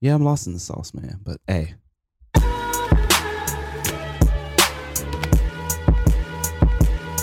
Yeah, 0.00 0.14
I'm 0.14 0.22
lost 0.22 0.46
in 0.46 0.52
the 0.52 0.60
sauce, 0.60 0.92
man. 0.92 1.20
But 1.24 1.40
hey, 1.46 1.74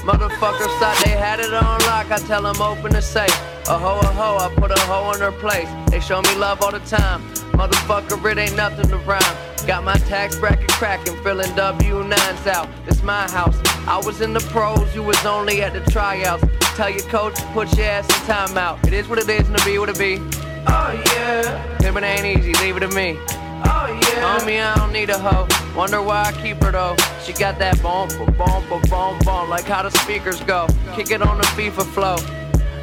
Motherfuckers 0.04 0.78
thought 0.80 1.02
they 1.06 1.12
had 1.12 1.40
it 1.40 1.54
on 1.54 1.80
lock. 1.82 2.12
I 2.12 2.18
tell 2.28 2.42
them 2.42 2.62
open 2.62 2.92
the 2.92 3.02
safe. 3.02 3.32
A 3.70 3.78
hoe, 3.78 4.00
a 4.02 4.08
hoe, 4.08 4.38
I 4.38 4.54
put 4.54 4.70
a 4.70 4.80
hoe 4.82 5.12
in 5.14 5.22
her 5.22 5.32
place. 5.32 5.70
They 5.90 6.02
show 6.02 6.22
me 6.22 6.36
love 6.36 6.62
all 6.62 6.72
the 6.72 6.80
time. 6.80 7.24
Motherfucker, 7.54 8.32
it 8.32 8.38
ain't 8.38 8.58
nothing 8.58 8.90
to 8.90 8.98
rhyme. 8.98 9.22
Got 9.66 9.86
my 9.86 9.94
tax 9.94 10.38
bracket 10.38 10.68
cracking, 10.72 11.16
filling 11.24 11.52
W9s 11.52 12.48
out. 12.48 12.68
It's 12.86 13.02
my 13.02 13.30
house. 13.32 13.58
I 13.88 14.02
was 14.04 14.20
in 14.20 14.34
the 14.34 14.42
pros, 14.52 14.94
you 14.94 15.04
was 15.04 15.26
only 15.26 15.62
at 15.62 15.72
the 15.72 15.90
tryouts. 15.90 16.44
Tell 16.76 16.90
your 16.90 17.04
coach, 17.04 17.36
to 17.36 17.46
put 17.54 17.78
your 17.78 17.86
ass 17.86 18.06
in 18.08 18.26
timeout. 18.28 18.86
It 18.86 18.92
is 18.92 19.08
what 19.08 19.20
it 19.20 19.30
is, 19.30 19.48
and 19.48 19.58
it 19.58 19.64
be 19.64 19.78
what 19.78 19.88
it 19.88 19.98
be. 19.98 20.20
Oh 20.68 21.04
yeah. 21.14 21.80
It 21.80 22.04
ain't 22.04 22.38
easy, 22.38 22.54
leave 22.64 22.78
it 22.78 22.82
to 22.82 22.90
me. 22.90 23.18
Oh 23.66 23.88
yeah. 23.88 24.40
Homie, 24.40 24.62
I 24.62 24.76
don't 24.76 24.92
need 24.92 25.10
a 25.10 25.18
hoe. 25.18 25.48
Wonder 25.76 26.02
why 26.02 26.24
I 26.24 26.32
keep 26.42 26.62
her 26.64 26.72
though. 26.72 26.96
She 27.24 27.34
got 27.34 27.60
that 27.60 27.82
bump, 27.82 28.12
bump, 28.38 28.70
bump, 28.70 29.26
bump, 29.26 29.50
like 29.50 29.66
how 29.66 29.84
the 29.84 29.92
speakers 30.00 30.42
go. 30.42 30.68
Kick 30.96 31.12
it 31.12 31.22
on 31.22 31.38
the 31.38 31.46
FIFA 31.56 31.86
flow. 31.86 32.18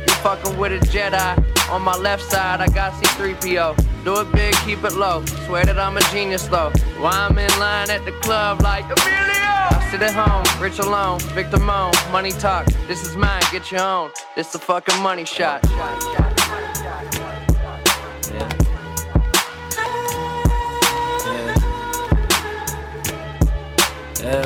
You 0.00 0.14
fucking 0.22 0.56
with 0.58 0.72
a 0.72 0.86
Jedi. 0.86 1.70
On 1.70 1.82
my 1.82 1.96
left 1.96 2.22
side, 2.22 2.60
I 2.60 2.68
got 2.68 2.92
C3PO. 2.94 4.04
Do 4.04 4.20
it 4.20 4.32
big, 4.32 4.54
keep 4.64 4.82
it 4.84 4.94
low. 4.94 5.24
Swear 5.46 5.64
that 5.66 5.78
I'm 5.78 5.96
a 5.96 6.00
genius 6.12 6.46
though. 6.46 6.70
Why 6.98 7.12
I'm 7.12 7.38
in 7.38 7.50
line 7.58 7.90
at 7.90 8.04
the 8.04 8.12
club 8.22 8.62
like 8.62 8.84
Emilio. 8.84 9.50
I 9.70 9.88
sit 9.90 10.02
at 10.02 10.14
home, 10.14 10.62
rich 10.62 10.78
alone, 10.78 11.20
victim 11.34 11.66
moan, 11.66 11.92
money 12.10 12.32
talk. 12.32 12.66
This 12.88 13.06
is 13.06 13.16
mine, 13.16 13.42
get 13.52 13.70
your 13.70 13.82
own. 13.82 14.10
This 14.34 14.52
the 14.52 14.58
fucking 14.58 15.00
money 15.02 15.24
shot. 15.24 15.62
Yeah. 24.30 24.42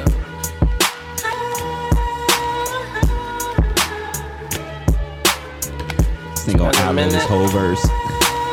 this 6.30 6.44
thing 6.44 6.56
gonna 6.56 6.78
outlive 6.78 7.12
this 7.12 7.24
whole 7.24 7.46
verse. 7.48 7.84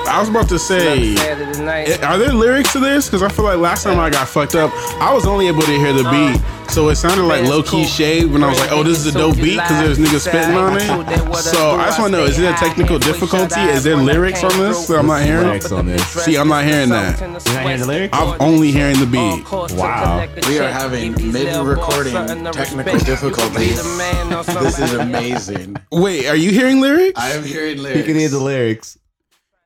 I 0.08 0.18
was 0.20 0.28
about 0.28 0.50
to 0.50 0.60
say, 0.60 1.16
eh, 1.16 2.06
are 2.06 2.18
there 2.18 2.34
lyrics 2.34 2.74
to 2.74 2.80
this? 2.80 3.06
Because 3.06 3.24
I 3.24 3.30
feel 3.30 3.46
like 3.46 3.60
last 3.60 3.84
time 3.84 3.98
I 3.98 4.10
got 4.10 4.28
fucked 4.28 4.56
up, 4.56 4.72
I 5.02 5.14
was 5.14 5.26
only 5.26 5.48
able 5.48 5.62
to 5.62 5.72
hear 5.72 5.94
the 5.94 6.04
beat, 6.04 6.42
so 6.72 6.90
it 6.90 6.96
sounded 6.96 7.24
like 7.24 7.44
low 7.44 7.62
key 7.62 7.86
shade 7.86 8.32
when 8.32 8.44
I 8.44 8.50
was 8.50 8.60
like, 8.60 8.72
"Oh, 8.72 8.84
this 8.84 9.00
is 9.00 9.14
a 9.14 9.18
dope 9.18 9.36
beat" 9.36 9.60
because 9.60 9.98
there's 9.98 9.98
niggas 10.00 10.28
spitting 10.28 10.56
on 10.56 10.78
it. 10.78 11.36
So 11.36 11.72
I 11.72 11.86
just 11.86 12.00
want 12.00 12.14
to 12.14 12.18
know: 12.20 12.26
is 12.26 12.40
it 12.40 12.46
a 12.50 12.54
technical 12.54 12.98
difficulty? 12.98 13.60
Is 13.62 13.84
there 13.84 13.96
lyrics 13.96 14.44
on 14.44 14.58
this 14.58 14.88
that 14.88 15.00
I'm 15.00 15.08
not 15.08 15.24
hearing? 15.24 15.48
Lyrics 15.48 15.72
on 15.72 15.86
this. 15.86 16.08
See, 16.24 16.38
I'm 16.38 16.48
not 16.48 16.64
hearing 16.66 16.90
that. 16.90 17.20
You're 17.20 17.30
not 17.30 17.48
hearing 17.48 17.80
the 17.80 17.88
lyrics? 17.88 18.18
I'm 18.18 18.42
only 18.42 18.72
hearing 18.72 19.00
the 19.00 19.06
beat. 19.06 19.52
Wow. 19.78 20.28
We 20.48 20.60
are 20.60 20.72
having 20.72 21.14
mid-recording 21.32 22.14
technical 22.52 23.00
difficulties. 23.00 23.82
This 24.62 24.80
is 24.80 24.94
amazing. 25.08 25.78
Wait, 25.92 26.28
are 26.28 26.36
you 26.36 26.52
hearing 26.52 26.80
lyrics? 26.80 27.20
I 27.20 27.32
am 27.32 27.44
hearing 27.44 27.78
lyrics. 27.82 28.00
You 28.00 28.04
can 28.06 28.16
hear 28.16 28.30
the 28.30 28.40
lyrics. 28.40 28.98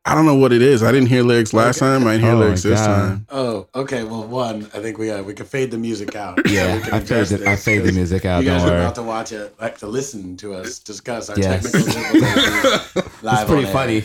I 0.07 0.13
don't 0.13 0.27
know 0.27 0.35
what 0.35 0.53
it 0.53 0.61
is. 0.61 0.83
I 0.83 0.91
didn't 0.91 1.07
hear 1.07 1.23
lyrics 1.23 1.51
last 1.51 1.79
time. 1.79 2.05
I 2.05 2.11
didn't 2.11 2.25
hear 2.25 2.33
Oh 2.33 2.37
lyrics 2.39 2.61
this 2.61 2.79
time. 2.79 3.25
Oh, 3.31 3.67
okay. 3.73 4.03
Well, 4.03 4.23
one, 4.27 4.65
I 4.73 4.79
think 4.79 4.99
we 4.99 5.09
uh, 5.09 5.23
we 5.23 5.33
can 5.33 5.47
fade 5.47 5.71
the 5.71 5.79
music 5.79 6.15
out. 6.15 6.39
Yeah, 6.47 6.79
I 6.91 6.99
fade 6.99 7.25
the- 7.25 7.49
I 7.49 7.55
this, 7.55 7.65
fade 7.65 7.81
the 7.81 7.87
'cause 7.87 7.95
music 7.95 8.25
out, 8.25 8.43
You 8.43 8.49
guys 8.49 8.61
don't 8.61 8.73
are 8.73 8.77
about 8.81 8.95
to 8.95 9.03
watch 9.03 9.31
it, 9.31 9.55
like 9.59 9.79
to 9.79 9.87
listen 9.87 10.37
to 10.37 10.53
us 10.53 10.77
discuss 10.77 11.29
our 11.31 11.39
Yes. 11.39 11.63
technical 11.63 11.91
difficulties 11.91 12.21
live 13.23 13.33
It's 13.41 13.43
pretty 13.49 13.61
on 13.63 13.65
air. 13.65 13.73
funny. 13.73 14.03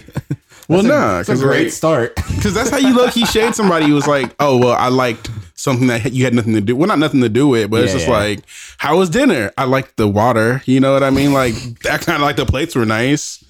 Well, 0.68 0.82
That's 0.82 0.94
a- 0.94 0.98
nah, 1.00 1.18
It's 1.20 1.28
a 1.28 1.32
because 1.32 1.42
great 1.42 1.72
start. 1.72 2.16
Because 2.40 2.54
that's 2.54 2.70
how 2.70 2.78
you 2.78 2.96
low 2.96 3.10
key 3.10 3.26
shade 3.26 3.54
somebody 3.54 3.86
who 3.86 3.94
was 3.94 4.06
like, 4.06 4.34
oh, 4.40 4.56
well, 4.56 4.72
I 4.72 4.88
liked 4.88 5.28
something 5.60 5.88
that 5.88 6.12
you 6.12 6.24
had 6.24 6.34
nothing 6.34 6.54
to 6.54 6.60
do. 6.60 6.74
Well, 6.74 6.88
not 6.88 6.98
nothing 6.98 7.20
to 7.20 7.28
do 7.28 7.48
with, 7.48 7.70
but 7.70 7.84
it's 7.84 7.92
just 7.92 8.08
yeah. 8.08 8.16
like, 8.16 8.44
how 8.78 8.96
was 8.96 9.10
dinner? 9.10 9.52
I 9.58 9.64
liked 9.64 9.96
the 9.96 10.08
water. 10.08 10.62
You 10.64 10.80
know 10.80 10.92
what 10.94 11.02
I 11.02 11.10
mean? 11.10 11.32
Like, 11.32 11.54
that 11.82 12.00
kind 12.00 12.16
of 12.16 12.22
like 12.22 12.36
the 12.36 12.46
plates 12.46 12.74
were 12.74 12.86
nice. 12.86 13.44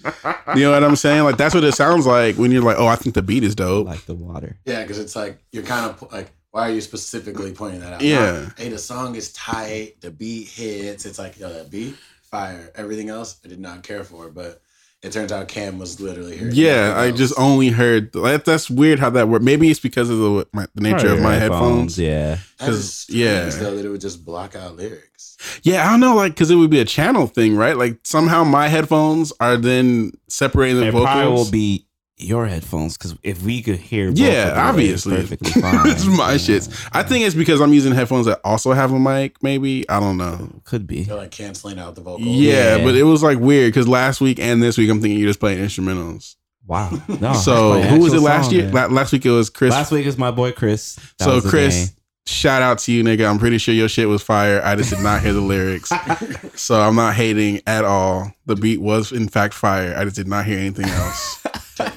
You 0.56 0.62
know 0.62 0.72
what 0.72 0.82
I'm 0.82 0.97
saying? 0.97 1.22
Like, 1.22 1.37
that's 1.37 1.54
what 1.54 1.62
it 1.62 1.72
sounds 1.72 2.06
like 2.06 2.37
when 2.37 2.50
you're 2.50 2.62
like, 2.62 2.78
oh, 2.78 2.87
I 2.87 2.97
think 2.97 3.15
the 3.15 3.22
beat 3.22 3.44
is 3.44 3.54
dope. 3.54 3.87
like 3.87 4.04
the 4.06 4.15
water. 4.15 4.59
Yeah, 4.65 4.82
because 4.82 4.99
it's 4.99 5.15
like 5.15 5.38
you're 5.53 5.62
kind 5.62 5.87
of 5.87 6.12
like, 6.12 6.31
why 6.50 6.69
are 6.69 6.72
you 6.72 6.81
specifically 6.81 7.53
pointing 7.53 7.81
that 7.81 7.93
out? 7.93 8.00
Yeah. 8.00 8.43
Not, 8.43 8.59
hey, 8.59 8.69
the 8.70 8.78
song 8.78 9.15
is 9.15 9.32
tight. 9.32 10.00
The 10.00 10.10
beat 10.10 10.49
hits. 10.49 11.06
It's 11.06 11.19
like, 11.19 11.38
yo, 11.38 11.49
that 11.53 11.70
beat, 11.70 11.94
fire. 12.22 12.72
Everything 12.75 13.09
else, 13.09 13.41
I 13.44 13.49
did 13.49 13.60
not 13.60 13.84
care 13.84 14.03
for, 14.03 14.31
but 14.31 14.60
it 15.03 15.12
turns 15.12 15.33
out 15.33 15.49
Cam 15.49 15.78
was 15.78 16.00
literally 16.00 16.37
here. 16.37 16.50
Yeah, 16.53 16.94
I 16.97 17.11
just 17.11 17.33
only 17.38 17.69
heard 17.71 18.12
that. 18.12 18.44
That's 18.44 18.69
weird 18.69 18.99
how 18.99 19.11
that 19.11 19.28
worked. 19.28 19.44
Maybe 19.44 19.71
it's 19.71 19.81
because 19.81 20.11
of 20.11 20.19
the, 20.19 20.47
my, 20.53 20.66
the 20.75 20.83
nature 20.83 21.09
of 21.09 21.21
my 21.21 21.37
headphones. 21.37 21.99
Yeah. 21.99 22.38
Because 22.59 23.06
yeah, 23.09 23.44
yeah, 23.44 23.50
though, 23.50 23.77
that 23.77 23.84
it 23.84 23.88
would 23.88 24.00
just 24.03 24.25
block 24.25 24.55
out 24.55 24.77
lyrics. 24.77 25.38
yeah, 25.62 25.87
I 25.87 25.91
don't 25.91 26.00
know, 26.00 26.15
like 26.15 26.33
because 26.34 26.50
it 26.50 26.56
would 26.56 26.71
be 26.71 26.81
a 26.81 26.84
channel 26.84 27.27
thing, 27.27 27.56
right? 27.56 27.77
Like 27.77 28.00
somehow 28.05 28.44
my 28.44 28.69
headphones 28.69 29.33
are 29.41 29.56
then 29.56 30.12
separating 30.28 30.81
the 30.81 30.88
It 30.88 30.93
vocals. 30.93 31.06
probably 31.06 31.32
will 31.32 31.50
be 31.50 31.87
your 32.22 32.47
headphones 32.47 32.97
because 32.97 33.14
if 33.22 33.42
we 33.42 33.62
could 33.62 33.76
hear, 33.76 34.10
Yeah, 34.14 34.48
of 34.69 34.76
them, 34.76 34.84
it's 34.84 35.06
obviously. 35.06 35.16
perfectly 35.16 35.50
fine. 35.62 35.91
it's 35.91 36.04
my 36.06 36.32
Yeah. 36.32 36.38
shits. 36.38 36.88
I 36.92 37.03
think 37.03 37.25
it's 37.26 37.34
because 37.34 37.60
I'm 37.60 37.72
using 37.72 37.92
headphones 37.92 38.26
that 38.26 38.41
also 38.44 38.72
have 38.72 38.92
a 38.92 38.98
mic. 38.98 39.42
Maybe 39.42 39.88
I 39.88 40.00
don't 40.00 40.16
know. 40.16 40.50
Could 40.64 40.86
be. 40.86 41.04
They're 41.04 41.16
like 41.16 41.31
canceling 41.31 41.78
out 41.78 41.94
the 41.94 42.00
vocals. 42.03 42.26
Yeah, 42.26 42.76
Yeah. 42.76 42.84
but 42.84 42.94
it 42.94 43.03
was 43.04 43.22
like 43.22 43.38
weird 43.38 43.72
because 43.72 43.88
last 43.88 44.20
week 44.20 44.38
and 44.38 44.62
this 44.62 44.76
week 44.78 44.91
I'm 44.91 45.00
thinking 45.00 45.19
you're 45.19 45.28
just 45.31 45.41
playing 45.41 45.58
instrumentals. 45.64 46.36
Wow. 46.66 46.91
No. 47.20 47.32
so 47.32 47.81
who 47.82 48.00
was 48.00 48.12
it 48.12 48.20
last 48.20 48.47
song, 48.47 48.54
year? 48.54 48.70
man. 48.70 48.94
Last 48.94 49.12
week 49.12 49.26
it 49.26 49.31
was 49.31 49.50
Chris. 49.50 49.72
Last 49.72 49.91
week 49.91 50.06
was 50.06 50.16
my 50.19 50.31
boy 50.31 50.52
Chris. 50.52 50.94
That 51.19 51.25
so 51.25 51.34
was 51.37 51.50
Chris, 51.50 51.87
game. 51.88 51.97
Shout 52.26 52.62
out 52.62 52.78
to 52.81 52.92
you, 52.92 53.03
nigga. 53.03 53.28
I'm 53.28 53.38
pretty 53.38 53.58
sure 53.58 53.75
your 53.75 53.88
shit 53.88 54.08
was 54.08 54.22
fire. 54.22 54.60
I 54.64 54.76
just 54.76 54.91
did 54.91 55.00
not 55.00 55.22
hear 55.22 55.32
the 55.32 55.41
lyrics, 55.41 55.91
so 56.54 56.81
I'm 56.81 56.97
not 56.97 57.14
hating 57.14 57.60
at 57.66 57.84
all. 57.84 58.32
The 58.47 58.56
beat 58.56 58.81
was 58.81 59.12
in 59.12 59.28
fact 59.28 59.54
fire. 59.54 59.94
I 59.97 60.04
just 60.04 60.16
did 60.16 60.28
not 60.28 60.44
hear 60.47 60.58
anything 60.58 60.86
else. 60.86 61.42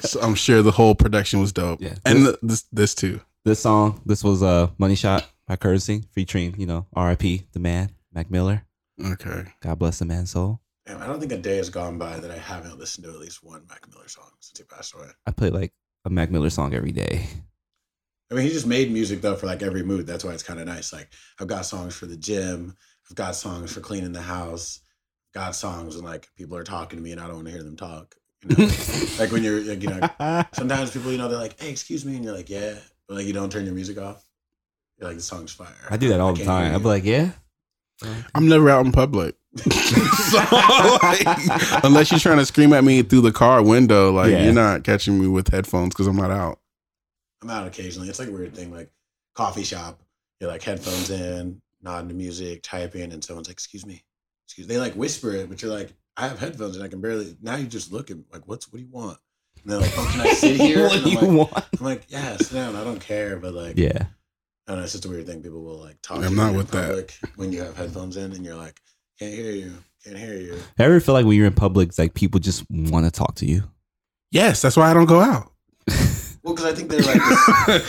so 0.00 0.20
I'm 0.20 0.34
sure 0.34 0.62
the 0.62 0.70
whole 0.70 0.94
production 0.94 1.40
was 1.40 1.52
dope. 1.52 1.80
Yeah. 1.80 1.94
and 2.04 2.26
the, 2.26 2.38
this 2.42 2.62
this 2.72 2.94
too. 2.94 3.20
This 3.44 3.60
song, 3.60 4.00
this 4.06 4.24
was 4.24 4.42
uh, 4.42 4.68
Money 4.78 4.94
Shot 4.94 5.28
by 5.46 5.56
Courtesy, 5.56 6.04
featuring, 6.12 6.54
you 6.58 6.64
know, 6.64 6.86
R.I.P. 6.94 7.44
the 7.52 7.58
man, 7.58 7.90
Mac 8.10 8.30
Miller. 8.30 8.62
Okay. 9.04 9.44
God 9.60 9.78
bless 9.78 9.98
the 9.98 10.06
man's 10.06 10.30
soul. 10.30 10.60
Damn, 10.86 11.02
I 11.02 11.06
don't 11.06 11.20
think 11.20 11.32
a 11.32 11.36
day 11.36 11.56
has 11.58 11.68
gone 11.68 11.98
by 11.98 12.18
that 12.20 12.30
I 12.30 12.38
haven't 12.38 12.78
listened 12.78 13.04
to 13.04 13.10
at 13.10 13.18
least 13.18 13.42
one 13.44 13.66
Mac 13.68 13.86
Miller 13.90 14.08
song 14.08 14.30
since 14.40 14.58
he 14.58 14.64
passed 14.64 14.94
away. 14.94 15.08
I 15.26 15.30
play 15.32 15.50
like 15.50 15.72
a 16.06 16.10
Mac 16.10 16.30
Miller 16.30 16.48
song 16.50 16.74
every 16.74 16.92
day. 16.92 17.26
I 18.30 18.34
mean, 18.34 18.44
he 18.44 18.50
just 18.50 18.66
made 18.66 18.90
music 18.90 19.20
though 19.20 19.36
for 19.36 19.46
like 19.46 19.62
every 19.62 19.82
mood. 19.82 20.06
That's 20.06 20.24
why 20.24 20.32
it's 20.32 20.42
kind 20.42 20.60
of 20.60 20.66
nice. 20.66 20.92
Like 20.92 21.08
I've 21.40 21.48
got 21.48 21.66
songs 21.66 21.94
for 21.94 22.06
the 22.06 22.16
gym. 22.16 22.74
I've 23.10 23.16
got 23.16 23.36
songs 23.36 23.72
for 23.72 23.80
cleaning 23.80 24.12
the 24.12 24.22
house. 24.22 24.80
I've 25.34 25.42
got 25.42 25.54
songs 25.54 25.96
when 25.96 26.04
like 26.04 26.28
people 26.36 26.56
are 26.56 26.64
talking 26.64 26.98
to 26.98 27.02
me 27.02 27.12
and 27.12 27.20
I 27.20 27.26
don't 27.26 27.36
want 27.36 27.46
to 27.48 27.52
hear 27.52 27.62
them 27.62 27.76
talk. 27.76 28.14
You 28.42 28.56
know? 28.56 28.64
like 29.18 29.30
when 29.30 29.42
you're 29.44 29.60
like, 29.60 29.82
you 29.82 29.88
know, 29.90 30.44
sometimes 30.52 30.90
people, 30.90 31.12
you 31.12 31.18
know, 31.18 31.28
they're 31.28 31.38
like, 31.38 31.60
"Hey, 31.60 31.70
excuse 31.70 32.04
me," 32.04 32.14
and 32.16 32.24
you're 32.24 32.34
like, 32.34 32.50
"Yeah," 32.50 32.74
but 33.08 33.16
like 33.18 33.26
you 33.26 33.32
don't 33.32 33.50
turn 33.50 33.64
your 33.66 33.74
music 33.74 33.98
off. 33.98 34.24
You're 34.98 35.08
like, 35.08 35.16
"The 35.16 35.22
song's 35.22 35.52
fire." 35.52 35.68
I 35.90 35.96
do 35.96 36.08
that 36.08 36.20
all 36.20 36.32
the 36.34 36.44
time. 36.44 36.74
I'd 36.74 36.78
be 36.82 36.88
like, 36.88 37.04
yeah. 37.04 37.30
I'm 38.34 38.48
never 38.48 38.68
out 38.70 38.84
in 38.86 38.92
public. 38.92 39.36
So, 40.34 40.38
like, 41.02 41.84
unless 41.84 42.10
you're 42.10 42.18
trying 42.18 42.38
to 42.38 42.46
scream 42.46 42.72
at 42.72 42.82
me 42.82 43.02
through 43.02 43.20
the 43.20 43.30
car 43.30 43.62
window, 43.62 44.10
like 44.10 44.30
Yeah. 44.32 44.44
you're 44.44 44.52
not 44.52 44.82
catching 44.82 45.20
me 45.20 45.28
with 45.28 45.52
headphones 45.52 45.90
because 45.90 46.08
I'm 46.08 46.16
not 46.16 46.32
out. 46.32 46.58
I'm 47.44 47.50
out 47.50 47.66
occasionally. 47.66 48.08
It's 48.08 48.18
like 48.18 48.28
a 48.28 48.32
weird 48.32 48.54
thing, 48.54 48.72
like 48.72 48.90
coffee 49.34 49.64
shop. 49.64 50.00
You're 50.40 50.50
like 50.50 50.62
headphones 50.62 51.10
in, 51.10 51.60
nodding 51.82 52.08
to 52.08 52.14
music, 52.14 52.62
typing, 52.62 53.12
and 53.12 53.22
someone's 53.22 53.48
like, 53.48 53.54
"Excuse 53.54 53.84
me, 53.86 54.02
excuse." 54.46 54.66
They 54.66 54.78
like 54.78 54.94
whisper 54.94 55.30
it, 55.32 55.48
but 55.48 55.60
you're 55.62 55.70
like, 55.70 55.92
"I 56.16 56.26
have 56.28 56.38
headphones 56.38 56.76
and 56.76 56.84
I 56.84 56.88
can 56.88 57.00
barely." 57.00 57.36
Now 57.42 57.56
you 57.56 57.66
just 57.66 57.92
look 57.92 58.10
at 58.10 58.16
like, 58.32 58.48
"What's 58.48 58.72
what 58.72 58.78
do 58.78 58.84
you 58.84 58.90
want?" 58.90 59.18
And 59.62 59.70
they're 59.72 59.80
like, 59.80 59.92
"Oh, 59.96 60.08
can 60.10 60.22
I 60.22 60.32
sit 60.32 60.58
here?" 60.58 60.84
what 60.88 60.92
do 60.92 60.98
I'm 61.02 61.08
you 61.08 61.34
like, 61.36 61.50
want? 61.52 61.64
I'm 61.78 61.84
like, 61.84 62.04
"Yeah, 62.08 62.36
sit 62.38 62.54
down. 62.54 62.74
I 62.76 62.82
don't 62.82 63.00
care." 63.00 63.36
But 63.36 63.52
like, 63.54 63.76
Yeah. 63.78 64.06
I 64.66 64.72
don't 64.72 64.78
know. 64.78 64.84
It's 64.84 64.92
just 64.92 65.04
a 65.04 65.10
weird 65.10 65.26
thing. 65.26 65.42
People 65.42 65.62
will 65.62 65.78
like 65.80 66.00
talk. 66.00 66.16
I'm 66.18 66.30
to 66.30 66.34
not 66.34 66.50
in 66.52 66.56
with 66.56 66.70
that. 66.70 66.88
public 66.88 67.18
when 67.36 67.52
you 67.52 67.62
have 67.62 67.76
headphones 67.76 68.16
in, 68.16 68.32
and 68.32 68.42
you're 68.44 68.56
like, 68.56 68.80
"Can't 69.18 69.34
hear 69.34 69.50
you. 69.52 69.74
Can't 70.02 70.16
hear 70.16 70.34
you." 70.34 70.58
I 70.78 70.84
ever 70.84 70.98
feel 71.00 71.12
like 71.14 71.26
when 71.26 71.36
you're 71.36 71.46
in 71.46 71.52
public, 71.54 71.96
like 71.98 72.14
people 72.14 72.40
just 72.40 72.64
want 72.70 73.04
to 73.04 73.10
talk 73.10 73.34
to 73.36 73.46
you? 73.46 73.64
Yes, 74.30 74.62
that's 74.62 74.76
why 74.76 74.90
I 74.90 74.94
don't 74.94 75.04
go 75.06 75.20
out. 75.20 75.52
Well, 76.44 76.54
because 76.54 76.70
I 76.70 76.74
think 76.74 76.90
they're 76.90 77.00
like 77.00 77.82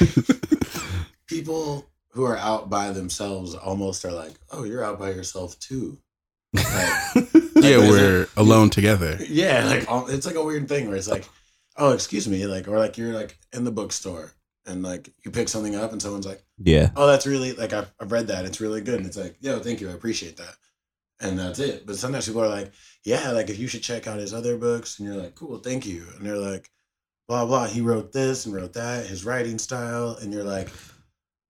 people 1.27 1.85
who 2.09 2.23
are 2.23 2.37
out 2.37 2.69
by 2.69 2.91
themselves 2.91 3.53
almost 3.53 4.05
are 4.05 4.11
like, 4.11 4.33
"Oh, 4.51 4.63
you're 4.63 4.83
out 4.83 4.97
by 4.97 5.09
yourself 5.11 5.59
too." 5.59 5.99
Like, 6.53 6.63
yeah, 7.15 7.51
there's 7.61 7.89
we're 7.89 8.27
alone 8.37 8.69
together. 8.69 9.19
Yeah, 9.27 9.65
like 9.65 10.09
it's 10.09 10.25
like 10.25 10.35
a 10.35 10.43
weird 10.43 10.69
thing 10.69 10.87
where 10.87 10.95
it's 10.95 11.09
like, 11.09 11.27
oh, 11.77 11.91
excuse 11.91 12.27
me, 12.27 12.47
like, 12.47 12.67
or 12.69 12.79
like 12.79 12.97
you're 12.97 13.13
like 13.13 13.37
in 13.51 13.65
the 13.65 13.71
bookstore 13.71 14.31
and 14.65 14.81
like 14.81 15.09
you 15.25 15.31
pick 15.31 15.49
something 15.49 15.75
up 15.75 15.91
and 15.91 16.01
someone's 16.01 16.25
like, 16.25 16.41
Yeah. 16.57 16.91
oh, 16.95 17.07
that's 17.07 17.27
really 17.27 17.51
like 17.53 17.73
I've, 17.73 17.91
I've 17.99 18.11
read 18.13 18.27
that, 18.27 18.45
it's 18.45 18.61
really 18.61 18.79
good, 18.81 18.99
and 18.99 19.05
it's 19.05 19.17
like, 19.17 19.35
yo, 19.41 19.59
thank 19.59 19.81
you, 19.81 19.89
I 19.89 19.93
appreciate 19.93 20.37
that, 20.37 20.55
and 21.19 21.37
that's 21.37 21.59
it. 21.59 21.85
But 21.85 21.97
sometimes 21.97 22.25
people 22.27 22.43
are 22.43 22.47
like, 22.47 22.71
yeah, 23.03 23.31
like 23.31 23.49
if 23.49 23.59
you 23.59 23.67
should 23.67 23.83
check 23.83 24.07
out 24.07 24.19
his 24.19 24.33
other 24.33 24.57
books, 24.57 24.97
and 24.97 25.07
you're 25.07 25.21
like, 25.21 25.35
cool, 25.35 25.57
thank 25.57 25.85
you, 25.85 26.05
and 26.15 26.25
they're 26.25 26.37
like, 26.37 26.71
blah 27.27 27.45
blah. 27.45 27.67
He 27.67 27.81
wrote 27.81 28.11
this 28.11 28.45
and 28.45 28.55
wrote 28.55 28.73
that. 28.73 29.05
His 29.05 29.25
writing 29.25 29.57
style, 29.59 30.17
and 30.21 30.33
you're 30.33 30.43
like, 30.43 30.69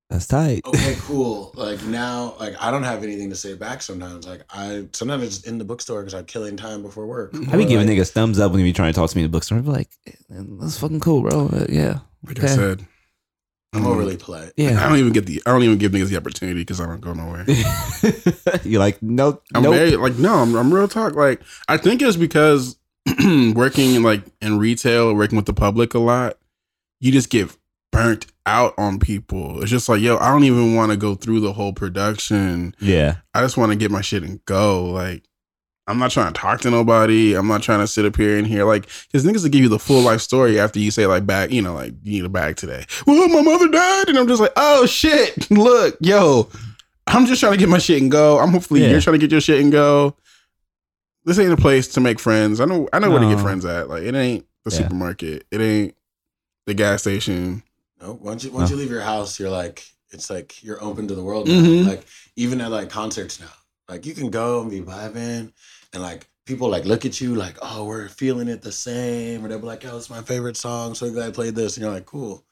That's 0.10 0.28
tight. 0.28 0.62
okay, 0.66 0.96
cool. 1.00 1.52
Like 1.56 1.84
now, 1.86 2.36
like 2.40 2.56
I 2.62 2.72
don't 2.72 2.84
have 2.84 3.04
anything 3.04 3.30
to 3.32 3.36
say 3.36 3.54
back. 3.56 3.82
Sometimes, 3.82 4.28
like 4.28 4.44
I 4.50 4.88
sometimes 4.94 5.24
I 5.24 5.26
just 5.26 5.48
in 5.48 5.58
the 5.58 5.66
bookstore 5.66 6.02
because 6.02 6.14
I'm 6.14 6.26
killing 6.26 6.58
time 6.58 6.82
before 6.82 7.06
work. 7.08 7.32
I 7.34 7.58
be 7.58 7.66
Or, 7.66 7.68
giving 7.68 7.88
like, 7.88 7.98
niggas 7.98 8.12
thumbs 8.12 8.40
up 8.40 8.52
when 8.52 8.60
you 8.62 8.66
be 8.68 8.74
trying 8.74 8.94
to 8.94 9.00
talk 9.00 9.10
to 9.10 9.18
me 9.18 9.24
in 9.24 9.30
the 9.32 9.36
bookstore. 9.36 9.58
I 9.58 9.62
be 9.62 9.70
like, 9.70 9.90
"Eh, 10.08 10.12
that's 10.30 10.78
fucking 10.80 11.00
cool, 11.00 11.22
bro. 11.22 11.48
Uh, 11.48 11.66
yeah. 11.70 12.00
Like 12.26 12.44
I 12.44 12.48
said, 12.48 12.86
I'm 13.74 13.86
overly 13.86 14.18
polite. 14.18 14.54
Yeah, 14.58 14.84
I 14.84 14.88
don't 14.90 14.98
even 14.98 15.12
get 15.14 15.26
the. 15.26 15.42
I 15.46 15.52
don't 15.52 15.62
even 15.64 15.78
give 15.78 15.92
niggas 15.92 16.10
the 16.10 16.18
opportunity 16.18 16.62
because 16.62 16.80
I 16.82 16.86
don't 16.88 17.02
go 17.02 17.14
nowhere. 17.14 17.46
You're 18.64 18.80
like, 18.80 19.02
no, 19.04 19.42
I'm 19.54 19.64
nope. 19.64 19.76
very 19.76 19.96
like 19.98 20.16
no. 20.18 20.36
I'm, 20.36 20.56
I'm 20.56 20.74
real 20.74 20.88
talk. 20.88 21.14
Like 21.14 21.42
I 21.68 21.78
think 21.78 22.02
it's 22.02 22.16
because 22.18 22.78
working 23.56 23.96
in 23.96 24.04
like 24.04 24.24
in 24.42 24.60
retail, 24.60 25.14
working 25.14 25.36
with 25.38 25.46
the 25.46 25.54
public 25.54 25.94
a 25.94 26.00
lot, 26.00 26.38
you 27.00 27.12
just 27.12 27.30
get 27.30 27.56
burnt 27.92 28.26
out 28.46 28.74
on 28.78 29.00
people. 29.00 29.62
It's 29.62 29.72
just 29.72 29.88
like 29.90 30.02
yo, 30.02 30.18
I 30.18 30.30
don't 30.32 30.44
even 30.44 30.76
want 30.76 30.92
to 30.92 30.98
go 30.98 31.16
through 31.16 31.40
the 31.40 31.54
whole 31.54 31.74
production. 31.74 32.76
yeah. 32.80 33.16
I 33.34 33.42
just 33.42 33.58
want 33.58 33.72
to 33.72 33.78
get 33.78 33.92
my 33.92 34.02
shit 34.02 34.24
and 34.24 34.44
go. 34.46 34.86
Like, 34.86 35.24
I'm 35.88 36.00
not 36.00 36.12
trying 36.12 36.34
to 36.34 36.40
talk 36.40 36.62
to 36.62 36.72
nobody. 36.72 37.36
I'm 37.36 37.48
not 37.48 37.62
trying 37.62 37.80
to 37.80 37.88
sit 37.88 38.06
up 38.06 38.16
here 38.18 38.38
and 38.38 38.48
hear 38.48 38.66
like, 38.66 38.88
because 39.08 39.24
niggas 39.26 39.44
will 39.44 39.50
give 39.50 39.62
you 39.62 39.70
the 39.70 39.80
full 39.80 40.02
life 40.02 40.20
story 40.22 40.60
after 40.60 40.80
you 40.80 40.90
say 40.92 41.06
like 41.06 41.26
back, 41.26 41.52
you 41.52 41.62
know, 41.62 41.76
like 41.76 41.94
you 42.04 42.12
need 42.14 42.26
a 42.26 42.30
bag 42.30 42.56
today. 42.56 42.86
Well, 43.06 43.28
my 43.30 43.42
mother 43.42 43.68
died, 43.68 44.10
and 44.10 44.18
I'm 44.18 44.28
just 44.28 44.42
like, 44.42 44.54
oh 44.56 44.86
shit, 44.88 45.50
look, 45.52 45.96
yo, 46.02 46.50
I'm 47.08 47.26
just 47.28 47.40
trying 47.40 47.54
to 47.54 47.60
get 47.60 47.70
my 47.70 47.78
shit 47.78 48.02
and 48.02 48.10
go. 48.12 48.40
I'm 48.40 48.50
hopefully 48.50 48.82
Yeah. 48.82 48.90
you're 48.92 49.02
trying 49.02 49.14
to 49.14 49.20
get 49.20 49.32
your 49.32 49.42
shit 49.42 49.62
and 49.62 49.72
go. 49.72 50.18
This 51.26 51.40
ain't 51.40 51.52
a 51.52 51.58
place 51.58 51.88
to 51.90 52.02
make 52.02 52.20
friends. 52.20 52.62
I 52.62 52.66
know, 52.66 52.88
I 52.94 53.00
know 53.00 53.10
where 53.10 53.20
to 53.20 53.28
get 53.30 53.40
friends 53.40 53.66
at. 53.66 53.90
Like, 53.90 54.04
it 54.04 54.14
ain't 54.16 54.46
the 54.64 54.72
Yeah. 54.72 54.78
supermarket. 54.78 55.46
It 55.52 55.60
ain't 55.62 55.96
the 56.68 56.74
gas 56.74 57.02
station. 57.02 57.64
No, 58.02 58.14
once 58.22 58.44
you 58.44 58.52
once 58.52 58.70
No. 58.70 58.76
you 58.76 58.82
leave 58.82 58.92
your 58.92 59.02
house, 59.02 59.40
you're 59.40 59.50
like 59.50 59.84
it's 60.12 60.30
like 60.30 60.64
you're 60.64 60.82
open 60.84 61.08
to 61.08 61.16
the 61.16 61.24
world. 61.24 61.48
Now. 61.48 61.56
Mhm. 61.56 61.88
Like 61.88 62.06
even 62.36 62.62
at 62.62 62.72
like 62.72 62.90
concerts 62.90 63.40
now, 63.40 63.52
like 63.90 64.06
you 64.06 64.14
can 64.14 64.30
go 64.30 64.62
and 64.62 64.70
be 64.70 64.82
vibing, 64.82 65.52
and 65.94 66.02
like 66.02 66.30
people 66.46 66.70
like 66.70 66.86
look 66.86 67.06
at 67.06 67.20
you 67.20 67.34
like, 67.36 67.58
oh, 67.62 67.86
we're 67.86 68.08
feeling 68.08 68.48
it 68.48 68.62
the 68.62 68.72
same, 68.72 69.44
or 69.44 69.48
they'll 69.50 69.60
be 69.60 69.66
like, 69.66 69.84
oh, 69.86 69.98
it's 69.98 70.10
my 70.10 70.22
favorite 70.22 70.58
song. 70.58 70.94
So 70.94 71.10
glad 71.12 71.30
I 71.30 71.32
played 71.32 71.56
this, 71.56 71.76
and 71.78 71.84
you're 71.84 71.94
like, 71.94 72.06
cool. 72.06 72.44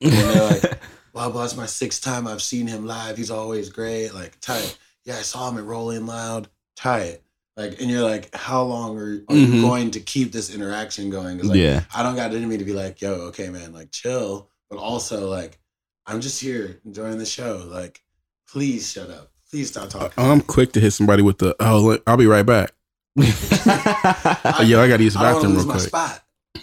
And 0.00 0.12
they're 0.12 0.44
like, 0.60 0.80
blah 1.12 1.30
blah. 1.30 1.44
It's 1.44 1.56
my 1.56 1.66
sixth 1.66 2.02
time 2.02 2.26
I've 2.26 2.42
seen 2.42 2.66
him 2.66 2.86
live. 2.86 3.16
He's 3.16 3.30
always 3.30 3.68
great. 3.70 4.12
Like 4.14 4.38
tight. 4.40 4.76
Yeah, 5.04 5.16
I 5.16 5.22
saw 5.22 5.48
him 5.48 5.58
at 5.58 5.64
Rolling 5.64 6.06
Loud. 6.06 6.48
Tight. 6.76 7.20
Like, 7.58 7.80
and 7.80 7.90
you're 7.90 8.02
like, 8.04 8.32
how 8.36 8.62
long 8.62 8.96
are, 8.98 9.14
are 9.28 9.34
Mhm. 9.34 9.52
you 9.54 9.62
going 9.62 9.90
to 9.90 10.00
keep 10.00 10.30
this 10.30 10.54
interaction 10.54 11.10
going? 11.10 11.38
like, 11.38 11.58
yeah. 11.58 11.82
I 11.92 12.04
don't 12.04 12.14
got 12.14 12.32
it 12.32 12.40
in 12.40 12.48
me 12.48 12.56
to 12.56 12.64
be 12.64 12.72
like, 12.72 13.02
yo, 13.02 13.12
okay, 13.30 13.48
man, 13.50 13.72
like 13.72 13.90
chill. 13.90 14.48
But 14.70 14.78
also 14.78 15.28
like, 15.28 15.58
I'm 16.06 16.20
just 16.20 16.40
here 16.40 16.80
enjoying 16.84 17.18
the 17.18 17.26
show. 17.26 17.66
Like, 17.68 18.00
please 18.48 18.88
shut 18.90 19.10
up. 19.10 19.32
Please 19.50 19.68
stop 19.70 19.88
talking. 19.88 20.12
I'm 20.22 20.40
quick 20.40 20.70
to 20.72 20.80
hit 20.80 20.92
somebody 20.92 21.22
with 21.22 21.38
the 21.38 21.56
oh, 21.58 21.80
look, 21.80 22.02
I'll 22.06 22.16
be 22.16 22.26
right 22.26 22.46
back. 22.46 22.70
I, 23.18 24.62
Yo, 24.66 24.80
I 24.80 24.86
gotta 24.88 25.02
use 25.02 25.14
the 25.14 25.20
bathroom 25.20 25.56
real 25.56 25.64
quick. 25.64 25.90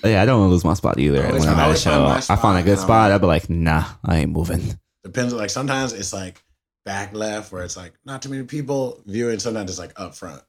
yeah, 0.03 0.21
I 0.21 0.25
don't 0.25 0.39
want 0.39 0.50
to 0.50 0.53
lose 0.53 0.63
my 0.63 0.75
spot 0.75 0.98
either. 0.98 1.25
I 1.25 1.31
When 1.31 1.41
I'm 1.41 1.59
at 1.59 1.71
a 1.71 1.74
find 1.74 1.77
show, 1.77 2.06
I 2.33 2.36
find 2.38 2.59
a 2.59 2.63
good 2.63 2.80
spot. 2.80 3.12
I'd 3.12 3.19
be 3.19 3.27
like, 3.27 3.50
nah, 3.50 3.83
I 4.06 4.19
ain't 4.19 4.31
moving. 4.31 4.80
Depends. 5.03 5.33
Like 5.33 5.50
sometimes 5.50 5.91
it's 5.94 6.13
like 6.13 6.41
back 6.86 7.13
left 7.13 7.51
where 7.51 7.63
it's 7.63 7.75
like 7.75 7.94
not 8.06 8.21
too 8.21 8.30
many 8.30 8.44
people 8.44 9.01
viewing. 9.06 9.39
Sometimes 9.39 9.69
it's 9.71 9.80
like 9.80 10.00
up 10.00 10.15
front. 10.15 10.41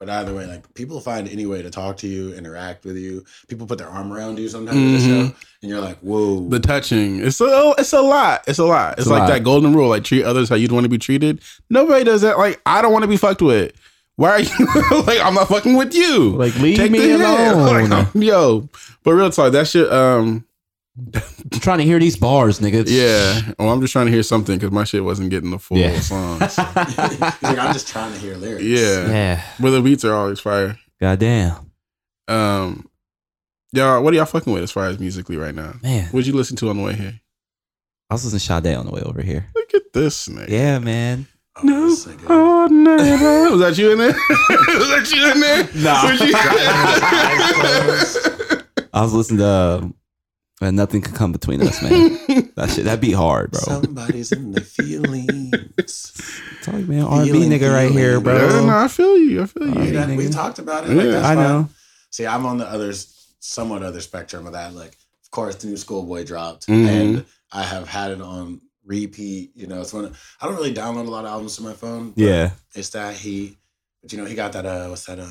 But 0.00 0.10
either 0.10 0.34
way, 0.34 0.44
like 0.46 0.74
people 0.74 1.00
find 1.00 1.28
any 1.28 1.46
way 1.46 1.62
to 1.62 1.70
talk 1.70 1.96
to 1.98 2.08
you, 2.08 2.34
interact 2.34 2.84
with 2.84 2.96
you. 2.96 3.24
People 3.48 3.66
put 3.66 3.78
their 3.78 3.88
arm 3.88 4.12
around 4.12 4.38
you 4.38 4.48
sometimes 4.48 4.76
at 4.76 4.82
the 4.82 4.98
Mhm. 4.98 5.28
show, 5.28 5.34
and 5.62 5.70
you're 5.70 5.80
like, 5.80 5.98
whoa. 6.00 6.48
The 6.48 6.58
touching. 6.60 7.20
It's 7.20 7.40
a 7.40 7.74
it's 7.78 7.92
a 7.92 8.02
lot. 8.02 8.42
It's 8.46 8.58
a 8.58 8.64
lot. 8.64 8.92
It's, 8.92 9.00
It's 9.02 9.06
a 9.06 9.12
like 9.12 9.20
lot. 9.20 9.28
that 9.28 9.44
golden 9.44 9.72
rule, 9.74 9.88
like 9.88 10.04
treat 10.04 10.24
others 10.24 10.48
how 10.48 10.56
you'd 10.56 10.72
want 10.72 10.84
to 10.84 10.90
be 10.90 10.98
treated. 10.98 11.40
Nobody 11.70 12.04
does 12.04 12.22
that. 12.22 12.38
Like 12.38 12.60
I 12.66 12.82
don't 12.82 12.92
want 12.92 13.04
to 13.04 13.08
be 13.08 13.16
fucked 13.16 13.40
with. 13.40 13.72
Why 14.16 14.30
are 14.30 14.40
you 14.40 14.48
like 15.06 15.20
I'm 15.20 15.34
not 15.34 15.48
fucking 15.48 15.74
with 15.76 15.94
you? 15.94 16.30
Like, 16.36 16.54
leave 16.58 16.76
Take 16.76 16.90
me 16.92 17.12
alone. 17.12 17.88
Like, 17.90 18.08
yo, 18.14 18.68
but 19.04 19.12
real 19.14 19.30
talk, 19.30 19.52
that 19.52 19.68
shit. 19.68 19.90
Um, 19.92 20.44
I'm 20.96 21.60
trying 21.60 21.78
to 21.78 21.84
hear 21.84 21.98
these 21.98 22.16
bars, 22.16 22.60
nigga. 22.60 22.84
yeah. 22.86 23.52
Well, 23.58 23.70
I'm 23.72 23.80
just 23.80 23.92
trying 23.92 24.06
to 24.06 24.12
hear 24.12 24.22
something 24.22 24.56
because 24.56 24.70
my 24.70 24.84
shit 24.84 25.02
wasn't 25.02 25.30
getting 25.30 25.50
the 25.50 25.58
full 25.58 25.76
Yeah. 25.76 25.98
song. 25.98 26.38
He's 26.40 26.56
like, 26.58 27.42
I'm 27.42 27.72
just 27.72 27.88
trying 27.88 28.12
to 28.12 28.18
hear 28.18 28.36
lyrics. 28.36 28.62
Yeah. 28.64 29.08
yeah. 29.10 29.42
but 29.58 29.70
the 29.72 29.80
beats 29.82 30.04
are 30.04 30.14
always 30.14 30.38
fire. 30.38 30.78
Goddamn. 31.00 31.72
Um, 32.28 32.88
y'all, 33.72 34.02
what 34.02 34.14
are 34.14 34.16
y'all 34.16 34.24
fucking 34.26 34.52
with 34.52 34.62
as 34.62 34.70
far 34.70 34.86
as 34.86 35.00
musically 35.00 35.36
right 35.36 35.54
now? 35.54 35.74
Man. 35.82 36.06
What'd 36.10 36.26
you 36.28 36.32
listen 36.32 36.56
to 36.58 36.70
on 36.70 36.76
the 36.76 36.82
way 36.84 36.94
here? 36.94 37.20
I 38.08 38.14
was 38.14 38.24
listening 38.32 38.62
to 38.62 38.68
Sade 38.68 38.76
on 38.78 38.86
the 38.86 38.92
way 38.92 39.02
over 39.02 39.20
here. 39.20 39.46
Look 39.56 39.74
at 39.74 39.92
this 39.92 40.28
nigga. 40.28 40.48
Yeah, 40.48 40.78
man. 40.78 41.26
Oh, 41.56 41.62
No, 41.64 41.88
this 41.88 42.06
nigga. 42.06 42.26
oh, 42.28 42.66
never. 42.68 43.50
Was 43.50 43.60
that 43.60 43.76
you 43.78 43.90
in 43.92 43.98
there? 43.98 44.08
Was 44.38 44.88
that 44.90 45.10
you 45.12 45.32
in 45.32 45.40
there? 45.40 45.64
Nah. 45.82 46.02
I 48.94 49.02
was 49.02 49.12
listening 49.12 49.38
to 49.38 49.46
um, 49.82 49.94
and 50.60 50.76
nothing 50.76 51.00
can 51.02 51.14
come 51.14 51.32
between 51.32 51.60
us, 51.62 51.82
man. 51.82 52.18
that 52.56 52.70
shit, 52.70 52.84
that'd 52.84 53.00
be 53.00 53.12
hard, 53.12 53.50
bro. 53.52 53.60
Somebody's 53.60 54.32
in 54.32 54.52
the 54.52 54.60
feelings. 54.60 56.30
Tell 56.62 56.78
you, 56.78 56.86
man, 56.86 57.02
R&B 57.02 57.30
Feeling, 57.32 57.50
nigga 57.50 57.72
right 57.72 57.90
here, 57.90 58.20
feeling, 58.20 58.40
Yeah, 58.40 58.48
bro. 58.48 58.66
no, 58.66 58.76
I 58.78 58.88
feel 58.88 59.18
you. 59.18 59.42
I 59.42 59.46
feel 59.46 59.66
you. 59.68 59.82
yeah. 59.92 60.06
That- 60.06 60.16
we 60.16 60.24
nigga. 60.26 60.32
talked 60.32 60.58
about 60.58 60.84
it. 60.84 60.90
Like, 60.90 61.04
Yeah, 61.06 61.10
that's 61.12 61.26
I 61.26 61.34
fine. 61.34 61.44
know. 61.44 61.68
See, 62.10 62.26
I'm 62.26 62.46
on 62.46 62.58
the 62.58 62.66
other, 62.66 62.92
somewhat 63.40 63.82
other 63.82 64.00
spectrum 64.00 64.46
of 64.46 64.52
that. 64.52 64.74
Like, 64.74 64.96
of 65.24 65.30
course, 65.30 65.56
the 65.56 65.66
new 65.66 65.76
Schoolboy 65.76 66.24
dropped, 66.24 66.66
Mhm. 66.68 66.86
and 66.88 67.24
I 67.52 67.62
have 67.64 67.88
had 67.88 68.12
it 68.12 68.20
on 68.22 68.60
repeat. 68.84 69.50
You 69.54 69.66
know, 69.66 69.80
it's 69.80 69.92
when 69.92 70.12
I 70.40 70.46
don't 70.46 70.56
really 70.56 70.72
download 70.74 71.06
a 71.06 71.10
lot 71.10 71.24
of 71.24 71.30
albums 71.32 71.56
to 71.56 71.62
my 71.62 71.72
phone. 71.72 72.10
but 72.10 72.22
Yeah. 72.22 72.50
it's 72.74 72.90
that 72.90 73.16
he, 73.16 73.58
but 74.02 74.12
you 74.12 74.18
know, 74.18 74.24
he 74.26 74.34
got 74.34 74.52
that. 74.52 74.64
Uh, 74.66 74.88
what's 74.88 75.06
that? 75.06 75.18
Uh, 75.18 75.26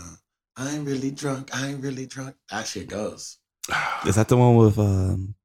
I 0.58 0.70
ain't 0.76 0.86
really 0.86 1.12
drunk. 1.12 1.50
I 1.56 1.68
ain't 1.70 1.82
really 1.84 2.06
drunk. 2.06 2.36
Actually, 2.52 2.84
it 2.84 2.90
goes. 2.90 3.38
Is 4.08 4.16
that 4.16 4.28
the 4.28 4.38
one 4.38 4.56
with 4.56 4.78
um 4.80 5.36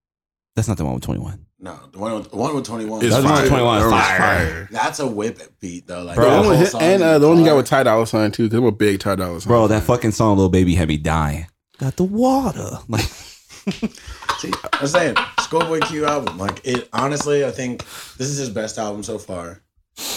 that's 0.56 0.66
not 0.68 0.76
the 0.76 0.84
one 0.84 0.94
with 0.94 1.04
21. 1.04 1.46
No, 1.60 1.76
the 1.92 1.98
one 1.98 2.14
with 2.14 2.30
the 2.30 2.36
one 2.36 2.54
with 2.54 2.64
twenty 2.64 2.84
one. 2.84 3.04
It's 3.04 3.10
That 3.14 3.22
was 3.22 3.24
one 3.32 3.40
with 3.42 3.48
21 3.50 3.78
That 3.80 3.84
was 3.84 3.92
fire. 3.92 4.68
That's 4.70 4.98
a 5.00 5.06
whip 5.08 5.40
beat 5.60 5.86
though. 5.88 6.02
Like 6.02 6.16
Bro, 6.16 6.24
The 6.24 6.30
that 6.30 6.36
one 6.36 6.44
whole 6.44 6.50
with 6.52 6.60
him- 6.60 6.66
song 6.68 6.82
and 6.82 7.02
uh, 7.02 7.18
the 7.18 7.28
one 7.28 7.38
you 7.38 7.44
got 7.44 7.56
with 7.56 7.66
Ty 7.66 7.82
Dolla 7.84 8.06
Sign 8.06 8.30
too, 8.30 8.44
because 8.44 8.58
I'm 8.58 8.64
a 8.64 8.72
big 8.72 9.00
Ty 9.00 9.16
Dolla 9.16 9.40
Sign. 9.40 9.48
Bro, 9.48 9.66
that 9.68 9.82
fucking 9.82 10.12
song 10.12 10.38
Lil 10.38 10.48
Baby 10.48 10.74
had 10.76 10.88
me 10.88 10.96
dying. 10.98 11.46
Got 11.78 11.96
the 11.96 12.04
water. 12.04 12.78
Like 12.88 13.00
See, 14.38 14.52
I'm 14.72 14.86
saying 14.86 15.16
Schoolboy 15.40 15.80
Q 15.80 16.06
album. 16.06 16.38
Like 16.38 16.60
it 16.64 16.88
honestly, 16.92 17.44
I 17.44 17.50
think 17.50 17.80
this 18.16 18.28
is 18.28 18.38
his 18.38 18.50
best 18.50 18.78
album 18.78 19.02
so 19.02 19.18
far. 19.18 19.62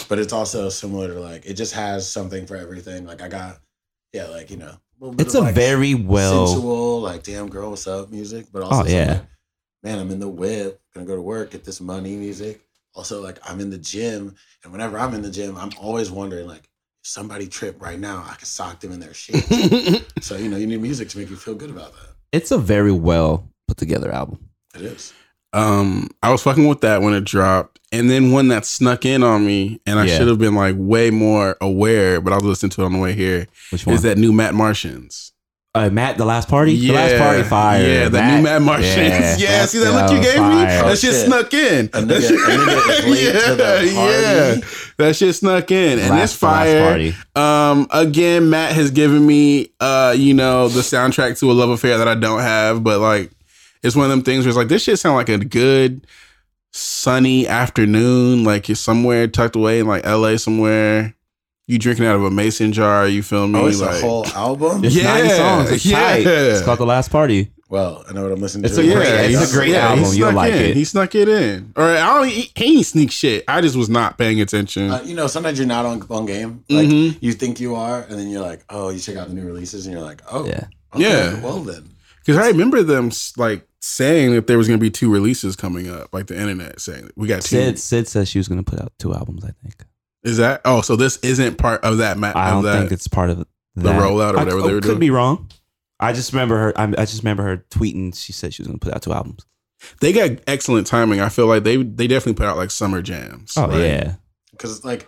But 0.10 0.20
it's 0.20 0.31
also 0.31 0.70
similar 0.70 1.08
to 1.08 1.20
like 1.20 1.46
it 1.46 1.55
just 1.55 1.74
has 1.74 2.10
something 2.10 2.46
for 2.46 2.55
everything. 2.55 3.05
Like 3.05 3.22
I 3.22 3.27
got 3.27 3.58
yeah, 4.13 4.27
like 4.27 4.51
you 4.51 4.58
know, 4.58 4.67
a 4.67 4.72
little 4.72 4.77
bit 4.77 4.90
it's 5.17 5.34
a 5.34 5.41
like, 5.41 5.55
very 5.55 5.93
well 5.96 6.48
sensual, 6.48 7.01
like 7.01 7.24
damn 7.24 7.50
girl, 7.50 7.72
what's 7.72 7.88
up 7.88 8.12
music. 8.12 8.48
But 8.51 8.63
also 8.63 8.84
Oh, 8.84 8.88
yeah. 8.88 9.13
like, 9.13 9.22
man, 9.84 10.00
I'm 10.00 10.12
in 10.12 10.20
the 10.20 10.27
whip, 10.27 10.79
gonna 10.93 11.05
go 11.05 11.15
to 11.15 11.22
work, 11.22 11.51
get 11.51 11.63
this 11.63 11.81
money 11.81 12.15
music. 12.15 12.62
Also, 12.93 13.22
like 13.22 13.39
I'm 13.48 13.60
in 13.60 13.70
the 13.70 13.77
gym, 13.77 14.36
and 14.63 14.72
whenever 14.72 14.98
I'm 15.00 15.13
in 15.13 15.22
the 15.22 15.31
gym, 15.31 15.55
I'm 15.58 15.72
always 15.79 16.12
wondering 16.12 16.48
like 16.48 16.63
if 17.03 17.08
somebody 17.10 17.48
trip 17.48 17.81
right 17.81 17.98
now, 18.00 18.24
I 18.29 18.36
can 18.36 18.46
sock 18.46 18.79
them 18.81 18.91
in 18.91 19.00
their 19.00 19.13
shit. 19.13 19.43
so 20.22 20.36
you 20.36 20.50
know, 20.50 20.58
you 20.58 20.67
need 20.67 20.81
music 20.81 21.10
to 21.10 21.17
make 21.17 21.29
you 21.29 21.36
feel 21.38 21.55
good 21.55 21.70
about 21.72 21.93
that. 21.93 22.10
it's 22.34 22.51
a 22.51 22.58
very 22.58 22.91
well 22.91 23.50
put 23.67 23.77
together 23.77 24.12
album. 24.12 24.50
It 24.75 24.81
is. 24.81 25.13
Um, 25.53 26.10
I 26.24 26.31
was 26.31 26.41
fucking 26.43 26.67
with 26.67 26.81
that 26.81 27.01
when 27.01 27.13
it 27.13 27.24
dropped, 27.25 27.79
and 27.91 28.10
then 28.10 28.31
one 28.31 28.48
that 28.50 28.65
snuck 28.65 29.05
in 29.05 29.24
on 29.24 29.46
me, 29.46 29.79
and 29.86 30.00
I 30.00 30.05
Yeah. 30.05 30.17
should 30.17 30.27
have 30.27 30.39
been 30.39 30.55
like 30.55 30.75
way 30.77 31.10
more 31.10 31.58
aware, 31.62 32.22
but 32.22 32.31
I 32.34 32.36
was 32.36 32.43
listening 32.46 32.70
to 32.72 32.81
it 32.81 32.86
on 32.86 32.93
the 32.93 33.00
way 33.00 33.13
here. 33.13 33.48
Which 33.72 33.86
one? 33.86 33.96
Is 33.96 34.01
that 34.03 34.17
new 34.17 34.31
Matt 34.31 34.53
Martians? 34.53 35.27
uh, 35.74 35.89
Matt 35.89 36.17
the 36.17 36.25
last 36.25 36.50
party? 36.50 36.75
the 36.77 36.91
last 36.91 37.17
party 37.17 37.43
fire. 37.43 37.81
Yeah, 37.81 38.10
the 38.10 38.22
new 38.22 38.41
Matt 38.43 38.62
Martians. 38.62 38.98
yeah, 38.98 39.38
Yeah, 39.38 39.65
see 39.65 39.77
that 39.79 39.91
that 39.91 40.10
look 40.10 40.17
you 40.17 40.22
gave 40.22 40.36
fire. 40.38 40.50
me? 40.50 40.63
That 40.65 40.84
Oh, 40.86 40.89
shit 40.96 41.00
shit. 41.13 41.25
snuck 41.27 41.53
in. 41.53 41.89
A 41.93 42.01
That 42.01 42.08
nigga- 42.08 42.27
shit- 42.27 42.31
a 42.31 42.43
nigga 42.58 43.08
is 43.36 43.43
to 43.46 43.55
the. 43.55 44.67
That 44.98 45.15
shit 45.15 45.36
snuck 45.36 45.72
in. 45.72 46.00
And 46.00 46.10
Last- 46.10 46.24
it's 46.24 46.34
the 46.34 46.39
fire. 46.39 46.88
party. 46.89 47.15
Um, 47.38 47.88
again, 47.91 48.50
Matt 48.50 48.74
has 48.74 48.91
given 48.91 49.25
me, 49.25 49.70
uh, 49.79 50.13
you 50.17 50.34
know, 50.34 50.67
the 50.67 50.81
soundtrack 50.81 51.39
to 51.39 51.50
a 51.50 51.53
love 51.53 51.70
affair 51.70 51.98
that 51.98 52.08
I 52.08 52.15
don't 52.15 52.41
have, 52.41 52.84
but 52.84 53.00
like, 53.00 53.31
it's 53.83 53.95
one 53.95 54.05
of 54.05 54.09
them 54.11 54.21
things 54.21 54.45
where 54.45 54.50
it's 54.50 54.57
like 54.57 54.67
this 54.67 54.83
shit 54.83 55.00
sound 55.00 55.15
like 55.15 55.29
a 55.29 55.38
good 55.38 56.05
sunny 56.71 57.47
afternoon, 57.47 58.43
like 58.43 58.69
you're 58.69 58.75
somewhere 58.75 59.27
tucked 59.27 59.55
away 59.55 59.79
in 59.79 59.88
like 59.88 60.05
L.A. 60.05 60.38
somewhere. 60.38 61.15
You 61.67 61.79
drinking 61.79 62.05
out 62.05 62.15
of 62.17 62.23
a 62.23 62.31
mason 62.31 62.73
jar. 62.73 63.07
You 63.07 63.23
feel 63.23 63.47
me? 63.47 63.59
Oh, 63.59 63.67
it's 63.67 63.79
like, 63.79 63.97
a 63.97 64.05
whole 64.05 64.25
album. 64.27 64.83
It's 64.83 64.95
Yeah, 65.01 65.03
90 65.13 65.29
songs. 65.29 65.71
It's 65.71 65.85
yeah. 65.85 66.00
tight. 66.00 66.27
It's 66.27 66.61
called 66.63 66.79
The 66.79 66.85
Last 66.85 67.11
Party. 67.11 67.51
Well, 67.69 68.03
I 68.09 68.11
know 68.11 68.23
what 68.23 68.33
I'm 68.33 68.41
listening 68.41 68.65
It's 68.65 68.75
to. 68.75 68.81
a 68.81 68.83
yeah, 68.83 68.93
great- 68.95 69.31
it's 69.31 69.51
a 69.53 69.55
great 69.55 69.69
he 69.69 69.75
album. 69.77 70.05
You'll 70.13 70.33
like 70.33 70.51
in. 70.51 70.59
it. 70.59 70.75
He 70.75 70.83
snuck 70.83 71.15
it 71.15 71.29
in, 71.29 71.71
or 71.77 71.85
I 71.85 72.05
don't. 72.17 72.27
He, 72.27 72.51
he 72.53 72.77
ain't 72.77 72.85
sneak 72.85 73.11
shit. 73.11 73.45
I 73.47 73.61
just 73.61 73.77
was 73.77 73.88
not 73.88 74.17
paying 74.17 74.41
attention. 74.41 74.91
Uh, 74.91 75.01
you 75.05 75.15
know, 75.15 75.27
sometimes 75.27 75.57
you're 75.57 75.67
not 75.67 75.85
on 75.85 76.05
on 76.09 76.25
game. 76.25 76.65
Like 76.69 76.89
Mhm. 76.89 77.17
you 77.21 77.31
think 77.31 77.61
you 77.61 77.75
are, 77.75 78.01
and 78.01 78.19
then 78.19 78.27
you're 78.27 78.41
like, 78.41 78.65
oh, 78.69 78.89
you 78.89 79.00
check 79.00 79.15
out 79.15 79.29
the 79.29 79.33
new 79.33 79.45
releases, 79.45 79.85
and 79.85 79.93
you're 79.95 80.03
like, 80.03 80.21
oh, 80.29 80.45
Yeah. 80.45 80.65
okay, 80.93 81.03
Yeah. 81.03 81.39
Well 81.41 81.59
then, 81.61 81.88
Because 82.25 82.38
I 82.43 82.50
remember 82.50 82.83
them 82.83 83.09
like 83.38 83.65
saying 83.81 84.33
that 84.33 84.47
there 84.47 84.57
was 84.57 84.67
going 84.67 84.79
to 84.79 84.81
be 84.81 84.91
two 84.91 85.11
releases 85.11 85.55
coming 85.55 85.89
up, 85.89 86.13
like 86.13 86.27
the 86.27 86.39
internet 86.39 86.79
saying 86.79 87.09
we 87.15 87.27
got 87.27 87.41
two. 87.41 87.55
Syd 87.57 87.79
Syd 87.79 88.07
says 88.07 88.29
she 88.29 88.39
was 88.39 88.47
going 88.47 88.63
to 88.63 88.69
put 88.69 88.79
out 88.79 88.93
two 89.00 89.13
albums. 89.13 89.43
I 89.43 89.51
think. 89.61 89.85
Is 90.23 90.38
that? 90.38 90.61
Oh, 90.65 90.81
so 90.81 90.95
this 90.95 91.17
isn't 91.17 91.57
part 91.57 91.83
of 91.83 91.97
that. 91.97 92.17
Ma- 92.17 92.33
I 92.35 92.51
don't 92.51 92.63
that, 92.63 92.79
think 92.79 92.91
it's 92.91 93.07
part 93.07 93.29
of 93.29 93.39
the 93.39 93.45
rollout 93.91 94.33
or 94.33 94.38
whatever 94.38 94.39
I, 94.39 94.43
they 94.45 94.51
oh, 94.51 94.75
were 94.75 94.81
could 94.81 94.83
doing. 94.83 95.00
be 95.00 95.09
wrong. 95.09 95.50
I 96.00 96.13
just 96.13 96.31
remember 96.33 96.57
her. 96.57 96.79
I, 96.79 96.83
I 96.85 97.05
just 97.05 97.23
remember 97.23 97.43
her 97.43 97.57
tweeting. 97.69 98.15
She 98.15 98.33
said 98.33 98.53
she 98.53 98.61
was 98.61 98.67
going 98.67 98.79
to 98.79 98.85
put 98.85 98.93
out 98.93 99.01
two 99.01 99.13
albums. 99.13 99.45
They 100.00 100.13
got 100.13 100.43
excellent 100.45 100.85
timing. 100.88 101.21
I 101.21 101.29
feel 101.29 101.47
like 101.47 101.63
they 101.63 101.77
they 101.77 102.07
definitely 102.07 102.35
put 102.35 102.45
out 102.45 102.57
like 102.57 102.71
summer 102.71 103.01
jams. 103.01 103.53
Oh 103.57 103.67
right? 103.67 103.79
yeah, 103.79 104.15
because 104.51 104.85
like 104.85 105.07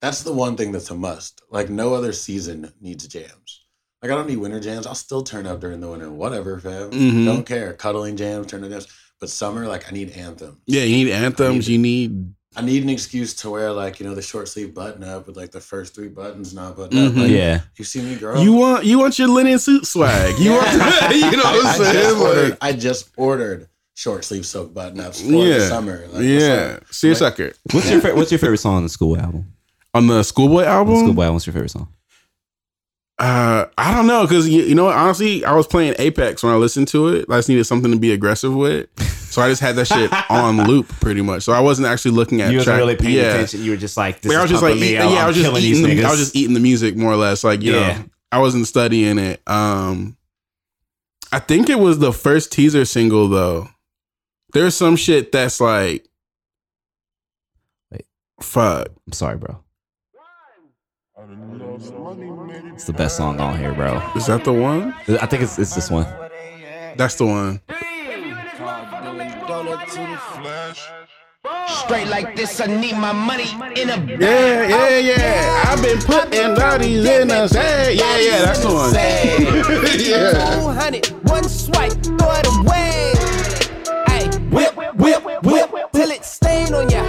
that's 0.00 0.22
the 0.22 0.32
one 0.32 0.56
thing 0.56 0.72
that's 0.72 0.90
a 0.90 0.94
must. 0.94 1.42
Like 1.50 1.68
no 1.68 1.94
other 1.94 2.12
season 2.12 2.72
needs 2.80 3.06
jams. 3.06 3.59
Like 4.02 4.10
I 4.12 4.14
don't 4.14 4.28
need 4.28 4.38
winter 4.38 4.60
jams. 4.60 4.86
I'll 4.86 4.94
still 4.94 5.22
turn 5.22 5.46
up 5.46 5.60
during 5.60 5.80
the 5.80 5.88
winter. 5.88 6.10
Whatever, 6.10 6.58
fam. 6.58 6.90
Mhm. 6.90 7.24
Don't 7.26 7.44
care. 7.46 7.72
Cuddling 7.74 8.16
jams, 8.16 8.46
turn 8.46 8.64
up 8.64 8.70
jams. 8.70 8.86
But 9.20 9.28
summer, 9.28 9.66
like 9.66 9.86
I 9.90 9.94
need 9.94 10.10
anthems. 10.12 10.56
Yeah, 10.66 10.82
you 10.84 11.04
need 11.04 11.12
anthems. 11.12 11.68
You 11.68 11.78
need 11.78 12.32
I 12.56 12.62
need 12.62 12.82
an 12.82 12.88
excuse 12.88 13.34
to 13.34 13.50
wear 13.50 13.70
like 13.70 14.00
you 14.00 14.06
know 14.06 14.14
the 14.14 14.22
short 14.22 14.48
sleeve 14.48 14.74
button 14.74 15.04
up 15.04 15.26
with 15.26 15.36
like 15.36 15.50
the 15.52 15.60
first 15.60 15.94
three 15.94 16.08
buttons 16.08 16.54
not 16.54 16.76
buttoned 16.76 16.98
up. 16.98 17.12
Mhm. 17.12 17.22
Like, 17.22 17.30
yeah. 17.30 17.60
You 17.76 17.84
see 17.84 18.00
me, 18.00 18.16
girl. 18.16 18.42
you 18.42 18.52
want 18.54 18.84
you 18.86 18.98
want 18.98 19.18
your 19.18 19.28
linen 19.28 19.58
suit 19.58 19.86
swag. 19.86 20.38
You 20.38 20.52
want 20.52 20.72
you 21.14 21.30
know 21.32 21.44
what 21.44 21.46
I, 21.46 21.58
I'm 21.58 21.66
I 21.66 21.92
just 21.92 21.92
saying? 21.92 22.20
ordered, 22.22 22.50
Like, 22.50 22.58
I 22.62 22.72
just 22.72 23.10
ordered 23.18 23.68
short 23.94 24.24
sleeve 24.24 24.46
silk 24.46 24.72
button 24.72 24.98
ups 24.98 25.20
for 25.20 25.28
Yeah. 25.28 25.58
the 25.58 25.68
summer. 25.68 26.06
Like, 26.10 26.24
yeah, 26.24 26.78
up? 26.80 26.92
see 26.92 27.08
a 27.08 27.10
Like, 27.10 27.18
sucker 27.18 27.52
What's 27.72 27.90
your 27.90 28.00
fa- 28.00 28.14
What's 28.16 28.32
your 28.32 28.38
favorite 28.38 28.58
song 28.58 28.76
on 28.76 28.82
the 28.84 28.88
Schoolboy 28.88 29.20
album? 29.22 29.52
on 29.92 30.06
the 30.06 30.22
Schoolboy 30.22 30.62
The 30.62 30.68
album. 30.68 30.96
Schoolboy 30.96 31.22
album. 31.24 31.34
What's 31.34 31.46
your 31.46 31.52
favorite 31.52 31.70
song? 31.70 31.88
Uh, 33.20 33.66
I 33.76 33.94
don't 33.94 34.06
know 34.06 34.22
because 34.22 34.48
you, 34.48 34.62
you 34.62 34.74
know 34.74 34.86
what? 34.86 34.96
honestly, 34.96 35.44
I 35.44 35.52
was 35.52 35.66
playing 35.66 35.94
Apex 35.98 36.42
when 36.42 36.52
I 36.52 36.56
listened 36.56 36.88
to 36.88 37.08
it. 37.08 37.26
I 37.28 37.36
just 37.36 37.50
needed 37.50 37.64
something 37.64 37.92
to 37.92 37.98
be 37.98 38.12
aggressive 38.12 38.54
with, 38.54 38.88
so 39.30 39.42
I 39.42 39.50
just 39.50 39.60
had 39.60 39.76
that 39.76 39.88
shit 39.88 40.10
on 40.30 40.56
loop 40.66 40.88
pretty 41.00 41.20
much. 41.20 41.42
So 41.42 41.52
I 41.52 41.60
wasn't 41.60 41.86
actually 41.86 42.12
looking 42.12 42.40
at 42.40 42.50
You 42.50 42.56
wasn't 42.58 42.72
track- 42.74 42.78
really 42.78 42.96
paying 42.96 43.16
yeah. 43.16 43.34
attention. 43.34 43.62
You 43.62 43.72
were 43.72 43.76
just 43.76 43.98
like, 43.98 44.22
this 44.22 44.34
I 44.34 44.40
was 44.40 44.44
is 44.46 44.50
just 44.52 44.62
like, 44.62 44.72
pumping 44.72 44.88
me. 44.88 44.94
eat- 44.94 44.98
I'm- 45.00 45.12
yeah, 45.12 45.24
I 45.24 45.26
was 45.26 45.36
just 45.36 45.62
eating. 45.62 45.82
The, 45.98 46.04
I 46.04 46.10
was 46.10 46.18
just 46.18 46.34
eating 46.34 46.54
the 46.54 46.60
music 46.60 46.96
more 46.96 47.12
or 47.12 47.16
less. 47.16 47.44
Like 47.44 47.60
you 47.60 47.74
Yeah. 47.74 47.98
know, 47.98 48.04
I 48.32 48.38
wasn't 48.38 48.66
studying 48.66 49.18
it. 49.18 49.42
Um, 49.46 50.16
I 51.30 51.40
think 51.40 51.68
it 51.68 51.78
was 51.78 51.98
the 51.98 52.12
first 52.14 52.50
teaser 52.52 52.86
single 52.86 53.28
though. 53.28 53.68
There's 54.54 54.74
some 54.74 54.96
shit 54.96 55.30
that's 55.30 55.60
like, 55.60 56.08
Wait. 57.92 58.06
fuck. 58.40 58.88
I'm 59.06 59.12
sorry, 59.12 59.36
bro. 59.36 59.62
It's 62.64 62.84
the 62.84 62.92
best 62.92 63.16
song 63.16 63.40
on 63.40 63.56
here, 63.58 63.72
bro. 63.72 64.02
Is 64.14 64.26
that 64.26 64.44
the 64.44 64.52
one? 64.52 64.94
I 65.08 65.26
think 65.26 65.42
it's 65.42 65.58
it's 65.58 65.74
this 65.74 65.90
one. 65.90 66.06
That's 66.96 67.14
the 67.14 67.26
one. 67.26 67.60
Straight 71.68 72.08
like 72.08 72.36
this, 72.36 72.60
I 72.60 72.66
need 72.66 72.96
my 72.96 73.12
money 73.12 73.48
in 73.80 73.88
a 73.88 73.96
Yeah, 73.96 74.68
yeah, 74.68 74.98
yeah. 74.98 75.64
I've 75.68 75.82
been 75.82 75.98
putting 76.00 76.54
bodies 76.54 77.04
in 77.04 77.28
the 77.28 77.48
sand. 77.48 77.98
Yeah, 77.98 78.18
yeah, 78.18 78.42
that's 78.42 78.60
the 78.60 78.68
one. 78.68 78.94
yeah. 79.98 80.60
200, 80.60 81.28
one 81.28 81.44
swipe, 81.44 81.92
throw 81.92 82.32
it 82.32 82.46
away. 82.58 83.12
Hey, 84.08 84.28
whip, 84.50 84.76
whip, 84.76 85.24
whip, 85.42 85.92
till 85.92 86.10
it 86.10 86.24
stain 86.24 86.74
on 86.74 86.90
ya. 86.90 87.02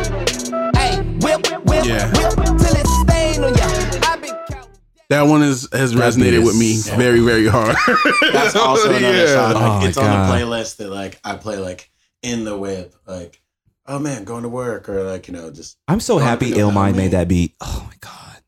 Hey, 0.75 1.01
whip, 1.19 1.45
whip, 1.65 1.83
whip, 1.83 1.83
till 1.83 2.75
it 2.75 2.87
stain 2.87 3.43
on 3.43 3.53
ya. 3.53 3.80
I've 5.11 5.27
been 5.27 5.27
counting. 5.27 5.27
That 5.27 5.31
one 5.31 5.41
is 5.43 5.67
has 5.73 5.93
That 5.93 6.13
resonated 6.13 6.45
with 6.45 6.57
me 6.57 6.73
so- 6.75 6.95
very, 6.95 7.19
very 7.19 7.47
hard. 7.47 7.75
That's 8.31 8.55
also 8.55 8.89
another 8.93 9.27
song. 9.27 9.53
Like, 9.53 9.63
Oh 9.63 9.79
my 9.79 9.87
it's 9.87 9.97
on 9.97 10.05
God. 10.05 10.29
the 10.29 10.33
playlist 10.45 10.77
that 10.77 10.89
like 10.89 11.19
I 11.23 11.35
play 11.35 11.57
like 11.57 11.89
in 12.23 12.43
the 12.43 12.57
whip. 12.57 12.95
Like, 13.05 13.41
oh 13.87 13.99
man, 13.99 14.23
going 14.23 14.43
to 14.43 14.49
work 14.49 14.87
or 14.89 15.03
like 15.03 15.27
you 15.27 15.33
know 15.33 15.51
just 15.51 15.77
I'm 15.87 15.99
so 15.99 16.17
happy 16.17 16.47
you 16.47 16.55
Illmind 16.55 16.95
made 16.95 17.11
that 17.11 17.27
beat. 17.27 17.55
Oh 17.61 17.83
my 17.87 17.95
god, 17.99 18.41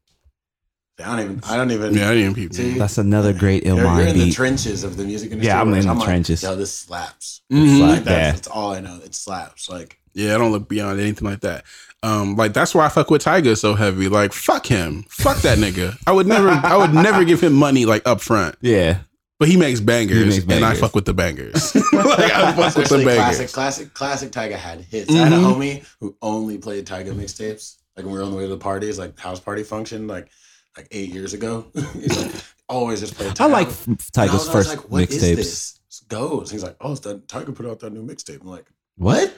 I 0.99 1.17
don't 1.17 1.25
even 1.25 1.41
I 1.45 1.57
don't 1.57 1.71
even. 1.71 1.93
Yeah, 1.93 2.09
I 2.09 2.13
didn't 2.13 2.35
peep. 2.35 2.53
See, 2.53 2.77
that's 2.77 2.97
another 2.97 3.33
great 3.33 3.65
you're, 3.65 3.75
you're 3.75 3.85
Illmind 3.85 4.09
in 4.09 4.17
the 4.19 4.31
trenches 4.31 4.83
of 4.83 4.95
the 4.97 5.03
music 5.03 5.31
industry. 5.31 5.47
Yeah, 5.47 5.59
I'm 5.61 5.73
in 5.73 5.85
the 5.87 5.93
like, 5.93 6.05
trenches. 6.05 6.43
Yo, 6.43 6.55
this 6.55 6.73
slaps. 6.73 7.41
Mhm. 7.51 7.79
Like 7.79 7.89
Like 7.89 8.03
that's, 8.03 8.05
that. 8.05 8.33
that's 8.35 8.47
all 8.47 8.71
I 8.73 8.79
know. 8.79 8.99
It 9.03 9.13
slaps. 9.15 9.69
Like 9.69 9.99
Yeah, 10.13 10.35
I 10.35 10.37
don't 10.37 10.51
look 10.51 10.67
beyond 10.69 10.99
anything 10.99 11.27
like 11.27 11.41
that. 11.41 11.63
Um, 12.03 12.35
like 12.35 12.53
that's 12.53 12.75
why 12.75 12.85
I 12.85 12.89
fuck 12.89 13.09
with 13.09 13.23
Tyga 13.23 13.57
so 13.57 13.75
heavy. 13.75 14.09
Like, 14.09 14.33
fuck 14.33 14.65
him, 14.65 15.03
fuck 15.09 15.37
that 15.37 15.57
nigga. 15.57 15.95
I 16.05 16.11
would 16.11 16.27
never, 16.27 16.49
I 16.49 16.75
would 16.75 16.93
never 16.93 17.23
give 17.23 17.41
him 17.41 17.53
money 17.53 17.85
like 17.85 18.05
up 18.07 18.19
front. 18.19 18.55
Yeah, 18.61 18.99
But 19.39 19.47
he 19.47 19.55
makes 19.57 19.79
bangers, 19.79 20.17
He 20.35 20.41
makes 20.41 20.51
and 20.53 20.65
I 20.65 20.73
fuck 20.75 20.95
with 20.95 21.05
the 21.05 21.13
bangers. 21.13 21.73
like 21.93 22.31
I 22.31 22.51
fuck 22.53 22.75
with 22.75 22.89
the 22.89 22.97
bangers. 22.97 23.15
classic, 23.15 23.51
classic, 23.51 23.93
classic 23.93 24.31
Tyga 24.31 24.55
had 24.57 24.81
hits. 24.81 25.09
I 25.11 25.17
had 25.17 25.33
a 25.33 25.37
Mhm. 25.37 25.53
homie 25.55 25.85
who 26.01 26.15
only 26.21 26.57
played 26.57 26.85
Tyga 26.85 27.13
mixtapes. 27.13 27.75
Like 27.95 28.05
when 28.05 28.13
we 28.13 28.19
were 28.19 28.25
on 28.25 28.31
the 28.31 28.37
way 28.37 28.43
to 28.43 28.49
the 28.49 28.57
parties, 28.57 28.99
like 28.99 29.17
house 29.17 29.39
party 29.39 29.63
function, 29.63 30.05
like 30.07 30.29
like 30.75 30.87
eight 30.91 31.09
years 31.13 31.33
ago. 31.33 31.67
He's 31.93 32.17
like 32.21 32.33
always 32.67 32.99
just 32.99 33.15
played. 33.15 33.31
Tyga. 33.31 33.41
I 33.41 33.45
like 33.45 33.67
And 33.87 33.97
Tyga's 33.97 34.49
I 34.49 34.51
first 34.51 34.69
like, 34.89 35.07
mixtapes. 35.09 35.79
Goes. 36.09 36.51
He's 36.51 36.63
like, 36.63 36.75
oh, 36.81 36.91
it's 36.91 37.01
that 37.01 37.27
Tyga 37.27 37.55
put 37.55 37.65
out 37.65 37.79
that 37.79 37.93
new 37.93 38.03
mixtape. 38.05 38.41
I'm 38.41 38.47
like, 38.47 38.65
What? 38.97 39.33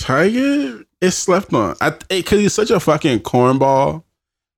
Tyga 0.00 0.84
is 1.00 1.16
slept 1.16 1.52
on. 1.52 1.76
I 1.80 1.90
because 2.08 2.40
he's 2.40 2.54
such 2.54 2.70
a 2.70 2.80
fucking 2.80 3.20
cornball 3.20 4.04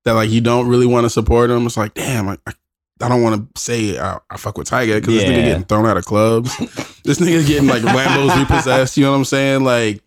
that 0.05 0.13
like 0.13 0.29
you 0.29 0.41
don't 0.41 0.67
really 0.67 0.85
want 0.87 1.05
to 1.05 1.09
support 1.09 1.49
him. 1.49 1.65
It's 1.65 1.77
like, 1.77 1.93
damn, 1.93 2.27
I, 2.29 2.37
I, 2.47 2.53
I 3.01 3.09
don't 3.09 3.21
want 3.21 3.53
to 3.55 3.61
say 3.61 3.99
I, 3.99 4.19
I 4.29 4.37
fuck 4.37 4.57
with 4.57 4.69
Tyga 4.69 4.95
because 4.95 5.13
this 5.13 5.23
Yeah. 5.23 5.29
nigga 5.29 5.43
getting 5.45 5.63
thrown 5.65 5.85
out 5.85 5.97
of 5.97 6.05
clubs. 6.05 6.55
this 7.03 7.19
nigga 7.19 7.45
getting 7.45 7.67
like 7.67 7.81
Lambos 7.83 8.37
repossessed. 8.37 8.97
You 8.97 9.03
know 9.03 9.11
what 9.11 9.17
I'm 9.17 9.25
saying? 9.25 9.63
Like, 9.63 10.01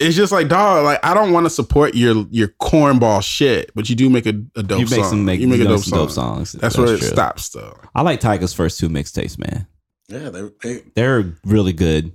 it's 0.00 0.16
just 0.16 0.32
like, 0.32 0.48
dog. 0.48 0.84
Like, 0.84 1.04
I 1.04 1.14
don't 1.14 1.32
want 1.32 1.46
to 1.46 1.50
support 1.50 1.94
your 1.94 2.26
your 2.30 2.48
cornball 2.48 3.22
shit, 3.22 3.70
but 3.74 3.88
you 3.88 3.96
do 3.96 4.10
make 4.10 4.26
a, 4.26 4.30
a 4.56 4.62
dope 4.62 4.80
you 4.80 4.86
make 4.86 5.00
song. 5.00 5.04
some 5.04 5.24
make, 5.24 5.40
you 5.40 5.48
make 5.48 5.60
a 5.60 5.64
dope 5.64 5.80
song. 5.80 5.98
dope 5.98 6.10
songs. 6.10 6.52
That's, 6.52 6.76
where 6.76 6.94
it 6.94 7.02
stops, 7.02 7.48
though. 7.50 7.78
I 7.94 8.02
like 8.02 8.20
Tyga's 8.20 8.52
first 8.54 8.78
two 8.80 8.88
mixtapes, 8.88 9.38
man. 9.38 9.66
yeah, 10.08 10.30
they, 10.30 10.50
they 10.62 10.82
They're 10.94 11.32
really 11.44 11.72
good. 11.72 12.12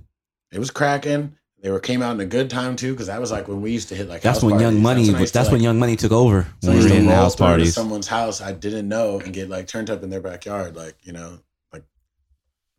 it 0.52 0.58
was 0.58 0.70
cracking. 0.70 1.36
They 1.62 1.70
were 1.70 1.78
came 1.80 2.00
out 2.00 2.12
in 2.14 2.20
a 2.20 2.24
good 2.26 2.48
time 2.48 2.74
too, 2.74 2.92
because 2.92 3.08
that 3.08 3.20
was 3.20 3.30
like 3.30 3.46
when 3.46 3.60
we 3.60 3.70
used 3.70 3.88
to 3.90 3.94
hit 3.94 4.08
like. 4.08 4.22
That's 4.22 4.38
house 4.38 4.42
when 4.44 4.52
parties. 4.52 4.72
Young 4.72 4.82
Money. 4.82 5.02
when 5.06 5.14
I 5.16 5.18
That's, 5.18 5.20
used 5.20 5.34
to, 5.34 5.40
when 5.40 5.52
like- 5.60 5.62
Young 5.62 5.78
Money 5.78 5.96
took 5.96 6.12
over. 6.12 6.46
So 6.62 6.68
when 6.68 6.70
we 6.70 6.82
used 6.82 6.88
were 6.88 6.94
to 6.96 7.00
in 7.02 7.08
house 7.10 7.36
parties. 7.36 7.74
someone's 7.74 8.08
house 8.08 8.40
I 8.40 8.52
didn't 8.52 8.88
know 8.88 9.20
and 9.20 9.32
get 9.34 9.50
like 9.50 9.66
turned 9.66 9.90
up 9.90 10.02
in 10.02 10.08
their 10.10 10.22
backyard, 10.22 10.74
like 10.74 10.94
you 11.02 11.12
know, 11.12 11.38
like. 11.72 11.82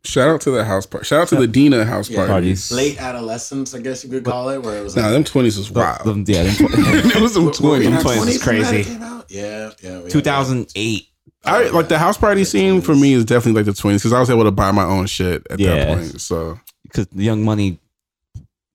Shout 0.04 0.28
out 0.28 0.40
to 0.40 0.50
the 0.50 0.64
house 0.64 0.84
party. 0.86 1.04
Shout 1.06 1.20
out 1.22 1.28
to 1.28 1.36
the 1.36 1.46
Dina 1.46 1.84
house 1.84 2.10
Yeah. 2.10 2.16
party. 2.16 2.32
Parties. 2.32 2.72
late 2.72 3.00
adolescence, 3.00 3.72
I 3.72 3.78
guess 3.80 4.02
you 4.02 4.10
could 4.10 4.24
call 4.24 4.48
it, 4.48 4.60
where 4.60 4.76
it 4.78 4.82
was 4.82 4.96
Nah, 4.96 5.02
like 5.02 5.12
them 5.12 5.24
twenties 5.24 5.56
was 5.58 5.70
wild. 5.70 6.04
Them- 6.04 6.24
yeah, 6.26 6.42
them 6.42 6.54
tw- 6.68 7.14
it 7.16 7.22
was 7.22 7.34
some 7.34 7.44
Were 7.44 7.78
we 7.78 7.86
in 7.86 7.92
twenties. 7.92 8.04
our 8.04 8.12
20s 8.12 8.26
is 8.26 8.42
20s 8.42 8.46
when 8.46 8.60
that 8.62 8.64
crazy. 8.72 8.84
came 8.90 9.02
out? 9.02 9.30
Yeah, 9.30 9.70
yeah. 9.80 10.00
we 10.00 10.10
2008. 10.10 11.06
I 11.44 11.68
like 11.70 11.88
the 11.88 11.98
house 11.98 12.18
party 12.18 12.42
scene 12.44 12.80
for 12.80 12.94
me 12.96 13.12
is 13.12 13.24
definitely 13.24 13.60
like 13.62 13.66
the 13.66 13.80
twenties 13.80 14.02
because 14.02 14.12
I 14.12 14.18
was 14.18 14.28
able 14.30 14.44
to 14.44 14.50
buy 14.50 14.72
my 14.72 14.84
own 14.84 15.06
shit 15.06 15.46
at 15.50 15.60
Yeah. 15.60 15.76
that 15.76 15.88
point. 15.98 16.20
So 16.20 16.58
because 16.82 17.06
Young 17.14 17.44
Money 17.44 17.78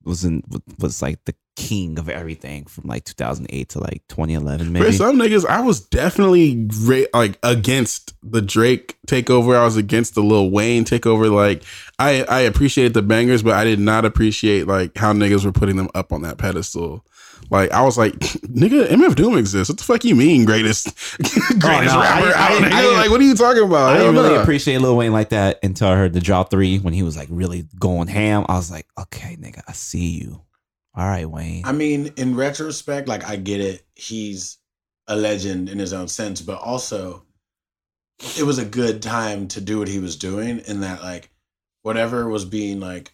was 0.08 0.24
in 0.24 0.44
was 0.80 1.02
like 1.02 1.24
the 1.26 1.36
king 1.56 1.98
of 1.98 2.08
everything 2.08 2.66
from 2.66 2.88
like 2.88 3.04
2008 3.04 3.70
to 3.70 3.80
like 3.80 4.04
2011 4.10 4.76
for 4.76 4.92
some 4.92 5.18
niggas, 5.18 5.46
I 5.46 5.60
was 5.62 5.82
definitely 5.82 6.70
ra- 6.82 7.20
like 7.20 7.40
against 7.44 8.14
the 8.24 8.42
Drake 8.42 8.98
takeover. 9.08 9.56
I 9.56 9.66
was 9.66 9.76
against 9.76 10.16
the 10.16 10.22
Lil 10.22 10.52
Wayne 10.52 10.86
takeover. 10.86 11.32
Like 11.32 11.64
I 12.00 12.24
I 12.24 12.42
appreciated 12.42 12.94
the 12.94 13.02
bangers, 13.02 13.44
but 13.44 13.54
I 13.54 13.64
did 13.64 13.80
not 13.80 14.06
appreciate 14.06 14.68
like 14.68 14.96
how 14.98 15.14
niggas 15.14 15.44
were 15.44 15.52
putting 15.52 15.78
them 15.78 15.90
up 15.96 16.14
on 16.14 16.22
that 16.22 16.38
pedestal. 16.38 17.04
Like 17.50 17.72
I 17.72 17.82
was 17.84 17.98
like, 17.98 18.14
nigga, 18.20 18.88
MF 18.88 19.16
Doom 19.16 19.38
exists. 19.38 19.70
What 19.70 19.78
the 19.78 19.84
fuck 19.84 20.04
you 20.04 20.16
mean, 20.16 20.46
greatest 20.46 20.88
oh, 21.24 21.60
greatest 21.60 21.94
no, 21.96 22.02
rapper 22.02 22.28
I- 22.28 22.32
out, 22.34 22.52
I- 22.52 22.70
nigga? 22.70 22.72
I 22.74 22.98
like, 22.98 23.10
what 23.10 23.20
are 23.22 23.24
you 23.24 23.36
talking 23.36 23.64
about? 23.64 23.90
I 23.90 23.96
Hell 23.98 24.06
didn't 24.08 24.24
really 24.24 24.36
nah. 24.36 24.42
appreciate 24.42 24.80
Lil 24.82 24.98
Wayne 24.98 25.14
like 25.14 25.30
that 25.30 25.60
until 25.64 25.88
I 25.90 25.96
heard 25.96 26.14
the 26.14 26.20
Drought 26.20 26.50
three 26.50 26.80
when 26.80 26.94
he 26.94 27.04
was 27.04 27.16
like 27.16 27.30
really 27.32 27.66
going 27.80 28.08
ham. 28.08 28.46
I 28.50 28.56
was 28.56 28.70
like, 28.72 28.88
okay, 29.00 29.36
nigga, 29.38 29.62
I 29.68 29.72
see 29.74 30.20
you. 30.20 30.42
All 30.96 31.06
right, 31.08 31.30
Wayne. 31.30 31.64
I 31.66 31.72
mean, 31.74 32.12
in 32.18 32.36
retrospect, 32.36 33.08
like 33.08 33.24
I 33.28 33.36
get 33.36 33.62
it. 33.62 33.86
He's 33.96 34.58
a 35.08 35.16
legend 35.16 35.70
in 35.70 35.80
his 35.80 35.94
own 35.94 36.08
sense, 36.08 36.42
but 36.42 36.60
also 36.60 37.24
it 38.38 38.44
was 38.44 38.58
a 38.58 38.66
good 38.66 39.02
time 39.02 39.48
to 39.50 39.62
do 39.62 39.80
what 39.80 39.88
he 39.88 40.00
was 40.00 40.16
doing 40.16 40.60
in 40.68 40.82
that 40.82 41.02
like 41.02 41.30
whatever 41.84 42.28
was 42.28 42.46
being 42.46 42.80
like 42.80 43.14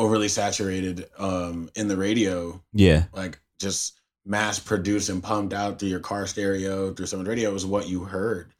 overly 0.00 0.28
saturated 0.28 1.06
um 1.18 1.68
in 1.76 1.86
the 1.86 1.96
radio, 1.96 2.60
yeah, 2.72 3.04
like 3.12 3.38
just 3.60 4.00
mass 4.24 4.58
produced 4.58 5.10
and 5.10 5.22
pumped 5.22 5.52
out 5.52 5.78
through 5.78 5.90
your 5.90 6.00
car 6.00 6.26
stereo, 6.26 6.92
through 6.92 7.06
someone's 7.06 7.28
radio 7.28 7.52
was 7.52 7.66
what 7.66 7.88
you 7.88 8.04
heard. 8.04 8.52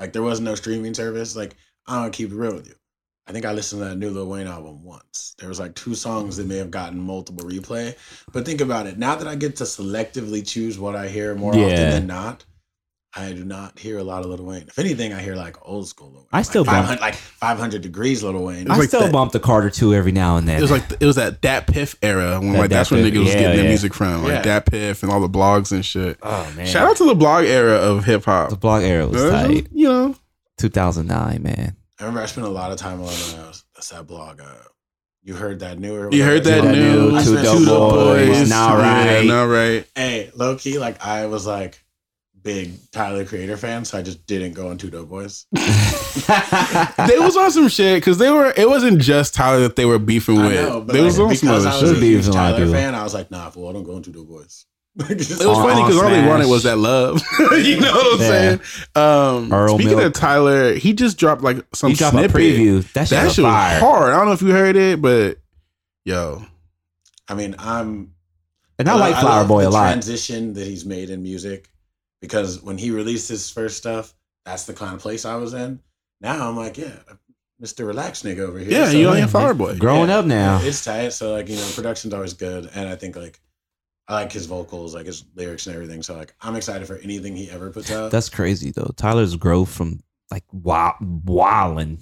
Like 0.00 0.12
there 0.12 0.22
was 0.22 0.40
no 0.40 0.54
streaming 0.54 0.94
service. 0.94 1.36
Like 1.36 1.54
I'm 1.86 2.00
gonna 2.00 2.10
keep 2.10 2.32
it 2.32 2.36
real 2.36 2.54
with 2.54 2.66
you. 2.66 2.74
I 3.28 3.32
think 3.32 3.44
I 3.44 3.52
listened 3.52 3.82
to 3.82 3.88
that 3.88 3.96
new 3.96 4.10
Lil 4.10 4.28
Wayne 4.28 4.46
album 4.46 4.84
once. 4.84 5.34
There 5.38 5.48
was 5.48 5.58
like 5.58 5.74
two 5.74 5.94
songs 5.94 6.36
that 6.36 6.46
may 6.46 6.58
have 6.58 6.70
gotten 6.70 6.98
multiple 7.00 7.44
replay. 7.44 7.96
But 8.32 8.46
think 8.46 8.60
about 8.60 8.86
it. 8.86 8.98
Now 8.98 9.16
that 9.16 9.26
I 9.26 9.34
get 9.34 9.56
to 9.56 9.64
selectively 9.64 10.46
choose 10.46 10.78
what 10.78 10.94
I 10.94 11.08
hear 11.08 11.34
more 11.34 11.52
often 11.52 11.90
than 11.90 12.06
not, 12.06 12.44
I 13.18 13.32
do 13.32 13.44
not 13.44 13.78
hear 13.78 13.96
a 13.98 14.04
lot 14.04 14.24
of 14.24 14.30
Lil 14.30 14.44
Wayne. 14.44 14.64
If 14.68 14.78
anything, 14.78 15.12
I 15.14 15.22
hear 15.22 15.34
like 15.36 15.56
old 15.66 15.88
school 15.88 16.08
Lil 16.08 16.16
Wayne. 16.18 16.26
I 16.32 16.42
still 16.42 16.64
like 16.64 16.74
bump- 16.86 17.00
500, 17.00 17.00
like 17.00 17.14
500 17.14 17.80
degrees 17.82 18.22
Lil 18.22 18.42
Wayne. 18.44 18.70
I 18.70 18.76
like 18.76 18.88
still 18.88 19.00
that- 19.00 19.12
bump 19.12 19.32
the 19.32 19.40
Carter 19.40 19.70
two 19.70 19.94
every 19.94 20.12
now 20.12 20.36
and 20.36 20.46
then. 20.46 20.58
It 20.58 20.62
was 20.62 20.70
like 20.70 20.84
it 21.00 21.06
was 21.06 21.16
that 21.16 21.40
Dat 21.40 21.66
Piff 21.66 21.96
era 22.02 22.38
when 22.40 22.52
That 22.52 22.58
like 22.58 22.70
that's 22.70 22.90
Dat 22.90 22.96
when 22.96 23.04
Piff, 23.04 23.14
niggas 23.14 23.18
was 23.24 23.28
yeah, 23.34 23.40
getting 23.40 23.56
their 23.56 23.68
music 23.68 23.94
from, 23.94 24.22
like 24.22 24.32
Yeah. 24.32 24.42
Dat 24.42 24.66
Piff 24.66 25.02
and 25.02 25.10
all 25.10 25.20
the 25.20 25.28
blogs 25.30 25.72
and 25.72 25.84
shit. 25.84 26.18
oh 26.22 26.52
man, 26.56 26.66
Shout 26.66 26.86
out 26.88 26.96
to 26.98 27.04
the 27.06 27.14
blog 27.14 27.44
era 27.46 27.76
of 27.76 28.04
hip 28.04 28.24
hop. 28.26 28.50
the 28.50 28.56
blog 28.56 28.82
era 28.82 29.06
was 29.08 29.22
Uh, 29.22 29.30
tight. 29.46 29.66
You 29.72 29.88
know, 29.88 30.14
2009, 30.58 31.42
man. 31.42 31.76
I 31.98 32.02
remember 32.04 32.20
I 32.22 32.26
spent 32.26 32.46
a 32.46 32.50
lot 32.50 32.72
of 32.72 32.78
time 32.78 33.00
on 33.00 33.08
uh, 33.08 33.52
that's 33.74 33.88
that 33.90 34.06
blog. 34.06 34.40
Uh, 34.40 34.44
you 35.22 35.34
heard 35.34 35.60
that 35.60 35.78
newer. 35.78 36.10
you 36.12 36.22
heard 36.22 36.44
that 36.44 36.62
whatever. 36.64 36.74
Two 36.74 36.80
new 36.92 37.10
Dope 37.10 37.24
Two 37.24 37.30
spent 37.30 37.44
Dope 37.44 37.64
Dope 37.64 37.90
Boys, 37.94 38.28
Boys, 38.28 38.48
Now 38.50 38.78
Yeah, 38.78 39.14
Right. 39.16 39.26
now 39.26 39.46
right. 39.46 39.86
Hey, 39.94 40.30
low 40.34 40.56
key, 40.56 40.78
like 40.78 41.04
I 41.04 41.26
was 41.26 41.46
like 41.46 41.82
big 42.46 42.72
Tyler 42.92 43.24
Creator 43.26 43.56
fan, 43.58 43.84
so 43.84 43.98
I 43.98 44.02
just 44.02 44.24
didn't 44.26 44.52
go 44.54 44.68
on 44.68 44.78
Two 44.78 44.88
Dope 44.88 45.08
Boys. 45.10 45.44
they 45.52 47.18
was 47.18 47.36
on 47.36 47.50
some 47.50 47.68
shit 47.68 48.00
because 48.00 48.18
they 48.18 48.30
were. 48.30 48.52
It 48.56 48.68
wasn't 48.68 49.00
just 49.02 49.34
Tyler 49.34 49.60
that 49.60 49.76
they 49.76 49.84
were 49.84 49.98
beefing 49.98 50.36
with. 50.36 50.52
know, 50.52 50.80
but 50.80 50.92
they 50.92 51.02
was 51.02 51.18
like, 51.18 51.28
on 51.30 51.34
some 51.36 51.48
because 51.48 51.66
other 51.66 51.76
I 51.76 51.80
was 51.82 51.90
shit. 51.90 51.98
a 51.98 52.00
Be 52.00 52.16
a 52.16 52.22
Tyler 52.32 52.58
people. 52.58 52.72
fan, 52.72 52.94
I 52.94 53.02
was 53.02 53.12
like, 53.14 53.30
nah, 53.30 53.50
fool, 53.50 53.68
I 53.68 53.72
don't 53.72 53.82
go 53.84 53.96
on 53.96 54.02
Two 54.02 54.12
Dope 54.12 54.28
Boys. 54.28 54.64
It 55.10 55.18
was 55.18 55.42
On- 55.42 55.68
funny 55.68 55.82
because 55.82 56.00
all 56.02 56.08
they 56.08 56.26
wanted 56.26 56.46
was 56.48 56.62
that 56.62 56.78
love. 56.78 57.20
you 57.62 57.80
know 57.80 57.92
what 57.92 58.14
I'm 58.14 58.20
Yeah. 58.20 58.28
saying? 58.28 58.60
Um, 58.94 59.52
Earl 59.52 59.74
speaking 59.78 59.96
Milk. 59.98 60.06
of 60.06 60.12
Tyler, 60.14 60.72
he 60.74 60.94
just 60.94 61.18
dropped 61.18 61.42
like 61.42 61.58
some 61.74 61.90
you 61.90 61.96
drop 61.96 62.14
a 62.14 62.18
snippet. 62.18 62.34
preview. 62.36 62.92
That 62.94 63.08
shit, 63.08 63.10
That 63.18 63.32
shit 63.32 63.44
was 63.44 63.52
hard. 63.80 64.14
I 64.14 64.16
don't 64.16 64.26
know 64.26 64.32
if 64.32 64.40
you 64.40 64.52
heard 64.52 64.76
it, 64.76 65.02
but 65.02 65.36
yo, 66.06 66.42
I 67.28 67.34
mean, 67.34 67.56
I'm 67.58 68.12
And 68.78 68.88
I 68.88 68.94
like 68.94 69.16
Flower 69.20 69.40
love 69.40 69.48
Boy 69.48 69.62
the 69.64 69.68
a 69.68 69.70
lot. 69.70 69.90
Transition 69.92 70.54
that 70.54 70.66
he's 70.66 70.86
made 70.86 71.10
in 71.10 71.22
music, 71.22 71.68
because 72.20 72.62
when 72.62 72.78
he 72.78 72.90
released 72.90 73.28
his 73.28 73.50
first 73.50 73.76
stuff, 73.76 74.14
that's 74.44 74.64
the 74.64 74.74
kind 74.74 74.94
of 74.94 75.00
place 75.00 75.24
I 75.24 75.36
was 75.36 75.54
in. 75.54 75.80
Now 76.20 76.48
I'm 76.48 76.56
like, 76.56 76.78
yeah, 76.78 76.94
Mr. 77.62 77.86
Relax 77.86 78.22
nigga 78.22 78.40
over 78.40 78.58
here. 78.58 78.70
yeah, 78.70 78.86
So, 78.86 78.92
you 78.96 79.06
like, 79.06 79.10
only 79.16 79.22
a 79.22 79.28
Flower 79.28 79.54
Boy. 79.54 79.76
Growing 79.76 80.08
Yeah, 80.08 80.18
up 80.18 80.26
now. 80.26 80.60
It's 80.62 80.84
tight. 80.84 81.10
So 81.10 81.32
like 81.32 81.48
you 81.48 81.56
know, 81.56 81.68
production's 81.74 82.14
always 82.14 82.34
good, 82.34 82.70
and 82.74 82.88
I 82.88 82.96
think 82.96 83.16
like 83.16 83.40
I 84.08 84.14
like 84.14 84.32
his 84.32 84.46
vocals, 84.46 84.94
like 84.94 85.06
his 85.06 85.24
lyrics 85.34 85.66
and 85.66 85.74
everything. 85.74 86.02
So 86.02 86.16
like 86.16 86.34
I'm 86.40 86.54
excited 86.56 86.86
for 86.86 86.96
anything 86.98 87.34
he 87.36 87.50
ever 87.50 87.70
puts 87.70 87.90
out. 87.90 88.10
That's 88.10 88.28
crazy 88.28 88.70
though. 88.70 88.92
Tyler's 88.96 89.36
growth 89.36 89.70
from 89.70 90.00
like 90.30 90.44
wow, 90.52 90.94
wilding 91.00 91.98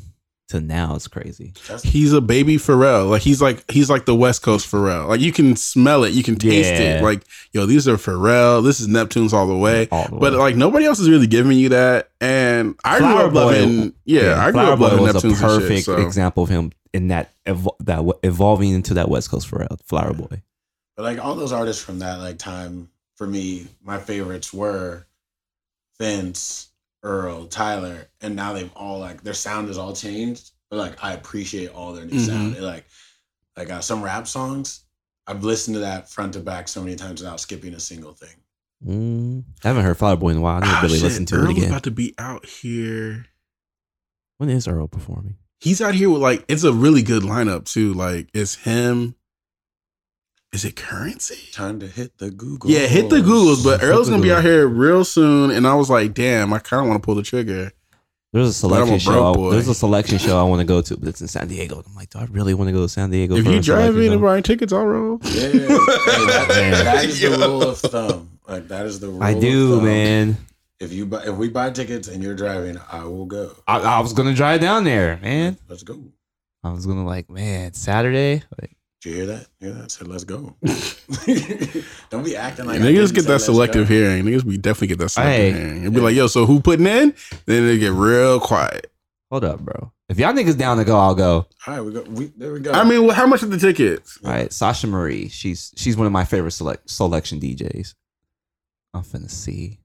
to 0.48 0.60
now 0.60 0.94
is 0.94 1.08
crazy. 1.08 1.54
He's 1.82 2.12
a 2.12 2.20
baby 2.20 2.56
Pharrell. 2.56 3.08
Like 3.08 3.22
he's 3.22 3.40
like 3.40 3.68
he's 3.70 3.88
like 3.88 4.04
the 4.04 4.14
West 4.14 4.42
Coast 4.42 4.70
Pharrell. 4.70 5.08
Like 5.08 5.20
you 5.20 5.32
can 5.32 5.56
smell 5.56 6.04
it, 6.04 6.12
you 6.12 6.22
can 6.22 6.36
taste 6.36 6.68
Yeah. 6.70 6.98
it. 6.98 7.02
Like 7.02 7.22
yo, 7.52 7.64
these 7.66 7.88
are 7.88 7.96
Pharrell. 7.96 8.62
This 8.62 8.78
is 8.78 8.86
Neptune's 8.88 9.32
all 9.32 9.46
the 9.46 9.56
way. 9.56 9.88
All 9.90 10.04
the 10.08 10.16
But 10.16 10.32
way. 10.34 10.38
like 10.38 10.56
nobody 10.56 10.84
else 10.84 10.98
is 11.00 11.08
really 11.08 11.26
giving 11.26 11.56
you 11.58 11.70
that. 11.70 12.10
And 12.20 12.74
I 12.84 12.98
grew 12.98 13.16
up 13.16 13.32
Boy- 13.32 13.40
loving. 13.46 13.94
Yeah, 14.04 14.36
I 14.38 14.50
grew 14.50 14.60
Flower 14.60 14.72
up 14.74 14.78
Boy 14.78 14.84
loving 14.88 15.00
was 15.02 15.10
a 15.10 15.12
Neptune's 15.14 15.38
shit, 15.38 15.42
perfect 15.48 15.84
so. 15.86 15.96
example 15.96 16.42
of 16.42 16.48
him 16.50 16.72
in 16.92 17.08
that 17.08 17.32
evo- 17.46 17.76
that 17.80 17.96
w- 17.96 18.18
evolving 18.22 18.70
into 18.72 18.94
that 18.94 19.08
West 19.08 19.30
Coast 19.30 19.50
Pharrell, 19.50 19.80
Flower 19.86 20.12
Boy. 20.12 20.42
but 20.96 21.02
like 21.04 21.18
all 21.24 21.34
those 21.34 21.52
artists 21.52 21.82
from 21.82 22.00
that 22.00 22.18
like 22.20 22.38
time 22.38 22.90
for 23.16 23.26
me, 23.26 23.66
my 23.82 23.98
favorites 23.98 24.52
were 24.52 25.06
Vince, 25.98 26.68
Earl, 27.04 27.46
Tyler, 27.46 28.08
and 28.20 28.34
now 28.34 28.52
they've 28.54 28.72
all 28.74 28.98
like 28.98 29.22
their 29.22 29.34
sound 29.34 29.68
has 29.68 29.78
all 29.78 29.94
changed. 29.94 30.50
But 30.70 30.78
like 30.78 31.04
I 31.04 31.12
appreciate 31.12 31.68
all 31.68 31.92
their 31.92 32.06
new 32.06 32.18
Mhm. 32.18 32.26
sound. 32.26 32.56
It, 32.56 32.62
like 32.62 32.86
like 33.56 33.70
uh, 33.70 33.80
some 33.80 34.02
rap 34.02 34.26
songs, 34.26 34.80
I've 35.26 35.44
listened 35.44 35.74
to 35.74 35.80
that 35.80 36.08
front 36.10 36.32
to 36.32 36.40
back 36.40 36.66
so 36.66 36.82
many 36.82 36.96
times 36.96 37.20
without 37.20 37.38
skipping 37.40 37.74
a 37.74 37.80
single 37.80 38.12
thing. 38.14 38.34
Mm, 38.84 39.44
I 39.62 39.68
haven't 39.68 39.84
heard 39.84 39.96
Flower 39.96 40.16
Boy 40.16 40.30
in 40.30 40.38
a 40.38 40.40
while. 40.40 40.56
I 40.56 40.60
need 40.60 40.66
to 40.66 40.76
Ah, 40.76 40.80
really 40.82 40.94
shit, 40.96 41.02
listen 41.04 41.26
to 41.26 41.36
Earl's 41.36 41.48
it 41.50 41.58
again. 41.58 41.70
about 41.70 41.82
to 41.84 41.90
be 41.90 42.14
out 42.18 42.44
here. 42.46 43.26
when 44.38 44.48
is 44.50 44.66
Earl 44.66 44.88
performing? 44.88 45.36
He's 45.60 45.80
out 45.80 45.94
here 45.94 46.10
with 46.10 46.20
like 46.22 46.44
it's 46.48 46.64
a 46.64 46.72
really 46.72 47.02
good 47.02 47.22
lineup 47.22 47.64
too. 47.66 47.94
Like 47.94 48.28
it's 48.34 48.56
him. 48.56 49.14
Is 50.54 50.64
it 50.64 50.76
currency? 50.76 51.50
Time 51.52 51.80
to 51.80 51.86
hit 51.88 52.16
the 52.18 52.30
Google. 52.30 52.70
Yeah, 52.70 52.86
hit 52.86 53.10
the 53.10 53.16
Googles, 53.16 53.64
but 53.64 53.80
Hit 53.82 53.86
Earl's 53.88 54.08
gonna 54.08 54.22
be 54.22 54.32
out 54.32 54.44
here 54.44 54.68
real 54.68 55.04
soon, 55.04 55.50
and 55.50 55.66
I 55.66 55.74
was 55.74 55.90
like, 55.90 56.14
damn, 56.14 56.52
I 56.52 56.60
kind 56.60 56.80
of 56.82 56.88
want 56.88 57.02
to 57.02 57.04
pull 57.04 57.16
the 57.16 57.22
trigger. 57.24 57.72
There's 58.32 58.48
a 58.62 58.66
Soulection 58.66 58.94
a 58.94 58.98
show. 59.00 59.10
broke 59.12 59.36
boy. 59.36 59.50
There's 59.50 59.68
a 59.68 59.72
Soulection 59.72 60.18
show 60.20 60.38
I 60.38 60.42
want 60.44 60.60
to 60.60 60.64
go 60.64 60.80
to, 60.80 60.96
but 60.96 61.08
it's 61.08 61.20
in 61.20 61.26
San 61.28 61.48
Diego. 61.48 61.82
I'm 61.86 61.94
like, 61.96 62.10
do 62.10 62.18
I 62.20 62.24
really 62.26 62.54
want 62.54 62.68
to 62.68 62.72
go 62.72 62.82
to 62.82 62.88
San 62.88 63.10
Diego? 63.10 63.36
if 63.36 63.44
for 63.44 63.50
you 63.50 63.56
a 63.56 63.60
Soulection 63.60 63.64
driving 63.64 64.06
show? 64.06 64.12
and 64.12 64.22
buying 64.22 64.42
tickets, 64.44 64.72
I'll 64.72 64.84
roll. 64.86 65.18
Yeah, 65.24 65.40
Hey, 65.40 65.58
that, 65.58 66.82
that 66.84 67.04
is 67.04 67.20
the 67.20 67.30
rule 67.30 67.62
of 67.62 67.78
thumb. 67.78 68.38
Like 68.48 68.68
that 68.68 68.86
is 68.86 69.00
the 69.00 69.08
rule. 69.08 69.22
I 69.22 69.30
of 69.30 69.40
do, 69.40 69.76
thumb. 69.76 69.84
man. 69.84 70.36
If 70.80 70.92
you 70.92 71.06
buy, 71.06 71.24
if 71.24 71.34
we 71.36 71.48
buy 71.48 71.70
tickets 71.70 72.08
and 72.08 72.22
you're 72.22 72.34
driving, 72.34 72.78
I 72.92 73.04
will 73.04 73.26
go. 73.26 73.52
I, 73.66 73.78
I 73.78 74.00
was 74.00 74.12
gonna 74.12 74.34
drive 74.34 74.60
down 74.60 74.84
there, 74.84 75.18
man. 75.22 75.56
Let's 75.68 75.82
go. 75.82 76.00
I 76.62 76.70
was 76.72 76.86
gonna 76.86 77.04
like, 77.06 77.30
man, 77.30 77.72
Saturday. 77.72 78.42
Like, 78.60 78.70
Did 78.70 78.76
you 79.06 79.12
hear 79.16 79.26
that? 79.26 79.46
Hear 79.60 79.72
that? 79.72 79.84
I 79.84 79.86
said, 79.88 80.08
let's 80.08 80.24
go. 80.24 80.56
Don't 82.10 82.24
be 82.24 82.36
acting 82.36 82.66
like 82.66 82.80
Niggas 82.80 83.14
get 83.14 83.26
that 83.26 83.40
selective 83.40 83.88
go. 83.88 83.94
hearing. 83.94 84.24
Niggas 84.24 84.44
we 84.44 84.56
definitely 84.56 84.88
get 84.88 84.98
that 84.98 85.08
selective 85.10 85.54
Hey. 85.54 85.60
hearing. 85.60 85.80
It'd 85.82 85.94
be 85.94 86.00
like, 86.00 86.14
yo, 86.14 86.26
so 86.26 86.46
who 86.46 86.60
putting 86.60 86.86
in? 86.86 87.14
Then 87.46 87.66
they 87.66 87.78
get 87.78 87.92
real 87.92 88.40
quiet. 88.40 88.90
hold 89.30 89.44
up, 89.44 89.60
bro. 89.60 89.92
If 90.08 90.18
y'all 90.18 90.32
niggas 90.34 90.58
down 90.58 90.76
to 90.76 90.84
go, 90.84 90.98
I'll 90.98 91.14
go. 91.14 91.46
All 91.66 91.74
right, 91.74 91.80
we 91.80 91.92
go. 91.92 92.02
We, 92.02 92.26
there 92.36 92.52
we 92.52 92.60
go. 92.60 92.72
I 92.72 92.84
mean, 92.84 93.06
well, 93.06 93.14
how 93.16 93.26
much 93.26 93.42
are 93.42 93.46
the 93.46 93.58
tickets? 93.58 94.18
All 94.24 94.30
right, 94.30 94.52
Sasha 94.52 94.86
Marie. 94.86 95.28
She's 95.28 95.72
she's 95.76 95.96
one 95.96 96.06
of 96.06 96.12
my 96.12 96.24
favorite 96.26 96.50
select 96.52 96.88
Soulection 96.88 97.40
DJs. 97.40 97.94
I'm 98.92 99.02
finna 99.02 99.30
see. 99.30 99.80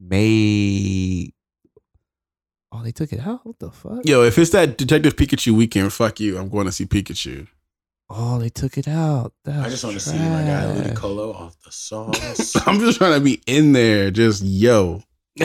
May. 0.00 1.32
Oh, 2.72 2.82
they 2.82 2.92
took 2.92 3.12
it 3.12 3.20
out. 3.20 3.46
What 3.46 3.58
the 3.58 3.70
fuck? 3.70 4.00
Yo, 4.04 4.22
if 4.22 4.38
it's 4.38 4.50
that 4.50 4.76
Detective 4.78 5.16
Pikachu 5.16 5.52
weekend, 5.52 5.92
fuck 5.92 6.18
you. 6.20 6.38
I'm 6.38 6.48
going 6.48 6.66
to 6.66 6.72
see 6.72 6.84
Pikachu. 6.86 7.46
Oh, 8.10 8.38
they 8.38 8.48
took 8.48 8.78
it 8.78 8.88
out. 8.88 9.32
That's 9.44 9.66
I 9.66 9.68
just 9.68 9.84
want 9.84 9.94
to 9.96 10.00
see 10.00 10.16
my 10.18 10.42
guy 10.42 10.64
trash. 10.74 10.86
Ludicolo 10.96 11.34
off 11.34 11.56
the 11.64 11.70
sauce. 11.70 12.56
I'm 12.66 12.80
just 12.80 12.98
trying 12.98 13.12
to 13.14 13.20
be 13.20 13.42
in 13.46 13.72
there. 13.72 14.10
Just 14.10 14.42
yo. 14.42 15.02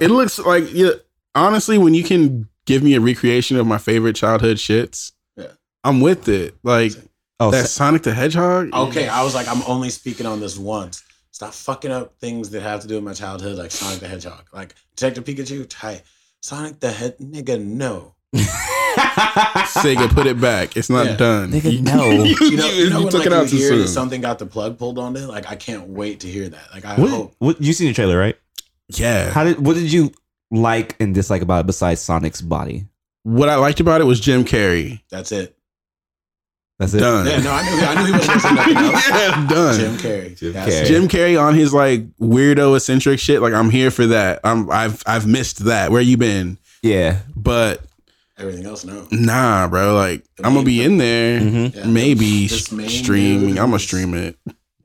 It 0.00 0.10
looks 0.10 0.38
like 0.38 0.64
yeah. 0.72 0.92
Honestly, 1.34 1.78
when 1.78 1.94
you 1.94 2.02
can 2.04 2.48
give 2.66 2.82
me 2.82 2.94
a 2.94 3.00
recreation 3.00 3.56
of 3.56 3.66
my 3.66 3.78
favorite 3.78 4.16
childhood 4.16 4.56
shits, 4.56 5.12
Yeah. 5.36 5.46
I'm 5.84 6.00
with 6.00 6.28
it. 6.28 6.54
Like 6.62 6.92
oh, 7.40 7.50
that 7.50 7.62
Sa- 7.68 7.84
Sonic 7.84 8.02
the 8.02 8.12
Hedgehog. 8.14 8.72
okay, 8.74 9.08
I 9.08 9.22
was 9.22 9.34
like, 9.34 9.48
I'm 9.48 9.62
only 9.66 9.90
speaking 9.90 10.26
on 10.26 10.40
this 10.40 10.58
once. 10.58 11.02
Stop 11.30 11.52
fucking 11.54 11.90
up 11.90 12.14
things 12.18 12.50
that 12.50 12.62
have 12.62 12.80
to 12.82 12.88
do 12.88 12.96
with 12.96 13.04
my 13.04 13.14
childhood, 13.14 13.56
like 13.58 13.70
Sonic 13.70 14.00
the 14.00 14.08
Hedgehog, 14.08 14.44
like 14.52 14.74
Detective 14.96 15.24
Pikachu. 15.24 15.66
Tight. 15.68 16.02
Sonic 16.40 16.80
the 16.80 16.90
Head, 16.90 17.18
nigga, 17.18 17.62
no. 17.62 18.14
Sega, 18.34 20.10
put 20.12 20.26
it 20.26 20.40
back. 20.40 20.76
It's 20.76 20.90
not 20.90 21.06
Yeah. 21.06 21.16
done. 21.16 21.52
Nigga, 21.52 21.72
You- 21.72 21.82
no. 21.82 22.10
you, 22.24 22.36
You 22.40 22.56
know, 22.56 22.66
you, 22.70 22.90
know 22.90 22.98
you 22.98 23.04
when, 23.04 23.12
took 23.12 23.20
like, 23.20 23.26
it 23.26 23.32
out 23.32 23.42
you 23.44 23.48
too 23.50 23.56
hear 23.56 23.68
soon. 23.68 23.78
that 23.80 23.88
something 23.88 24.20
got 24.20 24.38
the 24.38 24.46
plug 24.46 24.78
pulled 24.78 24.98
on 24.98 25.16
it. 25.16 25.26
Like 25.26 25.50
I 25.50 25.56
can't 25.56 25.88
wait 25.88 26.20
to 26.20 26.28
hear 26.28 26.48
that. 26.48 26.62
Like 26.72 26.84
I 26.84 26.98
what, 27.00 27.10
hope. 27.10 27.34
what 27.38 27.60
you 27.60 27.72
seen 27.72 27.88
the 27.88 27.94
trailer, 27.94 28.18
right? 28.18 28.36
yeah. 28.88 29.30
How 29.30 29.44
did 29.44 29.64
what 29.64 29.74
did 29.74 29.90
you 29.92 30.12
like 30.50 30.96
and 31.00 31.14
dislike 31.14 31.42
about 31.42 31.60
it 31.60 31.66
besides 31.66 32.00
Sonic's 32.00 32.40
body? 32.40 32.86
what 33.24 33.48
I 33.48 33.54
liked 33.54 33.78
about 33.78 34.00
it 34.00 34.04
was 34.04 34.18
Jim 34.18 34.44
Carrey. 34.44 35.00
That's 35.08 35.30
it. 35.30 35.56
That's 36.80 36.92
it. 36.92 36.98
Done. 36.98 37.24
Yeah, 37.24 37.38
no, 37.38 37.52
I 37.52 37.62
knew. 37.62 37.80
I 37.82 37.94
knew 37.94 38.06
he 38.06 38.12
wasn't 38.18 38.40
saying 38.40 38.54
nothing 38.56 38.76
else. 38.78 39.08
yeah, 39.10 39.46
done. 39.46 39.78
Jim 39.78 39.96
Carrey. 39.98 40.36
Jim 40.36 40.52
That's 40.52 40.74
Carrey. 40.74 40.82
it. 40.82 40.86
Jim 40.86 41.08
Carrey 41.08 41.40
on 41.40 41.54
his 41.54 41.72
like 41.72 42.10
weirdo 42.18 42.76
eccentric 42.76 43.20
shit. 43.20 43.40
Like 43.40 43.52
I'm 43.52 43.70
here 43.70 43.92
for 43.92 44.06
that. 44.08 44.40
I'm 44.42 44.68
I've 44.72 45.02
I've 45.06 45.24
missed 45.28 45.64
that. 45.66 45.92
Where 45.92 46.00
you 46.02 46.16
been? 46.16 46.58
Yeah. 46.82 47.20
But 47.36 47.84
Everything 48.42 48.66
else, 48.66 48.84
no. 48.84 49.06
nah, 49.10 49.68
bro. 49.68 49.94
Like 49.94 50.24
The 50.36 50.44
I'm 50.46 50.54
gonna 50.54 50.56
main- 50.56 50.64
be 50.64 50.82
in 50.82 50.96
there. 50.98 51.40
Mhm. 51.40 51.74
Yeah, 51.76 51.86
Maybe 51.86 52.46
this 52.48 52.66
sh- 52.66 52.72
main 52.72 52.88
streaming. 52.88 53.50
I'm 53.58 53.66
gonna 53.70 53.78
stream 53.78 54.14
it. 54.14 54.36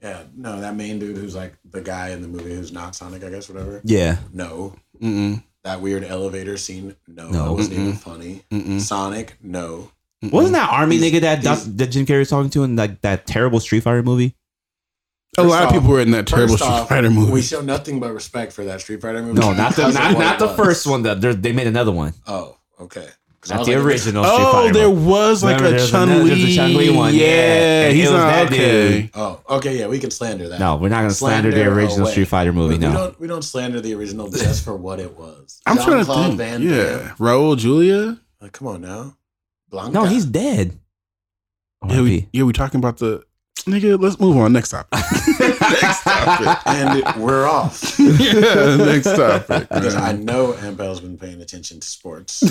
Yeah, 0.01 0.21
no, 0.35 0.61
that 0.61 0.75
main 0.75 0.99
dude 0.99 1.17
who's 1.17 1.35
like 1.35 1.55
the 1.69 1.81
guy 1.81 2.09
in 2.09 2.21
the 2.21 2.27
movie 2.27 2.53
who's 2.55 2.71
not 2.71 2.95
Sonic, 2.95 3.23
I 3.23 3.29
guess, 3.29 3.49
whatever. 3.49 3.81
Yeah. 3.83 4.17
No. 4.31 4.75
Mm-mm, 5.01 5.43
That 5.63 5.81
weird 5.81 6.03
elevator 6.03 6.55
scene, 6.57 6.95
no. 7.07 7.29
No. 7.29 7.45
That 7.45 7.51
wasn't 7.51 7.73
even 7.79 7.93
Mm-mm. 7.93 7.97
funny. 7.97 8.43
mm-mm, 8.51 8.79
Sonic, 8.79 9.37
no. 9.41 9.91
mm-mm. 10.23 10.31
Wasn't 10.31 10.53
that 10.53 10.69
army 10.71 10.97
He's- 10.97 11.13
nigga 11.13 11.21
that 11.21 11.39
he's- 11.39 11.65
that 11.65 11.87
Jim 11.87 12.05
Carrey 12.05 12.19
was 12.19 12.29
talking 12.29 12.49
to 12.51 12.63
in 12.63 12.75
like 12.75 13.01
that 13.01 13.25
terrible 13.27 13.59
Street 13.59 13.81
Fighter 13.83 14.03
movie? 14.03 14.35
a 15.39 15.43
lot 15.43 15.65
of 15.65 15.71
people 15.71 15.89
were 15.89 15.99
in 15.99 16.09
that 16.11 16.25
terrible 16.25 16.57
Street 16.57 16.67
off, 16.69 16.89
Fighter 16.89 17.09
movie? 17.11 17.31
We 17.31 17.41
show 17.43 17.61
nothing 17.61 17.99
but 17.99 18.11
respect 18.13 18.53
for 18.53 18.63
that 18.65 18.81
Street 18.81 19.01
Fighter 19.01 19.21
movie. 19.21 19.39
No, 19.39 19.51
not 19.53 19.75
the 19.75 19.91
not, 19.91 20.17
not 20.17 20.39
the 20.39 20.49
first 20.55 20.87
one. 20.87 21.03
That 21.03 21.21
they 21.21 21.51
made 21.51 21.67
another 21.67 21.91
one. 21.91 22.13
Oh, 22.27 22.57
okay. 22.79 23.07
'Cause 23.47 23.57
Not 23.59 23.65
the 23.65 23.75
like, 23.77 23.85
original. 23.85 24.23
Street 24.25 24.37
oh, 24.39 24.51
Fighter 24.51 24.73
there 24.73 24.89
was 24.89 25.43
like 25.43 25.55
Remember, 25.57 25.75
a 25.75 25.79
there's 25.79 25.91
Chun 25.91 26.25
Li. 26.25 26.55
Chun-Li 26.55 26.89
one, 26.89 27.13
yeah. 27.15 27.21
Yeah, 27.25 27.89
he's 27.89 28.09
it 28.09 28.11
not 28.11 28.27
that 28.27 28.47
okay. 28.47 29.01
dude. 29.03 29.09
Oh, 29.13 29.41
okay, 29.49 29.79
yeah, 29.79 29.87
we 29.87 29.99
can 29.99 30.11
slander 30.11 30.49
that. 30.49 30.59
No, 30.59 30.75
we're 30.75 30.89
not 30.89 30.97
gonna 30.97 31.11
slander, 31.11 31.51
the 31.51 31.65
original 31.65 32.01
away. 32.01 32.11
Street 32.11 32.27
Fighter 32.27 32.51
movie. 32.51 32.73
we 32.75 32.79
No. 32.79 32.91
don't 32.93 33.19
we 33.21 33.27
don't 33.27 33.43
slander 33.43 33.79
the 33.79 33.93
original 33.93 34.29
just 34.29 34.65
for 34.65 34.75
what 34.75 34.99
it 34.99 35.17
was. 35.17 35.61
I'm 35.65 35.77
trying 35.77 36.03
to 36.03 36.13
think. 36.13 36.37
Van 36.37 36.61
yeah, 36.61 36.97
Damme. 36.97 37.15
Raul 37.19 37.57
Julia. 37.57 38.19
Like, 38.41 38.51
come 38.51 38.67
on 38.67 38.81
now. 38.81 39.15
Blanka. 39.71 39.93
No, 39.93 40.03
he's 40.05 40.25
dead. 40.25 40.77
Yeah, 41.87 42.01
we, 42.01 42.27
yeah, 42.33 42.43
we 42.43 42.51
talking 42.53 42.79
about 42.79 42.97
the 42.97 43.23
nigga. 43.59 43.99
Let's 43.99 44.19
move 44.19 44.35
on. 44.37 44.51
Next 44.51 44.69
topic. 44.71 44.89
next 45.39 46.03
topic. 46.03 46.67
and 46.67 47.21
we're 47.23 47.47
off. 47.47 47.95
yeah, 47.99 48.75
next 48.77 49.05
topic. 49.05 49.69
Because 49.69 49.95
I 49.95 50.13
know 50.13 50.53
Ampel's 50.53 50.99
been 51.01 51.17
paying 51.17 51.41
attention 51.41 51.79
to 51.79 51.87
sports. 51.87 52.43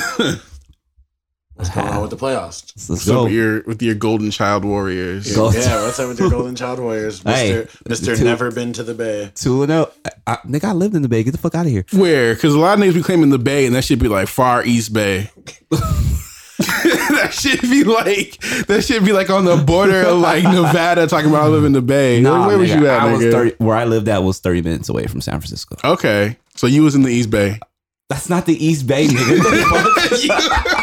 What's 1.57 1.71
going 1.71 1.89
on 1.89 2.03
with 2.03 2.11
the 2.11 2.17
playoffs? 2.19 2.71
Let's 2.77 2.89
What's 2.91 3.07
go. 3.07 3.19
up 3.21 3.25
with 3.25 3.33
your 3.33 3.63
with 3.63 3.81
your 3.83 3.95
Golden 3.95 4.31
Child 4.31 4.65
Warriors? 4.67 5.35
Go. 5.35 5.51
Yeah, 5.51 5.83
what's 5.85 5.99
up 5.99 6.09
with 6.09 6.21
your 6.21 6.29
Golden 6.29 6.55
Child 6.55 6.81
Warriors? 6.81 7.23
Mr. 7.23 7.25
Hey, 7.35 7.67
Mr. 7.89 8.17
two- 8.17 8.25
Never 8.25 8.51
Been 8.51 8.75
to 8.75 8.83
the 8.83 8.93
Bay. 8.93 9.33
Two 9.35 9.63
and 9.63 9.71
zero. 9.71 9.91
I, 10.05 10.11
I, 10.27 10.37
nigga, 10.47 10.65
I 10.65 10.73
lived 10.73 10.95
in 10.95 11.01
the 11.01 11.09
Bay. 11.09 11.23
Get 11.23 11.31
the 11.33 11.39
fuck 11.39 11.55
out 11.55 11.65
of 11.65 11.73
here. 11.73 11.87
Where? 11.93 12.35
Because 12.35 12.55
a 12.55 12.59
lot 12.59 12.79
of 12.79 12.85
niggas 12.85 12.95
be 12.95 13.03
claiming 13.03 13.31
the 13.31 13.39
Bay, 13.39 13.65
and 13.65 13.75
that 13.75 13.85
should 13.85 13.99
be 14.01 14.09
like 14.09 14.29
Far 14.29 14.65
East 14.67 14.93
Bay. 14.93 15.31
that 15.71 17.31
should 17.33 17.63
be 17.63 17.85
like 17.85 18.39
that 18.67 18.83
should 18.85 19.05
be 19.07 19.13
like 19.13 19.31
on 19.31 19.47
the 19.47 19.57
border 19.57 20.03
of 20.03 20.19
like 20.19 20.43
Nevada, 20.53 21.07
talking 21.07 21.31
about 21.31 21.45
I 21.45 21.49
live 21.49 21.65
in 21.65 21.73
the 21.73 21.81
Bay. 21.83 22.23
where 22.23 22.47
where 22.49 22.59
was 22.59 22.69
you 22.71 22.87
at, 22.87 23.01
I 23.01 23.13
was 23.13 23.23
nigga? 23.23 23.33
30, 23.33 23.55
where 23.65 23.77
I 23.77 23.85
lived 23.87 24.09
at 24.09 24.23
was 24.23 24.41
thirty 24.41 24.61
minutes 24.61 24.91
away 24.91 25.07
from 25.07 25.23
San 25.23 25.41
Francisco. 25.41 25.77
Okay, 25.85 26.37
so 26.55 26.67
you 26.67 26.83
was 26.83 26.95
in 26.95 27.03
the 27.03 27.11
East 27.11 27.31
Bay. 27.31 27.59
That's 28.11 28.29
not 28.29 28.45
the 28.47 28.63
East 28.65 28.87
Bay, 28.87 29.07
nigga. 29.09 30.83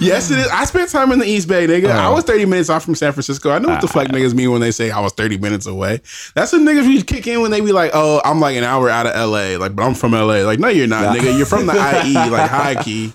Yes, 0.00 0.30
it 0.30 0.38
is. 0.38 0.48
I 0.48 0.64
spent 0.64 0.90
time 0.90 1.12
in 1.12 1.18
the 1.18 1.26
East 1.26 1.48
Bay, 1.48 1.66
nigga. 1.66 1.90
I 1.90 2.06
Oh. 2.06 2.14
was 2.14 2.24
30 2.24 2.46
minutes 2.46 2.70
off 2.70 2.84
from 2.84 2.94
San 2.94 3.12
Francisco. 3.12 3.50
I 3.50 3.58
know 3.58 3.68
what 3.68 3.80
the 3.80 3.88
fuck 3.88 4.08
niggas 4.08 4.34
mean 4.34 4.50
when 4.50 4.60
they 4.60 4.70
say 4.70 4.90
I 4.90 5.00
was 5.00 5.12
30 5.12 5.38
minutes 5.38 5.66
away. 5.66 6.00
That's 6.34 6.52
what 6.52 6.62
niggas 6.62 6.86
we 6.86 7.02
kick 7.02 7.26
in 7.26 7.42
when 7.42 7.50
they 7.50 7.60
be 7.60 7.72
like, 7.72 7.90
oh, 7.94 8.20
I'm 8.24 8.40
like 8.40 8.56
an 8.56 8.64
hour 8.64 8.88
out 8.88 9.06
of 9.06 9.14
LA. 9.14 9.56
Like, 9.58 9.74
but 9.76 9.82
I'm 9.84 9.94
from 9.94 10.12
LA. 10.12 10.42
Like, 10.44 10.58
no, 10.58 10.68
you're 10.68 10.86
not, 10.86 11.02
Nah. 11.02 11.14
nigga. 11.20 11.36
You're 11.36 11.46
from 11.46 11.66
the 11.66 11.74
IE, 11.74 12.14
like 12.30 12.50
high 12.50 12.82
key. 12.82 13.12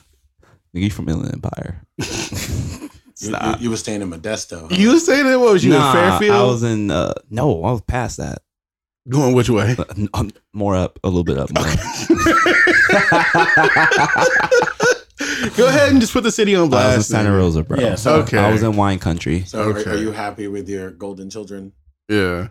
nigga, 0.75 0.83
you 0.83 0.89
from 0.89 1.09
Inland 1.09 1.33
Empire? 1.33 1.81
You, 1.97 2.05
Stop. 3.15 3.59
you, 3.59 3.63
you 3.65 3.69
were 3.69 3.77
staying 3.77 4.01
in 4.01 4.09
Modesto. 4.11 4.61
huh? 4.61 4.67
You 4.75 4.91
was 4.91 5.05
saying 5.05 5.25
that 5.25 5.39
what 5.39 5.53
was 5.53 5.63
you 5.63 5.71
Nah, 5.71 5.91
in 5.91 5.95
Fairfield? 6.19 6.35
I 6.35 6.43
was 6.43 6.63
in. 6.63 6.91
Uh, 6.91 7.13
no, 7.29 7.63
I 7.63 7.71
was 7.71 7.81
past 7.81 8.17
that. 8.17 8.39
going 9.07 9.33
which 9.35 9.49
way? 9.49 9.75
Uh, 9.77 9.85
um, 10.13 10.31
more 10.53 10.75
up, 10.75 10.99
a 11.03 11.07
little 11.09 11.23
bit 11.23 11.37
up. 11.37 11.49
More. 15.41 15.49
Go 15.57 15.67
ahead 15.67 15.89
and 15.91 15.99
just 16.01 16.13
put 16.13 16.23
the 16.23 16.31
city 16.31 16.55
on 16.55 16.69
blast. 16.69 16.85
I 16.85 16.97
was 16.97 17.09
in 17.09 17.13
blast. 17.15 17.25
Santa. 17.25 17.31
Rosa, 17.37 17.63
bro. 17.63 17.79
Yeah, 17.79 17.95
so- 17.95 18.15
Okay. 18.21 18.37
I 18.37 18.51
was 18.51 18.63
in 18.63 18.75
wine 18.75 18.99
country. 18.99 19.43
So 19.43 19.61
are- 19.69 19.77
Okay. 19.77 19.91
are, 19.91 19.97
you 19.97 20.11
happy 20.11 20.47
with 20.47 20.67
your 20.69 20.91
golden 20.91 21.29
children? 21.29 21.73
Yeah. 22.09 22.49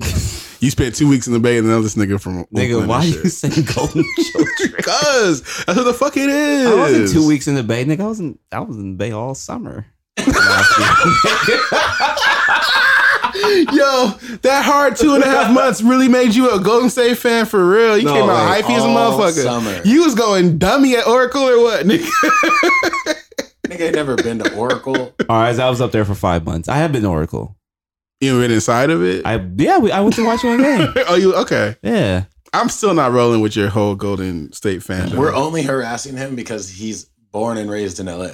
You 0.58 0.70
spent 0.70 0.94
two 0.94 1.06
weeks 1.06 1.26
in 1.26 1.34
the 1.34 1.38
Bay 1.38 1.58
and 1.58 1.66
another 1.66 1.82
this 1.82 1.96
nigga 1.96 2.18
from 2.18 2.46
Nigga, 2.46 2.70
Oakland 2.72 2.88
why 2.88 3.04
and 3.04 3.14
you 3.14 3.22
shit. 3.24 3.32
saying 3.32 3.66
golden 3.74 4.02
children? 4.32 4.72
Cause 4.82 5.42
that's 5.66 5.76
what 5.76 5.84
the 5.84 5.92
fuck 5.92 6.16
it 6.16 6.30
is. 6.30 6.66
I 6.70 6.74
wasn't 6.74 7.10
two 7.12 7.26
weeks 7.28 7.46
in 7.46 7.56
the 7.56 7.62
Bay, 7.62 7.84
nigga. 7.84 8.00
I 8.00 8.06
was 8.06 8.20
in. 8.20 8.38
I 8.50 8.60
was 8.60 8.74
in 8.78 8.92
the 8.92 8.96
Bay 8.96 9.12
all 9.12 9.34
summer. 9.34 9.84
Yo, 13.72 14.38
that 14.42 14.62
hard 14.64 14.96
two 14.96 15.14
and 15.14 15.22
a 15.22 15.26
half 15.26 15.52
months 15.52 15.82
really 15.82 16.08
made 16.08 16.34
you 16.34 16.50
a 16.50 16.60
Golden 16.60 16.90
State 16.90 17.16
fan 17.18 17.46
for 17.46 17.64
real. 17.68 17.96
You 17.98 18.04
No, 18.04 18.12
came 18.14 18.22
out 18.24 18.28
like, 18.48 18.64
hypey 18.64 18.76
as 18.76 18.84
a 18.84 18.86
motherfucker. 18.88 19.42
summer. 19.42 19.80
You 19.84 20.04
was 20.04 20.14
going 20.14 20.58
dummy 20.58 20.96
at 20.96 21.06
Oracle 21.06 21.42
or 21.42 21.62
what, 21.62 21.86
nigga? 21.86 22.06
Nigga 23.66 23.80
ain't 23.80 23.94
never 23.96 24.16
been 24.16 24.38
to 24.38 24.54
Oracle. 24.54 25.14
all 25.28 25.40
right, 25.40 25.58
I 25.58 25.68
was 25.70 25.80
up 25.80 25.90
there 25.92 26.04
for 26.04 26.14
five 26.14 26.44
months. 26.44 26.68
I 26.68 26.76
have 26.76 26.92
been 26.92 27.02
to 27.02 27.08
Oracle. 27.08 27.56
You 28.20 28.40
been 28.40 28.50
inside 28.52 28.90
of 28.90 29.02
it? 29.02 29.26
I 29.26 29.44
yeah, 29.56 29.78
we, 29.78 29.90
I 29.90 30.00
went 30.00 30.14
to 30.16 30.24
watch 30.24 30.42
one 30.44 30.62
game. 30.62 30.92
oh, 31.08 31.16
you 31.16 31.34
okay? 31.34 31.76
Yeah, 31.82 32.24
I'm 32.52 32.68
still 32.68 32.94
not 32.94 33.12
rolling 33.12 33.40
with 33.40 33.56
your 33.56 33.68
whole 33.68 33.94
Golden 33.94 34.52
State 34.52 34.82
fan. 34.82 35.16
We're 35.16 35.34
only 35.34 35.62
harassing 35.62 36.16
him 36.16 36.34
because 36.36 36.70
he's 36.70 37.04
born 37.32 37.58
and 37.58 37.68
raised 37.70 37.98
in 38.00 38.06
LA. 38.06 38.30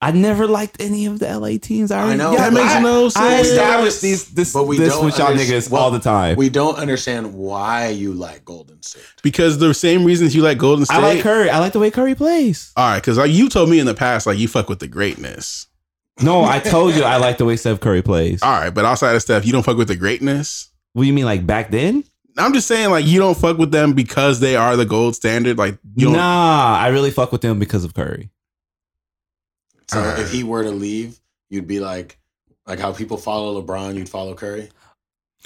I 0.00 0.12
never 0.12 0.46
liked 0.46 0.80
any 0.80 1.06
of 1.06 1.18
the 1.18 1.26
LA 1.26 1.58
teams. 1.60 1.90
I, 1.90 2.12
I 2.12 2.16
know. 2.16 2.30
that 2.36 2.52
makes 2.52 2.72
I, 2.72 2.80
no 2.80 3.10
I 3.16 3.40
established 3.40 4.00
these 4.00 4.30
this, 4.30 4.52
But 4.52 4.64
we 4.64 4.78
this 4.78 4.94
don't 4.94 5.04
with 5.04 5.18
y'all 5.18 5.34
niggas 5.34 5.70
well, 5.70 5.82
all 5.82 5.90
the 5.90 5.98
time. 5.98 6.36
We 6.36 6.48
don't 6.48 6.76
understand 6.76 7.34
why 7.34 7.88
you 7.88 8.12
like 8.12 8.44
Golden 8.44 8.80
State. 8.82 9.02
because 9.24 9.58
the 9.58 9.74
same 9.74 10.04
reasons 10.04 10.36
you 10.36 10.42
like 10.42 10.58
Golden 10.58 10.84
State. 10.84 10.98
I 10.98 11.14
like 11.14 11.20
Curry. 11.22 11.50
I 11.50 11.58
like 11.58 11.72
the 11.72 11.80
way 11.80 11.90
Curry 11.90 12.14
plays. 12.14 12.72
All 12.76 12.88
right, 12.88 13.00
because 13.00 13.18
like 13.18 13.32
you 13.32 13.48
told 13.48 13.70
me 13.70 13.80
in 13.80 13.86
the 13.86 13.94
past, 13.94 14.24
like 14.26 14.38
you 14.38 14.46
fuck 14.46 14.68
with 14.68 14.78
the 14.78 14.88
greatness. 14.88 15.66
No, 16.20 16.44
I 16.44 16.60
told 16.60 16.94
you 16.94 17.02
I 17.02 17.16
like 17.16 17.38
the 17.38 17.44
way 17.44 17.56
Steph 17.56 17.80
Curry 17.80 18.02
plays. 18.02 18.42
All 18.42 18.52
right, 18.52 18.70
but 18.70 18.84
outside 18.84 19.14
of 19.14 19.22
stuff, 19.22 19.44
you 19.44 19.52
don't 19.52 19.62
fuck 19.64 19.76
with 19.76 19.88
the 19.88 19.96
greatness. 19.96 20.70
What 20.92 21.02
do 21.02 21.06
you 21.08 21.12
mean, 21.12 21.24
like 21.24 21.46
back 21.46 21.70
then? 21.70 22.04
I'm 22.36 22.52
just 22.52 22.68
saying, 22.68 22.90
like 22.90 23.04
you 23.04 23.18
don't 23.18 23.36
fuck 23.36 23.58
with 23.58 23.72
them 23.72 23.94
because 23.94 24.38
they 24.38 24.54
are 24.54 24.76
the 24.76 24.84
gold 24.84 25.16
standard. 25.16 25.58
Like 25.58 25.78
you 25.96 26.06
don't. 26.06 26.14
Nah, 26.14 26.76
I 26.78 26.88
really 26.88 27.10
fuck 27.10 27.32
with 27.32 27.40
them 27.40 27.58
because 27.58 27.82
of 27.84 27.94
Curry. 27.94 28.30
So 29.90 30.00
Alright. 30.00 30.18
if 30.18 30.30
he 30.30 30.44
were 30.44 30.62
to 30.62 30.70
leave, 30.70 31.18
you'd 31.50 31.66
be 31.66 31.80
like, 31.80 32.18
like 32.66 32.78
how 32.78 32.92
people 32.92 33.16
follow 33.16 33.60
LeBron, 33.62 33.94
you'd 33.96 34.08
follow 34.08 34.34
Curry. 34.34 34.68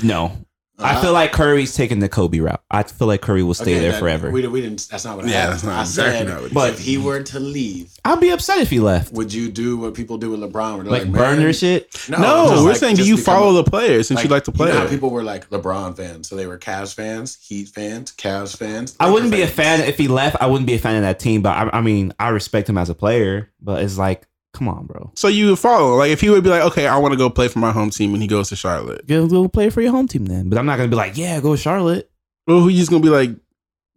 No, 0.02 0.32
I 0.78 0.94
Uh, 0.96 1.02
feel 1.02 1.12
like 1.12 1.30
Curry's 1.32 1.74
taking 1.76 2.00
the 2.00 2.08
Kobe 2.08 2.40
route. 2.40 2.60
I 2.70 2.82
feel 2.82 3.06
like 3.06 3.20
Curry 3.20 3.42
will 3.44 3.54
stay 3.54 3.72
okay, 3.74 3.80
there 3.80 3.92
that- 3.92 4.00
forever. 4.00 4.30
We, 4.30 4.44
we 4.48 4.62
didn't. 4.62 4.88
That's 4.90 5.04
not 5.04 5.16
what. 5.18 5.28
Yeah, 5.28 5.44
I 5.44 5.50
that's 5.50 5.62
not 5.62 5.78
I 5.78 5.80
exactly 5.82 6.18
said, 6.18 6.26
not 6.28 6.40
what 6.40 6.48
he 6.48 6.54
But- 6.54 6.70
if 6.70 6.78
he 6.80 6.98
were 6.98 7.22
to 7.22 7.38
leave, 7.38 7.92
I'd 8.04 8.18
be 8.18 8.30
upset 8.30 8.58
if 8.58 8.70
he 8.70 8.80
left. 8.80 9.12
would 9.12 9.32
you 9.32 9.48
do 9.50 9.76
what 9.76 9.94
people 9.94 10.16
do 10.18 10.30
with 10.30 10.40
LeBron? 10.40 10.76
Where 10.78 10.84
Like, 10.86 11.02
like, 11.02 11.12
burn 11.12 11.36
man, 11.36 11.40
your 11.42 11.52
shit. 11.52 11.88
No, 12.08 12.18
just 12.48 12.62
we're 12.64 12.68
like- 12.70 12.76
saying, 12.78 12.96
do 12.96 13.04
you 13.06 13.16
follow 13.18 13.50
a- 13.50 13.62
the 13.62 13.70
players 13.70 14.08
since 14.08 14.24
you 14.24 14.30
like 14.30 14.44
the 14.44 14.52
You 14.52 14.64
know 14.64 14.72
players? 14.72 14.90
people 14.90 15.10
were 15.10 15.22
like 15.22 15.48
LeBron 15.50 15.94
fans, 15.96 16.28
so 16.28 16.34
they 16.34 16.46
were 16.46 16.58
Cavs 16.58 16.92
fans, 16.94 17.38
Heat 17.46 17.68
fans, 17.68 18.10
Cavs 18.16 18.56
fans. 18.56 18.96
I 18.98 19.08
wouldn't 19.10 19.30
be 19.30 19.42
a 19.42 19.46
fan 19.46 19.82
if 19.82 19.98
he 19.98 20.08
left. 20.08 20.36
I 20.40 20.46
wouldn't 20.46 20.66
be 20.66 20.74
a 20.74 20.78
fan 20.80 20.96
of 20.96 21.02
that 21.02 21.20
team. 21.20 21.42
But 21.42 21.50
I, 21.56 21.78
I 21.78 21.80
mean, 21.82 22.12
I 22.18 22.30
respect 22.30 22.68
him 22.68 22.78
as 22.78 22.88
a 22.90 22.94
player. 22.94 23.50
But 23.60 23.82
it's 23.84 23.98
like, 23.98 24.22
come 24.54 24.68
on, 24.68 24.86
bro. 24.86 25.10
so 25.14 25.28
you 25.28 25.50
would 25.50 25.58
follow. 25.58 25.96
Like 25.96 26.10
if 26.10 26.20
he 26.20 26.30
would 26.30 26.44
be 26.44 26.50
like, 26.50 26.62
okay, 26.62 26.86
I 26.86 26.96
want 26.98 27.12
to 27.12 27.18
go 27.18 27.30
play 27.30 27.48
for 27.48 27.58
my 27.58 27.72
home 27.72 27.90
team, 27.90 28.12
and 28.12 28.22
he 28.22 28.28
goes 28.28 28.48
to 28.50 28.56
Charlotte. 28.56 29.06
Go, 29.06 29.26
go 29.28 29.48
play 29.48 29.70
for 29.70 29.80
your 29.80 29.92
home 29.92 30.08
team 30.08 30.26
then. 30.26 30.48
But 30.48 30.58
I'm 30.58 30.66
not 30.66 30.76
gonna 30.76 30.88
be 30.88 30.96
like, 30.96 31.16
yeah, 31.16 31.40
go 31.40 31.56
Charlotte. 31.56 32.10
Well, 32.46 32.60
who 32.60 32.68
you 32.68 32.78
just 32.78 32.90
gonna 32.90 33.02
be 33.02 33.08
like, 33.08 33.30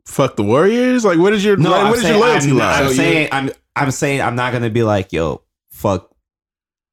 fuck 0.05 0.35
the 0.35 0.43
Warriors? 0.43 1.03
Like, 1.03 1.17
what 1.19 1.33
is 1.33 1.43
your 1.43 1.57
No, 1.57 1.71
like, 1.71 1.81
I'm 1.81 1.89
what 1.89 1.97
is 1.99 2.07
your 2.07 2.17
loyalty 2.19 2.49
I'm, 2.51 2.57
line? 2.57 2.73
I'm 2.83 2.85
So 2.85 2.89
you- 2.91 2.95
saying, 2.97 3.29
I'm, 3.31 3.49
I'm 3.75 3.91
saying, 3.91 4.21
I'm 4.21 4.35
not 4.35 4.53
gonna 4.53 4.69
be 4.69 4.83
like, 4.83 5.11
yo, 5.13 5.41
fuck. 5.71 6.11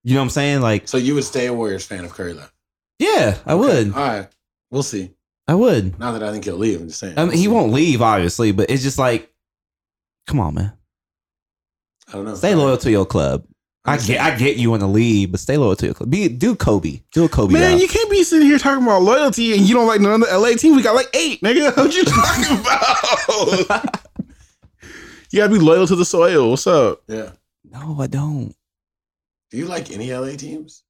You 0.04 0.14
know 0.14 0.20
what 0.20 0.24
I'm 0.24 0.30
saying? 0.30 0.60
Like, 0.62 0.88
So 0.88 0.96
you 0.96 1.14
would 1.14 1.24
stay 1.24 1.46
a 1.46 1.54
Warriors 1.54 1.86
fan 1.86 2.04
of 2.04 2.12
Curry 2.12 2.32
left? 2.32 2.52
yeah, 2.98 3.38
I 3.46 3.52
Okay. 3.52 3.60
would. 3.60 3.94
All 3.94 4.00
right, 4.00 4.28
we'll 4.70 4.82
see. 4.82 5.10
I 5.46 5.54
would. 5.54 5.98
Not 5.98 6.12
that 6.12 6.22
I 6.22 6.30
think 6.32 6.44
he'll 6.44 6.56
leave. 6.56 6.80
I'm 6.80 6.88
just 6.88 7.00
saying. 7.00 7.18
I 7.18 7.24
mean, 7.24 7.36
he 7.36 7.48
won't 7.48 7.72
leave, 7.72 8.00
obviously, 8.00 8.52
but 8.52 8.70
it's 8.70 8.82
just 8.82 8.98
like, 8.98 9.32
come 10.26 10.40
on, 10.40 10.54
man. 10.54 10.72
I 12.08 12.12
don't 12.12 12.24
know. 12.24 12.34
Stay 12.34 12.54
loyal 12.54 12.76
to 12.78 12.90
your 12.90 13.04
club. 13.06 13.44
I 13.84 13.96
get, 13.98 14.20
I 14.20 14.36
get 14.36 14.56
you 14.58 14.74
in 14.74 14.80
the 14.80 14.86
lead, 14.86 15.32
but 15.32 15.40
stay 15.40 15.56
loyal 15.56 15.74
to 15.74 15.86
your 15.86 15.94
club. 15.94 16.08
Be 16.10 16.28
do 16.28 16.54
Kobe, 16.54 17.00
do 17.12 17.24
a 17.24 17.28
Kobe. 17.28 17.52
Man, 17.52 17.72
route. 17.72 17.82
you 17.82 17.88
can't 17.88 18.08
be 18.10 18.22
sitting 18.22 18.46
here 18.46 18.58
talking 18.58 18.84
about 18.84 19.02
loyalty 19.02 19.54
and 19.54 19.62
you 19.62 19.74
don't 19.74 19.88
like 19.88 20.00
none 20.00 20.22
of 20.22 20.28
the 20.28 20.38
LA 20.38 20.50
team. 20.50 20.76
We 20.76 20.82
got 20.82 20.94
like 20.94 21.08
eight, 21.14 21.40
nigga. 21.40 21.74
What 21.76 21.92
you 21.94 22.04
talking 22.04 22.60
about? 22.60 24.06
you 25.32 25.38
gotta 25.40 25.52
be 25.52 25.58
loyal 25.58 25.86
to 25.88 25.96
the 25.96 26.04
soil. 26.04 26.50
What's 26.50 26.66
up? 26.68 27.02
Yeah. 27.08 27.30
no, 27.64 28.00
I 28.00 28.06
don't. 28.06 28.54
Do 29.50 29.56
you 29.58 29.66
like 29.66 29.90
any 29.90 30.14
LA 30.14 30.36
teams? 30.36 30.84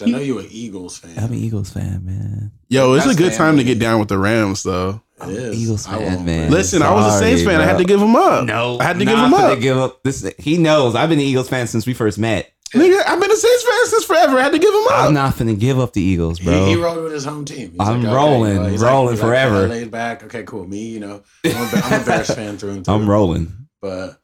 'Cause 0.00 0.08
I 0.08 0.10
know 0.12 0.18
you're 0.18 0.40
an 0.40 0.46
Eagles 0.50 0.98
fan. 0.98 1.12
I'm 1.18 1.24
an 1.32 1.34
Eagles 1.38 1.70
fan, 1.70 2.00
man. 2.04 2.50
Yo, 2.68 2.94
it's 2.94 3.04
That's 3.04 3.16
a 3.16 3.22
good 3.22 3.32
time 3.34 3.56
to 3.58 3.64
get 3.64 3.78
down 3.78 4.00
with 4.00 4.08
the 4.08 4.18
Rams, 4.18 4.62
though. 4.62 5.00
I'm 5.20 5.28
an. 5.36 5.52
Eagles 5.54 5.86
I 5.86 5.98
fan, 5.98 6.02
won't, 6.14 6.24
man. 6.26 6.48
bro. 6.48 6.56
Listen, 6.56 6.82
I 6.82 6.92
was 6.94 7.14
a 7.14 7.18
Saints 7.18 7.42
Sorry, 7.42 7.54
fan. 7.56 7.60
I 7.62 7.66
had 7.66 7.78
to 7.78 7.84
give 7.84 8.00
him 8.00 8.16
up. 8.16 8.44
No, 8.46 8.78
I 8.80 8.84
had 8.84 8.98
to 8.98 9.04
not 9.04 9.10
give 9.10 9.18
him 9.24 9.30
finna 9.32 9.52
up. 9.52 9.60
Give 9.60 9.76
up. 9.78 10.02
This 10.02 10.32
he 10.38 10.56
knows. 10.58 10.94
I've 10.94 11.10
been 11.10 11.18
an 11.18 11.24
Eagles 11.26 11.48
fan 11.50 11.66
since 11.66 11.86
we 11.86 11.92
first 11.92 12.18
met. 12.18 12.50
Nigga, 12.72 13.02
I've 13.06 13.20
been 13.20 13.30
a 13.30 13.36
Saints 13.36 13.62
fan 13.64 13.86
since 13.86 14.04
forever. 14.04 14.38
I 14.38 14.42
had 14.44 14.52
to 14.52 14.58
give 14.58 14.72
him 14.72 14.84
up. 14.86 14.92
I'm 15.04 15.12
not 15.14 15.34
finna 15.34 15.58
give 15.58 15.78
up 15.80 15.92
the 15.92 16.00
Eagles, 16.00 16.38
bro. 16.38 16.66
He, 16.66 16.70
he 16.76 16.80
rolled 16.80 17.02
with 17.02 17.12
his 17.12 17.24
home 17.24 17.44
team. 17.44 17.72
He's 17.72 17.80
I'm 17.80 18.02
like, 18.02 18.14
rolling, 18.14 18.56
well, 18.58 18.66
he's 18.68 18.80
rolling 18.80 19.14
he's 19.14 19.20
forever. 19.20 19.66
laid 19.68 19.90
back. 19.90 20.22
Okay, 20.24 20.44
cool. 20.44 20.66
Me, 20.68 20.78
you 20.88 21.00
know, 21.00 21.22
I'm 21.44 21.50
a, 21.52 21.70
I'm 21.84 22.00
a 22.02 22.04
Bears 22.04 22.32
fan 22.32 22.56
through 22.58 22.70
and 22.70 22.84
through. 22.84 22.94
I'm 22.94 23.10
rolling. 23.10 23.52
But 23.82 24.19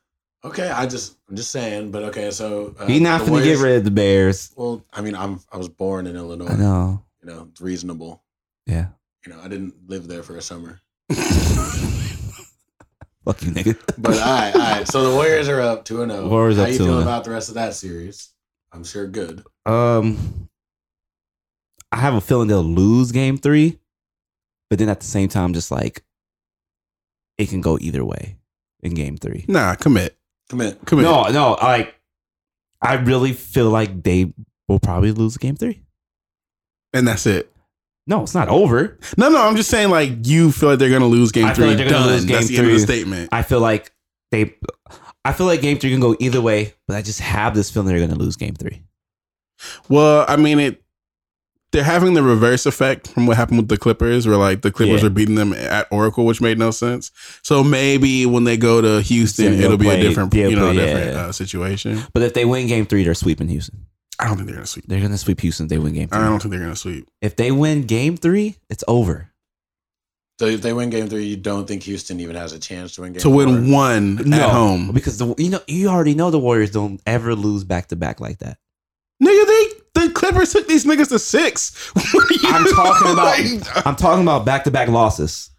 okay, 0.47 0.69
I 0.71 0.87
just 0.87 1.17
I'm 1.29 1.37
just 1.37 1.51
saying. 1.51 1.91
But 1.91 2.05
okay, 2.05 2.31
so 2.31 2.75
uh, 2.79 2.87
He 2.87 2.99
not 3.01 3.21
the 3.21 3.27
finna 3.27 3.43
get 3.45 3.59
Warriors- 3.59 3.61
rid 3.61 3.77
of 3.79 3.85
the 3.85 3.91
Bears. 3.91 4.53
Well, 4.57 4.85
I 4.93 5.01
mean, 5.01 5.15
I'm 5.15 5.41
I 5.53 5.57
was 5.57 5.69
born 5.69 6.07
in 6.07 6.17
Illinois. 6.17 6.49
I 6.49 6.57
know. 6.57 7.03
You 7.23 7.29
know, 7.33 7.49
it's 7.51 7.61
reasonable. 7.61 8.23
Yeah. 8.67 8.89
You 9.27 9.33
know, 9.33 9.41
I 9.43 9.49
didn't 9.49 9.75
live 9.89 10.07
there 10.09 10.23
for 10.23 10.37
a 10.37 10.43
summer. 10.43 10.81
Fuck 13.25 13.43
you, 13.43 13.51
nigga. 13.51 13.77
But 13.99 14.15
all 14.19 14.21
right, 14.21 14.55
all 14.55 14.61
right. 14.61 14.87
So 14.89 15.11
the 15.11 15.17
Warriors 15.17 15.49
are 15.49 15.61
up 15.61 15.85
two 15.85 16.03
and 16.03 16.13
zero. 16.13 16.29
Warriors 16.29 16.57
How 16.59 16.63
up 16.65 16.69
you 16.69 16.75
2-0. 16.79 16.79
feel 16.79 17.03
about 17.03 17.25
the 17.25 17.31
rest 17.31 17.49
of 17.49 17.57
that 17.57 17.75
series? 17.75 18.29
I'm 18.73 18.85
sure 18.85 19.07
good. 19.09 19.43
Um, 19.65 20.49
I 21.91 21.97
have 21.97 22.15
a 22.15 22.21
feeling 22.21 22.47
they'll 22.49 22.63
lose 22.63 23.11
game 23.11 23.37
three, 23.37 23.81
but 24.71 24.79
then 24.79 24.89
at 24.89 25.01
the 25.01 25.07
same 25.07 25.29
time, 25.29 25.55
just 25.55 25.73
like 25.73 26.05
it 27.39 27.49
can 27.49 27.61
go 27.61 27.79
either 27.81 28.05
way 28.05 28.37
in 28.81 28.95
game 28.95 29.17
three. 29.17 29.45
Nah, 29.49 29.75
commit. 29.75 30.16
Commit. 30.51 30.85
Commit. 30.87 31.05
No, 31.05 31.25
no, 31.29 31.53
like 31.63 31.95
I 32.81 32.95
really 32.95 33.33
feel 33.33 33.71
like 33.71 34.03
they 34.03 34.33
will 34.69 34.79
probably 34.79 35.13
lose 35.13 35.37
game 35.37 35.57
three. 35.57 35.83
And 36.93 37.07
that's 37.07 37.27
it. 37.27 37.53
No, 38.07 38.23
it's 38.23 38.35
not 38.35 38.49
over. 38.49 38.99
No, 39.19 39.29
no, 39.29 39.43
I'm 39.43 39.57
just 39.57 39.69
saying, 39.69 39.91
like, 39.91 40.11
you 40.27 40.53
feel 40.53 40.71
like 40.71 40.79
they're 40.79 40.91
gonna 40.91 41.07
lose 41.07 41.33
game 41.33 41.45
I 41.47 41.49
feel 41.49 41.57
three. 41.57 41.67
like 41.69 41.77
they're 41.79 41.89
gonna 41.91 42.05
Done. 42.05 42.13
lose 42.15 42.25
game 42.25 42.35
that's 42.37 42.49
the 42.49 42.59
end 42.59 42.67
of 42.69 42.73
the 42.73 42.79
three. 42.79 42.87
statement. 42.87 43.29
I 43.33 43.43
feel 43.43 43.61
like 43.61 43.93
they, 44.31 44.55
I 45.25 45.33
feel 45.33 45.47
like 45.47 45.61
game 45.61 45.79
three 45.79 45.91
can 45.91 45.99
go 46.01 46.17
either 46.21 46.41
way, 46.41 46.75
but 46.87 46.97
I 46.97 47.03
just 47.03 47.21
have 47.21 47.55
this 47.55 47.71
feeling 47.71 47.89
they're 47.89 47.99
gonna 48.07 48.19
lose 48.19 48.37
game 48.37 48.55
three. 48.55 48.83
Well, 49.89 50.25
I 50.29 50.37
mean, 50.37 50.61
it 50.61 50.83
they're 51.77 51.85
having 51.85 52.15
the 52.15 52.23
reverse 52.23 52.65
effect 52.65 53.09
from 53.09 53.27
what 53.27 53.37
happened 53.37 53.59
with 53.59 53.69
the 53.69 53.77
Clippers, 53.77 54.27
where 54.27 54.39
like 54.39 54.63
the 54.63 54.73
Clippers 54.73 55.03
Yeah. 55.03 55.09
are 55.09 55.11
beating 55.11 55.35
them 55.35 55.53
at 55.53 55.87
Oracle, 55.91 56.25
which 56.25 56.41
made 56.41 56.59
no 56.59 56.71
sense. 56.71 57.11
So 57.43 57.63
maybe 57.63 58.25
when 58.25 58.45
they 58.45 58.57
go 58.57 58.81
to 58.81 59.03
Houston, 59.03 59.53
Yeah, 59.53 59.67
it'll 59.67 59.77
be 59.77 59.89
a 59.91 60.01
different, 60.01 60.33
you 60.35 60.57
know, 60.57 60.73
play- 60.73 60.77
different 60.87 61.13
yeah. 61.13 61.27
uh, 61.27 61.33
situation. 61.33 62.03
But 62.15 62.23
if 62.23 62.33
they 62.33 62.47
win 62.47 62.67
game 62.67 62.87
three, 62.87 63.05
they're 63.05 63.15
sweeping 63.15 63.49
Houston. 63.49 63.87
I 64.19 64.27
don't 64.29 64.37
think 64.37 64.47
they're 64.47 64.57
gonna 64.57 64.67
sweep. 64.67 64.87
They're 64.89 65.01
gonna 65.03 65.19
sweep 65.19 65.41
Houston. 65.43 65.67
if 65.67 65.71
They 65.71 65.77
win 65.79 65.93
game 65.93 66.09
Three. 66.09 66.19
I 66.19 66.25
don't 66.25 66.41
think 66.41 66.51
they're 66.53 66.61
gonna 66.63 66.75
sweep. 66.77 67.07
If 67.21 67.37
they 67.37 67.53
win 67.53 67.83
game 67.83 68.17
three, 68.17 68.57
it's 68.71 68.83
over. 68.89 69.29
So 70.39 70.47
if 70.47 70.61
they 70.63 70.73
win 70.73 70.91
game 70.91 71.09
three, 71.09 71.25
you 71.25 71.37
don't 71.37 71.67
think 71.67 71.83
Houston 71.85 72.21
even 72.21 72.37
has 72.37 72.53
a 72.53 72.59
chance 72.59 72.95
to 72.95 73.03
win 73.03 73.13
game 73.13 73.21
To 73.21 73.31
win 73.31 73.67
four? 73.67 73.75
one 73.75 74.33
at 74.35 74.51
home, 74.51 74.93
because 74.93 75.19
the 75.19 75.35
you 75.39 75.51
know 75.51 75.61
you 75.67 75.89
already 75.89 76.15
know 76.15 76.31
the 76.31 76.39
Warriors 76.39 76.71
don't 76.71 77.01
ever 77.07 77.35
lose 77.35 77.65
back 77.65 77.89
to 77.89 77.97
back 77.97 78.21
like 78.21 78.39
that. 78.39 78.59
nigga, 79.23 79.47
they 79.47 79.67
the 80.01 80.11
Clippers 80.11 80.53
took 80.53 80.67
these 80.69 80.85
niggas 80.85 81.09
to 81.09 81.19
six. 81.19 81.73
What 81.95 82.31
are 82.31 82.35
you 82.35 82.39
I'm 82.45 82.65
talking 82.75 83.13
about 83.13 83.87
I'm 83.87 83.97
talking 83.97 84.23
about 84.23 84.45
back 84.45 84.65
to 84.65 84.71
back 84.71 84.89
losses. 84.89 85.51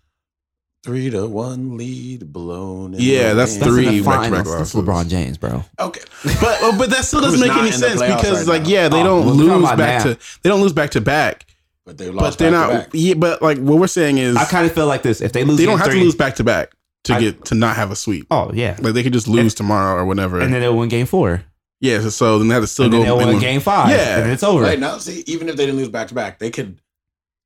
Three 0.83 1.09
to 1.09 1.25
one 1.27 1.75
lead 1.77 2.31
blown. 2.31 2.93
in 2.93 3.01
Yeah, 3.01 3.29
the 3.29 3.35
that's 3.35 3.51
wind. 3.57 3.61
That's 3.63 3.73
Three 3.73 3.85
back-to-back 4.01 4.29
finals. 4.31 4.57
That's 4.57 4.75
losses. 4.75 4.81
LeBron 4.89 5.09
James, 5.09 5.37
bro. 5.37 5.63
Okay, 5.79 6.01
but 6.23 6.57
oh, 6.61 6.75
but 6.77 6.89
that 6.91 7.03
still 7.03 7.19
doesn't 7.19 7.39
Who's 7.39 7.41
make 7.41 7.49
not 7.49 7.57
any 7.65 7.73
in 7.73 7.81
the 7.81 7.87
sense 7.87 8.01
playoffs 8.01 8.15
because 8.21 8.47
right 8.47 8.53
like 8.53 8.63
now? 8.63 8.69
yeah, 8.69 8.89
they 8.89 9.01
Oh, 9.01 9.03
don't 9.03 9.25
we're 9.25 9.31
talking 9.33 9.47
lose 9.47 9.59
about 9.63 9.77
back 9.77 10.05
now. 10.05 10.13
to 10.13 10.19
they 10.43 10.49
don't 10.49 10.61
lose 10.61 10.73
back 10.73 10.91
to 10.91 11.01
back, 11.01 11.45
but 11.85 11.97
they 11.97 12.05
but 12.07 12.15
lost. 12.15 12.39
they're 12.39 12.51
back 12.51 12.67
to 12.69 12.73
not. 12.73 12.83
back. 12.85 12.89
Yeah, 12.93 13.13
but 13.15 13.41
like 13.41 13.57
what 13.57 13.79
we're 13.79 13.87
saying 13.87 14.17
is 14.19 14.37
I 14.37 14.45
kind 14.45 14.65
of 14.65 14.71
feel 14.71 14.87
like 14.87 15.01
this. 15.03 15.19
If 15.19 15.33
they 15.33 15.43
lose, 15.43 15.57
they 15.57 15.65
don't 15.65 15.77
have 15.79 15.87
three, 15.87 15.99
to 15.99 16.05
lose 16.05 16.15
back 16.15 16.35
to 16.35 16.43
back 16.45 16.71
to 17.05 17.15
I- 17.15 17.19
get 17.19 17.45
to 17.45 17.55
not 17.55 17.75
have 17.75 17.91
a 17.91 17.95
sweep. 17.95 18.27
Oh 18.31 18.51
yeah, 18.53 18.77
Like 18.79 18.93
they 18.93 19.03
could 19.03 19.13
just 19.13 19.27
lose 19.27 19.53
tomorrow 19.55 19.99
or 20.01 20.05
whatever. 20.05 20.39
and 20.39 20.53
then 20.53 20.61
they'll 20.61 20.77
win 20.77 20.87
game 20.89 21.05
four, 21.07 21.43
yeah, 21.79 21.99
so, 22.01 22.09
so 22.09 22.39
then 22.39 22.47
they 22.47 22.53
have 22.55 22.63
to 22.63 22.67
still 22.67 22.85
and 22.85 22.91
go. 22.93 22.97
then 22.99 23.05
they'll 23.07 23.17
and 23.19 23.25
win 23.27 23.35
lose- 23.35 23.43
game 23.43 23.59
five. 23.61 23.89
Yeah. 23.91 24.19
and 24.23 24.31
it's 24.31 24.43
over. 24.43 24.63
Right 24.63 24.79
now, 24.79 24.97
see, 24.97 25.23
even 25.27 25.49
if 25.49 25.55
they 25.55 25.65
didn't 25.65 25.79
lose 25.79 25.89
back 25.89 26.07
to 26.09 26.15
back, 26.15 26.39
they 26.39 26.49
could. 26.51 26.79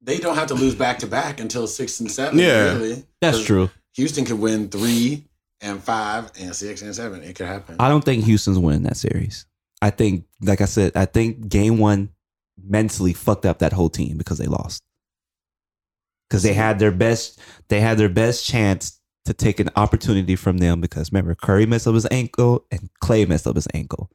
They 0.03 0.17
don't 0.17 0.35
have 0.35 0.47
to 0.47 0.55
lose 0.55 0.73
back 0.73 0.99
to 0.99 1.07
back 1.07 1.39
until 1.39 1.67
six 1.67 1.99
and 1.99 2.09
seven. 2.11 2.39
Yeah. 2.39 2.73
really. 2.73 3.05
That's 3.21 3.37
'Cause 3.37 3.45
true. 3.45 3.69
Houston 3.95 4.25
could 4.25 4.39
win 4.39 4.67
three 4.69 5.27
and 5.61 5.83
five 5.83 6.31
and 6.39 6.55
six 6.55 6.81
and 6.81 6.95
seven. 6.95 7.21
It 7.21 7.35
could 7.35 7.45
happen. 7.45 7.75
I 7.79 7.87
don't 7.89 8.03
think 8.03 8.23
Houston's 8.23 8.57
winning 8.57 8.83
that 8.83 8.97
series. 8.97 9.45
I 9.81 9.89
think, 9.91 10.25
like 10.41 10.61
I 10.61 10.65
said, 10.65 10.93
I 10.95 11.05
think 11.05 11.49
game 11.49 11.77
one 11.77 12.09
mentally 12.63 13.13
fucked 13.13 13.45
up 13.45 13.59
that 13.59 13.73
whole 13.73 13.89
team 13.89 14.17
because 14.17 14.37
they 14.39 14.45
lost. 14.47 14.81
Because 16.29 16.43
they 16.43 16.53
had 16.53 16.79
their 16.79 16.91
best, 16.91 17.39
they 17.67 17.81
had 17.81 17.97
their 17.97 18.09
best 18.09 18.45
chance 18.45 18.99
to 19.25 19.33
take 19.33 19.59
an 19.59 19.69
opportunity 19.75 20.35
from 20.35 20.57
them. 20.59 20.81
Because 20.81 21.11
remember, 21.11 21.35
Curry 21.35 21.65
messed 21.65 21.87
up 21.87 21.93
his 21.93 22.07
ankle 22.09 22.65
and 22.71 22.89
Clay 23.01 23.25
messed 23.25 23.45
up 23.45 23.55
his 23.55 23.67
ankle. 23.73 24.09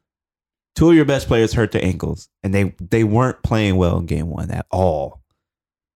Two 0.77 0.91
of 0.91 0.95
your 0.95 1.07
best 1.07 1.27
players 1.27 1.53
hurt 1.55 1.73
their 1.73 1.85
ankles, 1.85 2.29
and 2.43 2.55
they 2.55 2.75
they 2.79 3.03
weren't 3.03 3.43
playing 3.43 3.77
well 3.77 3.99
in 3.99 4.07
game 4.07 4.29
one 4.29 4.51
at 4.51 4.67
all. 4.71 5.23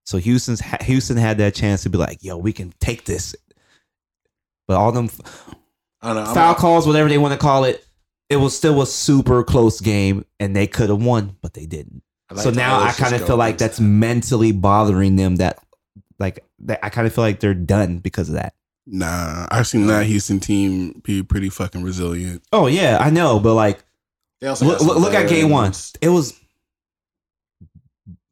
So 0.05 0.19
Houston's 0.19 0.61
Houston 0.83 1.16
had 1.16 1.38
that 1.38 1.55
chance 1.55 1.83
to 1.85 1.90
be 1.90 1.99
like, 1.99 2.25
"Yo, 2.25 2.37
we 2.37 2.53
can 2.53 2.73
take 2.81 3.05
this," 3.05 3.35
but 4.66 4.77
all 4.77 4.90
them 4.90 5.11
I 6.01 6.09
don't 6.09 6.16
know. 6.16 6.23
I'm- 6.23 6.35
foul 6.35 6.55
calls, 6.55 6.87
whatever 6.87 7.09
they 7.09 7.19
want 7.19 7.33
to 7.33 7.38
call 7.38 7.64
it, 7.64 7.85
it 8.29 8.37
was 8.37 8.57
still 8.57 8.81
a 8.81 8.87
super 8.87 9.45
close 9.45 9.81
game, 9.81 10.25
and 10.38 10.57
they 10.57 10.66
could 10.66 10.88
have 10.88 11.03
won, 11.03 11.37
but 11.43 11.55
they 11.55 11.66
didn't. 11.66 12.03
Like 12.33 12.43
so 12.43 12.51
now 12.51 12.81
I 12.81 12.93
kind 12.93 13.14
of 13.14 13.27
feel 13.27 13.37
like 13.37 13.59
that's 13.59 13.79
that. 13.79 13.83
mentally 13.85 14.53
bothering 14.53 15.16
them. 15.16 15.37
That 15.37 15.59
like 16.19 16.45
that, 16.61 16.79
I 16.83 16.88
kind 16.88 17.07
of 17.07 17.12
feel 17.12 17.25
like 17.25 17.40
they're 17.40 17.55
done 17.55 17.99
because 17.99 18.29
of 18.29 18.37
that. 18.37 18.55
Nah, 18.87 19.47
I've 19.51 19.66
seen 19.66 19.87
that 19.88 20.07
Houston 20.07 20.40
team 20.40 21.01
be 21.05 21.23
pretty 21.23 21.51
fucking 21.51 21.83
resilient. 21.83 22.43
Oh 22.53 22.66
yeah, 22.66 22.99
I 23.01 23.11
know, 23.11 23.40
but 23.40 23.55
like 23.55 23.81
They 24.40 24.46
also 24.46 24.64
look, 24.66 24.81
look, 24.81 24.98
look 24.98 25.14
at 25.14 25.29
game 25.29 25.50
one. 25.50 25.72
It 26.00 26.09
was 26.09 26.38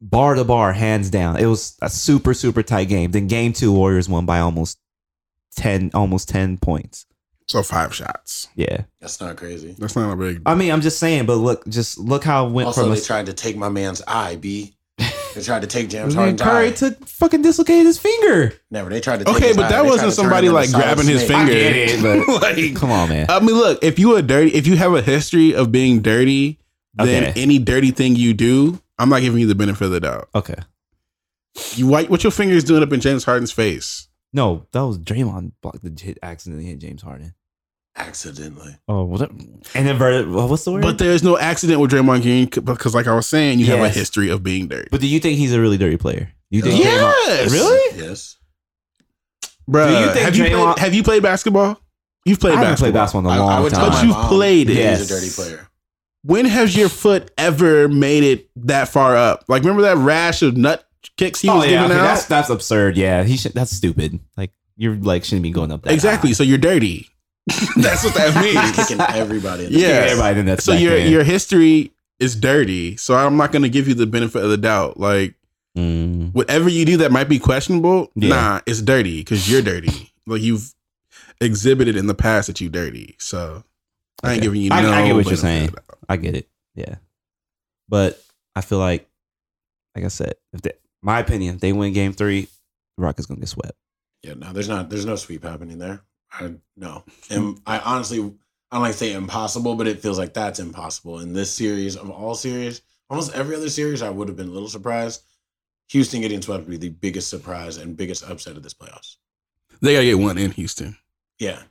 bar 0.01 0.35
to 0.35 0.43
bar, 0.43 0.73
hands 0.73 1.09
down. 1.09 1.37
It 1.37 1.45
was 1.45 1.77
a 1.81 1.89
super 1.89 2.33
super 2.33 2.63
tight 2.63 2.85
game. 2.89 3.11
Then 3.11 3.27
game 3.27 3.53
two, 3.53 3.71
Warriors 3.71 4.09
won 4.09 4.25
by 4.25 4.39
almost 4.39 4.79
ten, 5.55 5.91
almost 5.93 6.29
ten 6.29 6.57
points. 6.57 7.05
So 7.47 7.63
five 7.63 7.93
shots. 7.95 8.47
Yeah, 8.55 8.83
That's 9.01 9.19
not 9.19 9.37
crazy. 9.37 9.75
That's 9.77 9.95
not 9.95 10.13
a 10.13 10.15
big. 10.15 10.41
I 10.45 10.53
mean, 10.53 10.71
I'm 10.71 10.81
just 10.81 10.99
saying, 10.99 11.25
but 11.25 11.35
look, 11.35 11.67
just 11.67 11.97
look 11.97 12.23
how 12.23 12.45
it 12.45 12.51
went 12.51 12.67
Also, 12.67 12.81
from 12.83 12.91
they 12.91 12.99
a 12.99 13.03
tried 13.03 13.25
to 13.25 13.33
take 13.33 13.57
my 13.57 13.69
man's 13.69 14.03
eye. 14.07 14.35
B. 14.35 14.75
They 15.39 15.45
tried 15.45 15.61
to 15.61 15.67
take 15.67 15.89
James 15.89 16.15
Man, 16.15 16.35
Harden's 16.37 16.41
Curry 16.41 16.67
eye. 16.67 16.71
took 16.71 17.05
fucking 17.07 17.41
dislocated 17.41 17.85
his 17.85 17.97
finger. 17.97 18.53
Never. 18.69 18.89
They 18.89 18.99
tried 18.99 19.19
to. 19.19 19.25
Take 19.25 19.35
Okay, 19.35 19.47
his 19.49 19.57
but 19.57 19.65
eye. 19.65 19.69
that 19.69 19.81
They 19.83 19.87
tried 19.87 19.89
wasn't 19.89 20.11
to 20.11 20.15
turn 20.17 20.23
somebody 20.25 20.47
him 20.47 20.53
like 20.53 20.65
into 20.67 20.71
Solid 20.79 20.83
grabbing 20.95 21.07
his 21.07 21.25
Snake. 21.25 21.37
finger. 21.37 21.51
I 21.51 21.55
get 21.55 21.75
it, 21.75 22.01
but 22.27 22.41
like, 22.41 22.75
come 22.81 22.91
on, 22.91 23.09
man. 23.09 23.25
I 23.29 23.39
mean, 23.39 23.55
look, 23.55 23.83
if 23.83 23.97
you 23.99 24.15
are 24.15 24.21
dirty, 24.21 24.51
if 24.53 24.67
you 24.67 24.75
have 24.77 24.93
a 24.93 25.01
history 25.01 25.53
of 25.55 25.71
being 25.71 26.01
dirty, 26.01 26.59
then 26.95 27.25
Okay. 27.31 27.41
any 27.41 27.57
dirty 27.59 27.91
thing 27.91 28.15
you 28.15 28.33
do, 28.33 28.81
I'm 28.97 29.09
not 29.09 29.21
giving 29.21 29.39
you 29.39 29.47
the 29.47 29.55
benefit 29.55 29.85
of 29.85 29.91
the 29.91 29.99
doubt. 30.01 30.29
Okay. 30.35 30.55
You 31.75 31.87
white, 31.87 32.09
What 32.09 32.23
your 32.23 32.31
fingers 32.31 32.63
doing 32.63 32.83
up 32.83 32.91
in 32.93 32.99
James 32.99 33.23
Harden's 33.23 33.51
face? 33.51 34.07
No, 34.33 34.67
that 34.73 34.81
was 34.81 34.99
Draymond 34.99 35.53
blocked 35.61 35.81
the 35.83 35.91
hit 36.03 36.19
accidentally 36.21 36.67
hit 36.67 36.79
James 36.79 37.01
Harden. 37.01 37.33
Accidentally. 37.99 38.75
Oh, 38.87 39.03
what? 39.03 39.29
And 39.29 39.87
inverted. 39.87 40.29
What's 40.31 40.63
the 40.63 40.71
word? 40.71 40.81
But 40.81 40.97
there's 40.97 41.21
no 41.21 41.37
accident 41.37 41.79
with 41.81 41.91
Draymond 41.91 42.21
Green 42.21 42.45
because, 42.47 42.95
like 42.95 43.07
I 43.07 43.13
was 43.13 43.27
saying, 43.27 43.59
you 43.59 43.65
have 43.67 43.81
a 43.81 43.89
history 43.89 44.29
of 44.29 44.41
being 44.41 44.67
dirty. 44.67 44.87
But 44.89 45.01
do 45.01 45.07
you 45.07 45.19
think 45.19 45.37
he's 45.37 45.53
a 45.53 45.59
really 45.61 45.77
dirty 45.77 45.97
player? 45.97 46.31
You 46.49 46.61
think? 46.61 46.83
Yeah. 46.83 46.89
Draymond- 46.91 47.27
Yes. 47.27 47.51
Really? 47.51 47.97
Yes. 48.01 48.37
Bro, 49.67 49.87
Do 49.87 49.93
you 49.99 50.05
think 50.13 50.25
have 50.25 50.35
you 50.35 50.43
Draymond- 50.45 50.73
played, 50.73 50.79
have 50.79 50.93
you 50.93 51.03
played 51.03 51.23
basketball? 51.23 51.79
You've 52.25 52.37
I 52.39 52.41
played 52.41 52.53
haven't 52.55 52.69
basketball. 52.71 52.85
played 52.85 52.93
basketball 52.93 53.19
in 53.19 53.25
a 53.27 53.29
I- 53.29 53.35
I 53.35 53.53
long 53.53 53.63
would 53.63 53.73
tell 53.73 53.89
time. 53.91 54.07
But 54.07 54.17
you've 54.17 54.27
played 54.27 54.69
it. 54.69 54.75
Yes. 54.77 54.99
He's 54.99 55.11
a 55.11 55.13
dirty 55.19 55.29
player. 55.29 55.67
When 56.23 56.45
has 56.45 56.75
your 56.75 56.89
foot 56.89 57.31
ever 57.37 57.87
made 57.87 58.23
it 58.23 58.49
that 58.65 58.89
far 58.89 59.15
up? 59.15 59.43
Like, 59.47 59.61
remember 59.63 59.83
that 59.83 59.97
rash 59.97 60.41
of 60.41 60.57
nut 60.57 60.85
kicks 61.17 61.39
he 61.41 61.49
oh 61.49 61.57
was 61.57 61.65
yeah, 61.65 61.71
giving 61.83 61.91
okay, 61.91 61.99
out? 61.99 62.03
that's 62.03 62.25
that's 62.25 62.49
absurd. 62.49 62.97
Yeah, 62.97 63.23
he 63.23 63.37
should. 63.37 63.53
That's 63.53 63.71
stupid. 63.71 64.19
Like 64.35 64.51
you're 64.75 64.95
like 64.95 65.23
shouldn't 65.23 65.43
be 65.43 65.51
going 65.51 65.71
up 65.71 65.83
that 65.83 65.93
exactly. 65.93 66.31
high. 66.31 66.33
So 66.33 66.43
you're 66.43 66.57
dirty. 66.57 67.07
that's 67.77 68.03
what 68.03 68.13
that 68.15 68.33
He's 68.43 68.55
means. 68.55 68.75
kicking 68.75 69.01
everybody. 69.01 69.65
In 69.65 69.73
the 69.73 69.79
Yeah. 69.79 69.87
Yeah, 69.87 70.01
face. 70.01 70.11
everybody 70.11 70.39
in 70.41 70.45
that. 70.47 70.61
so 70.61 70.73
your 70.73 70.97
your 70.97 71.23
history 71.23 71.91
is 72.19 72.35
dirty. 72.35 72.97
So 72.97 73.15
I'm 73.15 73.37
not 73.37 73.51
going 73.51 73.61
to 73.63 73.69
give 73.69 73.87
you 73.87 73.93
the 73.93 74.05
benefit 74.05 74.43
of 74.43 74.49
the 74.49 74.57
doubt. 74.57 74.99
Like 74.99 75.35
Mm, 75.77 76.33
whatever 76.33 76.67
you 76.67 76.83
do 76.83 76.97
that 76.97 77.11
might 77.11 77.29
be 77.29 77.37
questionable, 77.37 78.11
Yeah. 78.15 78.29
nah, 78.29 78.61
it's 78.65 78.81
dirty 78.81 79.19
because 79.21 79.49
you're 79.49 79.61
dirty. 79.61 80.11
Like 80.25 80.41
you've 80.41 80.73
exhibited 81.39 81.95
in 81.95 82.07
the 82.07 82.15
past 82.15 82.47
that 82.47 82.59
you're 82.59 82.71
dirty. 82.71 83.15
So 83.19 83.63
I 84.23 84.33
ain't 84.33 84.41
giving 84.41 84.61
you. 84.61 84.69
I- 84.71 84.81
no 84.81 84.91
I 84.91 85.05
get 85.05 85.15
what 85.15 85.27
you're 85.27 85.35
saying. 85.37 85.73
I 86.09 86.17
get 86.17 86.35
it. 86.35 86.49
Yeah, 86.75 86.95
but 87.87 88.21
I 88.55 88.61
feel 88.61 88.79
like, 88.79 89.07
like 89.95 90.05
I 90.05 90.09
said, 90.09 90.33
if 90.53 90.61
they, 90.61 90.71
my 91.01 91.19
opinion, 91.19 91.55
if 91.55 91.61
they 91.61 91.71
win 91.71 91.93
Game 91.93 92.13
Three, 92.13 92.41
the 92.97 93.03
Rockets 93.03 93.27
gonna 93.27 93.39
get 93.39 93.49
swept. 93.49 93.77
Yeah, 94.23 94.33
no, 94.33 94.51
there's 94.51 94.69
not. 94.69 94.89
There's 94.89 95.05
no 95.05 95.15
sweep 95.15 95.43
happening 95.43 95.77
there. 95.79 96.01
I 96.31 96.53
no, 96.75 97.03
and 97.29 97.59
I 97.65 97.79
honestly, 97.79 98.19
I 98.19 98.75
don't 98.75 98.81
like 98.81 98.91
to 98.91 98.97
say 98.97 99.13
impossible, 99.13 99.75
but 99.75 99.87
it 99.87 99.99
feels 100.01 100.17
like 100.17 100.33
that's 100.33 100.59
impossible 100.59 101.19
in 101.19 101.33
this 101.33 101.51
series 101.51 101.95
of 101.95 102.09
all 102.09 102.35
series. 102.35 102.81
Almost 103.09 103.33
every 103.33 103.55
other 103.55 103.69
series, 103.69 104.01
I 104.03 104.09
would 104.09 104.27
have 104.27 104.37
been 104.37 104.49
a 104.49 104.51
little 104.51 104.69
surprised. 104.69 105.23
Houston 105.89 106.21
getting 106.21 106.41
swept 106.41 106.65
would 106.65 106.69
be 106.69 106.77
the 106.77 106.89
biggest 106.93 107.29
surprise 107.29 107.77
and 107.77 107.97
biggest 107.97 108.23
upset 108.23 108.55
of 108.55 108.61
this 108.63 108.75
playoffs. 108.75 109.15
They 109.81 109.93
gotta 109.93 110.05
get 110.05 110.19
one 110.19 110.37
in 110.37 110.51
Houston. 110.51 110.97
Yeah, 111.39 111.63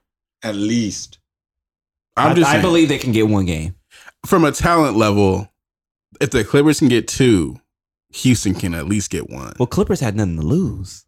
at 0.42 0.56
least. 0.56 1.18
I'm 2.16 2.32
I, 2.32 2.34
just 2.34 2.48
I 2.48 2.52
saying, 2.54 2.62
believe 2.62 2.88
they 2.88 2.98
can 2.98 3.12
get 3.12 3.28
one 3.28 3.44
game. 3.46 3.76
from 4.26 4.44
a 4.44 4.50
talent 4.50 4.96
level, 4.96 5.48
if 6.20 6.30
the 6.30 6.42
Clippers 6.42 6.80
can 6.80 6.88
get 6.88 7.06
two, 7.06 7.60
Houston 8.10 8.54
can 8.54 8.74
at 8.74 8.86
least 8.86 9.10
get 9.10 9.30
one. 9.30 9.52
Well, 9.58 9.66
Clippers 9.68 10.00
had 10.00 10.16
nothing 10.16 10.36
to 10.36 10.42
lose. 10.42 11.04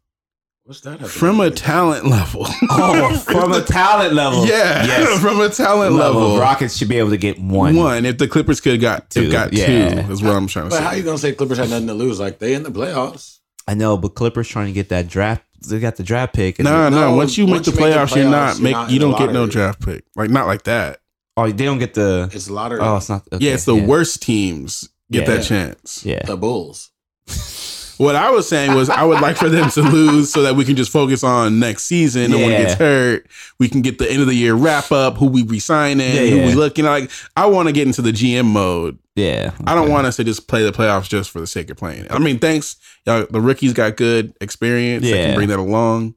What's 0.71 0.79
that? 0.81 0.91
have 0.91 0.99
to 0.99 1.03
do 1.03 1.09
From 1.09 1.41
a 1.41 1.51
talent 1.51 2.05
level. 2.05 2.47
Oh, 2.69 3.17
from 3.17 3.51
a 3.51 3.61
talent 3.61 4.13
level. 4.13 4.45
yeah, 4.45 4.85
Yes. 4.85 5.19
from 5.21 5.41
a 5.41 5.49
talent 5.49 5.95
level. 5.95 6.21
level. 6.21 6.39
Rockets 6.39 6.77
should 6.77 6.87
be 6.87 6.97
able 6.97 7.09
to 7.09 7.17
get 7.17 7.37
one. 7.37 7.75
One. 7.75 8.05
If 8.05 8.17
the 8.19 8.27
Clippers 8.29 8.61
could 8.61 8.71
have 8.71 8.81
got 8.81 9.09
Two, 9.09 9.25
two, 9.25 9.31
got 9.33 9.51
yeah. 9.51 10.01
two, 10.05 10.11
is 10.13 10.23
what 10.23 10.33
I'm 10.33 10.47
trying 10.47 10.67
to 10.67 10.69
But 10.69 10.77
say. 10.77 10.81
But 10.81 10.87
how 10.89 10.95
you 10.95 11.03
gonna 11.03 11.17
say 11.17 11.33
Clippers 11.33 11.57
had 11.57 11.69
nothing 11.69 11.87
to 11.87 11.93
lose? 11.93 12.21
Like 12.21 12.39
they 12.39 12.53
in 12.53 12.63
the 12.63 12.71
playoffs. 12.71 13.39
I 13.67 13.73
know, 13.73 13.97
but 13.97 14.15
Clippers 14.15 14.47
trying 14.47 14.67
to 14.67 14.71
get 14.71 14.87
that 14.89 15.09
draft. 15.09 15.43
They 15.67 15.81
got 15.81 15.97
the 15.97 16.03
draft 16.03 16.33
pick. 16.33 16.57
and 16.59 16.63
no, 16.65 16.87
no. 16.87 17.11
No, 17.11 17.15
Once 17.17 17.37
you 17.37 17.45
once 17.47 17.67
make 17.67 17.75
the 17.75 17.81
you 17.81 17.85
make 17.87 17.93
the 17.93 17.99
playoffs, 17.99 18.15
you're 18.15 18.29
not 18.31 18.55
you're 18.55 18.63
make. 18.63 18.71
not 18.71 18.91
you 18.91 18.99
don't 18.99 19.17
get 19.17 19.33
no 19.33 19.47
draft 19.47 19.83
pick. 19.83 20.05
Like 20.15 20.29
not 20.29 20.47
like 20.47 20.63
that. 20.63 21.01
oh, 21.35 21.51
they 21.51 21.65
don't 21.65 21.79
get 21.79 21.95
the. 21.95 22.29
It's 22.31 22.47
a 22.47 22.53
lottery. 22.53 22.79
Oh, 22.81 22.95
it's 22.95 23.09
not. 23.09 23.23
okay, 23.33 23.45
yeah, 23.45 23.55
it's 23.55 23.65
the 23.65 23.75
worst 23.75 24.21
teams 24.21 24.87
get 25.11 25.27
Yeah. 25.27 25.35
that 25.35 25.43
chance. 25.43 26.05
Yeah. 26.05 26.23
the 26.25 26.37
Bulls. 26.37 26.91
What 28.01 28.15
I 28.15 28.31
was 28.31 28.49
saying 28.49 28.73
was 28.73 28.89
I 28.89 29.03
would 29.03 29.21
like 29.21 29.37
for 29.37 29.47
them 29.47 29.69
to 29.71 29.81
lose 29.83 30.31
so 30.33 30.41
that 30.41 30.55
we 30.55 30.65
can 30.65 30.75
just 30.75 30.91
focus 30.91 31.23
on 31.23 31.59
next 31.59 31.83
season. 31.83 32.31
No 32.31 32.39
one 32.39 32.49
Yeah. 32.49 32.63
gets 32.63 32.73
hurt. 32.73 33.27
We 33.59 33.69
can 33.69 33.81
get 33.81 33.99
the 33.99 34.11
end 34.11 34.21
of 34.21 34.27
the 34.27 34.33
year 34.33 34.55
wrap 34.55 34.91
up. 34.91 35.17
Who 35.17 35.27
we 35.27 35.43
resigning? 35.43 36.15
Yeah, 36.15 36.25
who 36.25 36.47
we 36.47 36.55
looking 36.55 36.85
like? 36.85 37.11
I 37.37 37.45
want 37.45 37.67
to 37.67 37.73
get 37.73 37.85
into 37.85 38.01
the 38.01 38.11
GM 38.11 38.45
mode. 38.47 38.97
Yeah. 39.15 39.51
I 39.67 39.75
don't 39.75 39.91
want 39.91 40.07
us 40.07 40.15
to 40.15 40.23
just 40.23 40.47
play 40.47 40.63
the 40.63 40.71
playoffs 40.71 41.09
just 41.09 41.29
for 41.29 41.39
the 41.39 41.45
sake 41.45 41.69
of 41.69 41.77
playing. 41.77 42.07
I 42.09 42.17
mean, 42.17 42.39
thanks. 42.39 42.75
Y'all, 43.05 43.27
the 43.29 43.39
rookies 43.39 43.73
got 43.73 43.97
good 43.97 44.33
experience. 44.41 45.03
They 45.03 45.11
Yeah. 45.19 45.25
can 45.27 45.35
bring 45.35 45.49
that 45.49 45.59
along. 45.59 46.15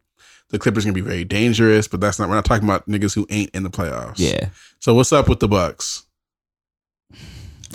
The 0.50 0.58
Clippers 0.58 0.84
gonna 0.84 0.94
be 0.94 1.00
very 1.02 1.24
dangerous, 1.24 1.86
but 1.86 2.00
that's 2.00 2.18
not. 2.18 2.30
We're 2.30 2.36
not 2.36 2.44
talking 2.46 2.66
about 2.66 2.88
niggas 2.88 3.14
who 3.14 3.26
ain't 3.28 3.50
in 3.52 3.62
the 3.62 3.70
playoffs. 3.70 4.14
Yeah. 4.16 4.46
So 4.78 4.94
what's 4.94 5.12
up 5.12 5.28
with 5.28 5.40
the 5.40 5.48
Bucks? 5.48 6.03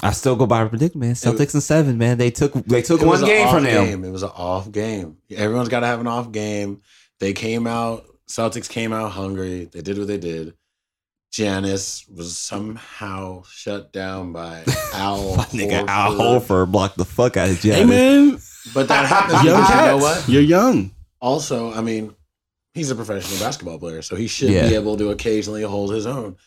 I 0.02 0.12
still 0.12 0.36
go 0.36 0.46
by 0.46 0.66
prediction, 0.68 1.00
man. 1.02 1.14
Celtics 1.14 1.54
and 1.54 1.64
seven, 1.64 1.98
man. 1.98 2.18
They 2.18 2.32
took 2.32 2.54
they 2.54 2.82
took 2.82 3.02
one 3.02 3.24
game 3.24 3.50
from 3.50 3.64
them. 3.64 3.86
Game. 3.86 4.04
It 4.06 4.12
was 4.12 4.24
an 4.24 4.32
off 4.36 4.72
game. 4.72 5.18
Everyone's 5.30 5.70
got 5.70 5.82
to 5.82 5.88
have 5.88 6.00
an 6.00 6.08
off 6.08 6.32
game. 6.32 6.82
They 7.20 7.34
came 7.34 7.68
out. 7.68 8.06
Celtics 8.30 8.70
came 8.70 8.94
out 8.94 9.12
hungry. 9.12 9.66
They 9.66 9.82
did 9.82 9.98
what 9.98 10.08
they 10.08 10.18
did. 10.18 10.54
Giannis 11.32 12.10
was 12.12 12.38
somehow 12.38 13.44
shut 13.44 13.94
down 13.94 14.34
by 14.34 14.64
Al. 14.94 15.36
Nigga, 15.52 15.88
Al 15.88 16.14
Horford. 16.14 16.42
Horford 16.42 16.72
blocked 16.72 16.98
the 16.98 17.06
fuck 17.06 17.38
out 17.38 17.50
of 17.50 17.62
Hey 17.62 17.84
Giannis. 17.84 17.88
man, 17.88 18.40
But 18.74 18.88
that 18.88 19.06
happens 19.06 19.44
young 19.44 19.62
because 19.62 19.70
you 19.76 19.86
know 19.86 19.98
what? 19.98 20.30
You're 20.30 20.42
young. 20.42 20.92
Also, 21.22 21.72
I 21.74 21.82
mean, 21.82 22.16
he's 22.74 22.90
a 22.90 22.96
professional 22.96 23.40
basketball 23.40 23.78
player, 23.78 24.02
so 24.02 24.16
he 24.16 24.28
should 24.28 24.50
Yeah. 24.50 24.70
be 24.70 24.76
able 24.76 24.98
to 24.98 25.10
occasionally 25.10 25.62
hold 25.64 25.94
his 25.94 26.08
own. 26.08 26.38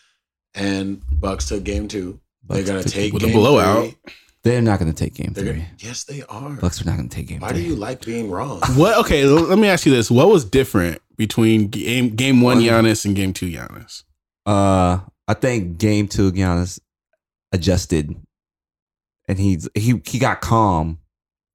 And 0.55 1.01
Bucks 1.21 1.47
took 1.49 1.62
game 1.65 1.87
two. 1.88 2.19
They're 2.48 2.64
gonna 2.64 2.83
take 2.85 3.12
with 3.12 3.22
a 3.24 3.33
blowout. 3.33 3.85
three. 3.85 3.96
They're 4.44 4.61
not 4.61 4.81
going 4.81 4.92
to 4.92 5.05
take 5.05 5.14
game 5.14 5.33
They're 5.33 5.44
three. 5.44 5.52
gonna, 5.55 5.68
yes, 5.78 6.02
they 6.02 6.22
are. 6.22 6.50
Bucks 6.55 6.83
are 6.83 6.85
not 6.85 6.96
going 6.96 7.09
to 7.09 7.14
take 7.16 7.28
game 7.28 7.38
Why 7.38 7.52
do 7.52 7.61
you 7.61 7.76
like 7.76 8.05
being 8.05 8.28
wrong? 8.28 8.61
What? 8.74 8.98
Okay, 8.98 9.24
let 9.24 9.57
me 9.57 9.68
ask 9.68 9.87
you 9.87 9.92
this: 9.94 10.11
What 10.11 10.28
was 10.28 10.44
different 10.44 11.00
between 11.16 11.68
game 11.68 12.16
game 12.16 12.40
one 12.40 12.57
One. 12.57 12.64
Giannis 12.66 13.05
and 13.05 13.14
game 13.14 13.33
two 13.33 13.46
Giannis? 13.48 14.02
Uh, 14.44 14.98
I 15.28 15.35
think 15.35 15.78
game 15.78 16.09
two, 16.09 16.33
Giannis 16.33 16.81
adjusted, 17.52 18.16
and 19.28 19.38
he's 19.38 19.68
he 19.74 20.02
he 20.05 20.18
got 20.18 20.40
calm, 20.40 20.98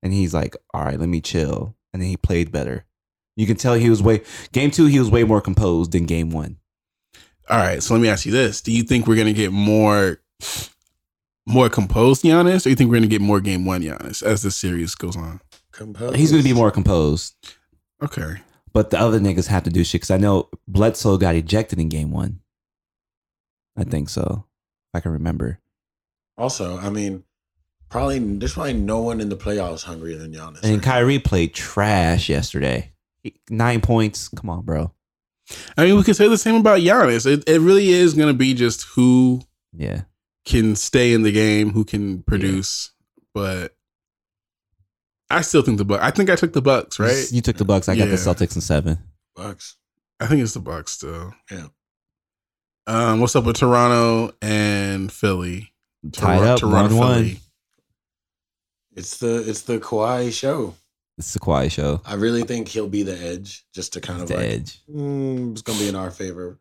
and 0.02 0.14
he's 0.14 0.34
like, 0.34 0.56
"All 0.74 0.86
right, 0.86 0.98
let 0.98 1.10
me 1.10 1.20
chill," 1.20 1.76
and 1.92 2.02
then 2.02 2.08
he 2.08 2.16
played 2.16 2.54
better. 2.54 2.86
You 3.36 3.46
can 3.46 3.58
tell 3.58 3.74
he 3.74 3.90
was 3.90 4.02
way 4.02 4.22
game 4.54 4.72
two. 4.72 4.86
He 4.86 5.00
was 5.00 5.12
way 5.12 5.26
more 5.26 5.42
composed 5.42 5.92
than 5.92 6.06
game 6.06 6.30
one. 6.30 6.56
All 7.50 7.58
right, 7.58 7.84
so 7.84 7.94
let 7.94 8.00
me 8.00 8.08
ask 8.08 8.26
you 8.26 8.32
this: 8.32 8.62
Do 8.62 8.72
you 8.72 8.84
think 8.84 9.08
we're 9.08 9.18
gonna 9.18 9.34
get 9.34 9.52
more 9.52 10.22
more 11.48 11.70
composed 11.70 12.24
Giannis, 12.24 12.66
or 12.66 12.70
you 12.70 12.76
think 12.76 12.90
we're 12.90 12.98
gonna 12.98 13.08
get 13.08 13.22
more 13.22 13.40
game 13.40 13.66
one 13.66 13.82
Giannis 13.82 14.22
as 14.22 14.42
the 14.44 14.52
series 14.52 14.94
goes 14.96 15.16
on? 15.16 15.40
Composed. 15.72 16.16
He's 16.16 16.32
going 16.32 16.42
to 16.42 16.50
be 16.50 16.56
more 16.56 16.72
composed, 16.72 17.36
Okay, 18.04 18.42
but 18.74 18.90
the 18.90 19.00
other 19.00 19.20
niggas 19.20 19.46
have 19.48 19.64
to 19.64 19.70
do 19.70 19.84
shit. 19.84 20.02
Because 20.02 20.12
I 20.12 20.18
know 20.18 20.50
Bledsoe 20.68 21.18
got 21.18 21.36
ejected 21.36 21.80
in 21.80 21.88
game 21.88 22.10
one. 22.12 22.40
I 23.78 23.84
think 23.84 24.10
so. 24.10 24.46
If 24.92 24.98
I 24.98 25.00
can 25.02 25.12
remember. 25.12 25.60
Also, 26.36 26.78
I 26.78 26.90
mean, 26.90 27.24
probably 27.90 28.18
there's 28.18 28.54
probably 28.54 28.74
no 28.74 29.02
one 29.02 29.22
in 29.22 29.30
the 29.30 29.38
playoffs 29.38 29.84
hungrier 29.84 30.18
than 30.18 30.34
Giannis. 30.34 30.64
And 30.64 30.82
Kyrie 30.82 31.20
played 31.20 31.54
trash 31.54 32.28
yesterday. 32.28 32.92
Nine 33.50 33.82
points. 33.82 34.30
Come 34.30 34.50
on, 34.50 34.62
bro. 34.64 34.92
I 35.78 35.86
mean 35.86 35.96
we 35.96 36.04
could 36.04 36.16
say 36.16 36.28
the 36.28 36.38
same 36.38 36.56
about 36.56 36.80
Giannis. 36.80 37.26
It 37.26 37.48
it 37.48 37.62
really 37.62 37.90
is 37.90 38.14
gonna 38.16 38.34
be 38.34 38.54
just 38.54 38.84
who 38.96 39.42
Yeah. 39.74 40.02
Can 40.48 40.76
stay 40.76 41.14
in 41.14 41.22
the 41.22 41.32
game, 41.32 41.72
who 41.72 41.86
can 41.86 42.24
produce, 42.24 42.92
but. 43.34 43.74
I 45.30 45.42
still 45.42 45.62
think 45.62 45.78
the 45.78 45.84
Bucks. 45.84 46.02
I 46.02 46.12
think 46.12 46.30
I 46.30 46.38
took 46.38 46.54
the 46.54 46.62
Bucks, 46.62 47.00
right? 47.00 47.28
You 47.32 47.42
took 47.42 47.58
the 47.58 47.66
Bucks. 47.66 47.90
I 47.90 47.98
got 47.98 48.06
the 48.08 48.16
Celtics 48.16 48.56
in 48.56 48.62
seven. 48.62 48.98
Bucks. 49.36 49.76
I 50.22 50.28
think 50.28 50.42
it's 50.42 50.54
the 50.54 50.62
Bucks 50.62 50.94
still. 50.94 51.34
Yeah. 51.52 51.66
Um, 52.88 53.20
what's 53.20 53.36
up 53.36 53.44
with 53.44 53.58
Toronto 53.58 54.34
and 54.42 55.12
Philly? 55.12 55.74
Tied 56.14 56.60
Tor- 56.60 56.74
up 56.76 56.90
one 56.92 56.96
one. 56.98 57.38
It's 58.96 59.18
the 59.18 59.44
it's 59.50 59.64
the 59.64 59.80
Kawhi 59.80 60.32
show. 60.32 60.76
It's 61.18 61.34
the 61.34 61.40
quiet 61.40 61.74
show. 61.74 62.00
I 62.06 62.14
really 62.14 62.44
think 62.44 62.70
he'll 62.70 62.88
be 62.88 63.04
the 63.04 63.20
edge, 63.20 63.66
just 63.74 63.94
to 63.94 64.02
kind 64.02 64.22
It's 64.22 64.32
of 64.32 64.38
the 64.38 64.44
like 64.44 64.54
edge. 64.54 64.82
mm, 64.90 65.52
it's 65.52 65.62
gonna 65.62 65.80
be 65.80 65.90
in 65.90 65.96
our 65.96 66.10
favor. 66.12 66.58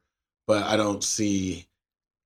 But 0.48 0.64
I 0.64 0.76
don't 0.76 1.04
see 1.04 1.68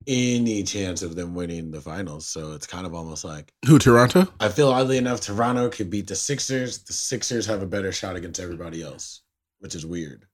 any 0.06 0.62
chance 0.62 1.02
of 1.02 1.14
them 1.14 1.34
winning 1.34 1.70
the 1.70 1.80
finals. 1.80 2.26
So 2.26 2.52
it's 2.52 2.66
kind 2.66 2.86
of 2.86 2.94
almost 2.94 3.24
like 3.24 3.52
Who 3.66 3.78
Toronto? 3.78 4.26
I 4.40 4.48
feel 4.48 4.68
oddly 4.70 4.96
enough, 4.98 5.20
Toronto 5.20 5.68
could 5.68 5.90
beat 5.90 6.06
the 6.06 6.16
Sixers. 6.16 6.78
The 6.78 6.92
Sixers 6.92 7.46
have 7.46 7.62
a 7.62 7.66
better 7.66 7.92
shot 7.92 8.16
against 8.16 8.40
everybody 8.40 8.82
else, 8.82 9.22
which 9.58 9.74
is 9.74 9.84
weird. 9.86 10.26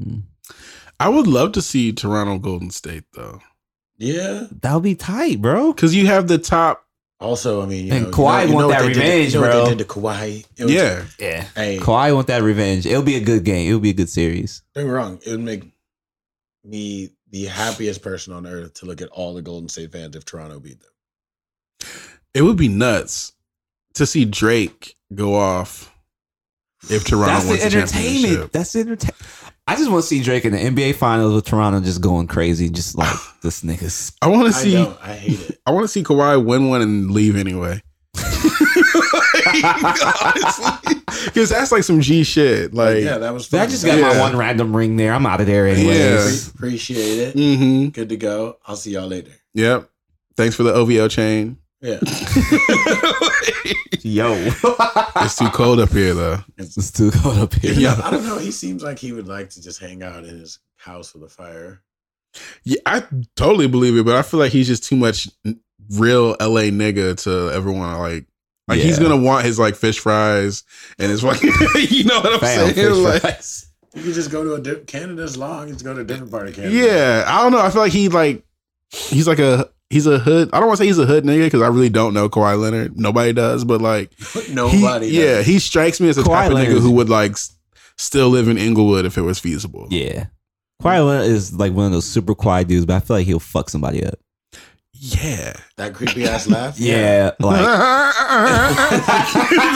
Hmm. 0.00 0.18
I 1.00 1.08
would 1.08 1.26
love 1.26 1.52
to 1.52 1.62
see 1.62 1.92
Toronto 1.92 2.38
Golden 2.38 2.70
State 2.70 3.04
though, 3.14 3.40
Yeah. 3.98 4.46
That 4.62 4.74
would 4.74 4.82
be 4.82 4.94
tight, 4.94 5.40
bro. 5.42 5.72
because 5.72 5.94
you 5.94 6.06
have 6.06 6.28
the 6.28 6.38
top. 6.38 6.84
Also, 7.20 7.62
I 7.62 7.66
mean, 7.66 7.86
you 7.86 7.92
And 7.94 8.04
know, 8.04 8.10
Kawhi 8.12 8.42
you 8.42 8.46
know, 8.46 8.50
you 8.50 8.54
want 8.54 8.68
know 8.68 8.68
that 8.68 8.82
they 8.82 8.88
did 8.88 8.94
to- 8.94 9.00
revenge, 9.00 9.34
you 9.34 9.40
know 9.40 9.46
bro. 9.46 9.58
What 9.58 9.64
they 9.64 9.74
did 9.74 9.78
to 9.88 9.92
Kawhi. 9.94 10.46
It 10.56 10.64
was- 10.64 10.72
Yeah, 10.72 11.04
Yeah. 11.18 11.44
Hey, 11.56 11.78
Kawhi 11.78 12.14
want 12.14 12.26
that 12.28 12.42
revenge. 12.44 12.86
It'll 12.86 13.02
be 13.02 13.16
a 13.16 13.20
good 13.20 13.44
game. 13.44 13.66
It'll 13.68 13.80
be 13.80 13.90
a 13.90 13.94
good 13.94 14.08
series. 14.08 14.62
don't 14.74 14.84
get 14.84 14.88
me 14.88 14.94
wrong. 14.94 15.18
It 15.26 15.30
would 15.32 15.40
make 15.40 15.64
me 16.64 17.10
the 17.30 17.46
happiest 17.46 18.02
person 18.02 18.32
on 18.32 18.46
earth 18.46 18.74
to 18.74 18.86
look 18.86 19.02
at 19.02 19.08
all 19.08 19.34
the 19.34 19.42
Golden 19.42 19.68
State 19.68 19.92
fans 19.92 20.14
if 20.16 20.24
Toronto 20.24 20.60
beat 20.60 20.78
them. 20.80 21.88
it 22.34 22.42
would 22.42 22.56
be 22.56 22.68
nuts 22.68 23.32
to 23.94 24.06
see 24.06 24.24
Drake 24.24 24.96
go 25.14 25.34
off 25.34 25.92
if 26.90 27.04
Toronto 27.04 27.26
That's 27.32 27.46
wins 27.46 27.62
the 27.64 27.68
the 27.70 27.76
entertainment. 27.76 28.22
championship. 28.24 28.52
That's 28.52 28.72
the 28.72 28.80
entertainment. 28.80 29.16
I 29.66 29.76
just 29.76 29.90
want 29.90 30.02
to 30.02 30.08
see 30.08 30.22
Drake 30.22 30.46
in 30.46 30.52
the 30.52 30.58
NBA 30.58 30.94
Finals 30.94 31.34
with 31.34 31.44
Toronto 31.44 31.80
just 31.80 32.00
going 32.00 32.26
crazy, 32.26 32.70
just 32.70 32.96
like 32.98 33.14
this 33.42 33.62
niggas. 33.62 34.14
I 34.22 34.28
want 34.28 34.46
to 34.46 34.52
see. 34.54 34.72
don't. 34.74 34.98
I 35.02 35.14
hate 35.14 35.50
it. 35.50 35.58
I 35.66 35.72
want 35.72 35.84
to 35.84 35.88
see 35.88 36.02
Kawhi 36.02 36.42
win 36.42 36.68
one 36.68 36.80
and 36.80 37.10
leave 37.10 37.36
anyway. 37.36 37.82
because 41.28 41.50
that's 41.50 41.72
like 41.72 41.82
some 41.84 42.00
G 42.00 42.24
shit. 42.24 42.74
Like, 42.74 43.02
yeah, 43.04 43.18
that 43.18 43.32
was. 43.32 43.52
I 43.54 43.66
just 43.66 43.84
got 43.84 44.00
my 44.00 44.18
one 44.18 44.36
random 44.36 44.74
ring 44.76 44.96
there. 44.96 45.12
I'm 45.12 45.26
out 45.26 45.40
of 45.40 45.46
there 45.46 45.66
anyways. 45.66 46.46
Yeah. 46.46 46.52
Appreciate 46.54 47.18
it. 47.18 47.34
mm-hmm. 47.36 47.88
Good 47.88 48.08
to 48.10 48.16
go. 48.16 48.58
I'll 48.66 48.76
see 48.76 48.92
y'all 48.92 49.06
later. 49.06 49.32
Yep. 49.54 49.88
Thanks 50.36 50.54
for 50.54 50.62
the 50.62 50.72
OVO 50.72 51.08
chain. 51.08 51.58
Yeah. 51.80 51.98
Yo, 54.02 54.32
It's 55.16 55.36
too 55.36 55.48
cold 55.50 55.80
up 55.80 55.90
here 55.90 56.14
though. 56.14 56.38
it's 56.56 56.92
too 56.92 57.10
cold 57.10 57.38
up 57.38 57.54
here. 57.54 57.72
Yeah. 57.72 58.00
I 58.02 58.10
don't 58.10 58.24
know. 58.24 58.38
He 58.38 58.50
seems 58.52 58.82
like 58.82 58.98
he 58.98 59.12
would 59.12 59.28
like 59.28 59.50
to 59.50 59.62
just 59.62 59.80
hang 59.80 60.02
out 60.02 60.24
in 60.24 60.38
his 60.38 60.60
house 60.76 61.12
with 61.14 61.24
a 61.24 61.28
fire. 61.28 61.82
Yeah, 62.62 62.80
I 62.86 63.04
totally 63.36 63.68
believe 63.68 63.96
it, 63.96 64.04
but 64.04 64.14
I 64.16 64.22
feel 64.22 64.38
like 64.40 64.52
he's 64.52 64.66
just 64.68 64.84
too 64.84 64.96
much 64.96 65.28
real 65.90 66.30
LA 66.40 66.70
nigga 66.70 67.20
to 67.24 67.50
ever 67.54 67.70
want 67.72 67.96
to 67.96 67.98
like. 68.00 68.26
Like 68.68 68.80
he's 68.80 68.98
gonna 68.98 69.16
want 69.16 69.44
his 69.46 69.58
like 69.58 69.74
fish 69.76 69.98
fries 69.98 70.62
and 70.98 71.10
his 71.10 71.24
like 71.24 71.42
you 71.42 72.04
know 72.04 72.20
what 72.20 72.34
I'm 72.34 72.40
Fam, 72.40 72.72
saying? 72.72 72.74
fish 72.74 72.96
Like, 72.96 73.20
fries. 73.22 73.64
You 73.94 74.02
can 74.02 74.12
just 74.12 74.30
go 74.30 74.44
to 74.44 74.54
a 74.54 74.60
di- 74.60 74.84
Canada's 74.84 75.36
long. 75.38 75.68
Just 75.68 75.84
go 75.84 75.94
to 75.94 76.00
a 76.00 76.04
different 76.04 76.30
part 76.30 76.48
of 76.48 76.54
Canada. 76.54 76.74
yeah, 76.74 77.24
I 77.26 77.42
don't 77.42 77.52
know. 77.52 77.60
I 77.60 77.70
feel 77.70 77.80
like 77.80 77.92
he 77.92 78.08
like 78.10 78.44
he's 78.90 79.26
like 79.26 79.38
a 79.38 79.70
he's 79.90 80.06
a 80.06 80.18
hood. 80.18 80.50
I 80.52 80.58
don't 80.60 80.68
want 80.68 80.76
to 80.78 80.82
say 80.84 80.86
he's 80.86 80.98
a 80.98 81.06
hood 81.06 81.24
nigga 81.24 81.44
because 81.46 81.62
I 81.62 81.68
really 81.68 81.88
don't 81.88 82.12
know 82.12 82.28
Kawhi 82.28 82.60
Leonard. 82.60 82.98
Nobody 82.98 83.32
does, 83.32 83.64
but 83.64 83.80
like 83.80 84.12
he- 84.34 84.52
Nobody. 84.54 85.06
yeah, 85.08 85.40
he 85.42 85.58
strikes 85.58 86.00
me 86.00 86.08
as 86.10 86.18
a 86.18 86.22
Kawhi 86.22 86.48
type 86.48 86.52
of 86.52 86.58
nigga 86.58 86.80
who 86.80 86.90
would 86.92 87.08
like 87.08 87.32
s- 87.32 87.56
still 87.96 88.28
live 88.28 88.48
in 88.48 88.58
Inglewood 88.58 89.06
if 89.06 89.16
it 89.16 89.22
was 89.22 89.38
feasible. 89.38 89.86
Yeah. 89.90 90.26
Kawhi 90.82 91.04
Leonard 91.04 91.26
is 91.26 91.54
like 91.54 91.72
one 91.72 91.86
of 91.86 91.92
those 91.92 92.04
super 92.04 92.34
quiet 92.34 92.68
dudes, 92.68 92.84
but 92.86 92.96
I 92.96 93.00
feel 93.00 93.16
like 93.16 93.26
he'll 93.26 93.40
fuck 93.40 93.70
somebody 93.70 94.04
up. 94.04 94.18
Yeah. 95.00 95.54
that 95.76 95.94
creepy 95.94 96.24
ass 96.26 96.48
laugh. 96.48 96.78
Yeah, 96.80 97.30
like 97.38 97.60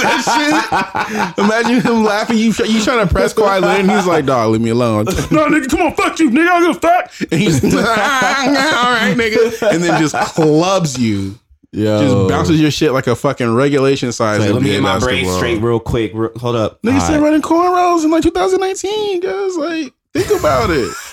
that 0.03 1.35
shit. 1.37 1.45
Imagine 1.45 1.81
him 1.81 2.05
laughing. 2.05 2.39
You 2.39 2.53
you 2.67 2.83
trying 2.83 3.07
to 3.07 3.13
press 3.13 3.33
Kawhi 3.35 3.61
Leonard, 3.61 3.81
and 3.81 3.91
he's 3.91 4.07
like, 4.07 4.27
"Dog, 4.27 4.51
leave 4.53 4.61
me 4.61 4.71
alone." 4.71 5.05
no, 5.31 5.47
nigga, 5.47 5.69
come 5.69 5.83
on, 5.83 5.95
fuck 5.95 6.19
you, 6.19 6.31
nigga. 6.31 6.49
I 6.49 6.61
don't 6.61 6.73
give 6.73 6.77
a 6.77 6.81
fuck. 6.81 7.13
And 7.33 7.41
he's 7.41 7.63
all 7.65 7.71
right, 7.81 9.15
nigga, 9.17 9.73
and 9.73 9.83
then 9.83 10.01
just 10.01 10.15
clubs 10.35 10.99
you, 10.99 11.39
Yo. 11.73 12.01
just 12.03 12.29
bounces 12.29 12.61
your 12.61 12.71
shit 12.71 12.93
like 12.93 13.07
a 13.07 13.15
fucking 13.17 13.55
regulation 13.55 14.13
size. 14.13 14.41
Wait, 14.41 14.51
let 14.53 14.63
me 14.63 14.71
get 14.71 14.83
my 14.83 14.99
braids 14.99 15.29
basketball. 15.29 15.37
straight 15.39 15.61
real 15.63 15.81
quick. 15.81 16.13
Real, 16.15 16.31
hold 16.39 16.57
up. 16.57 16.83
Nigga 16.83 16.95
All 16.95 17.01
still 17.01 17.17
right. 17.17 17.25
running 17.25 17.43
cornrows 17.43 18.05
in 18.05 18.11
like 18.11 18.23
2019, 18.23 19.21
guys. 19.21 19.57
Like, 19.57 19.93
think 20.15 20.39
about 20.41 20.71
it. 20.71 20.91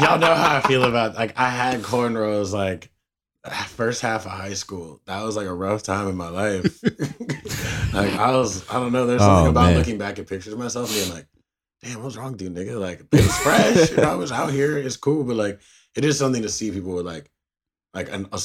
Y'all 0.00 0.18
know 0.18 0.34
how 0.34 0.56
I 0.56 0.62
feel 0.66 0.84
about 0.84 1.14
like 1.14 1.38
I 1.38 1.48
had 1.48 1.82
cornrows 1.82 2.52
like 2.52 2.90
first 3.68 4.00
half 4.02 4.24
of 4.26 4.32
high 4.32 4.54
school. 4.54 5.00
That 5.06 5.22
was 5.22 5.36
like 5.36 5.46
a 5.46 5.54
rough 5.54 5.82
time 5.82 6.08
in 6.08 6.16
my 6.16 6.28
life. 6.28 6.82
like 7.94 8.12
I 8.14 8.30
was, 8.32 8.68
I 8.70 8.74
don't 8.74 8.92
know. 8.92 9.06
There's 9.06 9.20
something 9.20 9.46
Oh, 9.48 9.50
about 9.50 9.66
man. 9.70 9.78
looking 9.78 9.98
back 9.98 10.18
at 10.18 10.26
pictures 10.26 10.52
of 10.52 10.58
myself 10.58 10.92
being 10.92 11.10
like, 11.10 11.26
"Damn, 11.82 12.02
what's 12.02 12.16
wrong, 12.16 12.36
dude, 12.36 12.54
nigga?" 12.54 12.78
Like 12.80 13.00
it 13.00 13.12
was 13.12 13.36
fresh. 13.38 13.90
you 13.90 13.96
know, 13.98 14.10
I 14.10 14.14
was 14.14 14.32
out 14.32 14.50
here. 14.52 14.78
It's 14.78 14.96
cool, 14.96 15.24
but 15.24 15.36
like 15.36 15.60
it 15.94 16.04
is 16.04 16.18
something 16.18 16.42
to 16.42 16.48
see 16.48 16.70
people 16.70 16.94
with 16.94 17.06
like, 17.06 17.30
like 17.94 18.10
an, 18.12 18.26
a 18.32 18.40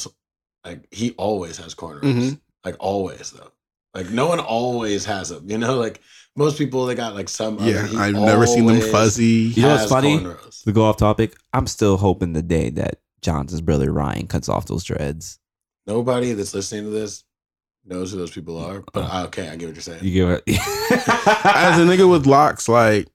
like 0.64 0.86
he 0.92 1.12
always 1.12 1.56
has 1.58 1.74
cornrows. 1.74 2.02
Mhm. 2.02 2.40
Like 2.64 2.76
always 2.80 3.30
though. 3.30 3.52
Like 3.94 4.10
no 4.10 4.26
one 4.28 4.40
always 4.40 5.04
has 5.06 5.30
them. 5.30 5.48
You 5.50 5.58
know, 5.58 5.76
like 5.76 6.00
most 6.38 6.56
people 6.56 6.86
they 6.86 6.94
got 6.94 7.14
like 7.14 7.28
some. 7.28 7.58
Yeah, 7.60 7.86
he 7.86 7.96
I've 7.96 8.14
never 8.14 8.46
seen 8.46 8.66
them 8.66 8.80
fuzzy. 8.80 9.52
You 9.54 9.62
know 9.62 9.74
what's 9.74 9.90
funny? 9.90 10.18
cornrows. 10.18 10.62
to 10.64 10.72
go 10.72 10.84
off 10.84 10.96
topic, 10.96 11.34
I'm 11.52 11.66
still 11.66 11.96
hoping 11.96 12.32
the 12.32 12.42
day 12.42 12.70
that 12.70 13.00
Johnson's 13.20 13.60
brother 13.60 13.92
Ryan 13.92 14.26
cuts 14.26 14.48
off 14.48 14.66
those 14.66 14.84
dreads. 14.84 15.38
Nobody 15.86 16.32
that's 16.32 16.54
listening 16.54 16.84
to 16.84 16.90
this 16.90 17.24
knows 17.84 18.12
who 18.12 18.18
those 18.18 18.30
people 18.30 18.56
are. 18.58 18.84
But 18.92 19.04
I, 19.04 19.24
okay, 19.24 19.48
I 19.48 19.56
get 19.56 19.66
what 19.66 19.74
you're 19.74 19.82
saying. 19.82 20.04
You 20.04 20.12
give 20.12 20.30
it. 20.30 20.42
As 20.48 21.78
a 21.78 21.84
nigga 21.84 22.08
with 22.10 22.26
locks, 22.26 22.68
like, 22.68 23.08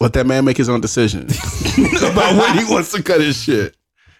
let 0.00 0.12
that 0.14 0.26
man 0.26 0.44
make 0.44 0.56
his 0.56 0.68
own 0.68 0.80
decision 0.80 1.22
about 2.02 2.36
when 2.36 2.58
he 2.58 2.70
wants 2.70 2.92
to 2.92 3.02
cut 3.02 3.20
his 3.20 3.40
shit. 3.40 3.76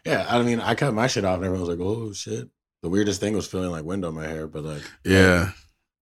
Yeah, 0.06 0.26
I 0.28 0.40
mean, 0.42 0.60
I 0.60 0.74
cut 0.74 0.94
my 0.94 1.06
shit 1.06 1.24
off, 1.24 1.36
and 1.36 1.44
everyone 1.44 1.66
was 1.66 1.76
like, 1.76 1.86
"Oh 1.86 2.12
shit." 2.12 2.48
The 2.82 2.88
weirdest 2.88 3.20
thing 3.20 3.34
was 3.34 3.46
feeling 3.46 3.70
like 3.70 3.84
wind 3.84 4.04
on 4.04 4.14
my 4.14 4.26
hair, 4.26 4.48
but 4.48 4.64
like 4.64 4.82
Yeah. 5.04 5.50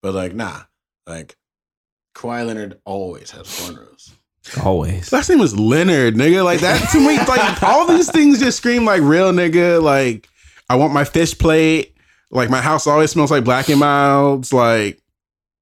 but 0.03 0.15
like 0.15 0.35
nah, 0.35 0.63
like 1.07 1.37
Kawhi 2.15 2.47
Leonard 2.47 2.81
always 2.85 3.31
has 3.31 3.47
cornrows. 3.47 4.13
Always. 4.65 5.13
Last 5.13 5.29
name 5.29 5.41
is 5.41 5.59
Leonard, 5.59 6.15
nigga. 6.15 6.45
Like 6.45 6.61
that 6.61 6.91
to 6.91 6.99
me, 6.99 7.19
like 7.19 7.63
all 7.63 7.87
these 7.87 8.11
things 8.11 8.41
just 8.41 8.57
scream 8.59 8.85
like 8.85 9.03
real 9.03 9.33
nigga. 9.33 9.83
Like 9.83 10.29
I 10.69 10.77
want 10.77 10.93
my 10.93 11.05
fish 11.05 11.37
plate. 11.39 11.95
Like 12.31 12.51
my 12.51 12.61
house 12.61 12.87
always 12.87 13.11
smells 13.11 13.31
like 13.31 13.45
black 13.45 13.69
and 13.69 13.81
milds. 13.81 14.53
Like 14.53 15.01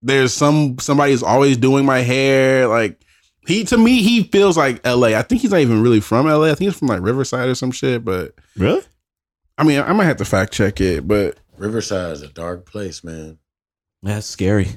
there's 0.03 0.33
some 0.33 0.79
somebody's 0.79 1.23
always 1.23 1.57
doing 1.57 1.85
my 1.85 2.01
hair. 2.01 2.67
Like 2.69 3.01
he 3.47 3.65
to 3.65 3.77
me, 3.77 4.03
he 4.03 4.25
feels 4.25 4.57
like 4.57 4.85
LA. 4.87 5.09
I 5.09 5.23
think 5.23 5.43
he's 5.43 5.51
not 5.51 5.61
even 5.61 5.83
really 5.83 6.01
from 6.01 6.27
LA. 6.27 6.45
I 6.45 6.55
think 6.55 6.71
he's 6.71 6.79
from 6.79 6.89
like 6.89 7.03
Riverside 7.03 7.49
or 7.49 7.55
some 7.55 7.73
shit. 7.73 8.05
But 8.05 8.35
Really? 8.57 8.83
I 9.59 9.65
mean, 9.65 9.81
I 9.81 9.93
might 9.93 10.05
have 10.05 10.19
to 10.19 10.25
fact 10.25 10.53
check 10.53 10.81
it. 10.81 11.07
But 11.09 11.37
Riverside 11.57 12.13
is 12.13 12.23
a 12.23 12.29
dark 12.29 12.65
place, 12.65 13.03
man. 13.03 13.39
That's 14.03 14.27
scary. 14.27 14.69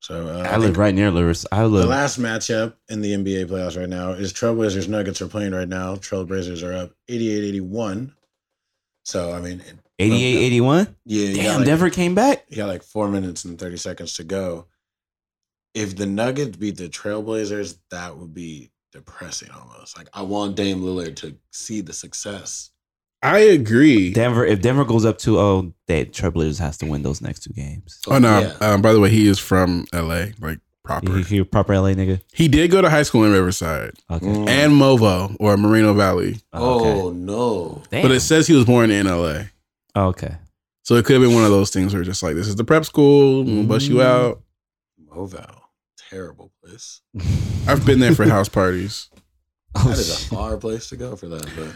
So 0.00 0.28
uh, 0.28 0.48
I 0.48 0.56
live 0.56 0.78
right 0.78 0.94
near 0.94 1.10
Lewis. 1.10 1.46
I 1.52 1.64
live. 1.64 1.82
The 1.82 1.88
last 1.88 2.18
matchup 2.18 2.74
in 2.88 3.02
the 3.02 3.12
NBA 3.12 3.46
playoffs 3.46 3.78
right 3.78 3.88
now 3.88 4.12
is 4.12 4.32
Trailblazers 4.32 4.88
Nuggets 4.88 5.20
are 5.20 5.28
playing 5.28 5.52
right 5.52 5.68
now. 5.68 5.96
Trailblazers 5.96 6.66
are 6.66 6.72
up 6.72 6.92
88-81. 7.10 8.12
So 9.04 9.32
I 9.32 9.40
mean, 9.40 9.62
88 9.98 10.36
81? 10.46 10.96
yeah, 11.04 11.34
Damn, 11.34 11.56
like, 11.58 11.66
Denver 11.66 11.90
came 11.90 12.14
back? 12.14 12.44
you 12.48 12.56
got 12.56 12.68
like 12.68 12.82
four 12.82 13.08
minutes 13.08 13.44
and 13.44 13.58
thirty 13.58 13.76
seconds 13.76 14.14
to 14.14 14.24
go. 14.24 14.66
If 15.74 15.96
the 15.96 16.06
Nuggets 16.06 16.56
beat 16.56 16.76
the 16.76 16.88
Trailblazers, 16.88 17.78
that 17.90 18.16
would 18.16 18.32
be 18.34 18.70
depressing 18.92 19.50
almost. 19.50 19.96
Like 19.96 20.08
I 20.14 20.22
want 20.22 20.56
Dame 20.56 20.80
Lillard 20.80 21.16
to 21.16 21.36
see 21.52 21.80
the 21.80 21.92
success. 21.92 22.69
I 23.22 23.38
agree. 23.40 24.12
Denver, 24.12 24.44
if 24.46 24.62
Denver 24.62 24.84
goes 24.84 25.04
up 25.04 25.18
2 25.18 25.34
0, 25.34 25.74
they 25.86 26.06
Trailblazers 26.06 26.58
has 26.58 26.78
to 26.78 26.86
win 26.86 27.02
those 27.02 27.20
next 27.20 27.40
two 27.44 27.52
games. 27.52 28.00
Oh 28.08 28.18
no! 28.18 28.40
Yeah. 28.40 28.54
Um, 28.72 28.82
by 28.82 28.92
the 28.92 29.00
way, 29.00 29.10
he 29.10 29.26
is 29.28 29.38
from 29.38 29.86
LA, 29.92 30.26
like 30.40 30.58
proper. 30.84 31.18
You, 31.18 31.24
you 31.28 31.44
proper 31.44 31.74
LA 31.78 31.90
nigga? 31.90 32.20
He 32.32 32.48
did 32.48 32.70
go 32.70 32.80
to 32.80 32.88
high 32.88 33.02
school 33.02 33.24
in 33.24 33.32
Riverside 33.32 33.92
Okay. 34.10 34.26
Mm. 34.26 34.48
and 34.48 34.72
Movo 34.72 35.36
or 35.38 35.56
Moreno 35.58 35.92
Valley, 35.92 36.30
okay. 36.30 36.40
Oh 36.54 37.10
no. 37.10 37.82
Damn. 37.90 38.02
but 38.02 38.10
it 38.10 38.20
says 38.20 38.46
he 38.46 38.54
was 38.54 38.64
born 38.64 38.90
in 38.90 39.06
LA. 39.06 39.42
okay. 39.94 40.36
So 40.82 40.94
it 40.96 41.04
could 41.04 41.12
have 41.14 41.22
been 41.22 41.34
one 41.34 41.44
of 41.44 41.50
those 41.50 41.70
things 41.70 41.92
where 41.94 42.02
just 42.02 42.22
like 42.22 42.34
this 42.34 42.48
is 42.48 42.56
the 42.56 42.64
prep 42.64 42.84
school, 42.86 43.44
we'll 43.44 43.64
bust 43.64 43.86
you 43.86 44.00
out. 44.02 44.40
Moval. 45.14 45.56
Terrible 46.08 46.50
place. 46.64 47.02
I've 47.68 47.84
been 47.86 48.00
there 48.00 48.14
for 48.14 48.24
house 48.28 48.48
parties. 48.48 49.08
Oh, 49.76 49.84
That 49.88 49.98
is 49.98 50.08
a 50.10 50.16
shit. 50.20 50.28
far 50.30 50.56
place 50.56 50.88
to 50.88 50.96
go 50.96 51.14
for 51.16 51.28
that. 51.28 51.46
But 51.54 51.68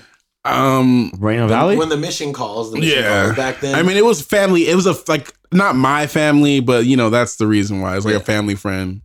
Um, 0.46 1.10
Moreno 1.18 1.48
Valley? 1.48 1.76
when 1.76 1.88
the 1.88 1.96
mission 1.96 2.32
calls, 2.32 2.70
the 2.72 2.78
mission 2.80 2.98
Yeah. 3.02 3.24
calls 3.24 3.36
back 3.36 3.60
then. 3.60 3.74
I 3.74 3.82
mean, 3.82 3.96
it 3.96 4.04
was 4.04 4.20
family. 4.20 4.68
It 4.68 4.74
was 4.76 4.86
a 4.86 4.94
like 5.08 5.32
not 5.52 5.74
my 5.76 6.06
family, 6.06 6.60
but 6.60 6.84
you 6.86 6.96
know 6.96 7.08
that's 7.10 7.36
the 7.36 7.46
reason 7.46 7.80
why 7.80 7.96
it's 7.96 8.04
like 8.04 8.12
Yeah. 8.12 8.20
a 8.20 8.24
family 8.24 8.54
friend. 8.54 9.00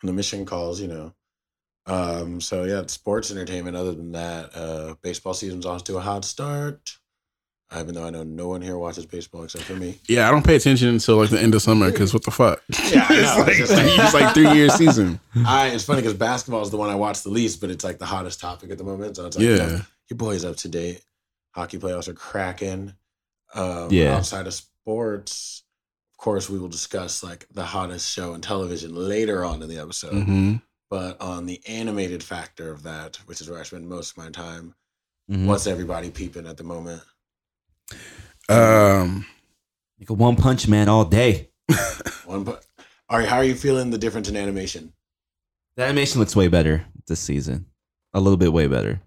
when 0.00 0.08
the 0.08 0.12
mission 0.16 0.44
calls, 0.44 0.80
you 0.80 0.88
know. 0.88 1.12
Um, 1.86 2.40
so 2.40 2.64
yeah, 2.64 2.82
sports 2.86 3.30
entertainment. 3.30 3.76
Other 3.76 3.92
than 3.94 4.10
that, 4.12 4.50
uh, 4.56 4.94
baseball 5.02 5.32
season's 5.34 5.64
off 5.66 5.84
to 5.84 5.96
a 5.96 6.00
hot 6.00 6.24
start. 6.24 6.96
Even 7.78 7.94
though 7.94 8.04
I 8.04 8.10
know 8.10 8.22
no 8.22 8.48
one 8.48 8.60
here 8.60 8.76
watches 8.76 9.06
baseball 9.06 9.44
except 9.44 9.64
for 9.64 9.74
me. 9.74 9.98
Yeah, 10.06 10.28
I 10.28 10.30
don't 10.30 10.44
pay 10.44 10.56
attention 10.56 10.88
until 10.88 11.16
like 11.16 11.30
the 11.30 11.40
end 11.40 11.54
of 11.54 11.62
summer 11.62 11.90
because 11.90 12.12
what 12.12 12.22
the 12.24 12.30
fuck? 12.30 12.62
Yeah, 12.92 13.06
it's 13.10 13.36
know. 13.36 13.44
like 13.44 13.48
It's 13.48 13.58
just 13.58 13.72
like- 13.72 13.86
it's 14.04 14.14
like 14.14 14.34
three 14.34 14.52
year 14.52 14.68
season. 14.68 15.20
I 15.46 15.68
it's 15.68 15.84
funny 15.84 16.02
because 16.02 16.14
basketball 16.14 16.60
is 16.62 16.70
the 16.70 16.76
one 16.76 16.90
I 16.90 16.96
watch 16.96 17.22
the 17.22 17.30
least, 17.30 17.60
but 17.62 17.70
it's 17.70 17.82
like 17.84 17.98
the 17.98 18.04
hottest 18.06 18.40
topic 18.40 18.70
at 18.72 18.76
the 18.78 18.84
moment. 18.84 19.16
So 19.16 19.26
it's 19.26 19.36
like, 19.38 19.44
you 19.46 19.56
know, 19.56 19.66
Yeah, 19.68 19.80
your 20.12 20.18
boy's 20.18 20.44
up 20.44 20.56
to 20.58 20.68
date. 20.68 21.02
Hockey 21.54 21.78
playoffs 21.78 22.06
are 22.08 22.12
cracking. 22.14 22.92
Um, 23.54 23.88
Yeah. 23.90 24.16
Outside 24.16 24.46
of 24.46 24.52
sports, 24.54 25.62
of 26.12 26.18
course, 26.18 26.50
we 26.50 26.58
will 26.58 26.68
discuss 26.68 27.22
like 27.22 27.46
the 27.52 27.64
hottest 27.64 28.10
show 28.12 28.34
on 28.34 28.42
television 28.42 28.94
later 28.94 29.42
on 29.44 29.62
in 29.62 29.68
the 29.70 29.78
episode. 29.78 30.22
hmm 30.24 30.56
But 30.90 31.18
on 31.22 31.46
the 31.46 31.62
animated 31.66 32.22
factor 32.22 32.70
of 32.70 32.82
that, 32.82 33.16
which 33.24 33.40
is 33.40 33.48
where 33.48 33.58
I 33.58 33.62
spend 33.62 33.88
most 33.88 34.10
of 34.12 34.16
my 34.18 34.28
time, 34.30 34.74
Mhm. 35.30 35.46
what's 35.46 35.66
everybody 35.66 36.10
peeping 36.10 36.46
at 36.46 36.58
the 36.58 36.64
moment? 36.64 37.02
um, 38.48 39.24
Nigga, 40.00 40.16
One 40.16 40.36
Punch 40.36 40.68
Man 40.68 40.88
all 40.88 41.04
day. 41.06 41.48
One, 42.26 42.44
but 42.44 42.64
all 43.08 43.18
right, 43.18 43.28
how 43.28 43.36
are 43.36 43.44
you 43.44 43.54
feeling 43.54 43.90
the 43.90 43.98
difference 43.98 44.28
in 44.28 44.36
animation? 44.36 44.92
The 45.76 45.84
animation 45.84 46.20
looks 46.20 46.36
way 46.36 46.48
better 46.48 46.84
this 47.06 47.20
season. 47.20 47.66
A 48.12 48.20
little 48.20 48.36
bit 48.36 48.52
way 48.52 48.66
better. 48.66 49.00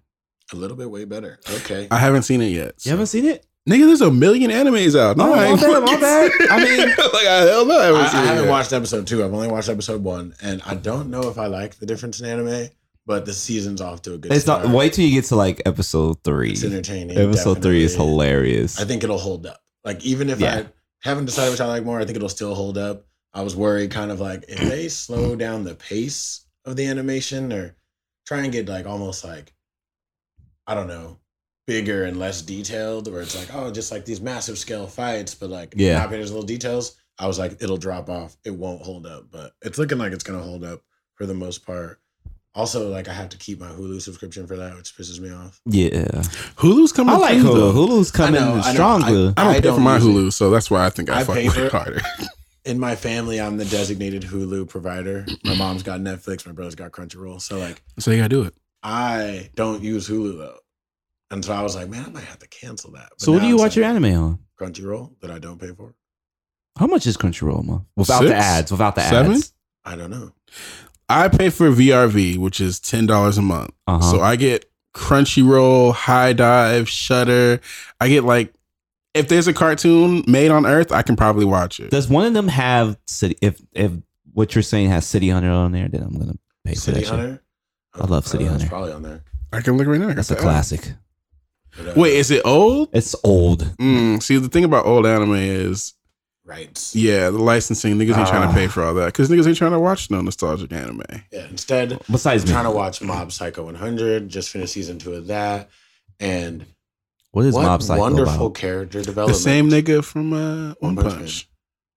A 0.52 0.56
little 0.56 0.76
bit 0.76 0.90
way 0.90 1.04
better. 1.04 1.38
Okay. 1.56 1.88
I 1.90 1.98
haven't 1.98 2.22
seen 2.22 2.40
it 2.40 2.48
yet. 2.48 2.74
You 2.84 2.90
haven't 2.92 3.06
seen 3.06 3.24
it? 3.24 3.44
Nigga, 3.68 3.86
there's 3.86 4.00
a 4.00 4.12
million 4.12 4.50
animes 4.52 4.96
out. 4.98 5.16
Oh, 5.18 5.32
I 5.34 5.46
ain't 5.46 5.60
bad, 5.60 5.80
my 5.82 5.86
fucking- 5.86 6.00
bad. 6.00 6.30
I 6.50 6.64
mean- 6.64 6.88
like 6.88 7.26
I 7.26 7.40
hell 7.50 7.66
no, 7.66 7.78
I 7.80 7.84
haven't 7.86 8.00
I, 8.02 8.08
seen 8.08 8.20
I 8.20 8.22
it 8.22 8.26
haven't 8.26 8.48
watched 8.50 8.72
episode 8.72 9.06
two. 9.08 9.24
I've 9.24 9.34
only 9.34 9.48
watched 9.48 9.68
episode 9.68 10.04
one, 10.04 10.34
and 10.40 10.62
I 10.64 10.74
don't 10.74 11.10
know 11.10 11.28
if 11.28 11.36
I 11.38 11.46
like 11.46 11.74
the 11.76 11.86
difference 11.86 12.20
in 12.20 12.26
anime. 12.26 12.68
But 13.06 13.24
the 13.24 13.32
season's 13.32 13.80
off 13.80 14.02
to 14.02 14.14
a 14.14 14.18
good 14.18 14.32
It's 14.32 14.42
start. 14.42 14.64
not. 14.64 14.74
Wait 14.74 14.92
till 14.92 15.04
you 15.04 15.12
get 15.12 15.26
to 15.26 15.36
like 15.36 15.62
episode 15.64 16.24
three. 16.24 16.50
It's 16.50 16.64
entertaining. 16.64 17.16
Episode 17.16 17.62
three 17.62 17.84
is 17.84 17.94
hilarious. 17.94 18.80
I 18.80 18.84
think 18.84 19.04
it'll 19.04 19.18
hold 19.18 19.46
up. 19.46 19.60
Like 19.84 20.04
even 20.04 20.28
if 20.28 20.40
Yeah. 20.40 20.56
I 20.56 20.66
haven't 21.08 21.26
decided 21.26 21.52
which 21.52 21.60
I 21.60 21.66
like 21.66 21.84
more, 21.84 22.00
I 22.00 22.04
think 22.04 22.16
it'll 22.16 22.28
still 22.28 22.54
hold 22.56 22.76
up. 22.78 23.06
I 23.32 23.42
was 23.42 23.54
worried, 23.54 23.92
kind 23.92 24.10
of 24.10 24.18
like 24.18 24.44
if 24.48 24.58
they 24.58 24.88
slow 24.88 25.36
down 25.36 25.62
the 25.62 25.76
pace 25.76 26.46
of 26.64 26.74
the 26.74 26.86
animation 26.86 27.52
or 27.52 27.76
try 28.26 28.38
and 28.38 28.50
get 28.52 28.68
like 28.68 28.86
almost 28.86 29.24
like 29.24 29.52
I 30.66 30.74
don't 30.74 30.88
know, 30.88 31.18
bigger 31.66 32.04
and 32.04 32.18
less 32.18 32.42
detailed, 32.42 33.10
where 33.12 33.22
it's 33.22 33.36
like 33.36 33.54
oh, 33.54 33.70
just 33.70 33.90
like 33.92 34.04
these 34.04 34.20
massive 34.20 34.58
scale 34.58 34.86
fights, 34.86 35.34
but 35.34 35.50
like 35.50 35.74
Yeah. 35.76 35.98
not 35.98 36.10
there's 36.10 36.30
little 36.32 36.46
details. 36.46 36.96
I 37.18 37.26
was 37.26 37.38
like, 37.38 37.62
it'll 37.62 37.78
drop 37.78 38.10
off. 38.10 38.36
It 38.44 38.50
won't 38.50 38.82
hold 38.82 39.06
up, 39.06 39.26
but 39.30 39.52
it's 39.62 39.78
looking 39.78 39.98
like 39.98 40.12
it's 40.12 40.24
gonna 40.24 40.42
hold 40.42 40.64
up 40.64 40.82
for 41.14 41.24
the 41.26 41.34
most 41.34 41.64
part. 41.64 42.00
Also, 42.54 42.88
like 42.90 43.06
I 43.08 43.12
have 43.12 43.28
to 43.30 43.36
keep 43.38 43.60
my 43.60 43.68
Hulu 43.68 44.00
subscription 44.00 44.46
for 44.46 44.56
that, 44.56 44.74
which 44.76 44.96
pisses 44.96 45.20
me 45.20 45.30
off. 45.30 45.60
yeah, 45.66 46.22
Hulu's 46.56 46.90
coming. 46.92 47.14
I 47.14 47.18
like 47.18 47.36
Hulu. 47.38 47.54
though. 47.54 47.72
Hulu's 47.72 48.10
coming 48.10 48.40
I 48.40 48.44
know, 48.46 48.52
I 48.54 48.54
know. 48.66 48.72
stronger. 48.72 49.06
I 49.06 49.10
don't 49.10 49.38
I 49.38 49.52
pay 49.54 49.60
don't 49.60 49.74
for 49.76 49.80
my 49.82 49.96
use 49.96 50.04
it. 50.06 50.08
Hulu, 50.08 50.32
so 50.32 50.50
that's 50.50 50.70
why 50.70 50.86
I 50.86 50.90
think 50.90 51.10
I, 51.10 51.20
I 51.20 51.24
fuck 51.24 51.36
pay 51.36 51.44
with 51.46 51.54
for 51.54 51.60
it 51.60 51.66
it. 51.66 51.72
harder. 51.72 52.00
in 52.64 52.78
my 52.80 52.96
family, 52.96 53.40
I'm 53.40 53.56
the 53.58 53.66
designated 53.66 54.22
Hulu 54.22 54.68
provider. 54.68 55.26
My 55.44 55.54
mom's 55.54 55.82
got 55.82 56.00
Netflix, 56.00 56.46
my 56.46 56.52
brother's 56.52 56.74
got 56.74 56.92
Crunchyroll. 56.92 57.40
So 57.42 57.58
like 57.58 57.82
so 57.98 58.10
you 58.10 58.16
gotta 58.18 58.28
do 58.30 58.42
it. 58.44 58.54
I 58.82 59.50
don't 59.54 59.82
use 59.82 60.08
Hulu 60.08 60.38
though. 60.38 60.58
And 61.30 61.44
so 61.44 61.52
I 61.52 61.62
was 61.62 61.74
like, 61.74 61.88
man, 61.88 62.04
I 62.06 62.10
might 62.10 62.24
have 62.24 62.38
to 62.38 62.48
cancel 62.48 62.92
that. 62.92 63.08
But 63.10 63.20
So 63.20 63.32
what 63.32 63.38
do 63.38 63.42
now 63.44 63.48
you 63.48 63.54
it's 63.56 63.62
watch 63.62 63.76
your 63.76 63.84
anime 63.84 64.14
on? 64.14 64.38
Crunchyroll 64.60 65.18
that 65.20 65.30
I 65.30 65.38
don't 65.38 65.60
pay 65.60 65.72
for? 65.72 65.94
How 66.78 66.86
much 66.86 67.06
is 67.06 67.16
Crunchyroll 67.16 67.60
a 67.60 67.62
month? 67.62 67.82
Without 67.96 68.22
the 68.22 68.34
ads. 68.36 68.70
Without 68.70 68.94
the 68.94 69.02
Seven? 69.08 69.32
ads. 69.32 69.52
I 69.84 69.96
don't 69.96 70.10
know. 70.10 70.32
I 71.08 71.28
pay 71.28 71.50
for 71.50 71.70
VRV, 71.70 72.36
which 72.38 72.60
is 72.60 72.80
ten 72.80 73.06
dollars 73.06 73.38
a 73.38 73.42
month. 73.42 73.72
Uh-huh. 73.86 74.00
So 74.10 74.20
I 74.20 74.36
get 74.36 74.70
Crunchyroll, 74.94 75.94
High 75.94 76.32
Dive, 76.32 76.88
Shudder. 76.88 77.60
I 78.00 78.08
get 78.08 78.24
like 78.24 78.52
if 79.14 79.28
there's 79.28 79.46
a 79.48 79.52
cartoon 79.52 80.24
made 80.26 80.50
on 80.50 80.66
Earth, 80.66 80.92
I 80.92 81.02
can 81.02 81.16
probably 81.16 81.44
watch 81.44 81.80
it. 81.80 81.90
Does 81.90 82.08
one 82.08 82.26
of 82.26 82.34
them 82.34 82.48
have 82.48 82.98
city? 83.06 83.36
If 83.40 83.60
if 83.72 83.92
what 84.32 84.54
you're 84.54 84.62
saying 84.62 84.90
has 84.90 85.06
City 85.06 85.30
Hunter 85.30 85.50
on 85.50 85.72
there, 85.72 85.88
then 85.88 86.02
I'm 86.02 86.18
gonna 86.18 86.34
pay 86.64 86.74
for 86.74 86.80
City 86.80 87.04
that. 87.04 87.06
Shit. 87.06 87.40
Hunter? 87.96 88.12
I 88.12 88.14
love 88.16 88.26
City 88.26 88.44
that's 88.44 88.54
Hunter. 88.62 88.68
probably 88.68 88.92
on 88.92 89.02
there. 89.02 89.22
I 89.52 89.60
can 89.60 89.76
look 89.76 89.86
right 89.86 90.00
now. 90.00 90.08
I 90.10 90.14
That's 90.14 90.30
a 90.30 90.36
classic. 90.36 90.92
But, 91.76 91.88
uh, 91.88 91.92
Wait, 91.96 92.14
is 92.14 92.30
it 92.30 92.42
old? 92.44 92.88
It's 92.92 93.14
old. 93.24 93.62
Mm, 93.78 94.22
see, 94.22 94.38
the 94.38 94.48
thing 94.48 94.64
about 94.64 94.86
old 94.86 95.06
anime 95.06 95.34
is, 95.34 95.94
right. 96.44 96.90
yeah, 96.94 97.30
the 97.30 97.38
licensing 97.38 97.94
niggas 97.96 98.16
ain't 98.16 98.28
trying 98.28 98.42
Ah. 98.44 98.48
to 98.48 98.54
pay 98.54 98.66
for 98.66 98.82
all 98.82 98.94
that 98.94 99.06
because 99.06 99.28
niggas 99.28 99.46
ain't 99.46 99.56
trying 99.58 99.72
to 99.72 99.78
watch 99.80 100.10
no 100.10 100.20
nostalgic 100.20 100.72
anime. 100.72 101.02
Yeah. 101.30 101.46
Instead, 101.48 102.00
Besides 102.10 102.44
I'm 102.44 102.48
me, 102.48 102.52
trying 102.52 102.64
to 102.64 102.70
watch 102.70 103.02
Mob 103.02 103.30
Psycho 103.32 103.64
100. 103.64 104.28
Just 104.28 104.50
finished 104.50 104.72
season 104.72 104.98
two 104.98 105.14
of 105.14 105.26
that. 105.28 105.68
And 106.18 106.64
what 107.32 107.44
is 107.44 107.54
what 107.54 107.62
Mob 107.64 107.82
Psycho 107.82 108.00
wonderful 108.00 108.46
about? 108.46 108.54
character 108.54 109.02
The 109.02 109.34
same 109.34 109.68
nigga 109.68 110.02
from 110.02 110.32
uh, 110.32 110.74
One 110.80 110.94
One 110.94 110.96
Punch 110.96 111.14
Punch. 111.18 111.48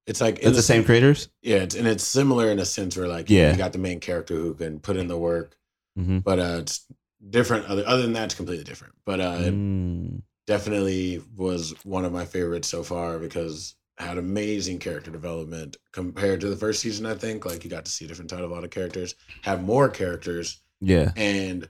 It's 0.08 0.20
like 0.22 0.40
It's 0.42 0.56
the 0.58 0.62
same 0.62 0.84
creators. 0.84 1.30
Yeah, 1.42 1.58
it's, 1.58 1.76
and 1.76 1.88
it's 1.88 2.04
similar 2.04 2.50
in 2.50 2.60
a 2.60 2.66
sense 2.66 2.98
where 2.98 3.08
like 3.08 3.30
Yeah. 3.30 3.52
you 3.52 3.58
got 3.58 3.72
the 3.74 3.80
main 3.80 4.00
character 4.00 4.34
who 4.36 4.54
can 4.56 4.80
put 4.80 4.98
in 4.98 5.08
the 5.08 5.18
work, 5.18 5.56
Mm-hmm. 5.98 6.20
but 6.20 6.40
uh, 6.40 6.58
it's 6.60 6.86
different. 7.30 7.66
Other 7.68 7.84
other 7.86 8.02
than 8.04 8.14
that, 8.14 8.26
it's 8.26 8.36
completely 8.36 8.64
different. 8.64 8.94
But 9.06 9.20
uh, 9.20 9.38
Mm. 9.52 10.22
definitely 10.48 11.22
was 11.36 11.74
one 11.84 12.06
of 12.06 12.12
my 12.14 12.26
favorites 12.26 12.68
so 12.68 12.84
far 12.84 13.20
because 13.20 13.76
had 13.98 14.18
amazing 14.18 14.80
character 14.80 15.12
development 15.12 15.76
compared 15.92 16.40
to 16.42 16.48
the 16.50 16.56
first 16.56 16.80
season. 16.82 17.06
I 17.06 17.16
think 17.16 17.46
like 17.46 17.64
you 17.64 17.70
got 17.70 17.84
to 17.86 17.92
see 17.92 18.06
a 18.06 18.08
different 18.08 18.30
type 18.30 18.40
of 18.40 18.50
a 18.50 18.54
lot 18.54 18.64
of 18.64 18.70
characters, 18.70 19.16
have 19.42 19.62
more 19.62 19.90
characters, 19.90 20.62
Yeah. 20.80 21.12
and 21.18 21.68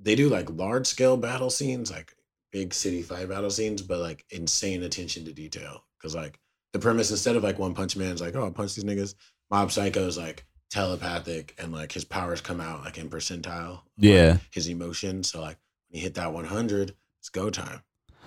they 0.00 0.14
do 0.14 0.28
like 0.28 0.48
large 0.50 0.86
scale 0.86 1.16
battle 1.16 1.50
scenes, 1.50 1.90
like 1.90 2.12
big 2.52 2.72
city 2.72 3.02
fight 3.02 3.28
battle 3.28 3.50
scenes, 3.50 3.82
but 3.82 3.98
like 3.98 4.24
insane 4.30 4.84
attention 4.84 5.24
to 5.24 5.32
detail. 5.32 5.82
Because 5.98 6.14
like 6.14 6.38
the 6.72 6.78
premise 6.78 7.10
instead 7.10 7.34
of 7.34 7.42
like 7.42 7.58
One 7.58 7.74
Punch 7.74 7.96
Man's 7.96 8.20
like, 8.20 8.36
oh, 8.36 8.44
I'll 8.44 8.52
punch 8.52 8.76
these 8.76 8.84
niggas. 8.84 9.14
Mob 9.50 9.72
Psycho 9.72 10.06
is 10.06 10.16
like 10.16 10.44
telepathic 10.70 11.54
and 11.58 11.72
like 11.72 11.92
his 11.92 12.04
powers 12.04 12.40
come 12.40 12.60
out 12.60 12.84
like 12.84 12.98
in 12.98 13.08
percentile. 13.08 13.70
of, 13.70 13.74
like, 13.76 13.80
Yeah. 13.96 14.38
his 14.50 14.68
emotions. 14.68 15.30
So 15.30 15.40
like 15.40 15.58
when 15.88 15.98
you 15.98 16.02
hit 16.02 16.14
that 16.14 16.32
100, 16.32 16.94
it's 17.20 17.28
go 17.28 17.50
time. 17.50 17.82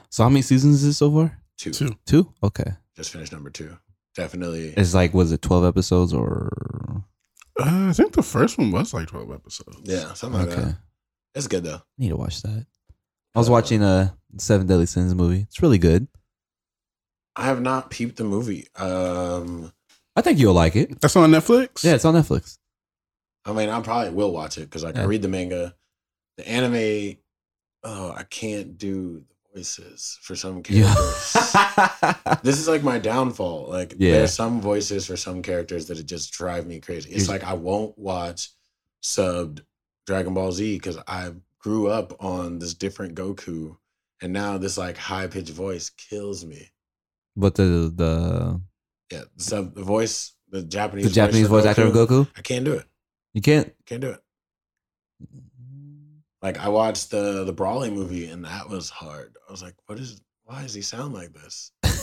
So 0.09 0.23
how 0.23 0.29
many 0.29 0.41
seasons 0.41 0.83
is 0.83 0.89
it 0.89 0.93
so 0.93 1.11
far? 1.11 1.39
Two. 1.57 1.71
Two. 1.71 1.95
Two? 2.05 2.33
Okay. 2.43 2.71
Just 2.95 3.11
finished 3.11 3.31
number 3.31 3.49
two. 3.49 3.77
Definitely. 4.15 4.73
It's 4.75 4.93
like, 4.93 5.13
was 5.13 5.31
it 5.31 5.41
12 5.41 5.63
episodes 5.65 6.13
or? 6.13 7.03
Uh, 7.59 7.87
I 7.89 7.93
think 7.93 8.13
the 8.13 8.23
first 8.23 8.57
one 8.57 8.71
was 8.71 8.93
like 8.93 9.07
twelve 9.09 9.31
episodes. 9.31 9.77
Yeah, 9.83 10.13
something 10.13 10.39
like 10.41 10.49
that. 10.55 10.77
It's 11.35 11.47
good 11.47 11.63
though. 11.63 11.81
need 11.97 12.09
to 12.09 12.15
watch 12.15 12.41
that. 12.41 12.65
I 13.35 13.39
was 13.39 13.49
watching 13.49 13.83
a 13.83 14.17
Seven 14.37 14.67
Deadly 14.67 14.85
Sins 14.85 15.13
movie. 15.13 15.41
It's 15.41 15.61
really 15.61 15.77
good. 15.77 16.07
I 17.35 17.45
have 17.45 17.61
not 17.61 17.89
peeped 17.89 18.17
the 18.17 18.23
movie. 18.23 18.67
Um, 18.77 19.71
I 20.15 20.21
think 20.21 20.39
you'll 20.39 20.53
like 20.53 20.75
it. 20.75 20.99
That's 21.01 21.15
on 21.15 21.31
Netflix. 21.31 21.83
Yeah, 21.83 21.95
it's 21.95 22.05
on 22.05 22.13
Netflix. 22.15 22.57
I 23.45 23.53
mean, 23.53 23.69
I 23.69 23.79
probably 23.81 24.11
will 24.11 24.31
watch 24.31 24.57
it 24.57 24.61
because 24.61 24.83
like 24.83 24.95
I 24.97 25.01
Yeah. 25.01 25.05
read 25.07 25.21
the 25.21 25.27
manga, 25.27 25.75
the 26.37 26.47
anime. 26.47 27.17
Oh, 27.83 28.11
I 28.11 28.23
can't 28.23 28.77
do 28.77 29.23
the 29.53 29.59
voices 29.59 30.19
for 30.21 30.35
some 30.35 30.61
characters. 30.63 31.33
Yeah. 31.55 32.37
this 32.43 32.59
is 32.59 32.67
like 32.67 32.83
my 32.83 32.99
downfall. 32.99 33.67
Like 33.69 33.95
Yeah. 33.97 34.11
there's 34.13 34.33
some 34.33 34.61
voices 34.61 35.07
for 35.07 35.17
some 35.17 35.41
characters 35.41 35.87
that 35.87 35.97
it 35.97 36.05
just 36.05 36.31
drive 36.33 36.67
me 36.67 36.79
crazy. 36.79 37.09
It's 37.09 37.25
You- 37.25 37.31
like 37.31 37.43
I 37.43 37.53
won't 37.53 37.97
watch 37.97 38.49
subbed 39.03 39.61
Dragon 40.05 40.33
Ball 40.33 40.51
Z 40.51 40.75
because 40.75 40.97
I 41.07 41.31
grew 41.59 41.87
up 41.87 42.21
on 42.23 42.59
this 42.59 42.73
different 42.73 43.15
Goku, 43.15 43.77
and 44.21 44.33
now 44.33 44.57
this 44.57 44.77
like 44.77 44.97
high 44.97 45.27
pitched 45.27 45.49
voice 45.53 45.89
kills 45.89 46.43
me. 46.45 46.71
but 47.35 47.55
the 47.55 47.91
the 47.95 48.61
Yeah, 49.11 49.23
the 49.35 49.43
sub 49.43 49.75
the 49.75 49.83
voice, 49.83 50.33
the 50.49 50.63
Japanese, 50.63 51.05
the 51.05 51.11
Japanese 51.11 51.47
voice 51.47 51.65
actor 51.65 51.83
of 51.85 51.93
Goku, 51.93 52.27
I 52.37 52.41
can't 52.41 52.65
do 52.65 52.73
it. 52.73 52.85
you 53.33 53.41
can't. 53.41 53.71
Can't 53.85 54.01
do 54.01 54.09
it. 54.11 54.19
Like 56.41 56.57
I 56.57 56.69
watched 56.69 57.11
the 57.11 57.43
the 57.43 57.53
Broly 57.53 57.93
movie 57.93 58.25
and 58.25 58.45
that 58.45 58.69
was 58.69 58.89
hard. 58.89 59.35
I 59.47 59.51
was 59.51 59.61
like, 59.61 59.75
what 59.85 59.99
is? 59.99 60.21
Why 60.43 60.61
does 60.63 60.73
he 60.73 60.81
sound 60.81 61.13
like 61.13 61.33
this? 61.33 61.71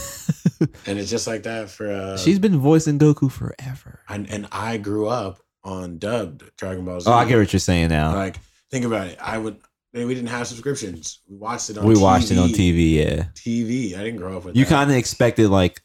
And 0.86 0.98
it's 0.98 1.08
just 1.10 1.28
like 1.28 1.44
that 1.44 1.70
for. 1.70 1.88
uh 1.90 2.16
She's 2.18 2.38
been 2.40 2.58
voicing 2.58 2.98
Goku 2.98 3.30
forever. 3.30 4.00
and 4.08 4.28
and 4.28 4.48
I 4.50 4.76
grew 4.76 5.06
up 5.06 5.38
on 5.62 5.98
dubbed 5.98 6.42
Dragon 6.56 6.84
Ball 6.84 7.00
Z. 7.00 7.08
Oh, 7.08 7.14
I 7.14 7.26
get 7.26 7.38
what 7.38 7.52
you're 7.52 7.60
saying 7.60 7.90
now. 7.90 8.12
Like, 8.14 8.38
think 8.70 8.84
about 8.84 9.06
it. 9.06 9.18
I 9.20 9.38
would. 9.38 9.58
We 9.92 10.04
didn't 10.14 10.26
have 10.28 10.46
subscriptions. 10.48 11.20
We 11.28 11.36
watched 11.36 11.70
it 11.70 11.78
on. 11.78 11.86
we 11.86 11.94
TV. 11.94 12.00
watched 12.02 12.30
it 12.32 12.38
on 12.38 12.48
TV. 12.48 12.94
Yeah, 12.94 13.24
TV. 13.34 13.94
I 13.96 14.02
didn't 14.02 14.16
grow 14.16 14.36
up 14.36 14.44
with. 14.46 14.56
you 14.56 14.66
kind 14.66 14.90
of 14.90 14.96
expected 14.96 15.48
like 15.48 15.80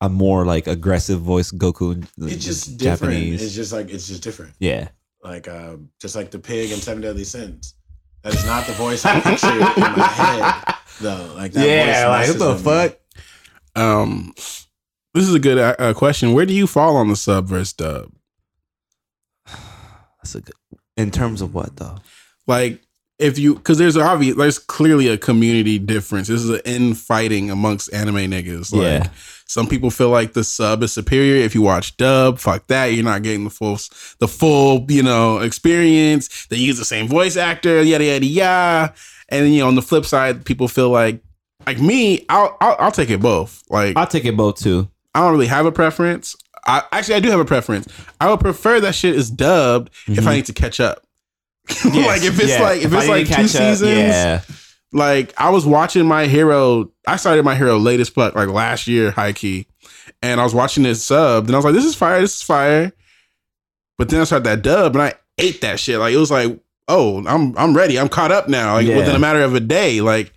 a 0.00 0.08
more 0.08 0.44
like 0.44 0.66
aggressive 0.66 1.20
voice 1.20 1.50
Goku. 1.50 2.06
It's 2.18 2.44
just 2.44 2.78
different. 2.78 3.14
It's 3.14 3.54
just 3.54 3.72
like 3.72 3.90
it's 3.90 4.06
just 4.08 4.22
different. 4.22 4.54
yeah. 4.58 4.88
Like 5.22 5.48
uh, 5.48 5.76
just 6.00 6.14
like 6.14 6.30
the 6.30 6.38
pig 6.38 6.70
and 6.70 6.80
Seven 6.80 7.02
Deadly 7.02 7.24
Sins. 7.24 7.74
That 8.22 8.34
is 8.34 8.44
not 8.46 8.66
the 8.66 8.72
voice 8.74 9.04
I 9.04 9.20
picture 9.20 9.50
in 9.52 9.58
my 9.60 10.06
head, 10.06 10.74
though. 11.00 11.32
Like 11.36 11.52
that 11.52 11.66
Yeah, 11.66 12.06
voice 12.08 12.28
like 12.28 12.38
what 12.40 12.46
the 12.46 12.52
with 12.54 12.66
me. 12.66 12.88
fuck? 13.74 13.82
Um, 13.82 14.34
this 15.14 15.28
is 15.28 15.34
a 15.34 15.38
good 15.40 15.58
uh, 15.58 15.74
uh, 15.78 15.94
question. 15.94 16.32
Where 16.32 16.46
do 16.46 16.52
you 16.54 16.66
fall 16.66 16.96
on 16.96 17.08
the 17.08 17.16
sub 17.16 17.46
versus 17.46 17.72
dub? 17.72 18.10
That's 20.22 20.34
a 20.34 20.40
good. 20.40 20.54
In 20.96 21.10
terms 21.10 21.40
of 21.42 21.54
what 21.54 21.76
though? 21.76 21.98
Like, 22.46 22.80
if 23.18 23.38
you 23.38 23.54
because 23.54 23.78
there's 23.78 23.96
obvious, 23.96 24.36
there's 24.36 24.58
clearly 24.58 25.08
a 25.08 25.18
community 25.18 25.78
difference. 25.78 26.28
This 26.28 26.42
is 26.42 26.50
an 26.50 26.60
infighting 26.64 27.50
amongst 27.50 27.92
anime 27.92 28.16
niggas. 28.16 28.72
Like, 28.72 28.82
Yeah. 29.04 29.10
Some 29.48 29.66
people 29.66 29.90
feel 29.90 30.10
like 30.10 30.34
the 30.34 30.44
sub 30.44 30.82
is 30.82 30.92
superior. 30.92 31.36
If 31.36 31.54
you 31.54 31.62
watch 31.62 31.96
dub, 31.96 32.38
fuck 32.38 32.66
that. 32.68 32.86
You're 32.86 33.02
not 33.04 33.22
getting 33.22 33.44
the 33.44 33.50
full, 33.50 33.78
the 34.18 34.28
full, 34.28 34.84
you 34.90 35.02
know, 35.02 35.38
experience. 35.38 36.46
They 36.46 36.56
use 36.56 36.78
the 36.78 36.84
same 36.84 37.08
voice 37.08 37.36
actor, 37.36 37.82
yada 37.82 38.04
yada 38.04 38.26
yada. 38.26 38.94
And 39.30 39.44
then 39.46 39.52
you 39.52 39.60
know, 39.60 39.68
on 39.68 39.74
the 39.74 39.82
flip 39.82 40.04
side, 40.04 40.44
people 40.44 40.68
feel 40.68 40.90
like, 40.90 41.22
like 41.66 41.80
me, 41.80 42.24
I'll 42.28 42.56
I'll, 42.60 42.76
I'll 42.78 42.92
take 42.92 43.10
it 43.10 43.20
both. 43.20 43.62
Like 43.70 43.96
I'll 43.96 44.06
take 44.06 44.24
it 44.26 44.36
both 44.36 44.56
too. 44.60 44.88
I 45.14 45.20
don't 45.20 45.32
really 45.32 45.46
have 45.46 45.64
a 45.66 45.72
preference. 45.72 46.36
I 46.66 46.82
actually 46.92 47.14
I 47.14 47.20
do 47.20 47.30
have 47.30 47.40
a 47.40 47.44
preference. 47.46 47.88
I 48.20 48.28
would 48.30 48.40
prefer 48.40 48.80
that 48.80 48.94
shit 48.94 49.14
is 49.16 49.30
dubbed 49.30 49.90
if 50.06 50.26
I 50.26 50.34
need 50.34 50.46
to 50.46 50.52
catch 50.52 50.78
up. 50.80 51.04
like 51.84 52.22
if 52.22 52.38
it's 52.38 52.42
Mm-hmm. 52.42 52.48
Yeah. 52.48 52.62
like 52.62 52.82
if, 52.82 52.92
I 52.92 52.98
it's 52.98 53.08
like 53.08 53.26
two 53.26 53.32
catch 53.34 53.44
up, 53.44 53.50
seasons. 53.50 53.90
yeah. 53.90 54.40
Like 54.92 55.34
I 55.38 55.50
was 55.50 55.66
watching 55.66 56.06
my 56.06 56.26
hero. 56.26 56.90
I 57.06 57.16
started 57.16 57.44
my 57.44 57.54
hero 57.54 57.76
latest 57.78 58.14
pluck 58.14 58.34
like 58.34 58.48
last 58.48 58.86
year, 58.86 59.10
high 59.10 59.32
key, 59.34 59.66
and 60.22 60.40
I 60.40 60.44
was 60.44 60.54
watching 60.54 60.82
this 60.82 61.02
sub, 61.04 61.46
and 61.46 61.54
I 61.54 61.58
was 61.58 61.64
like, 61.64 61.74
"This 61.74 61.84
is 61.84 61.94
fire, 61.94 62.20
this 62.20 62.36
is 62.36 62.42
fire." 62.42 62.92
But 63.98 64.08
then 64.08 64.20
I 64.20 64.24
started 64.24 64.44
that 64.44 64.62
dub, 64.62 64.94
and 64.96 65.02
I 65.02 65.14
ate 65.36 65.60
that 65.60 65.78
shit. 65.78 65.98
Like 65.98 66.14
it 66.14 66.18
was 66.18 66.30
like, 66.30 66.58
"Oh, 66.88 67.22
I'm 67.26 67.56
I'm 67.58 67.76
ready. 67.76 67.98
I'm 67.98 68.08
caught 68.08 68.32
up 68.32 68.48
now." 68.48 68.74
Like 68.74 68.86
Yeah. 68.86 68.96
within 68.96 69.14
a 69.14 69.18
matter 69.18 69.42
of 69.42 69.54
a 69.54 69.60
day. 69.60 70.00
Like 70.00 70.32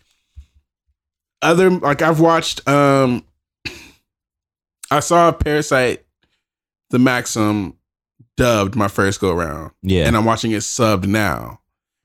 other 1.41 1.69
like 1.69 2.01
I've 2.01 2.19
watched. 2.19 2.67
um 2.67 3.23
I 4.91 4.99
saw 4.99 5.31
Parasyte, 5.31 5.99
the 6.89 6.99
Maxim 6.99 7.77
dubbed 8.35 8.75
my 8.75 8.87
first 8.89 9.21
go 9.21 9.31
around 9.31 9.71
Yeah. 9.81 10.05
and 10.07 10.17
I'm 10.17 10.25
watching 10.25 10.51
it 10.51 10.57
subbed 10.57 11.05
now. 11.05 11.61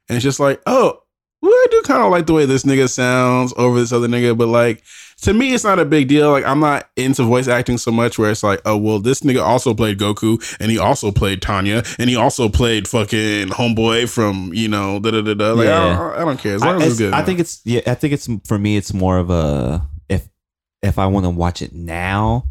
And 0.08 0.14
it's 0.16 0.22
just 0.22 0.38
like, 0.38 0.60
oh, 0.66 0.72
well, 0.80 0.86
I 0.86 0.92
do 0.92 0.95
kind 1.86 2.02
of 2.02 2.10
like 2.10 2.26
the 2.26 2.32
way 2.32 2.46
this 2.46 2.64
nigga 2.64 2.88
sounds 2.88 3.52
over 3.56 3.78
this 3.78 3.92
other 3.92 4.08
nigga, 4.08 4.36
but 4.36 4.48
like 4.48 4.82
to 5.22 5.32
me, 5.32 5.54
it's 5.54 5.64
not 5.64 5.78
a 5.78 5.84
big 5.84 6.08
deal. 6.08 6.30
Like 6.30 6.44
I'm 6.44 6.60
not 6.60 6.88
into 6.96 7.22
voice 7.22 7.48
acting 7.48 7.78
so 7.78 7.90
much 7.90 8.18
where 8.18 8.30
it's 8.30 8.42
like, 8.42 8.60
oh 8.66 8.76
well, 8.76 8.98
this 8.98 9.20
nigga 9.20 9.42
also 9.42 9.72
played 9.72 9.98
Goku 9.98 10.56
and 10.60 10.70
he 10.70 10.78
also 10.78 11.10
played 11.10 11.40
Tanya 11.40 11.82
and 11.98 12.10
he 12.10 12.16
also 12.16 12.48
played 12.48 12.86
fucking 12.86 13.48
Homeboy 13.48 14.08
from 14.12 14.52
you 14.52 14.68
know 14.68 14.98
da 15.00 15.10
da 15.12 15.22
da 15.22 15.34
da. 15.34 15.52
Like 15.52 15.68
I, 15.68 15.70
Yeah. 15.70 15.96
don't, 15.96 16.14
I 16.14 16.24
don't 16.24 16.38
care 16.38 16.54
as 16.56 16.62
I, 16.62 16.76
as 16.76 16.82
it's 16.86 16.98
good. 16.98 17.14
I 17.14 17.22
think 17.22 17.40
it's 17.40 17.62
yeah. 17.64 17.80
I 17.86 17.94
think 17.94 18.12
it's 18.12 18.28
for 18.44 18.58
me. 18.58 18.76
It's 18.76 18.92
more 18.92 19.18
of 19.18 19.30
a 19.30 19.86
if 20.08 20.28
if 20.82 20.98
I 20.98 21.06
want 21.06 21.24
to 21.24 21.30
watch 21.30 21.62
it 21.62 21.72
now, 21.72 22.44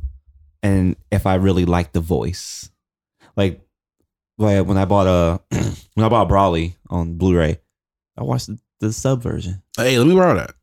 and 0.63 0.95
if 1.11 1.25
I 1.27 1.35
really 1.35 1.65
like 1.65 1.93
the 1.93 1.99
voice, 2.01 2.71
like 3.37 3.61
like 4.39 4.65
when 4.65 4.77
I 4.77 4.85
bought 4.85 5.07
uh, 5.07 5.37
a 5.51 5.55
when 5.93 6.05
I 6.05 6.09
bought 6.09 6.27
Broly 6.27 6.75
on 6.89 7.17
Blu-ray, 7.17 7.59
I 8.17 8.23
watched 8.23 8.47
the, 8.47 8.59
the 8.87 8.93
sub 8.93 9.21
version. 9.21 9.61
hey, 9.77 9.97
let 9.97 10.07
me 10.07 10.13
borrow 10.15 10.35
that. 10.35 10.53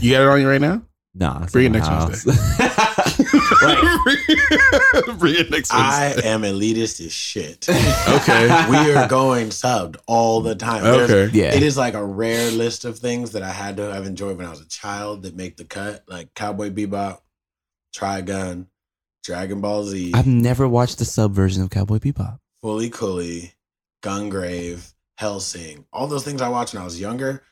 You 0.00 0.12
got 0.12 0.22
it 0.22 0.28
on 0.28 0.40
you 0.40 0.48
right 0.48 0.60
now? 0.60 0.82
Nah, 1.16 1.44
it's 1.44 1.52
Bring 1.52 1.66
it 1.66 1.70
next 1.70 1.86
house. 1.86 2.24
Bring 5.18 5.36
it 5.36 5.50
next 5.50 5.72
I 5.72 6.14
am 6.24 6.42
elitist 6.42 7.04
as 7.04 7.12
shit. 7.12 7.68
Okay. 7.68 8.46
we 8.70 8.92
are 8.94 9.06
going 9.08 9.48
subbed 9.50 9.96
all 10.06 10.40
the 10.40 10.54
time. 10.56 10.82
There's- 10.82 11.10
Okay. 11.10 11.30
yeah, 11.38 11.54
It 11.54 11.62
is 11.62 11.76
like 11.76 11.94
a 11.94 12.04
rare 12.04 12.50
list 12.50 12.84
of 12.84 12.98
things 12.98 13.30
that 13.32 13.42
I 13.42 13.50
had 13.50 13.76
to 13.76 13.92
have 13.94 14.06
enjoyed 14.06 14.36
when 14.38 14.46
I 14.46 14.50
was 14.50 14.60
a 14.60 14.66
child 14.68 15.22
that 15.22 15.36
make 15.36 15.56
the 15.56 15.64
cut, 15.64 16.02
like 16.08 16.34
Cowboy 16.34 16.70
Bebop, 16.70 17.18
Trigun, 17.94 18.66
Dragon 19.22 19.60
Ball 19.60 19.84
Z, 19.84 20.12
I've 20.14 20.26
never 20.26 20.66
watched 20.68 20.98
the 20.98 21.04
sub 21.04 21.32
version 21.32 21.62
of 21.62 21.70
Cowboy 21.70 21.98
Bebop. 21.98 22.38
Fooly 22.62 22.90
Cooly, 22.90 23.52
Gungrave, 24.02 24.93
Hellsing. 25.16 25.84
All 25.92 26.06
those 26.06 26.24
things 26.24 26.42
I 26.42 26.48
watched 26.48 26.74
when 26.74 26.82
I 26.82 26.84
was 26.84 27.00
younger, 27.00 27.42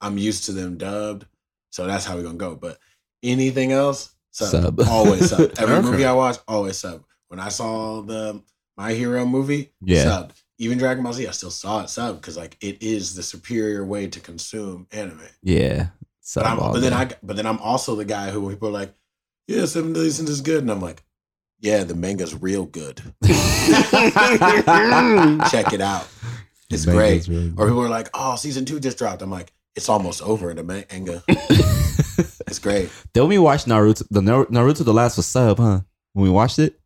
I'm 0.00 0.18
used 0.18 0.44
to 0.44 0.52
them 0.52 0.76
dubbed. 0.76 1.26
So 1.70 1.86
that's 1.86 2.04
how 2.04 2.16
we're 2.16 2.22
gonna 2.22 2.38
go. 2.38 2.54
But 2.56 2.78
anything 3.22 3.72
else, 3.72 4.14
sub. 4.30 4.48
Sub. 4.50 4.80
Always 4.88 5.30
sub. 5.30 5.52
Every 5.58 5.76
Okay. 5.76 5.90
movie 5.90 6.04
I 6.04 6.12
watch, 6.12 6.38
always 6.46 6.78
sub. 6.78 7.04
When 7.28 7.40
I 7.40 7.48
saw 7.48 8.02
the 8.02 8.42
My 8.76 8.92
Hero 8.92 9.24
movie, 9.26 9.72
Yeah. 9.82 10.04
sub. 10.04 10.32
Even 10.58 10.78
Dragon 10.78 11.04
Ball 11.04 11.12
Z, 11.12 11.26
I 11.26 11.32
still 11.32 11.50
saw 11.50 11.82
it 11.82 11.90
sub 11.90 12.16
because 12.20 12.36
like 12.36 12.56
it 12.62 12.82
is 12.82 13.14
the 13.14 13.22
superior 13.22 13.84
way 13.84 14.06
to 14.08 14.20
consume 14.20 14.86
anime. 14.92 15.20
Yeah, 15.42 15.88
sub. 16.20 16.44
But, 16.44 16.50
I'm, 16.50 16.58
but 16.58 16.80
then. 16.80 16.92
I 16.94 17.10
but 17.22 17.36
then 17.36 17.46
I'm 17.46 17.58
also 17.58 17.94
the 17.96 18.04
guy 18.06 18.30
who 18.30 18.48
people 18.50 18.68
are 18.68 18.72
like, 18.72 18.94
yeah, 19.48 19.66
Seven 19.66 19.92
Deadly 19.92 20.10
Sins 20.10 20.30
is 20.30 20.40
good, 20.40 20.62
and 20.62 20.70
I'm 20.70 20.80
like, 20.80 21.02
yeah, 21.60 21.84
the 21.84 21.94
manga's 21.94 22.34
real 22.40 22.64
good. 22.64 23.02
Check 25.50 25.72
it 25.72 25.80
out. 25.80 26.06
It's 26.70 26.84
great. 26.84 27.28
Or 27.28 27.66
people 27.66 27.82
are 27.84 27.88
like, 27.88 28.08
oh, 28.14 28.36
season 28.36 28.64
two 28.64 28.80
just 28.80 28.98
dropped. 28.98 29.22
I'm 29.22 29.30
like, 29.30 29.52
it's 29.74 29.88
almost 29.88 30.22
over 30.22 30.50
in 30.50 30.56
the 30.56 30.64
manga. 30.64 31.22
it's 31.28 32.58
great. 32.58 32.90
Then 33.14 33.28
we 33.28 33.38
watched 33.38 33.66
Naruto. 33.66 34.04
The 34.10 34.20
Naruto, 34.20 34.84
the 34.84 34.92
last 34.94 35.16
was 35.16 35.26
sub, 35.26 35.58
huh? 35.58 35.80
When 36.12 36.24
we 36.24 36.30
watched 36.30 36.58
it, 36.58 36.80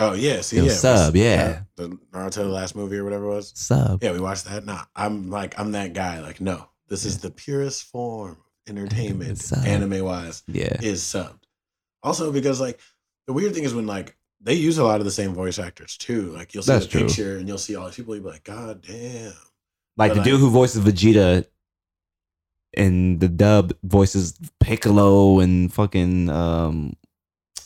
Oh 0.00 0.12
yeah, 0.12 0.40
see, 0.42 0.58
It 0.58 0.60
yeah, 0.60 0.64
was 0.66 0.80
sub, 0.80 1.16
yeah. 1.16 1.62
the 1.76 1.88
Naruto 2.12 2.34
the 2.34 2.44
last 2.44 2.76
movie 2.76 2.96
or 2.96 3.04
whatever 3.04 3.24
it 3.24 3.34
was. 3.34 3.52
sub. 3.56 4.02
Yeah, 4.02 4.12
we 4.12 4.20
watched 4.20 4.44
that. 4.44 4.64
Nah, 4.64 4.84
I'm 4.94 5.28
like, 5.28 5.58
I'm 5.58 5.72
that 5.72 5.92
guy. 5.92 6.20
Like, 6.20 6.40
no, 6.40 6.68
this 6.88 7.04
is 7.04 7.18
the 7.18 7.30
purest 7.30 7.82
form 7.84 8.32
of 8.32 8.36
entertainment, 8.68 9.50
anime 9.66 10.04
wise, 10.04 10.44
Yeah, 10.46 10.76
is 10.80 11.02
subbed. 11.02 11.42
Also, 12.02 12.30
because 12.30 12.60
like 12.60 12.78
the 13.26 13.32
weird 13.32 13.54
thing 13.54 13.64
is 13.64 13.74
when 13.74 13.86
like 13.88 14.16
they 14.40 14.54
use 14.54 14.78
a 14.78 14.84
lot 14.84 15.00
of 15.00 15.04
the 15.04 15.10
same 15.10 15.34
voice 15.34 15.58
actors 15.58 15.96
too. 15.96 16.30
Like 16.32 16.54
you'll 16.54 16.62
see 16.62 16.72
That's 16.72 16.86
the 16.86 16.90
true. 16.92 17.06
picture 17.06 17.36
and 17.38 17.48
you'll 17.48 17.58
see 17.58 17.74
all 17.76 17.86
these 17.86 17.96
people. 17.96 18.14
You'll 18.14 18.24
be 18.24 18.30
like, 18.30 18.44
God 18.44 18.82
damn. 18.82 19.32
like 19.96 20.10
But, 20.10 20.14
the 20.14 20.14
like- 20.20 20.24
dude 20.24 20.40
who 20.40 20.50
voices 20.50 20.84
Vegeta 20.84 21.44
in 22.76 23.18
the 23.18 23.28
dub 23.28 23.72
voices 23.82 24.38
Piccolo 24.60 25.40
and 25.40 25.72
fucking 25.72 26.28
um 26.30 26.94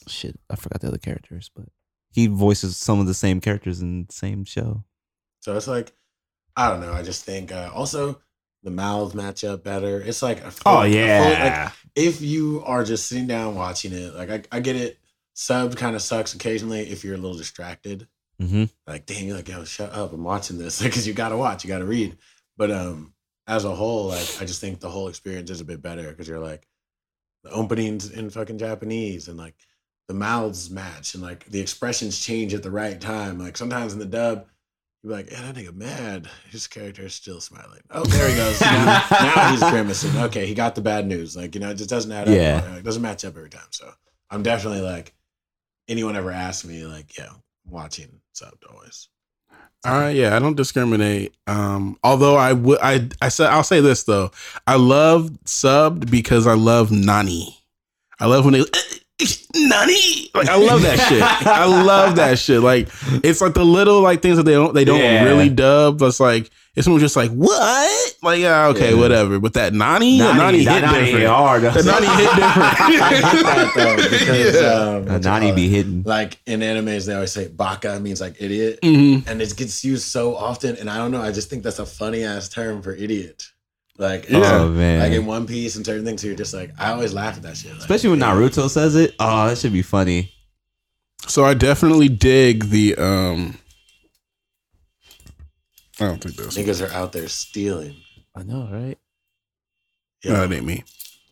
shit. 0.09 0.39
I 0.51 0.57
forgot 0.57 0.81
the 0.81 0.89
other 0.89 0.99
characters, 0.99 1.51
but 1.55 1.67
he 2.13 2.27
voices 2.27 2.77
some 2.77 3.01
of 3.01 3.07
the 3.07 3.15
same 3.15 3.41
characters 3.41 3.81
in 3.83 4.07
the 4.07 4.13
same 4.13 4.45
show. 4.45 4.85
So 5.41 5.57
it's 5.57 5.67
like, 5.69 5.93
I 6.57 6.69
don't 6.71 6.81
know. 6.81 6.93
I 6.93 7.03
just 7.03 7.25
think 7.25 7.51
uh, 7.53 7.71
also 7.75 8.21
the 8.63 8.71
mouths 8.71 9.15
match 9.15 9.43
up 9.45 9.65
better. 9.65 10.01
It's 10.01 10.23
like 10.23 10.39
full, 10.39 10.73
Oh 10.73 10.79
a 10.83 10.83
full- 10.83 10.91
yeah. 10.93 11.65
like, 11.65 11.73
if 11.97 12.21
you 12.21 12.63
are 12.65 12.85
just 12.85 13.09
sitting 13.09 13.27
down 13.27 13.55
watching 13.57 13.93
it, 13.93 14.15
like 14.15 14.31
I, 14.31 14.57
I 14.57 14.61
get 14.61 14.77
it. 14.77 14.99
Sub 15.35 15.77
kind 15.77 15.97
of 15.97 16.03
sucks 16.03 16.35
occasionally 16.35 16.81
if 16.81 17.05
you're 17.05 17.15
a 17.15 17.19
little 17.19 17.37
distracted. 17.37 18.07
hmm 18.41 18.65
Like, 18.87 19.07
dang, 19.07 19.27
you're 19.27 19.37
like, 19.37 19.49
yo, 19.49 19.65
shut 19.65 19.93
up! 19.93 20.13
I'm 20.13 20.25
watching 20.25 20.59
this 20.59 20.83
because 20.83 21.07
you 21.07 21.15
got 21.15 21.31
to 21.31 21.37
watch, 21.37 21.65
you 21.65 21.69
got 21.69 21.79
to 21.79 21.85
read. 21.87 22.17
But 22.57 22.71
um, 22.71 23.15
as 23.47 23.65
a 23.65 23.75
whole, 23.75 24.07
like, 24.09 24.29
I 24.41 24.45
just 24.45 24.61
think 24.61 24.81
the 24.81 24.91
whole 24.91 25.09
experience 25.09 25.51
is 25.51 25.61
a 25.61 25.65
bit 25.65 25.81
better 25.83 26.11
because 26.11 26.29
you're 26.29 26.39
like, 26.39 26.67
the 27.45 27.51
openings 27.51 28.11
in 28.11 28.31
fucking 28.31 28.59
Japanese 28.59 29.27
and 29.29 29.37
like 29.37 29.57
the 30.07 30.15
mouths 30.15 30.71
match 30.71 31.15
and 31.15 31.23
like 31.23 31.45
the 31.47 31.61
expressions 31.61 32.21
change 32.21 32.55
at 32.55 32.63
the 32.63 32.71
right 32.71 33.01
time. 33.01 33.39
Like 33.39 33.57
sometimes 33.57 33.93
in 33.95 33.99
the 33.99 34.05
dub, 34.05 34.47
you're 35.03 35.13
like, 35.13 35.29
yeah, 35.31 35.43
that 35.43 35.57
nigga 35.57 35.75
mad. 35.75 36.29
His 36.51 36.69
character 36.69 37.03
is 37.07 37.15
still 37.15 37.41
smiling. 37.41 37.81
Oh, 37.91 38.05
there 38.05 38.29
he 38.29 38.37
goes. 38.37 38.61
now, 38.61 39.03
now 39.11 39.51
he's 39.51 39.61
grimacing. 39.71 40.17
Okay, 40.25 40.47
he 40.47 40.55
got 40.55 40.77
the 40.77 40.83
bad 40.83 41.07
news. 41.09 41.37
Like, 41.37 41.55
you 41.57 41.61
know, 41.61 41.71
it 41.71 41.77
just 41.79 41.91
doesn't 41.91 42.13
add 42.13 42.29
Yeah. 42.29 42.63
up. 42.65 42.79
It 42.79 42.85
doesn't 42.85 43.03
match 43.03 43.25
up 43.25 43.37
every 43.37 43.51
time. 43.51 43.67
So 43.71 43.91
I'm 44.31 44.45
definitely 44.45 44.83
like, 44.83 45.15
anyone 45.89 46.17
ever 46.17 46.31
asks 46.31 46.65
me, 46.65 46.85
like, 46.85 47.17
yeah, 47.17 47.31
watching 47.69 48.21
subbed 48.35 48.63
always. 48.71 49.09
Uh, 49.85 50.13
yeah, 50.15 50.37
I 50.37 50.39
don't 50.39 50.57
discriminate. 50.57 51.35
Um, 51.47 51.99
although 52.05 52.37
I 52.37 52.53
would, 52.53 52.79
I, 52.81 53.09
I 53.21 53.29
said, 53.29 53.49
I'll 53.51 53.65
say 53.65 53.81
this 53.81 54.05
though, 54.05 54.31
I 54.67 54.77
love 54.77 55.31
subbed 55.45 56.11
because 56.11 56.47
I 56.47 56.55
love 56.55 56.93
Nani. 56.93 57.59
I 58.21 58.27
love 58.27 58.45
when 58.45 58.55
they 58.55 58.65
Nani. 59.55 60.31
Like 60.35 60.49
I 60.49 60.57
love 60.57 60.83
that 60.83 60.99
shit. 61.09 61.23
I 61.47 61.65
love 61.65 62.17
that 62.17 62.39
shit. 62.39 62.61
Like 62.61 62.89
it's 63.25 63.41
like 63.41 63.55
the 63.55 63.65
little 63.65 64.01
like 64.01 64.23
things 64.23 64.37
that 64.37 64.45
they 64.45 64.53
don't 64.53 64.75
they 64.75 64.85
don't 64.85 64.99
Yeah. 65.01 65.25
really 65.25 65.49
dub. 65.49 65.99
But 65.99 66.07
it's 66.07 66.21
like 66.21 66.51
it's 66.75 66.85
someone 66.87 67.01
just 67.01 67.17
like 67.17 67.31
what? 67.33 68.15
Like 68.23 68.41
yeah, 68.41 68.69
okay, 68.69 68.93
Yeah. 68.95 68.99
whatever. 69.01 69.39
But 69.39 69.53
that 69.55 69.75
Nani, 69.75 70.19
Nani, 70.19 70.39
Nani 70.39 70.59
hit 70.65 70.81
Nani 70.83 71.05
different. 71.05 71.27
hard. 71.27 71.63
The 71.63 71.83
Nani 71.83 72.07
hit 72.07 72.29
I 72.33 73.15
hate 73.15 73.45
that 73.45 73.73
different. 73.75 74.11
because 74.11 74.55
Yeah. 74.55 74.69
um, 74.73 75.05
what's 75.07 75.25
Nani 75.25 75.47
called? 75.47 75.57
be 75.57 75.69
hidden. 75.69 76.03
like 76.07 76.39
in 76.47 76.61
animes 76.61 77.07
they 77.07 77.15
always 77.15 77.33
say 77.33 77.49
baka 77.49 78.01
means 78.01 78.21
like 78.21 78.37
idiot 78.41 78.79
Mhm. 78.83 79.27
and 79.29 79.43
it 79.43 79.55
gets 79.57 79.85
used 79.85 80.05
so 80.05 80.35
often 80.37 80.77
and 80.77 80.89
i 80.91 80.97
don't 80.97 81.11
know 81.11 81.21
i 81.23 81.31
just 81.31 81.51
think 81.51 81.63
that's 81.63 81.79
a 81.79 81.87
funny 81.87 82.25
ass 82.25 82.49
term 82.49 82.81
for 82.83 82.93
idiot 82.95 83.52
like 83.99 84.29
Yeah. 84.29 84.61
Oh 84.63 84.67
like 84.69 85.13
in 85.13 85.27
one 85.27 85.47
piece 85.47 85.77
and 85.77 85.85
certain 85.85 86.05
things 86.05 86.25
you're 86.25 86.35
just 86.35 86.55
like 86.55 86.71
i 86.79 86.91
always 86.93 87.13
laugh 87.13 87.37
at 87.37 87.43
that 87.43 87.57
shit 87.57 87.73
like, 87.73 87.81
Especially 87.81 88.11
when 88.11 88.21
Naruto 88.21 88.69
says 88.71 88.97
it. 88.97 89.15
Oh, 89.19 89.49
that 89.49 89.59
should 89.59 89.73
be 89.73 89.83
funny. 89.83 90.33
So 91.29 91.45
I 91.45 91.55
definitely 91.55 92.09
dig 92.09 92.65
the 92.71 92.97
um. 92.97 93.59
I 96.01 96.07
don't 96.07 96.23
think 96.23 96.37
those 96.37 96.57
niggas 96.57 96.85
are 96.87 96.93
out 96.93 97.13
there 97.13 97.29
stealing 97.29 97.97
I 98.35 98.43
know, 98.45 98.69
right? 98.73 98.99
Yo, 100.25 100.33
no, 100.33 100.47
that 100.47 100.55
ain't 100.57 100.65
me. 100.67 100.83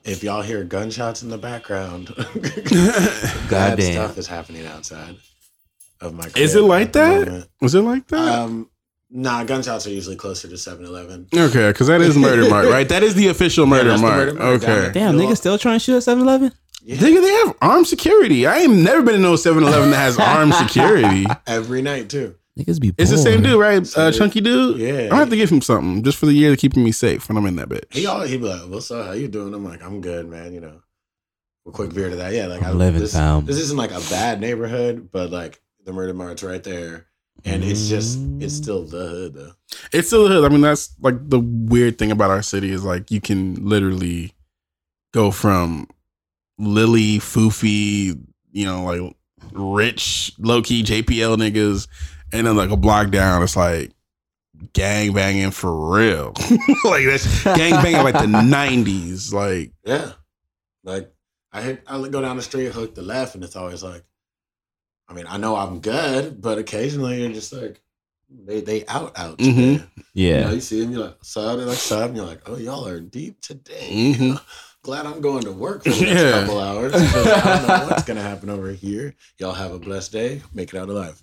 if 0.04 0.22
y'all 0.22 0.42
hear 0.42 0.62
gunshots 0.64 1.22
in 1.22 1.28
the 1.30 1.38
background 1.38 2.08
Goddamn. 2.14 2.32
bad 2.70 3.48
Goddamn. 3.48 3.92
stuff 3.92 4.18
is 4.18 4.26
happening 4.26 4.66
outside 4.66 5.16
of 6.00 6.12
my 6.14 6.28
Is 6.36 6.54
it 6.54 6.62
like 6.62 6.92
that? 6.92 7.26
moment. 7.26 7.48
Was 7.60 7.74
it 7.74 7.80
like 7.82 8.06
that? 8.08 8.18
um 8.38 8.68
nah 9.10 9.44
gunshots 9.44 9.86
are 9.86 9.90
usually 9.90 10.16
closer 10.16 10.48
to 10.48 10.54
7-eleven 10.54 11.28
okay, 11.34 11.68
because 11.68 11.88
that 11.88 12.00
is 12.00 12.16
murder 12.16 12.48
mark, 12.48 12.68
right? 12.68 12.88
That 12.88 13.02
is 13.02 13.14
the 13.14 13.28
official 13.28 13.66
murder 13.66 13.90
that's 13.90 14.00
the 14.00 14.06
mark. 14.06 14.18
murder 14.18 14.34
mark 14.38 14.62
okay. 14.62 14.66
there. 14.66 14.92
Damn, 14.92 15.16
You 15.16 15.22
know 15.22 15.28
niggas 15.28 15.36
still 15.38 15.58
trying 15.58 15.78
to 15.78 15.84
shoot 15.84 15.96
at 15.96 16.02
7 16.02 16.22
Eleven? 16.22 16.52
yeah, 16.82 16.96
Nigga, 16.96 17.20
they 17.20 17.32
have 17.46 17.56
armed 17.60 17.86
security. 17.86 18.46
I 18.46 18.58
ain't 18.60 18.74
never 18.76 19.02
been 19.02 19.16
in 19.16 19.22
no 19.22 19.34
7-Eleven 19.34 19.90
that 19.90 19.96
has 19.96 20.18
armed 20.18 20.54
security. 20.54 21.26
every 21.46 21.82
night 21.82 22.08
too 22.08 22.36
Niggas 22.58 22.80
be 22.80 22.92
It's 22.98 23.10
the 23.10 23.18
same 23.18 23.42
dude, 23.42 23.58
right? 23.58 23.80
Uh, 23.80 23.84
Same 23.84 24.10
dude. 24.10 24.18
chunky 24.18 24.40
dude. 24.40 24.78
Yeah. 24.78 25.08
I 25.12 25.16
have 25.16 25.30
to 25.30 25.36
give 25.36 25.50
him 25.50 25.60
something 25.62 26.02
just 26.02 26.18
for 26.18 26.26
the 26.26 26.32
year 26.32 26.50
to 26.50 26.56
keep 26.56 26.76
me 26.76 26.92
safe 26.92 27.28
when 27.28 27.38
I'm 27.38 27.46
in 27.46 27.56
that 27.56 27.68
bitch. 27.68 27.92
He 27.92 28.06
all 28.06 28.22
he 28.22 28.36
be 28.36 28.44
like, 28.44 28.68
"What's 28.68 28.90
up? 28.90 29.06
How 29.06 29.12
you 29.12 29.28
doing?" 29.28 29.54
I'm 29.54 29.64
like, 29.64 29.82
"I'm 29.82 30.00
good, 30.00 30.28
man." 30.28 30.52
You 30.52 30.60
know, 30.60 30.82
a 31.66 31.70
quick 31.70 31.94
beer 31.94 32.10
to 32.10 32.16
that. 32.16 32.32
Yeah, 32.32 32.46
like 32.46 32.62
I'm 32.62 32.76
living, 32.76 33.00
this, 33.00 33.12
fam. 33.14 33.46
This 33.46 33.58
isn't 33.58 33.76
like 33.78 33.92
a 33.92 34.00
bad 34.10 34.40
neighborhood, 34.40 35.10
but 35.12 35.30
like 35.30 35.60
the 35.84 35.92
murder 35.92 36.12
mart's 36.12 36.42
right 36.42 36.62
there, 36.62 37.06
and 37.44 37.64
it's 37.64 37.88
just 37.88 38.18
it's 38.40 38.54
mm. 38.54 38.62
still 38.62 38.84
the 38.84 39.06
hood 39.06 39.34
though. 39.34 39.52
It's 39.92 40.08
still 40.08 40.28
the 40.28 40.34
hood. 40.34 40.44
I 40.44 40.48
mean, 40.48 40.60
that's 40.60 40.94
like 41.00 41.28
the 41.28 41.40
weird 41.40 41.98
thing 41.98 42.10
about 42.10 42.30
our 42.30 42.42
city 42.42 42.70
is 42.70 42.84
like 42.84 43.10
you 43.10 43.20
can 43.20 43.54
literally 43.66 44.34
go 45.12 45.30
from 45.30 45.88
Lily, 46.58 47.18
Foofy, 47.18 48.18
you 48.52 48.64
know, 48.66 48.84
like 48.84 49.16
rich, 49.52 50.32
low 50.38 50.62
key 50.62 50.82
JPL 50.82 51.36
niggas, 51.36 51.88
and 52.32 52.46
then 52.46 52.56
like 52.56 52.70
a 52.70 52.76
block 52.76 53.10
down, 53.10 53.42
it's 53.42 53.56
like 53.56 53.92
gang 54.72 55.12
banging 55.12 55.50
for 55.50 55.94
real. 55.94 56.32
like 56.84 57.06
that's 57.06 57.44
gang 57.44 57.72
banging 57.82 58.02
like 58.02 58.18
the 58.18 58.26
nineties. 58.44 59.32
Like 59.32 59.72
Yeah, 59.84 60.12
like 60.84 61.12
I 61.52 61.62
hit, 61.62 61.82
I 61.86 62.08
go 62.08 62.20
down 62.20 62.36
the 62.36 62.42
street, 62.42 62.72
hook 62.72 62.94
the 62.94 63.02
left, 63.02 63.34
and 63.34 63.42
it's 63.42 63.56
always 63.56 63.82
like, 63.82 64.04
I 65.10 65.12
mean, 65.12 65.26
I 65.28 65.36
know 65.38 65.56
I'm 65.56 65.80
good, 65.80 66.40
but 66.40 66.58
occasionally 66.58 67.20
you're 67.22 67.32
just 67.32 67.52
like, 67.52 67.80
they 68.46 68.60
they 68.60 68.86
out 68.86 69.18
out. 69.18 69.38
Mhm. 69.38 69.44
today. 69.48 69.64
You, 69.64 69.76
know, 69.78 69.84
Yeah. 70.14 70.50
you 70.52 70.60
see 70.60 70.80
them, 70.82 70.92
you're 70.92 71.02
like 71.06 71.16
sub, 71.22 71.58
they're 71.58 71.66
like 71.66 71.76
sub, 71.78 72.02
and 72.10 72.16
you're 72.16 72.26
like, 72.26 72.42
oh, 72.48 72.56
y'all 72.56 72.86
are 72.86 73.00
deep 73.00 73.40
today. 73.40 73.88
Mhm. 74.18 74.40
Glad 74.82 75.04
I'm 75.04 75.20
going 75.20 75.42
to 75.42 75.52
work 75.52 75.82
for 75.84 75.90
the 75.90 76.00
next 76.00 76.22
Yeah. 76.22 76.30
couple 76.40 76.60
hours. 76.60 76.94
I 76.94 76.98
don't 77.02 77.68
know 77.68 77.86
what's 77.90 78.04
gonna 78.04 78.22
happen 78.22 78.48
over 78.48 78.70
here. 78.70 79.14
Y'all 79.38 79.52
have 79.52 79.72
a 79.72 79.78
blessed 79.78 80.12
day. 80.12 80.42
Make 80.54 80.72
it 80.72 80.78
out 80.78 80.88
alive. 80.88 81.20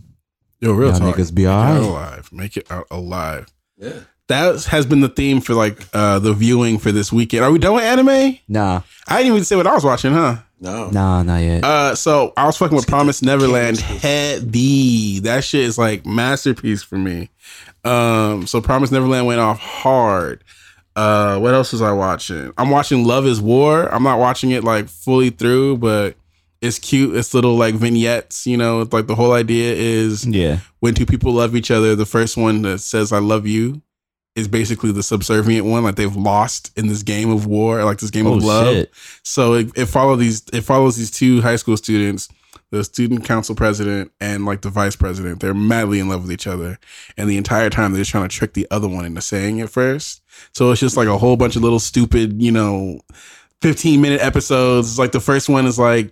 yo, 0.60 0.74
real 0.74 0.90
Y'all 0.90 1.00
talk. 1.00 1.16
niggas 1.16 1.34
be 1.34 1.44
Make 1.44 1.50
it 1.50 1.54
out 1.54 1.78
alright. 1.78 1.90
alive. 1.90 2.30
Make 2.34 2.58
it 2.58 2.70
out 2.72 2.88
alive. 2.92 3.48
Yeah. 3.78 4.00
That 4.28 4.66
has 4.66 4.86
been 4.86 5.00
the 5.00 5.08
theme 5.10 5.40
for 5.40 5.54
like 5.54 5.80
uh 5.94 6.20
the 6.20 6.34
viewing 6.34 6.78
for 6.78 6.92
this 6.92 7.12
weekend. 7.14 7.46
Are 7.46 7.52
we 7.52 7.58
done 7.60 7.74
with 7.76 7.84
anime? 7.86 8.38
Nah. 8.50 8.82
I 9.08 9.18
didn't 9.20 9.32
even 9.34 9.46
say 9.46 9.56
what 9.56 9.66
I 9.66 9.74
was 9.74 9.86
watching, 9.86 10.12
huh? 10.14 10.40
No. 10.60 10.90
Nah, 10.90 11.24
not 11.24 11.38
yet. 11.38 11.64
Uh, 11.64 11.96
so 11.96 12.34
I 12.36 12.46
was 12.46 12.58
fucking 12.58 12.76
with 12.76 12.88
Promise 12.88 13.22
Neverland 13.22 13.80
heavy. 13.80 15.20
That 15.20 15.44
shit 15.44 15.62
is 15.62 15.78
like 15.78 16.06
masterpiece 16.06 16.82
for 16.82 16.98
me. 16.98 17.30
Um, 17.84 18.48
so 18.48 18.62
Promise 18.62 18.92
Neverland 18.92 19.28
went 19.28 19.40
off 19.40 19.60
hard. 19.60 20.44
Uh, 20.96 21.38
what 21.38 21.54
else 21.54 21.72
was 21.72 21.82
I 21.84 21.92
watching? 21.92 22.52
I'm 22.58 22.72
watching 22.72 23.06
Love 23.06 23.28
Is 23.28 23.40
War. 23.40 23.88
I'm 23.94 24.02
not 24.02 24.18
watching 24.18 24.50
it 24.50 24.64
like 24.64 24.90
fully 24.90 25.30
through, 25.30 25.78
but 25.78 26.16
it's 26.60 26.80
cute. 26.80 27.16
It's 27.16 27.36
little 27.36 27.56
like 27.56 27.76
vignettes. 27.76 28.48
You 28.48 28.58
know, 28.58 28.82
it's 28.82 28.92
like 28.92 29.06
the 29.06 29.14
whole 29.14 29.34
idea 29.34 29.76
is 29.76 30.26
yeah. 30.26 30.60
when 30.80 30.96
two 30.96 31.06
people 31.06 31.34
love 31.34 31.56
each 31.56 31.70
other, 31.70 31.96
the 31.96 32.08
first 32.08 32.36
one 32.36 32.64
that 32.64 32.80
says 32.80 33.12
"I 33.12 33.20
love 33.20 33.46
you" 33.46 33.82
is 34.38 34.48
basically 34.48 34.92
the 34.94 35.04
subservient 35.04 35.66
one. 35.66 35.84
Like 35.84 35.96
they've 35.96 36.16
lost 36.16 36.72
in 36.78 36.88
this 36.88 37.04
game 37.04 37.30
of 37.30 37.46
war, 37.46 37.84
like 37.84 37.98
this 38.00 38.12
game 38.12 38.28
Oh, 38.28 38.36
of 38.36 38.44
love. 38.44 38.74
shit. 38.74 38.92
So 39.24 39.54
it, 39.56 39.72
it 39.76 39.86
follows 39.88 40.20
these 40.20 40.44
it 40.54 40.62
follows 40.62 40.96
these 40.96 41.12
two 41.12 41.42
high 41.42 41.56
school 41.58 41.76
students, 41.76 42.30
the 42.72 42.84
student 42.84 43.26
council 43.26 43.56
president 43.56 44.12
and 44.22 44.46
like 44.46 44.62
the 44.62 44.70
vice 44.70 44.96
president. 44.96 45.40
They're 45.42 45.54
madly 45.54 46.00
in 46.00 46.08
love 46.08 46.22
with 46.22 46.32
each 46.32 46.48
other, 46.48 46.78
and 47.18 47.30
the 47.30 47.36
entire 47.38 47.70
time 47.70 47.92
they're 47.92 48.02
just 48.02 48.12
trying 48.12 48.30
to 48.30 48.34
trick 48.36 48.54
the 48.54 48.68
other 48.72 48.88
one 48.88 49.04
into 49.06 49.22
saying 49.22 49.58
it 49.58 49.70
first. 49.70 50.22
So 50.54 50.72
it's 50.72 50.80
just 50.80 50.96
like 50.98 51.08
a 51.08 51.18
whole 51.18 51.36
bunch 51.36 51.56
of 51.56 51.64
little 51.64 51.80
stupid, 51.80 52.42
you 52.42 52.52
know, 52.52 53.02
fifteen 53.62 54.02
minute 54.02 54.22
episodes. 54.22 55.00
Like 55.00 55.12
the 55.12 55.20
first 55.20 55.50
one 55.50 55.66
is 55.66 55.78
like. 55.80 56.12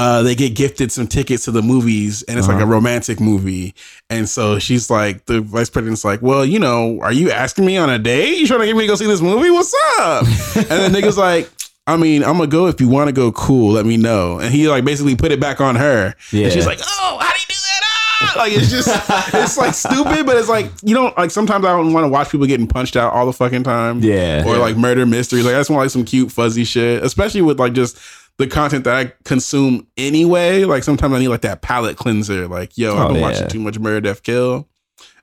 Uh, 0.00 0.22
they 0.22 0.34
get 0.34 0.54
gifted 0.54 0.90
some 0.90 1.06
tickets 1.06 1.44
to 1.44 1.50
the 1.50 1.60
movies, 1.62 2.22
and 2.22 2.38
it's 2.38 2.48
like 2.48 2.56
a 2.56 2.62
Uh-huh. 2.62 2.72
romantic 2.72 3.20
movie. 3.20 3.74
And 4.08 4.26
so 4.28 4.58
she's 4.58 4.88
like, 4.90 5.26
the 5.26 5.40
vice 5.42 5.68
president's 5.68 6.04
like, 6.04 6.22
"Well, 6.22 6.44
you 6.44 6.58
know, 6.58 6.98
are 7.02 7.12
you 7.12 7.30
asking 7.30 7.66
me 7.66 7.76
on 7.76 7.90
a 7.90 7.98
date? 7.98 8.38
You 8.38 8.46
trying 8.46 8.60
to 8.60 8.66
get 8.66 8.74
me 8.76 8.82
to 8.82 8.86
go 8.88 8.94
see 8.94 9.06
this 9.06 9.20
movie? 9.20 9.50
What's 9.50 9.74
up?" 9.98 10.22
and 10.56 10.66
then 10.68 10.92
niggas 10.92 11.16
like, 11.28 11.50
I 11.86 11.96
mean, 11.96 12.22
I'm 12.24 12.38
gonna 12.38 12.46
go 12.46 12.66
if 12.66 12.80
you 12.80 12.88
want 12.88 13.08
to 13.08 13.12
go. 13.12 13.30
Cool, 13.32 13.72
let 13.72 13.84
me 13.84 13.96
know. 13.98 14.38
And 14.38 14.52
he 14.54 14.68
like 14.68 14.84
basically 14.84 15.16
put 15.16 15.32
it 15.32 15.40
back 15.40 15.60
on 15.60 15.76
her. 15.76 16.14
Yeah. 16.32 16.44
And 16.44 16.52
she's 16.52 16.66
like, 16.66 16.78
Oh, 16.82 17.18
how 17.20 17.28
do 17.32 17.38
you 17.40 17.46
do 17.48 17.54
that? 17.54 17.80
Ah! 18.22 18.34
Like 18.38 18.52
it's 18.52 18.70
just, 18.70 18.88
it's 19.34 19.58
like 19.58 19.74
stupid, 19.74 20.24
but 20.24 20.36
it's 20.36 20.48
like 20.48 20.70
you 20.82 20.94
don't 20.94 21.16
like. 21.18 21.30
Sometimes 21.30 21.64
I 21.64 21.70
don't 21.76 21.92
want 21.92 22.04
to 22.04 22.08
watch 22.08 22.30
people 22.30 22.46
getting 22.46 22.66
punched 22.68 22.96
out 22.96 23.12
all 23.12 23.26
the 23.26 23.32
fucking 23.32 23.64
time. 23.64 24.00
Yeah. 24.00 24.44
Or 24.46 24.56
like 24.56 24.76
murder 24.76 25.04
mysteries. 25.04 25.44
Like 25.44 25.54
I 25.54 25.58
just 25.58 25.68
want 25.70 25.82
like 25.82 25.90
some 25.90 26.04
cute 26.04 26.30
fuzzy 26.32 26.64
shit, 26.64 27.02
especially 27.02 27.42
with 27.42 27.58
like 27.58 27.72
just 27.74 27.98
the 28.40 28.46
content 28.48 28.84
that 28.84 28.96
I 28.96 29.12
consume 29.24 29.86
anyway. 29.96 30.64
Like 30.64 30.82
sometimes 30.82 31.14
I 31.14 31.18
need 31.20 31.28
like 31.28 31.42
that 31.42 31.62
palate 31.62 31.96
cleanser. 31.96 32.48
Like 32.48 32.76
yo, 32.76 32.96
I've 32.96 33.00
Oh, 33.02 33.08
been 33.08 33.16
yeah. 33.16 33.22
watching 33.22 33.48
too 33.48 33.60
much 33.60 33.78
murder, 33.78 34.00
death, 34.00 34.22
kill. 34.22 34.66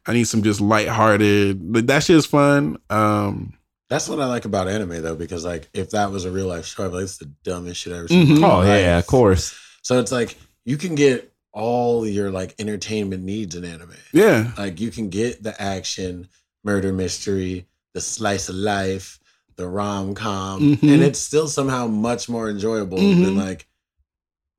I 0.05 0.13
need 0.13 0.25
some 0.25 0.41
just 0.43 0.61
lighthearted. 0.61 1.75
Like 1.75 1.87
that 1.87 2.03
shit 2.03 2.15
is 2.15 2.25
fun. 2.25 2.77
Um, 2.89 3.53
That's 3.89 4.07
what 4.07 4.19
I 4.21 4.25
like 4.25 4.45
about 4.45 4.67
anime 4.67 5.01
though, 5.01 5.15
because 5.15 5.43
like 5.45 5.67
if 5.73 5.89
that 5.91 6.11
was 6.11 6.25
a 6.25 6.31
real 6.31 6.47
life 6.47 6.65
show, 6.65 6.85
I'd 6.85 6.89
be 6.89 6.93
like, 6.95 7.03
it's 7.03 7.17
the 7.17 7.31
dumbest 7.43 7.81
shit 7.81 7.93
I've 7.93 7.99
ever 7.99 8.07
seen. 8.07 8.27
Mhm. 8.37 8.43
Oh, 8.43 8.59
life. 8.59 8.67
yeah, 8.67 8.97
of 8.99 9.07
course. 9.07 9.57
So 9.81 9.99
it's 9.99 10.11
like 10.11 10.37
you 10.65 10.77
can 10.77 10.95
get 10.95 11.31
all 11.53 12.05
your 12.07 12.29
like 12.29 12.53
entertainment 12.59 13.23
needs 13.23 13.55
in 13.55 13.65
anime. 13.65 13.93
yeah. 14.13 14.51
Like 14.57 14.79
you 14.79 14.91
can 14.91 15.09
get 15.09 15.41
the 15.43 15.59
action, 15.61 16.27
murder 16.63 16.93
mystery, 16.93 17.65
the 17.93 18.01
slice 18.01 18.47
of 18.49 18.55
life, 18.55 19.19
the 19.57 19.67
rom 19.67 20.13
com, 20.15 20.61
Mhm. 20.77 20.93
and 20.93 21.03
it's 21.03 21.19
still 21.19 21.47
somehow 21.47 21.87
much 21.87 22.29
more 22.29 22.49
enjoyable 22.49 22.97
Mhm. 22.97 23.25
than 23.25 23.35
like 23.37 23.67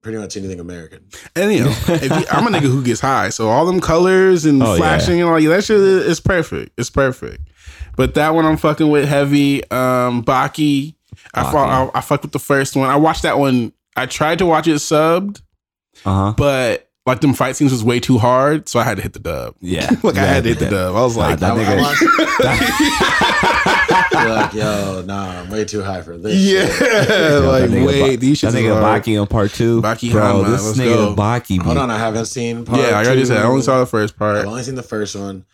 pretty 0.02 0.18
much 0.18 0.36
anything 0.36 0.60
American. 0.60 1.00
And 1.36 1.52
you 1.52 1.64
know, 1.64 1.74
if 1.88 2.02
you, 2.04 2.24
I'm 2.30 2.46
a 2.46 2.50
nigga 2.50 2.62
who 2.70 2.82
gets 2.82 3.00
high, 3.00 3.30
so 3.30 3.48
all 3.48 3.64
them 3.66 3.80
colors 3.80 4.44
and 4.44 4.62
Oh, 4.62 4.72
yeah. 4.72 4.78
flashing 4.78 5.20
and 5.20 5.28
all 5.28 5.40
that 5.40 5.64
shit 5.64 5.76
is 5.80 6.20
perfect. 6.20 6.72
It's 6.78 6.90
perfect. 6.90 7.48
But 7.96 8.14
that 8.14 8.34
one 8.34 8.44
I'm 8.44 8.56
fucking 8.56 8.88
with 8.90 9.08
heavy. 9.08 9.62
Um, 9.70 10.22
Baki. 10.24 10.94
I, 11.34 11.42
Baki. 11.42 11.52
fought, 11.52 11.90
I 11.94 11.98
I 11.98 12.00
fucked 12.00 12.22
with 12.24 12.32
the 12.32 12.38
first 12.38 12.76
one. 12.76 12.88
I 12.88 12.96
watched 12.96 13.22
that 13.22 13.38
one. 13.38 13.72
I 13.96 14.06
tried 14.06 14.38
to 14.38 14.46
watch 14.46 14.68
it 14.68 14.76
subbed, 14.76 15.40
Uh 16.04 16.14
huh. 16.26 16.34
but 16.36 16.87
like 17.08 17.20
them 17.20 17.34
fight 17.34 17.56
scenes 17.56 17.72
was 17.72 17.82
way 17.82 17.98
too 17.98 18.18
hard, 18.18 18.68
so 18.68 18.78
I 18.78 18.84
had 18.84 18.96
to 18.98 19.02
hit 19.02 19.12
the 19.14 19.18
dub. 19.18 19.56
Yeah. 19.60 19.90
like 20.04 20.16
I 20.16 20.24
had 20.24 20.44
to 20.44 20.50
hit 20.50 20.58
the 20.60 20.70
dub. 20.70 20.94
I 20.94 21.00
was 21.02 21.16
like, 21.16 21.40
Nah, 21.40 21.54
that 21.54 21.58
I, 21.58 21.60
I 21.60 21.76
nigga- 21.76 21.82
watched- 21.82 23.28
like, 24.14 24.52
yo, 24.54 25.02
nah, 25.06 25.40
I'm 25.40 25.50
way 25.50 25.64
too 25.64 25.82
high 25.82 26.02
for 26.02 26.16
this. 26.18 26.36
yeah, 26.36 26.66
shit. 26.66 26.80
like 27.44 27.62
That 27.62 27.70
nigga 27.70 27.86
wait, 27.86 28.16
Ba- 28.16 28.20
these 28.20 28.38
shits 28.38 28.52
That 28.52 28.58
is 28.58 28.64
nigga 28.64 28.80
hard. 28.80 29.02
Baki 29.04 29.20
on 29.20 29.26
part 29.26 29.50
two. 29.52 29.80
Baki 29.82 30.10
bro. 30.12 30.22
Hanma, 30.22 30.46
This 30.50 30.64
let's 30.66 30.78
nigga 30.78 30.94
go. 30.94 31.14
Baki. 31.16 31.48
Be, 31.48 31.56
Hold 31.64 31.78
on, 31.78 31.90
I 31.90 31.98
haven't 31.98 32.26
seen. 32.26 32.64
Part 32.64 32.80
Yeah, 32.80 32.88
I 32.88 33.04
already 33.04 33.20
two. 33.22 33.26
said 33.26 33.38
I 33.38 33.44
only 33.44 33.62
saw 33.62 33.78
the 33.80 33.86
first 33.86 34.16
part. 34.18 34.36
I've 34.38 34.46
only 34.46 34.62
seen 34.62 34.74
the 34.74 34.82
first 34.82 35.16
one. 35.16 35.44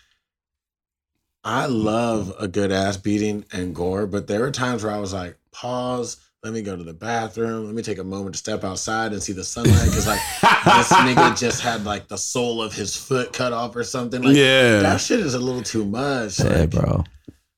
I 1.45 1.67
love 1.67 2.35
a 2.41 2.49
good 2.49 2.73
ass 2.73 2.97
beating 2.97 3.45
and 3.53 3.75
gore, 3.75 4.07
but 4.07 4.27
there 4.27 4.41
were 4.41 4.51
times 4.51 4.83
where 4.83 4.93
I 4.95 4.99
was 4.99 5.13
like, 5.13 5.37
pause. 5.53 6.17
Let 6.45 6.53
me 6.53 6.61
go 6.61 6.77
to 6.77 6.85
the 6.85 6.93
bathroom. 6.93 7.65
Let 7.65 7.75
me 7.75 7.81
take 7.81 7.97
a 7.97 8.05
moment 8.05 8.35
to 8.35 8.39
step 8.39 8.65
outside 8.65 9.13
and 9.13 9.23
see 9.23 9.33
the 9.33 9.43
sunlight 9.43 9.87
because 9.87 10.07
like 10.07 10.21
this 10.43 10.93
nigga 10.93 11.39
just 11.39 11.63
had 11.63 11.87
like 11.87 12.07
the 12.07 12.19
sole 12.19 12.63
of 12.63 12.75
his 12.75 12.95
foot 12.95 13.33
cut 13.33 13.55
off 13.55 13.75
or 13.75 13.83
something. 13.83 14.21
Like 14.21 14.37
yeah. 14.37 14.81
that 14.81 15.01
shit 15.01 15.21
is 15.21 15.33
a 15.33 15.39
little 15.39 15.63
too 15.63 15.87
much. 15.87 16.39
Yeah, 16.41 16.61
like, 16.61 16.71
bro. 16.71 17.05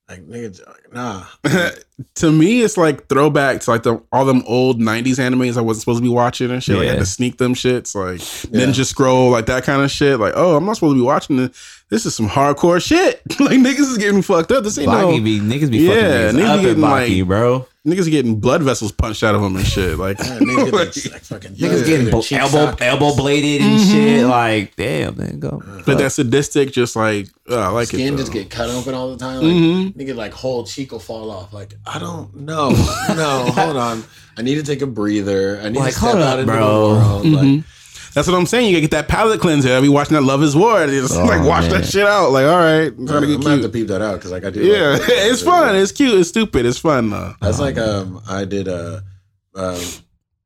Like 0.07 0.25
nigga, 0.25 0.65
like, 0.65 0.93
nah. 0.93 1.25
to 2.15 2.31
me, 2.31 2.61
it's 2.61 2.77
like 2.77 3.07
throwback 3.07 3.61
to 3.61 3.71
like 3.71 3.83
the 3.83 4.01
all 4.11 4.23
them 4.25 4.43
old 4.45 4.79
'90s 4.79 5.15
animes 5.17 5.57
I 5.57 5.61
wasn't 5.61 5.81
supposed 5.81 5.97
to 5.99 6.03
be 6.03 6.09
watching 6.09 6.51
and 6.51 6.63
shit. 6.63 6.77
Like 6.77 6.87
I 6.87 6.91
had 6.91 6.99
to 6.99 7.05
sneak 7.05 7.37
them 7.37 7.53
shits, 7.55 7.95
like 7.95 8.19
Yeah. 8.53 8.65
Ninja 8.67 8.85
Scroll, 8.85 9.31
like 9.31 9.47
that 9.47 9.63
kind 9.63 9.81
of 9.81 9.89
shit. 9.89 10.19
Like, 10.19 10.33
oh, 10.35 10.55
I'm 10.55 10.65
not 10.65 10.75
supposed 10.75 10.95
to 10.95 10.99
be 11.01 11.05
watching 11.05 11.37
this. 11.37 11.73
This 11.89 12.05
is 12.05 12.13
some 12.15 12.27
hardcore 12.27 12.83
shit. 12.85 13.21
like 13.39 13.59
niggas 13.59 13.79
is 13.79 13.97
getting 13.97 14.21
fucked 14.21 14.51
up. 14.51 14.63
This 14.63 14.77
ain't 14.77 14.89
Baki 14.89 15.17
no 15.17 15.23
be 15.23 15.39
niggas 15.39 15.71
be 15.71 15.77
Yeah, 15.79 16.31
fucking 16.31 16.39
niggas 16.39 16.43
niggas 16.43 16.49
up 16.55 16.61
getting, 16.61 16.83
at 16.83 16.89
Baki, 16.89 17.19
like- 17.19 17.27
bro. 17.27 17.65
niggas 17.87 18.11
getting 18.11 18.39
blood 18.41 18.61
vessels 18.61 18.91
punched 18.91 19.23
out 19.23 19.33
of 19.35 19.41
them 19.41 19.55
and 19.55 19.65
shit. 19.65 19.97
Like, 19.97 20.19
Yeah, 20.19 20.39
niggas 20.39 20.65
get 20.65 20.73
like 21.13 21.21
fucking 21.21 21.51
Niggas 21.53 21.85
getting 21.85 22.05
their 22.05 22.11
bo- 22.11 22.23
elbow 22.31 22.65
sockets. 22.65 22.81
elbow 22.81 23.15
bladed 23.15 23.61
and 23.61 23.79
shit. 23.81 24.25
Like, 24.27 24.75
damn, 24.75 25.17
man, 25.17 25.39
go. 25.39 25.63
but 25.85 25.97
that 25.97 26.11
sadistic, 26.11 26.73
just 26.73 26.95
like 26.97 27.29
oh, 27.49 27.57
I 27.57 27.67
like 27.69 27.87
Skin 27.87 28.15
it. 28.15 28.17
just 28.17 28.33
get 28.33 28.49
cut 28.49 28.69
open 28.69 28.93
all 28.93 29.09
the 29.11 29.17
time. 29.17 29.37
Like 29.37 29.45
Mhm. 29.45 29.93
nigga, 29.95 30.13
like 30.13 30.33
whole 30.33 30.65
cheek 30.65 30.91
will 30.91 30.99
fall 30.99 31.31
off. 31.31 31.53
Like 31.53 31.73
I 31.87 31.99
don't 31.99 32.35
know. 32.35 32.69
No, 33.15 33.45
hold 33.51 33.77
on. 33.87 34.03
I 34.37 34.41
need 34.41 34.55
to 34.55 34.63
take 34.63 34.81
a 34.81 34.87
breather. 34.87 35.59
I 35.61 35.69
need 35.69 35.79
Like, 35.79 35.93
to 35.93 35.99
step 35.99 36.11
hold 36.11 36.23
out 36.23 36.33
up, 36.33 36.39
into 36.39 36.53
bro. 36.53 36.59
the 36.93 36.99
world. 36.99 37.25
Like, 37.25 37.43
Mhm. 37.45 37.63
That's 38.13 38.27
what 38.27 38.35
I'm 38.35 38.45
saying. 38.47 38.65
You 38.67 38.71
gotta 38.73 38.81
get 38.81 38.91
that 38.91 39.07
palate 39.07 39.39
cleanser. 39.39 39.75
I 39.75 39.79
be 39.81 39.89
watching 39.89 40.15
that 40.15 40.23
Love 40.23 40.41
Is 40.41 40.55
War. 40.55 40.81
and 40.81 40.91
Just 40.91 41.13
Oh, 41.15 41.23
like 41.25 41.45
wash 41.47 41.63
man. 41.69 41.81
that 41.81 41.85
shit 41.87 42.05
out. 42.07 42.31
Like, 42.31 42.45
all 42.47 42.57
right, 42.57 42.87
I'm 42.91 42.99
I'm 43.01 43.07
trying 43.07 43.21
to 43.21 43.27
gonna 43.27 43.37
get 43.37 43.47
have 43.47 43.55
to 43.57 43.59
cute. 43.69 43.73
peep 43.73 43.87
that 43.89 44.01
out 44.01 44.15
because 44.15 44.31
like 44.31 44.43
I 44.43 44.49
do. 44.49 44.61
Yeah, 44.63 44.89
like, 44.93 45.01
it's 45.07 45.41
fun. 45.43 45.75
It's 45.75 45.91
cute. 45.91 46.19
It's 46.19 46.29
stupid. 46.29 46.65
It's 46.65 46.79
fun 46.79 47.11
though. 47.11 47.35
That's 47.41 47.59
like 47.59 47.77
um 47.77 48.19
I 48.27 48.43
did 48.45 48.67
uh 48.67 49.01
um 49.55 49.79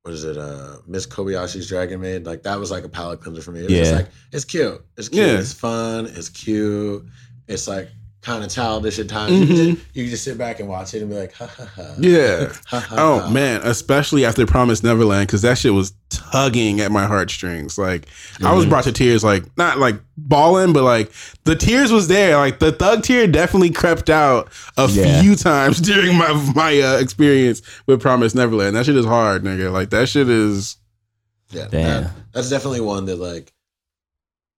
what 0.02 0.14
is 0.14 0.26
it 0.26 0.38
uh 0.38 0.78
Miss 0.88 1.08
Kobayashi's 1.08 1.70
Dragon 1.70 2.02
Maid 2.02 2.26
like 2.26 2.44
that 2.44 2.60
was 2.60 2.72
like 2.72 2.84
a 2.84 2.89
palate 2.89 3.22
cleanser 3.22 3.42
for 3.42 3.52
me. 3.52 3.62
It 3.62 3.64
was 3.70 3.74
just 3.74 3.92
Yeah. 3.92 3.98
like 3.98 4.08
it's 4.34 4.44
cute. 4.46 4.82
It's 4.98 5.08
cute. 5.10 5.26
Yeah. 5.26 5.38
It's 5.39 5.54
fun. 5.54 6.08
It's 6.08 6.28
cute. 6.30 7.06
It's 7.48 7.68
like 7.70 7.89
kind 8.22 8.43
of 8.43 8.51
childish 8.51 8.99
at 8.99 9.09
times. 9.09 9.32
You, 9.34 9.47
can 9.47 9.55
Mhm. 9.55 9.76
just, 9.76 9.86
you 9.95 10.03
can 10.03 10.11
just 10.11 10.24
sit 10.24 10.38
back 10.38 10.59
and 10.59 10.69
watch 10.69 10.93
it 10.93 11.01
and 11.01 11.09
be 11.09 11.17
like 11.17 11.34
ha 11.34 11.47
ha 11.47 11.65
ha. 11.76 11.95
Yeah. 11.99 12.51
Ha, 12.67 12.80
ha, 12.80 12.95
Oh 12.97 13.19
ha. 13.22 13.30
man, 13.30 13.61
especially 13.63 14.26
after 14.26 14.45
Promise 14.45 14.84
Neverland, 14.84 15.28
because 15.28 15.41
that 15.41 15.57
shit 15.57 15.74
was 15.74 15.93
tugging 16.11 16.82
at 16.82 16.91
my 16.91 17.05
heartstrings. 17.07 17.78
Like 17.80 18.05
I 18.43 18.53
was 18.53 18.65
Mhm. 18.65 18.69
brought 18.69 18.84
to 18.84 18.91
tears, 18.91 19.24
like 19.24 19.45
not 19.57 19.80
like 19.80 19.99
bawling, 20.17 20.72
but 20.72 20.84
like 20.84 21.11
the 21.45 21.55
tears 21.55 21.91
was 21.91 22.07
there. 22.09 22.38
Like 22.38 22.59
the 22.59 22.72
thug 22.72 23.01
tear 23.03 23.26
definitely 23.26 23.72
crept 23.72 24.09
out 24.11 24.49
a 24.78 24.88
Yeah. 24.88 25.22
few 25.22 25.36
times 25.36 25.82
during 25.82 26.15
my 26.15 26.32
my 26.55 26.80
uh, 26.80 26.97
experience 26.97 27.63
with 27.88 28.01
Promise 28.01 28.36
Neverland. 28.36 28.76
That 28.76 28.86
shit 28.86 28.97
is 28.97 29.05
hard, 29.05 29.43
nigga. 29.43 29.72
Like 29.72 29.89
that 29.89 30.07
shit 30.09 30.30
is. 30.30 30.78
Yeah, 31.49 31.67
Damn. 31.72 32.03
that- 32.03 32.11
that's 32.34 32.49
definitely 32.49 32.82
one 32.82 33.05
that 33.05 33.17
like 33.19 33.51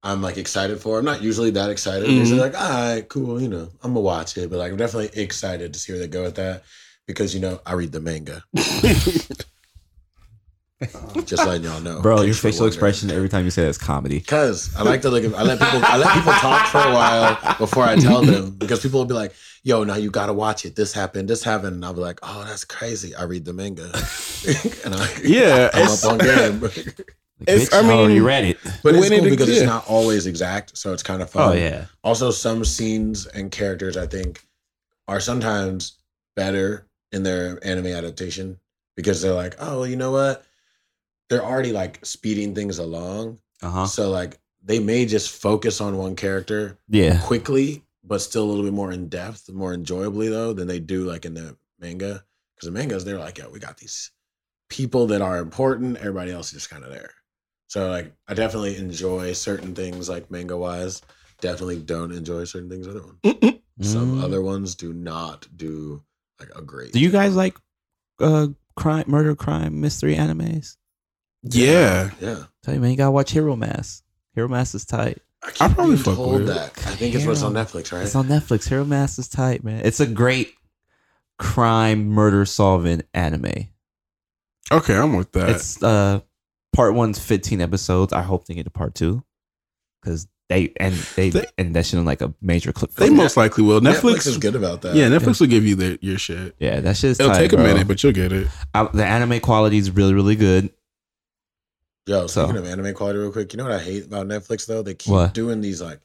I'm 0.03 0.21
like 0.21 0.37
excited 0.37 0.81
for. 0.81 0.99
I'm 0.99 1.05
not 1.05 1.21
usually 1.21 1.51
that 1.51 1.69
excited. 1.69 2.09
Mhm. 2.09 2.17
Usually 2.17 2.39
like, 2.39 2.59
all 2.59 2.69
right, 2.69 3.07
cool, 3.07 3.41
you 3.41 3.47
know, 3.47 3.69
I'm 3.81 3.91
gonna 3.93 4.01
watch 4.01 4.37
it, 4.37 4.49
but 4.49 4.59
like 4.59 4.71
I'm 4.71 4.77
definitely 4.77 5.21
excited 5.21 5.73
to 5.73 5.79
see 5.79 5.93
where 5.93 5.99
they 5.99 6.07
go 6.07 6.23
with 6.23 6.35
that 6.35 6.63
because 7.07 7.33
you 7.33 7.39
know 7.39 7.61
I 7.65 7.73
read 7.73 7.91
the 7.93 8.01
manga. 8.01 8.43
Just 11.25 11.45
letting 11.45 11.63
y'all 11.63 11.79
know, 11.79 12.01
Bro, 12.01 12.23
your 12.23 12.33
facial 12.35 12.65
expression 12.65 13.09
every 13.09 13.29
time 13.29 13.45
you 13.45 13.51
say 13.51 13.63
that's 13.63 13.77
comedy. 13.77 14.19
Because 14.19 14.75
I 14.75 14.83
like 14.83 15.01
to 15.03 15.09
look. 15.09 15.23
At, 15.23 15.33
I 15.33 15.43
let 15.43 15.57
people. 15.57 15.79
I 15.81 15.95
let 15.95 16.13
people 16.13 16.33
talk 16.33 16.67
for 16.67 16.79
a 16.79 16.91
while 16.93 17.55
before 17.57 17.85
I 17.85 17.95
tell 17.95 18.21
them 18.21 18.51
because 18.57 18.81
people 18.81 18.99
will 18.99 19.05
be 19.05 19.13
like, 19.13 19.33
"Yo, 19.63 19.85
now 19.85 19.95
you 19.95 20.11
got 20.11 20.25
to 20.25 20.33
watch 20.33 20.65
it. 20.65 20.75
This 20.75 20.91
happened. 20.91 21.29
This 21.29 21.41
happened." 21.41 21.75
And 21.75 21.85
I'll 21.85 21.93
be 21.93 22.01
like, 22.01 22.19
"Oh, 22.21 22.43
that's 22.45 22.65
crazy." 22.65 23.15
I 23.15 23.23
read 23.23 23.45
the 23.45 23.53
manga, 23.53 23.83
and 24.83 24.93
I 24.93 25.09
Yeah, 25.23 25.69
I'm 25.73 25.87
up 25.89 26.03
on 26.03 26.17
game. 26.17 26.69
Like, 27.39 27.49
It's- 27.49 27.69
bitch, 27.69 27.73
I 27.73 27.79
I 27.79 27.81
mean- 27.81 27.91
already 27.91 28.19
read 28.19 28.45
it. 28.45 28.57
But 28.83 28.95
it's 28.95 29.01
When 29.01 29.13
it- 29.13 29.19
cool 29.21 29.29
because 29.29 29.49
it's 29.49 29.65
not 29.65 29.87
always 29.87 30.27
exact, 30.27 30.77
so 30.77 30.93
it's 30.93 31.03
kind 31.03 31.21
of 31.21 31.29
fun. 31.29 31.49
Oh 31.49 31.53
yeah. 31.53 31.85
Also, 32.03 32.31
some 32.31 32.63
scenes 32.63 33.25
and 33.25 33.51
characters 33.51 33.97
I 33.97 34.07
think 34.07 34.45
are 35.07 35.19
sometimes 35.19 35.93
better 36.35 36.85
in 37.11 37.23
their 37.23 37.59
anime 37.65 37.87
adaptation 37.87 38.59
because 38.95 39.21
they're 39.21 39.33
like, 39.33 39.55
oh, 39.59 39.79
well, 39.81 39.87
you 39.87 39.95
know 39.95 40.11
what? 40.11 40.45
They're 41.29 41.43
already 41.43 41.71
like 41.71 42.05
speeding 42.05 42.53
things 42.55 42.77
along, 42.77 43.39
Uh 43.61 43.69
huh. 43.71 43.85
so 43.87 44.09
like 44.11 44.39
they 44.63 44.79
may 44.79 45.05
just 45.05 45.29
focus 45.29 45.81
on 45.81 45.97
one 45.97 46.15
character 46.15 46.77
Yeah. 46.87 47.19
quickly, 47.21 47.83
but 48.03 48.19
still 48.21 48.43
a 48.43 48.49
little 48.49 48.63
bit 48.63 48.73
more 48.73 48.91
in 48.91 49.09
depth, 49.09 49.49
more 49.49 49.73
enjoyably 49.73 50.29
though 50.29 50.53
than 50.53 50.67
they 50.67 50.79
do 50.79 51.03
like 51.05 51.25
in 51.25 51.33
the 51.33 51.57
manga. 51.79 52.23
Because 52.55 52.67
the 52.67 52.71
mangas, 52.71 53.03
they're 53.03 53.17
like, 53.19 53.39
yo, 53.39 53.49
we 53.49 53.59
got 53.59 53.77
these 53.77 54.11
people 54.69 55.07
that 55.07 55.21
are 55.21 55.37
important. 55.39 55.97
Everybody 55.97 56.31
else 56.31 56.47
is 56.47 56.53
just 56.53 56.69
kind 56.69 56.83
of 56.83 56.91
there. 56.91 57.13
So 57.73 57.89
like, 57.89 58.13
I 58.27 58.35
definitely 58.35 58.77
enjoy 58.77 59.33
certain 59.33 59.73
things 59.73 60.07
like 60.07 60.29
manga 60.29 60.55
wise. 60.55 61.01
Definitely 61.41 61.79
don't 61.79 62.11
enjoy 62.11 62.43
certain 62.43 62.69
things 62.69 62.87
other 62.87 63.01
ones. 63.01 63.17
Some 63.81 64.19
Mm. 64.19 64.23
other 64.23 64.43
ones 64.43 64.75
do 64.75 64.93
not 64.93 65.47
do 65.57 66.03
like 66.39 66.51
a 66.55 66.61
great. 66.61 66.91
Do 66.93 66.99
you 66.99 67.09
guys 67.09 67.35
like 67.35 67.57
uh 68.19 68.49
crime, 68.75 69.05
murder, 69.07 69.33
crime, 69.35 69.81
mystery 69.81 70.15
animes? 70.15 70.77
Yeah, 71.41 72.11
Yeah. 72.21 72.43
Tell 72.61 72.75
you, 72.75 72.79
man, 72.79 72.91
you 72.91 72.97
gotta 72.97 73.09
watch 73.09 73.31
Hero 73.31 73.55
Mask. 73.55 74.03
Hero 74.35 74.47
Mask 74.47 74.75
is 74.75 74.85
tight. 74.85 75.17
I 75.41 75.51
I'll 75.61 75.69
probably 75.73 75.95
being 75.95 76.03
fuck 76.03 76.15
told 76.17 76.33
with 76.33 76.47
that. 76.49 76.77
I 76.85 76.91
think 76.91 77.15
it's 77.15 77.25
what's 77.25 77.41
on 77.41 77.53
Netflix, 77.55 77.91
right? 77.91 78.03
It's 78.05 78.13
on 78.15 78.27
Netflix. 78.27 78.69
Hero 78.69 78.85
Mask 78.85 79.17
is 79.17 79.27
tight, 79.27 79.63
man. 79.63 79.83
It's 79.83 79.99
a 79.99 80.05
great 80.05 80.53
crime 81.39 82.07
murder 82.07 82.45
solving 82.45 83.01
anime. 83.15 83.69
okay, 84.71 84.95
I'm 84.95 85.15
with 85.15 85.31
that. 85.31 85.49
It's 85.49 85.81
uh 85.81 86.19
part 86.73 86.93
one's 86.95 87.19
15 87.19 87.61
episodes. 87.61 88.11
I 88.11 88.21
hope 88.21 88.45
they 88.45 88.53
get 88.55 88.63
to 88.65 88.69
part 88.71 88.95
two. 88.95 89.23
Cause 90.03 90.27
they 90.49 90.73
and 90.77 90.93
they, 91.15 91.29
They- 91.29 91.45
and 91.57 91.73
that 91.75 91.85
shit 91.85 91.97
in 91.97 92.03
like 92.05 92.21
a 92.21 92.33
major 92.41 92.73
clip. 92.73 92.91
they 92.95 93.09
most 93.09 93.37
likely 93.37 93.63
will. 93.63 93.79
Netflix, 93.79 94.01
Netflix, 94.01 94.27
is 94.27 94.37
good 94.37 94.55
about 94.55 94.81
that. 94.81 94.95
Yeah, 94.95 95.07
Netflix 95.07 95.39
will 95.39 95.47
give 95.47 95.65
you 95.65 95.75
the, 95.75 95.97
your 96.01 96.17
shit. 96.17 96.55
yeah, 96.59 96.81
that 96.81 96.97
shit's 96.97 97.19
It'll 97.21 97.31
tight, 97.31 97.39
take 97.39 97.53
a 97.53 97.55
bro. 97.55 97.65
minute, 97.65 97.87
but 97.87 98.03
you'll 98.03 98.11
get 98.11 98.33
it. 98.33 98.47
I- 98.73 98.89
the 98.93 99.05
anime 99.05 99.39
quality 99.39 99.77
is 99.77 99.91
really, 99.91 100.13
really 100.13 100.35
good. 100.35 100.69
Yo, 102.05 102.27
So- 102.27 102.43
speaking 102.45 102.57
of 102.61 102.67
anime 102.67 102.93
quality, 102.93 103.19
real 103.19 103.31
quick, 103.31 103.53
you 103.53 103.57
know 103.57 103.63
what 103.63 103.71
I 103.73 103.79
hate 103.79 104.05
about 104.05 104.27
Netflix 104.27 104.65
though? 104.65 104.81
They 104.81 104.93
keep 104.93 105.13
What? 105.13 105.33
doing 105.33 105.61
these 105.61 105.81
like, 105.81 106.01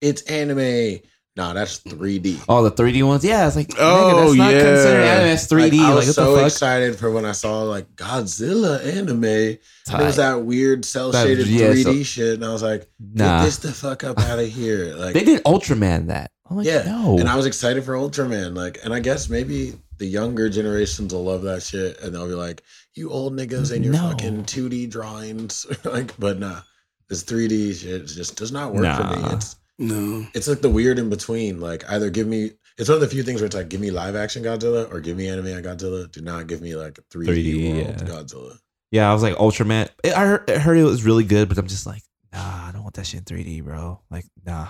it's 0.00 0.22
anime. 0.22 1.00
Nah, 1.40 1.54
that's 1.54 1.78
3D. 1.80 2.44
All 2.50 2.62
the 2.62 2.70
3D 2.70 3.02
ones, 3.02 3.24
yeah, 3.24 3.46
it's 3.46 3.56
like, 3.56 3.72
Oh, 3.78 3.80
nigga, 3.80 4.14
that's 4.20 4.30
oh, 4.30 4.34
not 4.34 4.52
yeah. 4.52 4.60
considered 4.62 5.02
anime. 5.04 5.28
That's 5.28 5.46
3D. 5.46 5.78
Like, 5.78 5.80
I 5.90 5.94
was 5.94 6.14
so 6.14 6.44
excited 6.44 6.96
for 6.96 7.10
when 7.10 7.24
I 7.24 7.32
saw 7.32 7.62
like 7.62 7.96
Godzilla 7.96 8.84
anime. 8.84 9.58
Tight. 9.86 10.02
it 10.02 10.04
was 10.04 10.16
that 10.16 10.42
weird 10.42 10.84
cel 10.84 11.12
shaded 11.12 11.46
yeah, 11.46 11.68
3D 11.68 11.82
so- 11.84 12.02
shit, 12.02 12.34
and 12.34 12.44
I 12.44 12.52
was 12.52 12.62
like, 12.62 12.90
Nah, 13.14 13.38
"Get 13.38 13.44
this 13.46 13.56
the 13.58 13.72
fuck 13.72 14.04
up 14.04 14.18
out 14.18 14.38
of 14.38 14.48
here!" 14.48 14.94
Like, 14.94 15.14
they 15.14 15.24
did 15.24 15.42
Ultraman 15.44 16.08
that. 16.08 16.30
I'm 16.50 16.58
like, 16.58 16.66
yeah, 16.66 16.82
no. 16.82 17.16
and 17.18 17.28
I 17.28 17.36
was 17.36 17.46
excited 17.46 17.84
for 17.84 17.94
Ultraman. 17.94 18.54
Like, 18.56 18.78
and 18.84 18.92
I 18.92 19.00
guess 19.00 19.28
maybe 19.30 19.74
the 19.98 20.06
younger 20.06 20.50
generations 20.50 21.14
will 21.14 21.24
love 21.24 21.42
that 21.42 21.62
shit, 21.62 22.00
and 22.02 22.14
they'll 22.14 22.28
be 22.28 22.34
like, 22.34 22.62
"You 22.94 23.10
old 23.10 23.32
niggas 23.34 23.72
and 23.72 23.82
your 23.84 23.94
No. 23.94 24.10
fucking 24.10 24.44
2D 24.44 24.90
drawings." 24.90 25.64
like, 25.84 26.12
but 26.18 26.38
nah, 26.38 26.60
this 27.08 27.24
3D 27.24 27.80
shit 27.80 28.06
just 28.06 28.36
does 28.36 28.52
not 28.52 28.74
work 28.74 28.84
for 28.96 29.04
me. 29.16 29.32
It's 29.34 29.56
No. 29.80 30.26
it's 30.34 30.46
like 30.46 30.60
the 30.60 30.68
weird 30.68 30.98
in 30.98 31.08
between. 31.08 31.58
Like, 31.58 31.88
either 31.90 32.10
give 32.10 32.26
me. 32.26 32.52
It's 32.76 32.88
one 32.88 32.96
of 32.96 33.00
the 33.00 33.08
few 33.08 33.22
things 33.22 33.40
where 33.40 33.46
it's 33.46 33.56
like, 33.56 33.70
give 33.70 33.80
me 33.80 33.90
live 33.90 34.14
action 34.14 34.44
Godzilla 34.44 34.92
or 34.92 35.00
give 35.00 35.16
me 35.16 35.28
anime 35.28 35.46
Godzilla. 35.46 36.10
Do 36.12 36.20
not 36.20 36.46
give 36.46 36.60
me 36.60 36.76
like 36.76 37.00
3D, 37.10 37.26
3D, 37.26 37.72
world 37.72 37.86
yeah. 37.86 38.06
Godzilla. 38.06 38.58
yeah, 38.90 39.10
I 39.10 39.14
was 39.14 39.22
like 39.22 39.34
Ultraman. 39.36 39.88
I 40.04 40.24
heard, 40.24 40.50
I 40.50 40.58
heard 40.58 40.76
it 40.76 40.84
was 40.84 41.04
really 41.04 41.24
good, 41.24 41.48
but 41.48 41.58
I'm 41.58 41.66
just 41.66 41.86
like, 41.86 42.02
nah, 42.32 42.68
I 42.68 42.70
don't 42.72 42.82
want 42.82 42.94
that 42.94 43.06
shit 43.06 43.30
in 43.30 43.36
3D, 43.36 43.64
bro. 43.64 44.00
Like, 44.10 44.26
nah. 44.44 44.68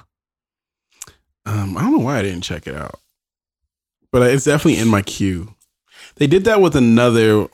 Um, 1.45 1.77
I 1.77 1.83
don't 1.83 1.93
know 1.93 2.05
why 2.05 2.19
I 2.19 2.23
didn't 2.23 2.43
check 2.43 2.67
it 2.67 2.77
out, 2.77 3.01
but 4.13 4.23
it's 4.31 4.45
definitely 4.45 4.81
in 4.81 4.89
my 4.89 5.03
queue. 5.03 5.55
They 6.17 6.27
did 6.27 6.45
that 6.45 6.61
with 6.61 6.77
another 6.77 7.49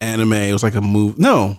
anime. 0.00 0.32
It 0.32 0.52
was 0.52 0.62
like 0.62 0.74
a 0.74 0.80
move. 0.80 1.18
No, 1.18 1.58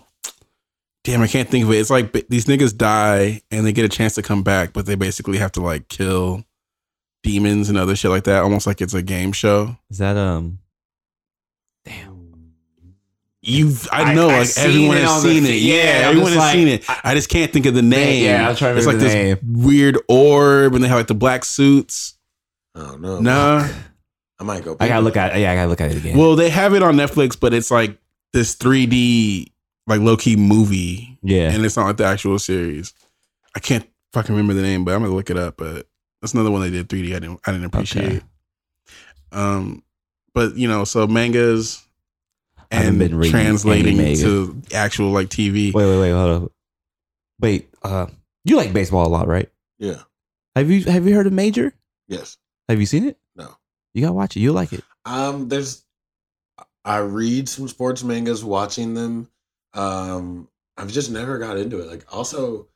damn, 1.03 1.21
I 1.21 1.27
can't 1.27 1.49
think 1.49 1.65
of 1.65 1.71
it. 1.71 1.79
It's 1.79 1.89
like 1.89 2.11
b- 2.13 2.23
these 2.29 2.45
niggas 2.45 2.75
die 2.77 3.41
and 3.51 3.65
they 3.65 3.71
get 3.73 3.85
a 3.85 3.89
chance 3.89 4.15
to 4.15 4.21
come 4.21 4.43
back, 4.43 4.73
but 4.73 4.85
they 4.85 4.95
basically 4.95 5.37
have 5.37 5.51
to 5.53 5.61
like 5.61 5.87
kill 5.87 6.43
demons 7.23 7.69
and 7.69 7.77
other 7.77 7.95
shit 7.95 8.11
like 8.11 8.23
that, 8.25 8.43
almost 8.43 8.65
like 8.67 8.81
it's 8.81 8.93
a 8.93 9.01
game 9.01 9.31
show. 9.31 9.77
Is 9.89 9.97
that 9.99 10.17
um? 10.17 10.59
Damn. 11.85 12.19
You've, 13.43 13.87
I 13.91 14.11
I- 14.11 14.13
know, 14.13 14.29
I've 14.29 14.47
like 14.47 14.57
everyone 14.57 14.97
has 14.97 15.09
on 15.09 15.23
the 15.23 15.29
seen 15.39 15.45
it. 15.45 15.55
Yeah, 15.61 15.75
Yeah, 15.75 16.07
everyone 16.09 16.29
has 16.33 16.37
like- 16.37 16.53
seen 16.53 16.67
it. 16.67 16.85
I 17.03 17.15
just 17.15 17.29
can't 17.29 17.51
think 17.51 17.65
of 17.65 17.73
the 17.73 17.81
name. 17.81 18.23
yeah, 18.23 18.47
I'm 18.49 18.55
trying 18.55 18.73
to 18.73 18.77
It's 18.77 18.85
like 18.85 18.97
remember 18.97 19.13
this 19.15 19.39
the 19.39 19.43
name. 19.47 19.63
weird 19.63 19.97
orb, 20.07 20.75
and 20.75 20.83
they 20.83 20.87
have 20.87 20.97
like 20.99 21.07
the 21.07 21.15
black 21.15 21.43
suits. 21.45 22.15
Oh 22.75 22.95
no. 22.97 23.19
Nah, 23.19 23.67
I 24.39 24.43
might 24.43 24.63
go. 24.63 24.75
Back. 24.75 24.85
I 24.85 24.89
gotta 24.89 25.01
look 25.03 25.17
at. 25.17 25.37
Yeah, 25.39 25.51
I 25.51 25.55
gotta 25.55 25.69
look 25.69 25.81
at 25.81 25.91
it 25.91 25.97
again. 25.97 26.17
well, 26.17 26.35
they 26.35 26.49
have 26.51 26.73
it 26.75 26.83
on 26.83 26.95
Netflix, 26.95 27.37
but 27.39 27.51
it's 27.53 27.71
like 27.71 27.97
this 28.31 28.55
3D, 28.55 29.50
like 29.87 30.01
low 30.01 30.17
key 30.17 30.35
movie, 30.35 31.17
yeah, 31.21 31.51
and 31.51 31.65
it's 31.65 31.77
not 31.77 31.87
like 31.87 31.97
the 31.97 32.05
actual 32.05 32.39
series. 32.39 32.93
I 33.55 33.59
can't 33.59 33.87
fucking 34.13 34.33
remember 34.33 34.53
the 34.53 34.61
name, 34.61 34.85
but 34.85 34.93
I'm 34.93 35.01
gonna 35.01 35.13
look 35.13 35.29
it 35.29 35.37
up. 35.37 35.57
But 35.57 35.87
that's 36.21 36.33
another 36.33 36.51
one 36.51 36.61
they 36.61 36.69
did 36.69 36.87
3D. 36.87 37.15
I 37.15 37.19
didn't, 37.19 37.39
I 37.45 37.51
didn't 37.51 37.65
appreciate. 37.65 38.23
Um, 39.31 39.83
but 40.33 40.55
you 40.55 40.67
know, 40.67 40.83
so 40.83 41.07
mangas 41.07 41.85
and 42.69 42.99
been 42.99 43.21
translating 43.23 43.97
to 44.17 44.61
actual 44.73 45.11
like 45.11 45.27
TV. 45.27 45.73
Wait, 45.73 45.85
wait, 45.85 45.99
wait, 45.99 46.11
hold 46.11 46.43
up. 46.43 46.51
Wait, 47.39 47.69
uh, 47.83 48.07
you 48.45 48.55
like 48.55 48.73
baseball 48.73 49.07
a 49.07 49.09
lot, 49.09 49.27
right? 49.27 49.49
Yeah. 49.79 50.03
Have 50.55 50.69
you 50.69 50.83
have 50.85 51.07
you 51.07 51.15
heard 51.15 51.27
of 51.27 51.33
Major? 51.33 51.73
Yes. 52.07 52.37
Have 52.69 52.79
you 52.79 52.85
seen 52.85 53.05
it? 53.05 53.17
No. 53.35 53.55
You 53.93 54.01
gotta 54.01 54.13
watch 54.13 54.35
it. 54.35 54.41
You'll 54.41 54.55
like 54.55 54.73
it. 54.73 54.83
Um. 55.05 55.49
There's. 55.49 55.83
I 56.83 56.97
read 56.97 57.47
some 57.47 57.67
sports 57.67 58.03
mangas. 58.03 58.43
Watching 58.43 58.93
them. 58.93 59.29
Um. 59.73 60.47
I've 60.77 60.91
just 60.91 61.11
never 61.11 61.37
got 61.37 61.57
into 61.57 61.79
it. 61.79 61.87
Like 61.87 62.05
also. 62.13 62.67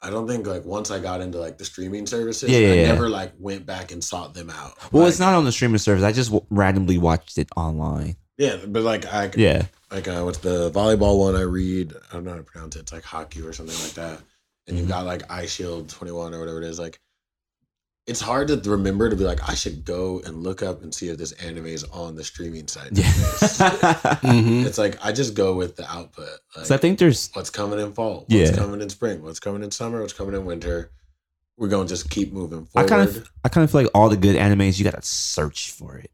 I 0.00 0.10
don't 0.10 0.28
think 0.28 0.46
like 0.46 0.64
once 0.64 0.92
I 0.92 1.00
got 1.00 1.20
into 1.20 1.38
like 1.38 1.58
the 1.58 1.64
streaming 1.64 2.06
services, 2.06 2.48
Yeah, 2.48 2.58
yeah, 2.58 2.70
I 2.70 2.74
yeah. 2.76 2.86
never 2.92 3.08
like 3.08 3.32
went 3.36 3.66
back 3.66 3.90
and 3.90 4.02
sought 4.02 4.32
them 4.32 4.48
out. 4.48 4.74
Well, 4.92 5.02
Like, 5.02 5.10
it's 5.10 5.18
not 5.18 5.34
on 5.34 5.44
the 5.44 5.50
streaming 5.50 5.78
service. 5.78 6.04
I 6.04 6.12
just 6.12 6.30
w- 6.30 6.46
randomly 6.50 6.98
watched 6.98 7.36
it 7.36 7.48
online. 7.56 8.14
Yeah, 8.36 8.58
but 8.64 8.84
like 8.84 9.06
I 9.12 9.32
Yeah, 9.36 9.66
like 9.90 10.06
uh, 10.06 10.22
what's 10.22 10.38
the 10.38 10.70
volleyball 10.70 11.18
one 11.18 11.34
I 11.34 11.40
read? 11.40 11.94
I 12.10 12.14
don't 12.14 12.22
know 12.22 12.30
how 12.30 12.36
to 12.36 12.44
pronounce 12.44 12.76
it. 12.76 12.80
It's 12.82 12.92
like 12.92 13.02
hockey 13.02 13.42
or 13.42 13.52
something 13.52 13.76
like 13.82 13.94
that. 13.94 14.20
And 14.68 14.78
you've 14.78 14.86
Mhm. 14.86 14.90
got 14.90 15.04
like 15.06 15.26
Eyeshield 15.26 15.88
21 15.88 16.32
or 16.32 16.38
whatever 16.38 16.62
it 16.62 16.68
is. 16.68 16.78
Like, 16.78 17.00
it's 18.08 18.20
hard 18.20 18.48
to 18.48 18.56
remember 18.70 19.08
to 19.10 19.14
be 19.16 19.22
like, 19.24 19.48
I 19.48 19.54
should 19.54 19.84
go 19.84 20.20
and 20.24 20.42
look 20.42 20.62
up 20.62 20.82
and 20.82 20.92
see 20.94 21.08
if 21.10 21.18
this 21.18 21.32
anime 21.32 21.66
is 21.66 21.84
on 21.84 22.16
the 22.16 22.24
streaming 22.24 22.66
site. 22.66 22.90
yeah. 22.92 23.04
Mhm. 24.22 24.64
It's 24.66 24.78
like 24.78 24.98
I 25.04 25.12
just 25.12 25.34
go 25.34 25.54
with 25.54 25.76
the 25.76 25.88
output. 25.90 26.28
Like, 26.56 26.66
so 26.66 26.74
I 26.74 26.78
think 26.78 26.98
there's 26.98 27.30
what's 27.34 27.50
coming 27.50 27.78
in 27.78 27.92
fall? 27.92 28.20
What's 28.28 28.32
Yeah. 28.50 28.56
coming 28.56 28.80
in 28.80 28.88
spring? 28.88 29.22
What's 29.22 29.40
coming 29.40 29.62
in 29.62 29.70
summer? 29.70 30.00
What's 30.00 30.12
coming 30.12 30.34
in 30.34 30.44
winter? 30.44 30.90
We're 31.56 31.68
gonna 31.68 31.88
just 31.88 32.08
keep 32.10 32.32
moving 32.32 32.64
forward. 32.66 32.86
I 32.86 32.88
forward. 32.88 33.06
kind 33.06 33.16
of 33.24 33.30
I 33.44 33.48
kind 33.48 33.64
of 33.64 33.70
feel 33.70 33.82
like 33.82 33.90
all 33.94 34.08
the 34.08 34.16
good 34.16 34.36
animes 34.36 34.78
you 34.78 34.84
gotta 34.84 35.02
search 35.02 35.70
for 35.72 35.96
it. 35.98 36.10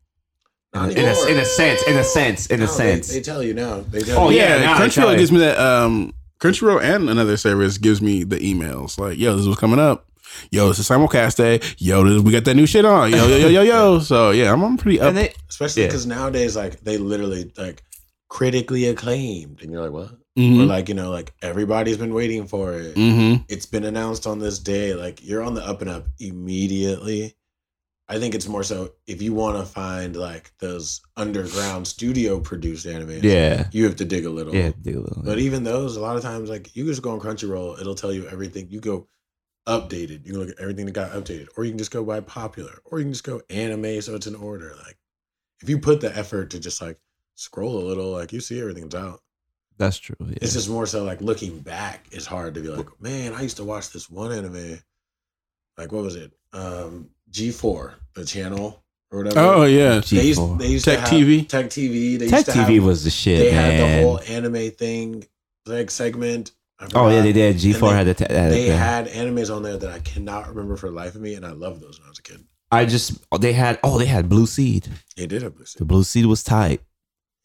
Not 0.75 0.91
In 0.91 0.99
a, 0.99 1.27
in 1.29 1.39
a 1.39 1.45
sense, 1.45 1.83
in 1.87 1.97
a 1.97 2.03
sense, 2.05 2.47
in 2.49 2.57
a 2.61 2.65
No, 2.65 2.67
they- 2.67 2.73
sense. 2.73 3.09
they, 3.09 3.21
tell 3.21 3.43
you 3.45 3.55
now. 3.55 3.81
They 3.89 4.01
tell 4.03 4.19
Oh, 4.25 4.31
you. 4.31 4.39
yeah, 4.39 4.57
yeah, 4.57 4.65
now 4.65 4.79
they 4.81 4.89
tell 4.89 5.07
Crunchyroll 5.09 5.19
gives 5.19 5.31
me 5.33 5.39
that. 5.39 5.59
Um, 5.59 6.13
Crunchyroll 6.41 6.83
and 6.83 7.09
another 7.09 7.37
service 7.37 7.79
gives 7.79 8.03
me 8.03 8.25
the 8.25 8.39
emails 8.39 8.99
like, 8.99 9.17
"Yo, 9.17 9.33
this 9.35 9.43
is 9.43 9.49
what's 9.49 9.61
coming 9.61 9.79
up. 9.79 10.09
Yo, 10.51 10.71
it's 10.71 10.79
a 10.79 10.83
simulcast 10.83 11.37
day. 11.37 11.61
Yo, 11.79 12.21
we 12.23 12.33
got 12.33 12.45
that 12.45 12.55
new 12.55 12.67
shit 12.67 12.85
on. 12.85 13.11
Yo, 13.11 13.27
yo, 13.27 13.37
yo, 13.37 13.49
yo, 13.49 13.63
yo." 13.63 13.99
So 14.01 14.31
yeah, 14.31 14.53
I'm, 14.53 14.63
I'm 14.63 14.77
pretty 14.77 15.01
up. 15.01 15.09
and 15.09 15.17
they, 15.17 15.33
especially 15.49 15.83
Yeah. 15.83 15.89
because 15.89 16.07
nowadays, 16.07 16.57
like 16.57 16.81
they 16.81 16.99
literally 16.99 17.53
like 17.57 17.83
critically 18.29 18.87
acclaimed, 18.89 19.63
and 19.63 19.71
you're 19.73 19.83
like, 19.83 19.93
what? 19.93 20.11
Or 20.37 20.43
Mhm. 20.43 20.67
like 20.67 20.89
you 20.89 20.95
know, 20.97 21.11
like 21.11 21.33
everybody's 21.43 21.97
been 21.97 22.13
waiting 22.13 22.47
for 22.49 22.73
it. 22.75 22.97
Mhm. 22.97 23.45
It's 23.49 23.67
been 23.67 23.85
announced 23.85 24.27
on 24.27 24.41
this 24.41 24.59
day. 24.59 24.93
Like 24.95 25.25
you're 25.25 25.43
on 25.43 25.55
the 25.55 25.65
up 25.65 25.81
and 25.81 25.89
up 25.91 26.07
immediately. 26.19 27.37
I 28.07 28.19
think 28.19 28.35
it's 28.35 28.47
more 28.49 28.63
so 28.65 28.91
if 29.07 29.23
you 29.23 29.33
want 29.33 29.57
to 29.59 29.65
find 29.65 30.15
like 30.15 30.53
those 30.59 31.01
underground 31.17 31.87
studio 31.87 32.39
produced 32.39 32.85
animes. 32.87 33.23
yeah, 33.23 33.69
you 33.73 33.85
have 33.85 33.97
to 33.97 34.05
dig 34.05 34.27
a 34.27 34.31
little. 34.31 34.55
yeah, 34.55 34.73
dig 34.83 34.97
a 34.97 35.01
little. 35.01 35.23
But 35.25 35.39
even 35.39 35.65
those, 35.65 35.97
a 35.97 36.01
lot 36.01 36.17
of 36.17 36.23
times, 36.23 36.51
like 36.51 36.75
you 36.77 36.85
just 36.85 37.01
go 37.01 37.13
on 37.13 37.21
Crunchyroll, 37.21 37.81
it'll 37.81 37.95
tell 37.95 38.13
you 38.13 38.27
everything. 38.29 38.67
You 38.71 38.81
go 38.81 39.07
updated. 39.67 40.25
You 40.27 40.33
can 40.33 40.39
look 40.41 40.51
at 40.51 40.61
everything 40.61 40.87
that 40.87 40.93
got 40.93 41.13
updated, 41.13 41.49
or 41.57 41.65
you 41.65 41.71
can 41.71 41.79
just 41.79 41.91
go 41.91 42.05
by 42.05 42.21
popular, 42.21 42.81
or 42.85 42.99
you 42.99 43.05
can 43.05 43.13
just 43.13 43.25
go 43.25 43.41
anime, 43.51 44.01
so 44.03 44.15
it's 44.15 44.27
in 44.27 44.35
order. 44.35 44.75
Like 44.85 44.97
if 45.61 45.69
you 45.69 45.79
put 45.79 46.01
the 46.01 46.17
effort 46.17 46.51
to 46.51 46.61
just 46.61 46.83
like 46.83 46.99
scroll 47.35 47.79
a 47.79 47.85
little, 47.87 48.11
like 48.11 48.33
you 48.33 48.41
see 48.41 48.61
everything's 48.61 48.95
out. 48.95 49.21
That's 49.77 49.99
true. 49.99 50.15
Yeah. 50.21 50.39
It's 50.41 50.53
just 50.53 50.69
more 50.69 50.87
so 50.87 51.03
like 51.05 51.21
looking 51.21 51.59
back, 51.61 52.07
it's 52.13 52.27
hard 52.27 52.55
to 52.55 52.61
be 52.61 52.69
like, 52.69 52.87
man, 53.01 53.33
I 53.35 53.43
used 53.43 53.57
to 53.57 53.65
watch 53.65 53.91
this 53.91 54.09
one 54.09 54.33
anime. 54.33 54.79
Like 55.77 55.91
what 55.91 56.05
was 56.05 56.15
it? 56.17 56.33
Um, 56.53 57.11
G4, 57.33 57.95
the 58.15 58.25
channel 58.25 58.85
or 59.11 59.19
whatever. 59.25 59.41
Oh 59.41 59.65
yeah, 59.65 60.01
G- 60.01 60.17
they 60.19 60.27
used, 60.27 60.41
G4. 60.41 60.59
they 60.59 60.69
used 60.69 60.85
Tech 60.85 60.95
to 60.99 61.01
have 61.01 61.11
TV? 61.11 61.49
Tech 61.49 61.67
TV. 61.67 62.19
They 62.19 62.29
Tech 62.29 62.47
used 62.47 62.53
to 62.59 62.63
TV 62.65 62.75
have, 62.77 62.85
was 62.85 63.03
the 63.05 63.11
shit, 63.11 63.39
they 63.39 63.51
man. 63.51 63.71
had 63.73 63.81
the 63.81 64.03
whole 64.07 64.21
anime 64.21 64.71
thing, 64.71 65.25
like 65.67 65.91
segment. 65.91 66.53
Oh 66.95 67.09
yeah, 67.09 67.23
they 67.23 67.33
did. 67.33 67.59
G 67.59 67.73
four 67.73 67.95
had 67.95 68.07
the. 68.07 68.15
T- 68.15 68.25
had 68.33 68.53
They 68.53 68.69
the- 68.69 68.77
had 68.77 69.07
animes 69.09 69.55
on 69.55 69.63
there 69.63 69.77
that 69.77 69.91
I 69.91 70.01
cannot 70.01 70.49
remember 70.49 70.77
for 70.77 70.89
the 70.89 70.95
life 70.95 71.15
of 71.15 71.21
me, 71.21 71.35
and 71.35 71.47
I 71.47 71.53
loved 71.53 71.81
those 71.81 71.99
when 71.99 72.07
I 72.07 72.11
was 72.11 72.19
a 72.19 72.23
kid. 72.23 72.45
I 72.71 72.85
just 72.85 73.25
oh, 73.31 73.39
they 73.39 73.53
had. 73.53 73.79
Oh, 73.85 73.99
they 73.99 74.07
had 74.07 74.29
Blue 74.29 74.47
Seed. 74.47 74.89
They 75.17 75.27
did 75.27 75.43
have 75.43 75.55
Blue 75.55 75.65
Seed. 75.67 75.81
The 75.81 75.85
Blue 75.85 76.03
Seed 76.05 76.27
was 76.27 76.43
tight. 76.43 76.81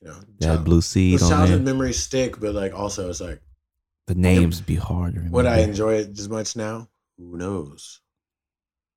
you 0.02 0.08
know. 0.08 0.20
They 0.40 0.48
had 0.48 0.64
Blue 0.66 0.82
Seed 0.82 1.22
on 1.22 1.30
childhood 1.30 1.62
memories 1.62 2.00
stick, 2.00 2.40
but 2.40 2.56
like 2.56 2.74
also 2.74 3.10
it's 3.10 3.22
like, 3.22 3.40
The 4.08 4.16
names 4.16 4.62
be 4.62 4.76
hard. 4.76 5.14
To 5.14 5.20
remember. 5.20 5.36
would 5.36 5.46
I 5.46 5.60
enjoy 5.60 5.96
it 5.96 6.18
as 6.18 6.28
much 6.28 6.56
now? 6.56 6.90
Who 7.18 7.38
knows? 7.38 8.02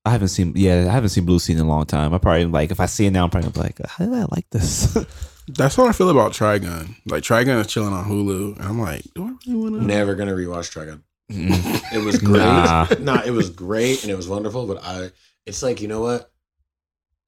I 0.05 0.11
haven't 0.11 0.29
seen. 0.29 0.55
Yeah, 0.57 0.87
I 0.89 0.93
haven't 0.93 1.11
seen 1.11 1.27
Blue 1.27 1.39
Seed 1.39 1.57
in 1.59 1.63
a 1.63 1.69
long 1.69 1.85
time. 1.87 2.15
I 2.15 2.19
probably 2.19 2.47
like 2.47 2.71
if 2.71 2.81
I 2.81 2.87
see 2.87 3.05
it 3.07 3.11
now, 3.11 3.25
I'm 3.25 3.31
probably 3.31 3.53
like, 3.63 3.79
how 3.87 4.05
did 4.07 4.15
I 4.15 4.25
like 4.31 4.49
this? 4.51 4.97
that's 5.49 5.77
what 5.79 5.89
I 5.89 5.93
feel 5.93 6.11
about 6.11 6.33
Trigun. 6.33 6.97
Like 7.07 7.23
Trigun 7.23 7.61
is 7.61 7.67
chilling 7.67 7.93
on 7.93 8.05
Hulu, 8.05 8.57
and 8.57 8.65
I'm 8.65 8.81
like, 8.81 9.03
do 9.15 9.25
I 9.25 9.35
really 9.51 9.61
want 9.71 9.75
to? 9.77 9.87
Never 9.87 10.15
gonna 10.15 10.33
rewatch 10.33 10.71
Trigun. 10.73 11.03
Mm. 11.31 11.81
It 11.95 12.05
was 12.05 12.19
great. 12.19 12.39
Nah. 12.39 12.87
nah, 13.01 13.23
it 13.23 13.31
was 13.33 13.51
great 13.51 14.03
and 14.03 14.11
it 14.11 14.17
was 14.17 14.29
wonderful, 14.29 14.67
but 14.67 14.83
I, 14.83 15.11
it's 15.47 15.63
like 15.63 15.81
you 15.81 15.89
know 15.89 16.01
what? 16.01 16.31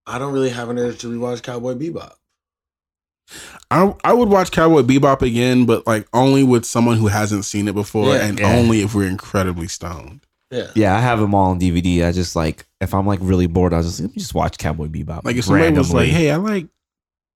I 0.06 0.18
don't 0.18 0.32
really 0.32 0.50
have 0.50 0.68
an 0.70 0.78
urge 0.78 0.98
to 0.98 1.06
rewatch 1.08 1.42
Cowboy 1.42 1.74
Bebop. 1.74 2.12
I 3.70 3.94
I 4.04 4.12
would 4.12 4.28
watch 4.28 4.50
Cowboy 4.50 4.82
Bebop 4.82 5.22
again, 5.22 5.64
but 5.66 5.86
like 5.86 6.06
only 6.12 6.44
with 6.44 6.64
someone 6.64 6.98
who 6.98 7.06
hasn't 7.08 7.44
seen 7.44 7.68
it 7.68 7.74
before, 7.74 8.14
Yeah. 8.14 8.26
and 8.26 8.38
Yeah. 8.38 8.54
only 8.54 8.82
if 8.82 8.94
we're 8.94 9.08
incredibly 9.08 9.68
stoned. 9.68 10.26
Yeah, 10.50 10.70
yeah, 10.74 10.96
I 10.96 11.00
have 11.00 11.18
them 11.18 11.34
all 11.34 11.50
on 11.50 11.58
DVD. 11.58 12.06
I 12.06 12.12
just 12.12 12.36
like 12.36 12.66
if 12.80 12.94
I'm 12.94 13.06
like 13.06 13.18
really 13.22 13.46
bored, 13.46 13.72
I 13.72 13.76
will 13.76 13.82
just 13.84 14.00
let 14.00 14.10
me 14.10 14.16
just 14.18 14.34
watch 14.34 14.58
Cowboy 14.58 14.86
Bebop. 14.88 15.24
Like 15.24 15.36
if 15.36 15.46
somebody 15.46 15.76
was 15.76 15.92
like, 15.92 16.08
"Hey, 16.10 16.30
I 16.30 16.36
like 16.36 16.68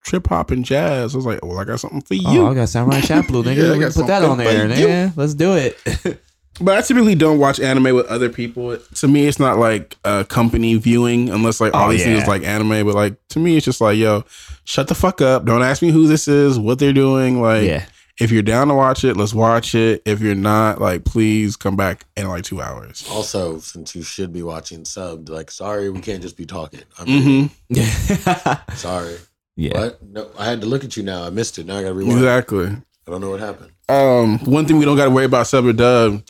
trip 0.03 0.27
hop 0.27 0.51
and 0.51 0.63
jazz," 0.65 1.13
I 1.13 1.17
was 1.17 1.25
like, 1.25 1.43
"Well, 1.45 1.57
I 1.59 1.63
got 1.65 1.79
something 1.79 2.01
for 2.01 2.15
Oh, 2.25 2.31
you." 2.33 2.47
I 2.47 2.53
got 2.53 2.69
Samurai 2.69 3.01
Champloo, 3.01 3.43
nigga. 3.43 3.55
Yeah, 3.57 3.69
I 3.69 3.71
we 3.73 3.79
got 3.79 3.93
can 3.93 4.01
put 4.01 4.07
that 4.07 4.23
on 4.23 4.37
there, 4.37 4.67
for 4.69 4.75
you. 4.75 4.87
nigga. 4.87 5.13
Let's 5.17 5.33
do 5.33 5.53
it. 5.55 5.77
But 6.61 6.77
I 6.77 6.81
typically 6.81 7.15
don't 7.15 7.39
watch 7.39 7.61
anime 7.61 7.95
with 7.95 8.05
other 8.07 8.27
people. 8.27 8.77
To 8.95 9.07
me, 9.07 9.27
it's 9.27 9.39
not 9.39 9.57
like 9.59 9.95
a 10.03 10.25
company 10.25 10.75
viewing 10.75 11.29
unless 11.29 11.61
like 11.61 11.73
all 11.73 11.87
Oh, 11.87 11.91
these 11.91 12.01
yeah. 12.05 12.15
things 12.17 12.27
like 12.27 12.43
anime. 12.43 12.85
But 12.85 12.95
like 12.95 13.15
to 13.29 13.39
me, 13.39 13.55
it's 13.55 13.63
just 13.65 13.79
like, 13.79 13.97
yo, 13.97 14.25
shut 14.65 14.89
the 14.89 14.95
fuck 14.95 15.21
up. 15.21 15.45
Don't 15.45 15.63
ask 15.63 15.81
me 15.81 15.89
who 15.89 16.05
this 16.05 16.27
is, 16.27 16.59
what 16.59 16.77
they're 16.77 16.91
doing. 16.91 17.41
Like, 17.41 17.63
yeah, 17.65 17.85
if 18.19 18.29
you're 18.29 18.41
down 18.41 18.67
to 18.67 18.73
watch 18.73 19.05
it, 19.05 19.15
let's 19.15 19.33
watch 19.33 19.73
it. 19.73 20.01
If 20.03 20.19
you're 20.19 20.35
not, 20.35 20.81
like, 20.81 21.05
please 21.05 21.55
come 21.55 21.77
back 21.77 22.03
in 22.17 22.27
like 22.27 22.43
two 22.43 22.61
hours. 22.61 23.07
Also, 23.09 23.59
since 23.59 23.95
you 23.95 24.01
should 24.03 24.33
be 24.33 24.43
watching 24.43 24.83
subbed, 24.83 25.29
like, 25.29 25.51
sorry, 25.51 25.89
we 25.89 26.01
can't 26.01 26.21
just 26.21 26.35
be 26.35 26.45
talking. 26.45 26.81
I 26.97 27.05
mean, 27.05 27.51
Mm-hmm. 27.71 28.73
sorry. 28.75 29.15
Yeah. 29.59 29.77
What? 29.77 30.01
No, 30.01 30.29
I 30.37 30.45
had 30.45 30.61
to 30.61 30.67
look 30.67 30.85
at 30.85 30.95
you 30.95 31.03
now. 31.03 31.25
I 31.25 31.29
missed 31.31 31.59
it. 31.59 31.65
Now 31.65 31.79
I 31.79 31.81
got 31.81 31.89
to 31.89 31.93
rewind. 31.93 32.17
Exactly. 32.17 32.67
I 32.67 33.11
don't 33.11 33.19
know 33.19 33.29
what 33.29 33.41
happened. 33.41 33.71
Um, 33.89 34.39
one 34.45 34.65
thing 34.65 34.77
we 34.77 34.85
don't 34.85 34.95
got 34.95 35.03
to 35.05 35.09
worry 35.09 35.25
about 35.25 35.47
sub 35.47 35.65
or 35.65 35.73
dub. 35.73 36.23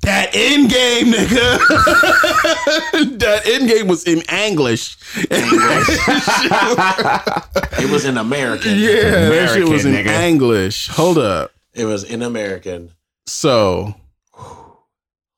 That 0.00 0.32
Endgame, 0.32 1.12
nigga. 1.12 1.58
that 3.18 3.42
Endgame 3.44 3.86
was 3.86 4.04
in 4.04 4.22
English. 4.32 4.96
It 7.82 7.90
was 7.90 8.04
in 8.04 8.18
American. 8.18 8.78
Yeah, 8.78 9.28
that 9.28 9.54
shit 9.54 9.68
was 9.68 9.84
in 9.84 9.94
nigga. 9.94 10.28
English. 10.28 10.88
Hold 10.88 11.18
up. 11.18 11.52
It 11.74 11.84
was 11.86 12.04
in 12.04 12.22
American. 12.22 12.90
So, 13.26 13.94
Hold 14.32 14.76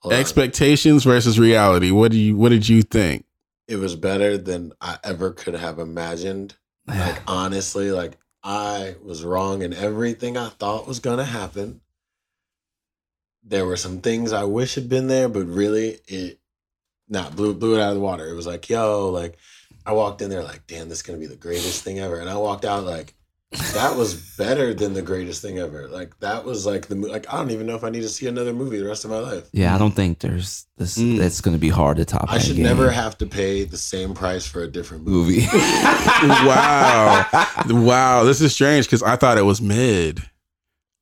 on. 0.04 0.12
expectations 0.12 1.04
versus 1.04 1.38
reality. 1.38 1.90
What 1.90 2.12
do 2.12 2.18
you 2.18 2.36
what 2.36 2.50
did 2.50 2.68
you 2.68 2.82
think? 2.82 3.24
it 3.68 3.76
was 3.76 3.96
better 3.96 4.36
than 4.36 4.72
I 4.80 4.98
ever 5.04 5.30
could 5.30 5.54
have 5.54 5.78
imagined. 5.78 6.56
Like 6.86 7.22
honestly, 7.26 7.90
like 7.90 8.18
I 8.42 8.96
was 9.02 9.24
wrong 9.24 9.62
in 9.62 9.72
everything 9.72 10.36
I 10.36 10.48
thought 10.48 10.88
was 10.88 11.00
gonna 11.00 11.24
happen. 11.24 11.80
There 13.44 13.66
were 13.66 13.76
some 13.76 14.00
things 14.00 14.32
I 14.32 14.44
wish 14.44 14.74
had 14.74 14.88
been 14.88 15.08
there, 15.08 15.28
but 15.28 15.46
really 15.46 15.98
it 16.06 16.40
not 17.08 17.36
blew 17.36 17.54
blew 17.54 17.76
it 17.76 17.80
out 17.80 17.90
of 17.90 17.96
the 17.96 18.00
water. 18.00 18.28
It 18.28 18.34
was 18.34 18.46
like, 18.46 18.68
yo, 18.68 19.10
like 19.10 19.36
I 19.86 19.92
walked 19.92 20.22
in 20.22 20.30
there 20.30 20.44
like, 20.44 20.66
damn, 20.66 20.88
this 20.88 20.98
is 20.98 21.02
gonna 21.02 21.18
be 21.18 21.26
the 21.26 21.36
greatest 21.36 21.82
thing 21.82 21.98
ever. 21.98 22.18
And 22.18 22.28
I 22.28 22.36
walked 22.36 22.64
out 22.64 22.84
like, 22.84 23.14
that 23.74 23.96
was 23.96 24.14
better 24.36 24.72
than 24.74 24.94
the 24.94 25.02
greatest 25.02 25.42
thing 25.42 25.58
ever. 25.58 25.88
Like 25.88 26.18
that 26.20 26.44
was 26.44 26.64
like 26.64 26.86
the 26.86 26.96
mo- 26.96 27.08
like 27.08 27.32
I 27.32 27.36
don't 27.36 27.50
even 27.50 27.66
know 27.66 27.74
if 27.76 27.84
I 27.84 27.90
need 27.90 28.00
to 28.02 28.08
see 28.08 28.26
another 28.26 28.52
movie 28.52 28.78
the 28.78 28.86
rest 28.86 29.04
of 29.04 29.10
my 29.10 29.18
life. 29.18 29.48
Yeah, 29.52 29.74
I 29.74 29.78
don't 29.78 29.92
think 29.92 30.20
there's 30.20 30.66
this. 30.78 30.96
Mm. 30.98 31.20
It's 31.20 31.40
going 31.40 31.56
to 31.56 31.60
be 31.60 31.68
hard 31.68 31.98
to 31.98 32.04
top. 32.04 32.26
I 32.28 32.38
should 32.38 32.56
Endgame. 32.56 32.62
never 32.62 32.90
have 32.90 33.18
to 33.18 33.26
pay 33.26 33.64
the 33.64 33.76
same 33.76 34.14
price 34.14 34.46
for 34.46 34.62
a 34.62 34.68
different 34.68 35.04
movie. 35.04 35.40
movie. 35.40 35.48
wow, 36.22 37.26
wow, 37.68 38.24
this 38.24 38.40
is 38.40 38.54
strange 38.54 38.86
because 38.86 39.02
I 39.02 39.16
thought 39.16 39.38
it 39.38 39.42
was 39.42 39.60
mid. 39.60 40.22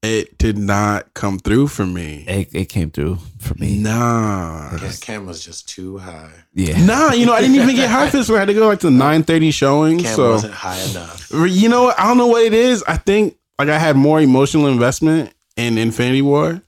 It 0.02 0.38
did 0.38 0.56
not 0.56 1.12
come 1.12 1.38
through 1.38 1.66
for 1.68 1.84
me. 1.84 2.24
it, 2.26 2.48
it 2.54 2.68
came 2.70 2.90
through 2.90 3.18
for 3.38 3.54
me. 3.56 3.76
Nah, 3.76 4.70
His 4.78 4.98
cam 4.98 5.26
was 5.26 5.44
just 5.44 5.68
too 5.68 5.98
high. 5.98 6.32
Yeah, 6.54 6.82
nah. 6.86 7.12
You 7.12 7.26
know, 7.26 7.34
I 7.34 7.42
didn't 7.42 7.56
even 7.56 7.76
get 7.76 7.90
high 7.90 8.08
for 8.08 8.16
this. 8.16 8.28
one. 8.30 8.36
I 8.36 8.40
had 8.40 8.46
to 8.46 8.54
go 8.54 8.66
like 8.66 8.80
to 8.80 8.90
nine 8.90 9.24
thirty 9.24 9.50
showing. 9.50 9.98
Cam 9.98 10.16
so 10.16 10.30
wasn't 10.30 10.54
high 10.54 10.80
enough. 10.90 11.30
you 11.30 11.68
know, 11.68 11.84
what? 11.84 12.00
I 12.00 12.04
don't 12.08 12.16
know 12.16 12.28
what 12.28 12.42
it 12.44 12.54
is. 12.54 12.82
I 12.88 12.96
think 12.96 13.36
like 13.58 13.68
I 13.68 13.78
had 13.78 13.94
more 13.94 14.20
emotional 14.22 14.68
investment 14.68 15.34
in 15.56 15.76
Infinity 15.76 16.22
War. 16.22 16.62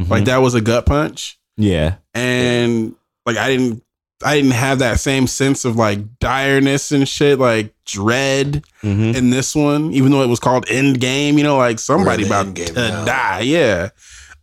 Mhm. 0.00 0.08
Like 0.10 0.24
that 0.24 0.38
was 0.38 0.54
a 0.56 0.60
gut 0.60 0.86
punch. 0.86 1.38
Yeah, 1.56 1.96
and 2.14 2.96
like 3.24 3.36
I 3.36 3.48
didn't 3.56 3.82
I 4.24 4.36
didn't 4.36 4.52
have 4.52 4.78
that 4.78 4.98
same 4.98 5.26
sense 5.26 5.64
of 5.64 5.76
like 5.76 5.98
direness 6.18 6.90
and 6.92 7.06
shit, 7.08 7.38
like 7.38 7.74
dread 7.84 8.64
Mhm. 8.82 9.14
in 9.14 9.30
this 9.30 9.54
one, 9.54 9.92
even 9.92 10.10
though 10.10 10.22
it 10.22 10.28
was 10.28 10.40
called 10.40 10.66
Endgame, 10.66 11.34
you 11.34 11.42
know, 11.42 11.58
like 11.58 11.78
somebody 11.78 12.24
about 12.26 12.54
to 12.56 12.72
now. 12.72 13.04
die. 13.04 13.40
Yeah. 13.40 13.90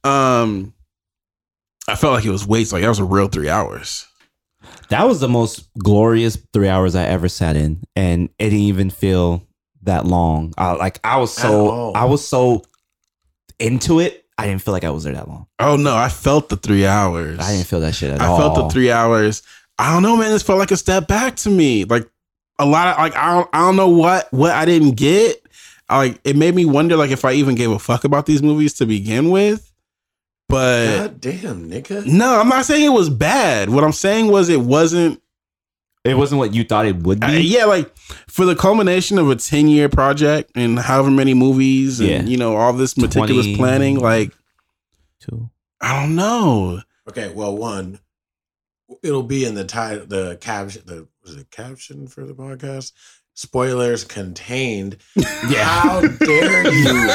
Um 0.04 0.74
I 1.88 1.96
felt 1.96 2.14
like 2.14 2.26
it 2.26 2.30
was 2.30 2.46
waste, 2.48 2.72
like 2.72 2.84
that 2.84 2.90
was 2.90 3.00
a 3.00 3.04
real 3.04 3.28
three 3.28 3.50
hours. 3.50 4.06
that 4.90 5.08
was 5.08 5.20
the 5.20 5.28
most 5.28 5.68
glorious 5.80 6.38
three 6.54 6.70
hours 6.70 6.96
I 6.96 7.04
ever 7.06 7.28
sat 7.28 7.56
in, 7.56 7.84
and 7.96 8.30
it 8.40 8.46
didn't 8.52 8.60
even 8.60 8.90
feel 8.90 9.46
that 9.82 10.06
long. 10.06 10.54
I, 10.58 10.74
like 10.74 11.00
I 11.04 11.18
was 11.18 11.34
so. 11.34 11.92
I 11.94 12.06
was 12.06 12.26
so 12.26 12.64
into 13.60 14.00
it. 14.00 14.24
I 14.38 14.48
didn't 14.48 14.62
feel 14.62 14.72
like 14.74 14.84
I 14.86 14.90
was 14.92 15.04
there 15.04 15.14
that 15.14 15.28
long. 15.28 15.48
Oh 15.60 15.76
no, 15.76 15.96
I 15.96 16.10
felt 16.10 16.48
the 16.50 16.56
three 16.58 16.86
hours. 16.86 17.40
I 17.40 17.52
didn't 17.54 17.68
feel 17.68 17.82
that 17.82 17.94
shit 17.96 18.12
at 18.12 18.22
I 18.22 18.28
all. 18.28 18.36
I 18.38 18.40
felt 18.40 18.56
the 18.56 18.70
three 18.70 18.92
hours. 18.92 19.42
I 19.80 19.92
don't 19.94 20.04
know, 20.04 20.16
man. 20.18 20.32
This 20.32 20.44
felt 20.44 20.60
like 20.60 20.72
a 20.72 20.78
step 20.78 21.08
back 21.08 21.36
to 21.38 21.50
me. 21.50 21.84
Like 21.86 22.10
a 22.60 22.66
lot 22.66 22.88
of 22.90 22.98
like 22.98 23.16
I 23.16 23.34
don't 23.34 23.50
I 23.54 23.60
don't 23.60 23.76
know 23.76 23.90
what 23.90 24.32
what 24.32 24.52
I 24.52 24.66
didn't 24.66 24.92
get. 24.92 25.42
I, 25.90 25.98
Like 25.98 26.22
it 26.24 26.36
made 26.36 26.56
me 26.56 26.66
wonder 26.66 26.96
like 26.96 27.12
if 27.12 27.26
I 27.26 27.34
even 27.34 27.56
gave 27.56 27.72
a 27.72 27.80
fuck 27.80 28.04
about 28.04 28.26
these 28.26 28.42
movies 28.44 28.74
to 28.76 28.86
begin 28.86 29.30
with. 29.30 29.70
But 30.50 30.98
God 30.98 31.22
damn, 31.22 31.70
nigga. 31.70 32.06
no, 32.06 32.40
I'm 32.40 32.50
not 32.50 32.66
saying 32.66 32.86
it 32.86 32.90
was 32.94 33.10
bad. 33.10 33.70
What 33.70 33.84
I'm 33.84 33.92
saying 33.94 34.28
was 34.28 34.50
it 34.50 34.62
wasn't. 34.62 35.20
It 36.04 36.18
wasn't 36.18 36.40
what 36.40 36.54
you 36.54 36.66
thought 36.66 36.86
it 36.86 36.98
would 36.98 37.22
be. 37.22 37.26
uh, 37.28 37.32
yeah, 37.32 37.64
like 37.64 37.96
for 38.28 38.44
the 38.44 38.56
culmination 38.58 39.18
of 39.18 39.30
a 39.30 39.38
10 39.38 39.70
year 39.70 39.88
project 39.88 40.52
and 40.54 40.78
however 40.78 41.10
many 41.10 41.34
movies 41.34 42.02
and 42.02 42.10
Yeah. 42.10 42.22
you 42.24 42.36
know 42.36 42.58
all 42.58 42.74
this 42.74 42.98
meticulous 42.98 43.46
20. 43.46 43.56
planning. 43.56 44.00
Like 44.00 44.34
Two. 45.22 45.50
I 45.80 46.02
don't 46.02 46.16
know. 46.16 46.82
Okay, 47.08 47.32
well, 47.34 47.56
one, 47.56 48.00
it'll 49.04 49.24
be 49.24 49.46
in 49.46 49.56
the 49.56 49.66
title, 49.66 50.06
the 50.08 50.38
caption, 50.42 50.84
the 50.86 51.08
was 51.24 51.36
it 51.36 51.52
caption 51.52 52.08
for 52.08 52.26
the 52.26 52.34
podcast? 52.34 52.92
Spoilers 53.36 54.04
contained. 54.04 54.98
Yeah. 55.16 55.64
How 55.64 56.02
dare 56.02 56.72
you? 56.72 57.10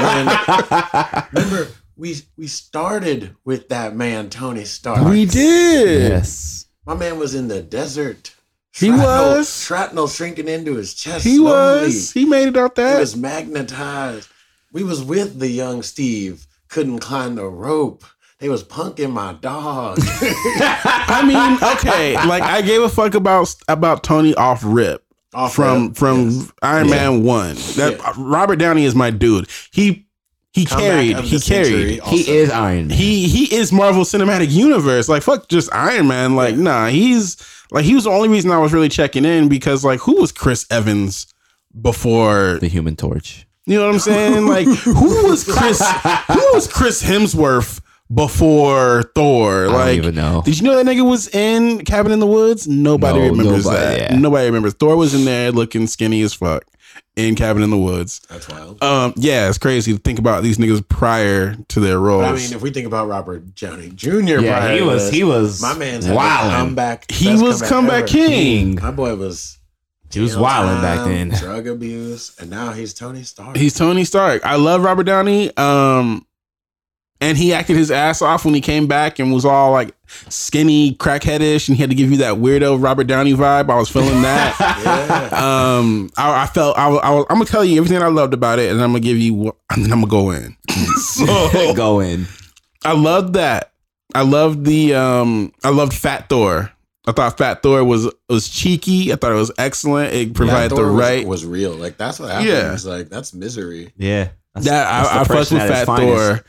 When 0.00 1.24
remember 1.32 1.68
we 1.96 2.16
we 2.36 2.46
started 2.46 3.34
with 3.44 3.68
that 3.70 3.94
man 3.96 4.30
Tony 4.30 4.64
Stark. 4.64 5.06
We 5.08 5.24
did. 5.26 6.10
yes. 6.10 6.66
My 6.86 6.94
man 6.94 7.18
was 7.18 7.34
in 7.34 7.48
the 7.48 7.62
desert. 7.62 8.34
He 8.72 8.86
Shrapnel- 8.88 9.36
was. 9.36 9.64
shrapnel 9.64 10.08
shrinking 10.08 10.48
into 10.48 10.74
his 10.74 10.94
chest. 10.94 11.24
He 11.24 11.36
slowly. 11.36 11.86
was. 11.86 12.12
He 12.12 12.24
made 12.24 12.48
it 12.48 12.56
out 12.56 12.76
He 12.76 12.82
that. 12.82 12.98
was 12.98 13.16
magnetized. 13.16 14.28
We 14.72 14.82
was 14.82 15.02
with 15.02 15.38
the 15.38 15.48
young 15.48 15.82
Steve. 15.82 16.46
Couldn't 16.68 16.98
climb 16.98 17.36
the 17.36 17.46
rope. 17.46 18.04
They 18.40 18.48
was 18.48 18.64
punking 18.64 19.12
my 19.12 19.34
dog. 19.34 19.98
I 20.02 21.22
mean, 21.26 21.70
okay, 21.76 22.14
like 22.26 22.42
I 22.42 22.62
gave 22.62 22.82
a 22.82 22.88
fuck 22.88 23.14
about 23.14 23.54
about 23.68 24.02
Tony 24.02 24.34
off 24.34 24.62
rip 24.64 25.04
Off 25.32 25.54
from 25.54 25.88
rip, 25.88 25.96
from 25.96 26.30
yes. 26.30 26.52
Iron 26.62 26.88
Yeah. 26.88 26.94
Man 26.94 27.22
one. 27.22 27.54
That 27.76 27.98
Yeah. 27.98 28.12
Robert 28.18 28.56
Downey 28.56 28.84
is 28.84 28.94
my 28.94 29.10
dude. 29.10 29.48
He 29.72 30.06
he 30.52 30.64
Comeback 30.66 30.86
carried. 30.86 31.18
He 31.20 31.40
carried. 31.40 32.00
also. 32.00 32.16
He 32.16 32.30
is 32.30 32.50
Iron 32.50 32.88
Man. 32.88 32.96
He 32.96 33.28
he 33.28 33.54
is 33.54 33.72
Marvel 33.72 34.04
Cinematic 34.04 34.50
Universe. 34.50 35.08
Like 35.08 35.22
fuck, 35.22 35.48
just 35.48 35.72
Iron 35.72 36.08
Man. 36.08 36.34
Like 36.36 36.56
nah, 36.56 36.88
he's 36.88 37.36
like 37.70 37.84
he 37.84 37.94
was 37.94 38.04
the 38.04 38.10
only 38.10 38.28
reason 38.28 38.50
I 38.50 38.58
was 38.58 38.72
really 38.72 38.88
checking 38.88 39.24
in 39.24 39.48
because 39.48 39.84
like 39.84 40.00
who 40.00 40.20
was 40.20 40.32
Chris 40.32 40.66
Evans 40.70 41.26
before? 41.80 42.58
the 42.60 42.68
Human 42.68 42.96
Torch. 42.96 43.46
You 43.66 43.78
know 43.78 43.86
what 43.86 43.94
I'm 43.94 44.00
saying? 44.00 44.46
Like 44.46 44.66
who 44.66 45.28
was 45.28 45.44
Chris? 45.44 45.80
who 46.26 46.50
was 46.52 46.70
Chris 46.70 47.02
Hemsworth 47.02 47.80
before 48.12 49.02
Thor? 49.14 49.64
I 49.64 49.66
Like 49.68 49.86
don't 49.86 49.94
even 49.96 50.14
know. 50.14 50.42
Did 50.44 50.58
you 50.58 50.64
know 50.64 50.76
that 50.82 50.86
nigga 50.86 51.08
was 51.08 51.28
in 51.34 51.84
Cabin 51.84 52.12
in 52.12 52.18
the 52.20 52.26
Woods? 52.26 52.66
Nobody 52.66 53.18
No, 53.20 53.24
remembers 53.28 53.64
nobody, 53.64 53.84
that. 54.00 54.10
yeah. 54.12 54.18
Nobody 54.18 54.46
remembers. 54.46 54.74
Thor 54.74 54.96
was 54.96 55.14
in 55.14 55.24
there 55.24 55.52
looking 55.52 55.86
skinny 55.86 56.22
as 56.22 56.34
fuck 56.34 56.64
in 57.16 57.34
Cabin 57.34 57.62
in 57.62 57.70
the 57.70 57.78
Woods. 57.78 58.20
That's 58.28 58.48
wild. 58.48 58.82
Um, 58.82 59.14
yeah, 59.16 59.48
it's 59.48 59.58
crazy 59.58 59.92
to 59.92 59.98
think 59.98 60.18
about 60.18 60.42
these 60.42 60.58
niggas 60.58 60.86
prior 60.88 61.54
to 61.68 61.80
their 61.80 61.98
roles. 61.98 62.22
But 62.24 62.32
I 62.32 62.36
mean, 62.36 62.52
if 62.52 62.62
we 62.62 62.70
think 62.70 62.86
about 62.86 63.08
Robert 63.08 63.54
Downey 63.54 63.90
Jr., 63.90 64.40
Yeah, 64.40 64.58
prior 64.58 64.76
he 64.76 64.82
was. 64.82 65.04
this, 65.06 65.14
He 65.14 65.24
was. 65.24 65.62
my 65.62 65.74
man's 65.74 66.04
had 66.06 66.14
wilding. 66.16 66.50
the 66.50 66.56
comeback. 66.56 67.10
he 67.10 67.36
was 67.40 67.62
comeback 67.62 68.02
ever. 68.04 68.06
king. 68.08 68.74
My 68.76 68.90
boy 68.90 69.14
was. 69.16 69.58
He 70.12 70.20
was 70.20 70.32
jail 70.34 70.42
wilding 70.42 70.80
back 70.80 71.04
then. 71.08 71.30
Drug 71.30 71.66
abuse, 71.66 72.36
and 72.38 72.48
now 72.48 72.70
he's 72.72 72.94
Tony 72.94 73.24
Stark. 73.24 73.56
He's 73.56 73.74
Tony 73.74 74.04
Stark. 74.04 74.44
I 74.46 74.54
love 74.54 74.82
Robert 74.84 75.04
Downey. 75.04 75.50
Um, 75.56 76.24
and 77.24 77.38
he 77.38 77.54
acted 77.54 77.74
his 77.74 77.90
ass 77.90 78.20
off 78.20 78.44
when 78.44 78.52
he 78.52 78.60
came 78.60 78.86
back 78.86 79.18
and 79.18 79.32
was 79.32 79.46
all 79.46 79.72
like 79.72 79.94
skinny, 80.28 80.94
crackheadish, 80.96 81.68
and 81.68 81.76
he 81.76 81.82
had 81.82 81.88
to 81.88 81.96
give 81.96 82.10
you 82.10 82.18
that 82.18 82.34
weirdo 82.34 82.82
Robert 82.82 83.06
Downey 83.06 83.32
vibe. 83.32 83.70
I 83.70 83.76
was 83.78 83.88
feeling 83.88 84.20
that. 84.20 84.54
yeah. 85.32 85.78
um, 85.78 86.10
I, 86.18 86.42
I 86.42 86.46
felt 86.46 86.76
I, 86.76 86.90
I, 86.90 87.18
I'm 87.20 87.24
gonna 87.28 87.46
tell 87.46 87.64
you 87.64 87.78
everything 87.78 88.02
I 88.02 88.08
loved 88.08 88.34
about 88.34 88.58
it, 88.58 88.70
and 88.70 88.82
I'm 88.82 88.90
gonna 88.90 89.00
give 89.00 89.16
you, 89.16 89.56
and 89.70 89.84
then 89.84 89.90
I'm 89.92 90.02
gonna 90.02 90.10
go 90.10 90.30
in. 90.32 90.54
so 90.96 91.72
Go 91.74 92.00
in. 92.00 92.26
I 92.84 92.92
loved 92.92 93.32
that. 93.34 93.72
I 94.14 94.20
loved 94.20 94.66
the 94.66 94.94
um, 94.94 95.50
I 95.64 95.70
loved 95.70 95.94
Fat 95.94 96.28
Thor. 96.28 96.70
I 97.06 97.12
thought 97.12 97.38
Fat 97.38 97.62
Thor 97.62 97.82
was 97.84 98.12
was 98.28 98.50
cheeky. 98.50 99.14
I 99.14 99.16
thought 99.16 99.32
it 99.32 99.36
was 99.36 99.50
excellent. 99.56 100.12
It 100.12 100.34
provided 100.34 100.72
That 100.72 100.76
the 100.76 100.82
Thor 100.82 100.92
was- 100.92 101.00
right. 101.00 101.26
was, 101.26 101.46
real. 101.46 101.72
Like 101.72 101.96
that's 101.96 102.20
what 102.20 102.30
happens. 102.30 102.84
Yeah. 102.84 102.90
Like 102.92 103.08
that's 103.08 103.32
misery. 103.32 103.92
Yeah. 103.96 104.28
That's- 104.54 104.64
that 104.66 104.84
that's 104.84 105.08
I, 105.08 105.20
I 105.20 105.24
fucked 105.24 105.52
with 105.52 105.60
at 105.62 105.70
its 105.70 105.78
Fat 105.78 105.86
finest. 105.86 106.42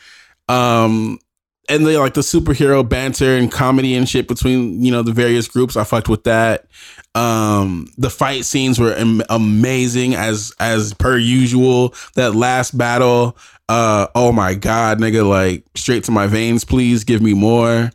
Um, 0.47 1.19
and 1.67 1.85
they 1.85 1.97
like 1.97 2.13
the 2.13 2.21
superhero 2.21 2.87
banter 2.87 3.35
and 3.35 3.51
comedy 3.51 3.95
and 3.95 4.07
shit 4.07 4.27
between 4.27 4.83
you 4.83 4.91
know 4.91 5.01
the 5.01 5.11
various 5.11 5.47
groups. 5.47 5.75
I 5.75 5.83
fucked 5.83 6.09
with 6.09 6.23
that. 6.25 6.67
Um, 7.15 7.87
the 7.97 8.09
fight 8.09 8.45
scenes 8.45 8.79
were 8.79 8.93
am- 8.93 9.23
amazing 9.29 10.15
as 10.15 10.53
as 10.59 10.93
per 10.93 11.17
usual. 11.17 11.93
That 12.15 12.35
last 12.35 12.77
battle, 12.77 13.37
uh, 13.67 14.07
oh 14.13 14.31
my 14.31 14.53
god, 14.53 14.99
nigga, 14.99 15.27
like 15.27 15.63
straight 15.75 16.03
to 16.05 16.11
my 16.11 16.27
veins, 16.27 16.63
please 16.63 17.03
give 17.03 17.21
me 17.21 17.33
more. 17.33 17.91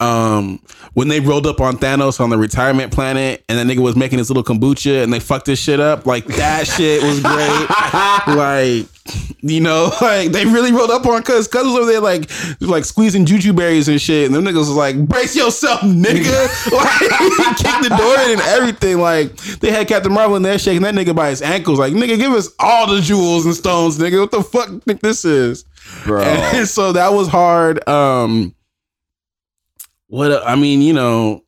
Um, 0.00 0.60
when 0.92 1.08
they 1.08 1.20
rolled 1.20 1.46
up 1.46 1.60
on 1.60 1.78
Thanos 1.78 2.20
on 2.20 2.30
the 2.30 2.38
retirement 2.38 2.92
planet, 2.92 3.44
and 3.48 3.58
that 3.58 3.66
nigga 3.66 3.82
was 3.82 3.96
making 3.96 4.18
his 4.18 4.28
little 4.30 4.44
kombucha, 4.44 5.02
and 5.02 5.12
they 5.12 5.20
fucked 5.20 5.46
this 5.46 5.58
shit 5.58 5.80
up, 5.80 6.06
like 6.06 6.26
that 6.26 6.66
shit 6.66 7.02
was 7.02 7.20
great. 7.20 8.36
like, 8.36 8.86
you 9.40 9.60
know, 9.60 9.90
like 10.00 10.32
they 10.32 10.44
really 10.44 10.72
rolled 10.72 10.90
up 10.90 11.06
on 11.06 11.22
Cuz. 11.22 11.48
Cuz 11.48 11.64
was 11.64 11.74
over 11.76 11.86
there 11.86 12.00
like, 12.00 12.30
like 12.60 12.84
squeezing 12.84 13.24
juju 13.24 13.52
berries 13.52 13.88
and 13.88 14.00
shit, 14.00 14.26
and 14.26 14.34
them 14.34 14.44
niggas 14.44 14.56
was 14.56 14.70
like, 14.70 14.96
brace 15.06 15.36
yourself, 15.36 15.80
nigga. 15.80 16.72
like, 16.72 17.56
kicked 17.56 17.82
the 17.82 17.94
door 17.96 18.18
in 18.24 18.32
and 18.32 18.40
everything. 18.42 18.98
Like, 18.98 19.36
they 19.60 19.70
had 19.70 19.88
Captain 19.88 20.12
Marvel 20.12 20.36
in 20.36 20.42
there 20.42 20.58
shaking 20.58 20.82
that 20.82 20.94
nigga 20.94 21.14
by 21.14 21.30
his 21.30 21.42
ankles, 21.42 21.78
like, 21.78 21.92
nigga, 21.92 22.18
give 22.18 22.32
us 22.32 22.50
all 22.58 22.86
the 22.92 23.00
jewels 23.00 23.46
and 23.46 23.54
stones, 23.54 23.98
nigga. 23.98 24.20
What 24.20 24.30
the 24.30 24.42
fuck 24.42 24.82
think 24.82 25.00
this 25.00 25.24
is? 25.24 25.64
Bro. 26.04 26.22
And 26.22 26.66
so 26.66 26.92
that 26.92 27.12
was 27.12 27.28
hard. 27.28 27.86
Um, 27.88 28.55
what 30.08 30.46
I 30.46 30.56
mean, 30.56 30.82
you 30.82 30.92
know, 30.92 31.42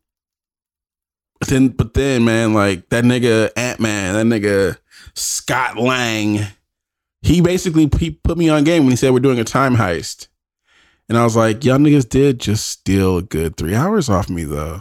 but 1.38 1.48
then, 1.48 1.68
but 1.68 1.94
then, 1.94 2.24
man, 2.24 2.54
like 2.54 2.88
that 2.88 3.04
nigga 3.04 3.50
Ant 3.56 3.80
Man, 3.80 4.14
that 4.14 4.40
nigga 4.40 4.78
Scott 5.14 5.76
Lang, 5.78 6.40
he 7.22 7.40
basically 7.40 7.88
he 7.98 8.10
put 8.10 8.38
me 8.38 8.48
on 8.48 8.64
game 8.64 8.84
when 8.84 8.90
he 8.90 8.96
said 8.96 9.12
we're 9.12 9.20
doing 9.20 9.38
a 9.38 9.44
time 9.44 9.76
heist, 9.76 10.28
and 11.08 11.16
I 11.16 11.24
was 11.24 11.36
like, 11.36 11.64
y'all 11.64 11.78
niggas 11.78 12.08
did 12.08 12.40
just 12.40 12.66
steal 12.68 13.18
a 13.18 13.22
good 13.22 13.56
three 13.56 13.74
hours 13.74 14.08
off 14.08 14.28
me 14.28 14.44
though. 14.44 14.80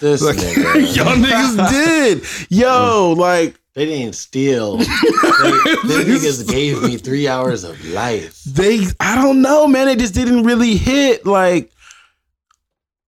This 0.00 0.22
Like, 0.22 0.36
nigga. 0.36 0.96
y'all 0.96 1.16
niggas 1.16 1.70
did, 1.70 2.22
yo, 2.50 3.14
mm. 3.14 3.16
like 3.16 3.58
They 3.74 3.86
didn't 3.86 4.14
steal. 4.14 4.78
They, 5.36 5.50
them 5.50 6.06
niggas 6.06 6.48
gave 6.48 6.82
me 6.82 6.96
three 6.96 7.28
hours 7.28 7.62
of 7.62 7.84
life. 7.88 8.42
they 8.44 8.86
I 9.00 9.16
don't 9.16 9.42
know, 9.42 9.66
man. 9.66 9.86
It 9.88 9.98
just 9.98 10.14
didn't 10.14 10.44
really 10.44 10.76
hit. 10.76 11.26
Like, 11.26 11.70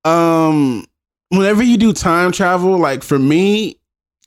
um, 0.05 0.87
whenever 1.31 1.63
you 1.63 1.77
do 1.77 1.93
time 1.93 2.33
travel, 2.33 2.79
like 2.79 3.03
for 3.03 3.19
me, 3.19 3.79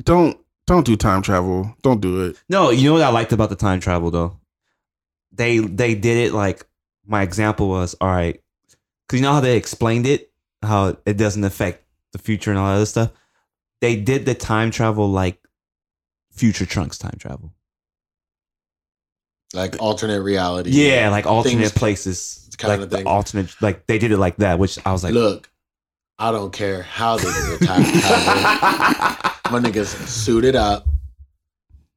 don't 0.04 0.38
Don't 0.68 0.86
do 0.86 0.96
time 0.96 1.22
travel. 1.22 1.76
Don't 1.82 2.00
do 2.02 2.26
it. 2.26 2.38
No, 2.48 2.70
you 2.70 2.90
know 2.90 2.94
what 2.94 3.04
I 3.04 3.10
liked 3.10 3.34
about 3.34 3.50
the 3.50 3.56
time 3.56 3.80
travel 3.80 4.10
though? 4.12 4.40
They 5.32 5.58
they 5.60 5.96
did 5.96 6.18
it 6.18 6.34
like 6.34 6.66
my 7.06 7.24
example 7.24 7.68
was 7.70 7.96
all 8.00 8.08
right, 8.10 8.40
because 9.08 9.20
you 9.20 9.26
know 9.26 9.34
how 9.34 9.42
they 9.42 9.58
explained 9.58 10.06
it, 10.06 10.32
how 10.62 10.98
it 11.06 11.18
doesn't 11.18 11.44
affect 11.44 11.84
the 12.14 12.20
future 12.20 12.52
and 12.52 12.60
all 12.60 12.68
that 12.68 12.76
other 12.76 12.86
stuff. 12.86 13.12
They 13.82 13.96
did 13.96 14.26
the 14.26 14.36
time 14.36 14.70
travel 14.72 15.10
like 15.10 15.40
future 16.32 16.66
Trunks 16.66 16.98
time 16.98 17.16
travel. 17.18 17.54
Like 19.54 19.76
alternate 19.82 20.22
reality. 20.22 20.70
Yeah, 20.72 21.10
like 21.10 21.26
alternate 21.26 21.58
Things- 21.58 21.72
places, 21.74 22.50
kind 22.58 22.72
like 22.80 22.82
of 22.82 22.92
thing. 22.92 23.08
alternate, 23.08 23.54
like 23.62 23.86
they 23.88 23.98
did 23.98 24.12
it 24.12 24.18
like 24.18 24.38
that, 24.38 24.60
which 24.60 24.78
I 24.86 24.92
was 24.94 25.04
like, 25.04 25.14
Look, 25.14 25.50
I 26.22 26.32
don't 26.32 26.54
care 26.54 26.84
how 26.84 27.18
they 27.18 27.24
do 27.24 27.58
the 27.58 27.66
time 27.66 27.84
travel. 27.84 29.52
My 29.52 29.60
niggas 29.60 29.88
suited 30.08 30.56
up. 30.56 30.86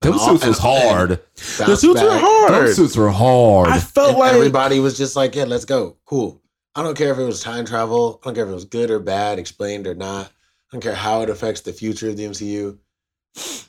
them 0.00 0.18
suits 0.18 0.44
was 0.46 0.58
and- 0.58 0.74
and 0.76 0.88
hard. 0.88 1.20
The 1.58 1.76
suits 1.76 2.00
are 2.00 2.08
back. 2.08 2.20
hard. 2.22 2.52
Them 2.68 2.74
suits 2.74 2.96
were 2.96 3.10
hard. 3.10 3.68
I 3.68 3.78
felt 3.80 4.10
And 4.10 4.18
like 4.18 4.32
everybody 4.34 4.80
was 4.80 4.96
just 4.96 5.14
like, 5.16 5.34
yeah, 5.34 5.44
let's 5.44 5.64
go. 5.66 5.96
Cool. 6.06 6.40
I 6.74 6.82
don't 6.82 6.96
care 6.96 7.12
if 7.12 7.18
it 7.18 7.24
was 7.24 7.40
time 7.42 7.64
travel. 7.66 8.18
I 8.22 8.26
don't 8.28 8.34
care 8.34 8.44
if 8.44 8.50
it 8.50 8.54
was 8.54 8.64
good 8.64 8.90
or 8.90 8.98
bad, 8.98 9.38
explained 9.38 9.86
or 9.86 9.94
not. 9.94 10.26
I 10.26 10.30
don't 10.72 10.80
care 10.80 10.94
how 10.94 11.20
it 11.20 11.30
affects 11.30 11.60
the 11.60 11.72
future 11.72 12.08
of 12.08 12.16
the 12.16 12.24
MCU. 12.24 12.78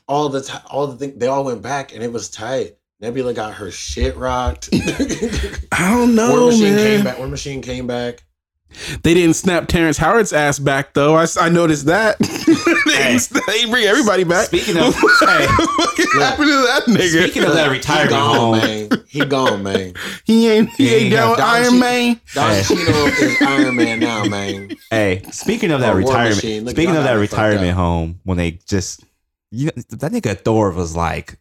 All 0.08 0.28
the 0.28 0.40
time, 0.42 0.62
all 0.70 0.86
the 0.88 0.96
thing, 0.96 1.18
they 1.18 1.26
all 1.26 1.44
went 1.44 1.62
back 1.62 1.94
and 1.94 2.02
it 2.02 2.12
was 2.12 2.28
tight. 2.30 2.76
Nebula 3.00 3.34
got 3.34 3.52
her 3.54 3.70
shit 3.70 4.16
rocked. 4.16 4.70
I 4.72 5.90
don't 5.90 6.14
know. 6.14 6.30
War 6.30 6.36
know, 6.38 6.46
Machine 6.46 6.74
man. 6.74 6.96
came 6.96 7.04
back. 7.04 7.18
War 7.18 7.28
Machine 7.28 7.62
came 7.62 7.86
back. 7.86 8.22
They 9.02 9.14
didn't 9.14 9.34
snap 9.36 9.68
Terrence 9.68 9.96
Howard's 9.96 10.32
ass 10.32 10.58
back 10.58 10.92
though. 10.92 11.16
I 11.16 11.48
noticed 11.48 11.86
that. 11.86 12.18
they, 12.20 12.92
Hey. 12.92 13.18
didn't 13.18 13.46
they 13.46 13.64
bring 13.70 13.84
everybody 13.84 14.24
back. 14.24 14.46
Speaking 14.46 14.76
of- 14.76 14.94
hey. 15.20 15.46
what 15.46 16.12
happened 16.18 16.48
to 16.48 16.62
that 16.66 16.82
nigga? 16.86 17.22
Speaking 17.24 17.44
of 17.44 17.54
that 17.54 17.66
He 17.66 17.72
retirement 17.78 18.10
gone, 18.10 18.36
home, 18.36 18.58
man. 18.58 18.88
He 19.08 19.24
gone, 19.24 19.62
man. 19.62 19.94
he 20.24 20.48
ain't 20.50 20.70
he, 20.74 20.88
He 20.88 20.94
ain't 20.94 21.02
ain't 21.04 21.12
down 21.14 21.30
with 21.30 21.40
Iron 21.40 21.64
Cheadle. 21.64 21.78
Man. 21.78 22.20
Don 22.34 22.50
Hey. 22.50 22.62
Cheadle 22.62 23.06
is 23.06 23.42
Iron 23.42 23.76
Man 23.76 24.00
now, 24.00 24.24
man. 24.24 24.70
Hey, 24.90 25.22
speaking 25.30 25.70
of 25.70 25.80
that 25.80 25.94
Or 25.94 26.00
War 26.02 26.10
retirement, 26.10 26.38
speaking 26.70 26.96
of 26.96 27.04
that 27.04 27.14
got 27.14 27.20
me 27.20 27.26
fucked 27.26 27.32
retirement 27.32 27.76
home, 27.76 28.20
when 28.24 28.36
they 28.38 28.52
just, 28.68 29.04
you 29.50 29.66
know, 29.66 29.72
that 29.90 30.12
nigga 30.12 30.38
Thor 30.38 30.70
was 30.70 30.94
like, 30.94 31.38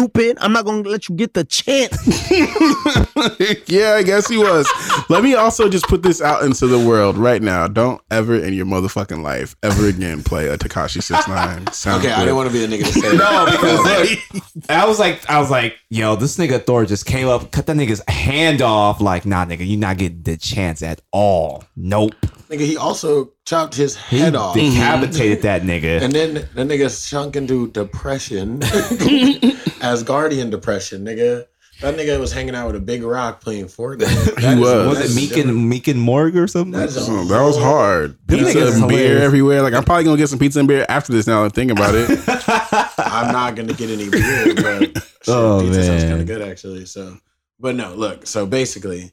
Stupid. 0.00 0.38
I'm 0.40 0.54
not 0.54 0.64
gonna 0.64 0.88
let 0.88 1.10
you 1.10 1.14
get 1.14 1.34
the 1.34 1.44
chance. 1.44 1.94
yeah, 3.68 3.96
I 3.96 4.02
guess 4.02 4.28
he 4.28 4.38
was. 4.38 4.66
Let 5.10 5.22
me 5.22 5.34
also 5.34 5.68
just 5.68 5.86
put 5.88 6.02
this 6.02 6.22
out 6.22 6.42
into 6.42 6.66
the 6.66 6.78
world 6.78 7.18
right 7.18 7.42
now. 7.42 7.68
Don't 7.68 8.00
ever 8.10 8.34
in 8.34 8.54
your 8.54 8.64
motherfucking 8.64 9.22
life 9.22 9.54
ever 9.62 9.88
again 9.88 10.22
play 10.22 10.48
a 10.48 10.56
Tekashi 10.56 11.02
Six 11.02 11.28
Nine. 11.28 11.66
Okay, 12.00 12.12
I 12.12 12.20
didn't 12.20 12.36
want 12.36 12.48
to 12.48 12.52
be 12.52 12.64
the 12.64 12.76
nigga 12.76 12.86
to 12.86 12.92
say 12.92 13.00
that. 13.16 13.18
no, 13.18 13.50
because 13.50 14.32
look, 14.34 14.70
I 14.70 14.86
was 14.86 14.98
like, 14.98 15.28
I 15.28 15.38
was 15.38 15.50
like, 15.50 15.76
yo, 15.90 16.16
this 16.16 16.36
nigga 16.38 16.64
Thor 16.64 16.86
just 16.86 17.04
came 17.04 17.28
up, 17.28 17.50
cut 17.50 17.66
that 17.66 17.76
nigga's 17.76 18.02
hand 18.08 18.62
off. 18.62 19.00
Like, 19.02 19.26
nah, 19.26 19.44
nigga, 19.44 19.66
you 19.66 19.76
not 19.76 19.98
getting 19.98 20.22
the 20.22 20.36
chance 20.38 20.82
at 20.82 21.02
all. 21.12 21.64
Nope. 21.76 22.14
Nigga, 22.50 22.60
he 22.66 22.76
also 22.76 23.32
chopped 23.46 23.74
his 23.76 23.96
He 23.96 24.18
head 24.18 24.34
off. 24.34 24.54
decapitated 24.56 25.42
that 25.42 25.62
nigga. 25.70 26.02
And 26.02 26.12
then 26.12 26.34
the 26.34 26.62
nigga 26.64 26.90
sunk 26.90 27.36
into 27.36 27.68
depression, 27.70 28.60
as 29.82 30.02
guardian 30.02 30.50
depression, 30.50 31.04
nigga. 31.04 31.46
That 31.80 31.94
nigga 31.96 32.20
was 32.20 32.30
hanging 32.30 32.54
out 32.54 32.66
with 32.66 32.76
a 32.76 32.80
big 32.80 33.02
rock 33.02 33.40
playing 33.40 33.64
Fortnite. 33.66 34.34
That 34.34 34.54
is- 34.54 34.60
was. 34.60 34.86
was 34.88 34.98
that 34.98 35.04
it 35.04 35.10
is 35.10 35.16
Miek 35.16 35.28
different. 35.34 35.48
and 35.50 35.72
Miek 35.72 35.88
and 35.88 36.06
Korg 36.06 36.36
or 36.36 36.46
something? 36.46 36.72
That 36.72 36.88
is 36.90 37.08
a 37.08 37.10
Oh, 37.10 37.24
that 37.24 37.42
was 37.42 37.56
hard. 37.56 38.18
Pizza 38.26 38.44
niggas 38.58 38.80
and 38.80 38.88
beer 38.88 39.18
everywhere. 39.22 39.62
Like 39.62 39.72
I'm 39.72 39.84
probably 39.84 40.04
gonna 40.04 40.18
get 40.18 40.28
some 40.28 40.38
pizza 40.38 40.58
and 40.58 40.68
beer 40.68 40.84
after 40.90 41.12
this. 41.14 41.26
Now 41.26 41.38
that 41.38 41.44
I'm 41.46 41.50
thinking 41.52 41.78
about 41.78 41.94
it. 41.94 42.10
I'm 42.98 43.32
not 43.32 43.56
gonna 43.56 43.72
get 43.72 43.88
any 43.88 44.10
beer, 44.10 44.54
but 44.56 44.80
shit, 44.94 45.04
Oh, 45.28 45.60
pizza 45.62 45.84
sounds 45.84 46.02
man. 46.02 46.10
kind 46.10 46.20
of 46.20 46.26
good 46.26 46.42
actually. 46.42 46.84
So, 46.84 47.16
but 47.58 47.74
no, 47.76 47.94
look. 47.94 48.26
So 48.26 48.44
basically, 48.44 49.12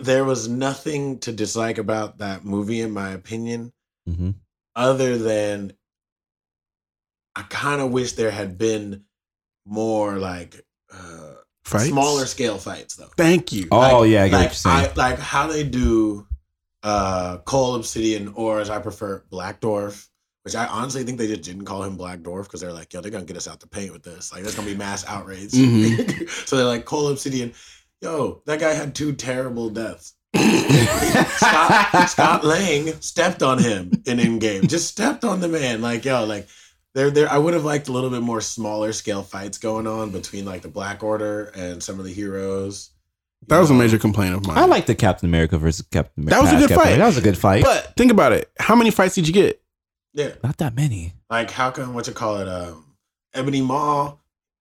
there 0.00 0.24
was 0.24 0.48
nothing 0.48 1.18
to 1.20 1.32
dislike 1.32 1.78
about 1.78 2.18
that 2.18 2.44
movie, 2.44 2.80
in 2.80 2.90
my 2.90 3.10
opinion, 3.10 3.72
Mhm. 4.08 4.34
other 4.74 5.16
than 5.18 5.72
I 7.34 7.42
kind 7.42 7.80
of 7.80 7.90
wish 7.90 8.12
there 8.12 8.30
had 8.30 8.56
been 8.58 9.04
more 9.66 10.16
like 10.18 10.64
uh, 10.92 11.34
Fights? 11.64 11.88
smaller 11.88 12.26
scale 12.26 12.58
fights, 12.58 12.96
though. 12.96 13.10
Thank 13.16 13.52
you. 13.52 13.68
Oh 13.70 14.04
yeah, 14.04 14.24
I 14.24 14.28
like. 14.28 14.52
I, 14.64 14.92
like 14.94 15.18
how 15.18 15.46
they 15.48 15.64
do 15.64 16.26
uh 16.82 17.38
Cull 17.38 17.74
Obsidian, 17.74 18.28
or 18.34 18.60
as 18.60 18.70
I 18.70 18.78
prefer, 18.78 19.24
Black 19.30 19.60
Dwarf. 19.60 20.08
Which 20.44 20.54
I 20.54 20.66
honestly 20.66 21.02
think 21.02 21.18
they 21.18 21.26
just 21.26 21.42
didn't 21.42 21.64
call 21.64 21.82
him 21.82 21.96
Black 21.96 22.20
Dwarf 22.20 22.44
because 22.44 22.60
they're 22.60 22.72
like, 22.72 22.94
yo, 22.94 23.00
they're 23.00 23.10
gonna 23.10 23.24
get 23.24 23.36
us 23.36 23.48
out 23.48 23.58
the 23.58 23.66
paint 23.66 23.92
with 23.92 24.04
this. 24.04 24.32
Like, 24.32 24.42
there's 24.44 24.54
gonna 24.54 24.68
be 24.68 24.76
mass 24.76 25.04
outrage. 25.04 25.50
Mhm. 25.50 26.30
so 26.48 26.56
they're 26.56 26.64
like, 26.64 26.84
Cull 26.86 27.08
Obsidian, 27.08 27.52
yo, 28.06 28.42
that 28.46 28.60
guy 28.60 28.72
had 28.72 28.94
two 28.94 29.12
terrible 29.12 29.68
deaths. 29.70 30.14
Scott, 30.36 32.08
Scott 32.08 32.44
Lang 32.44 32.92
stepped 33.00 33.42
on 33.42 33.58
him 33.58 33.90
in 34.06 34.18
Endgame. 34.18 34.68
Just 34.68 34.88
stepped 34.88 35.24
on 35.24 35.40
the 35.40 35.48
man. 35.48 35.80
Like, 35.80 36.04
yo, 36.04 36.24
like 36.24 36.46
there 36.94 37.10
there 37.10 37.28
I 37.30 37.38
would 37.38 37.54
have 37.54 37.64
liked 37.64 37.88
a 37.88 37.92
little 37.92 38.10
bit 38.10 38.22
more 38.22 38.40
smaller 38.40 38.92
scale 38.92 39.22
fights 39.22 39.58
going 39.58 39.86
on 39.86 40.10
between 40.10 40.44
like 40.44 40.62
the 40.62 40.68
Black 40.68 41.02
Order 41.02 41.46
and 41.56 41.82
some 41.82 41.98
of 41.98 42.04
the 42.04 42.12
heroes. 42.12 42.90
That 43.48 43.58
was 43.58 43.70
a 43.70 43.74
major 43.74 43.98
complaint 43.98 44.34
of 44.34 44.46
mine. 44.46 44.58
I 44.58 44.66
like 44.66 44.86
the 44.86 44.94
Captain 44.94 45.28
America 45.28 45.58
versus 45.58 45.86
Captain 45.90 46.22
America. 46.24 46.34
That 46.34 46.42
was 46.42 46.52
a 46.52 46.66
good 46.66 46.68
Captain 46.68 46.76
fight. 46.76 46.94
America. 46.94 47.00
That 47.00 47.06
was 47.06 47.16
a 47.18 47.22
good 47.22 47.38
fight. 47.38 47.64
But 47.64 47.94
think 47.96 48.10
about 48.10 48.32
it. 48.32 48.50
How 48.58 48.76
many 48.76 48.90
fights 48.90 49.14
did 49.14 49.26
you 49.26 49.34
get? 49.34 49.62
Yeah. 50.12 50.32
Not 50.42 50.58
that 50.58 50.74
many. 50.74 51.14
Like 51.28 51.50
how 51.50 51.70
come 51.70 51.94
what 51.94 52.06
you 52.06 52.12
call 52.12 52.38
it? 52.38 52.48
Um 52.48 52.84
Ebony 53.34 53.62
Maw. 53.62 54.16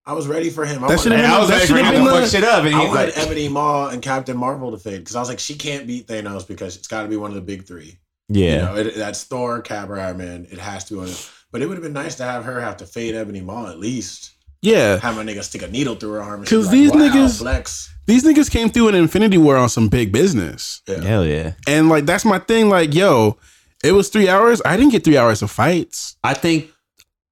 I 0.07 0.13
was 0.13 0.27
ready 0.27 0.49
for 0.51 0.65
him. 0.65 0.83
I 0.83 0.87
That 0.89 0.97
wanted- 0.97 1.01
should've 1.03 1.17
been- 1.19 1.31
I 1.31 1.39
was 1.39 1.47
that 1.49 1.53
ready 1.55 1.65
for 1.65 1.67
should've 1.77 1.85
him 1.87 1.93
been 1.93 2.03
to 2.03 2.09
the- 2.09 2.21
fuck 2.21 2.29
shit 2.29 2.43
up, 2.43 2.63
and 2.63 2.75
I 2.75 2.79
he 2.81 2.87
wanted 2.87 3.15
like, 3.15 3.17
Ebony 3.17 3.47
Maw 3.47 3.87
and 3.89 4.01
Captain 4.01 4.37
Marvel 4.37 4.71
to 4.71 4.77
fade 4.77 4.99
because 4.99 5.15
I 5.15 5.19
was 5.19 5.29
like, 5.29 5.39
she 5.39 5.55
can't 5.55 5.87
beat 5.87 6.07
Thanos 6.07 6.47
because 6.47 6.75
it's 6.75 6.87
got 6.87 7.03
to 7.03 7.07
be 7.07 7.17
one 7.17 7.31
of 7.31 7.35
the 7.35 7.41
big 7.41 7.65
three. 7.65 7.97
yeah. 8.29 8.53
You 8.53 8.57
know, 8.61 8.75
it, 8.89 8.95
that's 8.95 9.23
Thor, 9.23 9.61
Cap, 9.61 9.89
or 9.89 9.99
Iron 9.99 10.17
Man. 10.17 10.47
It 10.51 10.59
has 10.59 10.83
to 10.85 10.93
be 10.93 10.97
one. 10.99 11.07
Of, 11.09 11.31
but 11.51 11.61
it 11.61 11.67
would 11.67 11.75
have 11.75 11.83
been 11.83 11.93
nice 11.93 12.15
to 12.15 12.23
have 12.23 12.43
her 12.43 12.59
have 12.61 12.77
to 12.77 12.85
fade 12.85 13.15
Ebony 13.15 13.41
Maw 13.41 13.69
at 13.69 13.79
least. 13.79 14.31
Yeah. 14.61 14.97
Have 14.99 15.15
my 15.15 15.23
nigga 15.23 15.43
stick 15.43 15.61
a 15.61 15.67
needle 15.67 15.95
through 15.95 16.13
her 16.13 16.21
arm. 16.23 16.41
Because 16.41 16.65
she'd 16.65 16.65
like, 16.65 16.71
these 16.71 16.91
wow, 16.91 16.97
niggas- 16.97 17.37
flex. 17.39 17.89
These 18.07 18.23
niggas 18.23 18.51
came 18.51 18.69
through 18.69 18.89
in 18.89 18.95
Infinity 18.95 19.37
War 19.39 19.57
on 19.57 19.69
some 19.69 19.87
big 19.89 20.11
business. 20.11 20.81
Yeah. 20.87 21.01
Hell 21.01 21.25
yeah. 21.25 21.53
And 21.67 21.89
like 21.89 22.05
that's 22.05 22.25
my 22.25 22.37
thing. 22.39 22.69
Like, 22.69 22.93
yo, 22.93 23.37
it 23.83 23.91
was 23.93 24.09
three 24.09 24.29
hours. 24.29 24.61
I 24.65 24.77
didn't 24.77 24.91
get 24.91 25.03
three 25.03 25.17
hours 25.17 25.41
of 25.41 25.49
fights. 25.49 26.15
I 26.23 26.33
think 26.35 26.71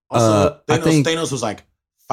Also, 0.10 0.26
Uh, 0.26 0.58
I 0.70 0.78
think- 0.78 1.08
Thanos 1.08 1.32
was 1.32 1.42
like 1.42 1.64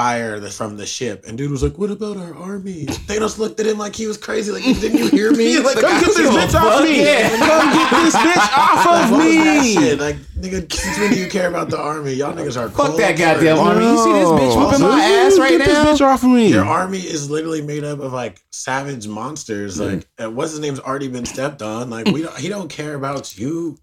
fire 0.00 0.40
the, 0.40 0.50
from 0.50 0.76
the 0.78 0.86
ship, 0.86 1.24
and 1.26 1.36
dude 1.36 1.50
was 1.50 1.62
like, 1.62 1.76
"What 1.76 1.90
about 1.90 2.16
our 2.16 2.34
army?" 2.34 2.86
Thanos 3.08 3.38
looked 3.38 3.60
at 3.60 3.66
him 3.66 3.76
like 3.78 3.94
he 3.94 4.06
was 4.06 4.16
crazy. 4.16 4.50
Like, 4.50 4.64
didn't 4.64 4.98
you 4.98 5.08
hear 5.08 5.30
me? 5.32 5.58
Like, 5.60 5.76
Like, 5.76 5.84
come 5.84 5.92
I 5.96 6.00
get 6.00 6.06
this 6.06 6.16
don't 6.16 6.32
give 6.32 6.42
a 6.42 6.46
bitch 6.46 6.54
off 6.60 6.82
me. 6.84 7.04
Yeah. 7.04 7.28
Come 7.28 7.72
get 7.72 7.90
this 8.04 8.16
bitch 8.16 8.36
off 8.58 8.86
of 8.86 9.10
what 9.10 9.24
was 9.26 9.34
that 9.36 9.64
me. 9.64 9.94
Like, 9.96 10.16
nigga, 10.40 10.72
since 10.72 10.98
when 10.98 11.10
do 11.12 11.18
you 11.18 11.28
care 11.28 11.48
about 11.48 11.68
the 11.70 11.78
army? 11.78 12.14
Y'all 12.14 12.32
niggas 12.32 12.56
are 12.60 12.68
Fuck 12.70 12.96
that 12.96 13.18
goddamn 13.18 13.56
blooded. 13.56 13.82
army. 13.82 13.84
You 13.84 14.04
see 14.04 14.12
this 14.12 14.28
bitch 14.28 14.56
No. 14.56 14.66
whooping 14.66 14.80
my 14.80 15.00
ass 15.04 15.38
right 15.38 15.58
get 15.58 15.68
now? 15.68 15.84
this 15.84 16.00
bitch 16.00 16.04
off 16.06 16.22
of 16.22 16.30
me. 16.30 16.48
Your 16.48 16.64
army 16.64 16.98
is 16.98 17.28
literally 17.30 17.60
made 17.62 17.84
up 17.84 18.00
of 18.00 18.12
like 18.12 18.42
savage 18.50 19.06
monsters. 19.06 19.78
Mm. 19.78 19.92
Like, 19.96 20.08
and 20.18 20.34
what's 20.36 20.52
his 20.52 20.60
name's 20.60 20.80
already 20.80 21.08
been 21.08 21.26
stepped 21.26 21.60
on. 21.62 21.90
Like, 21.90 22.06
we 22.06 22.22
don't. 22.22 22.36
He 22.38 22.48
don't 22.48 22.68
care 22.70 22.94
about 22.94 23.36
you. 23.38 23.76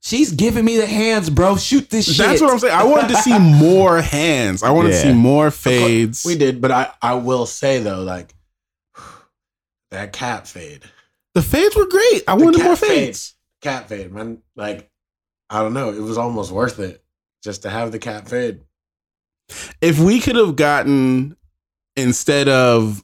She's 0.00 0.32
giving 0.32 0.64
me 0.64 0.76
the 0.76 0.86
hands, 0.86 1.30
bro. 1.30 1.56
Shoot 1.56 1.90
this 1.90 2.06
shit. 2.06 2.18
That's 2.18 2.40
what 2.40 2.50
I'm 2.52 2.58
saying. 2.58 2.74
I 2.74 2.84
wanted 2.84 3.08
to 3.08 3.16
see 3.16 3.38
more 3.38 4.00
hands. 4.00 4.62
I 4.62 4.70
wanted 4.70 4.90
to 4.90 4.94
Yeah. 4.96 5.02
see 5.02 5.12
more 5.12 5.50
fades. 5.50 6.24
We 6.24 6.36
did, 6.36 6.60
but 6.60 6.70
I 6.70 6.90
I 7.02 7.14
will 7.14 7.46
say 7.46 7.80
though, 7.80 8.02
like 8.02 8.34
that 9.90 10.12
cat 10.12 10.46
fade. 10.48 10.82
The 11.34 11.42
fades 11.42 11.76
were 11.76 11.86
great. 11.86 12.22
I 12.26 12.36
The 12.36 12.44
wanted 12.44 12.58
cat 12.58 12.66
more 12.66 12.76
fade. 12.76 12.88
fades. 12.88 13.34
cat 13.62 13.88
fade, 13.88 14.12
man. 14.12 14.38
Like, 14.56 14.90
I 15.48 15.62
don't 15.62 15.74
know. 15.74 15.90
It 15.92 16.00
was 16.00 16.18
almost 16.18 16.50
worth 16.50 16.78
it 16.80 17.02
just 17.44 17.62
to 17.62 17.70
have 17.70 17.92
the 17.92 17.98
cat 17.98 18.28
fade. 18.28 18.60
If 19.80 19.98
we 19.98 20.20
could 20.20 20.36
have 20.36 20.56
gotten 20.56 21.36
instead 21.96 22.48
of 22.48 23.02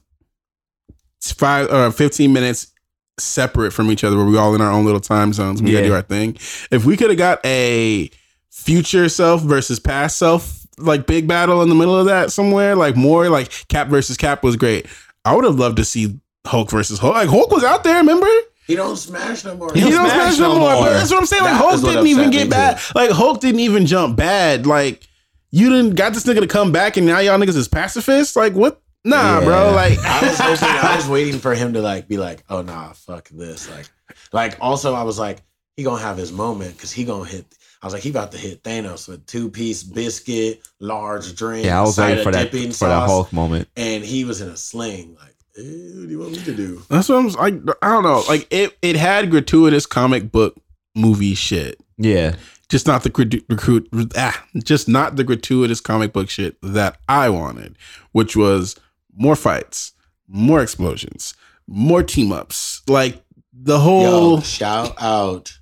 five 1.21 1.71
or 1.71 1.91
15 1.91 2.31
minutes 2.31 2.71
separate 3.19 3.71
from 3.71 3.91
each 3.91 4.03
other, 4.03 4.17
where 4.17 4.25
we 4.25 4.37
all 4.37 4.53
in 4.55 4.61
our 4.61 4.71
own 4.71 4.85
little 4.85 4.99
time 4.99 5.33
zones, 5.33 5.61
we 5.61 5.71
gotta 5.71 5.85
do 5.85 5.93
our 5.93 6.01
thing. 6.01 6.37
If 6.71 6.85
we 6.85 6.97
could 6.97 7.09
have 7.09 7.17
got 7.17 7.45
a 7.45 8.09
future 8.51 9.09
self 9.09 9.41
versus 9.41 9.79
past 9.79 10.17
self, 10.17 10.65
like 10.77 11.07
big 11.07 11.27
battle 11.27 11.61
in 11.61 11.69
the 11.69 11.75
middle 11.75 11.97
of 11.97 12.05
that 12.07 12.31
somewhere, 12.31 12.75
like 12.75 12.95
more 12.95 13.29
like 13.29 13.67
Cap 13.67 13.87
versus 13.87 14.17
Cap 14.17 14.43
was 14.43 14.55
great. 14.55 14.85
I 15.25 15.35
would 15.35 15.45
have 15.45 15.55
loved 15.55 15.77
to 15.77 15.85
see 15.85 16.19
Hulk 16.45 16.71
versus 16.71 16.99
Hulk. 16.99 17.15
Like 17.15 17.29
Hulk 17.29 17.51
was 17.51 17.63
out 17.63 17.83
there, 17.83 17.97
remember? 17.97 18.27
He 18.67 18.75
don't 18.75 18.97
smash 18.97 19.45
no 19.45 19.55
more. 19.55 19.73
He 19.73 19.79
don't 19.79 19.91
smash 19.93 20.37
no 20.39 20.59
more. 20.59 20.75
But 20.75 20.93
that's 20.93 21.09
what 21.09 21.19
I'm 21.19 21.25
saying. 21.25 21.43
Like 21.43 21.53
That 21.53 21.57
Hulk 21.57 21.81
didn't 21.81 22.07
even 22.07 22.31
get 22.31 22.43
me, 22.45 22.49
bad. 22.49 22.81
Like 22.95 23.11
Hulk 23.11 23.39
didn't 23.39 23.61
even 23.61 23.85
jump 23.85 24.17
bad. 24.17 24.65
Like 24.67 25.07
you 25.51 25.69
didn't 25.69 25.95
got 25.95 26.13
this 26.13 26.25
nigga 26.25 26.41
to 26.41 26.47
come 26.47 26.71
back, 26.71 26.97
and 26.97 27.07
now 27.07 27.19
y'all 27.19 27.39
niggas 27.39 27.55
is 27.55 27.67
pacifists. 27.67 28.35
Like 28.35 28.53
what? 28.53 28.81
Nah, 29.07 29.39
Yeah. 29.39 29.45
bro. 29.45 29.71
Like 29.71 29.97
I 30.05 30.21
was 30.27 30.37
hoping, 30.39 30.67
I 30.69 30.95
was 30.95 31.07
waiting 31.09 31.39
for 31.39 31.53
him 31.55 31.73
to 31.73 31.81
like 31.81 32.07
be 32.07 32.17
like, 32.17 32.43
oh 32.49 32.61
nah, 32.61 32.93
fuck 32.93 33.29
this. 33.29 33.69
Like, 33.69 33.89
like 34.33 34.57
also 34.61 34.93
I 34.93 35.03
was 35.03 35.17
like, 35.17 35.41
he 35.75 35.83
gonna 35.83 36.01
have 36.01 36.17
his 36.17 36.31
moment 36.31 36.75
because 36.75 36.91
he 36.91 37.05
gonna 37.05 37.25
hit. 37.29 37.45
I 37.81 37.85
was 37.85 37.93
like, 37.93 38.01
he 38.03 38.09
about 38.09 38.31
to 38.31 38.37
hit 38.39 38.63
Thanos 38.63 39.07
with 39.07 39.25
two 39.27 39.49
piece 39.49 39.83
biscuit, 39.83 40.67
large 40.79 41.35
drink. 41.35 41.65
Yeah, 41.65 41.79
I 41.79 41.81
was 41.83 41.97
waiting 41.97 42.23
for 42.23 42.31
that 42.31 42.51
dipping 42.51 42.71
for 42.71 42.87
that 42.87 43.01
sauce, 43.01 43.09
Hulk 43.09 43.33
moment. 43.33 43.67
and 43.77 44.03
he 44.03 44.23
was 44.25 44.41
in 44.41 44.49
a 44.49 44.57
sling. 44.57 45.15
Like, 45.19 45.35
eh, 45.57 45.61
what 45.61 46.03
do 46.05 46.09
you 46.09 46.19
want 46.19 46.31
me 46.31 46.43
to 46.43 46.55
do? 46.55 46.81
That's 46.89 47.07
what 47.07 47.17
I'm 47.19 47.27
like. 47.29 47.75
I 47.83 47.89
don't 47.89 48.03
know. 48.03 48.23
Like 48.27 48.47
it, 48.51 48.75
it 48.81 48.95
had 48.95 49.29
gratuitous 49.29 49.85
comic 49.85 50.31
book 50.31 50.55
movie 50.95 51.35
shit. 51.35 51.79
Yeah, 51.99 52.35
Just 52.69 52.85
not 52.87 53.03
the 53.03 53.43
recruit, 53.49 53.87
ah, 54.17 54.43
just 54.63 54.87
not 54.89 55.15
the 55.15 55.23
gratuitous 55.23 55.79
comic 55.79 56.13
book 56.13 56.29
shit 56.29 56.57
that 56.61 56.97
I 57.07 57.29
wanted, 57.29 57.75
which 58.11 58.35
was 58.35 58.75
more 59.17 59.35
fights, 59.35 59.91
more 60.27 60.61
explosions, 60.61 61.33
more 61.67 62.03
team 62.03 62.31
ups. 62.31 62.81
Like 62.87 63.21
the 63.51 63.79
whole. 63.79 64.35
Yo, 64.35 64.41
shout 64.41 64.95
out 65.01 65.57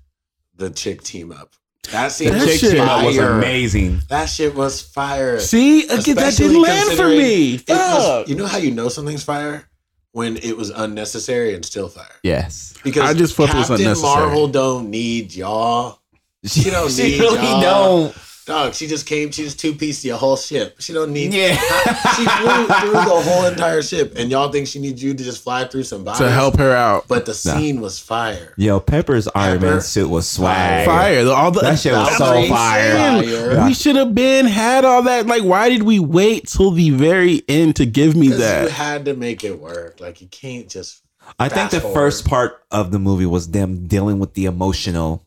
the 0.55 0.69
chick 0.69 1.01
team 1.01 1.31
up. 1.31 1.53
That 1.91 2.11
scene 2.11 2.31
That 2.31 2.47
shit 2.47 2.59
Chick 2.59 2.71
Team 2.71 2.81
Up 2.81 3.05
was 3.05 3.17
amazing. 3.17 4.01
That 4.09 4.25
shit 4.25 4.55
was 4.55 4.81
fire. 4.81 5.39
See, 5.39 5.85
again, 5.87 6.15
that 6.15 6.35
didn't 6.35 6.59
land 6.59 6.97
for 6.97 7.07
me. 7.07 7.55
It 7.55 7.63
was, 7.69 8.27
you 8.27 8.35
know 8.35 8.47
how 8.47 8.57
you 8.57 8.71
know 8.71 8.89
something's 8.89 9.23
fire 9.23 9.69
when 10.11 10.37
it 10.37 10.57
was 10.57 10.71
unnecessary 10.71 11.53
and 11.53 11.63
still 11.63 11.87
fire. 11.87 12.07
Yes, 12.23 12.73
Because 12.83 13.07
I 13.07 13.13
just 13.13 13.35
felt 13.35 13.49
it 13.51 13.55
was 13.55 13.67
Captain 13.67 13.85
unnecessary. 13.85 14.25
Marvel 14.25 14.47
don't 14.47 14.89
need 14.89 15.35
y'all. 15.35 15.99
She 16.43 16.71
don't 16.71 16.89
She 16.91 17.03
need 17.03 17.19
really 17.19 17.37
y'all. 17.43 17.61
don't. 17.61 18.15
Dog, 18.45 18.75
she 18.75 18.85
just 18.85 19.07
came. 19.07 19.31
She 19.31 19.43
just 19.43 19.59
two 19.59 19.73
pieced 19.73 20.05
your 20.05 20.17
whole 20.17 20.37
ship. 20.37 20.75
She 20.77 20.93
don't 20.93 21.11
need. 21.11 21.33
Yeah. 21.33 21.55
she 22.15 22.25
flew 22.25 22.67
through 22.67 22.91
the 22.91 23.21
whole 23.25 23.45
entire 23.47 23.81
ship, 23.81 24.13
and 24.17 24.29
y'all 24.29 24.51
think 24.51 24.67
she 24.67 24.77
needs 24.77 25.01
you 25.01 25.15
to 25.15 25.23
just 25.23 25.43
fly 25.43 25.65
through 25.65 25.81
some 25.81 26.03
bodies 26.03 26.19
to 26.19 26.29
help 26.29 26.57
her 26.59 26.71
out. 26.75 27.07
But 27.07 27.25
the 27.25 27.33
scene 27.33 27.81
was 27.81 27.97
fire. 27.97 28.53
Yo, 28.55 28.79
Pepper's 28.79 29.27
Iron 29.33 29.61
Pepper. 29.61 29.71
Man 29.71 29.81
suit 29.81 30.09
was 30.11 30.29
swag. 30.29 30.85
Fire. 30.85 31.27
All 31.27 31.49
the, 31.49 31.61
That 31.61 31.79
shit 31.79 31.93
was 31.93 32.07
that's 32.07 32.17
so 32.19 32.47
fire. 32.47 33.23
Fire. 33.23 33.65
We 33.65 33.73
should 33.73 33.95
have 33.95 34.13
been 34.13 34.45
had 34.45 34.85
all 34.85 35.01
that. 35.01 35.25
Like, 35.25 35.43
why 35.43 35.69
did 35.69 35.81
we 35.81 35.97
wait 35.97 36.47
till 36.47 36.69
the 36.69 36.91
very 36.91 37.41
end 37.49 37.77
to 37.77 37.87
give 37.87 38.15
me 38.15 38.27
that? 38.27 38.65
you 38.65 38.69
had 38.69 39.05
to 39.05 39.15
make 39.15 39.43
it 39.43 39.59
work. 39.59 39.99
Like 39.99 40.21
you 40.21 40.27
can't 40.27 40.69
just. 40.69 41.01
I 41.39 41.49
think 41.49 41.71
the 41.71 41.81
forward. 41.81 41.95
first 41.95 42.27
part 42.27 42.63
of 42.69 42.91
the 42.91 42.99
movie 42.99 43.25
was 43.25 43.49
them 43.49 43.87
dealing 43.87 44.19
with 44.19 44.35
the 44.35 44.45
emotional 44.45 45.25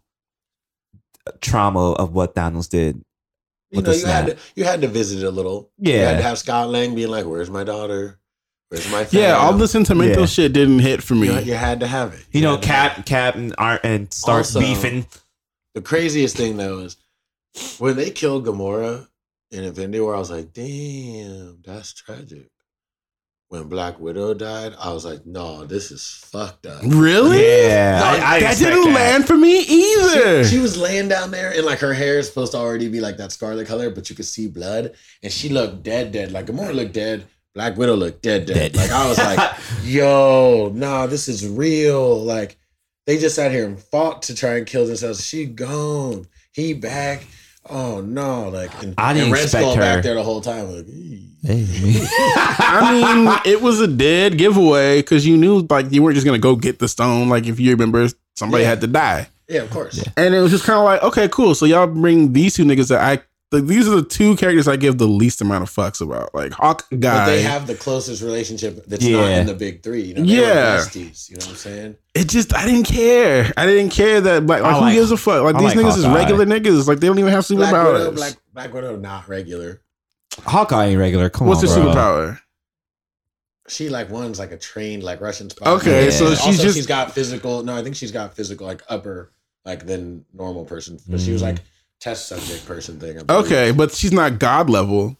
trauma 1.40 1.92
of 1.92 2.12
what 2.12 2.36
Thanos 2.36 2.68
did. 2.68 3.02
You 3.70 3.82
know, 3.82 3.92
the 3.92 3.98
you 3.98 4.06
had 4.06 4.26
to 4.26 4.36
you 4.56 4.64
had 4.64 4.80
to 4.82 4.88
visit 4.88 5.22
it 5.22 5.26
a 5.26 5.30
little. 5.30 5.70
You 5.78 5.92
Yeah. 5.92 6.08
had 6.10 6.16
to 6.18 6.22
have 6.22 6.38
Scott 6.38 6.70
Lang 6.70 6.94
being 6.94 7.10
like, 7.10 7.26
"Where's 7.26 7.50
my 7.50 7.64
daughter? 7.64 8.18
Where's 8.68 8.90
my 8.90 9.04
fam?" 9.04 9.20
Yeah, 9.20 9.36
all 9.36 9.52
the 9.52 9.68
sentimental 9.68 10.20
Yeah. 10.20 10.26
shit 10.26 10.52
didn't 10.52 10.78
hit 10.78 11.02
for 11.02 11.14
me. 11.14 11.26
you, 11.28 11.40
you 11.40 11.54
had 11.54 11.80
to 11.80 11.86
have 11.86 12.14
it. 12.14 12.24
You 12.32 12.40
know, 12.40 12.52
had 12.56 12.62
to 12.62 12.68
have 12.72 12.94
Cap, 12.96 13.06
Cap, 13.06 13.34
and 13.36 13.54
Ar- 13.58 13.80
and 13.82 14.12
starts 14.12 14.54
Also- 14.56 14.66
beefing. 14.66 15.06
The 15.74 15.82
craziest 15.82 16.36
thing 16.36 16.56
though 16.56 16.78
is 16.78 16.96
when 17.78 17.96
they 17.96 18.10
killed 18.10 18.46
Gamora 18.46 19.06
in 19.50 19.64
Infinity 19.64 20.00
War. 20.00 20.14
I 20.14 20.18
was 20.18 20.30
like, 20.30 20.52
"Damn, 20.54 21.58
that's 21.64 21.92
tragic." 21.92 22.48
When 23.50 23.62
Black 23.64 23.98
Widow 23.98 24.34
died, 24.34 24.74
I 24.78 24.92
was 24.92 25.06
like, 25.06 25.24
"No, 25.24 25.64
this 25.64 25.90
is 25.90 26.04
fucked 26.26 26.66
up." 26.66 26.82
Really? 26.84 27.42
Yeah, 27.42 27.98
No, 27.98 28.04
I, 28.26 28.34
I 28.36 28.40
that 28.40 28.58
didn't 28.58 28.84
that. 28.84 28.94
land 28.94 29.26
for 29.26 29.38
me 29.38 29.60
either. 29.60 30.44
She 30.44 30.58
was 30.58 30.76
laying 30.76 31.08
down 31.08 31.30
there 31.30 31.50
and 31.54 31.64
like 31.64 31.78
her 31.78 31.94
hair 31.94 32.18
is 32.18 32.28
supposed 32.28 32.52
to 32.52 32.58
already 32.58 32.88
be 32.90 33.00
like 33.00 33.16
that 33.16 33.32
scarlet 33.32 33.66
color, 33.66 33.88
but 33.88 34.10
you 34.10 34.16
could 34.16 34.26
see 34.26 34.48
blood. 34.48 34.92
And 35.22 35.32
she 35.32 35.48
looked 35.48 35.82
dead, 35.82 36.12
dead. 36.12 36.30
Like 36.30 36.44
Gamora 36.46 36.74
looked 36.74 36.92
dead. 36.92 37.24
Black 37.54 37.78
Widow 37.78 37.96
looked 37.96 38.20
dead, 38.22 38.44
dead. 38.44 38.72
Dead. 38.72 38.76
Like 38.76 38.90
I 38.90 39.08
was 39.08 39.16
like, 39.18 39.56
yo, 39.82 40.70
nah, 40.74 41.06
this 41.06 41.26
is 41.26 41.48
real. 41.48 42.18
Like 42.22 42.58
they 43.06 43.16
just 43.16 43.36
sat 43.36 43.50
here 43.50 43.64
and 43.64 43.80
fought 43.80 44.20
to 44.24 44.34
try 44.34 44.56
and 44.58 44.66
kill 44.66 44.86
themselves. 44.86 45.24
She 45.26 45.46
gone. 45.46 46.26
He 46.52 46.74
back. 46.74 47.24
Oh 47.70 48.00
no. 48.00 48.48
Like 48.48 48.82
and, 48.82 48.94
I 48.98 49.12
didn't 49.12 49.26
and 49.26 49.32
Red 49.34 49.42
expect 49.44 49.62
Skull 49.62 49.74
her. 49.74 49.80
back 49.80 50.02
there 50.02 50.14
the 50.14 50.22
whole 50.22 50.40
time. 50.40 50.74
Like, 50.74 50.86
"Ee." 50.88 51.24
I 51.48 53.14
mean, 53.44 53.52
it 53.52 53.62
was 53.62 53.80
a 53.80 53.86
dead 53.86 54.36
giveaway 54.38 55.00
because 55.00 55.26
you 55.26 55.36
knew 55.36 55.66
like 55.70 55.90
you 55.92 56.02
weren't 56.02 56.14
just 56.14 56.26
gonna 56.26 56.38
go 56.38 56.56
get 56.56 56.78
the 56.78 56.88
stone. 56.88 57.28
Like 57.28 57.46
if 57.46 57.60
you 57.60 57.70
remember, 57.70 58.08
somebody 58.36 58.64
Yeah. 58.64 58.70
had 58.70 58.80
to 58.82 58.86
die, 58.86 59.28
yeah, 59.48 59.62
of 59.62 59.70
course. 59.70 60.02
and 60.16 60.34
it 60.34 60.40
was 60.40 60.50
just 60.50 60.64
kind 60.64 60.78
of 60.78 60.84
like, 60.84 61.02
okay, 61.02 61.28
cool. 61.28 61.54
So 61.54 61.64
y'all 61.66 61.86
bring 61.86 62.32
these 62.32 62.54
two 62.54 62.64
niggas 62.64 62.88
that 62.88 63.00
I. 63.02 63.22
Like, 63.50 63.64
these 63.66 63.88
are 63.88 63.96
the 63.96 64.02
two 64.02 64.36
characters 64.36 64.68
I 64.68 64.76
give 64.76 64.98
the 64.98 65.08
least 65.08 65.40
amount 65.40 65.62
of 65.62 65.70
fucks 65.70 66.02
about. 66.02 66.34
Like 66.34 66.52
Hawk 66.52 66.86
guy. 66.90 67.24
But 67.24 67.26
they 67.26 67.42
have 67.42 67.66
the 67.66 67.74
closest 67.74 68.22
relationship 68.22 68.84
that's 68.86 69.02
not 69.06 69.30
in 69.30 69.46
the 69.46 69.54
big 69.54 69.82
three. 69.82 70.02
You 70.02 70.14
know, 70.16 70.22
Yeah. 70.22 70.76
were 70.76 70.80
besties. 70.82 71.30
You 71.30 71.36
know 71.36 71.46
what 71.46 71.50
I'm 71.52 71.56
saying? 71.56 71.96
it 72.14 72.28
just 72.28 72.54
I 72.54 72.66
didn't 72.66 72.84
care. 72.84 73.50
I 73.56 73.64
didn't 73.64 73.90
care 73.90 74.20
that 74.20 74.46
like, 74.46 74.62
like 74.62 74.74
I 74.74 74.88
who 74.90 74.94
gives 74.94 75.10
a 75.12 75.16
fuck? 75.16 75.44
Like 75.44 75.54
I 75.54 75.60
these 75.60 75.74
like 75.74 75.86
niggas 75.86 75.96
is 75.98 76.06
regular 76.06 76.44
niggas. 76.44 76.86
Like 76.88 77.00
they 77.00 77.06
don't 77.06 77.18
even 77.18 77.32
have 77.32 77.48
Black 77.48 77.72
Widow, 77.72 78.10
superpowers. 78.10 78.14
Black, 78.16 78.34
Black 78.52 78.74
Widow, 78.74 78.96
not 78.96 79.28
regular. 79.28 79.80
Hawkeye 80.40 80.86
ain't 80.88 80.98
regular. 80.98 81.30
Come 81.30 81.46
What's 81.46 81.62
on, 81.62 81.68
her 81.68 81.82
bro. 81.84 81.92
superpower? 81.94 82.40
She 83.68 83.88
like 83.90 84.10
one's 84.10 84.38
like 84.38 84.50
a 84.52 84.56
trained 84.56 85.02
like 85.02 85.20
Russian 85.20 85.50
spy. 85.50 85.70
Okay, 85.70 86.04
Yeah. 86.06 86.10
so 86.10 86.26
Also, 86.28 86.50
she's 86.50 86.60
just 86.60 86.76
she's 86.76 86.86
got 86.86 87.12
physical. 87.12 87.62
No, 87.62 87.74
I 87.76 87.82
think 87.82 87.96
she's 87.96 88.12
got 88.12 88.34
physical 88.34 88.66
like 88.66 88.82
upper 88.88 89.32
like 89.64 89.86
than 89.86 90.24
normal 90.32 90.64
person. 90.64 90.98
But 91.08 91.20
she 91.20 91.32
was 91.32 91.42
Mm. 91.42 91.46
like 91.46 91.56
test 92.00 92.28
subject 92.28 92.66
person 92.66 92.98
thing. 93.00 93.18
I 93.18 93.22
believe. 93.22 93.46
okay, 93.46 93.70
but 93.72 93.92
she's 93.92 94.12
not 94.12 94.38
god 94.38 94.70
level. 94.70 95.16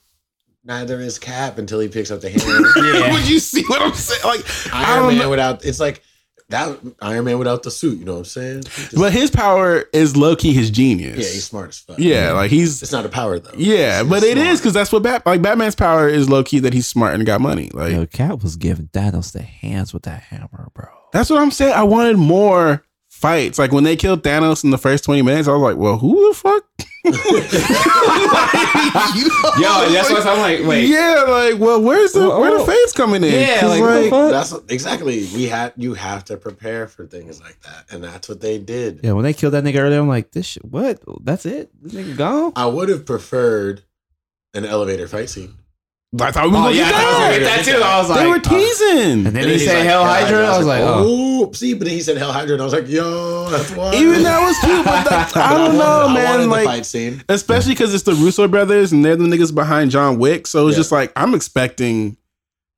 Neither 0.65 1.01
is 1.01 1.19
Cap 1.19 1.57
until 1.59 1.81
he 1.81 1.89
picks 1.89 2.11
up 2.11 2.21
the 2.21 2.29
hammer. 2.31 2.69
Yeah. 3.01 3.13
Would 3.13 3.29
you 3.29 3.39
see 3.39 3.63
what 3.69 3.81
I'm 3.81 3.95
saying? 3.95 4.21
Like 4.25 4.45
I 4.75 4.93
Iron 4.93 4.99
don't 5.05 5.09
Man 5.15 5.19
know. 5.19 5.31
without 5.31 5.65
it's 5.65 5.81
like 5.81 6.03
that 6.51 6.79
Iron 7.01 7.25
Man 7.25 7.39
without 7.39 7.63
the 7.63 7.71
suit. 7.71 7.99
You 7.99 8.05
know 8.05 8.13
what 8.15 8.19
I'm 8.21 8.25
saying? 8.27 8.63
Just- 8.65 8.95
But 8.95 9.13
his 9.13 9.31
power 9.31 9.85
is 9.93 10.17
low 10.17 10.35
key 10.37 10.53
his 10.53 10.71
genius. 10.71 11.17
yeah, 11.17 11.33
he's 11.33 11.45
smart 11.45 11.71
as 11.71 11.79
fuck. 11.79 11.99
Yeah, 11.99 12.33
like 12.33 12.51
he's 12.51 12.83
it's 12.83 12.93
not 12.93 13.07
a 13.07 13.09
power 13.09 13.39
though. 13.39 13.51
yeah, 13.57 14.01
It's 14.01 14.09
but 14.11 14.21
just 14.21 14.27
it 14.33 14.39
is 14.39 14.61
because 14.61 14.75
that's 14.75 14.93
what 14.93 15.03
Bat 15.03 15.25
like 15.27 15.41
Batman's 15.43 15.75
power 15.75 16.07
is 16.09 16.29
low 16.29 16.43
key 16.45 16.59
that 16.61 16.75
he's 16.75 16.87
smart 16.87 17.15
and 17.15 17.25
got 17.25 17.41
money. 17.41 17.71
Like 17.73 17.93
Yo, 17.93 18.05
Cap 18.07 18.43
was 18.43 18.57
giving 18.57 18.89
Thanos 18.89 19.33
the 19.33 19.43
hands 19.43 19.95
with 19.95 20.03
that 20.03 20.23
hammer, 20.25 20.69
bro. 20.75 20.87
that's 21.13 21.31
what 21.31 21.41
I'm 21.41 21.51
saying. 21.51 21.73
I 21.75 21.85
wanted 21.85 22.17
more 22.19 22.83
fights. 23.19 23.59
Like 23.59 23.73
when 23.73 23.85
they 23.85 23.97
killed 23.97 24.23
Thanos 24.23 24.65
in 24.65 24.71
the 24.71 24.79
first 24.79 25.05
20 25.05 25.23
minutes, 25.23 25.49
I 25.49 25.53
was 25.53 25.61
like, 25.63 25.77
well, 25.77 25.99
who 25.99 26.29
the 26.29 26.35
fuck? 26.35 26.65
Yo, 29.59 29.91
that's 29.93 30.11
what 30.11 30.27
I'm 30.27 30.39
like. 30.39 30.61
Wait, 30.67 30.89
Yeah, 30.89 31.25
like, 31.29 31.59
well, 31.59 31.81
where's 31.83 32.13
the 32.13 32.21
Well, 32.21 32.41
where 32.41 32.51
the 32.51 32.59
oh. 32.59 32.67
face 32.67 32.93
coming 32.93 33.23
in? 33.25 33.33
yeah, 33.33 33.61
'Cause, 33.61 33.71
like, 33.71 33.81
what 33.81 34.03
the 34.03 34.11
fuck? 34.11 34.31
That's 34.31 34.55
exactly 34.73 35.27
we 35.35 35.45
had. 35.45 35.73
You 35.77 35.95
have 35.95 36.25
to 36.27 36.37
prepare 36.37 36.87
for 36.89 37.07
things 37.07 37.41
like 37.41 37.61
that, 37.63 37.87
and 37.91 38.03
that's 38.05 38.29
what 38.29 38.41
they 38.41 38.59
did. 38.59 39.01
Yeah, 39.03 39.13
when 39.13 39.25
they 39.25 39.33
killed 39.33 39.55
that 39.55 39.65
nigga 39.65 39.79
earlier, 39.81 40.01
I'm 40.01 40.09
like, 40.09 40.33
this 40.33 40.47
shit, 40.47 40.65
what? 40.65 41.01
That's 41.25 41.47
it? 41.47 41.71
This 41.83 41.95
nigga 41.95 42.17
gone? 42.17 42.53
I 42.57 42.67
would 42.67 42.89
have 42.89 43.07
preferred 43.07 43.83
an 44.55 44.65
elevator 44.65 45.07
fight 45.09 45.31
scene. 45.31 45.55
I 46.21 46.31
thought 46.31 46.45
we 46.47 46.51
were 46.53 46.57
Oh, 46.57 46.61
gonna 46.63 46.75
yeah, 46.75 46.89
get 46.91 46.95
thought 46.95 47.05
I 47.05 47.05
was 47.05 47.19
that. 47.19 47.29
gonna 47.29 47.39
get 47.39 47.45
that 47.45 47.65
too. 47.79 47.83
I 47.85 47.99
was 48.01 48.09
like, 48.09 48.19
They 48.21 48.27
were 48.27 48.35
uh, 48.37 48.39
teasing. 48.39 49.27
and 49.27 49.27
then 49.27 49.37
And 49.37 49.45
he 49.47 49.53
he's 49.53 49.65
said 49.67 49.75
like, 49.81 49.85
Hail 49.89 50.05
Hydra. 50.05 50.47
I 50.47 50.57
was 50.59 50.67
like, 50.67 50.81
oh. 50.83 51.05
oh, 51.49 51.53
see, 51.53 51.75
but 51.75 51.85
then 51.85 51.95
he 51.95 52.01
said 52.01 52.17
Hail 52.17 52.33
Hydra, 52.33 52.55
and 52.55 52.63
I 52.63 52.65
was 52.65 52.73
like, 52.73 52.89
yo, 52.89 53.51
that's 53.51 53.71
why. 53.73 53.95
Even 53.95 54.23
that 54.23 54.41
was 54.41 54.57
cute, 54.61 54.85
but 54.87 55.05
that, 55.05 55.33
I 55.37 55.51
don't 55.51 55.77
wanted- 55.77 55.79
know, 55.79 55.85
I 55.85 56.05
wanted 56.07 56.15
man. 56.25 56.41
the 56.41 56.47
Like, 56.47 56.65
fight 56.65 56.87
scene. 56.87 57.23
especially 57.29 57.73
because 57.73 57.93
it's 57.95 58.05
the 58.05 58.15
Russo 58.15 58.49
brothers 58.49 58.91
and 58.93 59.05
they're 59.05 59.17
the 59.17 59.25
niggas 59.27 59.55
behind 59.55 59.91
John 59.91 60.19
Wick. 60.19 60.47
So 60.47 60.67
it's 60.69 60.77
Yeah. 60.77 60.81
just 60.81 60.93
like 60.93 61.13
I'm 61.15 61.35
expecting. 61.35 62.17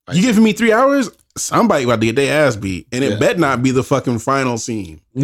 Right. 0.09 0.17
You 0.17 0.23
giving 0.23 0.43
me 0.43 0.53
three 0.53 0.73
hours? 0.73 1.09
Somebody 1.39 1.85
about 1.85 2.01
to 2.01 2.07
get 2.07 2.17
their 2.17 2.47
ass 2.49 2.57
beat, 2.57 2.89
and 2.91 3.05
it 3.05 3.13
Yeah. 3.13 3.19
bet 3.19 3.39
not 3.39 3.63
be 3.63 3.71
the 3.71 3.85
fucking 3.85 4.19
final 4.19 4.59
scene. 4.59 5.01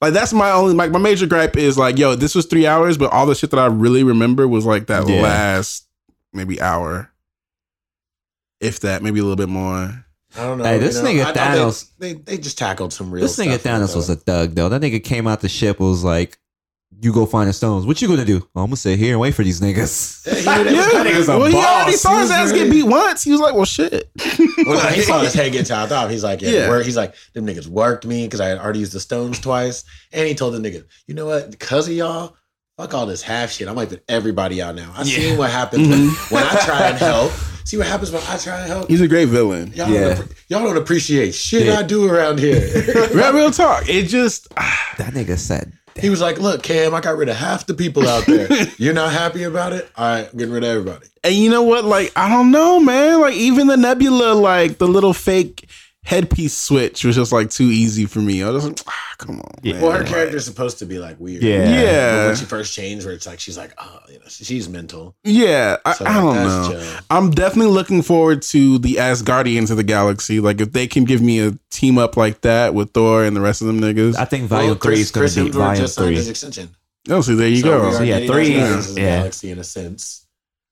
Like 0.00 0.12
that's 0.12 0.32
my 0.32 0.52
only 0.52 0.74
like 0.74 0.92
my 0.92 1.00
major 1.00 1.26
gripe 1.26 1.56
is 1.56 1.76
like, 1.76 1.98
yo, 1.98 2.14
this 2.14 2.32
was 2.36 2.46
three 2.46 2.68
hours, 2.68 2.96
but 2.96 3.10
all 3.12 3.26
the 3.26 3.34
shit 3.34 3.50
that 3.50 3.58
I 3.58 3.66
really 3.66 4.04
remember 4.04 4.46
was 4.46 4.64
like 4.64 4.86
that 4.86 5.08
Yeah. 5.08 5.22
last 5.22 5.87
maybe 6.32 6.60
hour, 6.60 7.10
if 8.60 8.80
that, 8.80 9.02
maybe 9.02 9.20
a 9.20 9.22
little 9.22 9.36
bit 9.36 9.48
more. 9.48 10.04
I 10.36 10.42
don't 10.44 10.58
know. 10.58 10.64
Hey, 10.64 10.78
this 10.78 10.96
you 10.96 11.02
know, 11.02 11.08
nigga 11.10 11.24
I 11.26 11.32
Thanos- 11.32 11.90
They, 11.98 12.12
they, 12.14 12.20
they 12.20 12.38
just 12.38 12.58
tackled 12.58 12.92
some 12.92 13.10
real. 13.10 13.22
this 13.22 13.38
nigga 13.38 13.58
stuff 13.58 13.62
Thanos 13.62 13.96
was 13.96 14.10
a 14.10 14.16
thug 14.16 14.54
though. 14.54 14.68
That 14.68 14.82
nigga 14.82 15.02
came 15.02 15.26
out 15.26 15.40
the 15.40 15.48
ship 15.48 15.80
was 15.80 16.04
like, 16.04 16.38
"You 17.00 17.12
go 17.14 17.24
find 17.24 17.48
the 17.48 17.52
stones. 17.54 17.86
What 17.86 18.02
you 18.02 18.08
gonna 18.08 18.26
do? 18.26 18.46
Oh, 18.54 18.60
I'm 18.62 18.66
gonna 18.66 18.76
sit 18.76 18.98
here 18.98 19.12
and 19.12 19.20
wait 19.20 19.34
for 19.34 19.42
these 19.42 19.60
niggas." 19.62 20.24
though. 20.24 20.32
Yeah, 20.32 20.38
he- 20.68 20.74
Yeah, 20.76 20.82
That 20.92 21.06
nigga's 21.06 21.28
a 21.30 21.38
well, 21.38 21.46
he 21.46 21.54
already 21.56 21.92
boss. 21.92 22.00
saw 22.02 22.18
his 22.18 22.30
ass 22.30 22.52
get 22.52 22.70
beat 22.70 22.82
once. 22.82 23.22
He 23.24 23.30
was 23.32 23.40
like, 23.40 23.54
well, 23.54 23.64
shit. 23.64 24.10
When 24.66 24.92
he 24.92 25.00
saw 25.00 25.20
his 25.20 25.32
head 25.32 25.50
get 25.52 25.66
chopped 25.66 25.92
off, 25.92 26.10
he's 26.10 26.24
like, 26.24 26.42
yeah, 26.42 26.50
Yeah. 26.50 26.68
Work. 26.68 26.84
he's 26.84 26.96
like, 26.96 27.14
them 27.32 27.46
niggas 27.46 27.66
worked 27.68 28.04
me 28.04 28.26
because 28.26 28.40
I 28.40 28.48
had 28.48 28.58
already 28.58 28.80
used 28.80 28.92
the 28.92 29.00
stones 29.00 29.38
twice. 29.40 29.84
And 30.12 30.28
he 30.28 30.34
told 30.34 30.52
the 30.54 30.58
niggas, 30.58 30.84
you 31.06 31.14
know 31.14 31.24
what? 31.26 31.50
Because 31.50 31.88
of 31.88 31.94
y'all, 31.94 32.36
fuck 32.78 32.94
all 32.94 33.06
this 33.06 33.22
half 33.22 33.50
shit. 33.50 33.68
I'm 33.68 33.74
wiping 33.74 33.98
everybody 34.08 34.62
out 34.62 34.76
now. 34.76 34.92
I 34.96 35.02
seen 35.02 35.36
what 35.36 35.50
happens 35.50 35.88
when, 35.88 36.08
when 36.30 36.44
I 36.44 36.60
try 36.64 36.88
and 36.88 36.96
help. 36.96 37.32
See 37.64 37.76
what 37.76 37.88
happens 37.88 38.12
when 38.12 38.22
I 38.28 38.38
try 38.38 38.60
and 38.60 38.68
help. 38.68 38.88
He's 38.88 39.00
a 39.02 39.08
great 39.08 39.26
villain. 39.28 39.72
Y'all, 39.74 39.90
Yeah. 39.90 40.14
don't, 40.14 40.32
y'all 40.48 40.62
don't 40.62 40.76
appreciate 40.78 41.34
shit 41.34 41.66
Yeah. 41.66 41.80
I 41.80 41.82
do 41.82 42.08
around 42.08 42.38
here. 42.38 42.60
Real, 43.12 43.32
real 43.34 43.50
talk. 43.50 43.88
It 43.90 44.04
just 44.04 44.48
ah, 44.56 44.94
That 44.98 45.12
nigga 45.12 45.36
said, 45.36 45.72
he 45.96 46.08
was 46.08 46.20
like, 46.20 46.38
look, 46.38 46.62
Cam, 46.62 46.94
I 46.94 47.00
got 47.00 47.16
rid 47.18 47.28
of 47.28 47.36
half 47.36 47.66
the 47.66 47.74
people 47.74 48.08
out 48.08 48.24
there. 48.26 48.48
You're 48.78 48.94
not 48.94 49.12
happy 49.12 49.42
about 49.42 49.72
it? 49.72 49.90
All 49.96 50.06
right, 50.06 50.28
I'm 50.30 50.38
getting 50.38 50.54
rid 50.54 50.62
of 50.62 50.70
everybody. 50.70 51.08
And 51.24 51.34
you 51.34 51.50
know 51.50 51.62
what? 51.62 51.84
Like, 51.84 52.12
I 52.14 52.28
don't 52.28 52.52
know, 52.52 52.78
man. 52.78 53.20
Like, 53.20 53.34
even 53.34 53.66
the 53.66 53.76
Nebula, 53.76 54.34
like 54.34 54.78
the 54.78 54.86
little 54.86 55.12
fake 55.12 55.68
headpiece 56.08 56.56
switch 56.56 57.04
was 57.04 57.16
just 57.16 57.32
like 57.32 57.50
too 57.50 57.64
easy 57.66 58.06
for 58.06 58.20
me. 58.20 58.42
I 58.42 58.48
was 58.48 58.66
like, 58.66 58.80
ah, 58.86 59.14
come 59.18 59.40
on. 59.40 59.50
Yeah. 59.62 59.74
man. 59.74 59.82
Well, 59.82 59.92
her 59.92 59.98
Like, 59.98 60.06
character's 60.08 60.46
supposed 60.46 60.78
to 60.78 60.86
be 60.86 60.98
like 60.98 61.20
weird. 61.20 61.42
Yeah. 61.42 61.58
But 61.64 61.70
Yeah. 61.70 62.26
when 62.28 62.36
she 62.36 62.44
first 62.46 62.72
changed, 62.72 63.04
where 63.04 63.14
it's 63.14 63.26
like 63.26 63.38
she's 63.40 63.58
like, 63.58 63.72
oh, 63.76 63.98
you 64.08 64.14
know, 64.14 64.24
she's 64.28 64.70
mental. 64.70 65.14
Yeah, 65.22 65.76
I, 65.84 65.92
So, 65.92 66.06
I 66.06 66.14
like, 66.14 66.22
don't 66.24 66.34
that's 66.36 66.68
know. 66.68 66.80
chill. 66.80 67.00
I'm 67.10 67.30
definitely 67.30 67.72
looking 67.72 68.00
forward 68.00 68.40
to 68.42 68.78
the 68.78 68.94
Asgardians 68.94 69.70
of 69.70 69.76
the 69.76 69.82
Galaxy. 69.84 70.40
Like 70.40 70.60
if 70.62 70.72
they 70.72 70.86
can 70.86 71.04
give 71.04 71.20
me 71.20 71.40
a 71.46 71.52
team 71.70 71.98
up 71.98 72.16
like 72.16 72.40
that 72.40 72.72
with 72.72 72.92
Thor 72.92 73.24
and 73.24 73.36
the 73.36 73.42
rest 73.42 73.60
of 73.60 73.66
them 73.66 73.78
niggas. 73.80 74.16
I 74.16 74.24
think 74.24 74.48
Volume 74.48 74.70
Well, 74.70 74.78
Three 74.78 75.00
is 75.00 75.10
going 75.10 75.28
to 75.28 75.44
be 75.44 75.50
Volume 75.50 75.76
just 75.76 75.94
signed 75.96 76.06
Three. 76.08 76.14
his 76.16 76.28
extension. 76.30 76.70
oh, 77.10 77.20
see, 77.20 77.34
there 77.34 77.48
you 77.48 77.56
So 77.56 77.70
we 77.70 77.90
go. 77.90 77.92
So, 77.98 78.02
yeah, 78.02 78.26
three 78.26 78.54
is- 78.54 78.96
yeah. 78.96 79.18
Galaxy 79.18 79.50
in 79.50 79.58
a 79.58 79.64
sense, 79.64 80.26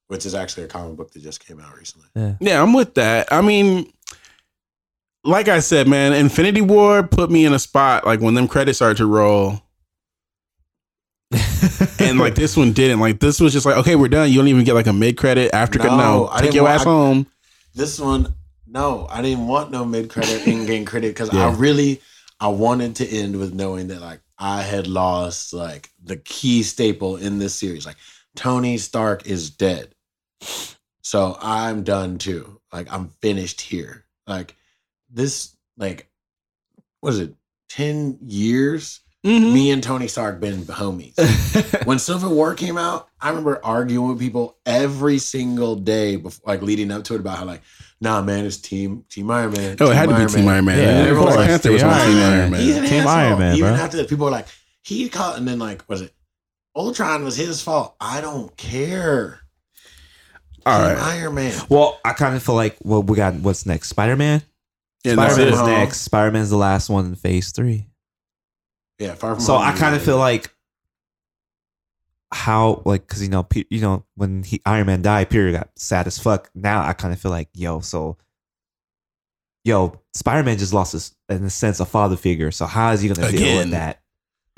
which 0.09 0.25
is 0.25 0.35
actually 0.35 0.65
a 0.65 0.69
comic 0.69 0.97
book 0.97 1.13
that 1.13 1.23
just 1.23 1.45
came 1.47 1.61
out 1.61 1.77
recently. 1.77 2.09
Yeah, 2.15 2.35
Yeah, 2.41 2.63
I'm 2.63 2.73
with 2.73 2.95
that. 2.95 3.29
I 3.31 3.43
mean, 3.43 3.93
like 5.27 5.49
I 5.49 5.61
said, 5.61 5.89
man, 5.89 6.13
Infinity 6.13 6.61
War 6.61 7.03
put 7.03 7.31
me 7.31 7.45
in 7.45 7.53
a 7.53 7.59
spot 7.59 8.07
like 8.07 8.21
when 8.21 8.35
them 8.35 8.49
credits 8.49 8.79
started 8.79 8.97
to 8.99 9.07
roll, 9.07 9.61
and 11.99 12.19
like 12.19 12.35
this 12.35 12.57
one 12.57 12.73
didn't. 12.73 13.01
Like 13.01 13.21
this 13.21 13.41
was 13.41 13.53
just 13.53 13.67
like, 13.67 13.77
okay, 13.79 13.97
we're 13.97 14.09
done. 14.09 14.29
You 14.31 14.37
don't 14.37 14.49
even 14.49 14.65
get 14.65 14.75
like 14.75 14.87
a 14.87 14.93
mid 14.93 15.17
credit 15.17 15.53
after. 15.55 15.79
No, 15.79 15.97
No, 15.97 16.29
I 16.33 16.41
take 16.43 16.55
your 16.55 16.65
want- 16.65 16.75
ass 16.75 16.87
I- 16.87 16.91
home. 16.91 17.27
This 17.75 18.01
one, 18.01 18.33
no, 18.67 19.07
I 19.11 19.21
didn't 19.21 19.47
want 19.49 19.71
no 19.71 19.85
mid 19.85 20.09
credit, 20.11 20.47
in 20.47 20.65
game 20.67 20.85
credit 20.87 21.09
because 21.09 21.33
Yeah. 21.33 21.49
I 21.49 21.53
really, 21.53 22.01
I 22.41 22.49
wanted 22.49 22.97
to 22.97 23.07
end 23.09 23.37
with 23.39 23.53
knowing 23.53 23.89
that 23.89 24.01
like 24.01 24.21
I 24.39 24.63
had 24.63 24.87
lost 24.87 25.53
like 25.53 25.91
the 26.03 26.17
key 26.17 26.63
staple 26.63 27.17
in 27.17 27.39
this 27.39 27.55
series. 27.55 27.85
Like 27.85 27.97
Tony 28.35 28.79
Stark 28.79 29.27
is 29.27 29.51
dead, 29.51 29.95
so 31.03 31.37
I'm 31.43 31.83
done 31.83 32.17
too. 32.19 32.61
Like 32.73 32.91
I'm 32.93 33.09
finished 33.21 33.61
here. 33.61 34.05
Like 34.27 34.57
this, 35.17 35.57
like 35.77 36.09
was 37.03 37.19
it? 37.19 37.35
Ten 37.69 38.19
years. 38.23 39.01
Mhm. 39.25 39.53
Me 39.53 39.71
and 39.73 39.83
Tony 39.83 40.07
Stark 40.07 40.39
been 40.39 40.63
homies. 40.67 41.17
when 41.85 41.99
Civil 41.99 42.33
War 42.33 42.55
came 42.55 42.79
out, 42.79 43.09
I 43.21 43.31
remember 43.31 43.61
arguing 43.65 44.09
with 44.11 44.21
people 44.21 44.57
every 44.65 45.19
single 45.19 45.75
day 45.75 46.15
before, 46.15 46.45
like 46.47 46.63
leading 46.63 46.93
up 46.93 47.03
to 47.05 47.15
it 47.15 47.21
about 47.21 47.39
how 47.39 47.45
like, 47.45 47.63
nah, 48.01 48.23
man, 48.23 48.45
it's 48.47 48.59
Team 48.59 49.05
Team 49.09 49.29
Iron 49.33 49.53
Man. 49.53 49.77
Oh, 49.81 49.91
it 49.91 49.97
had 49.97 50.09
to 50.11 50.17
be 50.17 50.27
Team 50.27 50.47
Iron 50.47 50.65
Man. 50.67 50.79
Yeah, 50.79 50.89
And 50.91 51.09
everyone 51.09 51.27
was 51.27 51.37
like, 51.37 51.49
Panther 51.49 51.73
was 51.73 51.83
Team 51.83 51.91
on 51.91 52.07
Team 52.07 52.17
Iron 52.19 52.33
Iron 52.41 52.51
Man. 52.53 52.61
He's 52.61 52.77
Man. 52.77 52.85
Team 52.89 53.01
asshole. 53.01 53.13
Iron 53.17 53.39
Man, 53.41 53.57
Even 53.57 53.75
bro. 53.75 53.83
after 53.83 53.97
that, 53.97 54.09
people 54.09 54.25
were 54.27 54.31
like, 54.31 54.47
he 54.83 55.09
caught, 55.09 55.39
and 55.39 55.49
then 55.49 55.59
like, 55.59 55.83
was 55.89 56.03
it 56.03 56.13
Ultron 56.77 57.25
was 57.25 57.37
his 57.37 57.61
fault? 57.61 57.97
I 58.01 58.21
don't 58.21 58.57
care. 58.57 59.41
All 60.65 60.79
Team 60.79 60.97
right. 60.97 61.03
Iron 61.17 61.35
Man. 61.35 61.61
well, 61.69 61.99
I 62.05 62.13
kind 62.13 62.37
of 62.37 62.43
feel 62.45 62.55
like 62.55 62.77
well, 62.85 63.03
we 63.03 63.17
got 63.17 63.35
what's 63.35 63.67
next? 63.67 63.89
Spider 63.89 64.15
Man. 64.17 64.43
Yeah, 65.07 65.13
Spider 65.15 65.37
Man 65.37 65.49
is 65.53 65.61
it. 65.61 65.67
next. 65.67 66.01
Spider 66.03 66.31
Man's 66.33 66.51
the 66.51 66.57
last 66.57 66.89
one 66.91 67.07
in 67.07 67.15
Phase 67.15 67.53
Three. 67.53 67.87
Yeah, 68.99 69.15
far 69.15 69.35
from 69.35 69.41
So 69.41 69.55
Home 69.57 69.63
I 69.67 69.73
is 69.73 69.79
kind 69.79 69.95
of 69.95 70.01
really 70.03 70.07
feel 70.07 70.19
like 70.19 70.53
how 72.33 72.83
like 72.85 73.07
because 73.07 73.23
you 73.23 73.29
know 73.29 73.43
Pe- 73.45 73.65
you 73.71 73.81
know 73.81 74.05
when 74.17 74.43
he 74.43 74.61
Iron 74.67 74.87
Man 74.87 75.03
died, 75.03 75.31
Peter 75.31 75.53
got 75.53 75.71
sad 75.77 76.07
as 76.07 76.19
fuck. 76.19 76.51
Now 76.55 76.83
I 76.85 76.93
kind 76.93 77.13
of 77.15 77.21
feel 77.21 77.31
like 77.31 77.49
yo, 77.55 77.81
so 77.81 78.17
yo, 79.65 80.01
Spider 80.15 80.43
Man 80.43 80.59
just 80.59 80.73
lost 80.73 80.93
his 80.93 81.15
in 81.29 81.45
a 81.45 81.51
sense 81.51 81.81
a 81.81 81.85
father 81.87 82.17
figure. 82.17 82.51
So 82.51 82.67
how 82.67 82.91
is 82.93 83.01
he 83.01 83.09
gonna 83.09 83.31
deal 83.31 83.41
Again. 83.41 83.57
with 83.59 83.71
that? 83.71 84.01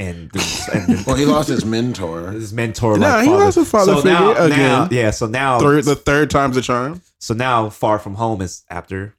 And, 0.00 0.30
this- 0.30 0.68
and 0.72 1.04
well, 1.06 1.16
he 1.16 1.24
lost 1.26 1.48
his 1.48 1.64
mentor. 1.64 2.30
his 2.32 2.52
mentor. 2.52 2.96
Nah, 2.98 3.16
like 3.16 3.24
he 3.24 3.30
father. 3.30 3.44
lost 3.44 3.56
a 3.58 3.64
father 3.64 3.94
so 3.96 4.08
now, 4.08 4.28
figure 4.34 4.48
now- 4.56 4.84
again. 4.84 4.88
yeah. 4.98 5.10
So 5.10 5.26
now 5.26 5.58
Third, 5.58 5.84
the 5.84 5.96
third 5.96 6.30
time's 6.30 6.56
a 6.56 6.62
charm. 6.62 7.02
so 7.18 7.34
now 7.34 7.68
Far 7.68 7.98
From 7.98 8.14
Home 8.14 8.40
is 8.40 8.64
after 8.70 9.14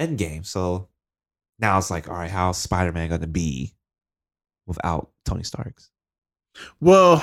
Endgame. 0.00 0.44
So 0.46 0.88
now 1.58 1.78
it's 1.78 1.90
like, 1.90 2.08
all 2.08 2.14
right, 2.16 2.30
how's 2.30 2.58
Spider 2.58 2.92
Man 2.92 3.08
gonna 3.08 3.26
be 3.26 3.74
without 4.66 5.10
Tony 5.24 5.42
Stark's? 5.42 5.90
Well, 6.80 7.22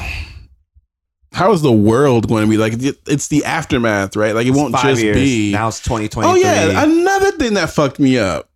how 1.34 1.54
is 1.54 1.62
the 1.62 1.72
world 1.72 2.28
going 2.28 2.44
to 2.44 2.50
be 2.50 2.58
like? 2.58 2.74
It's 3.08 3.30
the 3.30 3.46
aftermath, 3.46 4.18
right? 4.18 4.36
Like 4.36 4.46
it 4.46 4.50
It's 4.50 4.58
won't 4.58 4.76
just 4.76 5.02
years. 5.02 5.16
be. 5.16 5.52
now 5.54 5.70
it's 5.70 5.80
twenty 5.80 6.10
twenty. 6.10 6.28
oh 6.30 6.36
yeah, 6.36 6.84
another 6.84 7.32
thing 7.32 7.54
that 7.54 7.70
fucked 7.70 8.00
me 8.00 8.18
up. 8.20 8.50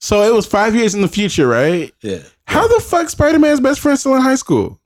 So 0.00 0.22
it 0.22 0.32
was 0.32 0.46
five 0.46 0.76
years 0.76 0.94
in 0.94 1.00
the 1.02 1.08
future, 1.08 1.48
right? 1.48 1.92
Yeah. 2.02 2.22
How 2.46 2.68
the 2.68 2.78
fuck 2.80 3.08
Spider 3.08 3.40
Man's 3.40 3.58
best 3.58 3.80
friend 3.80 3.98
still 3.98 4.14
in 4.14 4.22
high 4.22 4.36
school? 4.36 4.80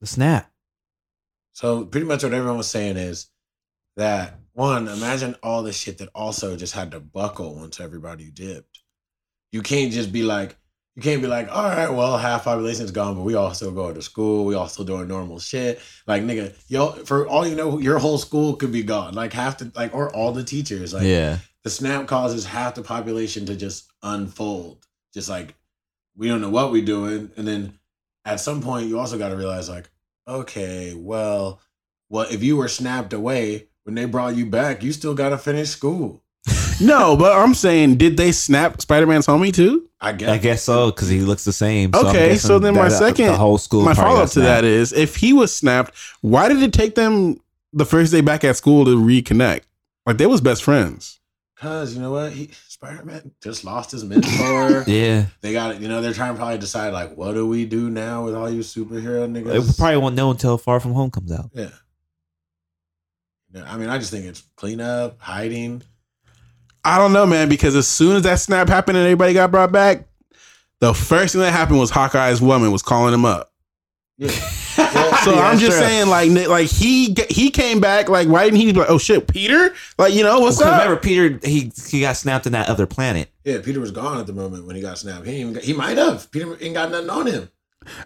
the 0.00 0.06
snap. 0.06 0.50
So 1.52 1.84
pretty 1.84 2.06
much 2.06 2.22
what 2.22 2.32
everyone 2.32 2.56
was 2.56 2.70
saying 2.70 2.96
is 2.96 3.28
that 3.96 4.37
one, 4.58 4.88
imagine 4.88 5.36
all 5.40 5.62
the 5.62 5.72
shit 5.72 5.98
that 5.98 6.08
also 6.16 6.56
just 6.56 6.74
had 6.74 6.90
to 6.90 6.98
buckle 6.98 7.54
once 7.54 7.78
everybody 7.78 8.28
dipped. 8.32 8.80
You 9.52 9.62
can't 9.62 9.92
just 9.92 10.10
be 10.10 10.24
like, 10.24 10.56
you 10.96 11.02
can't 11.02 11.22
be 11.22 11.28
like, 11.28 11.48
all 11.48 11.68
right, 11.68 11.88
well, 11.88 12.18
half 12.18 12.42
population's 12.42 12.90
gone, 12.90 13.14
but 13.14 13.22
we 13.22 13.36
all 13.36 13.54
still 13.54 13.70
going 13.70 13.94
to 13.94 14.02
school. 14.02 14.44
We 14.44 14.56
all 14.56 14.66
still 14.66 14.84
doing 14.84 15.06
normal 15.06 15.38
shit. 15.38 15.80
Like, 16.08 16.24
nigga, 16.24 16.56
yo, 16.66 16.90
for 17.04 17.28
all 17.28 17.46
you 17.46 17.54
know, 17.54 17.78
your 17.78 18.00
whole 18.00 18.18
school 18.18 18.56
could 18.56 18.72
be 18.72 18.82
gone. 18.82 19.14
Like 19.14 19.32
half 19.32 19.58
the 19.58 19.70
like, 19.76 19.94
or 19.94 20.12
all 20.12 20.32
the 20.32 20.42
teachers. 20.42 20.92
Like, 20.92 21.04
yeah, 21.04 21.38
the 21.62 21.70
snap 21.70 22.08
causes 22.08 22.44
half 22.44 22.74
the 22.74 22.82
population 22.82 23.46
to 23.46 23.54
just 23.54 23.92
unfold. 24.02 24.84
Just 25.14 25.28
like 25.28 25.54
we 26.16 26.26
don't 26.26 26.40
know 26.40 26.50
what 26.50 26.72
we're 26.72 26.84
doing. 26.84 27.30
And 27.36 27.46
then 27.46 27.78
at 28.24 28.40
some 28.40 28.60
point 28.60 28.88
you 28.88 28.98
also 28.98 29.18
gotta 29.18 29.36
realize 29.36 29.68
like, 29.68 29.88
okay, 30.26 30.94
well, 30.94 31.60
well, 32.08 32.26
if 32.28 32.42
you 32.42 32.56
were 32.56 32.66
snapped 32.66 33.12
away 33.12 33.67
when 33.88 33.94
they 33.94 34.04
brought 34.04 34.36
you 34.36 34.44
back, 34.44 34.82
you 34.82 34.92
still 34.92 35.14
gotta 35.14 35.38
finish 35.38 35.70
school. 35.70 36.22
No, 36.78 37.16
but 37.16 37.32
I'm 37.34 37.54
saying, 37.54 37.96
did 37.96 38.18
they 38.18 38.32
snap 38.32 38.82
Spider 38.82 39.06
Man's 39.06 39.26
homie 39.26 39.50
too? 39.50 39.88
I 39.98 40.12
guess 40.12 40.28
I 40.28 40.36
guess 40.36 40.62
so 40.62 40.90
because 40.90 41.08
he 41.08 41.20
looks 41.20 41.42
the 41.46 41.54
same. 41.54 41.94
So 41.94 42.06
Okay, 42.06 42.36
so 42.36 42.58
then 42.58 42.74
my 42.74 42.90
that, 42.90 42.92
uh, 42.92 42.98
second- 42.98 43.26
the 43.28 43.36
whole 43.38 43.56
school. 43.56 43.82
My 43.82 43.94
follow 43.94 44.20
up 44.22 44.28
to 44.32 44.40
that 44.42 44.62
is, 44.64 44.92
if 44.92 45.16
he 45.16 45.32
was 45.32 45.54
snapped, 45.54 45.94
why 46.20 46.48
did 46.48 46.62
it 46.62 46.74
take 46.74 46.96
them 46.96 47.40
the 47.72 47.86
first 47.86 48.12
day 48.12 48.20
back 48.20 48.44
at 48.44 48.56
school 48.56 48.84
to 48.84 48.90
reconnect? 49.00 49.62
Like 50.04 50.18
they 50.18 50.26
was 50.26 50.42
best 50.42 50.62
friends. 50.62 51.18
Cause 51.56 51.94
you 51.94 52.02
know 52.02 52.12
what? 52.12 52.32
He 52.32 52.50
Spider-Man 52.68 53.32
just 53.42 53.64
lost 53.64 53.90
his 53.92 54.04
mentor. 54.04 54.84
yeah. 54.86 55.24
They 55.40 55.52
got 55.52 55.76
it, 55.76 55.80
you 55.80 55.88
know, 55.88 56.02
they're 56.02 56.12
trying 56.12 56.34
to 56.34 56.38
probably 56.38 56.58
decide 56.58 56.92
like 56.92 57.16
what 57.16 57.32
do 57.32 57.46
we 57.48 57.64
do 57.64 57.88
now 57.88 58.22
with 58.26 58.34
all 58.34 58.50
you 58.50 58.60
superhero 58.60 59.24
It 59.24 59.32
niggas? 59.32 59.78
probably 59.78 59.96
won't 59.96 60.14
know 60.14 60.30
until 60.30 60.58
Far 60.58 60.78
From 60.78 60.92
Home 60.92 61.10
comes 61.10 61.32
out. 61.32 61.50
yeah. 61.54 61.70
Yeah, 63.52 63.64
I 63.72 63.76
mean, 63.78 63.88
I 63.88 63.98
just 63.98 64.10
think 64.10 64.26
it's 64.26 64.42
cleanup, 64.56 65.20
hiding. 65.20 65.82
I 66.84 66.98
don't 66.98 67.12
know, 67.12 67.26
man, 67.26 67.48
because 67.48 67.74
as 67.76 67.88
soon 67.88 68.16
as 68.16 68.22
that 68.22 68.40
snap 68.40 68.68
happened 68.68 68.96
and 68.98 69.06
everybody 69.06 69.32
got 69.34 69.50
brought 69.50 69.72
back, 69.72 70.06
the 70.80 70.94
first 70.94 71.32
thing 71.32 71.42
that 71.42 71.50
happened 71.52 71.78
was 71.78 71.90
Hawkeye's 71.90 72.40
woman 72.40 72.70
was 72.72 72.82
calling 72.82 73.12
him 73.12 73.24
up. 73.24 73.52
Yeah. 74.16 74.30
So 75.24 75.34
Yeah, 75.34 75.48
I'm 75.48 75.58
just 75.58 75.76
sure. 75.76 75.86
saying, 75.86 76.08
like, 76.08 76.30
like 76.48 76.68
he 76.68 77.14
he 77.28 77.50
came 77.50 77.80
back. 77.80 78.08
Like, 78.08 78.28
why 78.28 78.44
didn't 78.44 78.60
he 78.60 78.72
be 78.72 78.78
like, 78.78 78.88
oh 78.88 78.96
shit, 78.96 79.26
Peter? 79.26 79.74
Like, 79.98 80.14
you 80.14 80.22
know, 80.22 80.38
what's 80.38 80.58
Well, 80.58 80.72
up? 80.72 80.80
Remember, 80.80 81.00
Peter 81.00 81.40
he 81.46 81.72
he 81.90 82.00
got 82.00 82.16
snapped 82.16 82.46
in 82.46 82.52
that 82.52 82.68
other 82.68 82.86
planet. 82.86 83.28
Yeah, 83.44 83.60
Peter 83.60 83.80
was 83.80 83.90
gone 83.90 84.18
at 84.20 84.28
the 84.28 84.32
moment 84.32 84.66
when 84.66 84.76
he 84.76 84.80
got 84.80 84.96
snapped. 84.96 85.26
He 85.26 85.40
even 85.40 85.54
got, 85.54 85.64
he 85.64 85.72
might 85.72 85.98
have. 85.98 86.30
Peter 86.30 86.56
ain't 86.62 86.74
got 86.74 86.92
nothing 86.92 87.10
on 87.10 87.26
him. 87.26 87.50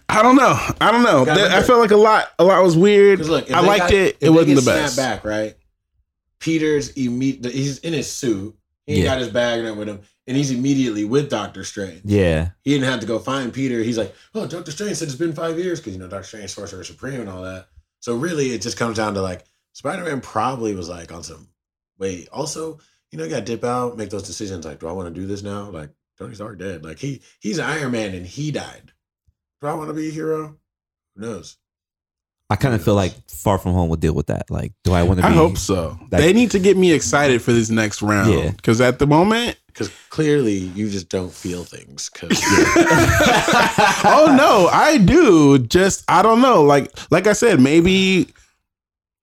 I 0.09 0.21
don't 0.21 0.35
know. 0.35 0.57
I 0.81 0.91
don't 0.91 1.03
know. 1.03 1.25
That- 1.25 1.51
I 1.51 1.63
felt 1.63 1.79
like 1.79 1.91
a 1.91 1.97
lot. 1.97 2.29
A 2.39 2.43
lot 2.43 2.63
was 2.63 2.75
weird. 2.77 3.19
Look, 3.21 3.51
I 3.51 3.61
liked 3.61 3.81
got- 3.85 3.93
it. 3.93 4.17
It 4.21 4.29
wasn't 4.29 4.55
the 4.55 4.61
best. 4.65 4.95
Back 4.97 5.23
right. 5.25 5.55
Peter's 6.39 6.91
imme- 6.93 7.43
he's 7.51 7.77
in 7.79 7.93
his 7.93 8.11
suit. 8.11 8.55
He 8.85 8.99
Yeah. 8.99 9.05
got 9.05 9.19
his 9.19 9.29
bag 9.29 9.63
there 9.63 9.73
with 9.73 9.87
him, 9.87 10.01
and 10.27 10.35
he's 10.35 10.51
immediately 10.51 11.05
with 11.05 11.29
Doctor 11.29 11.63
Strange. 11.63 12.01
Yeah. 12.03 12.49
He 12.63 12.71
didn't 12.73 12.89
have 12.89 12.99
to 12.99 13.05
go 13.05 13.17
find 13.17 13.53
Peter. 13.53 13.81
He's 13.81 13.97
like, 13.97 14.13
"Oh, 14.35 14.45
Doctor 14.45 14.71
Strange 14.71 14.97
said 14.97 15.07
it's 15.07 15.15
been 15.15 15.33
five 15.33 15.57
years 15.57 15.79
because 15.79 15.93
you 15.93 15.99
know 15.99 16.07
Doctor 16.09 16.27
Strange, 16.27 16.49
Sorcerer 16.53 16.83
Supreme, 16.83 17.21
and 17.21 17.29
all 17.29 17.43
that." 17.43 17.67
So 18.01 18.15
really, 18.15 18.51
it 18.51 18.61
just 18.61 18.75
comes 18.75 18.97
down 18.97 19.13
to 19.13 19.21
like 19.21 19.45
Spider 19.71 20.03
Man 20.03 20.19
probably 20.19 20.75
was 20.75 20.89
like 20.89 21.13
on 21.13 21.23
some. 21.23 21.47
Wait, 21.97 22.27
also, 22.33 22.79
you 23.11 23.17
know, 23.17 23.23
you 23.23 23.29
got 23.29 23.37
to 23.37 23.45
dip 23.45 23.63
out, 23.63 23.97
make 23.97 24.09
those 24.09 24.23
decisions. 24.23 24.65
Like, 24.65 24.79
do 24.79 24.87
I 24.87 24.91
want 24.91 25.13
to 25.13 25.19
do 25.21 25.25
this 25.27 25.43
now? 25.43 25.69
Like, 25.69 25.91
Tony 26.19 26.35
Stark 26.35 26.59
dead. 26.59 26.83
Like 26.83 26.99
he 26.99 27.21
he's 27.39 27.59
Iron 27.59 27.91
Man 27.93 28.13
and 28.13 28.25
he 28.25 28.51
died. 28.51 28.91
Do 29.63 29.69
I 29.69 29.73
want 29.75 29.87
to 29.89 29.93
be 29.93 30.09
a 30.09 30.11
hero? 30.11 30.57
Who 31.15 31.21
knows? 31.21 31.55
I 32.49 32.57
kind 32.57 32.75
of 32.75 32.83
feel 32.83 32.95
like 32.95 33.13
Far 33.29 33.57
From 33.57 33.71
Home 33.71 33.87
will 33.87 33.95
deal 33.95 34.13
with 34.13 34.27
that. 34.27 34.51
Like, 34.51 34.73
do 34.83 34.91
I 34.91 35.03
want 35.03 35.21
to 35.21 35.25
be? 35.25 35.31
I 35.31 35.31
hope 35.31 35.57
so. 35.57 35.97
Like- 36.11 36.21
they 36.21 36.33
need 36.33 36.51
to 36.51 36.59
get 36.59 36.75
me 36.75 36.91
excited 36.91 37.41
for 37.41 37.53
this 37.53 37.69
next 37.69 38.01
round. 38.01 38.33
Yeah. 38.33 38.51
Because 38.51 38.81
at 38.81 38.99
the 38.99 39.07
moment, 39.07 39.57
Because 39.67 39.89
clearly 40.09 40.51
you 40.57 40.89
just 40.89 41.07
don't 41.07 41.31
feel 41.31 41.63
things. 41.63 42.09
Because 42.09 42.37
oh 44.05 44.33
no, 44.37 44.67
I 44.67 44.97
do. 45.03 45.59
Just 45.59 46.03
I 46.09 46.21
don't 46.21 46.41
know. 46.41 46.61
Like 46.61 46.91
like 47.09 47.25
I 47.27 47.33
said, 47.33 47.61
maybe 47.61 48.27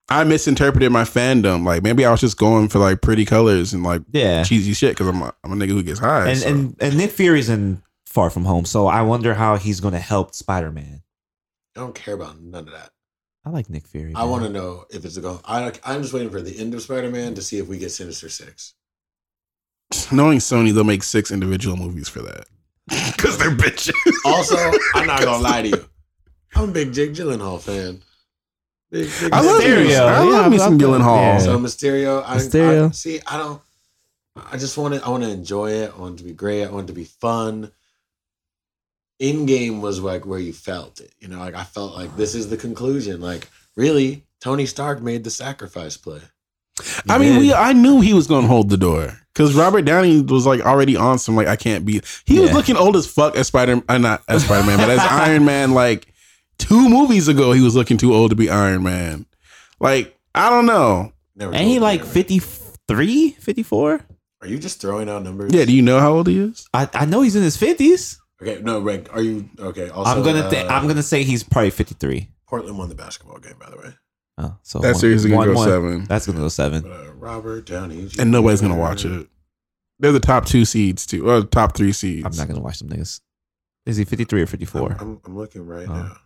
I 0.08 0.24
misinterpreted 0.24 0.90
my 0.90 1.04
fandom. 1.04 1.66
Like 1.66 1.82
maybe 1.82 2.06
I 2.06 2.10
was 2.10 2.20
just 2.20 2.38
going 2.38 2.68
for 2.70 2.78
like 2.78 3.02
pretty 3.02 3.26
colors 3.26 3.74
and 3.74 3.82
like 3.84 4.00
Yeah. 4.10 4.42
cheesy 4.42 4.72
shit 4.72 4.92
because 4.92 5.06
I'm 5.08 5.20
a, 5.20 5.34
I'm 5.44 5.52
a 5.52 5.54
nigga 5.54 5.72
who 5.72 5.82
gets 5.82 6.00
high. 6.00 6.30
And 6.30 6.38
so. 6.38 6.48
and 6.48 6.76
and 6.80 6.96
Nick 6.96 7.10
Fury's 7.10 7.50
in 7.50 7.82
Far 8.10 8.28
From 8.28 8.44
Home, 8.44 8.64
so 8.64 8.88
I 8.88 9.02
wonder 9.02 9.34
how 9.34 9.56
he's 9.56 9.78
going 9.78 9.94
to 9.94 10.00
help 10.00 10.34
Spider 10.34 10.72
Man. 10.72 11.02
I 11.76 11.80
don't 11.80 11.94
care 11.94 12.14
about 12.14 12.40
none 12.40 12.66
of 12.66 12.72
that. 12.74 12.90
I 13.44 13.50
like 13.50 13.70
Nick 13.70 13.86
Fury. 13.86 14.12
I 14.16 14.20
man. 14.22 14.30
want 14.30 14.42
to 14.42 14.48
know 14.50 14.84
if 14.90 15.04
it's 15.04 15.16
a 15.16 15.20
go. 15.20 15.40
I, 15.44 15.72
I'm 15.84 16.02
just 16.02 16.12
waiting 16.12 16.28
for 16.30 16.42
the 16.42 16.58
end 16.58 16.74
of 16.74 16.82
Spider 16.82 17.08
Man 17.08 17.34
to 17.36 17.42
see 17.42 17.58
if 17.58 17.68
we 17.68 17.78
get 17.78 17.90
Sinister 17.92 18.28
Six. 18.28 18.74
knowing 20.12 20.38
Sony, 20.38 20.72
they'll 20.74 20.82
make 20.84 21.04
six 21.04 21.30
individual 21.30 21.76
movies 21.76 22.08
for 22.08 22.20
that 22.22 22.46
because 23.16 23.38
they're 23.38 23.50
bitches. 23.52 23.92
Also, 24.24 24.56
I'm 24.94 25.06
not 25.06 25.22
gonna 25.22 25.42
lie 25.42 25.62
to 25.62 25.68
you. 25.68 25.84
I'm 26.56 26.70
a 26.70 26.72
big 26.72 26.92
Jake 26.92 27.12
Gyllenhaal 27.12 27.60
fan. 27.60 28.02
Big, 28.90 29.08
big 29.20 29.32
I 29.32 29.40
love 29.40 29.62
Mysterio. 29.62 29.86
me. 29.86 29.94
I 29.96 30.24
Yeah, 30.24 30.30
love 30.30 30.50
me 30.50 30.58
some. 30.58 30.78
Gyllenhaal. 30.80 31.16
Yeah. 31.16 31.38
So 31.38 31.58
Mysterio, 31.60 32.24
I, 32.26 32.38
Mysterio. 32.38 32.88
I 32.88 32.90
see. 32.90 33.20
I 33.24 33.36
don't. 33.36 33.62
I 34.50 34.56
just 34.56 34.76
want 34.76 34.94
to. 34.94 35.04
I 35.04 35.10
want 35.10 35.22
to 35.22 35.30
enjoy 35.30 35.70
it. 35.70 35.92
I 35.96 36.00
want 36.00 36.14
it 36.14 36.18
to 36.18 36.24
be 36.24 36.32
great. 36.34 36.64
I 36.64 36.70
want 36.70 36.84
it 36.84 36.92
to 36.92 36.96
be 36.96 37.04
fun. 37.04 37.70
Endgame 39.20 39.80
was 39.80 40.00
like 40.00 40.24
where 40.24 40.38
you 40.38 40.52
felt 40.52 41.00
it. 41.00 41.12
You 41.20 41.28
know, 41.28 41.38
like 41.38 41.54
I 41.54 41.64
felt 41.64 41.94
like 41.94 42.16
this 42.16 42.34
is 42.34 42.48
the 42.48 42.56
conclusion. 42.56 43.20
Like 43.20 43.48
really, 43.76 44.24
Tony 44.40 44.66
Stark 44.66 45.02
made 45.02 45.24
the 45.24 45.30
sacrifice 45.30 45.96
play. 45.96 46.20
I 47.08 47.18
mean, 47.18 47.34
did. 47.34 47.40
we 47.40 47.54
I 47.54 47.72
knew 47.72 48.00
he 48.00 48.14
was 48.14 48.26
gonna 48.26 48.46
hold 48.46 48.70
the 48.70 48.76
door 48.76 49.18
because 49.34 49.54
Robert 49.54 49.82
Downey 49.82 50.22
was 50.22 50.46
like 50.46 50.60
already 50.62 50.96
on 50.96 51.18
some 51.18 51.36
like 51.36 51.46
I 51.46 51.56
can't 51.56 51.84
be. 51.84 52.00
He 52.24 52.40
was 52.40 52.52
looking 52.52 52.76
old 52.76 52.96
as 52.96 53.06
fuck 53.06 53.36
as 53.36 53.48
Spider. 53.48 53.82
Uh, 53.88 53.98
not 53.98 54.22
as 54.28 54.44
Spider 54.44 54.66
Man, 54.66 54.78
but 54.78 54.88
as 54.88 55.00
Iron 55.00 55.44
Man. 55.44 55.74
Like 55.74 56.06
two 56.58 56.88
movies 56.88 57.28
ago, 57.28 57.52
he 57.52 57.60
was 57.60 57.76
looking 57.76 57.98
too 57.98 58.14
old 58.14 58.30
to 58.30 58.36
be 58.36 58.48
Iron 58.48 58.82
Man. 58.82 59.26
Like 59.78 60.16
I 60.34 60.48
don't 60.48 60.66
know. 60.66 61.12
Never 61.36 61.54
Ain't 61.54 61.68
he 61.68 61.78
like 61.78 62.02
me. 62.02 62.08
53, 62.08 63.30
54? 63.30 64.00
Are 64.42 64.46
you 64.46 64.58
just 64.58 64.80
throwing 64.80 65.08
out 65.08 65.22
numbers? 65.22 65.52
Yeah, 65.52 65.64
do 65.64 65.72
you 65.72 65.82
know 65.82 66.00
how 66.00 66.12
old 66.12 66.26
he 66.26 66.38
is? 66.38 66.66
I, 66.72 66.88
I 66.92 67.04
know 67.06 67.22
he's 67.22 67.36
in 67.36 67.42
his 67.42 67.56
50s. 67.56 68.18
Okay. 68.42 68.60
No, 68.62 68.80
Rick. 68.80 69.12
Are 69.14 69.20
you 69.22 69.48
okay? 69.58 69.90
Also, 69.90 70.10
I'm 70.10 70.22
gonna 70.22 70.40
uh, 70.48 70.66
I'm 70.68 70.86
gonna 70.88 71.02
say 71.02 71.22
he's 71.24 71.42
probably 71.42 71.70
53. 71.70 72.28
Portland 72.46 72.78
won 72.78 72.88
the 72.88 72.94
basketball 72.94 73.38
game, 73.38 73.54
by 73.60 73.70
the 73.70 73.76
way. 73.76 73.92
Oh, 74.38 74.56
so 74.62 74.78
That 74.78 74.92
one- 74.92 75.00
series 75.00 75.24
is 75.24 75.30
gonna 75.30 75.36
one- 75.36 75.48
go 75.48 75.54
one. 75.54 75.68
seven, 75.68 76.04
That's 76.04 76.26
gonna 76.26 76.38
go 76.38 76.48
seven. 76.48 76.82
But, 76.82 76.90
uh, 76.92 77.12
Robert 77.12 77.66
Downey, 77.66 78.06
Jr. 78.08 78.22
and 78.22 78.30
nobody's 78.30 78.60
gonna 78.62 78.76
watch 78.76 79.04
it. 79.04 79.28
They're 79.98 80.12
the 80.12 80.20
top 80.20 80.46
two 80.46 80.64
seeds 80.64 81.04
too, 81.04 81.28
or 81.28 81.42
top 81.42 81.76
three 81.76 81.92
seeds. 81.92 82.24
I'm 82.24 82.34
not 82.36 82.48
gonna 82.48 82.62
watch 82.64 82.78
them 82.78 82.88
niggas. 82.88 83.20
Is 83.86 83.96
he 83.98 84.04
53 84.04 84.42
or 84.42 84.46
54? 84.46 84.92
I'm, 84.92 84.98
I'm, 85.00 85.20
I'm 85.26 85.36
looking 85.36 85.66
right 85.66 85.86
Oh. 85.88 85.92
now. 85.92 86.16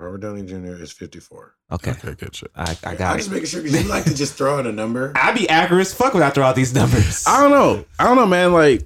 Robert 0.00 0.18
Downey 0.18 0.42
Jr. 0.42 0.80
is 0.80 0.92
54. 0.92 1.54
Okay, 1.72 1.90
Okay, 1.90 2.14
good 2.14 2.34
shit. 2.36 2.52
I, 2.54 2.76
I 2.84 2.90
I'm 2.90 2.96
got 2.96 3.16
just 3.16 3.30
making 3.32 3.46
sure 3.46 3.60
because 3.62 3.82
you 3.82 3.88
like 3.88 4.04
to 4.04 4.14
just 4.14 4.34
throw 4.34 4.58
out 4.60 4.66
a 4.68 4.72
number. 4.72 5.12
I'd 5.16 5.34
be 5.34 5.48
accurate 5.48 5.80
as 5.80 5.92
fuck 5.92 6.14
when 6.14 6.22
I 6.22 6.30
throw 6.30 6.44
out 6.44 6.54
these 6.54 6.72
numbers. 6.72 7.24
I 7.26 7.40
don't 7.42 7.50
know. 7.50 7.84
I 7.98 8.04
don't 8.04 8.14
know, 8.14 8.26
man. 8.26 8.52
Like 8.52 8.82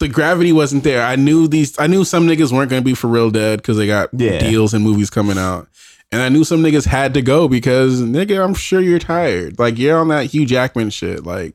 the 0.00 0.08
gravity 0.08 0.52
wasn't 0.52 0.84
there. 0.84 1.02
I 1.02 1.16
knew 1.16 1.48
these. 1.48 1.78
I 1.78 1.86
knew 1.86 2.04
some 2.04 2.26
niggas 2.26 2.52
weren't 2.52 2.70
going 2.70 2.82
to 2.82 2.84
be 2.84 2.94
for 2.94 3.08
real 3.08 3.30
dead 3.30 3.58
because 3.60 3.76
they 3.76 3.86
got 3.86 4.10
Yeah. 4.12 4.38
deals 4.38 4.74
and 4.74 4.84
movies 4.84 5.10
coming 5.10 5.38
out, 5.38 5.68
and 6.12 6.22
I 6.22 6.28
knew 6.28 6.44
some 6.44 6.62
niggas 6.62 6.86
had 6.86 7.14
to 7.14 7.22
go 7.22 7.48
because 7.48 8.00
nigga, 8.00 8.42
I'm 8.44 8.54
sure 8.54 8.80
you're 8.80 8.98
tired. 8.98 9.58
Like 9.58 9.78
you're 9.78 9.98
on 9.98 10.08
that 10.08 10.26
Hugh 10.26 10.46
Jackman 10.46 10.90
shit. 10.90 11.24
Like 11.26 11.54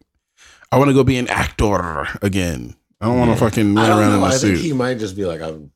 I 0.71 0.77
want 0.77 0.89
to 0.89 0.93
go 0.93 1.03
be 1.03 1.17
an 1.17 1.27
actor 1.29 2.07
again. 2.21 2.75
I 2.99 3.05
don't 3.07 3.17
want 3.19 3.29
to 3.29 3.33
Yeah. 3.43 3.49
fucking 3.49 3.77
I 3.77 3.81
run 3.81 3.89
don't 3.89 3.99
around 3.99 4.07
in 4.13 4.15
know. 4.15 4.21
my 4.21 4.27
I 4.27 4.37
think 4.37 4.57
suit. 4.57 4.59
he 4.59 4.73
might 4.73 4.97
just 4.99 5.15
be 5.15 5.25
like, 5.25 5.41
I'm, 5.41 5.71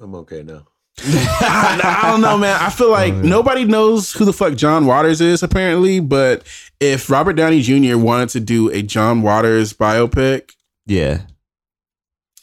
I'm 0.00 0.14
okay 0.16 0.42
now. 0.42 0.66
I, 1.00 2.00
I 2.02 2.10
don't 2.10 2.20
know, 2.20 2.36
man. 2.36 2.56
I 2.60 2.70
feel 2.70 2.90
like 2.90 3.14
Oh, 3.14 3.16
yeah. 3.22 3.22
nobody 3.28 3.64
knows 3.64 4.12
who 4.12 4.24
the 4.24 4.32
fuck 4.32 4.54
John 4.56 4.84
Waters 4.86 5.20
is, 5.20 5.42
apparently. 5.42 6.00
But 6.00 6.42
if 6.80 7.08
Robert 7.08 7.34
Downey 7.34 7.62
Jr. 7.62 7.96
wanted 7.96 8.28
to 8.30 8.40
do 8.40 8.68
a 8.70 8.82
John 8.82 9.22
Waters 9.22 9.72
biopic, 9.72 10.50
yeah, 10.86 11.22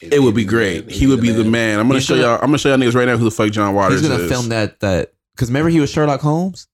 it 0.01 0.19
would 0.21 0.35
be 0.35 0.45
great. 0.45 0.89
He 0.91 1.07
would 1.07 1.21
be 1.21 1.31
the 1.31 1.43
man. 1.43 1.79
I'm 1.79 1.87
gonna 1.87 1.99
He's 1.99 2.05
show 2.05 2.15
gonna- 2.15 2.27
y'all. 2.27 2.35
I'm 2.35 2.47
gonna 2.47 2.57
show 2.57 2.69
y'all 2.69 2.77
niggas 2.77 2.95
right 2.95 3.05
now 3.07 3.17
who 3.17 3.23
the 3.25 3.31
fuck 3.31 3.51
John 3.51 3.73
Waters 3.75 4.01
he's 4.01 4.09
gonna 4.09 4.23
is. 4.23 4.31
film 4.31 4.49
that. 4.49 4.79
That 4.81 5.13
because 5.35 5.49
remember 5.49 5.69
he 5.69 5.79
was 5.79 5.89
Sherlock 5.91 6.21
Holmes. 6.21 6.67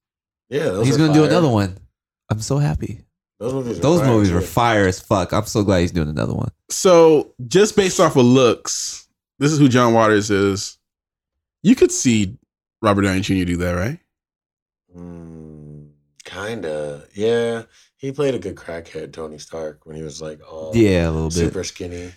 Yeah, 0.49 0.65
those 0.65 0.85
he's 0.87 0.95
are 0.95 0.99
gonna 0.99 1.13
do 1.13 1.19
fire. 1.21 1.29
another 1.29 1.49
one. 1.49 1.77
I'm 2.29 2.39
so 2.41 2.57
happy. 2.57 3.05
Those 3.39 3.53
movies, 3.53 3.79
are 3.79 3.81
Those 3.81 3.99
fire, 4.01 4.09
movies 4.09 4.29
too. 4.29 4.35
were 4.35 4.41
fire 4.41 4.85
as 4.87 4.99
fuck. 4.99 5.33
I'm 5.33 5.45
so 5.45 5.63
glad 5.63 5.79
he's 5.79 5.91
doing 5.91 6.09
another 6.09 6.33
one. 6.33 6.51
So 6.69 7.33
just 7.47 7.75
based 7.75 7.99
off 7.99 8.15
of 8.15 8.25
looks, 8.25 9.07
this 9.39 9.51
is 9.51 9.57
who 9.59 9.67
John 9.67 9.93
Waters 9.93 10.29
is. 10.29 10.77
You 11.63 11.75
could 11.75 11.91
see 11.91 12.37
Robert 12.81 13.01
Downey 13.03 13.21
Jr. 13.21 13.45
do 13.45 13.57
that, 13.57 13.71
right? 13.73 13.99
Mm, 14.95 15.89
kinda. 16.25 17.03
Yeah, 17.13 17.63
he 17.97 18.11
played 18.11 18.35
a 18.35 18.39
good 18.39 18.55
crackhead, 18.55 19.13
Tony 19.13 19.37
Stark, 19.37 19.85
when 19.85 19.95
he 19.95 20.03
was 20.03 20.21
like, 20.21 20.39
oh, 20.47 20.71
Yeah, 20.73 21.09
a 21.09 21.11
little 21.11 21.29
bit. 21.29 21.33
super 21.33 21.63
skinny. 21.63 22.11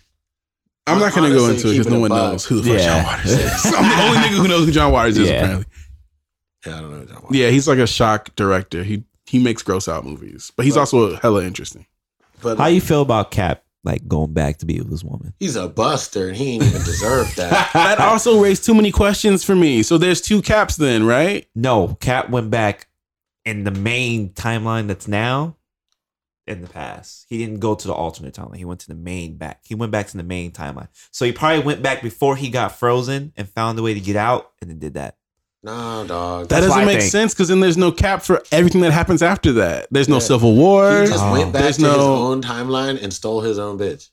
I'm 0.86 0.98
not 0.98 1.15
gonna 1.15 1.31
go 1.31 1.48
into 1.48 1.69
it 1.69 1.73
because 1.73 1.89
no 1.89 2.01
one 2.01 2.11
buck. 2.11 2.32
knows 2.32 2.44
who 2.44 2.61
the 2.61 2.70
fuck 2.70 2.78
Yeah. 2.78 3.02
John 3.02 3.05
Waters 3.05 3.31
is. 3.32 3.65
I'm 3.66 3.73
the 3.89 4.02
only 4.05 4.19
nigga 4.19 4.43
who 4.43 4.48
knows 4.48 4.66
who 4.66 4.73
John 4.73 4.93
Waters 4.93 5.19
is. 5.19 5.28
Yeah. 5.28 5.35
Apparently, 5.36 5.66
Yeah, 6.66 6.77
I 6.77 6.81
don't 6.81 6.90
know. 6.90 6.97
who 6.98 7.06
John 7.06 7.23
Waters 7.23 7.36
yeah, 7.39 7.48
he's 7.51 7.69
like 7.69 7.78
a 7.78 7.86
shock 7.86 8.35
director. 8.36 8.82
He 8.82 9.05
he 9.27 9.39
makes 9.39 9.62
gross 9.62 9.89
out 9.89 10.05
movies, 10.05 10.52
but 10.56 10.65
he's 10.66 10.74
But- 10.74 10.81
also 10.81 11.16
hella 11.16 11.44
interesting. 11.44 11.86
But 12.43 12.59
How 12.59 12.66
you 12.66 12.81
feel 12.82 13.01
about 13.01 13.31
Cap 13.31 13.62
like 13.85 14.06
going 14.06 14.32
back 14.35 14.59
to 14.59 14.66
be 14.66 14.78
with 14.78 14.90
this 14.90 15.02
woman? 15.02 15.32
he's 15.40 15.56
a 15.56 15.66
buster, 15.69 16.28
and 16.28 16.36
he 16.36 16.52
ain't 16.55 16.62
even 16.65 16.82
deserve 16.82 17.35
that. 17.36 17.70
That 17.74 17.98
also 18.01 18.43
raised 18.43 18.65
too 18.65 18.74
many 18.74 18.90
questions 18.93 19.43
for 19.44 19.55
me. 19.56 19.82
So 19.82 19.97
there's 19.97 20.20
two 20.20 20.43
caps 20.43 20.77
then, 20.77 21.05
right? 21.06 21.47
No, 21.55 21.94
Cap 22.01 22.28
went 22.28 22.51
back 22.51 22.89
in 23.47 23.65
the 23.65 23.70
main 23.70 24.31
timeline 24.31 24.86
that's 24.89 25.09
now 25.09 25.56
in 26.47 26.61
the 26.61 26.69
past. 26.69 27.27
He 27.29 27.39
didn't 27.39 27.61
go 27.61 27.75
to 27.75 27.87
the 27.89 27.95
alternate 27.95 28.35
timeline. 28.35 28.57
He 28.57 28.65
went 28.65 28.81
to 28.81 28.89
the 28.89 28.95
main 28.95 29.37
back. 29.37 29.61
He 29.65 29.75
went 29.75 29.93
back 29.93 30.09
to 30.09 30.16
the 30.16 30.23
main 30.23 30.51
timeline. 30.53 30.89
So 31.11 31.25
he 31.25 31.33
probably 31.33 31.65
went 31.65 31.83
back 31.83 32.03
before 32.03 32.37
he 32.37 32.49
got 32.51 32.79
frozen 32.79 33.33
and 33.37 33.49
found 33.49 33.79
a 33.79 33.83
way 33.83 33.95
to 33.95 34.01
get 34.01 34.16
out 34.16 34.53
and 34.61 34.69
then 34.71 34.79
did 34.79 34.95
that. 34.95 35.16
nah, 35.62 36.05
dog. 36.05 36.49
That 36.49 36.61
That's 36.61 36.66
doesn't 36.66 36.85
make 36.85 37.01
sense 37.01 37.33
because 37.33 37.49
then 37.49 37.61
there's 37.61 37.79
no 37.79 37.91
cap 37.91 38.23
for 38.23 38.43
everything 38.53 38.83
that 38.83 38.93
happens 38.93 39.23
after 39.23 39.53
that. 39.55 39.87
There's 39.91 40.09
no 40.11 40.16
Yeah. 40.16 40.21
Civil 40.21 40.55
War. 40.55 41.01
he 41.01 41.07
just 41.07 41.25
Oh. 41.25 41.33
went 41.33 41.53
back 41.55 41.62
There's 41.62 41.79
to 41.79 41.85
his 41.87 41.97
no- 41.97 42.16
own 42.16 42.43
timeline 42.43 43.03
and 43.03 43.11
stole 43.12 43.41
his 43.41 43.59
own 43.59 43.79
bitch. 43.79 44.11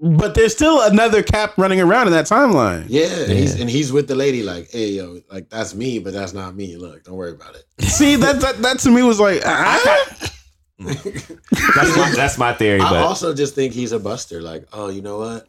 But 0.00 0.36
there's 0.36 0.52
still 0.52 0.80
another 0.82 1.24
cap 1.24 1.54
running 1.58 1.80
around 1.80 2.06
in 2.06 2.12
that 2.12 2.26
timeline. 2.26 2.84
Yeah, 2.88 3.06
And, 3.06 3.32
he's, 3.32 3.60
and 3.60 3.68
he's 3.68 3.90
with 3.90 4.06
the 4.06 4.14
lady, 4.14 4.44
like, 4.44 4.70
hey, 4.70 4.90
yo, 4.90 5.20
like, 5.28 5.50
that's 5.50 5.74
me, 5.74 5.98
but 5.98 6.12
that's 6.12 6.32
not 6.32 6.54
me. 6.54 6.76
Look, 6.76 7.02
don't 7.02 7.16
worry 7.16 7.32
about 7.32 7.56
it. 7.56 7.64
See, 7.84 8.14
that, 8.14 8.38
that 8.40 8.62
that 8.62 8.78
to 8.80 8.90
me 8.92 9.02
was 9.02 9.18
like, 9.18 9.42
ah. 9.44 10.30
That's 10.80 11.96
my, 11.96 12.12
that's 12.14 12.38
my 12.38 12.52
theory, 12.52 12.80
I 12.80 12.90
but 12.90 13.02
also 13.02 13.34
just 13.34 13.54
think 13.54 13.72
he's 13.72 13.92
a 13.92 13.98
buster. 13.98 14.40
Like, 14.40 14.68
oh, 14.72 14.88
you 14.90 15.02
know 15.02 15.18
what? 15.18 15.48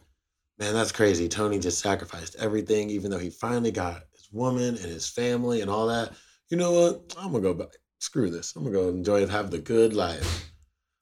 Man, 0.58 0.74
that's 0.74 0.92
crazy. 0.92 1.28
Tony 1.28 1.58
just 1.58 1.78
sacrificed 1.78 2.36
everything, 2.38 2.90
even 2.90 3.10
though 3.10 3.18
he 3.18 3.30
finally 3.30 3.70
got 3.70 4.02
his 4.12 4.28
woman 4.32 4.76
and 4.76 4.78
his 4.78 5.08
family 5.08 5.60
and 5.62 5.70
all 5.70 5.86
that. 5.86 6.12
You 6.48 6.56
know 6.56 6.72
what? 6.72 7.14
I'm 7.16 7.30
gonna 7.30 7.42
go 7.42 7.54
back. 7.54 7.68
Screw 8.00 8.28
this. 8.28 8.54
I'm 8.56 8.64
gonna 8.64 8.74
go 8.74 8.88
enjoy 8.88 9.22
and 9.22 9.30
have 9.30 9.50
the 9.50 9.58
good 9.58 9.94
life. 9.94 10.50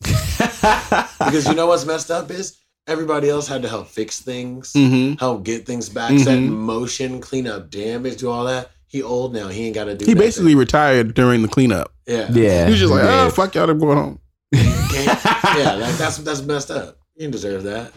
Because 0.00 1.48
you 1.48 1.54
know 1.54 1.66
what's 1.66 1.86
messed 1.86 2.10
up 2.10 2.30
is 2.30 2.58
everybody 2.86 3.28
else 3.28 3.48
had 3.48 3.62
to 3.62 3.68
help 3.68 3.88
fix 3.88 4.20
things, 4.20 4.72
hmm 4.74 5.14
help 5.18 5.42
get 5.42 5.66
things 5.66 5.88
back, 5.88 6.18
set 6.18 6.38
in 6.38 6.50
motion, 6.50 7.20
clean 7.20 7.46
up 7.46 7.70
damage, 7.70 8.18
do 8.18 8.30
all 8.30 8.44
that. 8.44 8.70
He 8.88 9.02
old 9.02 9.34
now. 9.34 9.48
He 9.48 9.66
ain't 9.66 9.74
got 9.74 9.84
to 9.84 9.94
do. 9.94 10.04
He 10.04 10.12
nothing. 10.14 10.26
basically 10.26 10.54
retired 10.54 11.14
during 11.14 11.42
the 11.42 11.48
cleanup. 11.48 11.92
yeah, 12.06 12.30
yeah. 12.32 12.64
He 12.64 12.70
was 12.72 12.80
just 12.80 12.90
like, 12.92 13.02
he 13.02 13.08
oh 13.08 13.26
ah, 13.26 13.30
fuck 13.30 13.54
y'all, 13.54 13.68
I'm 13.70 13.78
going 13.78 13.96
home. 13.98 14.18
Yeah. 15.56 15.74
Like, 15.74 15.96
that's 15.96 16.18
that's 16.18 16.42
messed 16.42 16.70
up. 16.70 16.98
You 17.14 17.22
didn't 17.22 17.32
deserve 17.32 17.64
that. 17.64 17.92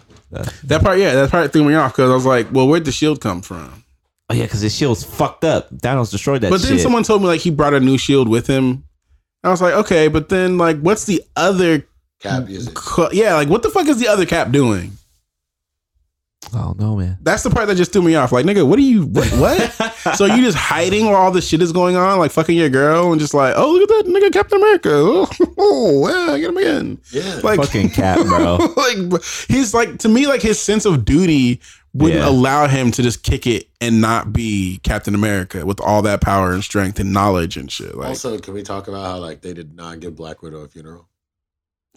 That 0.63 0.81
part, 0.81 0.97
yeah, 0.97 1.13
that 1.13 1.29
part 1.29 1.51
threw 1.53 1.63
me 1.63 1.75
off 1.75 1.91
because 1.93 2.09
I 2.09 2.13
was 2.13 2.25
like, 2.25 2.51
well, 2.51 2.67
where'd 2.67 2.85
the 2.85 2.91
shield 2.91 3.21
come 3.21 3.41
from? 3.41 3.83
Oh 4.29 4.33
yeah, 4.33 4.43
because 4.43 4.61
his 4.61 4.75
shield's 4.75 5.03
fucked 5.03 5.43
up. 5.43 5.69
Thanos 5.69 6.09
destroyed 6.09 6.41
that 6.41 6.49
but 6.49 6.61
then 6.61 6.73
shit. 6.73 6.81
someone 6.81 7.03
told 7.03 7.21
me 7.21 7.27
like 7.27 7.41
he 7.41 7.51
brought 7.51 7.73
a 7.73 7.79
new 7.79 7.97
shield 7.97 8.29
with 8.29 8.47
him. 8.47 8.85
I 9.43 9.49
was 9.49 9.61
like, 9.61 9.73
okay, 9.73 10.07
but 10.07 10.29
then 10.29 10.57
like, 10.57 10.79
what's 10.79 11.05
the 11.05 11.21
other? 11.35 11.85
Cap 12.21 12.45
music. 12.45 12.73
co- 12.75 13.09
Yeah, 13.11 13.33
like 13.35 13.49
what 13.49 13.61
the 13.63 13.69
fuck 13.69 13.87
is 13.87 13.99
the 13.99 14.07
other 14.07 14.25
cap 14.25 14.51
doing? 14.51 14.93
Oh 16.53 16.73
know, 16.77 16.95
man. 16.95 17.17
That's 17.21 17.43
the 17.43 17.49
part 17.49 17.67
that 17.67 17.75
just 17.75 17.93
threw 17.93 18.01
me 18.01 18.15
off. 18.15 18.31
Like, 18.31 18.45
nigga, 18.45 18.67
what 18.67 18.77
are 18.79 18.83
you? 18.83 19.03
What? 19.05 19.27
what? 19.33 19.71
so 20.15 20.25
you 20.25 20.41
just 20.43 20.57
hiding 20.57 21.05
while 21.05 21.15
all 21.15 21.31
this 21.31 21.47
shit 21.47 21.61
is 21.61 21.71
going 21.71 21.95
on, 21.95 22.19
like 22.19 22.31
fucking 22.31 22.57
your 22.57 22.69
girl, 22.69 23.11
and 23.11 23.19
just 23.19 23.33
like, 23.33 23.53
oh 23.57 23.71
look 23.71 23.89
at 23.89 24.05
that 24.05 24.11
nigga, 24.11 24.31
Captain 24.31 24.57
America. 24.59 24.89
Oh, 24.93 25.29
oh 25.57 26.07
yeah, 26.29 26.37
get 26.37 26.49
him 26.49 26.57
again. 26.57 26.99
Yeah. 27.11 27.39
Like 27.43 27.59
Fucking 27.59 27.89
Cap, 27.89 28.25
bro. 28.25 28.55
like 28.77 29.23
he's 29.47 29.73
like 29.73 29.97
to 29.99 30.09
me, 30.09 30.27
like 30.27 30.41
his 30.41 30.59
sense 30.59 30.85
of 30.85 31.05
duty 31.05 31.61
wouldn't 31.93 32.21
Yeah. 32.21 32.29
allow 32.29 32.67
him 32.67 32.89
to 32.91 33.03
just 33.03 33.23
kick 33.23 33.45
it 33.45 33.67
and 33.81 33.99
not 33.99 34.31
be 34.31 34.79
Captain 34.83 35.13
America 35.13 35.65
with 35.65 35.81
all 35.81 36.01
that 36.03 36.21
power 36.21 36.53
and 36.53 36.63
strength 36.63 36.99
and 36.99 37.11
knowledge 37.11 37.57
and 37.57 37.69
shit. 37.69 37.95
Like, 37.95 38.07
also, 38.09 38.39
can 38.39 38.53
we 38.53 38.63
talk 38.63 38.87
about 38.87 39.05
how 39.05 39.17
like 39.17 39.41
they 39.41 39.53
did 39.53 39.75
not 39.75 39.99
give 39.99 40.15
Black 40.15 40.41
Widow 40.41 40.59
a 40.61 40.67
funeral? 40.69 41.07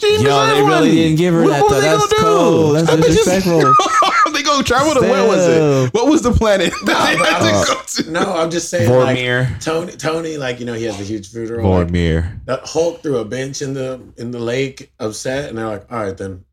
She 0.01 0.07
didn't 0.09 0.27
Yo, 0.27 0.31
deserve 0.31 0.55
they 0.57 0.63
really 0.63 0.91
didn't 0.91 1.17
give 1.19 1.35
her 1.35 1.43
What- 1.43 1.51
that, 1.51 1.63
what 1.63 1.71
though. 1.71 1.81
That's 1.81 2.07
gonna 2.13 2.17
do? 2.17 2.23
cold. 2.23 2.77
That's 2.77 2.87
That 2.91 2.99
bitch 3.01 3.09
is- 3.09 3.17
disrespectful. 3.25 3.75
they 4.33 4.43
go 4.43 4.63
travel 4.63 4.95
to 4.95 5.01
where 5.01 5.27
was 5.29 5.47
it? 5.47 5.95
What 5.95 6.09
was 6.09 6.23
the 6.23 6.33
planet 6.33 6.73
that 6.85 7.17
they 7.17 7.17
had 7.17 7.39
to 7.39 7.75
go 7.75 7.81
to? 8.03 8.11
No, 8.11 8.37
I'm 8.37 8.51
just 8.51 8.69
saying. 8.71 8.91
Like, 8.91 9.17
Vormir. 9.19 9.63
Tony, 9.63 9.93
Tony, 9.93 10.37
like 10.37 10.59
you 10.61 10.67
know, 10.67 10.75
he 10.75 10.85
has 10.85 11.01
a 11.01 11.05
huge 11.05 11.31
funeral. 11.31 11.69
Like, 11.71 11.89
Vormir. 11.89 12.45
that 12.47 12.61
Hulk 12.65 13.03
threw 13.03 13.19
a 13.19 13.25
bench 13.25 13.63
in 13.63 13.75
the 13.75 14.01
in 14.17 14.31
the 14.33 14.39
lake, 14.41 14.93
upset, 14.99 15.49
and 15.49 15.57
they're 15.59 15.67
like, 15.69 15.91
"All 15.93 16.03
right, 16.03 16.17
then 16.17 16.45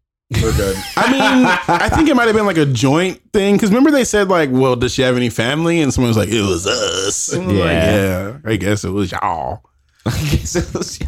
we're 0.42 0.56
good." 0.56 0.78
I 0.96 1.12
mean, 1.12 1.22
I 1.80 1.90
think 1.90 2.08
it 2.10 2.16
might 2.16 2.28
have 2.28 2.36
been 2.36 2.46
like 2.46 2.58
a 2.58 2.66
joint 2.68 3.20
thing 3.34 3.56
because 3.56 3.70
remember 3.72 3.90
they 3.90 4.04
said 4.04 4.28
like, 4.30 4.50
"Well, 4.52 4.76
does 4.76 4.94
she 4.94 5.02
have 5.02 5.16
any 5.18 5.30
family?" 5.32 5.82
And 5.82 5.92
someone 5.92 6.10
was 6.10 6.18
like, 6.18 6.30
"It 6.30 6.42
was 6.44 6.68
us." 6.68 7.34
And 7.34 7.44
I 7.44 7.48
was 7.48 7.56
like, 7.56 7.66
Yeah. 7.72 7.96
yeah, 8.30 8.38
I 8.46 8.56
guess 8.58 8.84
it 8.84 8.92
was 8.92 9.12
y'all. 9.12 9.64
I 10.06 10.12
guess 10.12 10.56
it 10.56 10.72
was- 10.76 11.00
yeah. 11.02 11.08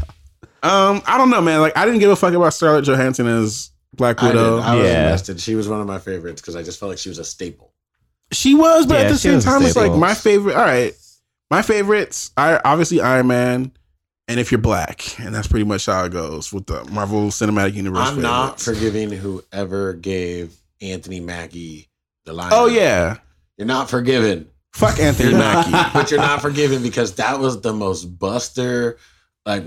Um, 0.64 1.02
I 1.06 1.18
don't 1.18 1.30
know, 1.30 1.42
man. 1.42 1.60
Like 1.62 1.78
I 1.78 1.86
didn't 1.86 2.00
give 2.00 2.10
a 2.10 2.16
fuck 2.16 2.34
about 2.34 2.54
Scarlett 2.54 2.86
Johansson 2.86 3.28
as 3.28 3.70
Black 3.94 4.22
Widow. 4.22 4.60
I 4.60 4.76
was 4.76 4.86
Yeah. 4.88 5.04
invested. 5.04 5.40
She 5.40 5.56
was 5.56 5.68
one 5.68 5.82
of 5.82 5.88
my 5.88 6.00
favorites 6.00 6.42
because 6.42 6.56
I 6.56 6.64
just 6.64 6.80
felt 6.80 6.90
like 6.90 6.98
she 7.00 7.10
was 7.10 7.20
a 7.20 7.26
staple. 7.26 7.74
She 8.32 8.56
was, 8.56 8.86
but 8.88 8.96
Yeah, 8.96 9.02
at 9.02 9.10
the 9.12 9.18
same 9.18 9.40
time, 9.42 9.62
it's 9.64 9.76
like 9.76 9.92
my 9.94 10.14
favorite. 10.14 10.56
All 10.56 10.64
right, 10.64 10.96
my 11.52 11.62
favorites 11.62 12.32
are 12.38 12.62
obviously 12.66 13.02
Iron 13.02 13.28
Man, 13.28 13.72
and 14.28 14.40
if 14.40 14.52
you're 14.52 14.62
black, 14.62 15.20
and 15.20 15.36
that's 15.36 15.48
pretty 15.48 15.66
much 15.66 15.86
how 15.86 16.06
it 16.06 16.14
goes 16.14 16.52
with 16.52 16.66
the 16.66 16.84
Marvel 16.86 17.28
Cinematic 17.28 17.74
Universe. 17.74 18.08
I'm 18.08 18.22
not 18.22 18.60
forgiving 18.60 19.12
whoever 19.12 19.94
gave 19.94 20.56
Anthony 20.82 21.20
Mackie 21.20 21.90
the 22.26 22.34
line. 22.34 22.50
Oh 22.54 22.66
yeah, 22.68 23.18
you're 23.58 23.68
not 23.68 23.90
forgiven. 23.90 24.48
fuck 24.74 24.98
Anthony 25.00 25.30
You're 25.32 25.38
not, 25.40 25.70
Mackie. 25.70 25.90
but 25.94 26.10
you're 26.10 26.20
not 26.22 26.42
forgiven 26.42 26.82
because 26.82 27.16
that 27.16 27.40
was 27.40 27.62
the 27.62 27.74
most 27.74 28.06
buster. 28.18 28.98
Like, 29.46 29.64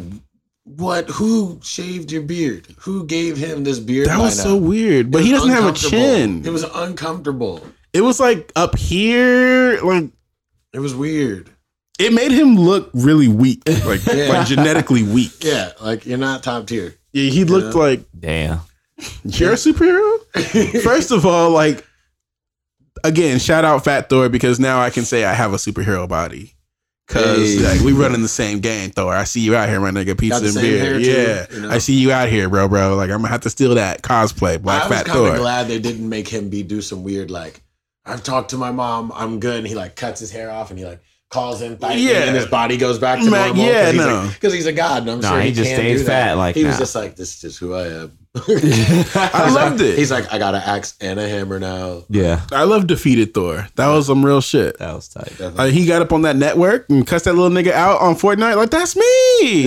what? 0.66 1.08
Who 1.10 1.60
shaved 1.62 2.10
your 2.10 2.22
beard? 2.22 2.66
Who 2.80 3.06
gave 3.06 3.36
him 3.36 3.62
this 3.64 3.78
beard? 3.78 4.08
That 4.08 4.18
was 4.18 4.38
lineup? 4.38 4.42
so 4.42 4.56
weird. 4.56 5.10
But 5.12 5.20
It 5.22 5.26
he 5.26 5.30
doesn't 5.32 5.50
have 5.50 5.64
a 5.64 5.72
chin. 5.72 6.44
It 6.44 6.50
was 6.50 6.64
uncomfortable. 6.64 7.64
It 7.92 8.00
was 8.02 8.18
like 8.20 8.50
up 8.56 8.76
here, 8.76 9.80
like 9.82 10.10
It 10.72 10.80
was 10.80 10.94
weird. 10.94 11.50
it 11.98 12.12
made 12.12 12.32
him 12.32 12.56
look 12.56 12.90
really 12.94 13.28
weak, 13.28 13.62
like 13.86 14.04
Yeah. 14.12 14.26
like 14.28 14.46
genetically 14.48 15.02
weak. 15.04 15.32
Yeah, 15.42 15.70
like 15.80 16.04
you're 16.04 16.18
not 16.18 16.42
top 16.42 16.66
tier. 16.66 16.94
Yeah, 17.12 17.30
he 17.30 17.44
looked 17.44 17.74
Yeah. 17.74 17.80
like 17.82 18.04
Damn. 18.18 18.60
you're 19.24 19.52
a 19.52 19.56
superhero. 19.56 20.18
First 20.82 21.10
of 21.12 21.24
all, 21.24 21.50
like 21.50 21.86
again, 23.04 23.38
shout 23.38 23.64
out 23.64 23.84
Fat 23.84 24.08
Thor 24.10 24.28
because 24.28 24.58
now 24.58 24.80
I 24.80 24.90
can 24.90 25.04
say 25.04 25.24
I 25.24 25.32
have 25.32 25.52
a 25.52 25.56
superhero 25.58 26.08
body. 26.08 26.54
Cause 27.08 27.54
Hey. 27.54 27.58
like 27.60 27.80
we 27.82 27.92
running 27.92 28.22
the 28.22 28.28
same 28.28 28.58
game, 28.58 28.90
Thor. 28.90 29.14
I 29.14 29.22
see 29.24 29.40
you 29.40 29.54
out 29.54 29.68
here, 29.68 29.78
my 29.80 29.90
nigga. 29.92 30.18
Pizza 30.18 30.44
and 30.44 30.54
beer. 30.54 30.78
hair, 30.80 30.94
too, 30.94 31.00
yeah, 31.04 31.46
you 31.54 31.60
know? 31.62 31.70
I 31.70 31.78
see 31.78 31.94
you 31.94 32.10
out 32.10 32.28
here, 32.28 32.48
bro, 32.48 32.68
bro. 32.68 32.96
Like 32.96 33.10
I'm 33.10 33.18
gonna 33.18 33.28
have 33.28 33.42
to 33.42 33.50
steal 33.50 33.76
that 33.76 34.02
cosplay, 34.02 34.60
Black 34.60 34.82
I 34.84 34.88
was 34.88 34.96
Fat 34.98 35.06
kind 35.06 35.18
of 35.20 35.26
Thor. 35.28 35.36
glad 35.36 35.68
they 35.68 35.78
didn't 35.78 36.08
make 36.08 36.26
him 36.26 36.48
be 36.48 36.62
do 36.64 36.80
some 36.80 37.04
weird 37.04 37.30
like. 37.30 37.62
I've 38.04 38.22
talked 38.24 38.50
to 38.50 38.56
my 38.56 38.72
mom. 38.72 39.12
I'm 39.14 39.38
good, 39.38 39.58
and 39.58 39.66
he 39.68 39.74
like 39.76 39.94
cuts 39.94 40.18
his 40.20 40.32
hair 40.32 40.50
off, 40.50 40.70
and 40.70 40.78
he 40.80 40.84
like 40.84 41.00
calls 41.30 41.62
in 41.62 41.76
fight, 41.76 41.98
Yeah. 41.98 42.24
and 42.24 42.34
his 42.36 42.46
body 42.46 42.76
goes 42.76 42.98
back 42.98 43.20
to 43.20 43.30
Man, 43.30 43.48
normal. 43.48 43.64
yeah, 43.64 43.90
he's 43.92 44.00
no. 44.00 44.28
because 44.34 44.52
he's 44.52 44.66
a 44.66 44.72
god, 44.72 45.02
and 45.02 45.10
I'm 45.12 45.20
Nah, 45.20 45.30
sure 45.30 45.40
he 45.42 45.48
he, 45.48 45.54
just 45.54 45.70
can 45.70 45.78
stays 45.78 46.00
do 46.00 46.04
that. 46.06 46.10
fat 46.30 46.32
like 46.36 46.54
he 46.56 46.64
was 46.64 46.76
just 46.78 46.94
like, 46.96 47.14
"This 47.14 47.34
is 47.34 47.40
just 47.40 47.58
who 47.60 47.74
I 47.74 47.86
am." 47.86 48.18
I 48.36 49.50
loved 49.54 49.80
it. 49.80 49.98
He's 49.98 50.10
like, 50.10 50.32
"I 50.32 50.38
got 50.38 50.54
an 50.54 50.62
axe 50.64 50.96
and 51.00 51.18
a 51.18 51.28
hammer 51.28 51.58
now." 51.58 52.04
Yeah. 52.08 52.40
I 52.52 52.64
love 52.64 52.86
defeated 52.86 53.34
Thor. 53.34 53.66
That 53.76 53.88
was 53.88 54.06
some 54.06 54.24
real 54.24 54.40
shit. 54.40 54.78
That 54.78 54.94
was 54.94 55.08
tight. 55.08 55.38
Like 55.40 55.72
he 55.72 55.86
got 55.86 56.02
up 56.02 56.12
on 56.12 56.22
that 56.22 56.36
network 56.36 56.88
and 56.90 57.06
cussed 57.06 57.24
that 57.24 57.34
little 57.34 57.50
nigga 57.50 57.72
out 57.72 58.00
on 58.00 58.14
Fortnite. 58.14 58.56
Like 58.56 58.70
that's 58.70 58.96
me. 58.96 59.02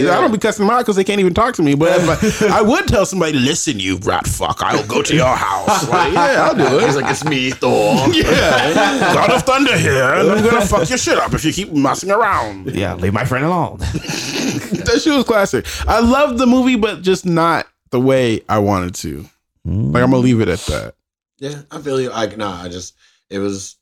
I 0.07 0.21
don't 0.21 0.31
be 0.31 0.37
cussing 0.37 0.65
them 0.65 0.75
out 0.75 0.79
because 0.79 0.95
they 0.95 1.03
can't 1.03 1.19
even 1.19 1.33
talk 1.33 1.55
to 1.55 1.61
me. 1.63 1.75
But 1.75 2.23
if 2.23 2.41
I, 2.43 2.59
I 2.59 2.61
would 2.61 2.87
tell 2.87 3.05
somebody, 3.05 3.33
listen, 3.39 3.79
you 3.79 3.97
rat 3.97 4.27
fuck, 4.27 4.61
I'll 4.61 4.85
go 4.85 5.01
to 5.01 5.15
your 5.15 5.35
house. 5.35 5.79
Like, 5.89 6.13
yeah, 6.13 6.43
I'll 6.47 6.55
do 6.55 6.77
it. 6.77 6.85
He's 6.85 6.95
like, 6.95 7.09
"It's 7.09 7.25
me, 7.25 7.49
Thor." 7.49 7.95
yeah, 8.13 9.13
God 9.13 9.31
of 9.31 9.41
Thunder 9.43 9.75
here, 9.77 10.03
and 10.03 10.29
I'm 10.29 10.43
gonna 10.43 10.61
fuck 10.65 10.87
your 10.87 10.97
shit 10.97 11.17
up 11.17 11.33
if 11.33 11.43
you 11.43 11.51
keep 11.51 11.71
messing 11.73 12.11
around. 12.11 12.75
Yeah, 12.75 12.93
leave 12.93 13.13
my 13.13 13.25
friend 13.25 13.45
alone. 13.45 13.79
That 14.89 15.01
shit 15.01 15.13
was 15.13 15.25
classic. 15.25 15.65
I 15.87 15.99
love 15.99 16.37
the 16.37 16.47
movie, 16.47 16.75
but 16.75 17.01
just 17.01 17.25
not 17.25 17.67
the 17.91 17.99
way 17.99 18.41
I 18.49 18.59
wanted 18.59 18.95
to. 18.95 19.25
Like 19.65 20.03
I'm 20.03 20.11
gonna 20.11 20.17
leave 20.17 20.41
it 20.41 20.47
at 20.47 20.59
that. 20.61 20.95
Yeah, 21.39 21.61
I 21.71 21.79
feel 21.81 21.99
you. 22.01 22.11
I 22.11 22.25
nah, 22.35 22.61
I 22.63 22.69
just 22.69 22.95
it 23.29 23.39
was. 23.39 23.75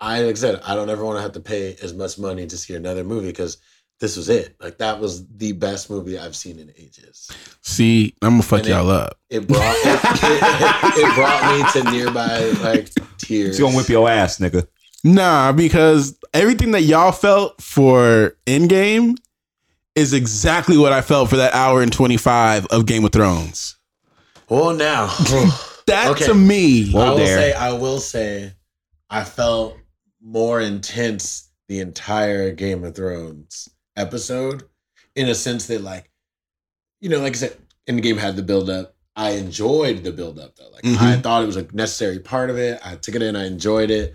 I 0.00 0.22
like 0.22 0.32
I 0.36 0.38
said, 0.38 0.60
I 0.64 0.74
don't 0.74 0.88
ever 0.90 1.04
want 1.04 1.18
to 1.18 1.22
have 1.22 1.32
to 1.32 1.40
pay 1.40 1.76
as 1.82 1.92
much 1.94 2.18
money 2.18 2.46
to 2.46 2.56
see 2.56 2.74
another 2.74 3.04
movie 3.04 3.26
because 3.28 3.58
this 4.00 4.16
was 4.16 4.28
it. 4.30 4.56
Like 4.60 4.78
that 4.78 4.98
was 4.98 5.26
the 5.28 5.52
best 5.52 5.90
movie 5.90 6.18
I've 6.18 6.34
seen 6.36 6.58
in 6.58 6.72
ages. 6.78 7.30
See, 7.62 8.14
I'm 8.22 8.30
gonna 8.34 8.42
fuck 8.42 8.60
And 8.60 8.68
y'all 8.68 8.90
up. 8.90 9.18
It 9.28 9.46
brought 9.46 9.60
it, 9.62 10.00
it- 10.22 11.04
it 11.04 11.14
brought 11.14 11.74
me 11.74 11.82
to 11.82 11.90
nearby 11.90 12.40
like 12.62 12.90
tears. 13.18 13.56
He's 13.56 13.60
gonna 13.60 13.76
whip 13.76 13.88
your 13.88 14.08
ass, 14.08 14.38
nigga. 14.38 14.66
Nah, 15.04 15.52
because 15.52 16.18
everything 16.34 16.72
that 16.72 16.82
y'all 16.82 17.12
felt 17.12 17.60
for 17.62 18.36
Endgame 18.46 19.16
is 20.00 20.12
exactly 20.14 20.76
what 20.78 20.92
I 20.92 21.02
felt 21.02 21.28
for 21.30 21.36
that 21.36 21.54
hour 21.54 21.82
and 21.82 21.92
25 21.92 22.66
of 22.66 22.86
Game 22.86 23.04
of 23.04 23.12
Thrones. 23.12 23.76
Well, 24.48 24.72
now 24.74 25.06
That 25.86 26.08
Okay. 26.08 26.26
to 26.26 26.34
me, 26.34 26.94
I 26.96 27.10
will 27.10 27.16
there. 27.16 27.26
say, 27.38 27.52
I 27.52 27.72
will 27.72 28.00
say, 28.00 28.52
I 29.08 29.24
felt 29.24 29.76
more 30.22 30.60
intense 30.60 31.50
the 31.68 31.80
entire 31.80 32.52
Game 32.52 32.84
of 32.84 32.94
Thrones 32.94 33.68
episode, 33.96 34.64
in 35.16 35.28
a 35.28 35.34
sense 35.34 35.66
that, 35.66 35.82
like, 35.82 36.10
you 37.00 37.08
know, 37.08 37.20
like 37.20 37.32
I 37.34 37.36
said, 37.36 37.56
in 37.86 37.96
the 37.96 38.02
game 38.02 38.16
had 38.18 38.36
the 38.36 38.42
build 38.42 38.70
up. 38.70 38.94
I 39.16 39.30
enjoyed 39.32 40.04
the 40.04 40.12
build 40.12 40.38
up 40.38 40.54
though. 40.56 40.68
Like 40.70 40.84
I 40.84 41.16
Mhm. 41.16 41.22
thought 41.22 41.42
it 41.42 41.46
was 41.46 41.56
a 41.56 41.66
necessary 41.72 42.20
part 42.20 42.48
of 42.50 42.56
it. 42.58 42.80
I 42.84 42.94
took 42.96 43.14
it 43.16 43.22
in, 43.22 43.34
I 43.36 43.46
enjoyed 43.46 43.90
it, 43.90 44.14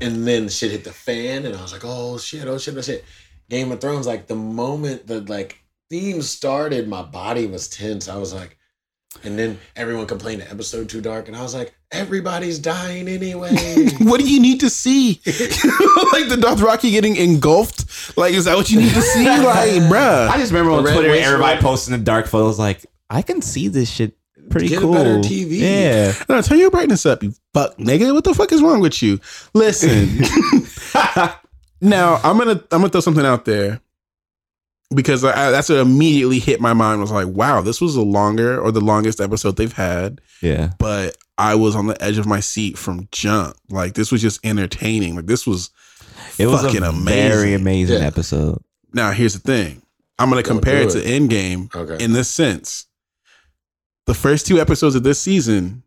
and 0.00 0.26
then 0.26 0.48
shit 0.48 0.70
hit 0.70 0.84
the 0.84 0.92
fan, 0.92 1.44
and 1.44 1.56
I 1.56 1.60
was 1.62 1.72
like, 1.72 1.84
oh 1.84 2.16
shit, 2.18 2.46
oh 2.46 2.56
shit, 2.58 2.76
oh 2.76 2.82
shit. 2.82 3.04
Game 3.48 3.70
of 3.72 3.80
Thrones, 3.80 4.06
like 4.06 4.26
the 4.26 4.34
moment 4.34 5.06
the 5.06 5.20
like 5.22 5.58
theme 5.90 6.22
started, 6.22 6.88
my 6.88 7.02
body 7.02 7.46
was 7.46 7.68
tense. 7.68 8.08
I 8.08 8.16
was 8.16 8.34
like, 8.34 8.56
and 9.24 9.38
then 9.38 9.58
everyone 9.76 10.06
complained 10.06 10.42
the 10.42 10.50
episode 10.50 10.88
too 10.88 11.00
dark, 11.00 11.28
and 11.28 11.36
I 11.36 11.42
was 11.42 11.54
like, 11.54 11.74
everybody's 11.90 12.58
dying 12.58 13.08
anyway. 13.08 13.54
what 14.00 14.20
do 14.20 14.28
you 14.28 14.40
need 14.40 14.60
to 14.60 14.70
see? 14.70 15.20
like 15.24 16.28
the 16.28 16.36
Dothraki 16.38 16.90
getting 16.90 17.16
engulfed? 17.16 18.16
Like, 18.16 18.34
is 18.34 18.44
that 18.46 18.56
what 18.56 18.70
you 18.70 18.80
need 18.80 18.94
to 18.94 19.02
see? 19.02 19.24
Like, 19.46 19.70
bruh. 19.82 20.28
I 20.28 20.38
just 20.38 20.52
remember 20.52 20.72
on 20.72 20.84
The 20.84 20.92
Twitter, 20.92 21.14
everybody 21.14 21.54
Road. 21.56 21.62
posting 21.62 21.96
the 21.96 22.02
dark 22.02 22.26
photos 22.26 22.58
like, 22.58 22.84
I 23.08 23.22
can 23.22 23.40
see 23.42 23.68
this 23.68 23.88
shit 23.88 24.16
pretty 24.50 24.68
Get 24.68 24.78
a 24.78 24.80
cool. 24.82 24.92
better 24.92 25.18
TV. 25.18 25.58
Yeah. 25.60 26.12
No, 26.28 26.40
turn 26.42 26.58
your 26.58 26.70
brightness 26.70 27.06
up, 27.06 27.22
you 27.22 27.32
fuck 27.54 27.76
nigga. 27.78 28.12
What 28.12 28.24
the 28.24 28.34
fuck 28.34 28.52
is 28.52 28.62
wrong 28.62 28.80
with 28.80 29.02
you? 29.02 29.20
Listen. 29.54 30.18
Now 31.80 32.16
I'm 32.24 32.38
gonna 32.38 32.52
I'm 32.72 32.80
gonna 32.80 32.88
throw 32.88 33.00
something 33.00 33.24
out 33.26 33.44
there 33.44 33.80
because 34.94 35.24
I, 35.24 35.50
that's 35.50 35.68
what 35.68 35.78
immediately 35.78 36.38
hit 36.38 36.60
my 36.60 36.72
mind. 36.72 37.00
Was 37.00 37.10
like, 37.10 37.26
wow, 37.28 37.60
this 37.60 37.80
was 37.80 37.94
the 37.94 38.02
longer 38.02 38.60
or 38.60 38.70
the 38.72 38.80
longest 38.80 39.20
episode 39.20 39.56
they've 39.56 39.72
had, 39.72 40.20
Yeah. 40.42 40.70
but 40.78 41.16
I 41.38 41.54
was 41.56 41.74
on 41.76 41.86
the 41.88 42.00
edge 42.02 42.18
of 42.18 42.26
my 42.26 42.40
seat 42.40 42.78
from 42.78 43.08
jump. 43.12 43.56
Like 43.68 43.94
this 43.94 44.10
was 44.12 44.22
just 44.22 44.44
entertaining. 44.46 45.16
Like 45.16 45.26
this 45.26 45.46
was 45.46 45.70
It 46.38 46.46
was 46.46 46.62
fucking 46.62 46.82
a 46.82 46.90
amazing. 46.90 47.04
very 47.30 47.54
amazing 47.54 47.98
Yeah. 48.00 48.06
episode. 48.06 48.62
Now 48.92 49.10
here's 49.10 49.34
the 49.34 49.40
thing. 49.40 49.82
I'm 50.18 50.30
gonna 50.30 50.42
Don't 50.42 50.54
compare 50.54 50.80
it 50.82 50.90
do 50.92 51.02
to 51.02 51.06
Endgame 51.06 51.74
okay. 51.74 52.02
in 52.02 52.12
this 52.12 52.28
sense. 52.28 52.86
The 54.06 54.14
first 54.14 54.46
two 54.46 54.60
episodes 54.60 54.94
of 54.94 55.02
this 55.02 55.18
season, 55.18 55.82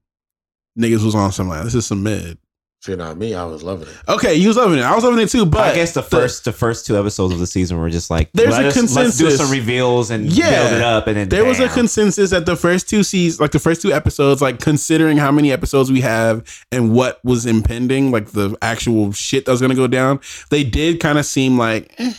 niggas 0.78 1.04
was 1.04 1.16
on 1.16 1.32
some 1.32 1.48
like 1.48 1.64
this 1.64 1.74
is 1.74 1.86
some 1.86 2.04
mid. 2.04 2.38
See, 2.82 2.96
not 2.96 3.18
me. 3.18 3.34
I 3.36 3.44
was 3.44 3.62
loving 3.62 3.90
it. 3.90 3.96
Okay, 4.08 4.36
you 4.36 4.48
was 4.48 4.56
loving 4.56 4.80
it. 4.80 4.84
I 4.84 4.96
was 4.96 5.04
loving 5.04 5.20
it 5.20 5.28
too, 5.28 5.46
but 5.46 5.60
I 5.72 5.76
guess 5.76 5.94
the 5.94 6.02
first 6.02 6.46
the 6.46 6.54
first 6.54 6.86
two 6.86 6.98
episodes 6.98 7.34
of 7.34 7.40
the 7.40 7.46
season 7.48 7.78
were 7.78 7.90
just 7.90 8.10
like 8.10 8.30
There's 8.34 8.52
let 8.52 8.64
a 8.64 8.68
us- 8.70 8.96
Let's 8.96 9.18
do 9.18 9.30
some 9.32 9.52
reveals 9.52 10.12
and 10.12 10.28
Yeah. 10.32 10.50
build 10.70 10.74
it 10.78 10.82
up, 10.82 11.08
and 11.08 11.18
then 11.18 11.28
there 11.30 11.44
was 11.44 11.60
a 11.60 11.68
consensus 11.68 12.30
that 12.30 12.46
the 12.46 12.56
first 12.56 12.88
two 12.88 13.04
seasons, 13.04 13.42
like 13.42 13.52
the 13.52 13.60
first 13.60 13.82
two 13.82 13.92
episodes, 13.92 14.42
like 14.42 14.62
considering 14.62 15.18
how 15.18 15.30
many 15.30 15.52
episodes 15.52 15.92
we 15.92 16.00
have 16.02 16.42
and 16.72 16.94
what 16.94 17.20
was 17.26 17.46
impending, 17.46 18.12
like 18.12 18.32
the 18.32 18.56
actual 18.62 19.12
shit 19.12 19.46
that 19.46 19.52
was 19.52 19.60
gonna 19.60 19.76
go 19.76 19.88
down, 19.88 20.22
they 20.50 20.64
did 20.64 21.02
kind 21.02 21.18
of 21.20 21.26
seem 21.26 21.58
like, 21.58 21.94
eh. 21.98 22.14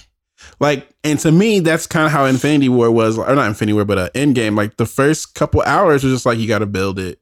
like, 0.61 0.87
and 1.05 1.19
to 1.21 1.33
me, 1.33 1.61
that's 1.61 1.87
kind 1.87 2.05
of 2.05 2.13
how 2.13 2.27
Infinity 2.27 2.69
War 2.69 2.91
was, 2.91 3.17
or 3.17 3.35
not 3.35 3.47
Infinity 3.49 3.73
War, 3.73 3.87
but 3.87 3.97
uh, 3.97 4.11
Endgame. 4.15 4.57
Like 4.59 4.77
the 4.77 4.85
first 4.85 5.35
couple 5.35 5.63
hours 5.63 6.05
was 6.05 6.13
just 6.13 6.27
like 6.27 6.37
you 6.39 6.47
got 6.47 6.59
to 6.59 6.67
build 6.67 6.99
it. 6.99 7.19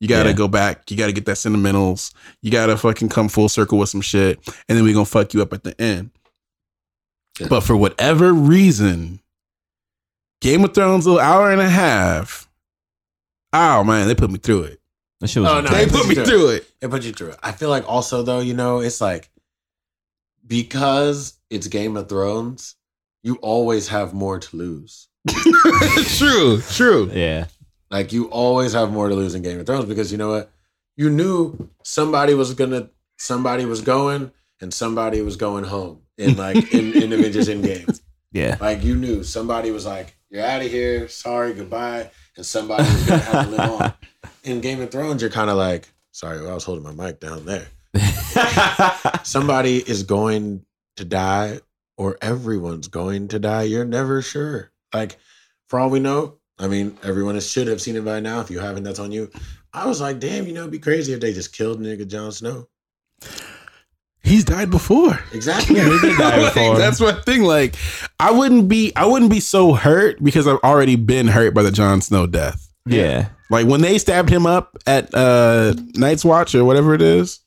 You 0.00 0.08
got 0.08 0.24
to 0.24 0.30
Yeah. 0.30 0.34
go 0.36 0.48
back. 0.48 0.90
You 0.90 0.96
got 0.96 1.06
to 1.06 1.12
get 1.12 1.24
that 1.26 1.36
sentimentals. 1.36 2.12
You 2.42 2.50
got 2.50 2.66
to 2.66 2.76
fucking 2.76 3.08
come 3.08 3.28
full 3.28 3.48
circle 3.48 3.78
with 3.78 3.88
some 3.88 4.00
shit, 4.00 4.38
and 4.68 4.76
then 4.76 4.84
we 4.84 4.92
gonna 4.92 5.04
fuck 5.06 5.32
you 5.34 5.40
up 5.42 5.52
at 5.52 5.62
the 5.64 5.80
end. 5.80 6.10
Yeah. 7.40 7.46
But 7.48 7.60
for 7.62 7.76
whatever 7.76 8.32
reason, 8.32 9.20
Game 10.40 10.64
of 10.64 10.74
Thrones, 10.74 11.06
little 11.06 11.20
hour 11.20 11.50
and 11.50 11.60
a 11.60 11.68
half. 11.68 12.48
Oh 13.52 13.82
man, 13.84 14.06
they 14.08 14.14
put 14.14 14.30
me 14.30 14.38
through 14.38 14.64
it. 14.64 14.80
That 15.20 15.28
shit 15.28 15.42
was 15.42 15.50
Oh, 15.52 15.60
no, 15.60 15.70
They 15.70 15.86
put 15.86 16.00
put 16.02 16.08
me 16.08 16.16
you 16.16 16.24
through 16.26 16.48
it. 16.50 16.70
It 16.82 16.90
put 16.90 17.02
you 17.04 17.12
through 17.12 17.30
it. 17.30 17.38
I 17.42 17.52
feel 17.52 17.70
like 17.70 17.88
also 17.88 18.22
though, 18.22 18.40
you 18.40 18.52
know, 18.54 18.80
it's 18.80 19.00
like 19.00 19.30
because 20.46 21.34
it's 21.50 21.66
Game 21.68 21.96
of 21.96 22.08
Thrones, 22.08 22.76
you 23.22 23.36
always 23.36 23.88
have 23.88 24.12
more 24.12 24.38
to 24.38 24.56
lose. 24.56 25.08
true, 26.18 26.60
true. 26.70 27.10
yeah. 27.12 27.46
Like 27.90 28.12
you 28.12 28.26
always 28.30 28.72
have 28.72 28.92
more 28.92 29.08
to 29.08 29.14
lose 29.14 29.34
in 29.34 29.42
Game 29.42 29.60
of 29.60 29.66
Thrones 29.66 29.86
because 29.86 30.10
you 30.10 30.18
know 30.18 30.30
what? 30.30 30.50
You 30.96 31.10
knew 31.10 31.68
somebody 31.82 32.34
was 32.34 32.54
gonna 32.54 32.90
somebody 33.16 33.64
was 33.64 33.80
going 33.80 34.32
and 34.60 34.72
somebody 34.72 35.20
was 35.22 35.36
going 35.36 35.64
home 35.64 36.02
in 36.16 36.36
like 36.36 36.56
in, 36.74 36.92
in 36.94 37.12
Avengers 37.12 37.48
Endgame. 37.48 38.00
Yeah. 38.32 38.56
Like 38.60 38.82
you 38.82 38.96
knew 38.96 39.22
somebody 39.22 39.70
was 39.70 39.86
like, 39.86 40.16
You're 40.30 40.44
out 40.44 40.62
of 40.62 40.70
here, 40.70 41.08
sorry, 41.08 41.54
goodbye, 41.54 42.10
and 42.36 42.44
somebody 42.44 42.82
was 42.82 43.06
gonna 43.06 43.22
have 43.22 43.44
to 43.44 43.50
live 43.50 43.80
on. 43.80 43.94
In 44.44 44.60
Game 44.60 44.80
of 44.82 44.90
Thrones, 44.90 45.22
you're 45.22 45.30
kind 45.30 45.48
of 45.48 45.56
like, 45.56 45.88
sorry, 46.12 46.46
I 46.46 46.52
was 46.52 46.64
holding 46.64 46.84
my 46.84 46.92
mic 46.92 47.18
down 47.18 47.46
there. 47.46 47.66
Somebody 49.22 49.78
is 49.78 50.02
going 50.02 50.64
to 50.96 51.04
die, 51.04 51.60
or 51.96 52.18
everyone's 52.20 52.88
going 52.88 53.28
to 53.28 53.38
die. 53.38 53.62
You're 53.62 53.84
never 53.84 54.20
sure. 54.20 54.70
Like, 54.92 55.16
for 55.68 55.78
all 55.78 55.90
we 55.90 55.98
know, 56.00 56.38
I 56.58 56.68
mean, 56.68 56.96
everyone 57.02 57.38
should 57.40 57.66
have 57.66 57.80
seen 57.80 57.96
it 57.96 58.04
by 58.04 58.20
now. 58.20 58.40
If 58.40 58.50
you 58.50 58.58
haven't, 58.60 58.84
that's 58.84 58.98
on 59.00 59.10
you. 59.12 59.30
I 59.72 59.86
was 59.86 60.00
like, 60.00 60.20
damn, 60.20 60.46
you 60.46 60.52
know, 60.52 60.60
it'd 60.60 60.72
be 60.72 60.78
crazy 60.78 61.12
if 61.12 61.20
they 61.20 61.32
just 61.32 61.52
killed 61.52 61.80
nigga 61.80 62.06
Jon 62.06 62.30
Snow. 62.32 62.68
He's 64.22 64.44
died 64.44 64.70
before. 64.70 65.18
Exactly. 65.32 65.80
he 65.80 65.98
did 66.00 66.16
die 66.16 66.38
Like, 66.42 66.54
before. 66.54 66.78
that's 66.78 67.00
my 67.00 67.12
thing. 67.12 67.42
Like, 67.42 67.74
I 68.18 68.30
wouldn't 68.30 68.68
be, 68.68 68.92
I 68.96 69.04
wouldn't 69.04 69.30
be 69.30 69.40
so 69.40 69.74
hurt 69.74 70.22
because 70.22 70.46
I've 70.46 70.60
already 70.64 70.96
been 70.96 71.26
hurt 71.28 71.54
by 71.54 71.62
the 71.62 71.70
Jon 71.70 72.00
Snow 72.00 72.26
death. 72.26 72.70
yeah. 72.86 73.28
Like 73.50 73.66
when 73.66 73.82
they 73.82 73.98
stabbed 73.98 74.30
him 74.30 74.46
up 74.46 74.74
at 74.86 75.14
uh 75.14 75.74
Night's 75.94 76.24
Watch 76.24 76.54
or 76.54 76.64
whatever 76.64 76.94
it 76.94 77.02
is, 77.02 77.40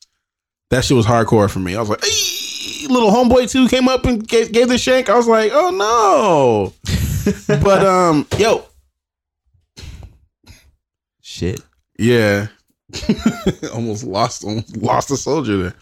that 0.70 0.86
shit 0.86 0.96
was 0.96 1.08
hardcore 1.08 1.50
for 1.50 1.58
me. 1.60 1.76
I 1.76 1.80
was 1.80 1.90
like, 1.90 2.06
"Ee!" 2.06 2.86
little 2.88 3.10
homeboy 3.10 3.50
too 3.52 3.68
came 3.68 3.90
up 3.90 4.06
and 4.06 4.26
gave, 4.26 4.52
gave 4.52 4.70
the 4.70 4.78
shank. 4.78 5.10
I 5.10 5.18
was 5.18 5.28
like, 5.28 5.52
oh 5.54 5.72
no. 5.72 6.74
but 7.62 7.84
um, 7.86 8.28
yo, 8.38 8.64
Shit. 11.38 11.62
yeah, 12.00 12.48
almost 13.74 14.04
lost, 14.04 14.44
almost 14.44 14.76
lost 14.78 15.12
a 15.12 15.18
soldier 15.18 15.58
there. 15.58 15.74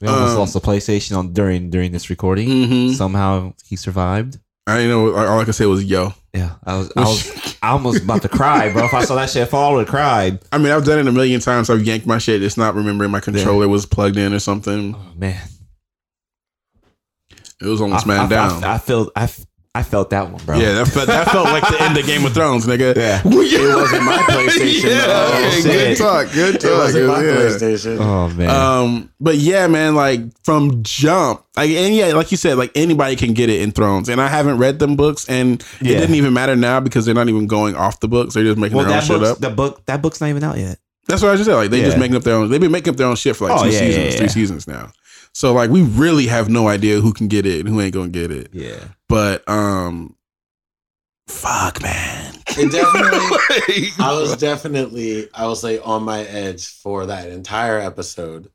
We 0.00 0.08
almost 0.08 0.32
Um, 0.32 0.38
lost 0.38 0.52
the 0.54 0.60
PlayStation 0.60 1.16
on 1.16 1.32
during 1.32 1.70
during 1.70 1.92
this 1.92 2.10
recording. 2.10 2.48
Mhm. 2.48 2.94
Somehow 2.94 3.52
he 3.64 3.76
survived. 3.76 4.38
I 4.66 4.76
didn't 4.78 4.90
know. 4.90 5.14
All 5.16 5.40
I 5.40 5.44
could 5.44 5.54
say 5.54 5.66
was 5.66 5.84
yo. 5.84 6.12
Yeah, 6.34 6.54
I 6.64 6.76
was 6.76 6.92
I 6.96 7.00
was 7.00 7.56
I 7.62 7.70
almost 7.70 8.02
about 8.04 8.22
to 8.22 8.28
cry, 8.28 8.72
bro. 8.72 8.84
If 8.84 8.94
I 8.94 9.04
saw 9.04 9.14
that 9.16 9.30
shit 9.30 9.48
fall, 9.48 9.70
I 9.70 9.74
would 9.76 9.86
have 9.86 9.88
cried. 9.88 10.38
I 10.52 10.58
mean, 10.58 10.72
I've 10.72 10.84
done 10.84 10.98
it 11.00 11.08
a 11.08 11.12
million 11.12 11.40
times. 11.40 11.70
I've 11.70 11.82
yanked 11.84 12.06
my 12.06 12.18
shit. 12.18 12.42
It's 12.42 12.56
not 12.56 12.74
remembering 12.74 13.10
my 13.10 13.20
controller 13.20 13.66
was 13.66 13.86
plugged 13.86 14.16
in 14.18 14.32
or 14.34 14.38
something. 14.38 14.94
Oh 14.94 15.12
man, 15.16 15.40
It 17.60 17.66
was 17.66 17.80
almost 17.80 18.06
I, 18.06 18.08
man 18.08 18.20
I, 18.20 18.28
down. 18.28 18.64
I, 18.64 18.74
I 18.74 18.78
felt 18.78 19.10
I, 19.16 19.22
f- 19.24 19.40
I 19.40 19.46
felt 19.82 20.10
that 20.10 20.30
one, 20.30 20.42
bro. 20.44 20.58
yeah, 20.58 20.72
that 20.72 20.88
felt, 20.88 21.06
that 21.06 21.28
felt 21.30 21.44
like 21.46 21.62
the 21.68 21.80
end 21.82 21.96
of 21.96 22.04
Game 22.04 22.24
of 22.26 22.32
Thrones, 22.34 22.66
nigga. 22.66 22.94
Yeah. 22.96 23.20
it 23.24 23.76
wasn't 23.76 24.02
my 24.04 24.16
PlayStation, 24.18 24.90
yeah, 24.90 25.06
though. 25.06 25.32
okay, 25.36 25.58
Oh, 25.58 25.62
good 25.62 25.96
talk. 25.96 26.32
Good 26.32 26.60
talk. 26.60 26.70
It 26.70 26.74
wasn't 26.76 27.06
my 27.08 27.22
yeah. 27.24 27.30
PlayStation. 27.36 27.98
Oh 28.00 28.28
man. 28.34 28.50
Um, 28.50 29.12
but 29.20 29.36
yeah, 29.36 29.66
man, 29.68 29.94
like 29.94 30.20
from 30.44 30.82
jump, 30.82 31.44
like 31.56 31.70
and 31.70 31.94
yeah, 31.94 32.08
like 32.14 32.30
you 32.30 32.36
said, 32.36 32.58
like 32.58 32.72
anybody 32.74 33.14
can 33.16 33.34
get 33.34 33.50
it 33.50 33.60
in 33.62 33.70
Thrones, 33.70 34.08
and 34.08 34.20
I 34.20 34.28
haven't 34.28 34.58
read 34.58 34.78
them 34.80 34.96
books, 34.96 35.28
and 35.28 35.60
it 35.60 35.66
Yeah. 35.86 36.00
didn't 36.00 36.16
even 36.16 36.32
matter 36.32 36.56
now 36.56 36.80
because 36.80 37.04
they're 37.06 37.14
not 37.14 37.28
even 37.28 37.46
going 37.46 37.76
off 37.76 38.00
the 38.00 38.08
books; 38.08 38.34
they're 38.34 38.44
just 38.44 38.58
making 38.58 38.76
well, 38.76 38.86
their 38.86 38.96
own 38.96 39.02
shit 39.04 39.22
up. 39.22 39.38
the 39.38 39.50
book 39.50 39.84
that 39.86 40.02
book's 40.02 40.20
not 40.20 40.28
even 40.30 40.42
out 40.42 40.58
yet. 40.58 40.78
That's 41.06 41.22
what 41.22 41.30
I 41.32 41.36
just 41.36 41.46
said. 41.48 41.54
Like 41.56 41.70
they 41.70 41.82
just 41.82 41.98
making 41.98 42.16
up 42.16 42.22
their 42.24 42.34
own. 42.34 42.50
They've 42.50 42.60
been 42.60 42.72
making 42.72 42.90
up 42.92 42.96
their 42.96 43.06
own 43.06 43.16
shit 43.16 43.36
for 43.36 43.48
like 43.48 43.60
Oh, 43.60 43.64
two 43.64 43.70
yeah, 43.70 43.78
seasons, 43.78 44.04
yeah, 44.14 44.18
three 44.18 44.28
seasons 44.28 44.66
now. 44.68 44.90
So 45.32 45.52
like 45.52 45.70
we 45.70 45.82
really 45.82 46.26
have 46.26 46.48
no 46.48 46.68
idea 46.68 47.00
who 47.00 47.12
can 47.12 47.28
get 47.28 47.46
it 47.46 47.60
and 47.60 47.68
who 47.68 47.80
ain't 47.80 47.94
gonna 47.94 48.08
get 48.08 48.30
it. 48.30 48.50
Yeah. 48.52 48.78
But 49.08 49.48
um, 49.48 50.16
fuck, 51.26 51.82
man. 51.82 52.34
It 52.50 52.72
definitely. 52.72 53.88
I 54.04 54.12
was 54.12 54.36
definitely, 54.36 55.28
I 55.34 55.46
was 55.46 55.62
like 55.64 55.80
on 55.86 56.02
my 56.02 56.20
edge 56.24 56.66
for 56.66 57.06
that 57.06 57.28
entire 57.30 57.78
episode. 57.78 58.50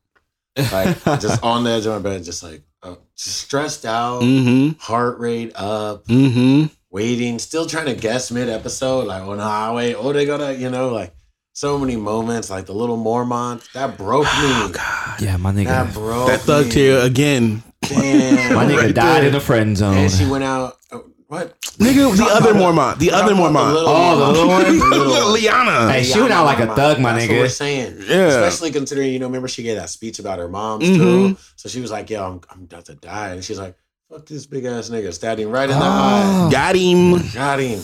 Like 0.58 1.04
just 1.04 1.44
on 1.44 1.64
the 1.64 1.72
edge 1.72 1.86
of 1.86 1.94
my 1.94 2.10
bed, 2.10 2.24
just 2.24 2.44
like 2.44 2.62
uh, 2.84 2.96
just 3.16 3.38
stressed 3.38 3.86
out, 3.86 4.22
mm-hmm. 4.22 4.78
heart 4.80 5.20
rate 5.20 5.52
up, 5.56 6.06
Mm-hmm. 6.06 6.66
waiting, 6.92 7.40
still 7.40 7.66
trying 7.66 7.86
to 7.88 7.96
guess 7.96 8.30
mid 8.30 8.50
episode, 8.50 9.08
like 9.08 9.24
on 9.24 9.38
the 9.38 9.44
highway. 9.44 9.94
Oh, 9.94 10.14
they 10.14 10.26
gotta, 10.26 10.54
you 10.56 10.70
know, 10.70 10.90
like 10.90 11.14
so 11.54 11.80
many 11.80 11.96
moments, 11.96 12.50
like 12.50 12.66
the 12.68 12.74
little 12.74 12.98
Mormont 12.98 13.72
that 13.74 13.98
broke 13.98 14.26
me. 14.26 14.30
Oh 14.34 14.70
god. 14.74 15.22
Yeah, 15.22 15.38
my 15.38 15.52
nigga. 15.52 15.66
That 15.66 15.94
broke 15.94 16.28
That 16.28 16.42
thug 16.42 16.66
me. 16.66 16.72
tear 16.72 17.00
again. 17.06 17.64
Damn. 17.90 18.56
my 18.56 18.66
nigga 18.66 18.78
right 18.78 18.96
died 18.96 19.20
there. 19.22 19.28
in 19.28 19.34
the 19.34 19.40
friend 19.40 19.78
zone. 19.78 19.98
And 19.98 20.12
she 20.12 20.26
went 20.26 20.44
out. 20.44 20.78
uh, 20.92 21.00
what? 21.28 21.60
Nigga, 21.80 22.16
the 22.16 22.26
other 22.26 22.54
Mormont. 22.54 23.00
The 23.00 23.10
other 23.12 23.34
Talking 23.34 23.50
about 23.50 23.74
Mormont. 23.76 23.84
Oh, 23.88 24.18
the 24.20 24.28
little 24.32 24.48
one? 24.48 24.64
The 24.78 24.86
little. 24.98 25.36
Lyanna. 25.36 25.92
Hey, 25.92 26.04
she 26.04 26.20
went 26.22 26.32
out 26.32 26.46
like 26.46 26.60
a 26.60 26.68
thug, 26.76 27.00
my 27.00 27.14
That's 27.14 27.26
nigga. 27.26 27.30
What 27.36 27.42
we're 27.44 27.50
saying, 27.50 27.98
Yeah. 28.08 28.28
Especially 28.28 28.72
considering 28.72 29.12
you 29.12 29.20
know, 29.20 29.26
remember 29.26 29.48
she 29.48 29.64
gave 29.64 29.78
that 29.78 29.90
speech 29.90 30.20
about 30.20 30.38
her 30.40 30.48
mom's 30.48 30.86
Mhm. 30.86 30.98
too. 30.98 31.38
So 31.56 31.70
she 31.70 31.82
was 31.82 31.90
like, 31.92 32.10
"Yo, 32.12 32.24
I'm, 32.24 32.42
I'm 32.52 32.64
about 32.66 32.86
to 32.86 32.94
die," 32.96 33.30
and 33.30 33.44
she's 33.44 33.58
like, 33.58 33.76
"Fuck 34.12 34.28
this 34.28 34.46
big 34.46 34.66
ass 34.66 34.90
nigga," 34.90 35.12
stabbed 35.12 35.40
him 35.40 35.50
right 35.50 35.68
in 35.70 35.78
the 35.78 35.84
eye. 35.84 36.22
Oh. 36.46 36.52
Got 36.52 36.76
him. 36.76 37.18
Got 37.34 37.60
him. 37.60 37.82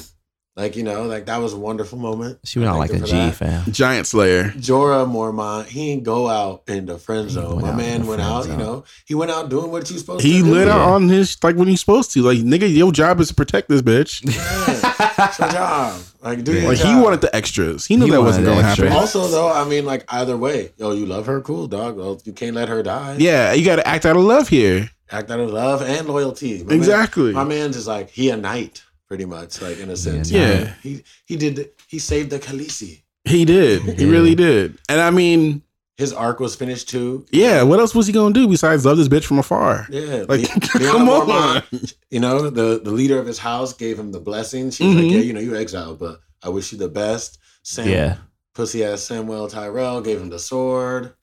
Like 0.59 0.75
you 0.75 0.83
know, 0.83 1.03
like 1.03 1.25
that 1.27 1.37
was 1.37 1.53
a 1.53 1.57
wonderful 1.57 1.97
moment. 1.97 2.39
She 2.43 2.59
went 2.59 2.69
out 2.69 2.79
like 2.79 2.89
a 2.91 2.99
G, 2.99 3.05
thanked 3.05 3.11
her 3.13 3.29
G, 3.29 3.31
for 3.37 3.43
that. 3.45 3.63
fam. 3.63 3.71
Giant 3.73 4.07
Slayer. 4.07 4.43
Jorah 4.57 5.07
Mormont, 5.09 5.67
he 5.67 5.91
ain't 5.91 6.03
go 6.03 6.27
out 6.27 6.63
in 6.67 6.85
the 6.85 6.97
friend 6.97 7.29
zone. 7.29 7.61
My 7.61 7.71
man 7.73 8.05
went 8.05 8.21
friend 8.21 8.21
out, 8.21 8.47
you 8.47 8.57
know, 8.57 8.83
he 9.05 9.15
went 9.15 9.31
out 9.31 9.49
doing 9.49 9.71
what 9.71 9.89
you 9.89 9.97
supposed 9.97 10.23
He 10.25 10.33
to 10.33 10.37
do. 10.39 10.43
He 10.45 10.51
lit 10.51 10.67
out 10.67 10.79
Yeah. 10.79 10.93
on 10.95 11.07
his 11.07 11.37
like 11.41 11.55
when 11.55 11.69
he's 11.69 11.79
supposed 11.79 12.11
to. 12.11 12.21
Like 12.23 12.39
nigga, 12.39 12.67
your 12.75 12.91
job 12.91 13.21
is 13.21 13.29
to 13.29 13.35
protect 13.35 13.69
this 13.69 13.81
bitch. 13.81 14.21
Yeah. 14.25 15.27
It's 15.27 15.39
your 15.39 15.49
job. 15.49 16.01
Like 16.21 16.43
do 16.43 16.53
your 16.53 16.69
Like 16.69 16.77
he 16.79 16.93
wanted 16.95 17.21
the 17.21 17.33
extras. 17.35 17.85
He 17.85 17.95
knew 17.95 18.05
He 18.05 18.11
that 18.11 18.21
wasn't 18.21 18.45
going 18.45 18.57
to 18.57 18.63
happen. 18.63 18.87
Also, 18.91 19.27
though, 19.27 19.51
I 19.51 19.63
mean, 19.65 19.85
like 19.85 20.03
either 20.09 20.35
way, 20.37 20.71
yo, 20.77 20.91
you 20.91 21.05
love 21.05 21.25
her, 21.27 21.39
cool, 21.41 21.67
dog. 21.67 21.97
Well, 21.97 22.21
you 22.25 22.33
can't 22.33 22.55
let 22.55 22.67
her 22.69 22.83
die. 22.83 23.15
Yeah, 23.19 23.53
you 23.53 23.63
got 23.65 23.77
to 23.77 23.87
act 23.87 24.05
out 24.05 24.17
of 24.17 24.23
love 24.23 24.49
here. 24.49 24.89
act 25.11 25.31
out 25.31 25.39
of 25.39 25.49
love 25.51 25.81
and 25.81 26.07
loyalty. 26.07 26.63
My 26.63 26.73
Exactly. 26.73 27.25
Man, 27.33 27.33
my 27.35 27.43
man's 27.45 27.75
is 27.77 27.87
like 27.87 28.09
he 28.09 28.29
a 28.29 28.37
knight, 28.37 28.83
pretty 29.09 29.25
much, 29.25 29.61
like 29.61 29.79
in 29.79 29.89
a 29.89 29.97
sense. 29.97 30.31
Yeah. 30.31 30.39
You 30.59 30.65
know? 30.65 30.71
He 30.83 31.03
he 31.25 31.35
did 31.35 31.71
he 31.87 31.99
saved 31.99 32.29
the 32.29 32.39
Khaleesi. 32.39 33.01
He 33.25 33.43
did. 33.43 33.81
He 33.81 34.05
Yeah. 34.05 34.11
really 34.11 34.35
did. 34.35 34.77
And 34.87 35.01
I 35.01 35.09
mean, 35.11 35.63
His 35.97 36.13
arc 36.13 36.39
was 36.39 36.55
finished 36.55 36.87
too. 36.89 37.25
yeah. 37.31 37.63
What 37.63 37.79
else 37.79 37.93
was 37.93 38.07
he 38.07 38.13
gonna 38.13 38.33
do 38.33 38.47
besides 38.47 38.85
love 38.85 38.97
this 38.97 39.07
bitch 39.09 39.25
from 39.25 39.39
afar? 39.39 39.87
Yeah, 39.89 40.23
Like, 40.29 40.41
Le- 40.75 40.79
come 40.91 41.09
on. 41.09 41.27
Mormont, 41.27 41.93
You 42.11 42.19
know, 42.21 42.49
the 42.49 42.79
the 42.81 42.91
leader 42.91 43.19
of 43.19 43.25
his 43.27 43.39
house 43.39 43.73
gave 43.73 43.99
him 43.99 44.11
the 44.11 44.19
blessing. 44.21 44.71
She 44.71 44.85
was 44.85 44.95
Mhm. 44.95 45.03
like, 45.03 45.11
"Yeah, 45.11 45.19
you 45.19 45.33
know, 45.33 45.41
you 45.41 45.55
exiled, 45.57 45.99
but 45.99 46.21
I 46.43 46.49
wish 46.49 46.71
you 46.71 46.77
the 46.77 46.87
best." 46.87 47.39
Sam, 47.63 47.89
Yeah. 47.89 48.15
pussy 48.53 48.83
ass 48.85 49.01
Samuel 49.01 49.47
Tyrell 49.49 50.01
gave 50.01 50.19
him 50.21 50.29
the 50.29 50.39
sword. 50.39 51.13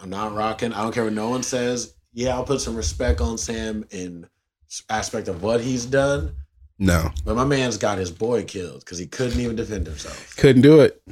I'm 0.00 0.10
not 0.10 0.34
rocking. 0.34 0.72
I 0.72 0.82
don't 0.82 0.92
care 0.92 1.04
what 1.04 1.12
no 1.12 1.30
one 1.30 1.42
says. 1.42 1.94
Yeah, 2.12 2.34
I'll 2.34 2.44
put 2.44 2.60
some 2.60 2.76
respect 2.76 3.20
on 3.20 3.38
Sam 3.38 3.84
in 3.90 4.26
aspect 4.90 5.28
of 5.28 5.42
what 5.42 5.60
he's 5.60 5.86
done. 5.86 6.34
No, 6.78 7.10
But 7.24 7.34
my 7.34 7.44
man's 7.44 7.76
got 7.76 7.98
his 7.98 8.10
boy 8.10 8.44
killed 8.44 8.80
because 8.80 8.98
he 8.98 9.06
couldn't 9.06 9.40
even 9.40 9.56
defend 9.56 9.86
himself. 9.86 10.36
couldn't 10.36 10.62
do 10.62 10.80
it. 10.80 11.02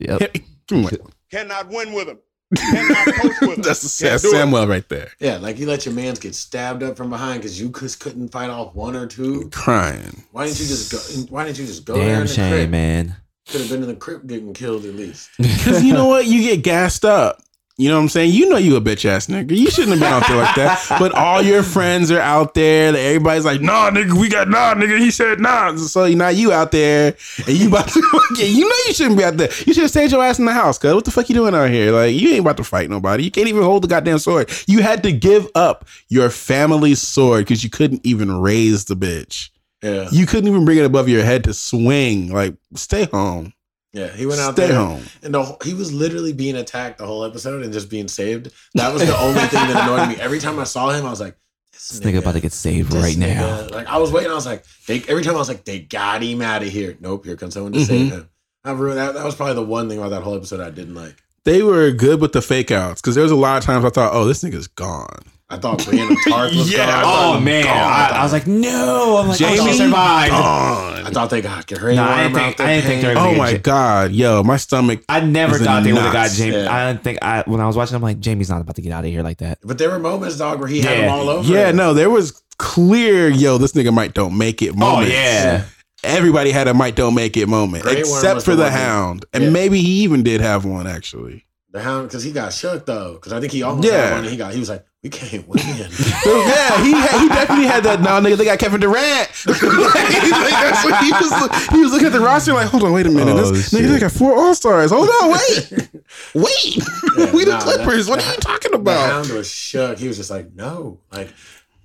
Yep. 0.00 0.36
Cannot 1.30 1.68
win 1.68 1.92
with 1.92 2.08
him. 2.08 2.18
Cannot 2.56 3.06
coach 3.14 3.32
with 3.40 3.50
him. 3.58 3.62
That's 3.62 3.82
the 3.98 4.04
Can't 4.08 4.14
it. 4.24 4.28
Samuel 4.28 4.66
right 4.66 4.88
there, 4.88 5.10
Yeah, 5.20 5.36
like 5.38 5.58
you 5.58 5.66
let 5.66 5.84
your 5.86 5.94
mans 5.94 6.18
get 6.18 6.34
stabbed 6.34 6.82
up 6.82 6.96
from 6.96 7.10
behind 7.10 7.40
because 7.40 7.60
you 7.60 7.68
just 7.70 8.00
couldn't 8.00 8.28
fight 8.30 8.50
off 8.50 8.74
one 8.74 8.94
or 8.96 9.06
two. 9.06 9.48
crying. 9.50 10.24
Why 10.32 10.46
didn't 10.46 10.60
you 10.60 10.66
just 10.66 10.92
go? 10.92 10.98
Why 11.34 11.44
didn't 11.44 11.58
you 11.58 11.66
just 11.66 11.84
go 11.84 11.96
Damn 11.96 12.26
shame, 12.26 12.52
crypt? 12.52 12.70
man. 12.70 13.16
Could 13.48 13.60
have 13.60 13.70
been 13.70 13.82
in 13.82 13.88
the 13.88 13.94
crypt 13.96 14.26
getting 14.26 14.52
killed 14.54 14.84
at 14.84 14.94
least. 14.94 15.30
Because 15.38 15.82
you 15.84 15.92
know 15.92 16.06
what? 16.06 16.26
You 16.26 16.42
get 16.42 16.62
gassed 16.64 17.04
up. 17.04 17.42
You 17.78 17.90
know 17.90 17.96
what 17.96 18.02
I'm 18.04 18.08
saying? 18.08 18.32
You 18.32 18.48
know 18.48 18.56
you 18.56 18.74
a 18.76 18.80
bitch 18.80 19.04
ass 19.04 19.26
nigga. 19.26 19.54
You 19.54 19.70
shouldn't 19.70 19.98
have 19.98 20.00
been 20.00 20.10
out 20.10 20.26
there 20.26 20.36
like 20.38 20.54
that. 20.56 20.82
But 20.98 21.12
all 21.12 21.42
your 21.42 21.62
friends 21.62 22.10
are 22.10 22.20
out 22.20 22.54
there. 22.54 22.96
Everybody's 22.96 23.44
like, 23.44 23.60
nah, 23.60 23.90
nigga, 23.90 24.18
we 24.18 24.30
got 24.30 24.48
nah, 24.48 24.72
nigga. 24.74 24.98
He 24.98 25.10
said 25.10 25.40
nah. 25.40 25.76
So 25.76 26.08
now 26.08 26.28
you 26.28 26.52
out 26.52 26.72
there 26.72 27.14
and 27.46 27.56
you 27.56 27.68
about 27.68 27.88
to 27.88 28.00
you 28.38 28.64
know 28.66 28.76
you 28.86 28.94
shouldn't 28.94 29.18
be 29.18 29.24
out 29.24 29.36
there. 29.36 29.50
You 29.66 29.74
should 29.74 29.82
have 29.82 29.90
stayed 29.90 30.10
your 30.10 30.24
ass 30.24 30.38
in 30.38 30.46
the 30.46 30.52
house, 30.54 30.78
cuz 30.78 30.94
what 30.94 31.04
the 31.04 31.10
fuck 31.10 31.28
you 31.28 31.34
doing 31.34 31.54
out 31.54 31.68
here? 31.68 31.92
Like 31.92 32.14
you 32.14 32.30
ain't 32.30 32.40
about 32.40 32.56
to 32.56 32.64
fight 32.64 32.88
nobody. 32.88 33.24
You 33.24 33.30
can't 33.30 33.48
even 33.48 33.62
hold 33.62 33.82
the 33.84 33.88
goddamn 33.88 34.20
sword. 34.20 34.50
You 34.66 34.82
had 34.82 35.02
to 35.02 35.12
give 35.12 35.46
up 35.54 35.86
your 36.08 36.30
family's 36.30 37.02
sword 37.02 37.44
because 37.44 37.62
you 37.62 37.68
couldn't 37.68 38.00
even 38.06 38.40
raise 38.40 38.86
the 38.86 38.96
bitch. 38.96 39.50
Yeah, 39.82 40.08
You 40.10 40.24
couldn't 40.26 40.48
even 40.48 40.64
bring 40.64 40.78
it 40.78 40.86
above 40.86 41.08
your 41.08 41.22
head 41.22 41.44
to 41.44 41.52
swing. 41.52 42.32
Like, 42.32 42.54
stay 42.74 43.04
home. 43.04 43.52
Yeah. 43.98 44.08
He 44.08 44.26
went 44.26 44.40
out 44.40 44.52
Stay 44.54 44.66
there 44.68 44.76
home. 44.76 45.02
and 45.22 45.34
the, 45.34 45.56
he 45.64 45.74
was 45.74 45.92
literally 45.92 46.32
being 46.32 46.56
attacked 46.56 46.98
the 46.98 47.06
whole 47.06 47.24
episode 47.24 47.62
and 47.62 47.72
just 47.72 47.88
being 47.90 48.08
saved. 48.08 48.52
That 48.74 48.92
was 48.92 49.06
the 49.06 49.16
only 49.18 49.40
thing 49.40 49.66
that 49.68 49.88
annoyed 49.88 50.08
me. 50.08 50.20
Every 50.22 50.38
time 50.38 50.58
I 50.58 50.64
saw 50.64 50.90
him, 50.90 51.06
I 51.06 51.10
was 51.10 51.20
like, 51.20 51.36
"This, 51.72 51.88
This 51.88 52.00
nigga 52.00 52.18
about 52.18 52.32
to 52.34 52.40
get 52.40 52.52
saved 52.52 52.92
this 52.92 53.02
right 53.02 53.16
now. 53.16 53.66
Like 53.70 53.86
I 53.86 53.98
was 53.98 54.12
waiting. 54.12 54.30
I 54.30 54.34
was 54.34 54.46
like, 54.46 54.64
they, 54.86 55.02
every 55.08 55.22
time 55.24 55.34
I 55.34 55.38
was 55.38 55.48
like, 55.48 55.64
they 55.64 55.80
got 55.80 56.22
him 56.22 56.42
out 56.42 56.62
of 56.62 56.68
here. 56.68 56.96
Nope, 57.00 57.24
here 57.24 57.36
comes 57.36 57.54
someone 57.54 57.72
to 57.72 57.78
Mm-hmm. 57.78 57.86
save 57.86 58.12
him. 58.12 58.28
I 58.64 58.72
ruined 58.72 58.98
that. 58.98 59.14
That 59.14 59.24
was 59.24 59.34
probably 59.36 59.54
the 59.54 59.62
one 59.64 59.88
thing 59.88 59.98
about 59.98 60.10
that 60.10 60.22
whole 60.22 60.34
episode 60.36 60.60
I 60.60 60.70
didn't 60.70 60.94
like. 60.94 61.14
They 61.44 61.62
were 61.62 61.92
good 61.92 62.20
with 62.20 62.32
the 62.32 62.42
fake 62.42 62.72
outs 62.72 63.00
because 63.00 63.14
there 63.14 63.22
was 63.22 63.30
a 63.32 63.36
lot 63.36 63.58
of 63.58 63.64
times 63.64 63.84
I 63.84 63.90
thought, 63.90 64.12
oh, 64.12 64.24
this 64.24 64.42
nigga's 64.42 64.66
gone. 64.66 65.20
I 65.48 65.58
thought 65.58 65.84
Brienne 65.84 66.10
of 66.10 66.18
Tarth 66.28 66.56
was 66.56 66.72
Yeah, 66.72 66.78
gone. 66.86 66.88
I 66.88 66.92
I 66.98 67.02
thought- 67.02 67.04
thought, 67.04 67.36
Oh 67.36 67.40
man, 67.40 67.66
I, 67.66 68.08
I 68.18 68.22
was 68.24 68.32
like, 68.32 68.46
no. 68.48 69.18
I'm 69.18 69.28
like, 69.28 69.40
oh, 69.40 69.46
Jaime 69.46 69.70
she 69.72 69.78
survived. 69.78 70.30
gone. 70.32 71.06
I 71.06 71.10
thought 71.10 71.30
they 71.30 71.40
got 71.40 71.66
Gary 71.68 71.94
Nah, 71.94 72.04
I 72.10 72.22
didn't 72.24 72.36
out 72.36 72.42
think- 72.42 72.56
there. 72.56 72.66
I 72.66 72.70
didn't 72.74 72.86
think 72.88 73.02
they 73.02 73.14
were 73.14 73.20
Oh 73.20 73.34
my 73.36 73.52
get- 73.52 73.62
god, 73.62 74.10
yo, 74.12 74.42
my 74.42 74.56
stomach. 74.56 75.04
I 75.08 75.20
never 75.20 75.56
thought 75.58 75.84
they 75.84 75.92
would 75.92 76.02
have 76.02 76.12
got 76.12 76.22
nuts? 76.22 76.38
Jaime. 76.40 76.52
Yeah. 76.56 76.74
I 76.74 76.90
didn't 76.92 77.04
think 77.04 77.18
I 77.22 77.44
when 77.46 77.60
I 77.60 77.66
was 77.68 77.76
watching. 77.76 77.94
I'm 77.94 78.02
like, 78.02 78.24
Jaime's 78.24 78.50
not 78.50 78.60
about 78.60 78.74
to 78.74 78.82
get 78.82 78.90
out 78.92 79.04
of 79.04 79.10
here 79.10 79.22
like 79.22 79.38
that. 79.38 79.58
But 79.62 79.78
there 79.78 79.88
were 79.90 80.00
moments, 80.00 80.36
dog, 80.36 80.58
where 80.58 80.68
he 80.68 80.80
had 80.80 80.98
them 80.98 81.10
all 81.12 81.28
over. 81.28 81.52
Yeah, 81.52 81.68
him. 81.70 81.76
no, 81.76 81.94
there 81.94 82.10
was 82.10 82.42
clear, 82.58 83.28
yo, 83.28 83.56
this 83.58 83.72
nigga 83.72 83.92
might 83.94 84.14
don't 84.14 84.36
make 84.36 84.62
it 84.62 84.70
oh, 84.72 84.76
moments. 84.76 85.12
Oh 85.12 85.14
yeah, 85.14 85.64
Everybody 86.02 86.50
had 86.50 86.66
a 86.68 86.74
might 86.74 86.96
don't 86.96 87.14
make 87.14 87.36
it 87.36 87.48
moment, 87.48 87.82
Grey 87.84 88.00
except 88.00 88.42
for 88.42 88.56
the 88.56 88.64
the, 88.64 88.70
hound, 88.70 89.24
and 89.32 89.44
Yeah. 89.44 89.50
maybe 89.50 89.80
he 89.80 90.02
even 90.02 90.22
did 90.24 90.40
have 90.40 90.64
one 90.64 90.86
actually. 90.88 91.44
The 91.76 91.82
hound, 91.82 92.08
because 92.08 92.22
he 92.22 92.32
got 92.32 92.52
shook 92.54 92.86
though. 92.86 93.14
Because 93.14 93.32
I 93.32 93.40
think 93.40 93.52
he 93.52 93.62
almost 93.62 93.86
Yeah. 93.86 94.08
got 94.10 94.14
one. 94.16 94.20
And 94.24 94.30
he 94.30 94.36
got. 94.38 94.52
He 94.54 94.58
was 94.60 94.70
like, 94.70 94.86
"We 95.02 95.10
can't 95.10 95.46
win." 95.46 95.58
So, 95.58 95.66
yeah, 96.46 96.82
he 96.82 96.92
had, 96.92 97.20
he 97.20 97.28
definitely 97.28 97.66
had 97.66 97.84
that. 97.84 98.00
Now, 98.00 98.18
nigga, 98.18 98.36
they 98.38 98.44
got 98.46 98.58
Kevin 98.58 98.80
Durant. 98.80 99.28
Like, 99.46 99.60
that's 99.60 100.84
what 100.84 101.04
he 101.04 101.12
was. 101.12 101.68
He 101.70 101.78
was 101.80 101.92
looking 101.92 102.06
at 102.06 102.12
the 102.12 102.20
roster 102.20 102.52
like, 102.54 102.68
hold 102.68 102.82
on, 102.84 102.92
wait 102.92 103.06
a 103.06 103.10
minute. 103.10 103.36
Oh, 103.36 103.50
this, 103.50 103.72
nigga, 103.72 103.92
they 103.92 103.98
got 103.98 104.12
four 104.12 104.34
All 104.36 104.54
Stars. 104.54 104.90
Hold 104.90 105.08
on, 105.08 105.32
wait, 105.32 105.72
wait. 106.34 106.76
Yeah, 107.18 107.32
we 107.32 107.44
the 107.44 107.50
nah, 107.52 107.60
Clippers. 107.60 108.08
what 108.08 108.20
the- 108.20 108.26
are 108.26 108.30
you 108.32 108.38
talking 108.40 108.74
about?" 108.74 108.84
The 108.84 109.04
about? 109.04 109.10
hound 109.26 109.28
was 109.36 109.50
shook. 109.50 109.98
He 109.98 110.08
was 110.08 110.16
just 110.16 110.30
like, 110.30 110.54
"No, 110.54 111.00
like, 111.12 111.32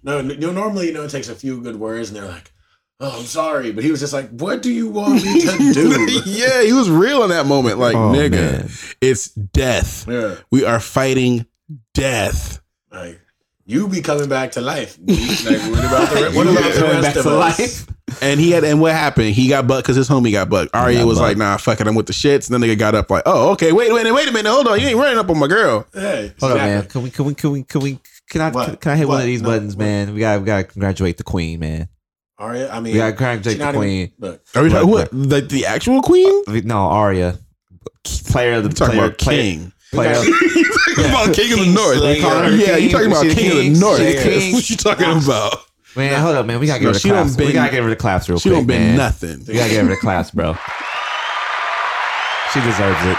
no." 0.04 0.20
You 0.22 0.38
know, 0.38 0.52
normally, 0.52 0.88
you 0.88 0.94
know, 0.94 1.04
it 1.04 1.12
takes 1.12 1.28
a 1.30 1.36
few 1.36 1.62
good 1.62 1.76
words, 1.76 2.10
and 2.10 2.18
they're 2.18 2.26
like, 2.28 2.51
"Oh, 3.02 3.20
I'm 3.20 3.26
sorry," 3.26 3.72
but 3.74 3.84
he 3.84 3.92
was 3.92 4.00
just 4.00 4.14
like, 4.14 4.30
"What 4.30 4.62
do 4.62 4.72
you 4.72 4.88
want 4.90 5.16
me 5.16 5.42
to 5.42 5.58
do?" 5.74 6.22
yeah, 6.26 6.62
he 6.64 6.72
was 6.72 6.90
real 6.90 7.24
in 7.24 7.30
that 7.32 7.46
moment. 7.48 7.80
Like, 7.80 7.96
Oh, 7.96 8.12
nigga, 8.14 8.32
man. 8.32 8.70
it's 9.02 9.30
death. 9.30 10.06
yeah, 10.08 10.36
We 10.52 10.64
are 10.64 10.80
fighting 10.80 11.46
death. 11.94 12.62
like 12.92 13.20
you 13.66 13.88
be 13.88 14.02
coming 14.02 14.28
back 14.30 14.52
to 14.54 14.62
life. 14.62 14.98
Like, 15.08 15.62
what 15.72 15.80
about 15.86 16.10
the, 16.14 16.32
what 16.36 16.48
about 16.48 16.74
the 16.74 16.82
rest 16.82 17.02
back 17.02 17.16
of 17.18 17.24
to 17.24 17.30
us? 17.40 17.60
life? 17.60 17.88
And 18.22 18.40
he 18.42 18.52
had, 18.52 18.64
and 18.66 18.82
what 18.82 18.92
happened? 18.92 19.30
He 19.34 19.48
got 19.48 19.66
bucked 19.68 19.84
because 19.84 19.96
his 19.96 20.10
homie 20.10 20.32
got 20.34 20.50
bucked. 20.50 20.76
Arya 20.76 21.00
got 21.00 21.08
was 21.08 21.18
bucked. 21.18 21.28
like, 21.30 21.38
"Nah, 21.38 21.56
fuck 21.58 21.80
it, 21.80 21.88
I'm 21.88 21.96
with 21.96 22.08
the 22.08 22.14
shits." 22.14 22.50
And 22.52 22.62
then 22.62 22.70
nigga 22.70 22.78
got 22.78 22.94
up 22.94 23.10
like, 23.10 23.24
"Oh, 23.26 23.52
okay, 23.54 23.72
wait, 23.72 23.92
wait, 23.94 24.12
wait 24.12 24.28
a 24.28 24.32
minute, 24.34 24.52
hold 24.52 24.68
on, 24.68 24.80
you 24.82 24.88
ain't 24.88 24.98
running 24.98 25.18
up 25.18 25.30
on 25.30 25.40
my 25.40 25.48
girl." 25.48 25.88
Hey, 25.94 26.34
Hold 26.42 26.52
on, 26.52 26.58
man. 26.58 26.86
Can 26.88 27.04
we? 27.04 27.10
Can 27.10 27.26
we? 27.26 27.34
Can 27.34 27.52
we? 27.52 27.64
Can 27.64 27.82
we? 27.82 28.00
Can 28.30 28.42
I? 28.42 28.50
What? 28.52 28.82
Can 28.82 28.92
I 28.92 28.96
hit 28.98 29.08
one 29.08 29.22
of 29.22 29.26
these 29.26 29.42
No, 29.42 29.50
buttons, 29.50 29.76
what? 29.78 29.84
man? 29.86 30.14
We 30.14 30.20
got. 30.20 30.40
We 30.42 30.46
got 30.46 30.58
to 30.58 30.64
congratulate 30.66 31.18
the 31.18 31.24
queen, 31.24 31.60
man. 31.62 31.88
Arya, 32.42 32.72
I 32.72 32.80
mean, 32.80 32.94
We 32.94 33.00
got 33.00 33.06
to 33.08 33.12
congratulate 33.14 33.58
the 33.60 33.64
not 33.64 33.70
even- 33.76 33.82
queen. 33.82 34.12
look, 34.20 34.42
Are 34.56 34.64
we 34.64 34.70
Look, 34.70 34.78
talking 34.80 34.92
what? 35.22 35.30
The, 35.30 35.42
the 35.42 35.66
actual 35.68 36.02
queen? 36.02 36.44
Uh, 36.48 36.62
no, 36.64 36.78
Arya, 36.88 37.38
player 38.04 38.54
of 38.54 38.64
the 38.64 38.70
I'm 38.70 38.76
talking 38.76 38.96
player, 38.96 39.06
about 39.06 39.18
player, 39.20 39.42
king. 39.42 39.72
Player, 39.92 40.14
talking 40.16 41.06
about 41.06 41.34
king 41.36 41.54
of 41.54 41.60
the 41.60 41.72
north. 41.74 41.98
Slayer. 41.98 42.50
Yeah, 42.56 42.78
you 42.78 42.90
king? 42.90 42.90
talking 42.90 43.08
about 43.12 43.22
She 43.24 43.30
the 43.30 43.36
king, 43.36 43.52
of 43.52 43.58
the 43.58 43.80
north. 43.80 43.98
She 44.00 44.06
the 44.06 44.22
king? 44.24 44.54
What 44.54 44.70
you 44.70 44.76
talking 44.78 45.24
about? 45.24 45.54
man, 45.96 46.20
hold 46.22 46.36
up, 46.36 46.46
man. 46.48 46.60
We 46.60 46.66
gotta 46.68 46.80
give 46.80 46.86
No, 46.86 46.90
her 46.90 46.94
the 46.94 47.00
she 47.00 47.10
don't 47.10 47.38
we 47.38 47.54
gotta 47.54 47.72
give 47.72 47.84
her 47.84 47.90
the 47.92 47.96
claps 47.96 48.28
real 48.30 48.40
She 48.40 48.50
quick, 48.50 48.60
don't 48.60 48.68
been 48.68 48.82
man. 48.82 48.98
nothing. 48.98 49.44
We 49.48 49.54
gotta 49.54 49.70
give 49.70 49.86
her 49.86 49.92
the 49.94 49.98
class, 50.00 50.32
bro. 50.32 50.54
She 52.54 52.60
deserves 52.62 53.06
it. 53.06 53.18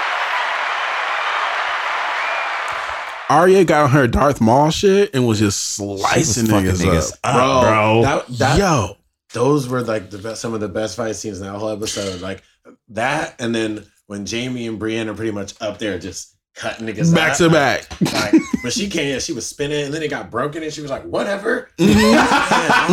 Arya 3.29 3.65
got 3.65 3.85
on 3.85 3.91
her 3.91 4.07
Darth 4.07 4.41
Maul 4.43 4.71
shit 4.71 5.11
and 5.15 5.27
was 5.27 5.39
just 5.39 5.75
slicing 5.75 6.47
fucking 6.49 6.71
niggas, 6.73 6.83
niggas 6.85 7.13
up. 7.25 7.35
up, 7.35 7.37
up, 7.37 7.63
bro. 7.63 8.03
That, 8.03 8.27
that, 8.39 8.59
Yo, 8.59 8.97
those 9.33 9.69
were 9.69 9.83
like 9.83 10.11
the 10.11 10.19
best, 10.19 10.41
some 10.41 10.55
of 10.55 10.61
the 10.61 10.69
best 10.69 10.97
fight 10.97 11.17
scenes 11.17 11.41
in 11.41 11.47
that 11.47 11.59
whole 11.59 11.71
episode. 11.71 12.21
Like 12.21 12.43
that, 12.89 13.35
and 13.41 13.55
then 13.55 13.85
when 14.07 14.27
Jaime 14.27 14.67
and 14.67 14.79
Brienne 14.79 15.09
are 15.09 15.15
pretty 15.15 15.31
much 15.33 15.55
up 15.61 15.79
there 15.79 15.99
just 15.99 16.37
cutting 16.55 16.87
niggas 16.87 17.15
back 17.15 17.37
to 17.39 17.49
back. 17.49 17.87
Like, 18.13 18.35
but 18.63 18.73
she 18.73 18.89
came, 18.89 19.19
she 19.21 19.33
was 19.33 19.47
spinning, 19.49 19.85
and 19.87 19.95
then 19.95 20.03
it 20.03 20.09
got 20.09 20.31
broken, 20.31 20.63
and 20.63 20.73
she 20.73 20.83
was 20.83 20.91
like, 20.91 21.05
"Whatever." 21.05 21.71
Mm-hmm. 21.79 22.15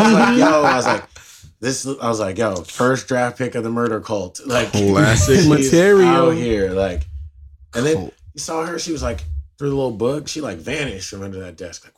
I 0.01 0.03
was 0.03 0.13
like, 0.13 0.37
"Yo," 0.37 0.63
I 0.63 0.75
was 0.75 0.85
like, 0.85 1.03
"This." 1.59 1.85
I 1.85 2.07
was 2.07 2.19
like, 2.19 2.37
"Yo, 2.37 2.55
first 2.63 3.07
draft 3.07 3.37
pick 3.37 3.55
of 3.55 3.63
the 3.63 3.69
murder 3.69 3.99
cult." 3.99 4.39
Like 4.45 4.71
Classic 4.71 5.47
material. 5.47 6.07
out 6.07 6.35
here. 6.35 6.71
Like, 6.71 7.05
and 7.75 7.85
then 7.85 8.11
you 8.33 8.39
saw 8.39 8.65
her. 8.65 8.79
She 8.79 8.91
was 8.91 9.03
like 9.03 9.23
through 9.57 9.69
the 9.69 9.75
little 9.75 9.91
book. 9.91 10.27
She 10.29 10.39
like 10.41 10.57
vanished 10.57 11.09
from 11.09 11.21
under 11.23 11.39
that 11.41 11.57
desk. 11.57 11.83
Like, 11.83 11.93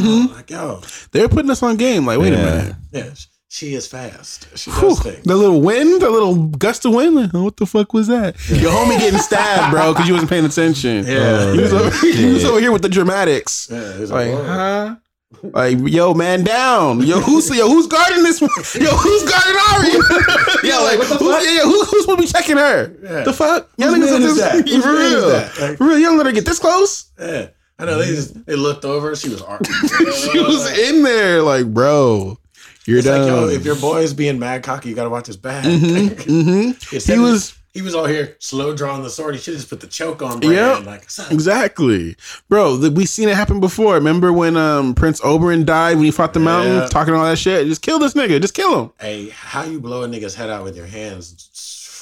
Mhm. 0.00 0.32
like 0.34 0.48
yo, 0.50 0.80
They're 1.12 1.28
putting 1.28 1.50
us 1.50 1.62
on 1.62 1.76
game. 1.76 2.06
Like, 2.06 2.18
wait 2.20 2.32
Yeah. 2.32 2.38
a 2.38 2.44
minute. 2.62 2.76
yeah, 2.92 3.10
she 3.54 3.74
is 3.74 3.86
fast. 3.86 4.48
She 4.58 4.68
Whew. 4.72 4.88
does 4.88 5.00
things. 5.00 5.22
The 5.24 5.36
little 5.36 5.60
wind, 5.60 6.02
the 6.02 6.10
little 6.10 6.46
gust 6.48 6.84
of 6.86 6.92
wind. 6.92 7.14
Like, 7.14 7.30
oh, 7.34 7.44
what 7.44 7.56
the 7.56 7.66
fuck 7.66 7.92
was 7.92 8.08
that? 8.08 8.34
Your 8.48 8.72
homie 8.72 8.98
getting 8.98 9.20
stabbed, 9.20 9.72
bro, 9.72 9.92
because 9.92 10.08
you 10.08 10.14
wasn't 10.14 10.30
paying 10.30 10.44
attention. 10.44 11.06
Yeah. 11.06 11.36
Oh, 11.38 11.52
he 11.54 11.60
was, 11.62 11.72
over, 11.72 11.90
he 12.06 12.24
was 12.32 12.44
over 12.44 12.58
here 12.60 12.72
with 12.72 12.82
the 12.82 12.88
dramatics. 12.88 13.68
Yeah, 13.70 13.78
Like, 13.78 14.10
like, 14.10 14.32
huh? 14.34 14.96
Like, 15.42 15.78
yo, 15.82 16.14
man, 16.14 16.42
down. 16.42 17.00
Yo, 17.02 17.20
who's 17.20 17.48
yo, 17.56 17.68
who's 17.68 17.86
guarding 17.86 18.22
this? 18.24 18.40
one? 18.40 18.50
Yo, 18.80 18.90
who's 18.90 19.22
guarding 19.30 19.56
Ari? 19.70 20.68
yo, 20.68 20.82
like, 20.84 20.98
what 20.98 21.08
the 21.08 21.16
who's, 21.16 21.34
fuck? 21.34 21.42
yeah, 21.44 21.62
who, 21.62 21.84
who's 21.84 22.00
supposed 22.02 22.18
to 22.18 22.22
be 22.22 22.26
checking 22.26 22.56
her? 22.56 22.96
Yeah. 23.02 23.22
The 23.24 23.32
fuck? 23.32 23.68
Whose 23.76 23.86
Y'all 23.86 23.94
niggas 23.94 24.00
man 24.10 24.22
are 24.22 24.26
is 24.26 24.36
just- 24.36 24.40
that? 24.40 24.82
For 24.82 24.92
man 24.92 25.06
is 25.06 25.14
real. 25.14 25.28
that? 25.28 25.60
Like- 25.60 25.78
For 25.78 25.84
real, 25.86 25.98
you 25.98 26.06
don't 26.06 26.16
let 26.16 26.26
her 26.26 26.32
get 26.32 26.44
this 26.46 26.58
close. 26.58 27.10
Yeah, 27.20 27.48
I 27.78 27.84
know. 27.84 27.98
They 27.98 28.06
just 28.06 28.46
they 28.46 28.56
looked 28.56 28.84
over. 28.84 29.14
She 29.16 29.28
was 29.28 29.42
art. 29.42 29.64
she 29.66 30.38
was 30.40 30.76
in 30.78 31.02
there, 31.04 31.40
like, 31.42 31.66
bro, 31.66 32.38
you're 32.86 32.98
It's 32.98 33.06
like, 33.06 33.16
done. 33.18 33.28
yo, 33.28 33.48
if 33.48 33.64
your 33.64 33.76
boy 33.76 34.00
is 34.02 34.14
being 34.14 34.38
mad 34.38 34.62
cocky, 34.62 34.88
you 34.88 34.94
gotta 34.94 35.10
watch 35.10 35.26
his 35.26 35.36
back. 35.36 35.64
hmm 35.66 36.72
Instead 36.92 37.14
He 37.14 37.18
was 37.18 37.54
he 37.72 37.82
was 37.82 37.92
all 37.92 38.06
here 38.06 38.36
slow 38.38 38.72
drawing 38.72 39.02
the 39.02 39.10
sword. 39.10 39.34
He 39.34 39.40
should 39.40 39.54
have 39.54 39.60
just 39.60 39.68
put 39.68 39.80
the 39.80 39.88
choke 39.88 40.22
on. 40.22 40.38
Brand. 40.38 40.54
Yep. 40.54 40.86
Like, 40.86 41.10
son, 41.10 41.26
exactly, 41.32 42.14
bro. 42.48 42.76
The, 42.76 42.88
we 42.92 43.04
seen 43.04 43.28
it 43.28 43.34
happen 43.34 43.58
before. 43.58 43.94
Remember 43.94 44.32
when 44.32 44.56
um 44.56 44.94
Prince 44.94 45.20
Oberyn 45.22 45.64
died 45.66 45.96
when 45.96 46.04
he 46.04 46.12
fought 46.12 46.34
the 46.34 46.40
mountain, 46.40 46.88
talking 46.88 47.14
all 47.14 47.24
that 47.24 47.36
shit? 47.38 47.66
Just 47.66 47.82
kill 47.82 47.98
this 47.98 48.14
nigga. 48.14 48.40
Just 48.40 48.54
kill 48.54 48.80
him. 48.80 48.92
hey, 49.00 49.28
how 49.30 49.64
you 49.64 49.80
blow 49.80 50.04
a 50.04 50.08
nigga's 50.08 50.36
head 50.36 50.50
out 50.50 50.62
with 50.62 50.76
your 50.76 50.86
hands? 50.86 51.50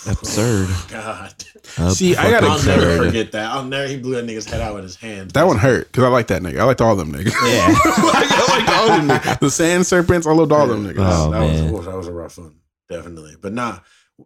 Absurd. 0.06 0.66
Oh, 0.70 0.86
God, 0.90 1.44
See, 1.92 2.16
I 2.16 2.30
gotta- 2.30 2.46
I'll 2.46 2.64
never 2.64 3.04
forget 3.06 3.32
that. 3.32 3.50
I'll 3.52 3.64
never. 3.64 3.86
He 3.88 3.98
blew 3.98 4.18
a 4.18 4.22
nigga's 4.22 4.44
head 4.46 4.60
out 4.60 4.74
with 4.74 4.84
his 4.84 4.96
hands. 4.96 5.32
That 5.32 5.46
one 5.46 5.58
hurt 5.58 5.86
because 5.86 6.04
I 6.04 6.08
like 6.08 6.26
that 6.28 6.42
nigga. 6.42 6.60
I 6.60 6.64
liked 6.64 6.80
all 6.80 6.96
them 6.96 7.12
niggas. 7.12 7.32
Yeah. 7.32 7.66
like, 8.12 8.30
I 8.30 8.46
liked 8.58 8.68
all 8.70 8.86
them 8.88 9.08
niggas. 9.08 9.38
The 9.40 9.50
sand 9.50 9.86
serpents. 9.86 10.26
I 10.26 10.32
loved 10.32 10.52
all 10.52 10.66
them 10.66 10.84
niggas. 10.84 10.96
Oh, 10.98 11.30
that 11.30 11.40
man. 11.40 11.72
was 11.72 11.86
that 11.86 11.96
was 11.96 12.08
a 12.08 12.12
rough 12.12 12.38
one, 12.38 12.56
definitely. 12.88 13.36
But 13.40 13.52
nah, 13.52 13.78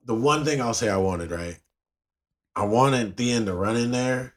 the 0.05 0.15
one 0.15 0.45
thing 0.45 0.61
I'll 0.61 0.75
say 0.75 0.89
I 0.89 0.97
wanted 0.97 1.31
right, 1.31 1.59
I 2.55 2.65
wanted 2.65 3.17
Theon 3.17 3.45
to 3.47 3.55
run 3.55 3.77
in 3.77 3.91
there, 3.91 4.35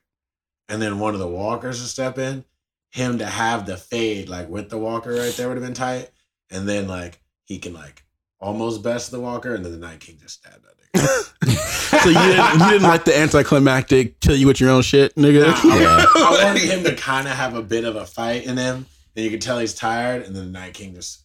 and 0.68 0.82
then 0.82 1.00
one 1.00 1.14
of 1.14 1.20
the 1.20 1.28
walkers 1.28 1.82
to 1.82 1.88
step 1.88 2.18
in, 2.18 2.44
him 2.92 3.20
to 3.20 3.26
have 3.26 3.66
the 3.66 3.78
fade 3.78 4.28
like 4.30 4.50
with 4.50 4.70
the 4.70 4.78
walker 4.78 5.12
right 5.14 5.34
there 5.34 5.48
would 5.48 5.58
have 5.58 5.66
been 5.66 5.74
tight, 5.74 6.10
and 6.52 6.68
then 6.68 6.88
like 6.88 7.22
he 7.46 7.60
can 7.60 7.74
like 7.74 8.04
almost 8.42 8.84
best 8.84 9.12
the 9.12 9.20
walker, 9.20 9.54
and 9.56 9.64
then 9.64 9.72
the 9.72 9.78
Night 9.78 10.00
King 10.00 10.18
just 10.20 10.40
stabbed 10.40 10.64
that 10.64 10.78
nigga. 10.78 10.79
So 11.00 12.10
you 12.10 12.14
didn't, 12.20 12.60
you 12.60 12.70
didn't 12.70 12.84
like 12.84 13.06
the 13.06 13.18
anticlimactic 13.18 14.20
kill 14.20 14.36
you 14.36 14.48
with 14.48 14.60
your 14.60 14.70
own 14.70 14.82
shit, 14.82 15.16
nigga. 15.16 15.48
Nah, 15.48 15.74
I, 15.76 15.80
Yeah. 15.80 16.06
I 16.16 16.44
wanted 16.46 16.62
him 16.64 16.84
to 16.84 16.96
kind 16.96 17.28
of 17.28 17.34
have 17.36 17.56
a 17.56 17.62
bit 17.62 17.86
of 17.86 17.96
a 17.96 18.06
fight 18.06 18.46
in 18.46 18.58
him, 18.58 18.86
and 19.16 19.26
you 19.26 19.32
could 19.32 19.42
tell 19.42 19.60
he's 19.60 19.74
tired, 19.74 20.24
and 20.24 20.36
then 20.36 20.46
the 20.52 20.60
Night 20.60 20.74
King 20.74 20.94
just. 20.96 21.24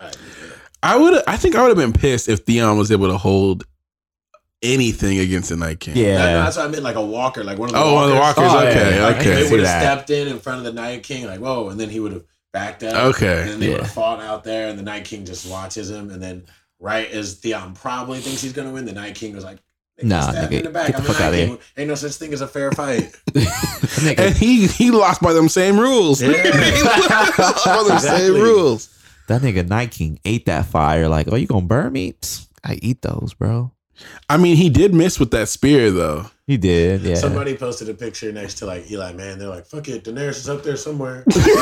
All 0.00 0.06
right. 0.06 0.16
I 0.82 0.96
would. 0.96 1.22
I 1.26 1.36
think 1.36 1.56
I 1.56 1.62
would 1.62 1.76
have 1.76 1.92
been 1.92 1.98
pissed 1.98 2.28
if 2.28 2.40
Theon 2.40 2.76
was 2.76 2.92
able 2.92 3.08
to 3.08 3.16
hold 3.16 3.64
anything 4.62 5.18
against 5.18 5.48
the 5.50 5.56
Night 5.56 5.80
King. 5.80 5.94
That- 5.94 6.00
Yeah. 6.00 6.16
that's 6.44 6.56
what 6.56 6.66
I 6.66 6.68
meant, 6.68 6.82
like 6.82 6.96
a 6.96 7.04
walker, 7.04 7.44
like 7.44 7.58
one 7.58 7.68
of 7.68 7.74
the 7.74 7.80
Oh, 7.80 7.94
one 7.94 8.04
of 8.04 8.10
the 8.10 8.16
walkers. 8.16 8.44
walkers. 8.44 8.62
Oh, 8.64 8.68
okay, 8.68 8.96
yeah. 8.96 9.02
Like, 9.04 9.16
okay. 9.16 9.34
They 9.34 9.44
see 9.44 9.50
would 9.50 9.60
have 9.60 9.66
that. 9.68 9.80
stepped 9.82 10.10
in 10.10 10.28
in 10.28 10.38
front 10.38 10.58
of 10.58 10.64
the 10.64 10.72
Night 10.72 11.02
King, 11.02 11.26
like 11.26 11.40
whoa, 11.40 11.68
and 11.68 11.78
then 11.78 11.90
he 11.90 12.00
would 12.00 12.12
have 12.12 12.24
backed 12.52 12.82
up. 12.82 12.94
Okay. 13.14 13.42
and 13.42 13.50
then 13.50 13.60
they 13.60 13.68
would 13.70 13.80
have 13.80 13.90
fought 13.90 14.20
out 14.20 14.44
there, 14.44 14.68
and 14.68 14.78
the 14.78 14.82
Night 14.82 15.04
King 15.04 15.24
just 15.24 15.48
watches 15.50 15.90
him, 15.90 16.10
and 16.10 16.22
then 16.22 16.44
right 16.84 17.10
as 17.10 17.34
Theon 17.40 17.72
probably 17.74 18.20
thinks 18.20 18.42
he's 18.42 18.52
gonna 18.52 18.70
win, 18.70 18.84
the 18.84 18.92
Night 18.92 19.14
King 19.14 19.34
was 19.34 19.42
like, 19.42 19.58
"Nigga, 20.00 20.04
Nah, 20.04 20.32
nigga, 20.32 20.52
in 20.52 20.64
the 20.64 20.70
back. 20.70 20.86
get 20.88 20.96
the 20.96 21.02
I'm 21.02 21.04
fuck 21.06 21.18
Night 21.18 21.26
outta 21.26 21.36
here." 21.36 21.58
Ain't 21.78 21.88
no 21.88 21.94
such 21.94 22.12
thing 22.12 22.32
as 22.32 22.40
a 22.42 22.46
fair 22.46 22.70
fight." 22.72 23.12
And 24.18 24.36
he 24.36 24.66
he 24.66 24.90
lost 24.90 25.22
by 25.22 25.32
them 25.32 25.48
same 25.48 25.78
rules. 25.78 26.20
Yeah. 26.20 26.30
he 26.42 26.82
lost 26.82 27.64
by 27.64 27.82
them 27.88 27.98
same 27.98 28.34
rules. 28.40 28.88
That 29.28 29.40
nigga 29.40 29.66
Night 29.66 29.90
King 29.92 30.18
ate 30.24 30.46
that 30.46 30.66
fire. 30.66 31.08
Like, 31.08 31.28
oh, 31.32 31.36
you 31.36 31.46
gonna 31.46 31.64
burn 31.66 31.92
me? 31.92 32.12
Psst, 32.12 32.48
I 32.62 32.74
eat 32.82 33.00
those, 33.02 33.32
bro. 33.34 33.72
I 34.28 34.36
mean, 34.36 34.56
he 34.56 34.68
did 34.68 34.92
miss 34.92 35.18
with 35.18 35.30
that 35.30 35.48
spear 35.48 35.90
though. 35.90 36.26
He 36.46 36.58
did, 36.58 37.00
yeah. 37.00 37.14
Somebody 37.14 37.56
posted 37.56 37.88
a 37.88 37.94
picture 37.94 38.30
next 38.30 38.56
to 38.56 38.66
like 38.66 38.90
Eli 38.90 39.14
Man. 39.14 39.38
They're 39.38 39.48
like, 39.48 39.64
"Fuck 39.66 39.88
it, 39.88 40.04
Daenerys 40.04 40.36
is 40.36 40.48
up 40.48 40.62
there 40.62 40.76
somewhere." 40.76 41.24
basically, 41.26 41.54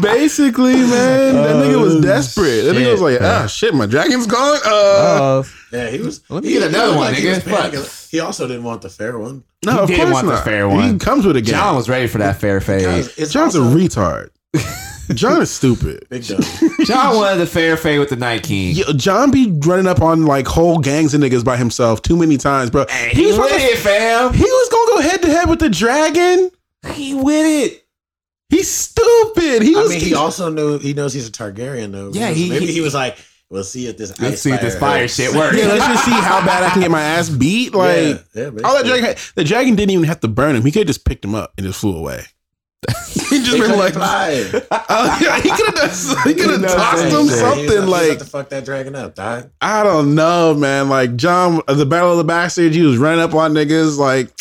basically, 0.00 0.74
man, 0.74 1.34
that 1.34 1.56
nigga 1.64 1.80
was 1.82 1.96
Oh, 1.96 2.00
desperate. 2.00 2.62
That 2.62 2.76
nigga 2.76 2.92
was 2.92 3.00
like, 3.00 3.20
ah, 3.20 3.46
shit, 3.46 3.74
my 3.74 3.86
dragon's 3.86 4.26
gone. 4.26 4.58
Uh, 4.64 4.70
Uh, 4.70 5.42
yeah, 5.72 5.90
he 5.90 5.98
was. 5.98 6.22
Let 6.28 6.42
me 6.44 6.50
he- 6.50 6.54
get 6.58 6.68
another 6.68 6.96
one, 6.96 7.12
like 7.12 7.16
he 7.16 7.28
was 7.28 7.38
nigga. 7.40 7.84
Fuck. 7.84 8.10
He 8.10 8.20
also 8.20 8.46
didn't 8.46 8.64
want 8.64 8.82
the 8.82 8.88
fair 8.88 9.18
one. 9.18 9.44
no, 9.64 9.72
he 9.72 9.78
of 9.78 9.88
did 9.88 9.96
course 9.98 10.12
want 10.12 10.26
the 10.26 10.32
not. 10.34 10.44
fair 10.44 10.70
He 10.70 10.98
comes 10.98 11.26
with 11.26 11.36
a 11.36 11.40
game. 11.42 11.54
Jon 11.54 11.76
was 11.76 11.88
ready 11.88 12.06
for 12.06 12.18
that 12.18 12.40
fair 12.40 12.60
fade. 12.60 12.84
Guys, 12.84 13.18
it's 13.18 13.32
Jon's 13.32 13.54
a 13.54 13.60
retard. 13.60 14.30
Jon 15.14 15.42
is 15.42 15.50
stupid. 15.50 16.06
Big 16.10 16.24
dumb. 16.26 16.40
Jon 16.84 17.16
wanted 17.16 17.38
the 17.38 17.46
fair 17.46 17.76
fade 17.76 17.98
with 17.98 18.10
the 18.10 18.16
Night 18.16 18.42
King. 18.44 18.74
Yo, 18.76 18.92
Jon 18.92 19.30
be 19.30 19.50
running 19.64 19.86
up 19.86 20.00
on 20.02 20.26
like 20.26 20.46
whole 20.46 20.78
gangs 20.78 21.14
of 21.14 21.20
niggas 21.20 21.44
by 21.44 21.56
himself 21.56 22.02
too 22.02 22.16
many 22.16 22.36
times, 22.36 22.70
bro. 22.70 22.86
he 23.10 23.26
was 23.26 23.38
with 23.38 23.48
supposed 23.50 23.64
it, 23.64 23.78
fam. 23.78 24.32
He 24.32 24.42
was 24.44 24.68
gonna 24.68 24.90
go 24.92 25.00
head 25.08 25.22
to 25.22 25.28
head 25.28 25.48
with 25.50 25.58
the 25.60 25.68
dragon. 25.70 26.50
He 26.92 27.14
with 27.14 27.46
it. 27.46 27.84
He's 28.48 28.70
stupid. 28.70 29.62
He 29.62 29.76
I 29.76 29.80
was. 29.80 29.90
mean, 29.90 30.00
he 30.00 30.14
also 30.14 30.50
knew 30.50 30.78
he 30.78 30.92
knows 30.94 31.12
he's 31.12 31.28
a 31.28 31.32
Targaryen 31.32 31.92
though. 31.92 32.10
Yeah, 32.12 32.30
he- 32.30 32.48
maybe 32.50 32.66
he- 32.66 32.72
he, 32.74 32.80
was 32.80 32.94
like, 32.94 33.16
"We'll 33.48 33.62
see 33.64 33.86
if 33.86 33.96
this 33.96 34.10
Let's 34.20 34.34
ice 34.34 34.40
see 34.42 34.50
if 34.52 34.60
this 34.60 34.76
fire 34.78 34.98
helps." 34.98 35.14
shit 35.14 35.32
works. 35.34 35.56
yeah, 35.56 35.66
let's 35.66 35.86
just 35.86 36.04
see 36.04 36.10
how 36.10 36.44
bad 36.44 36.64
I 36.64 36.70
can 36.70 36.80
get 36.80 36.90
my 36.90 37.02
ass 37.02 37.28
beat. 37.28 37.72
Like 37.80 37.96
yeah, 37.96 38.14
yeah, 38.34 38.44
all 38.46 38.50
that 38.50 38.82
basically. 38.84 38.88
dragon, 38.88 39.04
had- 39.04 39.18
the 39.36 39.44
dragon 39.44 39.74
didn't 39.76 39.90
even 39.90 40.04
have 40.06 40.20
to 40.20 40.28
burn 40.28 40.56
him. 40.56 40.62
He 40.64 40.72
could 40.72 40.80
have 40.80 40.86
just 40.88 41.04
picked 41.04 41.24
him 41.24 41.34
up 41.36 41.52
and 41.58 41.66
just 41.66 41.80
flew 41.80 41.96
away. 41.96 42.24
He 42.88 43.38
just 43.38 43.52
They 43.52 43.60
been 43.60 43.70
couldn't 43.70 43.78
like, 43.78 43.92
fly. 43.94 44.50
oh, 44.88 45.18
yeah, 45.20 45.40
he 45.40 45.50
could 45.50 45.66
have 45.66 45.74
done, 45.74 46.26
he 46.26 46.34
could 46.34 46.50
have 46.50 46.72
tossed 46.72 47.04
him 47.04 47.12
man. 47.12 47.22
He 47.24 47.28
something 47.28 47.86
like, 47.86 47.88
like 47.88 48.12
"You 48.12 48.18
to 48.18 48.24
fuck 48.24 48.48
that 48.48 48.64
dragon 48.64 48.96
up, 48.96 49.14
dog. 49.14 49.50
I 49.60 49.82
don't 49.82 50.14
know, 50.14 50.54
man. 50.54 50.88
Like 50.88 51.16
Jon, 51.16 51.60
uh, 51.68 51.74
the 51.74 51.86
Battle 51.86 52.12
of 52.12 52.18
the 52.18 52.24
Bastards, 52.24 52.74
he 52.74 52.82
was 52.82 52.96
running 52.96 53.20
up 53.20 53.34
on 53.34 53.52
niggas, 53.52 53.98
like, 53.98 54.32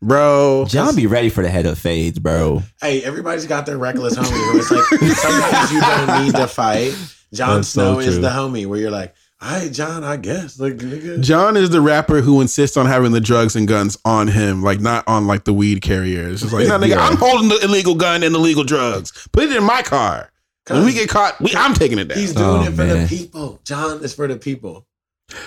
bro. 0.00 0.64
Jon 0.66 0.96
be 0.96 1.06
ready 1.06 1.28
for 1.28 1.42
the 1.42 1.50
head 1.50 1.66
of 1.66 1.78
fades, 1.78 2.18
bro. 2.18 2.62
Hey, 2.80 3.02
everybody's 3.04 3.46
got 3.46 3.66
their 3.66 3.78
reckless 3.78 4.16
homie. 4.16 4.30
Where 4.30 4.58
it's 4.58 4.70
like 4.70 4.84
sometimes 5.18 5.72
you 5.72 5.80
don't 5.80 6.24
need 6.24 6.34
to 6.34 6.46
fight. 6.48 6.94
Jon 7.34 7.56
That's 7.56 7.68
so 7.68 7.94
Snow 7.94 8.00
is 8.00 8.20
the 8.20 8.30
homie 8.30 8.66
where 8.66 8.78
you're 8.78 8.90
like, 8.90 9.14
all 9.42 9.50
right, 9.60 9.70
Jon, 9.72 10.04
I 10.04 10.16
guess. 10.16 10.58
Like, 10.58 10.74
nigga. 10.74 11.20
Jon 11.20 11.56
is 11.56 11.68
the 11.70 11.80
rapper 11.80 12.20
who 12.22 12.40
insists 12.40 12.76
on 12.76 12.86
having 12.86 13.12
the 13.12 13.20
drugs 13.20 13.56
and 13.56 13.68
guns 13.68 13.98
on 14.04 14.28
him, 14.28 14.62
like 14.62 14.80
not 14.80 15.06
on 15.06 15.26
like 15.26 15.44
the 15.44 15.52
weed 15.52 15.82
carriers. 15.82 16.42
It's 16.42 16.52
like, 16.52 16.66
no, 16.68 16.78
nigga, 16.78 16.90
Yeah. 16.90 17.06
I'm 17.06 17.16
holding 17.16 17.48
the 17.48 17.58
illegal 17.62 17.94
gun 17.94 18.22
and 18.22 18.34
the 18.34 18.38
legal 18.38 18.64
drugs. 18.64 19.28
Put 19.32 19.44
it 19.44 19.56
in 19.56 19.64
my 19.64 19.82
car. 19.82 20.30
When 20.70 20.84
we 20.86 20.94
get 20.94 21.10
caught, 21.10 21.38
we, 21.42 21.54
I'm 21.54 21.74
taking 21.74 21.98
it 21.98 22.08
down. 22.08 22.16
He's 22.18 22.32
doing 22.32 22.48
Oh, 22.48 22.62
it 22.62 22.70
for 22.70 22.86
man. 22.86 23.02
the 23.02 23.06
people. 23.08 23.60
Jon 23.64 24.02
is 24.02 24.14
for 24.14 24.26
the 24.26 24.36
people. 24.36 24.86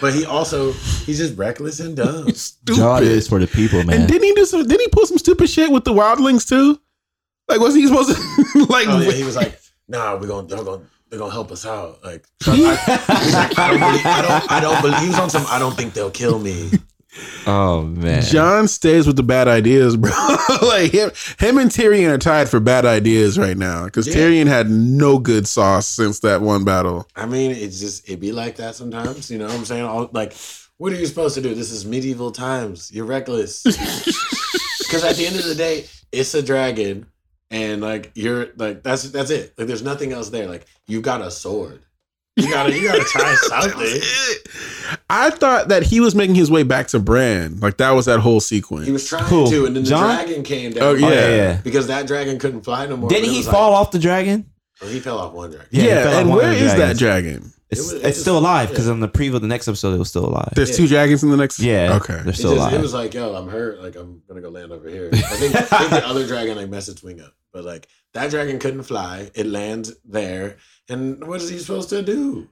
But 0.02 0.14
he 0.14 0.26
also 0.26 0.74
he's 0.74 1.18
just 1.18 1.36
reckless 1.38 1.80
and 1.80 1.96
dumb. 1.96 2.30
Stupid. 2.34 2.78
Jon 2.80 3.04
is 3.04 3.28
for 3.28 3.40
the 3.40 3.48
people, 3.48 3.84
man. 3.84 4.02
and 4.02 4.08
didn't 4.08 4.24
he 4.26 4.34
do 4.34 4.46
some? 4.46 4.62
Didn't 4.68 4.82
he 4.82 4.88
pull 4.90 5.06
some 5.08 5.18
stupid 5.18 5.50
shit 5.50 5.72
with 5.72 5.86
the 5.86 5.94
wildlings 5.94 6.48
too? 6.48 6.80
Like, 7.48 7.60
wasn't 7.62 7.82
he 7.84 7.88
supposed 7.88 8.10
to? 8.16 8.66
like, 8.70 8.88
Oh, 8.88 9.00
yeah, 9.00 9.12
he 9.12 9.24
was 9.24 9.36
like, 9.36 9.58
"Nah, 9.88 10.16
we're 10.20 10.28
gonna 10.28 10.48
they're 10.48 10.64
gonna 10.64 10.84
they're 11.10 11.20
gonna 11.20 11.32
help 11.32 11.52
us 11.52 11.66
out." 11.66 12.04
Like, 12.04 12.26
I, 12.46 13.54
I 13.58 13.68
don't 13.70 13.80
believe, 13.80 14.06
I 14.06 14.22
don't, 14.22 14.52
I 14.52 14.60
don't 14.60 14.82
believe. 14.82 15.16
He 15.16 15.22
on 15.22 15.30
some. 15.30 15.46
I 15.50 15.60
don't 15.60 15.76
think 15.76 15.94
they'll 15.94 16.12
kill 16.12 16.40
me. 16.40 16.72
oh 17.48 17.84
man. 17.84 18.22
Jon 18.24 18.68
stays 18.68 19.08
with 19.08 19.16
the 19.16 19.24
bad 19.24 19.48
ideas, 19.48 19.98
bro. 19.98 20.12
like 20.62 20.92
him, 20.92 21.12
him 21.40 21.58
and 21.58 21.72
Tyrion 21.72 22.10
are 22.10 22.18
tied 22.18 22.50
for 22.50 22.60
bad 22.60 22.86
ideas 22.86 23.40
right 23.40 23.58
now 23.58 23.86
because 23.86 24.08
Yeah. 24.08 24.16
Tyrion 24.16 24.48
had 24.48 24.70
no 24.70 25.18
good 25.18 25.48
sauce 25.48 25.88
since 25.88 26.20
that 26.22 26.42
one 26.42 26.64
battle. 26.64 27.08
I 27.16 27.26
mean, 27.26 27.52
it's 27.52 27.80
just 27.80 28.10
it 28.10 28.20
be 28.20 28.32
like 28.32 28.58
that 28.58 28.76
sometimes. 28.76 29.32
You 29.32 29.38
know 29.40 29.46
what 29.46 29.56
I'm 29.56 29.66
saying? 29.66 29.84
All, 29.84 30.10
like, 30.14 30.36
what 30.78 30.94
are 30.94 30.96
you 30.96 31.06
supposed 31.08 31.36
to 31.36 31.42
do? 31.42 31.56
This 31.56 31.72
is 31.72 31.86
medieval 31.86 32.32
times. 32.32 32.92
You're 32.92 33.06
reckless. 33.06 33.64
Because 33.64 35.04
at 35.04 35.16
the 35.16 35.26
end 35.26 35.36
of 35.38 35.46
the 35.46 35.56
day, 35.56 35.86
it's 36.12 36.34
a 36.34 36.42
dragon, 36.42 37.08
and 37.52 37.82
like 37.82 38.12
you're 38.16 38.48
like 38.58 38.84
that's 38.84 39.04
that's 39.12 39.30
it. 39.32 39.54
Like, 39.58 39.68
there's 39.68 39.84
nothing 39.84 40.12
else 40.14 40.30
there. 40.30 40.48
Like, 40.48 40.66
you 40.88 41.02
got 41.02 41.22
a 41.22 41.32
sword. 41.32 41.82
You 42.36 42.52
gotta 42.52 42.72
you 42.78 42.88
gotta 42.88 43.04
try 43.04 43.34
something. 43.36 44.02
I 45.10 45.32
thought 45.32 45.70
that 45.70 45.82
he 45.84 46.00
was 46.00 46.14
making 46.14 46.36
his 46.36 46.52
way 46.52 46.62
back 46.64 46.88
to 46.90 47.00
Bran. 47.00 47.60
Like 47.60 47.78
that 47.78 47.92
was 47.92 48.06
that 48.06 48.20
whole 48.20 48.40
sequence. 48.40 48.86
He 48.86 48.92
was 48.92 49.08
trying 49.08 49.26
Who? 49.26 49.50
to, 49.50 49.66
and 49.66 49.76
then 49.76 49.84
the 49.84 49.90
Jon? 49.90 50.16
dragon 50.16 50.44
came 50.44 50.72
down. 50.72 50.84
Oh, 50.84 50.94
yeah. 50.94 51.10
yeah, 51.10 51.30
yeah. 51.36 51.62
because 51.64 51.88
that 51.88 52.06
dragon 52.06 52.38
couldn't 52.38 52.62
fly 52.62 52.86
no 52.86 52.96
more. 52.98 53.10
Didn't 53.10 53.30
he 53.32 53.42
fall 53.42 53.72
like- 53.72 53.82
off 53.82 53.92
the 53.92 54.00
dragon? 54.00 54.46
oh, 54.82 54.88
he 54.88 55.00
fell 55.00 55.18
off 55.18 55.34
one 55.34 55.50
dragon. 55.50 55.68
Yeah, 55.72 55.84
yeah, 55.84 56.20
and 56.20 56.30
where 56.30 56.38
is 56.40 56.44
where 56.44 56.52
of 56.54 56.60
the 56.60 56.66
is 56.66 56.76
that 56.76 56.98
dragon? 56.98 57.52
It's, 57.70 57.80
It 57.82 57.84
was- 57.96 58.04
it 58.04 58.08
it's 58.08 58.22
still 58.22 58.38
alive 58.38 58.70
because 58.70 58.86
yeah. 58.86 58.94
on 58.94 59.00
the 59.02 59.10
preview, 59.10 59.36
of 59.36 59.42
the 59.42 59.48
next 59.48 59.68
episode, 59.68 59.94
it 59.94 60.00
was 60.00 60.10
still 60.10 60.26
alive. 60.26 60.50
There's 60.56 60.70
Yeah. 60.72 60.78
two 60.78 60.88
dragons 60.88 61.24
in 61.24 61.30
the 61.32 61.38
next. 61.38 61.60
Yeah. 61.60 61.98
Okay. 62.02 62.14
They're 62.16 62.30
It, 62.30 62.36
still 62.36 62.56
just, 62.56 62.72
it 62.74 62.80
was 62.82 62.94
like, 62.94 63.14
yo, 63.14 63.36
I'm 63.36 63.50
hurt. 63.50 63.82
Like 63.82 63.96
I'm 63.96 64.22
gonna 64.28 64.42
go 64.42 64.50
land 64.50 64.72
over 64.72 64.88
here. 64.90 65.10
I 65.14 65.18
think, 65.18 65.56
I 65.56 65.62
think 65.62 65.90
the 65.92 66.08
other 66.08 66.26
dragon 66.26 66.56
like 66.58 66.70
messed 66.70 66.88
its 66.90 67.04
wing 67.04 67.20
up, 67.22 67.34
but 67.52 67.66
like 67.66 67.88
that 68.14 68.30
dragon 68.32 68.58
couldn't 68.60 68.84
fly. 68.84 69.30
It 69.36 69.46
lands 69.48 69.94
there, 70.06 70.58
and 70.88 71.26
what 71.28 71.42
is 71.42 71.50
he 71.50 71.58
supposed 71.60 71.90
to 71.90 72.02
do? 72.02 72.48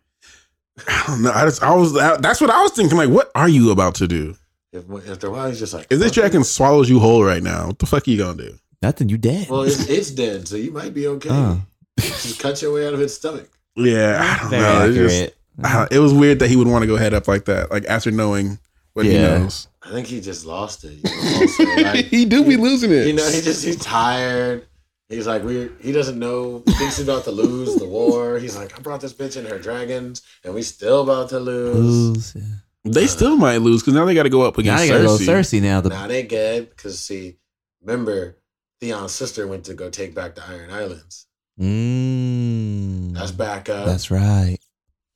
I 0.87 1.03
don't 1.07 1.21
know. 1.21 1.31
I, 1.31 1.45
just, 1.45 1.63
I 1.63 1.73
was. 1.73 1.93
That's 1.93 2.41
what 2.41 2.49
I 2.49 2.61
was 2.61 2.71
thinking. 2.73 2.97
Like, 2.97 3.09
what 3.09 3.31
are 3.35 3.47
you 3.47 3.71
about 3.71 3.95
to 3.95 4.07
do? 4.07 4.35
If 4.73 4.83
after 5.09 5.27
a 5.27 5.31
while, 5.31 5.47
he's 5.47 5.59
just 5.59 5.73
like, 5.73 5.83
If 5.89 5.99
this 5.99 6.09
"Fuck 6.09 6.17
it." 6.17 6.19
dragon 6.19 6.43
swallows 6.43 6.89
you 6.89 6.99
whole 6.99 7.23
right 7.23 7.41
now, 7.41 7.67
what 7.67 7.79
the 7.79 7.85
fuck 7.85 8.05
are 8.05 8.11
you 8.11 8.17
gonna 8.17 8.35
do? 8.43 8.55
Nothing. 8.81 9.07
You 9.07 9.17
dead. 9.17 9.49
well, 9.49 9.61
it's, 9.61 9.87
it's 9.87 10.11
dead, 10.11 10.45
so 10.49 10.57
you 10.57 10.71
might 10.73 10.93
be 10.93 11.07
okay. 11.07 11.29
Uh. 11.29 11.55
Just 11.97 12.39
cut 12.39 12.61
your 12.61 12.73
way 12.73 12.85
out 12.85 12.93
of 12.93 12.99
its 12.99 13.13
stomach. 13.13 13.49
Yeah, 13.75 14.19
I 14.21 14.41
don't 14.41 14.49
Very 14.49 14.61
know. 14.61 14.85
It, 14.85 14.93
just, 14.93 15.15
accurate. 15.15 15.35
I- 15.63 15.87
it 15.95 15.99
was 15.99 16.13
weird 16.13 16.39
that 16.39 16.49
he 16.49 16.55
would 16.55 16.67
want 16.67 16.83
to 16.83 16.87
go 16.87 16.95
head 16.97 17.13
up 17.13 17.27
like 17.27 17.45
that, 17.45 17.71
like 17.71 17.85
after 17.85 18.11
knowing 18.11 18.59
what 18.93 19.05
he 19.05 19.13
Yeah. 19.13 19.37
knows. 19.39 19.67
I 19.83 19.91
think 19.91 20.07
he 20.07 20.19
just 20.21 20.45
lost 20.45 20.83
it. 20.83 20.93
You 20.93 21.03
know, 21.03 21.41
also, 21.41 21.63
like, 21.83 22.05
he 22.05 22.25
do 22.25 22.43
be 22.43 22.57
losing 22.57 22.91
it. 22.91 23.05
You 23.07 23.13
know, 23.13 23.29
he 23.29 23.41
just 23.41 23.63
he's 23.63 23.77
tired. 23.77 24.65
He's 25.09 25.27
like 25.27 25.43
we 25.43 25.69
he 25.79 25.91
doesn't 25.91 26.17
know. 26.17 26.63
He 26.65 26.73
thinks 26.73 26.97
he's 26.97 27.07
about 27.07 27.25
to 27.25 27.31
lose 27.31 27.75
the 27.75 27.85
war. 27.85 28.39
He's 28.39 28.55
like, 28.57 28.75
I 28.77 28.81
brought 28.81 29.01
this 29.01 29.13
bitch 29.13 29.37
and 29.37 29.47
her 29.47 29.59
dragons, 29.59 30.23
and 30.43 30.55
we 30.55 30.63
still 30.63 31.03
about 31.03 31.29
to 31.29 31.39
lose. 31.39 32.33
Lose. 32.35 32.43
they 32.85 33.03
uh, 33.03 33.07
still 33.07 33.35
might 33.37 33.57
lose 33.57 33.81
because 33.83 33.93
now 33.93 34.05
they 34.05 34.15
got 34.15 34.23
to 34.23 34.29
go 34.29 34.41
up 34.41 34.57
Now 34.57 34.61
against 34.61 34.85
you 34.85 34.91
gotta 34.91 35.03
go 35.03 35.17
Cersei. 35.17 35.59
Cersei 35.59 35.61
now. 35.61 35.81
The, 35.81 35.89
Now 35.89 36.07
they 36.07 36.23
good 36.23 36.69
because 36.71 36.99
see, 36.99 37.35
remember 37.83 38.37
Theon's 38.81 39.11
sister 39.11 39.45
went 39.45 39.65
to 39.65 39.75
go 39.75 39.91
take 39.91 40.15
back 40.15 40.33
the 40.33 40.43
Iron 40.47 40.71
Islands. 40.71 41.27
Mm, 41.59 43.13
That's 43.13 43.31
back 43.31 43.69
up, 43.69 43.85
That's 43.85 44.11
right. 44.11 44.57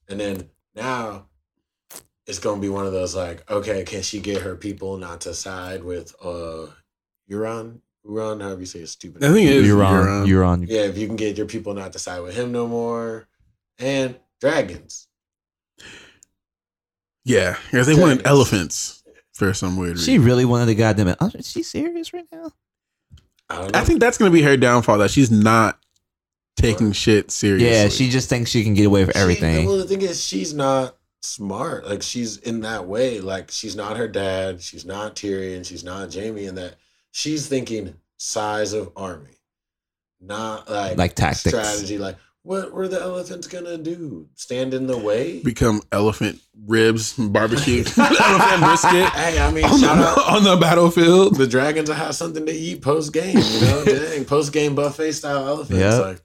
and 0.08 0.18
then 0.20 0.48
now 0.74 1.26
it's 2.26 2.38
gonna 2.38 2.60
be 2.60 2.68
one 2.68 2.86
of 2.86 2.92
those 2.92 3.14
like, 3.14 3.48
okay, 3.50 3.82
can 3.84 4.02
she 4.02 4.20
get 4.20 4.42
her 4.42 4.56
people 4.56 4.96
not 4.96 5.20
to 5.22 5.34
side 5.34 5.82
with 5.84 6.14
uh 6.22 6.66
Euron? 7.30 7.80
Euron, 8.06 8.40
however 8.40 8.60
you 8.60 8.66
say 8.66 8.78
his 8.80 8.92
stupid. 8.92 9.22
I 9.24 9.32
think 9.32 9.48
it 9.50 9.56
is 9.56 9.66
You're 9.66 9.78
Euron. 9.82 10.46
on. 10.46 10.62
Yeah, 10.62 10.82
if 10.82 10.96
you 10.96 11.06
can 11.06 11.16
get 11.16 11.36
your 11.36 11.46
people 11.46 11.74
not 11.74 11.92
to 11.92 11.98
side 11.98 12.20
with 12.22 12.34
him 12.36 12.50
no 12.52 12.66
more, 12.66 13.28
and 13.78 14.18
dragons. 14.40 15.06
Yeah, 17.24 17.56
because 17.70 17.86
they 17.86 17.94
wanted 17.94 18.22
Dragons. 18.22 18.26
elephants 18.26 19.04
for 19.34 19.52
some 19.52 19.76
weird 19.76 19.92
reason. 19.98 20.04
She 20.14 20.18
really 20.18 20.44
wanted 20.46 20.66
the 20.66 20.74
goddamn. 20.74 21.14
Oh, 21.20 21.30
is 21.34 21.50
she 21.50 21.62
serious 21.62 22.12
right 22.14 22.24
now? 22.32 22.50
I 23.50 23.56
don't 23.56 23.72
know. 23.72 23.78
I 23.80 23.84
think 23.84 24.00
that's 24.00 24.16
gonna 24.16 24.30
be 24.30 24.42
her 24.42 24.56
downfall. 24.56 24.98
That 24.98 25.10
she's 25.10 25.30
not 25.30 25.78
taking 26.60 26.92
shit 26.92 27.30
seriously. 27.30 27.68
Yeah, 27.70 27.88
she 27.88 28.08
just 28.10 28.28
thinks 28.28 28.50
she 28.50 28.62
can 28.64 28.74
get 28.74 28.86
away 28.86 29.04
with 29.04 29.14
She- 29.16 29.20
everything. 29.22 29.66
well, 29.66 29.78
the 29.78 29.84
thing 29.84 30.02
is, 30.02 30.22
she's 30.22 30.52
not 30.54 30.96
smart. 31.22 31.86
Like 31.86 32.02
she's 32.02 32.36
in 32.38 32.60
that 32.60 32.86
way. 32.86 33.20
Like 33.20 33.50
she's 33.50 33.76
not 33.76 33.96
her 33.96 34.08
dad. 34.08 34.62
She's 34.62 34.84
not 34.84 35.16
Tyrion. 35.16 35.64
She's 35.66 35.84
not 35.84 36.12
Jaime. 36.14 36.46
In 36.46 36.54
that 36.56 36.76
she's 37.12 37.46
thinking 37.46 37.94
size 38.16 38.72
of 38.72 38.90
army, 38.96 39.36
not 40.20 40.70
like 40.70 40.96
Like 40.98 41.14
tactics. 41.14 41.48
strategy. 41.56 41.98
Like 41.98 42.16
what 42.42 42.72
were 42.72 42.88
the 42.88 42.98
elephants 43.00 43.46
gonna 43.46 43.76
do? 43.76 44.26
Stand 44.34 44.72
in 44.72 44.86
the 44.86 44.96
way? 44.96 45.42
become 45.42 45.82
elephant 45.92 46.40
ribs, 46.66 47.12
barbecue, 47.12 47.84
elephant 47.98 48.62
brisket 48.62 49.08
Hey, 49.10 49.38
I 49.38 49.50
mean, 49.52 49.64
on 49.66 49.78
shout 49.78 49.98
the, 49.98 50.04
out. 50.06 50.18
on 50.36 50.44
the 50.44 50.56
battlefield. 50.56 51.36
The 51.36 51.46
dragons 51.46 51.90
will 51.90 51.96
have 51.96 52.14
something 52.14 52.46
to 52.46 52.52
eat 52.52 52.80
post 52.80 53.12
game, 53.12 53.36
you 53.36 53.60
know. 53.60 53.84
Dang, 53.84 54.24
post 54.24 54.54
game 54.54 54.74
buffet 54.74 55.12
style 55.12 55.46
elephants. 55.46 55.80
Yep. 55.80 56.02
Like, 56.02 56.22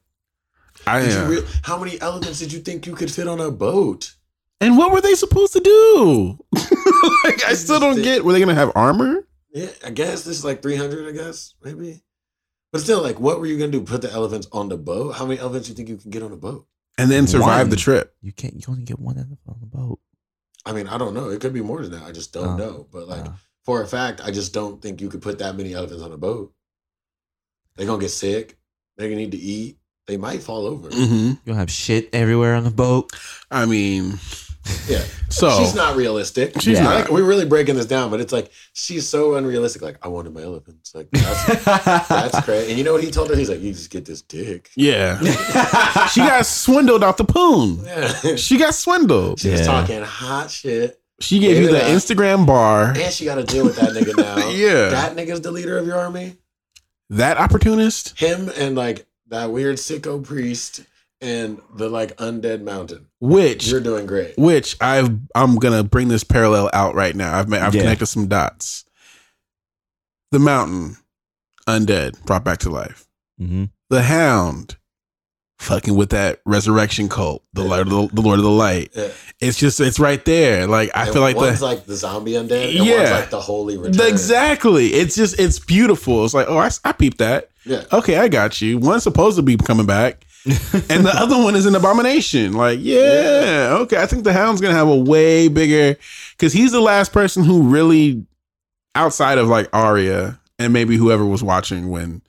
I 0.87 1.01
did 1.01 1.11
am. 1.11 1.31
you 1.31 1.39
re- 1.41 1.47
how 1.63 1.77
many 1.79 1.99
elephants 2.01 2.39
did 2.39 2.51
you 2.53 2.59
think 2.59 2.85
you 2.85 2.95
could 2.95 3.11
fit 3.11 3.27
on 3.27 3.39
a 3.39 3.51
boat? 3.51 4.15
and 4.61 4.77
what 4.77 4.91
were 4.91 5.01
they 5.01 5.15
supposed 5.15 5.53
to 5.53 5.59
do? 5.59 6.37
like, 7.25 7.43
I 7.45 7.53
still 7.55 7.79
don't 7.79 8.01
get. 8.01 8.23
Were 8.23 8.31
they 8.33 8.39
gonna 8.39 8.55
have 8.55 8.71
armor? 8.75 9.27
Yeah, 9.53 9.69
I 9.85 9.89
guess 9.91 10.23
this 10.23 10.37
is 10.37 10.45
like 10.45 10.61
300, 10.61 11.07
I 11.07 11.11
guess, 11.11 11.53
maybe. 11.63 12.03
But 12.73 12.81
still, 12.81 13.01
like, 13.01 13.19
what 13.21 13.39
were 13.39 13.45
you 13.45 13.57
going 13.57 13.71
to 13.71 13.79
do? 13.79 13.85
Put 13.85 14.01
the 14.01 14.11
elephants 14.11 14.49
on 14.51 14.67
the 14.67 14.75
boat? 14.77 15.15
How 15.15 15.25
many 15.25 15.39
elephants 15.39 15.67
do 15.67 15.71
you 15.71 15.77
think 15.77 15.87
you 15.87 15.95
can 15.95 16.11
get 16.11 16.23
on 16.23 16.33
a 16.33 16.35
boat? 16.35 16.67
And 16.97 17.09
then 17.09 17.25
survive 17.25 17.61
One. 17.67 17.69
the 17.69 17.77
trip. 17.77 18.13
You 18.21 18.33
can't. 18.33 18.53
You 18.55 18.61
only 18.67 18.83
get 18.83 18.99
one 18.99 19.15
elephant 19.17 19.39
on 19.47 19.61
the 19.61 19.65
boat. 19.65 19.99
I 20.65 20.73
mean, 20.73 20.87
I 20.89 20.97
don't 20.97 21.13
know. 21.13 21.29
It 21.29 21.39
could 21.39 21.53
be 21.53 21.61
more 21.61 21.81
than 21.81 21.91
that. 21.91 22.03
I 22.03 22.11
just 22.11 22.33
don't 22.33 22.49
Oh. 22.49 22.57
know. 22.57 22.87
But, 22.91 23.07
like, 23.07 23.25
Oh. 23.27 23.35
for 23.63 23.81
a 23.81 23.87
fact, 23.87 24.19
I 24.21 24.29
just 24.31 24.53
don't 24.53 24.81
think 24.81 24.99
you 24.99 25.07
could 25.07 25.21
put 25.21 25.37
that 25.39 25.55
many 25.55 25.73
elephants 25.73 26.03
on 26.03 26.11
a 26.11 26.17
boat. 26.17 26.53
They're 27.77 27.87
going 27.87 28.01
to 28.01 28.05
get 28.05 28.11
sick. 28.11 28.57
They're 28.97 29.07
going 29.07 29.19
to 29.19 29.23
need 29.23 29.31
to 29.31 29.37
eat. 29.37 29.77
They 30.07 30.17
might 30.17 30.43
fall 30.43 30.67
over. 30.67 30.89
hmm 30.89 31.03
You 31.29 31.37
don't 31.47 31.55
have 31.57 31.71
shit 31.71 32.09
everywhere 32.13 32.55
on 32.55 32.63
the 32.63 32.69
boat. 32.71 33.11
I 33.49 33.65
mean, 33.65 34.19
Yeah. 34.87 35.03
so 35.29 35.57
she's 35.59 35.73
not 35.73 35.95
realistic. 35.95 36.53
She's 36.61 36.77
Yeah. 36.77 36.83
not. 36.83 36.95
Like, 36.95 37.09
we're 37.11 37.23
really 37.23 37.45
breaking 37.45 37.75
this 37.75 37.87
down, 37.87 38.11
but 38.11 38.19
it's 38.21 38.31
like, 38.31 38.51
she's 38.73 39.07
so 39.07 39.33
unrealistic. 39.35 39.81
Like, 39.81 39.97
I 40.03 40.07
wanted 40.07 40.33
my 40.33 40.41
elephants. 40.43 40.93
Like, 40.93 41.07
that's, 41.11 41.63
that's 42.07 42.39
crazy. 42.45 42.69
And 42.69 42.77
you 42.77 42.83
know 42.83 42.93
what 42.93 43.03
he 43.03 43.09
told 43.09 43.29
her? 43.31 43.35
He's 43.35 43.49
like, 43.49 43.61
you 43.61 43.73
just 43.73 43.89
get 43.89 44.05
this 44.05 44.21
dick. 44.21 44.69
yeah, 44.75 45.19
she 46.13 46.19
got 46.19 46.45
swindled 46.45 47.03
out 47.03 47.17
the 47.17 47.25
poon. 47.25 47.79
Yeah. 47.83 48.35
She 48.35 48.57
got 48.57 48.75
swindled. 48.75 49.39
She 49.39 49.49
was 49.49 49.61
Yeah. 49.61 49.65
talking 49.65 50.01
hot 50.03 50.51
shit. 50.51 50.99
She 51.19 51.39
gave 51.39 51.57
you 51.63 51.67
the 51.71 51.77
Yeah. 51.77 51.95
Instagram 51.95 52.45
bar. 52.45 52.93
And 52.95 53.11
she 53.13 53.25
got 53.25 53.35
to 53.35 53.43
deal 53.43 53.63
with 53.65 53.77
that 53.77 53.89
nigga 53.91 54.15
now. 54.17 54.49
Yeah. 54.49 54.89
That 54.89 55.15
nigga's 55.15 55.41
the 55.41 55.51
leader 55.51 55.77
of 55.77 55.87
your 55.87 55.97
army. 55.97 56.35
That 57.09 57.37
opportunist, 57.37 58.19
Him 58.19 58.51
and 58.57 58.75
like 58.75 59.05
that 59.27 59.51
weird 59.51 59.77
sicko 59.77 60.23
priest 60.23 60.81
and 61.21 61.59
the 61.75 61.89
like 61.89 62.15
undead 62.17 62.61
mountain. 62.61 63.07
which 63.19 63.67
You're 63.67 63.79
doing 63.81 64.05
great. 64.05 64.37
which 64.37 64.75
I've 64.81 65.17
I'm 65.33 65.55
gonna 65.57 65.83
bring 65.83 66.07
this 66.09 66.23
parallel 66.23 66.69
out 66.73 66.93
right 66.95 67.15
now. 67.15 67.37
I've 67.37 67.49
ma- 67.49 67.57
I've 67.57 67.73
Yeah. 67.75 67.81
connected 67.81 68.05
some 68.07 68.27
dots. 68.27 68.83
The 70.31 70.39
mountain, 70.39 70.97
undead, 71.67 72.23
brought 72.25 72.43
back 72.43 72.59
to 72.59 72.69
life. 72.69 73.07
hmm 73.39 73.65
The 73.89 74.03
hound, 74.03 74.75
fucking 75.59 75.95
with 75.95 76.09
that 76.09 76.41
resurrection 76.45 77.07
cult, 77.07 77.43
the 77.53 77.63
Yeah. 77.63 77.69
Lord, 77.69 77.89
the, 77.89 78.09
the 78.15 78.21
Lord 78.21 78.39
of 78.39 78.43
the 78.45 78.51
Light. 78.51 78.91
Yeah. 78.93 79.07
It's 79.39 79.57
just 79.57 79.79
it's 79.79 79.99
right 79.99 80.23
there. 80.25 80.67
Like 80.67 80.91
I 80.93 81.03
And 81.05 81.13
feel 81.13 81.21
like 81.21 81.35
one's 81.37 81.59
the 81.59 81.65
like 81.65 81.85
the 81.85 81.95
zombie 81.95 82.33
undead. 82.33 82.75
And 82.77 82.85
Yeah. 82.85 82.97
one's 82.99 83.11
like 83.11 83.29
the 83.29 83.41
holy 83.41 83.77
return. 83.77 84.07
Exactly. 84.07 84.87
It's 84.93 85.15
just 85.15 85.39
it's 85.39 85.59
beautiful. 85.59 86.25
It's 86.25 86.33
like 86.33 86.47
oh 86.49 86.57
I, 86.57 86.69
I 86.83 86.91
peeped 86.91 87.19
that. 87.19 87.49
Yeah. 87.65 87.83
Okay, 87.91 88.17
I 88.17 88.27
got 88.27 88.61
you. 88.61 88.77
One's 88.77 89.03
supposed 89.03 89.37
to 89.37 89.41
be 89.41 89.57
coming 89.57 89.85
back, 89.85 90.25
and 90.45 91.05
the 91.05 91.11
other 91.15 91.35
one 91.41 91.55
is 91.55 91.65
an 91.65 91.75
abomination. 91.75 92.53
Like, 92.53 92.79
yeah, 92.81 93.77
okay. 93.81 93.97
I 94.01 94.05
think 94.05 94.23
the 94.23 94.33
Hound's 94.33 94.61
gonna 94.61 94.75
have 94.75 94.87
a 94.87 94.95
way 94.95 95.47
bigger 95.47 95.97
because 96.37 96.53
he's 96.53 96.71
the 96.71 96.81
last 96.81 97.11
person 97.11 97.43
who 97.43 97.63
really, 97.63 98.25
outside 98.93 99.37
of 99.39 99.47
like 99.47 99.67
Arya 99.73 100.39
and 100.59 100.71
maybe 100.73 100.95
whoever 100.97 101.25
was 101.25 101.43
watching 101.43 101.89
when 101.89 102.21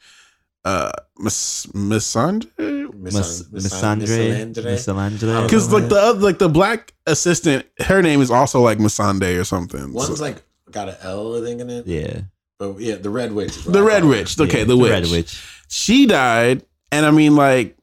uh 0.64 0.90
Miss 1.18 1.66
Missandre 1.66 2.92
Miss 2.94 3.14
Miss 3.52 3.68
Missandre, 3.68 4.52
Missandre. 4.54 5.42
because 5.44 5.70
like 5.72 5.88
the 5.88 5.96
other, 5.96 6.18
like 6.20 6.38
the 6.38 6.48
black 6.48 6.92
assistant, 7.06 7.66
her 7.80 8.02
name 8.02 8.20
is 8.20 8.30
also 8.30 8.60
like 8.62 8.78
Missandei 8.78 9.38
or 9.38 9.44
something. 9.44 9.92
One's 9.92 10.16
So- 10.16 10.22
like 10.24 10.42
got 10.70 10.88
an 10.88 10.96
L, 11.02 11.36
I 11.36 11.44
think, 11.46 11.60
in 11.60 11.70
it. 11.70 11.86
Yeah, 11.86 12.20
But 12.58 12.80
yeah, 12.80 12.96
the 12.96 13.10
Red 13.10 13.32
Witch. 13.32 13.56
is 13.56 13.64
the 13.64 13.82
Red 13.82 14.02
call 14.02 14.12
her. 14.12 14.18
Witch. 14.18 14.40
Okay, 14.40 14.58
Yeah, 14.60 14.64
the 14.64 14.76
witch. 14.76 14.90
Red 14.90 15.06
Witch. 15.10 15.42
She 15.68 16.06
died, 16.06 16.62
and 16.92 17.04
I 17.04 17.10
mean, 17.10 17.36
like, 17.36 17.76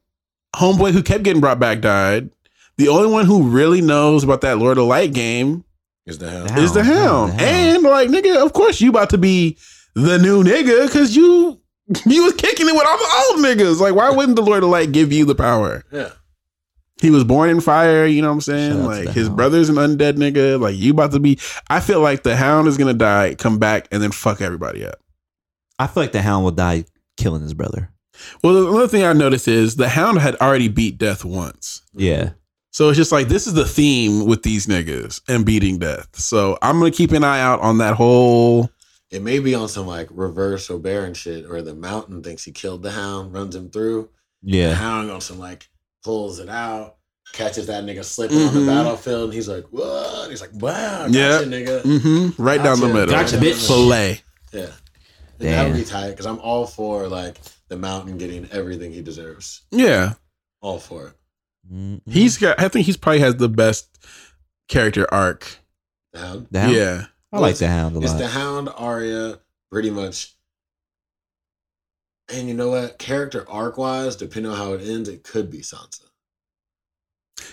homeboy 0.56 0.92
who 0.92 1.04
kept 1.04 1.24
getting 1.24 1.42
brought 1.42 1.60
back 1.60 1.82
died. 1.82 2.30
The 2.78 2.88
only 2.88 3.12
one 3.12 3.26
who 3.26 3.50
really 3.50 3.82
knows 3.82 4.24
about 4.24 4.42
that 4.42 4.58
Lord 4.58 4.78
of 4.78 4.86
Light 4.86 5.14
game 5.14 5.64
Is 6.08 6.18
the 6.18 6.30
hell. 6.30 6.46
The 6.48 6.62
is 6.62 6.74
the 6.74 6.84
Hound, 6.84 6.98
Hound. 6.98 7.34
Oh, 7.34 7.38
the 7.38 7.46
Hound. 7.46 7.76
And 7.76 7.84
like, 7.84 8.10
nigga, 8.10 8.44
of 8.44 8.54
course 8.54 8.82
you 8.82 8.90
about 8.90 9.12
to 9.12 9.18
be 9.18 9.58
the 9.94 10.18
new 10.18 10.44
nigga 10.44 10.88
because 10.88 11.16
you 11.16 11.60
you 12.06 12.24
was 12.24 12.34
kicking 12.34 12.68
it 12.68 12.74
with 12.74 12.86
all 12.88 12.98
the 12.98 13.26
old 13.30 13.46
niggas. 13.46 13.80
Like, 13.80 13.94
why 13.94 14.10
wouldn't 14.10 14.36
the 14.36 14.42
Lord 14.42 14.64
of 14.64 14.70
Light 14.70 14.92
give 14.92 15.12
you 15.12 15.26
the 15.26 15.36
power? 15.36 15.84
Yeah. 15.92 16.10
He 17.02 17.10
was 17.10 17.24
born 17.24 17.50
in 17.50 17.60
fire, 17.60 18.06
you 18.06 18.22
know 18.22 18.30
what 18.30 18.36
I'm 18.36 18.42
saying? 18.42 18.82
out 18.82 18.86
Like 18.88 19.10
his 19.10 19.28
Hound. 19.28 19.38
brother's 19.38 19.70
an 19.70 19.76
undead 19.76 20.14
nigga. 20.14 20.60
Like 20.60 20.76
you 20.76 20.92
about 20.92 21.12
to 21.12 21.20
be 21.20 21.40
I 21.70 21.80
feel 21.80 22.00
like 22.00 22.24
the 22.24 22.36
hound 22.36 22.68
is 22.68 22.78
gonna 22.78 22.94
die, 22.94 23.36
come 23.36 23.58
back, 23.60 23.88
and 23.92 24.02
then 24.02 24.12
fuck 24.12 24.42
everybody 24.42 24.86
up. 24.86 24.96
I 25.80 25.88
feel 25.88 26.04
like 26.04 26.12
the 26.12 26.22
Hound 26.22 26.44
will 26.46 26.52
die 26.52 26.86
killing 27.18 27.42
his 27.42 27.54
brother. 27.54 27.90
Well, 28.44 28.54
the 28.54 28.70
another 28.70 28.88
thing 28.88 29.04
I 29.04 29.12
noticed 29.14 29.48
is 29.48 29.76
the 29.76 29.90
hound 29.90 30.20
had 30.20 30.36
already 30.36 30.68
beat 30.70 30.98
death 31.00 31.26
once. 31.26 31.82
Yeah, 31.94 32.34
So 32.72 32.88
it's 32.90 32.98
just 32.98 33.12
like 33.12 33.28
this 33.28 33.48
is 33.48 33.54
the 33.54 33.66
theme 33.66 34.26
with 34.28 34.44
these 34.44 34.68
niggas 34.68 35.22
and 35.28 35.46
beating 35.46 35.80
death. 35.80 36.08
So 36.16 36.58
I'm 36.62 36.78
gonna 36.80 36.92
keep 36.92 37.12
an 37.12 37.24
eye 37.24 37.42
out 37.42 37.60
on 37.62 37.80
that 37.80 37.96
whole. 37.96 38.70
It 39.10 39.22
may 39.24 39.40
be 39.40 39.56
on 39.56 39.68
some 39.68 39.88
like 39.88 40.08
reverse 40.12 40.68
Oberyn 40.70 41.16
shit, 41.16 41.46
or 41.50 41.62
the 41.64 41.76
mountain 41.76 42.24
thinks 42.24 42.44
he 42.46 42.52
killed 42.52 42.84
the 42.84 42.92
hound, 42.92 43.34
runs 43.34 43.56
him 43.56 43.70
through. 43.70 44.10
Yeah. 44.44 44.70
The 44.70 44.76
hound 44.76 45.12
on 45.12 45.20
some 45.22 45.40
like 45.40 45.68
pulls 46.04 46.40
it 46.40 46.50
out, 46.50 46.96
catches 47.34 47.68
that 47.68 47.84
nigga 47.84 48.04
slipping 48.04 48.38
on 48.42 48.50
Mhm. 48.50 48.54
the 48.54 48.66
battlefield, 48.66 49.24
and 49.26 49.34
he's 49.34 49.48
like, 49.48 49.66
"What?" 49.72 50.30
He's 50.30 50.42
like, 50.42 50.54
"Wow, 50.54 51.08
gotcha, 51.08 51.12
Yeah. 51.18 51.40
nigga." 51.44 51.82
hmm 51.84 52.42
right 52.42 52.62
down 52.62 52.80
the 52.80 52.88
Gotcha. 52.88 52.94
middle. 53.00 53.16
Gotcha, 53.16 53.38
bitch. 53.38 53.68
Fillet. 53.68 54.22
Yeah, 54.52 54.60
and 54.62 54.70
that 55.50 55.64
would 55.64 55.74
Damn. 55.74 55.78
be 55.78 55.84
tight 55.86 56.10
because 56.12 56.26
I'm 56.26 56.40
all 56.40 56.68
for 56.68 57.08
like 57.08 57.38
the 57.70 57.78
mountain 57.78 58.18
getting 58.18 58.48
everything 58.52 58.92
he 58.94 59.02
deserves. 59.02 59.62
Yeah, 59.72 60.14
All 60.62 60.80
for 60.80 61.08
it. 61.08 61.14
Mm-mm. 61.74 62.02
he's 62.06 62.38
got. 62.38 62.60
I 62.60 62.68
think 62.68 62.86
he's 62.86 62.98
probably 62.98 63.20
has 63.22 63.36
the 63.38 63.50
best 63.50 63.88
character 64.68 65.12
arc. 65.14 65.60
The 66.12 66.20
hound. 66.20 66.48
the 66.52 66.60
Hound. 66.60 66.74
Yeah, 66.76 67.06
I 67.32 67.40
like 67.40 67.56
the 67.58 67.68
Hound 67.68 67.96
a 67.96 68.00
lot. 68.00 68.06
It's 68.06 68.14
the 68.14 68.28
hound, 68.28 68.70
Arya, 68.76 69.40
pretty 69.72 69.90
much. 69.90 70.36
And 72.30 72.48
you 72.48 72.54
know 72.54 72.70
what? 72.70 72.98
Character 73.00 73.46
arc 73.50 73.78
wise, 73.78 74.16
depending 74.16 74.52
on 74.52 74.58
how 74.58 74.74
it 74.74 74.82
ends, 74.88 75.10
it 75.10 75.24
could 75.24 75.50
be 75.52 75.60
Sansa. 75.60 76.02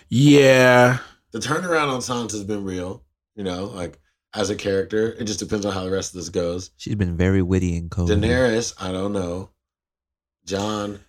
yeah. 0.08 0.98
the 1.32 1.38
turnaround 1.38 1.88
on 1.88 2.00
Sansa's 2.00 2.44
been 2.44 2.64
real. 2.64 3.02
You 3.36 3.44
know, 3.44 3.66
like 3.66 3.98
as 4.34 4.50
a 4.50 4.56
character, 4.56 5.12
it 5.18 5.24
just 5.24 5.38
depends 5.38 5.64
on 5.66 5.72
how 5.72 5.84
the 5.84 5.90
rest 5.90 6.12
of 6.14 6.20
this 6.20 6.28
goes. 6.28 6.70
She's 6.76 6.94
been 6.94 7.16
very 7.16 7.42
witty 7.42 7.76
and 7.76 7.90
cold. 7.90 8.10
Daenerys, 8.10 8.74
I 8.78 8.92
don't 8.92 9.12
know. 9.12 9.50
Jon, 10.44 11.00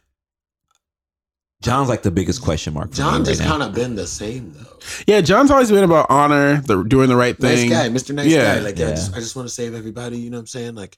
Jon's 1.62 1.90
like 1.90 2.02
the 2.04 2.12
biggest 2.12 2.42
question 2.42 2.74
mark. 2.74 2.90
For 2.90 2.96
Jon 2.98 3.22
me 3.22 3.26
just 3.28 3.44
kind 3.44 3.62
of 3.64 3.74
been 3.74 3.96
the 3.96 4.08
same 4.08 4.54
though. 4.54 4.80
Yeah, 5.08 5.22
Jon's 5.22 5.52
always 5.52 5.70
been 5.72 5.84
about 5.84 6.08
honor, 6.10 6.62
the 6.62 6.84
doing 6.84 7.10
the 7.10 7.16
right 7.16 7.40
Nice 7.40 7.60
thing, 7.60 7.70
guy, 7.70 7.88
Mr. 7.90 8.14
Nice 8.16 8.28
Yeah. 8.28 8.56
guy. 8.56 8.62
Like, 8.62 8.78
yeah. 8.80 8.86
I 8.86 8.90
Yeah. 8.90 8.96
just, 8.96 9.14
I 9.16 9.20
just 9.20 9.36
want 9.36 9.48
to 9.48 9.54
save 9.54 9.74
everybody. 9.76 10.18
You 10.18 10.30
know 10.32 10.38
what 10.38 10.42
I'm 10.42 10.48
saying? 10.48 10.76
Like, 10.76 10.98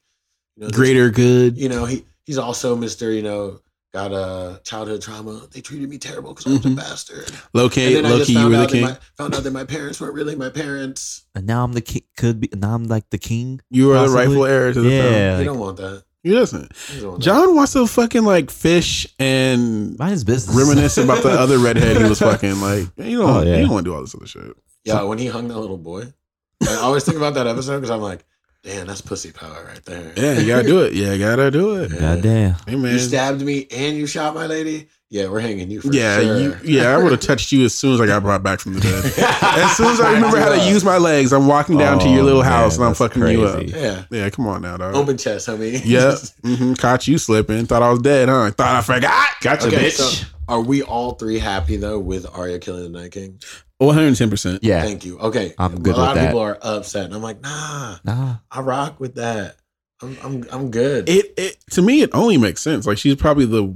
you 0.55 0.63
know, 0.63 0.69
greater 0.69 1.09
good. 1.09 1.57
You 1.57 1.69
know, 1.69 1.85
he 1.85 2.05
he's 2.25 2.37
also 2.37 2.75
Mr. 2.75 3.15
You 3.15 3.23
know, 3.23 3.59
got 3.93 4.11
a 4.11 4.59
childhood 4.63 5.01
trauma. 5.01 5.47
They 5.51 5.61
treated 5.61 5.89
me 5.89 5.97
terrible 5.97 6.33
because 6.33 6.47
I 6.47 6.49
was 6.51 6.65
a 6.65 6.69
mm-hmm. 6.69 6.75
bastard. 6.75 7.31
Low 7.53 7.65
And 7.65 7.73
key, 7.73 7.93
then 7.93 8.05
I 8.05 8.09
low 8.09 8.17
just 8.17 8.27
key, 8.27 8.33
you 8.33 8.39
found 8.39 8.53
were 8.53 8.59
the 8.61 8.67
king. 8.67 8.81
my, 8.81 8.97
found 9.17 9.35
out 9.35 9.43
that 9.43 9.53
my 9.53 9.63
parents 9.63 10.01
weren't 10.01 10.15
really 10.15 10.35
my 10.35 10.49
parents. 10.49 11.25
And 11.35 11.45
now 11.45 11.63
I'm 11.63 11.73
the 11.73 11.81
king. 11.81 12.03
Could 12.17 12.39
be. 12.39 12.49
Now 12.55 12.73
I'm 12.73 12.85
like 12.85 13.09
the 13.09 13.17
king. 13.17 13.61
You 13.69 13.91
are 13.91 13.93
the 13.93 13.99
possibly. 14.01 14.25
rightful 14.25 14.45
heir 14.45 14.73
to 14.73 14.81
the 14.81 14.89
throne. 14.89 15.13
Yeah. 15.13 15.31
He 15.31 15.37
like, 15.37 15.45
don't 15.45 15.59
want 15.59 15.77
that. 15.77 16.03
He 16.23 16.31
doesn't. 16.31 16.71
He 16.89 17.01
don't. 17.01 17.19
Jon 17.21 17.53
wants 17.53 17.73
to 17.73 17.85
fucking 17.85 18.23
like 18.23 18.49
fish 18.49 19.05
and 19.19 19.97
mind 19.99 20.11
his 20.11 20.23
business. 20.23 20.55
reminisce 20.55 20.97
about 20.97 21.21
the 21.21 21.31
other 21.31 21.57
redhead 21.57 21.97
he 21.97 22.03
was 22.03 22.19
fucking. 22.19 22.61
Like 22.61 22.87
you 22.97 23.19
don't, 23.19 23.29
Oh, 23.29 23.41
yeah. 23.41 23.57
you 23.57 23.63
don't 23.63 23.73
want 23.73 23.85
to 23.85 23.91
do 23.91 23.95
all 23.95 24.01
this 24.01 24.15
other 24.15 24.25
shit. 24.25 24.55
Yeah, 24.85 25.03
when 25.03 25.17
he 25.17 25.27
hung 25.27 25.47
that 25.49 25.57
little 25.57 25.77
boy, 25.77 26.13
I 26.61 26.75
always 26.75 27.03
think 27.03 27.17
about 27.17 27.35
that 27.35 27.47
episode 27.47 27.77
because 27.77 27.89
I'm 27.89 28.01
like, 28.01 28.25
damn, 28.63 28.87
that's 28.87 29.01
pussy 29.01 29.31
power 29.31 29.65
right 29.67 29.83
there. 29.85 30.13
Yeah, 30.15 30.39
you 30.39 30.47
gotta 30.47 30.67
do 30.67 30.81
it. 30.83 30.93
Yeah, 30.93 31.13
you 31.13 31.19
gotta 31.19 31.51
do 31.51 31.75
it. 31.81 31.91
Goddamn. 31.99 32.55
Hey 32.67 32.75
man. 32.75 32.93
You 32.93 32.99
stabbed 32.99 33.41
me 33.41 33.67
and 33.71 33.95
you 33.97 34.07
shot 34.07 34.33
my 34.35 34.45
lady. 34.47 34.87
Yeah, 35.09 35.27
we're 35.27 35.41
hanging 35.41 35.69
you 35.69 35.79
for 35.79 35.93
yeah, 35.93 36.19
sure. 36.21 36.37
you, 36.39 36.57
yeah, 36.63 36.95
I 36.95 36.97
would 36.97 37.11
have 37.11 37.21
touched 37.21 37.51
you 37.51 37.65
as 37.65 37.73
soon 37.75 37.93
as 37.93 38.01
I 38.01 38.07
got 38.07 38.23
brought 38.23 38.41
back 38.41 38.59
from 38.59 38.73
the 38.73 38.79
dead. 38.79 39.05
As 39.43 39.77
soon 39.77 39.85
as 39.91 40.01
I 40.01 40.11
remember 40.13 40.39
how 40.39 40.49
to 40.49 40.67
use 40.71 40.83
my 40.83 40.97
legs, 40.97 41.31
I'm 41.31 41.45
walking 41.45 41.77
down 41.77 41.99
to 41.99 42.09
your 42.09 42.21
Oh, 42.21 42.25
little 42.25 42.41
man, 42.41 42.51
house 42.51 42.75
and 42.77 42.83
I'm 42.83 42.89
that's 42.89 42.97
fucking 42.97 43.27
you 43.27 43.43
up. 43.43 43.61
yeah, 43.63 44.05
Yeah, 44.09 44.29
come 44.31 44.47
on 44.47 44.63
now, 44.63 44.75
dog. 44.77 44.95
open 44.95 45.17
chest, 45.19 45.47
homie. 45.47 45.79
Yeah, 45.85 46.15
hmm 46.41 46.73
caught 46.73 47.07
you 47.07 47.19
slipping. 47.19 47.67
Thought 47.67 47.83
I 47.83 47.91
was 47.91 47.99
dead, 47.99 48.27
huh? 48.27 48.49
Thought 48.49 48.75
I 48.75 48.81
forgot. 48.81 49.27
Gotcha, 49.41 49.67
Okay, 49.67 49.89
bitch. 49.89 49.91
so 49.91 50.27
are 50.47 50.61
we 50.61 50.81
all 50.81 51.11
three 51.11 51.37
happy 51.37 51.77
though 51.77 51.99
with 51.99 52.25
Arya 52.35 52.57
killing 52.57 52.91
the 52.91 52.99
Night 52.99 53.11
King? 53.11 53.39
110. 53.85 54.29
percent 54.29 54.63
yeah. 54.63 54.81
Thank 54.81 55.05
you. 55.05 55.17
Okay, 55.19 55.53
I'm 55.57 55.81
good 55.81 55.95
A 55.95 55.97
lot 55.97 56.01
with 56.01 56.09
of 56.09 56.15
that. 56.23 56.27
people 56.29 56.39
are 56.41 56.57
upset, 56.61 57.05
and 57.05 57.13
I'm 57.13 57.21
like, 57.21 57.41
nah, 57.41 57.97
Nah. 58.03 58.35
I 58.51 58.61
rock 58.61 58.99
with 58.99 59.15
that. 59.15 59.57
I'm, 60.01 60.17
I'm, 60.23 60.45
I'm 60.51 60.71
good. 60.71 61.07
It, 61.07 61.33
it 61.37 61.57
to 61.71 61.81
me, 61.81 62.01
it 62.01 62.09
only 62.13 62.37
makes 62.37 62.61
sense. 62.61 62.85
Like 62.85 62.97
she's 62.97 63.15
probably 63.15 63.45
the 63.45 63.75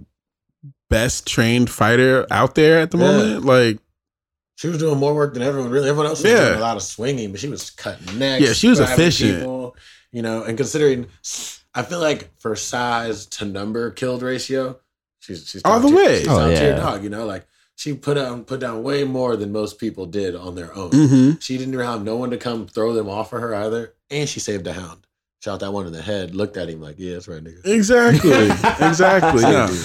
best 0.90 1.28
trained 1.28 1.70
fighter 1.70 2.26
out 2.32 2.56
there 2.56 2.80
at 2.80 2.92
the 2.92 2.98
Yeah. 2.98 3.06
moment. 3.12 3.46
Like, 3.46 3.80
she 4.56 4.68
was 4.68 4.78
doing 4.80 4.98
more 4.98 5.14
work 5.14 5.34
than 5.36 5.44
everyone. 5.44 5.70
Really, 5.70 5.90
everyone 5.90 6.08
else 6.08 6.24
was 6.24 6.32
Yeah. 6.32 6.46
doing 6.48 6.58
a 6.58 6.62
lot 6.62 6.78
of 6.78 6.84
swinging, 6.84 7.32
but 7.32 7.40
she 7.40 7.48
was 7.48 7.70
cutting 7.70 8.18
necks. 8.18 8.44
Yeah, 8.46 8.54
she 8.54 8.68
was 8.70 8.80
grabbing 8.80 8.94
efficient. 8.94 9.40
people, 9.40 9.76
you 10.12 10.22
know, 10.22 10.44
and 10.44 10.58
considering, 10.58 11.08
I 11.76 11.84
feel 11.84 12.00
like 12.00 12.30
for 12.40 12.56
size 12.56 13.26
to 13.28 13.46
number 13.46 13.92
killed 13.92 14.22
ratio, 14.24 14.80
she's 15.20 15.48
she's 15.48 15.62
All 15.64 15.80
the 15.80 15.96
way. 15.96 16.20
She's 16.20 16.28
Oh, 16.28 16.40
top 16.40 16.48
tier 16.58 16.70
yeah. 16.72 16.76
dog. 16.78 17.04
You 17.04 17.10
know, 17.10 17.26
like 17.26 17.46
she 17.78 17.94
put 17.94 18.16
down 18.16 18.44
put 18.44 18.60
down 18.60 18.82
way 18.84 19.04
more 19.06 19.36
than 19.38 19.52
most 19.54 19.78
people 19.80 20.06
did 20.08 20.36
on 20.36 20.56
their 20.56 20.76
own. 20.76 20.90
hmm 20.92 21.32
She 21.40 21.58
didn't 21.58 21.78
have 21.80 22.04
no 22.04 22.18
one 22.18 22.32
to 22.32 22.38
come 22.38 22.68
throw 22.68 22.92
them 22.92 23.08
off 23.08 23.30
for 23.30 23.40
her 23.40 23.56
either, 23.56 23.94
and 24.12 24.28
she 24.28 24.40
saved 24.42 24.66
a 24.68 24.74
hound. 24.74 25.06
Shot 25.42 25.60
that 25.60 25.72
one 25.72 25.86
in 25.86 25.94
the 25.94 26.02
head. 26.02 26.36
Looked 26.36 26.58
at 26.58 26.68
him 26.70 26.82
like, 26.82 26.96
yeah, 26.98 27.14
that's 27.14 27.28
right, 27.28 27.42
nigga. 27.44 27.64
exactly, 27.66 28.32
exactly. 28.88 29.42
Saved 29.42 29.54
No. 29.54 29.78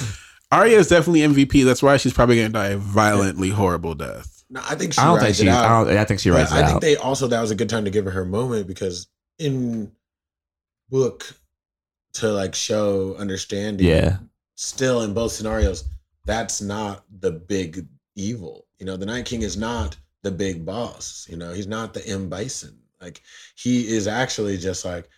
Arya 0.50 0.78
is 0.78 0.88
definitely 0.88 1.20
MVP. 1.20 1.64
That's 1.64 1.82
why 1.82 1.96
she's 1.98 2.12
probably 2.14 2.36
gonna 2.36 2.48
die 2.48 2.68
a 2.68 2.76
violently 2.78 3.50
horrible 3.50 3.94
death. 3.94 4.42
No, 4.50 4.60
I 4.64 4.74
think 4.74 4.94
she 4.94 4.98
I 5.00 5.04
don't 5.04 5.20
think 5.20 5.36
she. 5.36 5.42
it 5.42 5.48
out. 5.50 5.64
I, 5.64 5.84
don't, 5.84 5.96
I 5.98 6.04
think 6.04 6.20
she 6.20 6.30
writes 6.30 6.50
it 6.50 6.56
I 6.56 6.62
think 6.64 6.76
out. 6.76 6.80
they 6.80 6.96
also 6.96 7.26
that 7.28 7.40
was 7.40 7.50
a 7.50 7.54
good 7.54 7.68
time 7.70 7.84
to 7.84 7.90
give 7.90 8.04
her 8.06 8.10
her 8.10 8.24
moment 8.24 8.66
because 8.66 9.06
in 9.38 9.92
book 10.90 11.24
to 12.14 12.28
like 12.32 12.54
show 12.54 13.14
understanding. 13.18 13.86
yeah. 13.86 14.18
Still 14.56 15.02
in 15.02 15.14
both 15.14 15.32
scenarios, 15.32 15.84
that's 16.24 16.60
not 16.60 17.04
the 17.20 17.32
big 17.32 17.86
evil. 18.16 18.66
You 18.78 18.86
know, 18.86 18.96
the 18.96 19.06
Night 19.06 19.24
King 19.26 19.42
is 19.42 19.56
not 19.56 19.96
the 20.22 20.30
big 20.30 20.64
boss. 20.64 21.26
You 21.28 21.36
know, 21.36 21.52
he's 21.52 21.66
not 21.66 21.94
the 21.94 22.06
M 22.06 22.28
Bison. 22.28 22.78
Like 23.00 23.22
he 23.56 23.88
is 23.88 24.06
actually 24.06 24.56
just 24.58 24.84
like 24.84 25.08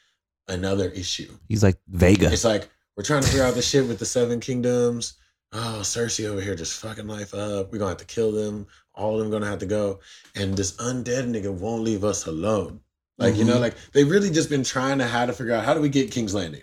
another 0.48 0.88
issue. 0.90 1.32
He's 1.48 1.62
like 1.62 1.76
Vega. 1.88 2.32
It's 2.32 2.44
like 2.44 2.68
we're 2.96 3.04
trying 3.04 3.22
to 3.22 3.28
figure 3.28 3.44
out 3.44 3.54
the 3.54 3.62
shit 3.62 3.86
with 3.86 3.98
the 3.98 4.06
Seven 4.06 4.40
Kingdoms. 4.40 5.14
Oh, 5.52 5.78
Cersei 5.82 6.26
over 6.26 6.40
here 6.40 6.54
just 6.54 6.80
fucking 6.80 7.06
life 7.06 7.32
up. 7.34 7.70
We're 7.70 7.78
gonna 7.78 7.90
have 7.90 7.98
to 7.98 8.04
kill 8.06 8.32
them. 8.32 8.66
All 8.94 9.14
of 9.16 9.20
them 9.20 9.30
gonna 9.30 9.46
have 9.50 9.58
to 9.60 9.66
go. 9.66 10.00
And 10.34 10.56
this 10.56 10.72
undead 10.76 11.28
nigga 11.30 11.52
won't 11.52 11.82
leave 11.82 12.04
us 12.04 12.26
alone. 12.26 12.80
Like, 13.18 13.36
you 13.36 13.44
know, 13.44 13.56
Mhm. 13.56 13.60
like 13.60 13.74
they've 13.92 14.10
really 14.10 14.30
just 14.30 14.48
been 14.50 14.64
trying 14.64 14.98
to 14.98 15.06
how 15.06 15.26
to 15.26 15.32
figure 15.32 15.52
out 15.52 15.64
how 15.64 15.74
do 15.74 15.80
we 15.80 15.88
get 15.88 16.10
King's 16.10 16.34
Landing? 16.34 16.62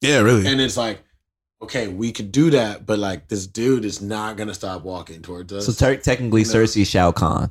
Yeah, 0.00 0.18
really. 0.20 0.46
And 0.46 0.60
it's 0.60 0.76
like, 0.76 1.02
okay, 1.62 1.88
we 1.88 2.12
could 2.12 2.30
do 2.32 2.50
that, 2.50 2.86
but 2.86 2.98
like 2.98 3.28
this 3.28 3.46
dude 3.46 3.84
is 3.84 4.00
not 4.02 4.36
gonna 4.36 4.54
stop 4.54 4.82
walking 4.82 5.22
towards 5.22 5.52
us. 5.52 5.66
so 5.66 5.72
ter- 5.72 6.00
technically, 6.00 6.42
No. 6.44 6.48
Cersei 6.48 6.86
Shao 6.86 7.12
Kahn. 7.12 7.50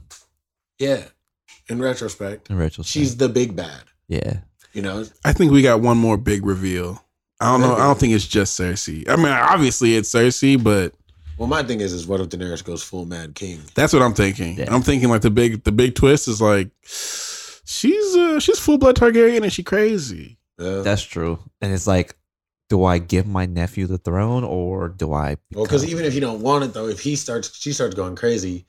yeah. 0.79 1.05
In 1.67 1.81
retrospect, 1.81 2.49
In 2.51 2.57
retrospect. 2.57 2.87
she's 2.93 3.17
the 3.17 3.27
big 3.29 3.55
bad. 3.55 3.81
yeah. 4.07 4.39
You 4.73 4.81
know, 4.81 5.05
I 5.23 5.31
think 5.33 5.51
we 5.53 5.61
got 5.61 5.79
one 5.81 5.97
more 5.97 6.17
big 6.17 6.45
reveal. 6.45 7.01
I 7.39 7.45
don't 7.51 7.61
know. 7.61 7.75
I 7.75 7.79
don't 7.79 7.97
think 7.97 8.13
it's 8.13 8.27
just 8.27 8.59
Cersei. 8.59 9.07
I 9.09 9.15
mean, 9.15 9.27
obviously 9.27 9.95
it's 9.95 10.13
Cersei, 10.13 10.61
but 10.61 10.93
well, 11.37 11.47
my 11.47 11.63
thing 11.63 11.79
is, 11.81 11.91
is 11.93 12.05
what 12.05 12.19
if 12.21 12.27
Daenerys 12.29 12.63
goes 12.63 12.83
full 12.83 13.05
Mad 13.05 13.35
King? 13.35 13.61
that's 13.73 13.93
what 13.93 14.01
I'm 14.01 14.13
thinking. 14.13 14.57
Yeah. 14.57 14.73
I'm 14.73 14.81
thinking 14.81 15.09
like 15.09 15.21
the 15.21 15.31
big 15.31 15.63
the 15.63 15.71
big 15.71 15.95
twist 15.95 16.27
is 16.27 16.41
like 16.41 16.69
she's 17.65 18.15
uh 18.15 18.39
she's 18.39 18.59
full 18.59 18.77
blood 18.77 18.95
Targaryen 18.95 19.43
and 19.43 19.51
she 19.51 19.63
crazy. 19.63 20.37
Yeah. 20.59 20.81
That's 20.81 21.01
true. 21.03 21.39
And 21.61 21.73
it's 21.73 21.87
like 21.87 22.15
do 22.69 22.83
I 22.83 22.97
give 22.97 23.27
my 23.27 23.45
nephew 23.45 23.85
the 23.87 23.97
throne 23.99 24.43
or 24.43 24.89
do 24.89 25.13
I? 25.13 25.37
Well, 25.53 25.65
because 25.65 25.85
even 25.85 26.05
if 26.05 26.13
you 26.15 26.21
don't 26.21 26.41
want 26.41 26.63
it 26.63 26.73
though, 26.73 26.87
if 26.87 26.99
he 26.99 27.15
starts, 27.15 27.55
she 27.55 27.71
starts 27.73 27.95
going 27.95 28.15
crazy. 28.15 28.65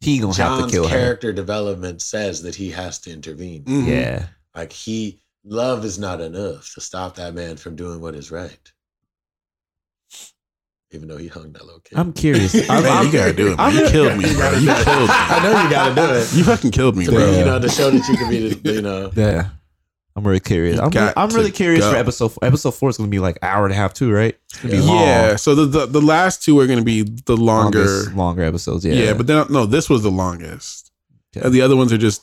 he 0.00 0.18
gonna 0.18 0.34
have 0.34 0.56
to 0.56 0.60
Jon's 0.62 0.72
kill 0.72 0.86
her. 0.88 0.96
character 0.96 1.32
development 1.32 2.02
says 2.02 2.42
that 2.42 2.54
he 2.54 2.70
has 2.70 2.98
to 3.00 3.10
intervene. 3.10 3.64
Mhm. 3.64 3.86
Yeah, 3.88 4.26
Like 4.54 4.72
he, 4.72 5.20
love 5.44 5.84
is 5.84 5.98
not 5.98 6.20
enough 6.20 6.72
to 6.74 6.80
stop 6.80 7.16
that 7.16 7.34
man 7.34 7.56
from 7.56 7.74
doing 7.76 8.00
what 8.00 8.14
is 8.14 8.30
right. 8.30 8.58
Even 10.92 11.08
though 11.08 11.16
he 11.16 11.26
hung 11.26 11.52
that 11.52 11.64
little 11.64 11.80
kid. 11.80 11.98
I'm 11.98 12.12
curious. 12.12 12.54
I'm, 12.70 12.82
Man, 12.84 12.92
I'm- 12.92 13.06
you 13.06 13.12
gotta 13.12 13.32
do 13.32 13.46
it, 13.52 13.56
man. 13.56 13.60
I'm 13.60 13.74
You 13.74 13.88
killed 13.90 14.18
me, 14.18 14.34
bro. 14.34 14.50
You 14.52 14.66
killed 14.66 14.86
me. 14.86 15.06
I 15.10 15.40
know 15.42 15.62
you 15.62 15.70
got 15.70 15.88
to 15.88 15.94
do 15.94 16.14
it. 16.14 16.32
You 16.34 16.44
fucking 16.44 16.70
killed 16.70 16.96
me, 16.96 17.04
To 17.06 17.10
bro. 17.10 17.30
be, 17.32 17.38
you 17.38 17.44
know, 17.44 17.58
to 17.58 17.68
show 17.68 17.90
that 17.90 18.08
you 18.08 18.16
can 18.16 18.30
be, 18.30 18.48
the, 18.54 18.72
you 18.74 18.82
know. 18.82 19.10
Yeah, 19.16 19.48
I'm 20.16 20.26
really 20.26 20.40
curious. 20.40 20.76
You 20.76 20.82
I'm, 20.82 20.90
got 20.90 21.12
I'm 21.16 21.28
really 21.28 21.50
curious 21.52 21.84
go. 21.84 21.90
for 21.92 21.96
episode 21.98 22.28
four. 22.30 22.44
episode 22.44 22.70
four. 22.72 22.88
is 22.88 22.96
gonna 22.96 23.10
be 23.10 23.18
like 23.18 23.38
hour 23.42 23.64
and 23.66 23.72
a 23.72 23.76
half 23.76 23.92
too, 23.92 24.10
right? 24.10 24.34
It's 24.50 24.62
gonna 24.62 24.72
be 24.74 24.78
Yeah. 24.80 24.84
long. 24.86 25.02
Yeah. 25.02 25.36
So 25.36 25.54
the, 25.54 25.66
the 25.66 25.86
the 25.86 26.00
last 26.00 26.42
two 26.42 26.58
are 26.58 26.66
going 26.66 26.78
to 26.78 26.84
be 26.84 27.02
the 27.02 27.36
longer. 27.36 27.84
Longest- 27.84 28.14
longer 28.14 28.42
episodes. 28.42 28.84
Yeah, 28.84 28.94
Yeah. 28.94 29.14
but 29.14 29.26
then 29.26 29.44
no, 29.50 29.66
this 29.66 29.90
was 29.90 30.02
the 30.02 30.10
longest. 30.10 30.90
Okay. 31.36 31.44
And 31.44 31.54
the 31.54 31.60
other 31.60 31.76
ones 31.76 31.92
are 31.92 31.98
just 31.98 32.22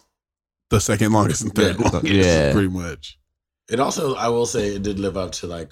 the 0.72 0.80
second 0.82 1.12
longest 1.12 1.44
and 1.44 1.54
third 1.54 1.76
Yeah. 1.80 1.90
longest. 1.90 2.14
Yeah. 2.14 2.52
pretty 2.52 2.70
much. 2.70 3.20
It 3.70 3.80
also, 3.80 4.16
I 4.16 4.28
will 4.30 4.46
say, 4.48 4.76
it 4.76 4.82
did 4.84 5.00
live 5.00 5.16
up 5.16 5.32
to 5.34 5.48
like 5.48 5.72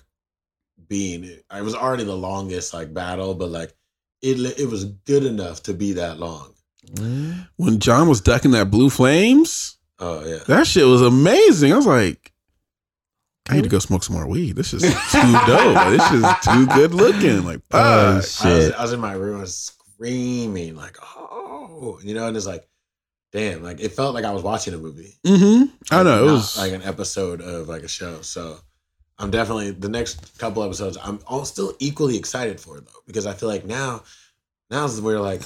being. 0.87 1.23
It 1.23 1.43
was 1.63 1.73
already 1.75 2.03
the 2.03 2.15
longest 2.15 2.73
like 2.73 2.93
battle, 2.93 3.33
but 3.33 3.49
like 3.49 3.73
it, 4.21 4.39
it 4.59 4.69
was 4.69 4.85
good 4.85 5.23
enough 5.25 5.63
to 5.63 5.73
be 5.73 5.93
that 5.93 6.19
long. 6.19 6.53
Mm. 6.95 7.47
When 7.57 7.79
Jon 7.79 8.07
was 8.07 8.21
ducking 8.21 8.51
that 8.51 8.69
blue 8.69 8.89
flames, 8.91 9.77
Oh 10.01 10.25
yeah. 10.25 10.39
that 10.47 10.65
shit 10.67 10.85
was 10.85 11.01
amazing. 11.01 11.71
I 11.71 11.77
was 11.77 11.85
like, 11.85 12.31
I 13.49 13.55
need 13.55 13.63
to 13.63 13.69
go 13.69 13.79
smoke 13.79 14.03
some 14.03 14.15
more 14.15 14.27
weed. 14.27 14.55
This 14.55 14.73
is 14.73 14.81
too 14.81 15.31
dope. 15.47 15.89
This 15.89 16.11
is 16.11 16.25
too 16.43 16.65
good 16.67 16.93
looking. 16.93 17.43
Like, 17.45 17.61
Oh, 17.71 17.77
fuck. 17.77 17.81
I 17.81 18.15
was, 18.15 18.35
shit. 18.35 18.73
I 18.73 18.81
was 18.81 18.93
in 18.93 18.99
my 18.99 19.13
room, 19.13 19.37
I 19.37 19.41
was 19.41 19.55
screaming 19.55 20.75
like, 20.75 20.97
oh, 21.03 21.99
you 22.03 22.13
know, 22.15 22.27
and 22.27 22.35
it's 22.35 22.47
like, 22.47 22.67
damn, 23.31 23.61
like 23.63 23.79
it 23.79 23.89
felt 23.93 24.13
like 24.15 24.25
I 24.25 24.31
was 24.31 24.43
watching 24.43 24.73
a 24.73 24.77
movie. 24.77 25.19
Mm-hmm. 25.25 25.93
I 25.93 26.03
know 26.03 26.27
it 26.27 26.31
was 26.31 26.57
like 26.57 26.71
an 26.73 26.81
episode 26.81 27.41
of 27.41 27.67
like 27.69 27.83
a 27.83 27.87
show. 27.87 28.21
So 28.21 28.57
I'm 29.19 29.29
definitely 29.31 29.71
the 29.71 29.89
next 29.89 30.37
couple 30.39 30.63
episodes. 30.63 30.97
I'm 31.01 31.19
all 31.27 31.45
still 31.45 31.73
equally 31.79 32.17
excited 32.17 32.59
for 32.59 32.79
though 32.79 33.01
because 33.05 33.27
I 33.27 33.33
feel 33.33 33.49
like 33.49 33.65
now, 33.65 34.03
now's 34.71 34.99
where 34.99 35.19
like 35.19 35.41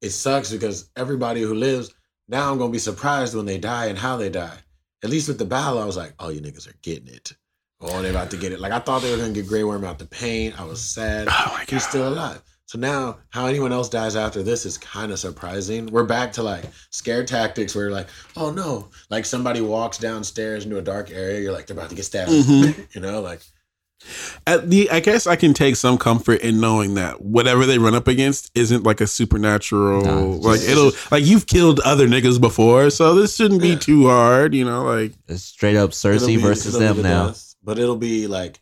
it 0.00 0.10
sucks 0.10 0.50
because 0.50 0.88
everybody 0.96 1.42
who 1.42 1.54
lives 1.54 1.92
now 2.32 2.50
I'm 2.50 2.58
gonna 2.58 2.72
be 2.72 2.78
surprised 2.78 3.36
when 3.36 3.46
they 3.46 3.58
die 3.58 3.86
and 3.86 3.98
how 3.98 4.16
they 4.16 4.30
die. 4.30 4.58
At 5.04 5.10
least 5.10 5.28
with 5.28 5.38
the 5.38 5.44
battle, 5.44 5.78
I 5.78 5.84
was 5.84 5.96
like, 5.96 6.14
oh, 6.18 6.30
you 6.30 6.40
niggas 6.40 6.68
are 6.68 6.76
getting 6.82 7.08
it. 7.08 7.34
Oh, 7.80 8.00
they're 8.00 8.10
about 8.10 8.30
to 8.30 8.36
get 8.36 8.52
it. 8.52 8.60
Like 8.60 8.72
I 8.72 8.78
thought 8.78 9.02
they 9.02 9.10
were 9.10 9.18
gonna 9.18 9.32
get 9.32 9.46
Grey 9.46 9.64
Worm 9.64 9.84
out 9.84 9.98
the 9.98 10.06
pain. 10.06 10.54
I 10.58 10.64
was 10.64 10.80
sad. 10.80 11.28
Oh 11.30 11.52
my 11.52 11.64
He's 11.68 11.86
still 11.86 12.08
alive. 12.08 12.42
So 12.66 12.78
now, 12.78 13.18
how 13.28 13.46
anyone 13.46 13.70
else 13.70 13.90
dies 13.90 14.16
after 14.16 14.42
this 14.42 14.64
is 14.64 14.78
kind 14.78 15.12
of 15.12 15.18
surprising. 15.18 15.86
We're 15.86 16.04
back 16.04 16.32
to 16.34 16.42
like 16.42 16.64
scare 16.90 17.22
tactics 17.22 17.74
where 17.74 17.84
you're 17.84 17.92
like, 17.92 18.08
oh 18.34 18.50
no, 18.50 18.88
like 19.10 19.26
somebody 19.26 19.60
walks 19.60 19.98
downstairs 19.98 20.64
into 20.64 20.78
a 20.78 20.82
dark 20.82 21.10
area, 21.10 21.40
you're 21.40 21.52
like, 21.52 21.66
they're 21.66 21.76
about 21.76 21.90
to 21.90 21.96
get 21.96 22.06
stabbed. 22.06 22.30
Mhm. 22.30 22.94
you 22.94 23.02
know, 23.02 23.20
like, 23.20 23.42
At 24.46 24.68
the, 24.70 24.90
I 24.90 25.00
guess 25.00 25.26
I 25.26 25.36
can 25.36 25.54
take 25.54 25.76
some 25.76 25.96
comfort 25.98 26.40
in 26.40 26.60
knowing 26.60 26.94
that 26.94 27.20
whatever 27.22 27.64
they 27.66 27.78
run 27.78 27.94
up 27.94 28.08
against 28.08 28.50
isn't 28.54 28.82
like 28.84 29.00
a 29.00 29.06
supernatural. 29.06 30.02
Nah, 30.04 30.20
like 30.48 30.60
just- 30.60 30.68
it'll 30.68 30.92
like 31.10 31.24
you've 31.24 31.46
killed 31.46 31.80
other 31.80 32.06
niggas 32.08 32.40
before, 32.40 32.90
so 32.90 33.14
this 33.14 33.36
shouldn't 33.36 33.62
be 33.62 33.76
too 33.76 34.08
hard. 34.08 34.54
You 34.54 34.64
know, 34.64 34.84
like 34.84 35.12
It's 35.28 35.42
straight 35.44 35.76
up 35.76 35.90
Cersei 35.90 36.26
be- 36.26 36.36
versus 36.36 36.78
them 36.78 36.96
the 36.98 37.02
now. 37.04 37.26
death, 37.28 37.54
but 37.62 37.78
it'll 37.78 37.96
be 37.96 38.26
like, 38.26 38.60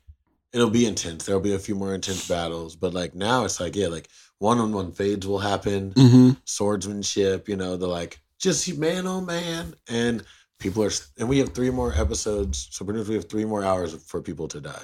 it'll 0.53 0.71
be 0.71 0.87
intense. 0.87 1.25
There'll 1.25 1.41
be 1.41 1.55
a 1.55 1.59
few 1.59 1.75
more 1.75 1.95
intense 1.95 2.29
battles, 2.29 2.77
but 2.77 2.93
like 2.93 3.15
now 3.15 3.45
it's 3.45 3.61
like, 3.61 3.75
yeah, 3.77 3.89
like 3.89 4.09
one 4.39 4.59
on 4.59 4.73
one 4.73 4.93
fades 4.93 5.27
will 5.27 5.39
happen. 5.39 5.93
mhm. 5.95 6.37
swordsmanship, 6.45 7.49
you 7.49 7.57
know, 7.57 7.77
the 7.77 7.87
like 7.87 8.21
just 8.39 8.77
man 8.79 9.07
oh 9.07 9.21
man. 9.21 9.75
And 9.89 10.23
people 10.59 10.83
are 10.85 10.91
and 11.19 11.29
we 11.29 11.39
have 11.39 11.51
three 11.55 11.71
more 11.71 11.93
episodes. 11.95 12.69
So 12.71 12.85
pretty 12.85 12.99
much 13.01 13.09
we 13.09 13.15
have 13.15 13.29
three 13.29 13.45
more 13.45 13.65
hours 13.65 13.95
for 14.05 14.21
people 14.23 14.47
to 14.49 14.61
die. 14.61 14.83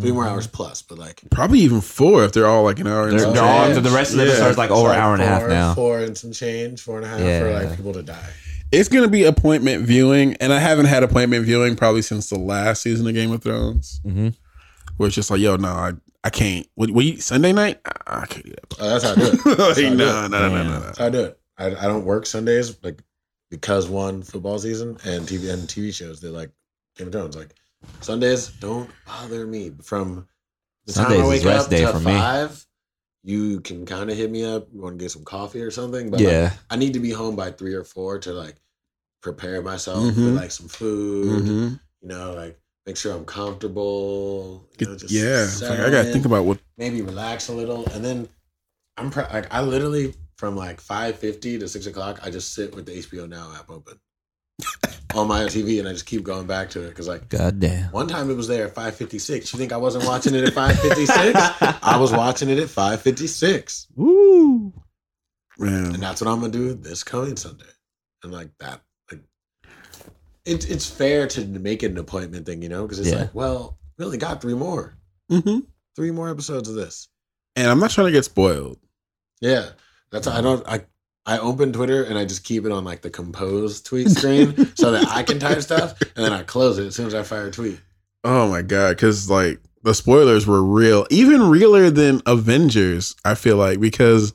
Three 0.00 0.10
more 0.10 0.26
hours 0.26 0.46
plus, 0.48 0.82
but 0.82 0.98
like 0.98 1.22
probably 1.30 1.60
even 1.60 1.80
four 1.80 2.24
if 2.24 2.32
they're 2.32 2.46
all 2.46 2.64
like 2.64 2.80
an 2.80 2.86
hour. 2.88 3.04
And 3.08 3.12
They're, 3.12 3.20
some 3.26 3.34
they're 3.34 3.80
the 3.80 3.90
rest 3.90 4.12
of 4.12 4.18
the 4.18 4.24
Yeah. 4.24 4.30
episodes 4.32 4.58
like 4.58 4.70
it's 4.70 4.78
over 4.78 4.88
like 4.88 4.98
an 4.98 5.02
hour 5.04 5.14
and 5.14 5.22
a 5.22 5.26
half 5.26 5.48
now. 5.48 5.74
Four 5.74 6.00
and 6.00 6.18
some 6.18 6.32
change, 6.32 6.80
four 6.82 6.96
and 6.96 7.06
a 7.06 7.08
half 7.08 7.20
for 7.20 7.52
like 7.52 7.76
people 7.76 7.92
to 7.92 8.02
die. 8.02 8.28
It's 8.72 8.88
gonna 8.88 9.06
be 9.08 9.24
appointment 9.24 9.86
viewing, 9.86 10.34
and 10.40 10.52
I 10.52 10.58
haven't 10.58 10.86
had 10.86 11.04
appointment 11.04 11.44
viewing 11.44 11.76
probably 11.76 12.02
since 12.02 12.28
the 12.28 12.38
last 12.38 12.82
season 12.82 13.06
of 13.06 13.14
Game 13.14 13.30
of 13.30 13.42
Thrones, 13.42 14.00
hmm 14.02 14.30
where 14.96 15.06
it's 15.08 15.14
just 15.14 15.30
like, 15.30 15.40
yo, 15.40 15.56
no, 15.56 15.68
I, 15.68 15.92
I 16.24 16.30
can't. 16.30 16.66
What, 16.74 16.90
what 16.90 17.04
you, 17.04 17.20
Sunday 17.20 17.52
night? 17.52 17.80
I, 17.84 18.22
I 18.22 18.26
can't 18.26 18.44
do 18.46 18.50
that. 18.52 18.74
Oh, 18.80 18.88
that's 18.88 19.04
how 19.04 19.12
I 19.12 19.14
do 19.14 19.26
it. 19.26 19.46
like, 19.58 19.70
I 19.70 19.74
do 19.74 19.94
no, 19.94 20.24
it. 20.24 20.28
no, 20.28 20.28
no, 20.28 20.48
no, 20.48 20.48
Damn. 20.56 20.66
no. 20.68 20.80
That's 20.80 20.98
how 20.98 21.06
I 21.06 21.10
do 21.10 21.20
it. 21.20 21.40
I, 21.58 21.66
I 21.66 21.82
don't 21.86 22.04
work 22.06 22.24
Sundays 22.26 22.82
like 22.82 23.02
because 23.50 23.88
one 23.88 24.22
football 24.22 24.58
season 24.58 24.96
and 25.04 25.26
TV 25.26 25.52
and 25.52 25.62
TV 25.68 25.94
shows. 25.94 26.20
They 26.20 26.28
like 26.28 26.50
Game 26.96 27.06
of 27.08 27.12
Thrones. 27.12 27.36
Like 27.36 27.54
Sundays 28.00 28.48
don't 28.48 28.90
bother 29.06 29.46
me 29.46 29.72
from 29.82 30.26
the 30.86 30.92
time 30.92 31.04
Sundays 31.06 31.20
I 31.20 31.24
is 31.24 31.28
wake 31.30 31.44
rest 31.44 31.64
up 31.66 31.70
day 31.70 31.80
to 31.84 31.92
for 31.92 31.98
me. 31.98 32.04
five. 32.04 32.66
You 33.24 33.60
can 33.60 33.84
kind 33.86 34.10
of 34.10 34.16
hit 34.16 34.30
me 34.30 34.44
up. 34.44 34.68
You 34.72 34.80
want 34.82 34.98
to 34.98 35.04
get 35.04 35.10
some 35.10 35.24
coffee 35.24 35.60
or 35.60 35.70
something? 35.70 36.10
But 36.10 36.20
Yeah. 36.20 36.44
like, 36.44 36.52
I 36.70 36.76
need 36.76 36.92
to 36.92 37.00
be 37.00 37.10
home 37.10 37.34
by 37.34 37.50
three 37.50 37.74
or 37.74 37.82
four 37.84 38.18
to 38.20 38.32
like 38.32 38.56
prepare 39.22 39.62
myself 39.62 40.04
Mhm. 40.04 40.24
with 40.26 40.36
like 40.36 40.52
some 40.52 40.68
food. 40.68 41.42
Mhm. 41.42 41.80
You 42.02 42.08
know, 42.08 42.34
like 42.34 42.60
make 42.86 42.96
sure 42.96 43.12
I'm 43.12 43.24
comfortable. 43.24 44.68
You 44.78 44.86
know, 44.86 44.96
just 44.96 45.12
Yeah, 45.12 45.48
like, 45.68 45.80
I 45.80 45.90
gotta 45.90 46.12
think 46.12 46.24
about 46.24 46.44
what. 46.44 46.60
maybe 46.78 47.02
relax 47.02 47.48
a 47.48 47.52
little, 47.52 47.84
and 47.88 48.04
then 48.04 48.28
I'm 48.96 49.10
pre- 49.10 49.24
like 49.24 49.52
I 49.52 49.60
literally 49.62 50.14
from 50.36 50.54
like 50.56 50.80
five 50.80 51.18
fifty 51.18 51.58
to 51.58 51.66
six 51.66 51.86
o'clock, 51.86 52.20
I 52.22 52.30
just 52.30 52.54
sit 52.54 52.76
with 52.76 52.86
the 52.86 52.92
HBO 52.98 53.26
Now 53.26 53.52
app 53.54 53.70
open 53.70 53.98
on 55.14 55.28
my 55.28 55.42
TV, 55.44 55.78
and 55.78 55.88
I 55.88 55.92
just 55.92 56.06
keep 56.06 56.22
going 56.22 56.46
back 56.46 56.70
to 56.70 56.82
it 56.84 56.88
because 56.90 57.08
like 57.08 57.28
God 57.28 57.58
damn. 57.60 57.90
one 57.92 58.08
time 58.08 58.30
it 58.30 58.36
was 58.36 58.48
there 58.48 58.66
at 58.66 58.74
five 58.74 58.94
fifty 58.94 59.18
six. 59.18 59.52
You 59.52 59.58
think 59.58 59.72
I 59.72 59.76
wasn't 59.76 60.04
watching 60.04 60.34
it 60.34 60.44
at 60.44 60.52
five 60.52 60.78
fifty 60.78 61.06
six? 61.06 61.38
I 61.82 61.98
was 61.98 62.12
watching 62.12 62.48
it 62.48 62.58
at 62.58 62.68
five 62.68 63.00
fifty 63.02 63.26
six, 63.26 63.86
Woo. 63.94 64.72
and 65.58 65.94
that's 66.02 66.20
what 66.20 66.30
I'm 66.30 66.40
gonna 66.40 66.52
do 66.52 66.74
this 66.74 67.02
coming 67.04 67.36
Sunday, 67.36 67.64
and 68.22 68.32
like 68.32 68.50
that, 68.60 68.80
like 69.10 69.20
it's 70.44 70.66
it's 70.66 70.88
fair 70.88 71.26
to 71.28 71.44
make 71.46 71.82
it 71.82 71.90
an 71.90 71.98
appointment 71.98 72.46
thing, 72.46 72.62
you 72.62 72.68
know, 72.68 72.82
because 72.82 73.00
it's 73.00 73.10
Yeah. 73.12 73.20
like, 73.22 73.34
well, 73.34 73.78
we 73.98 74.04
only 74.04 74.18
got 74.18 74.40
three 74.40 74.54
more, 74.54 74.96
hmm 75.30 75.60
three 75.94 76.10
more 76.10 76.28
episodes 76.28 76.68
of 76.68 76.74
this. 76.74 77.08
and 77.56 77.70
I'm 77.70 77.80
not 77.80 77.90
trying 77.90 78.08
to 78.08 78.12
get 78.12 78.24
spoiled. 78.24 78.78
Yeah, 79.40 79.70
that's 80.10 80.26
I 80.26 80.40
don't 80.42 80.66
I 80.68 80.84
I 81.26 81.38
open 81.38 81.72
Twitter 81.72 82.04
and 82.04 82.16
I 82.16 82.24
just 82.24 82.44
keep 82.44 82.64
it 82.64 82.72
on 82.72 82.84
like 82.84 83.02
the 83.02 83.10
compose 83.10 83.80
tweet 83.80 84.08
screen 84.10 84.54
so 84.76 84.92
that 84.92 85.08
I 85.08 85.22
can 85.24 85.38
type 85.40 85.60
stuff 85.60 86.00
and 86.14 86.24
then 86.24 86.32
I 86.32 86.42
close 86.44 86.78
it 86.78 86.86
as 86.86 86.94
soon 86.94 87.06
as 87.08 87.14
I 87.14 87.22
fire 87.24 87.48
a 87.48 87.50
tweet. 87.50 87.80
Oh 88.24 88.48
my 88.48 88.62
god, 88.62 88.90
because 88.96 89.28
like 89.28 89.60
the 89.82 89.92
spoilers 89.94 90.46
were 90.46 90.62
real, 90.62 91.06
even 91.10 91.48
realer 91.48 91.90
than 91.90 92.22
Avengers. 92.26 93.14
I 93.24 93.34
feel 93.34 93.56
like 93.56 93.80
because 93.80 94.32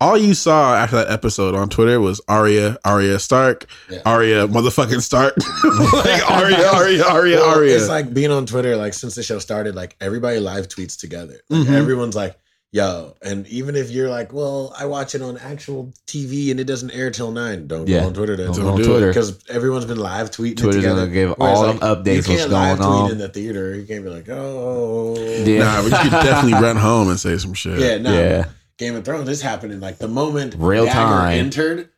all 0.00 0.16
you 0.16 0.32
saw 0.32 0.74
after 0.76 0.96
that 0.96 1.10
episode 1.10 1.54
on 1.54 1.68
Twitter 1.68 2.00
was 2.00 2.20
Arya, 2.26 2.78
Arya 2.84 3.18
Stark, 3.18 3.66
Yeah. 3.90 4.00
Arya 4.06 4.48
motherfucking 4.48 5.02
Stark, 5.02 5.34
like 5.92 6.30
Arya, 6.30 6.66
Arya, 6.74 7.04
Arya, 7.04 7.36
Well, 7.36 7.56
Arya. 7.58 7.76
It's 7.76 7.88
like 7.88 8.14
being 8.14 8.30
on 8.30 8.46
Twitter 8.46 8.76
like 8.76 8.94
since 8.94 9.14
the 9.14 9.22
show 9.22 9.38
started, 9.38 9.74
like 9.74 9.96
everybody 10.00 10.40
live 10.40 10.68
tweets 10.68 10.98
together. 10.98 11.40
Like 11.50 11.68
Mhm. 11.68 11.72
everyone's 11.72 12.16
like, 12.16 12.36
yo, 12.72 13.14
and 13.22 13.46
even 13.48 13.74
if 13.76 13.90
you're 13.90 14.08
like, 14.08 14.32
well, 14.32 14.72
I 14.78 14.86
watch 14.86 15.14
it 15.14 15.22
on 15.22 15.36
actual 15.38 15.92
TV 16.06 16.50
and 16.50 16.60
it 16.60 16.64
doesn't 16.64 16.90
air 16.92 17.10
till 17.10 17.32
nine, 17.32 17.66
don't 17.66 17.88
Yeah. 17.88 18.00
go 18.00 18.06
on 18.08 18.14
Twitter 18.14 18.36
then. 18.36 18.46
Don't 18.46 18.56
go 18.60 18.68
on 18.70 18.76
do 18.78 18.84
Twitter. 18.84 19.06
it. 19.10 19.14
Because 19.14 19.38
everyone's 19.48 19.84
been 19.86 19.98
live 19.98 20.30
tweeting 20.30 20.56
Twitter's 20.56 20.76
it 20.76 20.88
together. 20.88 21.00
gonna 21.02 21.12
give 21.12 21.30
Whereas, 21.36 21.58
all 21.58 21.66
like, 21.66 21.80
them 21.80 21.96
updates 22.04 22.16
You 22.28 22.36
can't 22.36 22.50
live 22.50 22.78
going 22.78 22.90
tweet 22.90 23.04
on. 23.04 23.10
in 23.12 23.18
the 23.18 23.28
theater. 23.28 23.74
You 23.74 23.84
can't 23.86 24.04
be 24.04 24.10
like, 24.10 24.28
oh, 24.30 25.16
Yeah. 25.18 25.58
nah, 25.64 25.82
but 25.88 26.04
you 26.04 26.10
could 26.10 26.22
definitely 26.24 26.60
run 26.62 26.76
home 26.76 27.08
and 27.08 27.18
say 27.18 27.36
some 27.38 27.54
shit. 27.54 27.78
yeah, 27.80 27.98
no. 27.98 28.12
Yeah. 28.12 28.44
Game 28.78 28.94
of 28.96 29.04
Thrones 29.04 29.28
is 29.28 29.42
happening 29.42 29.78
like 29.80 29.98
the 29.98 30.08
moment 30.08 30.54
Real 30.56 30.84
Dagger 30.86 30.96
time. 30.98 31.38
entered. 31.38 31.88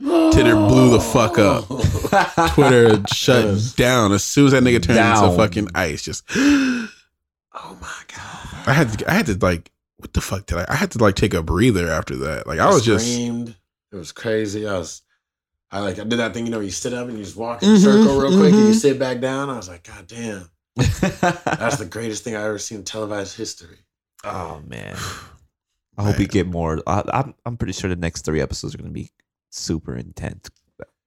Twitter 0.00 0.54
blew 0.54 0.90
the 0.90 1.00
fuck 1.00 1.34
oh. 1.38 1.66
up. 2.12 2.50
Twitter 2.54 3.02
shut 3.12 3.44
Yes. 3.44 3.72
down 3.72 4.12
as 4.12 4.22
soon 4.22 4.46
as 4.46 4.52
that 4.52 4.62
nigga 4.62 4.80
turned 4.80 4.96
Down. 4.98 5.24
into 5.24 5.36
fucking 5.36 5.68
ice. 5.74 6.02
Just 6.02 6.22
oh 6.36 6.88
my 7.80 8.02
god! 8.14 8.68
I 8.68 8.72
had 8.72 8.96
to, 8.98 9.10
I 9.10 9.14
had 9.14 9.26
to 9.26 9.34
like, 9.44 9.72
what 9.98 10.12
the 10.14 10.20
fuck 10.20 10.46
did 10.46 10.58
I? 10.58 10.66
I 10.68 10.74
had 10.74 10.90
to 10.92 10.98
like 10.98 11.14
take 11.14 11.34
a 11.34 11.42
breather 11.42 11.88
after 11.88 12.16
that. 12.16 12.46
Like 12.46 12.58
I 12.58 12.68
was 12.68 12.84
just. 12.84 13.06
It 13.08 13.96
was 13.96 14.12
crazy. 14.12 14.66
I 14.66 14.78
was. 14.78 15.02
I 15.70 15.80
like 15.80 15.98
I 15.98 16.04
did 16.04 16.18
that 16.18 16.32
thing, 16.32 16.46
you 16.46 16.50
know, 16.50 16.60
you 16.60 16.70
sit 16.70 16.94
up 16.94 17.08
and 17.08 17.18
you 17.18 17.24
just 17.24 17.36
walk 17.36 17.62
in 17.62 17.68
a 17.68 17.72
Mhm, 17.74 17.82
circle 17.82 18.18
real 18.20 18.38
quick 18.38 18.52
and 18.54 18.62
you 18.62 18.70
mhm. 18.70 18.74
sit 18.74 18.98
back 18.98 19.20
down. 19.20 19.50
I 19.50 19.56
was 19.56 19.68
like, 19.68 19.84
God 19.84 20.06
damn, 20.06 20.48
that's 20.76 21.76
the 21.76 21.86
greatest 21.88 22.24
thing 22.24 22.34
I 22.36 22.42
ever 22.44 22.58
seen 22.58 22.78
in 22.78 22.84
televised 22.84 23.36
history. 23.36 23.76
oh 24.24 24.62
man. 24.66 24.96
I 25.98 26.04
hope 26.04 26.18
we 26.18 26.26
get 26.26 26.46
more. 26.46 26.80
I, 26.86 27.02
I'm 27.12 27.34
I'm 27.44 27.56
pretty 27.58 27.72
sure 27.74 27.90
the 27.90 27.96
next 27.96 28.24
three 28.24 28.40
episodes 28.40 28.74
are 28.74 28.78
gonna 28.78 28.90
be 28.90 29.10
super 29.50 29.94
intense. 29.96 30.48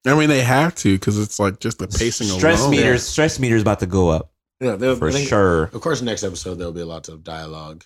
I 0.05 0.15
mean, 0.15 0.29
they 0.29 0.41
have 0.41 0.75
to 0.75 0.93
because 0.95 1.17
it's 1.17 1.39
like 1.39 1.59
just 1.59 1.79
the 1.79 1.87
pacing 1.87 2.29
of 2.29 2.35
stress 2.37 2.59
alone. 2.61 2.71
meters. 2.71 3.03
Stress 3.03 3.39
meters 3.39 3.61
about 3.61 3.79
to 3.79 3.85
go 3.87 4.09
up. 4.09 4.31
Yeah, 4.59 4.75
for 4.95 5.11
think- 5.11 5.27
sure. 5.29 5.63
Of 5.65 5.79
course, 5.81 6.01
next 6.03 6.23
episode 6.23 6.55
there'll 6.55 6.73
be 6.73 6.83
lots 6.83 7.07
of 7.09 7.23
dialogue. 7.23 7.83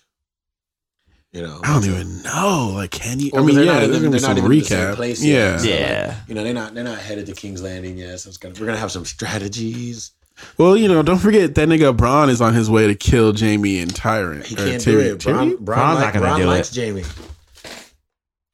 You 1.36 1.42
know, 1.42 1.60
I 1.62 1.74
don't 1.74 1.84
even 1.84 2.22
know. 2.22 2.70
Like, 2.74 2.92
can 2.92 3.20
you? 3.20 3.28
Well, 3.32 3.42
I 3.42 3.46
mean, 3.46 3.56
they're 3.56 3.64
yeah, 3.66 3.72
not 3.72 3.78
there's 3.80 3.90
even- 3.96 4.02
gonna 4.04 4.12
be 4.12 4.18
they're 4.18 4.28
not 4.28 4.36
some 4.36 4.38
even 4.38 4.52
in 4.52 4.58
the 4.58 4.64
same 4.64 4.78
recap. 4.78 4.94
place 4.96 5.22
yeah, 5.22 5.36
yet, 5.36 5.60
so, 5.60 5.68
like, 5.70 5.78
Yeah. 5.80 6.14
you 6.28 6.34
know 6.34 6.44
they're 6.44 6.54
not 6.54 6.74
they're 6.74 6.84
not 6.84 6.98
headed 6.98 7.26
to 7.26 7.32
King's 7.34 7.60
Landing 7.62 7.98
yet. 7.98 8.20
So 8.20 8.28
it's 8.28 8.38
gonna 8.38 8.54
we're 8.58 8.64
gonna 8.64 8.78
have 8.78 8.90
some 8.90 9.04
strategies. 9.04 10.12
Well, 10.56 10.78
you 10.78 10.88
know, 10.88 11.02
don't 11.02 11.18
forget 11.18 11.54
that 11.54 11.68
nigga 11.68 11.94
Bron 11.94 12.30
is 12.30 12.40
on 12.40 12.54
his 12.54 12.70
way 12.70 12.86
to 12.86 12.94
kill 12.94 13.34
Jaime 13.36 13.80
and 13.80 13.92
Tyrion. 13.92 14.46
He 14.46 14.54
or 14.54 14.58
can't 14.58 14.82
do 14.82 14.98
Tyrion. 14.98 15.12
it. 15.12 15.22
Bron, 15.24 15.50
Tyrion? 15.50 15.58
Bron, 15.58 15.64
Bron's 15.78 15.94
like, 15.96 16.04
not 16.06 16.14
gonna 16.14 16.26
Bron 16.26 16.40
do 16.40 16.46
likes 16.46 16.74
it. 16.76 16.80
Jaime. 16.82 17.02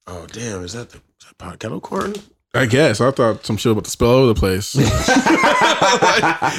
Oh 0.09 0.27
damn! 0.33 0.65
Is 0.65 0.73
that 0.73 0.91
the 0.91 0.97
is 0.97 1.03
that 1.29 1.39
pot 1.39 1.61
kettle 1.61 1.81
corn? 1.81 2.15
I 2.55 2.67
guess. 2.67 3.01
I 3.01 3.13
thought 3.13 3.47
some 3.47 3.57
shit 3.59 3.71
about 3.73 3.85
to 3.85 3.91
spill 3.91 4.09
over 4.09 4.35
the 4.35 4.41
place. 4.41 4.73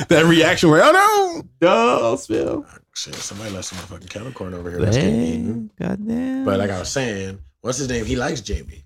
that 0.08 0.24
reaction, 0.26 0.70
like, 0.72 0.82
oh 0.86 1.44
No, 1.62 2.16
spill. 2.16 2.66
Shit, 2.96 3.16
somebody 3.16 3.50
left 3.52 3.66
some 3.66 3.80
fucking 3.80 4.08
kettle 4.08 4.32
corn 4.32 4.54
over 4.54 4.70
here. 4.70 4.80
That's 4.80 4.96
getting 4.98 5.22
eaten. 5.22 5.72
Goddamn. 5.80 6.46
But 6.46 6.60
like 6.60 6.70
I 6.70 6.80
was 6.80 6.90
saying, 6.90 7.40
what's 7.62 7.80
his 7.80 7.90
name? 7.90 8.06
He 8.06 8.16
likes 8.16 8.48
Jaime. 8.48 8.84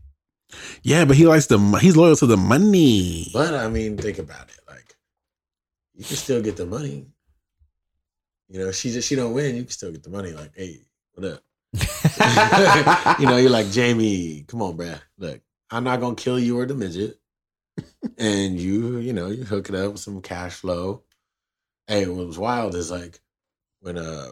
Yeah, 0.81 1.03
but 1.03 1.17
he 1.17 1.27
likes 1.27 1.47
the. 1.47 1.59
He's 1.81 1.97
loyal 1.97 2.15
to 2.15 2.25
the 2.25 2.37
money. 2.37 3.29
But 3.33 3.53
I 3.53 3.67
mean, 3.67 3.97
think 3.97 4.17
about 4.17 4.47
it. 4.47 4.59
Like, 4.67 4.95
you 5.93 6.05
can 6.05 6.15
still 6.15 6.41
get 6.41 6.55
the 6.55 6.65
money. 6.65 7.07
You 8.47 8.59
know, 8.59 8.71
she 8.71 8.91
just 8.91 9.09
she 9.09 9.15
don't 9.15 9.33
win. 9.33 9.57
You 9.57 9.63
can 9.63 9.71
still 9.71 9.91
get 9.91 10.03
the 10.03 10.09
money. 10.09 10.31
Like, 10.31 10.51
hey, 10.55 10.79
what 11.13 11.25
up? 11.33 11.43
you 13.19 13.25
know, 13.27 13.35
you're 13.35 13.49
like 13.49 13.73
Jaime. 13.73 14.45
Come 14.47 14.61
on, 14.61 14.77
bruh. 14.77 15.01
Look, 15.17 15.41
I'm 15.69 15.83
not 15.83 15.99
gonna 15.99 16.15
kill 16.15 16.39
you 16.39 16.57
or 16.57 16.65
the 16.65 16.75
midget. 16.75 17.19
and 18.17 18.57
you, 18.57 18.99
you 18.99 19.11
know, 19.11 19.27
you 19.27 19.43
hook 19.43 19.67
it 19.67 19.75
up 19.75 19.91
with 19.91 20.01
some 20.01 20.21
cash 20.21 20.53
flow. 20.53 21.03
Hey, 21.87 22.07
what 22.07 22.25
was 22.25 22.39
wild 22.39 22.73
is 22.73 22.89
like 22.89 23.19
when 23.81 23.97
uh 23.97 24.29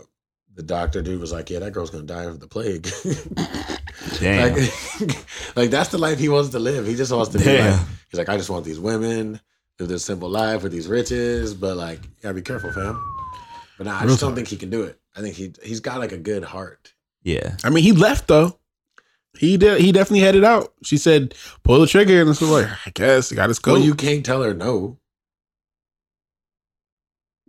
the 0.54 0.64
doctor 0.64 1.02
dude 1.02 1.20
was 1.20 1.32
like, 1.34 1.50
"Yeah, 1.50 1.60
that 1.60 1.72
girl's 1.74 1.90
gonna 1.90 2.04
die 2.06 2.24
of 2.24 2.40
the 2.40 2.48
plague." 2.48 2.88
Damn. 4.20 4.54
Like, 4.54 5.16
like 5.56 5.70
that's 5.70 5.90
the 5.90 5.98
life 5.98 6.20
he 6.20 6.30
wants 6.30 6.50
to 6.50 6.60
live. 6.60 6.86
He 6.88 6.96
just 6.96 7.12
wants 7.12 7.32
to 7.34 7.40
be 7.40 7.46
like, 7.60 7.80
he's 8.10 8.18
like, 8.18 8.30
I 8.30 8.38
just 8.38 8.50
want 8.50 8.64
these 8.66 8.80
women, 8.80 9.40
live 9.80 9.90
this 9.90 10.06
simple 10.06 10.30
life 10.30 10.64
with 10.64 10.72
these 10.72 10.88
riches, 10.88 11.54
but 11.54 11.76
like, 11.78 12.04
you 12.04 12.10
gotta 12.22 12.36
be 12.36 12.42
careful, 12.42 12.72
fam. 12.72 13.02
But 13.78 13.88
nah, 13.88 13.98
I 13.98 14.02
Real 14.02 14.10
just 14.10 14.22
don't 14.22 14.30
talk. 14.32 14.36
think 14.38 14.48
he 14.48 14.56
can 14.58 14.70
do 14.70 14.84
it. 14.84 15.00
I 15.16 15.22
think 15.22 15.36
he 15.36 15.54
he's 15.64 15.80
got 15.82 16.00
like 16.00 16.12
a 16.14 16.18
good 16.18 16.44
heart. 16.44 16.94
yeah. 17.24 17.58
I 17.64 17.70
mean, 17.70 17.84
he 17.84 17.92
left 17.92 18.28
though. 18.28 18.60
He 19.38 19.58
did. 19.58 19.82
He 19.82 19.92
definitely 19.92 20.22
headed 20.22 20.46
out. 20.46 20.74
She 20.84 20.96
said, 20.98 21.36
"Pull 21.64 21.80
the 21.82 21.88
trigger," 21.88 22.22
and 22.22 22.30
it's 22.30 22.42
like, 22.42 22.68
I 22.86 22.92
guess 22.92 23.32
got 23.34 23.50
his 23.50 23.60
Well, 23.66 23.76
coat. 23.76 23.84
you 23.84 23.94
can't 23.96 24.26
tell 24.26 24.42
her 24.44 24.54
no. 24.54 24.98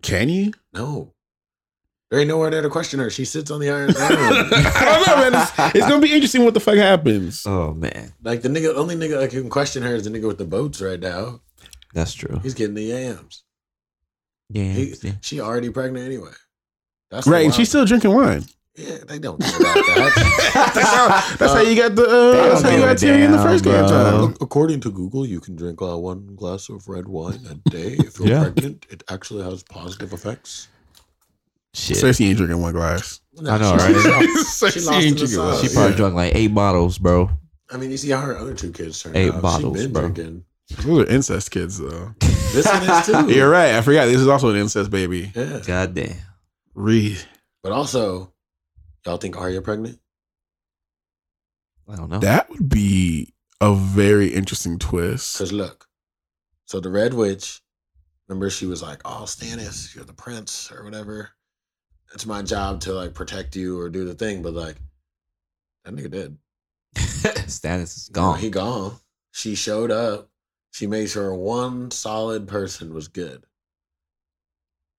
Can 0.03 0.29
you? 0.29 0.53
No. 0.73 1.13
There 2.17 2.23
ain't 2.23 2.31
nowhere 2.31 2.49
there 2.51 2.63
to 2.63 2.71
question 2.71 2.99
her. 3.01 3.11
She 3.11 3.27
sits 3.27 3.51
on 3.51 3.61
the 3.61 3.69
Iron 3.69 3.93
Throne. 3.93 4.09
I 4.11 4.85
don't 4.87 5.07
know, 5.07 5.31
man. 5.31 5.43
It's, 5.43 5.75
it's 5.77 5.87
gonna 5.87 6.01
be 6.01 6.15
interesting 6.15 6.45
what 6.47 6.55
the 6.55 6.61
fuck 6.61 6.77
happens. 6.77 7.45
Oh 7.45 7.75
man, 7.75 8.15
like 8.23 8.41
the 8.41 8.49
nigga, 8.49 8.75
only 8.75 8.97
nigga 8.97 9.21
that 9.21 9.29
can 9.29 9.51
question 9.51 9.83
her 9.83 9.95
is 9.95 10.05
the 10.05 10.11
nigga 10.11 10.27
with 10.27 10.39
the 10.39 10.47
boats 10.47 10.81
right 10.81 10.99
now. 10.99 11.43
that's 11.93 12.15
true. 12.15 12.41
He's 12.43 12.55
getting 12.55 12.75
the 12.75 12.85
yams. 12.85 13.45
Yeah. 14.49 14.73
He, 14.73 14.95
yeah. 15.03 15.13
she 15.21 15.41
already 15.43 15.69
pregnant 15.69 16.07
anyway. 16.07 16.31
That's 17.11 17.27
Right, 17.27 17.45
and 17.45 17.53
she's 17.55 17.69
still 17.69 17.85
drinking 17.85 18.15
wine. 18.15 18.47
Yeah, 18.77 18.97
they 19.07 19.19
don't 19.19 19.39
care 19.39 19.55
about 19.61 19.75
that. 19.75 20.71
that's 20.75 20.89
how, 20.89 21.37
that's 21.37 21.53
how 21.53 21.61
you 21.61 21.77
got 21.77 21.97
the. 21.97 22.03
Uh, 22.03 22.33
that's 22.49 22.63
how 22.63 22.71
you 22.71 22.79
got 22.79 22.99
give 22.99 23.15
a 23.15 23.25
in 23.25 23.33
the 23.33 23.43
first 23.43 23.63
game 23.63 23.75
bro. 23.75 23.89
time. 23.89 24.37
According 24.41 24.81
to 24.81 24.91
Google, 24.91 25.27
you 25.27 25.41
can 25.41 25.55
drink 25.55 25.83
uh, 25.83 25.99
one 25.99 26.35
glass 26.35 26.71
of 26.71 26.89
red 26.89 27.09
wine 27.09 27.41
a 27.51 27.69
day. 27.69 27.97
If 27.99 28.19
you're 28.19 28.29
Yeah. 28.29 28.43
pregnant, 28.45 28.87
it 28.89 29.05
actually 29.11 29.45
has 29.45 29.63
positive 29.63 30.15
effects. 30.15 30.69
Shit. 31.77 31.99
Cersei 31.99 32.27
ain't 32.27 32.39
drinking 32.39 32.61
one 32.61 32.73
glass. 32.73 33.21
No, 33.35 33.51
I 33.51 33.59
know, 33.59 33.77
she- 33.79 33.85
right? 33.93 33.95
she- 33.95 34.39
Cersei 34.45 34.87
lost 34.87 34.91
ain't 34.93 35.05
in 35.07 35.11
the 35.13 35.19
drinking 35.19 35.39
one. 35.39 35.63
she 35.63 35.69
probably 35.75 35.91
Yeah. 35.91 35.97
drunk 35.97 36.15
like 36.15 36.35
eight 36.35 36.55
bottles, 36.55 36.99
bro. 36.99 37.31
I 37.71 37.77
mean, 37.77 37.91
you 37.91 37.97
see 37.97 38.11
how 38.11 38.21
her 38.23 38.37
other 38.39 38.55
two 38.55 38.73
kids 38.73 39.03
turned 39.03 39.17
Eight 39.17 39.33
out. 39.33 39.43
bottles, 39.43 39.77
she 39.79 39.85
been 39.87 39.93
bro. 39.93 40.03
drinking. 40.09 40.45
Those 40.79 41.07
are 41.07 41.07
incest 41.11 41.51
kids, 41.51 41.79
though. 41.79 42.15
This 42.53 42.65
one 42.65 42.83
is 42.83 43.07
too. 43.07 43.35
You're 43.35 43.51
right. 43.51 43.75
I 43.75 43.83
forgot. 43.83 44.07
This 44.07 44.21
is 44.21 44.29
also 44.29 44.49
an 44.49 44.57
incest 44.57 44.91
baby. 44.91 45.31
Yeah. 45.35 45.61
Goddamn. 45.67 46.17
Reed. 46.75 47.19
But 47.63 47.73
also, 47.73 48.33
y'all 49.05 49.19
think 49.19 49.37
Arya 49.37 49.61
pregnant? 49.61 49.99
I 51.89 51.97
don't 51.97 52.09
know. 52.09 52.19
That 52.21 52.49
would 52.51 52.69
be 52.69 53.35
a 53.61 53.75
very 53.75 54.29
interesting 54.29 54.79
twist. 54.79 55.35
Because 55.37 55.53
look, 55.53 55.87
so 56.65 56.81
the 56.81 56.89
Red 56.91 57.15
Witch, 57.15 57.61
remember 58.29 58.49
she 58.49 58.65
was 58.67 58.83
like, 58.83 59.03
"Oh, 59.05 59.25
Stannis, 59.27 59.95
you're 59.95 60.05
the 60.05 60.13
prince 60.15 60.73
or 60.73 60.85
whatever. 60.85 61.31
It's 62.17 62.25
my 62.25 62.41
job 62.41 62.81
to 62.81 62.95
like 62.95 63.13
protect 63.13 63.57
you 63.57 63.79
or 63.79 63.91
do 63.91 64.07
the 64.07 64.15
thing." 64.15 64.41
But 64.43 64.55
like, 64.55 64.77
that 65.85 65.95
nigga 65.95 66.11
did. 66.11 66.39
Stannis 66.97 67.95
is 67.95 68.11
You 68.15 68.23
know, 68.23 68.29
gone. 68.31 68.39
he 68.39 68.49
gone. 68.51 68.97
She 69.33 69.55
showed 69.55 69.91
up. 69.91 70.31
She 70.71 70.87
made 70.87 71.11
sure 71.11 71.35
one 71.35 71.91
solid 71.91 72.49
person 72.49 72.95
was 72.95 73.09
good. 73.09 73.45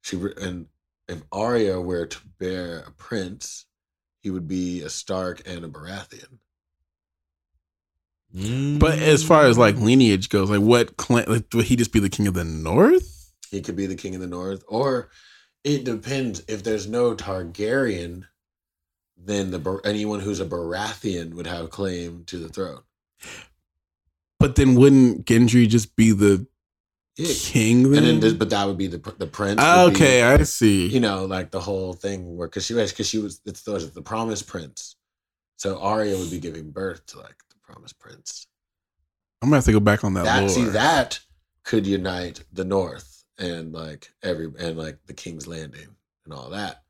She 0.02 0.16
and 0.40 0.68
if 1.08 1.24
Arya 1.32 1.82
were 1.82 2.06
to 2.06 2.20
bear 2.38 2.80
a 2.86 2.92
prince, 2.92 3.66
he 4.20 4.30
would 4.30 4.48
be 4.48 4.84
a 4.84 4.90
Stark 4.90 5.42
and 5.48 5.66
a 5.66 5.68
Baratheon. 5.68 6.38
But 8.80 9.00
as 9.00 9.24
far 9.24 9.46
as 9.48 9.58
like 9.58 9.76
lineage 9.78 10.30
goes, 10.30 10.52
like 10.52 10.62
what 10.62 10.98
clan, 10.98 11.26
like, 11.28 11.46
would 11.52 11.66
he 11.66 11.76
just 11.76 11.92
be 11.92 12.00
the 12.00 12.10
king 12.10 12.28
of 12.28 12.36
the 12.36 12.44
north? 12.44 13.34
He 13.50 13.62
could 13.62 13.76
be 13.76 13.88
the 13.88 13.96
king 13.96 14.14
of 14.14 14.22
the 14.22 14.28
north, 14.28 14.64
or 14.68 15.10
it 15.68 15.84
depends. 15.84 16.44
If 16.48 16.64
there's 16.64 16.88
no 16.88 17.14
Targaryen, 17.14 18.24
then 19.18 19.52
the 19.52 19.82
anyone 19.84 20.22
who's 20.22 20.40
a 20.40 20.46
Baratheon 20.46 21.34
would 21.34 21.46
have 21.48 21.70
claim 21.70 22.24
to 22.28 22.38
the 22.38 22.48
throne. 22.48 22.82
But 24.40 24.56
then 24.56 24.76
wouldn't 24.76 25.26
Gendry 25.26 25.68
just 25.68 25.96
be 25.98 26.12
the 26.14 26.48
Yeah. 27.18 27.34
king 27.38 27.92
then? 27.92 28.04
And 28.06 28.24
then, 28.24 28.38
but 28.38 28.50
that 28.52 28.66
would 28.66 28.78
be 28.78 28.88
the 28.88 29.00
the 29.18 29.28
prince. 29.28 29.60
Would 29.60 29.90
be- 29.90 29.96
okay, 29.96 30.24
I 30.24 30.42
see. 30.44 30.88
you 30.88 31.02
know, 31.02 31.26
like 31.26 31.52
the 31.52 31.60
whole 31.60 31.92
thing 31.94 32.38
where 32.38 32.48
because 32.48 32.66
she 32.66 32.74
was 32.74 32.92
because 32.92 33.08
she 33.10 33.18
was 33.18 33.42
it's 33.46 33.64
the, 33.64 33.92
the 33.94 34.02
promised 34.02 34.48
prince. 34.48 34.96
So 35.58 35.80
Arya 35.80 36.18
would 36.18 36.32
be 36.32 36.40
giving 36.40 36.72
birth 36.72 37.06
to 37.08 37.18
like 37.18 37.36
the 37.50 37.56
promised 37.62 38.00
prince. 38.00 38.48
I'm 39.42 39.50
gonna 39.50 39.58
have 39.58 39.66
to 39.66 39.72
go 39.74 39.80
back 39.82 40.04
on 40.06 40.14
that. 40.14 40.24
That 40.24 40.40
lore. 40.42 40.50
see 40.50 40.64
that 40.66 41.20
could 41.64 41.86
unite 41.86 42.44
the 42.54 42.64
North 42.64 43.17
and 43.40 43.74
like 43.74 44.12
every 44.24 44.52
and 44.60 44.78
like 44.78 44.98
the 45.06 45.14
King's 45.14 45.48
Landing 45.48 45.96
and 46.26 46.34
all 46.34 46.50
that. 46.52 46.84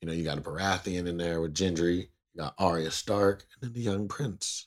You 0.00 0.08
know, 0.08 0.14
you 0.14 0.24
got 0.24 0.38
a 0.38 0.42
Baratheon 0.42 1.06
in 1.08 1.16
there 1.16 1.40
with 1.40 1.54
Gendry. 1.54 2.08
You 2.34 2.40
got 2.42 2.54
Arya 2.58 2.90
Stark 2.90 3.44
and 3.54 3.62
then 3.62 3.72
the 3.74 3.80
young 3.84 4.08
prince. 4.08 4.66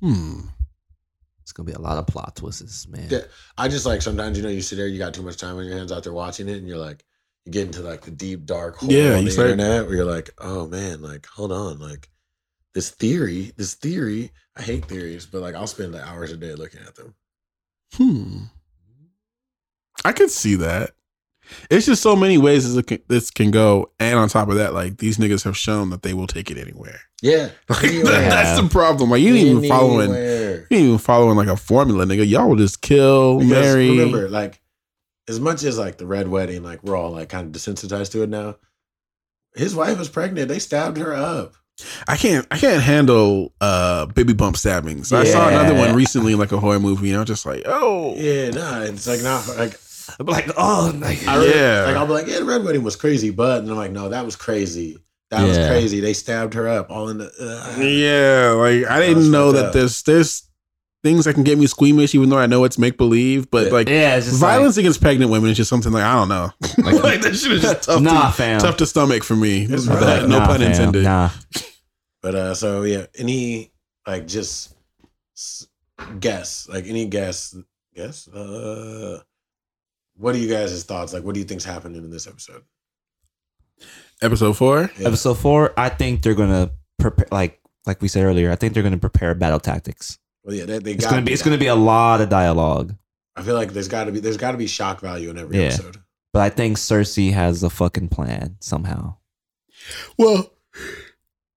Hmm. 0.00 0.40
It's 1.42 1.52
gonna 1.52 1.66
be 1.66 1.72
a 1.72 1.80
lot 1.80 1.98
of 1.98 2.06
plot 2.06 2.36
twists, 2.36 2.86
man. 2.88 3.08
Yeah. 3.10 3.22
I 3.56 3.68
just 3.68 3.86
like 3.86 4.02
sometimes 4.02 4.36
you 4.36 4.42
know 4.44 4.50
you 4.50 4.60
sit 4.62 4.76
there, 4.76 4.86
you 4.86 4.98
got 4.98 5.14
too 5.14 5.22
much 5.22 5.38
time 5.38 5.56
on 5.56 5.64
your 5.64 5.76
hands 5.76 5.90
out 5.92 6.04
there 6.04 6.12
watching 6.12 6.48
it, 6.48 6.58
and 6.58 6.68
you're 6.68 6.76
like 6.78 7.04
you 7.46 7.52
get 7.52 7.66
into 7.66 7.80
like 7.80 8.02
the 8.02 8.10
deep 8.10 8.44
dark 8.44 8.76
hole 8.76 8.92
Yeah, 8.92 9.12
on 9.14 9.20
you 9.20 9.24
the 9.26 9.30
start- 9.30 9.50
internet 9.50 9.86
where 9.86 9.94
you're 9.96 10.04
like, 10.04 10.30
oh 10.38 10.66
man, 10.68 11.00
like 11.00 11.24
hold 11.26 11.50
on, 11.52 11.78
like 11.78 12.10
this 12.74 12.90
theory, 12.90 13.52
this 13.56 13.74
theory. 13.74 14.30
I 14.56 14.62
hate 14.62 14.84
theories, 14.84 15.24
but 15.24 15.40
like 15.40 15.54
I'll 15.54 15.66
spend 15.66 15.92
like, 15.92 16.06
hours 16.06 16.32
a 16.32 16.36
day 16.36 16.54
looking 16.54 16.80
at 16.80 16.94
them. 16.96 17.14
Hmm. 17.94 18.38
I 20.04 20.12
could 20.12 20.30
see 20.30 20.54
that. 20.56 20.90
It's 21.70 21.86
just 21.86 22.02
so 22.02 22.14
many 22.14 22.36
ways 22.36 22.74
this 22.74 22.84
can, 22.84 22.98
this 23.08 23.30
can 23.30 23.50
go, 23.50 23.90
and 23.98 24.18
on 24.18 24.28
top 24.28 24.48
of 24.50 24.56
that, 24.56 24.74
like 24.74 24.98
these 24.98 25.16
niggas 25.16 25.44
have 25.44 25.56
shown 25.56 25.88
that 25.90 26.02
they 26.02 26.12
will 26.12 26.26
take 26.26 26.50
it 26.50 26.58
anywhere. 26.58 27.00
Yeah, 27.22 27.48
Like 27.70 27.84
anywhere. 27.84 28.04
that's 28.04 28.60
the 28.60 28.68
problem. 28.68 29.10
Like 29.10 29.22
you 29.22 29.34
ain't 29.34 29.46
even 29.56 29.68
following, 29.68 30.10
you 30.10 30.66
ain't 30.70 30.72
even 30.72 30.98
following 30.98 31.36
like 31.38 31.48
a 31.48 31.56
formula, 31.56 32.04
nigga. 32.04 32.28
Y'all 32.28 32.48
will 32.50 32.56
just 32.56 32.82
kill, 32.82 33.38
Because 33.38 33.50
marry. 33.50 33.90
remember, 33.90 34.28
like 34.28 34.60
as 35.26 35.40
much 35.40 35.62
as 35.64 35.78
like 35.78 35.96
the 35.96 36.06
red 36.06 36.28
wedding, 36.28 36.62
like 36.62 36.82
we're 36.84 36.96
all 36.96 37.12
like 37.12 37.30
kind 37.30 37.46
of 37.46 37.52
desensitized 37.60 38.12
to 38.12 38.22
it 38.22 38.28
now. 38.28 38.56
His 39.54 39.74
wife 39.74 39.98
was 39.98 40.10
pregnant. 40.10 40.48
They 40.48 40.58
stabbed 40.58 40.98
her 40.98 41.14
up. 41.14 41.54
I 42.06 42.16
can't, 42.16 42.46
I 42.50 42.58
can't 42.58 42.82
handle 42.82 43.54
uh 43.62 44.04
baby 44.06 44.34
bump 44.34 44.58
stabbings. 44.58 45.12
I 45.12 45.24
saw 45.24 45.48
another 45.48 45.74
one 45.74 45.94
recently, 45.94 46.34
in 46.34 46.38
like 46.38 46.52
a 46.52 46.60
horror 46.60 46.78
movie, 46.80 47.08
and 47.08 47.16
I 47.16 47.20
was 47.20 47.28
just 47.28 47.46
like, 47.46 47.62
oh, 47.64 48.14
Yeah, 48.16 48.50
nah, 48.50 48.80
it's 48.82 49.06
like 49.06 49.22
not 49.22 49.48
like 49.56 49.78
I'm 50.18 50.26
like, 50.26 50.48
oh, 50.56 50.92
like, 51.00 51.26
I 51.26 51.36
really, 51.36 51.54
Yeah. 51.58 51.84
Like 51.86 51.96
I'll 51.96 52.06
be 52.06 52.12
like, 52.12 52.26
yeah, 52.26 52.38
the 52.40 52.44
red 52.44 52.64
wedding 52.64 52.82
was 52.82 52.96
crazy, 52.96 53.30
but 53.30 53.60
and 53.62 53.70
I'm 53.70 53.76
like, 53.76 53.92
no, 53.92 54.08
that 54.08 54.24
was 54.24 54.36
crazy. 54.36 54.98
That 55.30 55.46
was 55.46 55.58
crazy. 55.58 56.00
They 56.00 56.14
stabbed 56.14 56.54
her 56.54 56.66
up 56.68 56.90
all 56.90 57.08
in 57.10 57.18
the. 57.18 57.26
Uh, 57.38 57.80
Yeah, 57.82 58.52
like 58.52 58.86
I 58.90 59.00
didn't 59.06 59.30
know 59.30 59.52
that 59.52 59.66
up. 59.66 59.72
there's 59.74 60.02
there's 60.04 60.44
things 61.04 61.26
that 61.26 61.34
can 61.34 61.44
get 61.44 61.58
me 61.58 61.66
squeamish, 61.66 62.14
even 62.14 62.28
though 62.30 62.38
I 62.38 62.46
know 62.46 62.64
it's 62.64 62.78
make 62.78 62.96
believe. 62.96 63.50
But 63.50 63.66
Yeah. 63.66 63.72
like 63.72 63.88
yeah, 63.90 64.16
it's 64.16 64.26
just 64.26 64.40
violence 64.40 64.78
against 64.78 65.02
pregnant 65.02 65.30
women 65.30 65.50
is 65.50 65.56
just 65.58 65.68
something 65.68 65.92
like 65.92 66.02
I 66.04 66.14
don't 66.14 66.28
know. 66.30 66.50
Like- 66.78 67.02
Like, 67.04 67.20
that 67.22 67.36
shit 67.36 67.52
is 67.52 67.60
just 67.62 67.82
tough. 67.82 68.00
nah, 68.00 68.28
to, 68.30 68.32
fam. 68.36 68.60
tough 68.60 68.78
to 68.78 68.86
stomach 68.86 69.22
for 69.22 69.36
me. 69.36 69.64
It's 69.64 69.86
But, 69.86 70.00
rough. 70.00 70.28
no 70.28 70.38
Nah, 70.38 70.46
pun 70.46 70.60
fam, 70.60 70.70
intended. 70.70 71.04
Nah, 71.04 71.30
But 72.22 72.34
uh, 72.34 72.54
so 72.54 72.82
yeah, 72.84 73.04
any 73.16 73.70
like 74.06 74.26
just 74.26 74.74
s- 75.36 75.66
guess, 76.20 76.68
like 76.70 76.86
any 76.86 77.04
guess, 77.06 77.54
guess. 77.94 78.26
Uh, 78.28 79.20
what 80.18 80.34
are 80.34 80.38
you 80.38 80.48
guys' 80.48 80.82
thoughts? 80.84 81.12
Like, 81.12 81.22
what 81.24 81.34
do 81.34 81.40
you 81.40 81.46
think's 81.46 81.64
happening 81.64 82.04
in 82.04 82.10
this 82.10 82.26
episode? 82.26 82.62
Episode 84.20 84.54
four. 84.56 84.90
Yeah. 84.98 85.06
Episode 85.08 85.34
four, 85.38 85.72
I 85.76 85.88
think 85.88 86.22
they're 86.22 86.34
gonna 86.34 86.70
prepare 86.98 87.28
like 87.30 87.60
like 87.86 88.02
we 88.02 88.08
said 88.08 88.24
earlier. 88.24 88.50
I 88.50 88.56
think 88.56 88.74
they're 88.74 88.82
gonna 88.82 88.98
prepare 88.98 89.34
battle 89.34 89.60
tactics. 89.60 90.18
Well, 90.44 90.54
yeah, 90.56 90.64
they, 90.64 90.78
they 90.80 90.92
It's 90.92 91.04
gotta 91.04 91.16
gonna 91.16 91.22
be 91.24 91.30
do 91.30 91.32
it's 91.34 91.42
gonna 91.42 91.58
be 91.58 91.66
a 91.68 91.74
lot 91.74 92.20
of 92.20 92.28
dialogue. 92.28 92.94
I 93.36 93.42
feel 93.42 93.54
like 93.54 93.72
there's 93.72 93.86
got 93.88 94.04
to 94.04 94.12
be 94.12 94.18
there's 94.18 94.36
got 94.36 94.50
to 94.50 94.58
be 94.58 94.66
shock 94.66 95.00
value 95.00 95.30
in 95.30 95.38
every 95.38 95.56
Yeah. 95.58 95.66
episode. 95.66 95.98
But 96.32 96.42
I 96.42 96.50
think 96.50 96.76
Cersei 96.76 97.32
has 97.32 97.62
a 97.62 97.70
fucking 97.70 98.08
plan 98.08 98.56
somehow. 98.58 99.16
Well, 100.18 100.52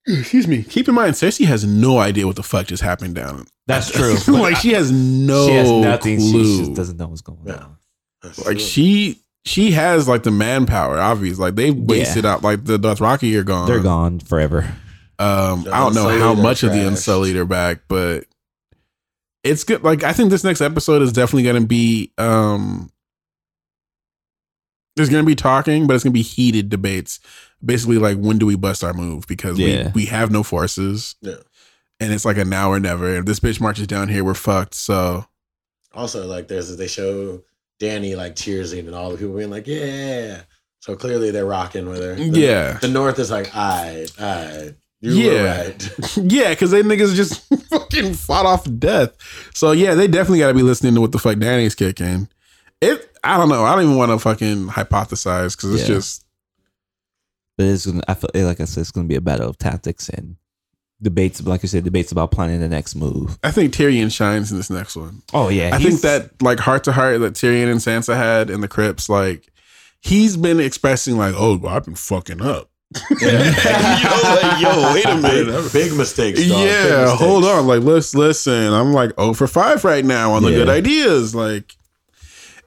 excuse 0.07 0.47
me. 0.47 0.61
Keep 0.61 0.87
in 0.89 0.93
mind, 0.95 1.15
Cersei 1.15 1.45
has 1.47 1.65
no 1.65 1.97
idea 1.97 2.27
what 2.27 2.35
the 2.35 2.43
fuck 2.43 2.67
just 2.67 2.83
happened 2.83 3.15
down. 3.15 3.47
That's 3.65 3.89
true. 3.91 4.15
like 4.27 4.57
she 4.57 4.73
has 4.73 4.91
no 4.91 5.47
she 5.47 5.53
has 5.55 5.71
nothing. 5.71 6.17
clue. 6.19 6.43
She 6.43 6.59
just 6.59 6.73
doesn't 6.75 6.97
know 6.97 7.07
what's 7.07 7.21
going 7.21 7.39
Yeah. 7.45 7.53
on. 7.55 7.77
That's 8.21 8.39
like 8.45 8.57
true. 8.57 8.59
she 8.59 9.19
she 9.45 9.71
has 9.71 10.07
like 10.07 10.23
the 10.23 10.31
manpower. 10.31 10.99
Obviously, 10.99 11.41
like 11.43 11.55
they 11.55 11.71
wasted 11.71 12.25
out. 12.25 12.43
Like 12.43 12.65
the 12.65 12.77
Dothraki 12.77 13.37
are 13.39 13.43
gone. 13.43 13.67
They're 13.67 13.79
gone 13.79 14.19
forever. 14.19 14.71
Um, 15.19 15.63
The 15.63 15.73
I 15.73 15.79
don't 15.79 15.93
know 15.95 16.03
how 16.03 16.31
Unsullied 16.31 16.39
are 16.39 16.41
much 16.43 16.63
of 16.63 16.71
the 16.71 16.77
trashed. 16.79 16.87
Unsullied 16.87 17.35
are 17.35 17.45
back, 17.45 17.79
but 17.87 18.25
it's 19.43 19.63
good. 19.63 19.83
Like 19.83 20.03
I 20.03 20.13
think 20.13 20.29
this 20.29 20.43
next 20.43 20.61
episode 20.61 21.01
is 21.01 21.11
definitely 21.13 21.43
going 21.43 21.61
to 21.61 21.67
be. 21.67 22.11
um 22.17 22.91
There's 24.95 25.09
going 25.09 25.23
to 25.23 25.27
be 25.27 25.35
talking, 25.35 25.87
but 25.87 25.95
it's 25.95 26.03
going 26.03 26.11
to 26.13 26.17
be 26.17 26.21
heated 26.23 26.69
debates. 26.69 27.19
Basically, 27.63 27.97
like 27.97 28.17
when 28.17 28.37
do 28.37 28.45
we 28.45 28.55
bust 28.55 28.83
our 28.83 28.93
move? 28.93 29.27
Because 29.27 29.57
Yeah. 29.59 29.87
we 29.95 30.03
we 30.03 30.05
have 30.07 30.31
no 30.31 30.43
forces. 30.43 31.15
Yeah. 31.21 31.35
and 31.99 32.11
it's 32.11 32.25
like 32.25 32.37
a 32.37 32.45
now 32.45 32.71
or 32.71 32.79
never. 32.79 33.15
If 33.17 33.25
this 33.25 33.39
bitch 33.39 33.61
marches 33.61 33.85
down 33.87 34.09
here, 34.09 34.23
we're 34.23 34.33
fucked. 34.33 34.73
So 34.73 35.25
Also, 35.93 36.25
like 36.27 36.47
there's 36.47 36.75
they 36.77 36.87
show 36.87 37.43
Dany 37.81 38.15
like 38.15 38.35
cheersing 38.35 38.85
and 38.87 38.93
all 38.95 39.09
the 39.11 39.17
people 39.17 39.35
being 39.35 39.49
like, 39.49 39.65
yeah. 39.67 40.41
So 40.79 40.95
clearly 40.95 41.31
they're 41.31 41.45
rocking 41.45 41.87
with 41.89 42.01
her. 42.01 42.15
The- 42.15 42.23
Yeah. 42.39 42.73
The 42.79 42.87
North 42.87 43.17
is 43.19 43.31
like, 43.31 43.49
I, 43.55 44.05
I, 44.19 44.73
you 45.01 45.11
Yeah. 45.13 45.31
were 45.33 45.63
right. 45.65 45.97
yeah, 46.17 46.49
because 46.51 46.71
they 46.71 46.83
niggas 46.83 47.15
just 47.15 47.41
fucking 47.69 48.13
fought 48.13 48.45
off 48.45 48.67
death. 48.79 49.15
So 49.53 49.71
yeah, 49.71 49.95
they 49.95 50.07
definitely 50.07 50.39
got 50.39 50.49
to 50.49 50.53
be 50.53 50.61
listening 50.63 50.93
to 50.95 51.01
what 51.01 51.11
the 51.11 51.19
fuck 51.19 51.37
Dany's 51.37 51.75
kicking. 51.75 52.27
It. 52.81 53.07
I 53.23 53.37
don't 53.37 53.49
know. 53.49 53.63
I 53.63 53.75
don't 53.75 53.83
even 53.85 53.97
want 53.97 54.11
to 54.11 54.17
fucking 54.19 54.67
hypothesize 54.69 55.55
because 55.55 55.73
it's 55.75 55.87
Yeah. 55.89 55.95
just 55.95 56.25
But 57.57 57.67
it's 57.67 57.85
gonna. 57.85 58.01
I 58.07 58.15
feel 58.15 58.29
like 58.47 58.59
I 58.61 58.65
said, 58.65 58.81
it's 58.81 58.91
gonna 58.91 59.07
be 59.07 59.15
a 59.15 59.21
battle 59.21 59.49
of 59.49 59.57
tactics 59.59 60.09
and 60.09 60.37
debates. 61.01 61.41
Like 61.41 61.63
I 61.63 61.67
said, 61.67 61.83
debates 61.83 62.11
about 62.11 62.31
planning 62.31 62.59
the 62.59 62.69
next 62.69 62.95
move. 62.95 63.37
I 63.43 63.51
think 63.51 63.73
Tyrion 63.73 64.11
shines 64.11 64.51
in 64.51 64.57
this 64.57 64.69
next 64.69 64.95
one. 64.95 65.21
Oh 65.33 65.49
yeah, 65.49 65.71
I 65.73 65.79
think 65.79 66.01
that 66.01 66.41
like 66.41 66.59
heart 66.59 66.83
to 66.85 66.91
heart 66.91 67.19
that 67.21 67.33
Tyrion 67.33 67.69
and 67.71 67.79
Sansa 67.79 68.15
had 68.15 68.49
in 68.49 68.61
the 68.61 68.67
crypts, 68.67 69.09
like 69.09 69.47
he's 70.01 70.35
been 70.35 70.59
expressing 70.59 71.17
like, 71.17 71.33
oh, 71.37 71.57
well, 71.57 71.75
I've 71.75 71.85
been 71.85 71.95
fucking 71.95 72.41
up. 72.41 72.69
Yeah. 73.21 73.29
you 73.99 74.03
know, 74.03 74.39
like, 74.41 74.61
yo, 74.61 74.93
wait 74.93 75.05
a 75.05 75.15
minute. 75.15 75.71
Big 75.71 75.93
mistakes. 75.95 76.39
Dog. 76.39 76.49
Big 76.49 76.57
yeah, 76.67 77.01
mistakes. 77.03 77.19
hold 77.21 77.45
on. 77.45 77.67
Like, 77.67 77.83
let's 77.83 78.13
listen. 78.13 78.73
I'm 78.73 78.93
like 78.93 79.11
0 79.19 79.33
for 79.33 79.47
5 79.47 79.85
right 79.85 80.03
now 80.03 80.33
on 80.33 80.43
the 80.43 80.49
Yeah. 80.51 80.57
good 80.57 80.69
ideas. 80.69 81.33
Like, 81.33 81.75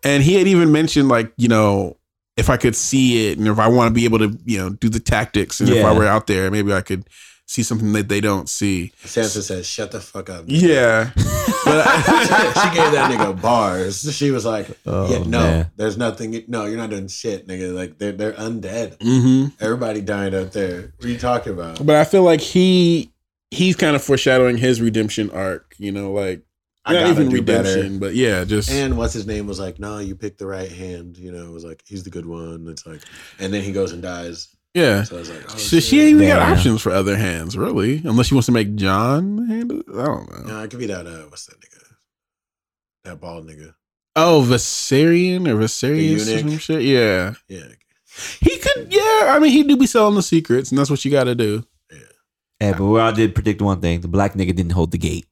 and 0.02 0.22
he 0.22 0.34
had 0.34 0.46
even 0.46 0.72
mentioned, 0.72 1.08
like, 1.08 1.32
you 1.36 1.48
know, 1.48 1.96
if 2.36 2.48
I 2.50 2.56
could 2.56 2.74
see 2.74 3.28
it 3.30 3.38
and 3.38 3.46
if 3.48 3.58
I 3.58 3.68
want 3.68 3.88
to 3.88 3.94
be 3.94 4.04
able 4.04 4.18
to, 4.20 4.38
you 4.44 4.58
know, 4.58 4.70
do 4.70 4.88
the 4.88 5.00
tactics 5.00 5.60
and 5.60 5.68
if 5.68 5.84
I 5.84 5.92
were 5.92 6.06
out 6.06 6.26
there, 6.26 6.50
maybe 6.50 6.72
I 6.72 6.80
could 6.80 7.08
see 7.46 7.62
something 7.62 7.92
that 7.92 8.08
they 8.08 8.20
don't 8.20 8.48
see. 8.48 8.92
Sansa 9.04 9.42
says, 9.42 9.66
"Shut 9.66 9.90
the 9.90 10.00
fuck 10.00 10.30
up." 10.30 10.44
Yeah. 10.46 11.10
but 11.64 11.86
I, 11.86 12.52
she 12.54 12.76
gave 12.76 12.92
that 12.92 13.10
nigga 13.10 13.40
bars. 13.40 14.14
She 14.14 14.30
was 14.30 14.44
like, 14.44 14.68
Oh, 14.86 15.10
"Yeah, 15.10 15.18
no, 15.20 15.40
man. 15.40 15.70
there's 15.76 15.96
nothing. 15.96 16.44
No, 16.48 16.64
you're 16.66 16.76
not 16.78 16.90
doing 16.90 17.08
shit, 17.08 17.46
nigga. 17.48 17.74
Like 17.74 17.98
they're 17.98 18.12
they're 18.12 18.32
undead. 18.32 18.96
hmm 19.02 19.46
Everybody 19.60 20.00
dying 20.00 20.34
out 20.34 20.52
there. 20.52 20.92
What 20.96 21.04
are 21.06 21.08
you 21.08 21.18
talking 21.18 21.52
about? 21.52 21.84
But 21.84 21.96
I 21.96 22.04
feel 22.04 22.22
like 22.22 22.40
he 22.40 23.10
he's 23.50 23.76
kind 23.76 23.94
of 23.94 24.02
foreshadowing 24.02 24.56
his 24.56 24.80
redemption 24.80 25.30
arc, 25.30 25.74
you 25.78 25.92
know, 25.92 26.12
like 26.12 26.42
I 26.86 26.92
not 26.94 27.08
even 27.10 27.30
redemption, 27.30 27.98
better. 27.98 27.98
but 28.00 28.14
yeah, 28.14 28.44
just 28.44 28.70
And 28.70 28.98
what's 28.98 29.14
his 29.14 29.26
name 29.26 29.46
was 29.46 29.58
like, 29.58 29.78
"No, 29.78 29.98
you 30.00 30.14
picked 30.16 30.38
the 30.38 30.46
right 30.46 30.70
hand." 30.70 31.16
You 31.16 31.32
know, 31.32 31.44
it 31.44 31.50
was 31.52 31.64
like 31.64 31.82
he's 31.86 32.02
the 32.04 32.10
good 32.10 32.26
one. 32.26 32.66
It's 32.68 32.86
like, 32.86 33.00
and 33.38 33.52
then 33.54 33.62
he 33.62 33.72
goes 33.72 33.92
and 33.92 34.02
dies. 34.02 34.48
Yeah. 34.74 35.04
So 35.04 35.16
I 35.16 35.18
was 35.20 35.30
like, 35.30 35.44
"Oh 35.46 35.56
So 35.56 35.80
she 35.80 36.00
ain't 36.00 36.16
even 36.16 36.28
got 36.28 36.42
options 36.52 36.82
for 36.82 36.90
other 36.90 37.16
hands, 37.16 37.56
really, 37.56 38.02
unless 38.04 38.26
she 38.26 38.34
wants 38.34 38.46
to 38.46 38.52
make 38.52 38.74
Jon 38.74 39.46
handle. 39.46 39.80
it. 39.80 39.86
I 39.88 40.04
don't 40.04 40.46
know. 40.46 40.54
No, 40.54 40.62
it 40.64 40.70
could 40.70 40.80
be 40.80 40.86
that. 40.86 41.06
Uh, 41.06 41.22
what's 41.28 41.46
that 41.46 41.60
nigga? 41.60 41.82
That 43.04 43.20
bald 43.20 43.46
nigga. 43.48 43.74
Oh, 44.16 44.44
Viserion 44.46 45.48
or 45.48 45.56
Viserius 45.56 46.34
or 46.34 46.38
some 46.40 46.58
shit. 46.58 46.82
Yeah, 46.82 47.34
Yeah, 47.48 47.66
he 48.40 48.58
could. 48.58 48.92
Yeah, 48.92 49.34
I 49.34 49.38
mean, 49.40 49.52
he 49.52 49.62
do 49.62 49.76
be 49.76 49.86
selling 49.86 50.14
the 50.14 50.22
secrets, 50.22 50.70
and 50.70 50.78
that's 50.78 50.90
what 50.90 51.04
you 51.04 51.10
got 51.10 51.24
to 51.24 51.34
do. 51.34 51.64
Yeah. 51.90 51.98
Hey, 52.60 52.72
but 52.72 52.84
we 52.84 53.00
all 53.00 53.12
did 53.12 53.34
predict 53.34 53.62
one 53.62 53.80
thing: 53.80 54.00
the 54.00 54.08
black 54.08 54.34
nigga 54.34 54.54
didn't 54.54 54.72
hold 54.72 54.90
the 54.90 54.98
gate. 54.98 55.26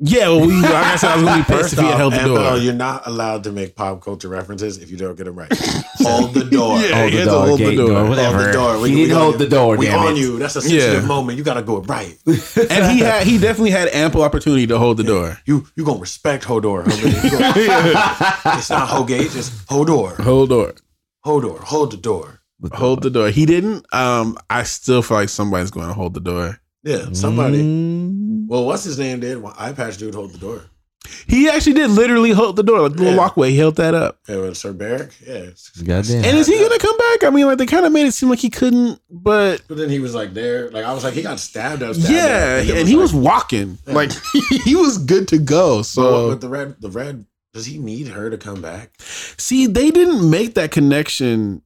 Yeah, 0.00 0.26
well, 0.28 0.40
we, 0.46 0.60
like 0.60 0.72
I 0.74 0.96
said, 0.96 1.10
I 1.12 1.14
was 1.16 1.24
gonna 1.24 1.42
be 1.42 1.44
pissed 1.46 1.60
First 1.60 1.72
if 1.74 1.78
he 1.78 1.84
had 1.84 1.92
off, 1.94 1.98
held 1.98 2.12
the 2.14 2.20
Amber, 2.20 2.34
door. 2.34 2.56
you're 2.58 2.74
not 2.74 3.06
allowed 3.06 3.44
to 3.44 3.52
make 3.52 3.76
pop 3.76 4.00
culture 4.02 4.28
references 4.28 4.78
if 4.78 4.90
you 4.90 4.96
don't 4.96 5.14
get 5.16 5.24
them 5.24 5.36
right. 5.36 5.48
hold 5.98 6.34
the 6.34 6.44
door. 6.44 6.80
Yeah, 6.80 7.00
hold 7.00 7.12
the 7.12 7.24
door, 7.24 7.46
hold 7.46 7.60
the 7.60 7.76
door. 7.76 7.88
door, 7.88 8.08
whatever. 8.08 8.36
Hold 8.38 8.48
the 8.48 8.52
door. 8.52 8.80
We- 8.80 8.88
he 8.90 8.94
we 8.96 9.02
didn't 9.02 9.16
on 9.16 9.22
hold 9.22 9.38
the 9.38 9.48
door. 9.48 9.76
We 9.76 9.86
damn 9.86 9.98
on 10.00 10.12
it. 10.14 10.18
you. 10.18 10.38
That's 10.40 10.56
a 10.56 10.62
sensitive 10.62 11.02
Yeah. 11.02 11.06
moment. 11.08 11.38
You 11.38 11.44
gotta 11.44 11.62
go 11.62 11.78
right. 11.82 12.18
and 12.26 12.90
he 12.92 12.98
had, 13.00 13.24
he 13.24 13.38
definitely 13.38 13.70
had 13.70 13.88
ample 13.90 14.22
opportunity 14.22 14.66
to 14.66 14.78
hold 14.78 14.96
the 14.96 15.04
door. 15.04 15.38
You 15.46 15.64
you 15.76 15.84
gonna 15.84 16.00
respect 16.00 16.44
Hodor. 16.44 16.84
homie. 16.84 17.30
Gonna- 17.30 18.58
it's 18.58 18.70
not 18.70 18.88
Hogate. 18.88 19.34
It's 19.36 19.50
Hodor. 19.66 20.16
Hold 20.20 20.48
door. 20.48 20.74
Hodor. 21.24 21.58
Hold 21.60 21.92
the 21.92 21.96
door. 21.98 22.40
Hold 22.72 23.02
the 23.02 23.10
door. 23.10 23.28
He 23.30 23.46
didn't. 23.46 23.86
Um, 23.94 24.36
I 24.50 24.64
still 24.64 25.02
feel 25.02 25.18
like 25.18 25.28
somebody's 25.28 25.70
going 25.70 25.86
to 25.88 25.94
hold 25.94 26.14
the 26.14 26.20
door. 26.20 26.58
Yeah, 26.84 27.06
somebody. 27.12 27.62
Mm, 27.62 28.46
Well, 28.46 28.66
what's 28.66 28.84
his 28.84 28.98
name 28.98 29.20
did? 29.20 29.42
Well, 29.42 29.54
eye 29.58 29.72
patch 29.72 29.96
dude 29.96 30.14
hold 30.14 30.32
the 30.32 30.38
door. 30.38 30.62
He 31.26 31.50
actually 31.50 31.74
did 31.74 31.90
literally 31.90 32.30
hold 32.30 32.56
the 32.56 32.62
door, 32.62 32.80
like 32.80 32.92
the 32.94 33.02
little 33.02 33.18
walkway. 33.18 33.50
He 33.50 33.58
held 33.58 33.76
that 33.76 33.94
up. 33.94 34.20
Yeah, 34.26 34.36
with 34.36 34.56
Sir 34.56 34.72
Beric. 34.72 35.10
Yeah. 35.26 35.46
Goddamn. 35.84 36.24
And 36.24 36.38
is 36.38 36.46
he 36.46 36.58
gonna 36.58 36.78
come 36.78 36.96
back? 36.96 37.24
I 37.24 37.30
mean, 37.30 37.44
like 37.46 37.58
they 37.58 37.66
kind 37.66 37.84
of 37.84 37.92
made 37.92 38.06
it 38.06 38.12
seem 38.12 38.30
like 38.30 38.38
he 38.38 38.48
couldn't, 38.48 39.00
but 39.10 39.62
But 39.68 39.76
then 39.76 39.90
he 39.90 39.98
was 39.98 40.14
like 40.14 40.32
there. 40.32 40.70
Like 40.70 40.84
I 40.86 40.94
was 40.94 41.04
like, 41.04 41.12
he 41.12 41.20
got 41.22 41.38
stabbed 41.40 41.82
up. 41.82 41.94
Stabbed 41.94 42.10
yeah, 42.10 42.58
up, 42.62 42.66
then 42.68 42.76
and 42.78 42.88
he 42.88 42.96
was 42.96 43.12
walking 43.12 43.76
Yeah. 43.86 43.92
like 43.94 44.12
he 44.64 44.74
was 44.76 44.96
good 44.96 45.28
to 45.28 45.38
go. 45.38 45.78
But, 45.78 45.82
So 45.84 46.30
but 46.30 46.40
the 46.40 46.48
red, 46.48 46.76
the 46.80 46.90
red. 46.90 47.26
Does 47.52 47.66
he 47.66 47.78
need 47.78 48.08
her 48.08 48.30
to 48.30 48.38
come 48.38 48.60
back? 48.62 48.90
see, 49.00 49.66
they 49.66 49.90
didn't 49.90 50.28
make 50.28 50.54
that 50.54 50.70
connection 50.72 51.60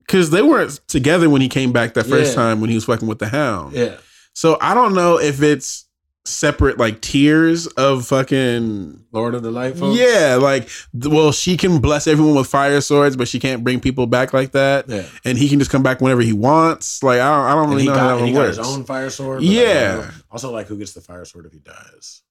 because 0.00 0.30
they 0.30 0.42
weren't 0.42 0.80
together 0.88 1.30
when 1.30 1.40
he 1.40 1.48
came 1.48 1.72
back 1.72 1.94
that 1.94 2.04
first 2.06 2.30
Yeah. 2.32 2.42
time 2.42 2.60
when 2.60 2.68
he 2.68 2.74
was 2.74 2.84
fucking 2.84 3.06
with 3.08 3.18
the 3.20 3.28
Hound. 3.28 3.74
Yeah. 3.74 3.96
So 4.34 4.56
I 4.60 4.74
don't 4.74 4.94
know 4.94 5.18
if 5.18 5.42
it's 5.42 5.86
separate 6.24 6.78
like 6.78 7.00
tiers 7.00 7.66
of 7.66 8.06
fucking 8.06 9.04
Lord 9.10 9.34
of 9.34 9.42
the 9.42 9.50
Light 9.50 9.76
folks. 9.76 9.98
yeah, 9.98 10.38
like 10.40 10.68
well, 10.94 11.32
she 11.32 11.56
can 11.56 11.80
bless 11.80 12.06
everyone 12.06 12.36
with 12.36 12.46
fire 12.46 12.80
swords, 12.80 13.16
but 13.16 13.26
she 13.28 13.40
can't 13.40 13.64
bring 13.64 13.80
people 13.80 14.06
back 14.06 14.32
like 14.32 14.52
that. 14.52 14.88
Yeah. 14.88 15.04
And 15.24 15.36
he 15.36 15.48
can 15.48 15.58
just 15.58 15.70
come 15.70 15.82
back 15.82 16.00
whenever 16.00 16.20
he 16.22 16.32
wants. 16.32 17.02
Like 17.02 17.20
I 17.20 17.28
don't, 17.28 17.44
I 17.46 17.54
don't 17.54 17.70
really 17.70 17.86
know 17.86 17.94
got, 17.94 18.00
how 18.00 18.18
and 18.18 18.28
that 18.28 18.32
got 18.32 18.38
works. 18.38 18.56
his 18.58 18.66
own 18.66 18.84
fire 18.84 19.10
sword. 19.10 19.42
like, 19.42 19.50
Yeah. 19.50 20.10
also, 20.30 20.52
like 20.52 20.66
who 20.68 20.78
gets 20.78 20.92
the 20.92 21.00
fire 21.00 21.24
sword 21.24 21.46
if 21.46 21.52
he 21.52 21.58
dies? 21.58 22.22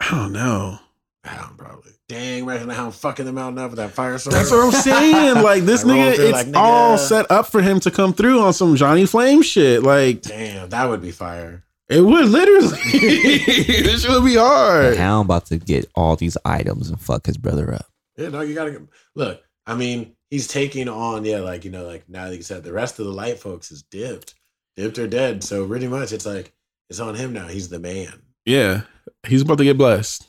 I 0.00 0.10
don't 0.10 0.32
know. 0.32 0.78
Hound 1.24 1.58
probably. 1.58 1.92
Dang, 2.08 2.42
imagine 2.44 2.70
I'm 2.70 2.90
fucking 2.92 3.24
the 3.26 3.32
mountain 3.32 3.62
up 3.62 3.70
with 3.70 3.76
that 3.78 3.90
fire 3.92 4.18
sword. 4.18 4.34
That's 4.34 4.50
what 4.50 4.64
I'm 4.64 4.72
saying. 4.72 5.36
Like 5.44 5.62
this 5.64 5.84
nigga, 5.84 6.14
through 6.16 6.24
it's 6.24 6.32
like, 6.32 6.46
nigga. 6.48 6.56
all 6.56 6.98
set 6.98 7.30
up 7.30 7.46
for 7.46 7.60
him 7.62 7.78
to 7.80 7.90
come 7.90 8.12
through 8.14 8.40
on 8.40 8.52
some 8.52 8.74
Johnny 8.74 9.06
Flame 9.06 9.42
shit. 9.42 9.82
Like 9.82 10.22
Damn, 10.22 10.68
that 10.70 10.88
would 10.88 11.02
be 11.02 11.10
fire. 11.12 11.64
it 11.88 12.00
would 12.00 12.28
literally. 12.28 12.68
this 12.92 14.08
would 14.08 14.24
be 14.24 14.36
hard. 14.36 14.96
Now 14.96 15.20
I'm 15.20 15.26
about 15.26 15.46
to 15.46 15.58
get 15.58 15.90
all 15.94 16.16
these 16.16 16.36
items 16.44 16.88
and 16.90 17.00
fuck 17.00 17.26
his 17.26 17.36
brother 17.36 17.74
up. 17.74 17.86
Yeah, 18.16 18.28
no, 18.28 18.40
you 18.40 18.54
gotta 18.54 18.82
look. 19.14 19.42
I 19.66 19.74
mean, 19.74 20.16
he's 20.30 20.48
taking 20.48 20.88
on, 20.88 21.24
yeah, 21.24 21.40
like 21.40 21.64
you 21.64 21.70
know, 21.70 21.84
like 21.86 22.08
now 22.08 22.28
that 22.28 22.36
you 22.36 22.42
said, 22.42 22.64
the 22.64 22.72
rest 22.72 22.98
of 22.98 23.06
the 23.06 23.12
light 23.12 23.38
folks 23.38 23.70
is 23.70 23.82
dipped, 23.82 24.34
dipped 24.76 24.98
or 24.98 25.06
dead. 25.06 25.44
So 25.44 25.66
pretty 25.66 25.86
much, 25.86 26.12
it's 26.12 26.26
like 26.26 26.52
it's 26.88 26.98
on 27.00 27.14
him 27.14 27.32
now. 27.32 27.46
He's 27.46 27.68
the 27.68 27.78
man, 27.78 28.22
Yeah, 28.46 28.82
he's 29.26 29.42
about 29.42 29.58
to 29.58 29.64
get 29.64 29.78
blessed. 29.78 30.26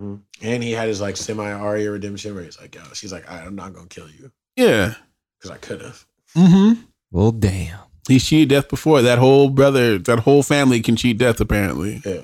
Mhm. 0.00 0.22
and 0.42 0.62
he 0.62 0.72
had 0.72 0.88
his 0.88 1.00
like 1.00 1.16
semi 1.16 1.50
Arya 1.50 1.90
redemption 1.90 2.34
where 2.34 2.44
he's 2.44 2.60
like, 2.60 2.74
yo, 2.74 2.82
she's 2.94 3.12
like, 3.12 3.30
I'm 3.30 3.54
not 3.56 3.72
gonna 3.72 3.86
kill 3.88 4.08
you 4.10 4.30
Yeah. 4.56 4.94
because 5.38 5.50
I 5.50 5.58
could 5.58 5.80
have. 5.82 6.04
Mm-hmm. 6.36 6.82
Well, 7.10 7.30
damn. 7.32 7.78
He 8.08 8.18
cheated 8.18 8.50
death 8.50 8.68
before. 8.68 9.02
That 9.02 9.18
whole 9.18 9.50
brother, 9.50 9.98
that 9.98 10.20
whole 10.20 10.42
family 10.42 10.80
can 10.80 10.96
cheat 10.96 11.18
death. 11.18 11.40
Apparently, 11.40 12.02
Yeah, 12.04 12.22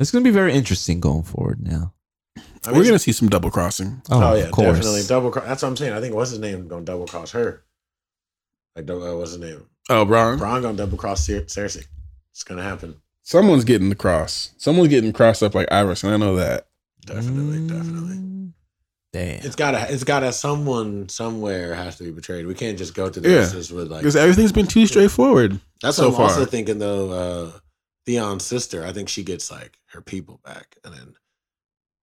It's 0.00 0.10
gonna 0.10 0.24
be 0.24 0.30
very 0.30 0.52
interesting 0.52 1.00
going 1.00 1.22
forward 1.24 1.60
now. 1.62 1.94
I 2.66 2.72
we're 2.72 2.84
gonna 2.84 2.98
see 2.98 3.12
some 3.12 3.28
double 3.28 3.50
crossing. 3.50 4.02
Oh, 4.10 4.34
yeah, 4.34 4.44
of 4.44 4.50
course. 4.52 4.76
definitely 4.78 5.02
double. 5.06 5.30
Cross. 5.30 5.46
That's 5.46 5.62
what 5.62 5.68
I'm 5.68 5.76
saying. 5.76 5.92
I 5.92 6.00
think 6.00 6.14
what's 6.14 6.30
his 6.30 6.38
name 6.40 6.66
gonna 6.68 6.84
double 6.84 7.06
cross 7.06 7.30
her. 7.32 7.62
Like, 8.76 8.86
dou- 8.86 9.02
uh, 9.02 9.16
what's 9.16 9.30
his 9.32 9.40
name? 9.40 9.66
Oh, 9.88 10.04
Bron. 10.04 10.38
Bron 10.38 10.62
gonna 10.62 10.76
double 10.76 10.98
cross 10.98 11.24
Cer- 11.26 11.42
Cersei. 11.42 11.84
It's 12.32 12.44
gonna 12.44 12.62
happen. 12.62 12.96
Someone's 13.28 13.64
getting 13.64 13.90
the 13.90 13.94
cross. 13.94 14.52
Someone's 14.56 14.88
getting 14.88 15.12
crossed 15.12 15.42
up 15.42 15.54
like 15.54 15.70
Iverson. 15.70 16.10
I 16.10 16.16
know 16.16 16.36
that. 16.36 16.66
Definitely, 17.04 17.58
Mm, 17.58 17.68
definitely. 17.68 18.52
Damn. 19.12 19.44
It's 19.44 19.54
gotta, 19.54 19.86
it's 19.92 20.02
gotta. 20.02 20.32
Someone 20.32 21.10
somewhere 21.10 21.74
has 21.74 21.96
to 21.98 22.04
be 22.04 22.10
betrayed. 22.10 22.46
We 22.46 22.54
can't 22.54 22.78
just 22.78 22.94
go 22.94 23.10
to 23.10 23.20
the 23.20 23.28
Yeah. 23.28 23.36
races 23.40 23.70
with 23.70 23.90
like. 23.90 24.00
Because 24.00 24.16
everything's 24.16 24.52
been 24.52 24.66
too 24.66 24.86
straightforward. 24.86 25.60
That's 25.82 25.98
so 25.98 26.08
what 26.08 26.14
I'm 26.16 26.22
also 26.22 26.46
thinking 26.46 26.78
though. 26.78 27.10
Uh, 27.10 27.58
Theon's 28.06 28.44
sister, 28.44 28.82
I 28.86 28.94
think 28.94 29.10
she 29.10 29.22
gets 29.24 29.50
like 29.50 29.76
her 29.92 30.00
people 30.00 30.40
back, 30.42 30.78
and 30.82 30.94
then 30.94 31.14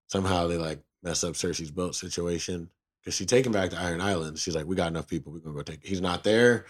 somehow 0.08 0.46
they 0.46 0.58
like 0.58 0.80
mess 1.02 1.24
up 1.24 1.32
Cersei's 1.36 1.70
boat 1.70 1.94
situation 1.94 2.68
because 3.00 3.14
she 3.14 3.24
take 3.24 3.46
him 3.46 3.52
back 3.52 3.70
to 3.70 3.80
Iron 3.80 4.02
Islands. 4.02 4.42
She's 4.42 4.54
like, 4.54 4.66
"We 4.66 4.76
got 4.76 4.88
enough 4.88 5.08
people. 5.08 5.32
We're 5.32 5.38
gonna 5.38 5.56
go 5.56 5.62
take." 5.62 5.82
He's 5.82 6.02
not 6.02 6.22
there. 6.22 6.66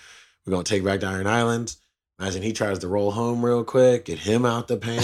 We're 0.47 0.52
gonna 0.52 0.62
take 0.62 0.85
back 0.85 1.01
to 1.01 1.06
Iron 1.09 1.26
Islands. 1.26 1.78
Imagine 2.20 2.43
he 2.43 2.53
tries 2.53 2.78
to 2.78 2.89
roll 2.89 3.11
home 3.11 3.45
real 3.45 3.65
quick, 3.65 4.05
get 4.05 4.20
him 4.20 4.47
out 4.47 4.69
the 4.69 4.77
paint. 4.77 5.03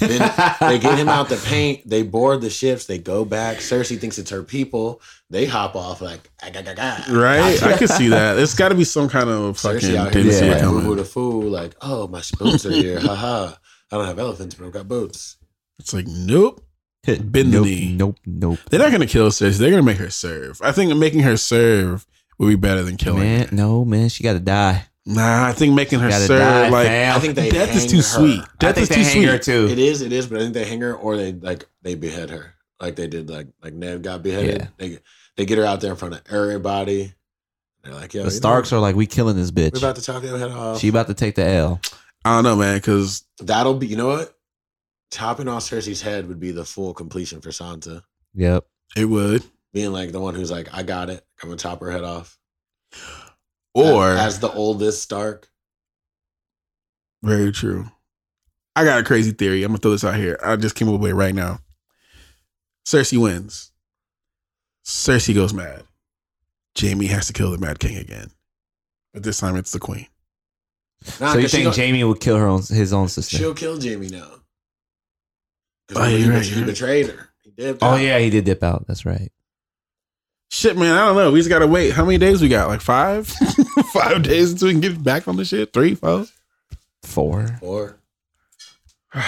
then 0.00 0.20
they 0.60 0.78
get 0.78 0.98
him 0.98 1.08
out 1.08 1.30
the 1.30 1.42
paint. 1.46 1.88
They 1.88 2.02
board 2.02 2.42
the 2.42 2.50
ships. 2.50 2.84
They 2.84 2.98
go 2.98 3.24
back. 3.24 3.58
Cersei 3.58 3.98
thinks 3.98 4.18
it's 4.18 4.30
her 4.30 4.42
people. 4.42 5.00
They 5.30 5.46
hop 5.46 5.74
off 5.76 6.02
like, 6.02 6.30
"Ah, 6.42 6.48
"Aga, 6.48 6.62
ga, 6.62 6.74
ga." 6.74 7.04
Right? 7.10 7.62
I 7.62 7.78
can 7.78 7.88
see 7.88 8.08
that. 8.08 8.38
It's 8.38 8.54
got 8.54 8.68
to 8.68 8.74
be 8.74 8.84
some 8.84 9.08
kind 9.08 9.30
of 9.30 9.58
fucking 9.58 9.80
Cersei 9.80 9.96
out 9.96 10.12
here 10.12 10.24
dynasty 10.24 10.46
yeah. 10.46 10.52
like 10.52 10.60
coming. 10.60 10.82
boo 10.82 10.88
boo 10.88 10.96
the 10.96 11.04
fool, 11.06 11.42
like, 11.44 11.74
oh, 11.80 12.06
my 12.08 12.22
boats 12.38 12.66
are 12.66 12.70
here. 12.70 13.00
Ha 13.00 13.14
ha. 13.14 13.58
I 13.90 13.96
don't 13.96 14.06
have 14.06 14.18
elephants, 14.18 14.54
but 14.54 14.66
I've 14.66 14.72
got 14.72 14.88
boats. 14.88 15.36
It's 15.78 15.94
like, 15.94 16.06
nope. 16.06 16.62
Bend 17.04 17.32
the 17.32 17.44
nope, 17.44 17.64
knee. 17.64 17.94
Nope, 17.96 18.16
nope. 18.26 18.58
They're 18.70 18.78
not 18.78 18.90
going 18.90 19.00
to 19.00 19.06
kill 19.06 19.28
Cersei. 19.30 19.56
They're 19.58 19.70
going 19.70 19.82
to 19.82 19.86
make 19.86 19.96
her 19.98 20.10
serve. 20.10 20.60
I 20.62 20.70
think 20.72 20.94
making 20.96 21.20
her 21.20 21.36
serve 21.38 22.06
would 22.38 22.48
be 22.48 22.56
better 22.56 22.82
than 22.82 22.96
killing 22.96 23.20
Man, 23.20 23.48
her. 23.48 23.56
no, 23.56 23.84
man, 23.84 24.08
she 24.10 24.22
got 24.22 24.34
to 24.34 24.40
die. 24.40 24.86
Nah, 25.04 25.48
I 25.48 25.52
think 25.52 25.74
making 25.74 25.98
her 25.98 26.10
serve, 26.12 26.28
die, 26.38 26.68
like, 26.68 26.86
fam. 26.86 27.16
I 27.16 27.18
think 27.18 27.34
they 27.34 27.50
death 27.50 27.74
is 27.74 27.86
too 27.86 27.96
her. 27.96 28.02
sweet. 28.02 28.40
I 28.40 28.46
Death 28.58 28.74
think 28.76 28.82
is 28.84 28.88
they 28.90 28.94
too 28.94 29.00
hang 29.02 29.12
sweet. 29.12 29.24
her 29.28 29.38
too. 29.38 29.68
It 29.68 29.78
is, 29.78 30.00
it 30.00 30.12
is, 30.12 30.26
but 30.28 30.38
I 30.38 30.42
think 30.42 30.54
they 30.54 30.64
hang 30.64 30.80
her 30.80 30.94
or 30.94 31.16
they 31.16 31.32
like 31.32 31.66
they 31.82 31.96
behead 31.96 32.30
her, 32.30 32.54
like 32.80 32.94
they 32.94 33.08
did, 33.08 33.28
like 33.28 33.48
like 33.62 33.74
Ned 33.74 34.02
got 34.04 34.22
beheaded. 34.22 34.60
Yeah. 34.60 34.66
They 34.78 34.98
they 35.36 35.44
get 35.44 35.58
her 35.58 35.64
out 35.64 35.80
there 35.80 35.90
in 35.90 35.96
front 35.96 36.14
of 36.14 36.22
everybody. 36.30 37.14
They're 37.82 37.94
like, 37.94 38.14
yo, 38.14 38.22
The 38.22 38.30
Starks 38.30 38.72
are 38.72 38.78
like, 38.78 38.94
we 38.94 39.06
killing 39.06 39.34
this 39.34 39.50
bitch. 39.50 39.72
we're 39.72 39.78
about 39.78 39.96
to 39.96 40.02
chop 40.02 40.22
your 40.22 40.38
head 40.38 40.52
off. 40.52 40.78
She 40.78 40.86
about 40.86 41.08
to 41.08 41.14
take 41.14 41.34
the 41.34 41.44
L. 41.44 41.80
I 42.24 42.36
don't 42.36 42.44
know, 42.44 42.54
man, 42.54 42.76
because 42.76 43.24
That'll 43.40 43.74
be, 43.74 43.88
you 43.88 43.96
know 43.96 44.06
what? 44.06 44.36
Chopping 45.10 45.48
off 45.48 45.64
Cersei's 45.64 46.00
head 46.00 46.28
would 46.28 46.38
be 46.38 46.52
the 46.52 46.64
full 46.64 46.94
completion 46.94 47.40
for 47.40 47.48
Sansa. 47.50 48.02
Yep. 48.34 48.64
it 48.96 49.06
would. 49.06 49.42
Being 49.72 49.92
like 49.92 50.12
the 50.12 50.20
one 50.20 50.36
who's 50.36 50.50
like, 50.52 50.68
I 50.72 50.84
got 50.84 51.10
it. 51.10 51.26
I'm 51.42 51.48
gonna 51.48 51.58
chop 51.58 51.80
her 51.80 51.90
head 51.90 52.04
off. 52.04 52.38
Or, 53.74 54.10
as, 54.10 54.34
as 54.34 54.40
the 54.40 54.52
oldest 54.52 55.02
Stark. 55.02 55.48
very 57.22 57.52
true. 57.52 57.86
I 58.74 58.84
got 58.84 59.00
a 59.00 59.04
crazy 59.04 59.32
theory. 59.32 59.62
I'm 59.62 59.68
going 59.68 59.76
to 59.78 59.82
throw 59.82 59.90
this 59.92 60.04
out 60.04 60.14
here. 60.16 60.38
I 60.42 60.56
just 60.56 60.74
came 60.74 60.88
up 60.88 61.00
with 61.00 61.10
it 61.10 61.14
right 61.14 61.34
now. 61.34 61.58
Cersei 62.86 63.18
wins. 63.20 63.70
Cersei 64.84 65.34
goes 65.34 65.52
mad. 65.54 65.84
Jaime 66.80 67.06
has 67.06 67.26
to 67.26 67.32
kill 67.34 67.50
the 67.50 67.58
Mad 67.58 67.78
King 67.78 67.96
again. 67.98 68.30
But 69.12 69.22
this 69.22 69.38
time 69.38 69.56
it's 69.56 69.72
the 69.72 69.78
Queen. 69.78 70.06
Nah, 71.20 71.32
so 71.34 71.38
you 71.38 71.48
think 71.48 71.64
gon- 71.64 71.74
Jaime 71.74 72.02
would 72.04 72.20
kill 72.20 72.36
her 72.38 72.46
own 72.46 72.62
his 72.62 72.92
own 72.92 73.08
sister? 73.08 73.36
She'll 73.36 73.54
kill 73.54 73.78
Jaime 73.80 74.08
now. 74.08 74.26
Oh, 74.30 74.40
Because 75.88 76.08
he, 76.12 76.30
right, 76.30 76.42
he 76.42 76.64
betrayed 76.64 77.08
her. 77.08 77.28
He 77.42 77.50
did. 77.50 77.78
Oh 77.82 77.96
yeah, 77.96 78.18
he 78.18 78.30
did 78.30 78.44
dip 78.46 78.62
out. 78.62 78.86
That's 78.86 79.04
right. 79.04 79.30
Shit, 80.50 80.76
man, 80.78 80.94
I 80.96 81.06
don't 81.06 81.16
know. 81.16 81.30
We 81.32 81.40
just 81.40 81.50
gotta 81.50 81.66
wait. 81.66 81.90
How 81.92 82.04
many 82.04 82.18
days 82.18 82.40
we 82.40 82.48
got? 82.48 82.68
Like 82.68 82.80
five? 82.80 83.30
five 83.92 84.22
days 84.22 84.52
until 84.52 84.68
we 84.68 84.74
can 84.74 84.80
get 84.80 85.02
back 85.02 85.28
on 85.28 85.36
the 85.36 85.44
shit? 85.44 85.72
Three, 85.72 85.94
four? 85.94 86.26
Four. 87.02 87.58
Or 87.60 87.98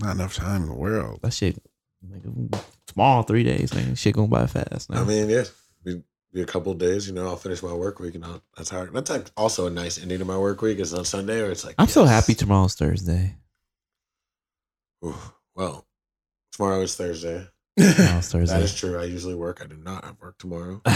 Not 0.00 0.14
enough 0.16 0.34
time 0.34 0.62
in 0.62 0.68
the 0.68 0.74
world. 0.74 1.20
That 1.22 1.32
shit. 1.32 1.60
Like, 2.08 2.62
small 2.86 3.22
three 3.22 3.44
days, 3.44 3.74
man. 3.74 3.94
Shit 3.94 4.14
going 4.14 4.30
by 4.30 4.46
fast. 4.46 4.90
Now. 4.90 5.02
I 5.02 5.04
mean, 5.04 5.28
yeah, 5.28 5.44
be, 5.84 6.02
be 6.32 6.42
a 6.42 6.46
couple 6.46 6.72
of 6.72 6.78
days. 6.78 7.08
You 7.08 7.14
know, 7.14 7.26
I'll 7.26 7.36
finish 7.36 7.62
my 7.62 7.72
work 7.72 7.98
week, 7.98 8.14
and 8.14 8.24
I'll, 8.24 8.42
that's 8.56 8.70
how. 8.70 8.84
That's 8.86 9.10
like 9.10 9.26
also 9.36 9.66
a 9.66 9.70
nice 9.70 10.00
ending 10.00 10.20
to 10.20 10.24
my 10.24 10.38
work 10.38 10.62
week. 10.62 10.78
Is 10.78 10.94
on 10.94 11.04
Sunday, 11.04 11.40
or 11.40 11.50
it's 11.50 11.64
like 11.64 11.74
I'm 11.78 11.88
so 11.88 12.04
happy 12.04 12.34
tomorrow's 12.34 12.74
Thursday. 12.74 13.36
Ooh, 15.04 15.14
well, 15.54 15.86
tomorrow 16.52 16.80
is 16.80 16.94
Thursday. 16.94 17.46
Tomorrow's 17.96 18.30
That 18.30 18.38
Thursday. 18.38 18.62
is 18.62 18.74
true. 18.74 18.98
I 18.98 19.04
usually 19.04 19.34
work. 19.34 19.60
I 19.62 19.66
do 19.66 19.76
not 19.76 20.04
have 20.04 20.16
work 20.20 20.38
tomorrow. 20.38 20.80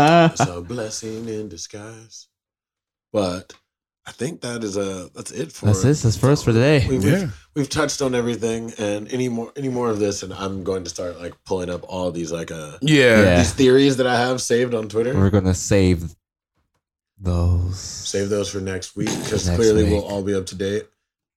It's 0.00 0.40
a 0.40 0.60
blessing 0.60 1.28
in 1.28 1.48
disguise. 1.48 2.28
But 3.12 3.52
I 4.06 4.12
think 4.12 4.40
that 4.42 4.62
is 4.64 4.76
a 4.76 5.10
that's 5.14 5.30
it 5.32 5.52
for 5.52 5.66
That's 5.66 5.84
it. 5.84 5.96
That's 5.98 6.16
first 6.16 6.44
for 6.44 6.52
today. 6.52 6.86
We've, 6.88 7.04
Yeah. 7.04 7.18
we've, 7.20 7.48
we've 7.56 7.68
touched 7.68 8.00
on 8.00 8.14
everything, 8.14 8.72
and 8.78 9.12
any 9.12 9.28
more 9.28 9.52
any 9.56 9.68
more 9.68 9.90
of 9.90 9.98
this, 9.98 10.22
and 10.22 10.32
I'm 10.32 10.62
going 10.64 10.84
to 10.84 10.90
start 10.90 11.18
like 11.20 11.34
pulling 11.44 11.68
up 11.68 11.82
all 11.88 12.10
these 12.10 12.30
like 12.32 12.50
uh 12.50 12.78
Yeah. 12.80 13.22
Yeah. 13.22 13.38
these 13.38 13.52
theories 13.52 13.96
that 13.98 14.06
I 14.06 14.16
have 14.18 14.40
saved 14.40 14.72
on 14.74 14.88
Twitter. 14.88 15.14
We're 15.14 15.30
gonna 15.30 15.52
save 15.54 16.14
those. 17.18 17.78
Save 17.78 18.28
those 18.28 18.50
for 18.50 18.60
next 18.60 18.96
week 18.96 19.08
because 19.24 19.48
clearly 19.50 19.84
week. 19.84 19.92
we'll 19.92 20.04
all 20.06 20.22
be 20.22 20.34
up 20.34 20.46
to 20.46 20.54
date. 20.54 20.86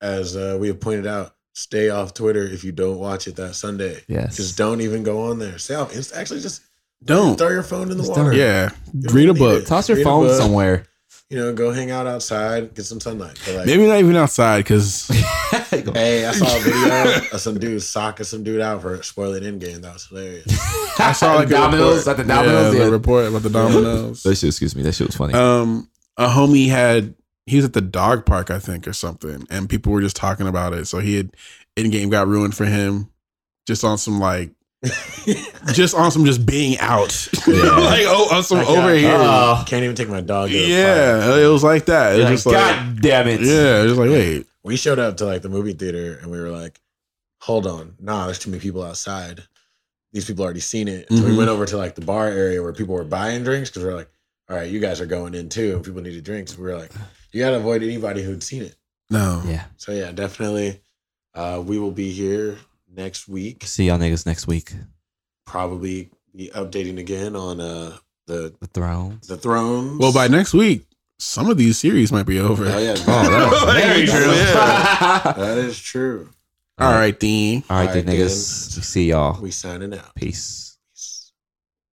As 0.02 0.36
uh, 0.36 0.58
we 0.60 0.68
have 0.68 0.80
pointed 0.80 1.08
out, 1.08 1.36
stay 1.54 1.90
off 1.90 2.14
Twitter 2.14 2.44
if 2.44 2.64
you 2.64 2.72
don't 2.72 2.98
watch 2.98 3.28
it 3.28 3.36
that 3.38 3.56
Sunday. 3.56 4.02
Yes. 4.08 4.38
Just 4.38 4.58
don't 4.58 4.82
even 4.82 5.04
go 5.04 5.30
on 5.30 5.40
there. 5.40 5.58
Stay 5.58 5.76
off. 5.76 5.94
Inst- 5.96 6.14
Actually, 6.16 6.42
just 6.42 6.62
Don't. 7.04 7.38
throw 7.38 7.50
your 7.50 7.64
phone 7.64 7.92
in 7.92 7.98
the 7.98 8.04
Just 8.04 8.10
water. 8.10 8.32
don't. 8.32 8.36
Yeah. 8.40 8.70
You 8.94 9.10
Read 9.10 9.30
a 9.30 9.34
book. 9.34 9.64
it. 9.64 9.68
Toss 9.68 9.90
your 9.90 9.98
Read 9.98 10.04
phone 10.04 10.28
book. 10.28 10.38
somewhere. 10.40 10.86
You 11.30 11.38
know, 11.38 11.54
go 11.54 11.72
hang 11.72 11.92
out 11.92 12.08
outside, 12.08 12.74
get 12.76 12.84
some 12.84 13.00
sunlight. 13.00 13.40
Like, 13.48 13.66
Maybe 13.66 13.88
not 13.88 14.00
even 14.00 14.18
outside 14.18 14.60
because 14.66 15.08
Hey, 15.72 16.26
I 16.26 16.32
saw 16.34 16.46
a 16.58 16.60
video 16.60 17.30
of 17.34 17.40
some 17.40 17.58
dude 17.58 17.82
socking 17.82 18.26
some 18.26 18.44
dude 18.44 18.60
out 18.60 18.82
for 18.82 19.02
spoiling 19.02 19.44
Endgame. 19.44 19.82
That 19.82 19.94
was 19.94 20.06
hilarious. 20.08 20.46
I 21.00 21.14
saw 21.14 21.36
like 21.36 21.48
Dominoes 21.50 22.06
report. 22.06 22.08
at 22.08 22.18
the 22.18 22.34
Dominoes. 22.34 22.74
Yeah, 22.74 22.80
Yeah, 22.80 22.86
the 22.86 22.92
report 22.92 23.26
about 23.28 23.44
the 23.44 23.50
Dominoes. 23.50 24.24
That 24.24 24.36
shit, 24.36 24.50
excuse 24.50 24.76
me. 24.76 24.84
That 24.84 24.92
shit 24.94 25.08
was 25.08 25.16
funny. 25.16 25.34
um, 25.34 25.90
a 26.18 26.28
homie 26.28 26.68
had 26.68 27.16
he 27.46 27.56
was 27.58 27.66
at 27.66 27.74
the 27.74 27.82
dog 27.82 28.26
park, 28.26 28.50
I 28.52 28.60
think, 28.60 28.88
or 28.88 28.94
something, 28.94 29.46
and 29.50 29.70
people 29.70 29.92
were 29.92 30.02
just 30.02 30.16
talking 30.16 30.48
about 30.48 30.74
it. 30.74 30.86
So 30.86 31.00
he 31.00 31.16
had 31.16 31.32
Endgame 31.78 32.10
got 32.12 32.28
ruined 32.28 32.56
for 32.56 32.66
him, 32.66 33.10
just 33.68 33.84
on 33.84 33.98
some 33.98 34.20
like, 34.20 34.52
just 35.74 35.96
on 35.96 36.12
some 36.12 36.26
just 36.26 36.46
being 36.46 36.78
out, 36.80 37.28
Yeah. 37.48 37.54
like 37.78 38.04
oh, 38.06 38.30
on 38.36 38.44
some 38.44 38.60
I 38.60 38.64
got- 38.64 38.78
over 38.78 38.94
here. 38.96 39.16
Oh. 39.16 39.64
Can't 39.68 39.84
even 39.84 39.96
take 39.96 40.10
my 40.10 40.22
dog. 40.22 40.50
to 40.50 40.54
the 40.54 40.60
park. 40.60 40.70
yeah, 40.70 41.38
it 41.44 41.48
was 41.48 41.64
like 41.64 41.86
that. 41.86 42.14
It 42.16 42.18
was 42.18 42.24
Like, 42.26 42.34
just 42.34 42.46
like, 42.48 42.56
God 42.56 43.02
damn 43.02 43.28
it. 43.28 43.42
yeah, 43.42 43.82
it 43.82 43.86
was 43.86 43.98
like 43.98 44.10
wait, 44.10 44.46
We 44.64 44.76
showed 44.76 45.00
up 45.00 45.18
to 45.18 45.26
like 45.26 45.42
the 45.42 45.50
movie 45.50 45.74
theater 45.74 46.18
and 46.22 46.32
we 46.32 46.40
were 46.40 46.50
like, 46.50 46.80
hold 47.42 47.66
on. 47.68 47.96
Nah, 48.00 48.26
there's 48.26 48.40
too 48.40 48.50
many 48.52 48.62
people 48.62 48.84
outside. 48.84 49.42
These 50.14 50.26
people 50.26 50.44
already 50.44 50.60
seen 50.60 50.88
it. 50.88 51.08
So 51.10 51.16
we 51.24 51.32
Mhm. 51.32 51.38
went 51.38 51.50
over 51.50 51.66
to 51.66 51.78
like 51.78 51.96
the 51.96 52.02
bar 52.02 52.28
area 52.28 52.62
where 52.62 52.74
people 52.74 52.96
were 52.96 53.04
buying 53.04 53.44
drinks 53.44 53.70
because 53.70 53.84
we 53.84 53.90
are 53.90 53.96
like, 53.96 54.10
all 54.52 54.58
right, 54.58 54.70
you 54.70 54.80
guys 54.80 55.00
are 55.00 55.06
going 55.06 55.34
in 55.34 55.48
too. 55.50 55.76
And 55.76 55.84
people 55.86 56.02
needed 56.02 56.24
drinks. 56.24 56.58
We 56.58 56.66
were 56.66 56.78
like, 56.78 56.92
you 57.32 57.40
got 57.42 57.52
to 57.52 57.58
avoid 57.58 57.82
anybody 57.84 58.22
who'd 58.22 58.44
seen 58.44 58.64
it. 58.64 58.76
no, 59.10 59.42
Yeah. 59.46 59.64
So 59.78 59.92
yeah, 59.94 60.12
definitely. 60.12 60.82
Uh, 61.34 61.64
we 61.66 61.80
will 61.80 61.92
be 61.92 62.12
here 62.12 62.58
next 62.94 63.28
week. 63.30 63.64
See 63.66 63.86
y'all 63.88 63.98
niggas 63.98 64.26
next 64.26 64.48
week. 64.48 64.74
Probably 65.46 66.10
be 66.36 66.50
updating 66.54 67.00
again 67.00 67.36
on 67.36 67.60
uh 67.62 67.98
the 68.28 68.54
The 68.60 68.68
Thrones. 68.68 69.28
the 69.28 69.38
thrones. 69.38 70.00
Well, 70.00 70.14
by 70.14 70.28
next 70.28 70.54
week, 70.54 70.86
some 71.20 71.50
of 71.50 71.58
these 71.58 71.78
series 71.78 72.12
might 72.12 72.26
be 72.26 72.40
over. 72.40 72.66
Oh 72.66 72.78
yeah, 72.78 72.96
Oh, 73.08 73.66
that's 73.66 73.80
very 73.88 74.06
true. 74.06 74.32
Yeah. 74.34 75.34
that 75.38 75.58
is 75.58 75.80
true. 75.80 76.30
All 76.78 76.92
right, 76.92 77.18
then. 77.20 77.64
All 77.70 77.78
right, 77.78 77.88
All 77.88 77.94
then, 77.94 78.06
right, 78.08 78.16
niggas. 78.18 78.84
See 78.84 79.10
y'all. 79.10 79.40
We 79.42 79.52
signing 79.52 79.94
out. 79.94 80.16
Peace. 80.16 80.71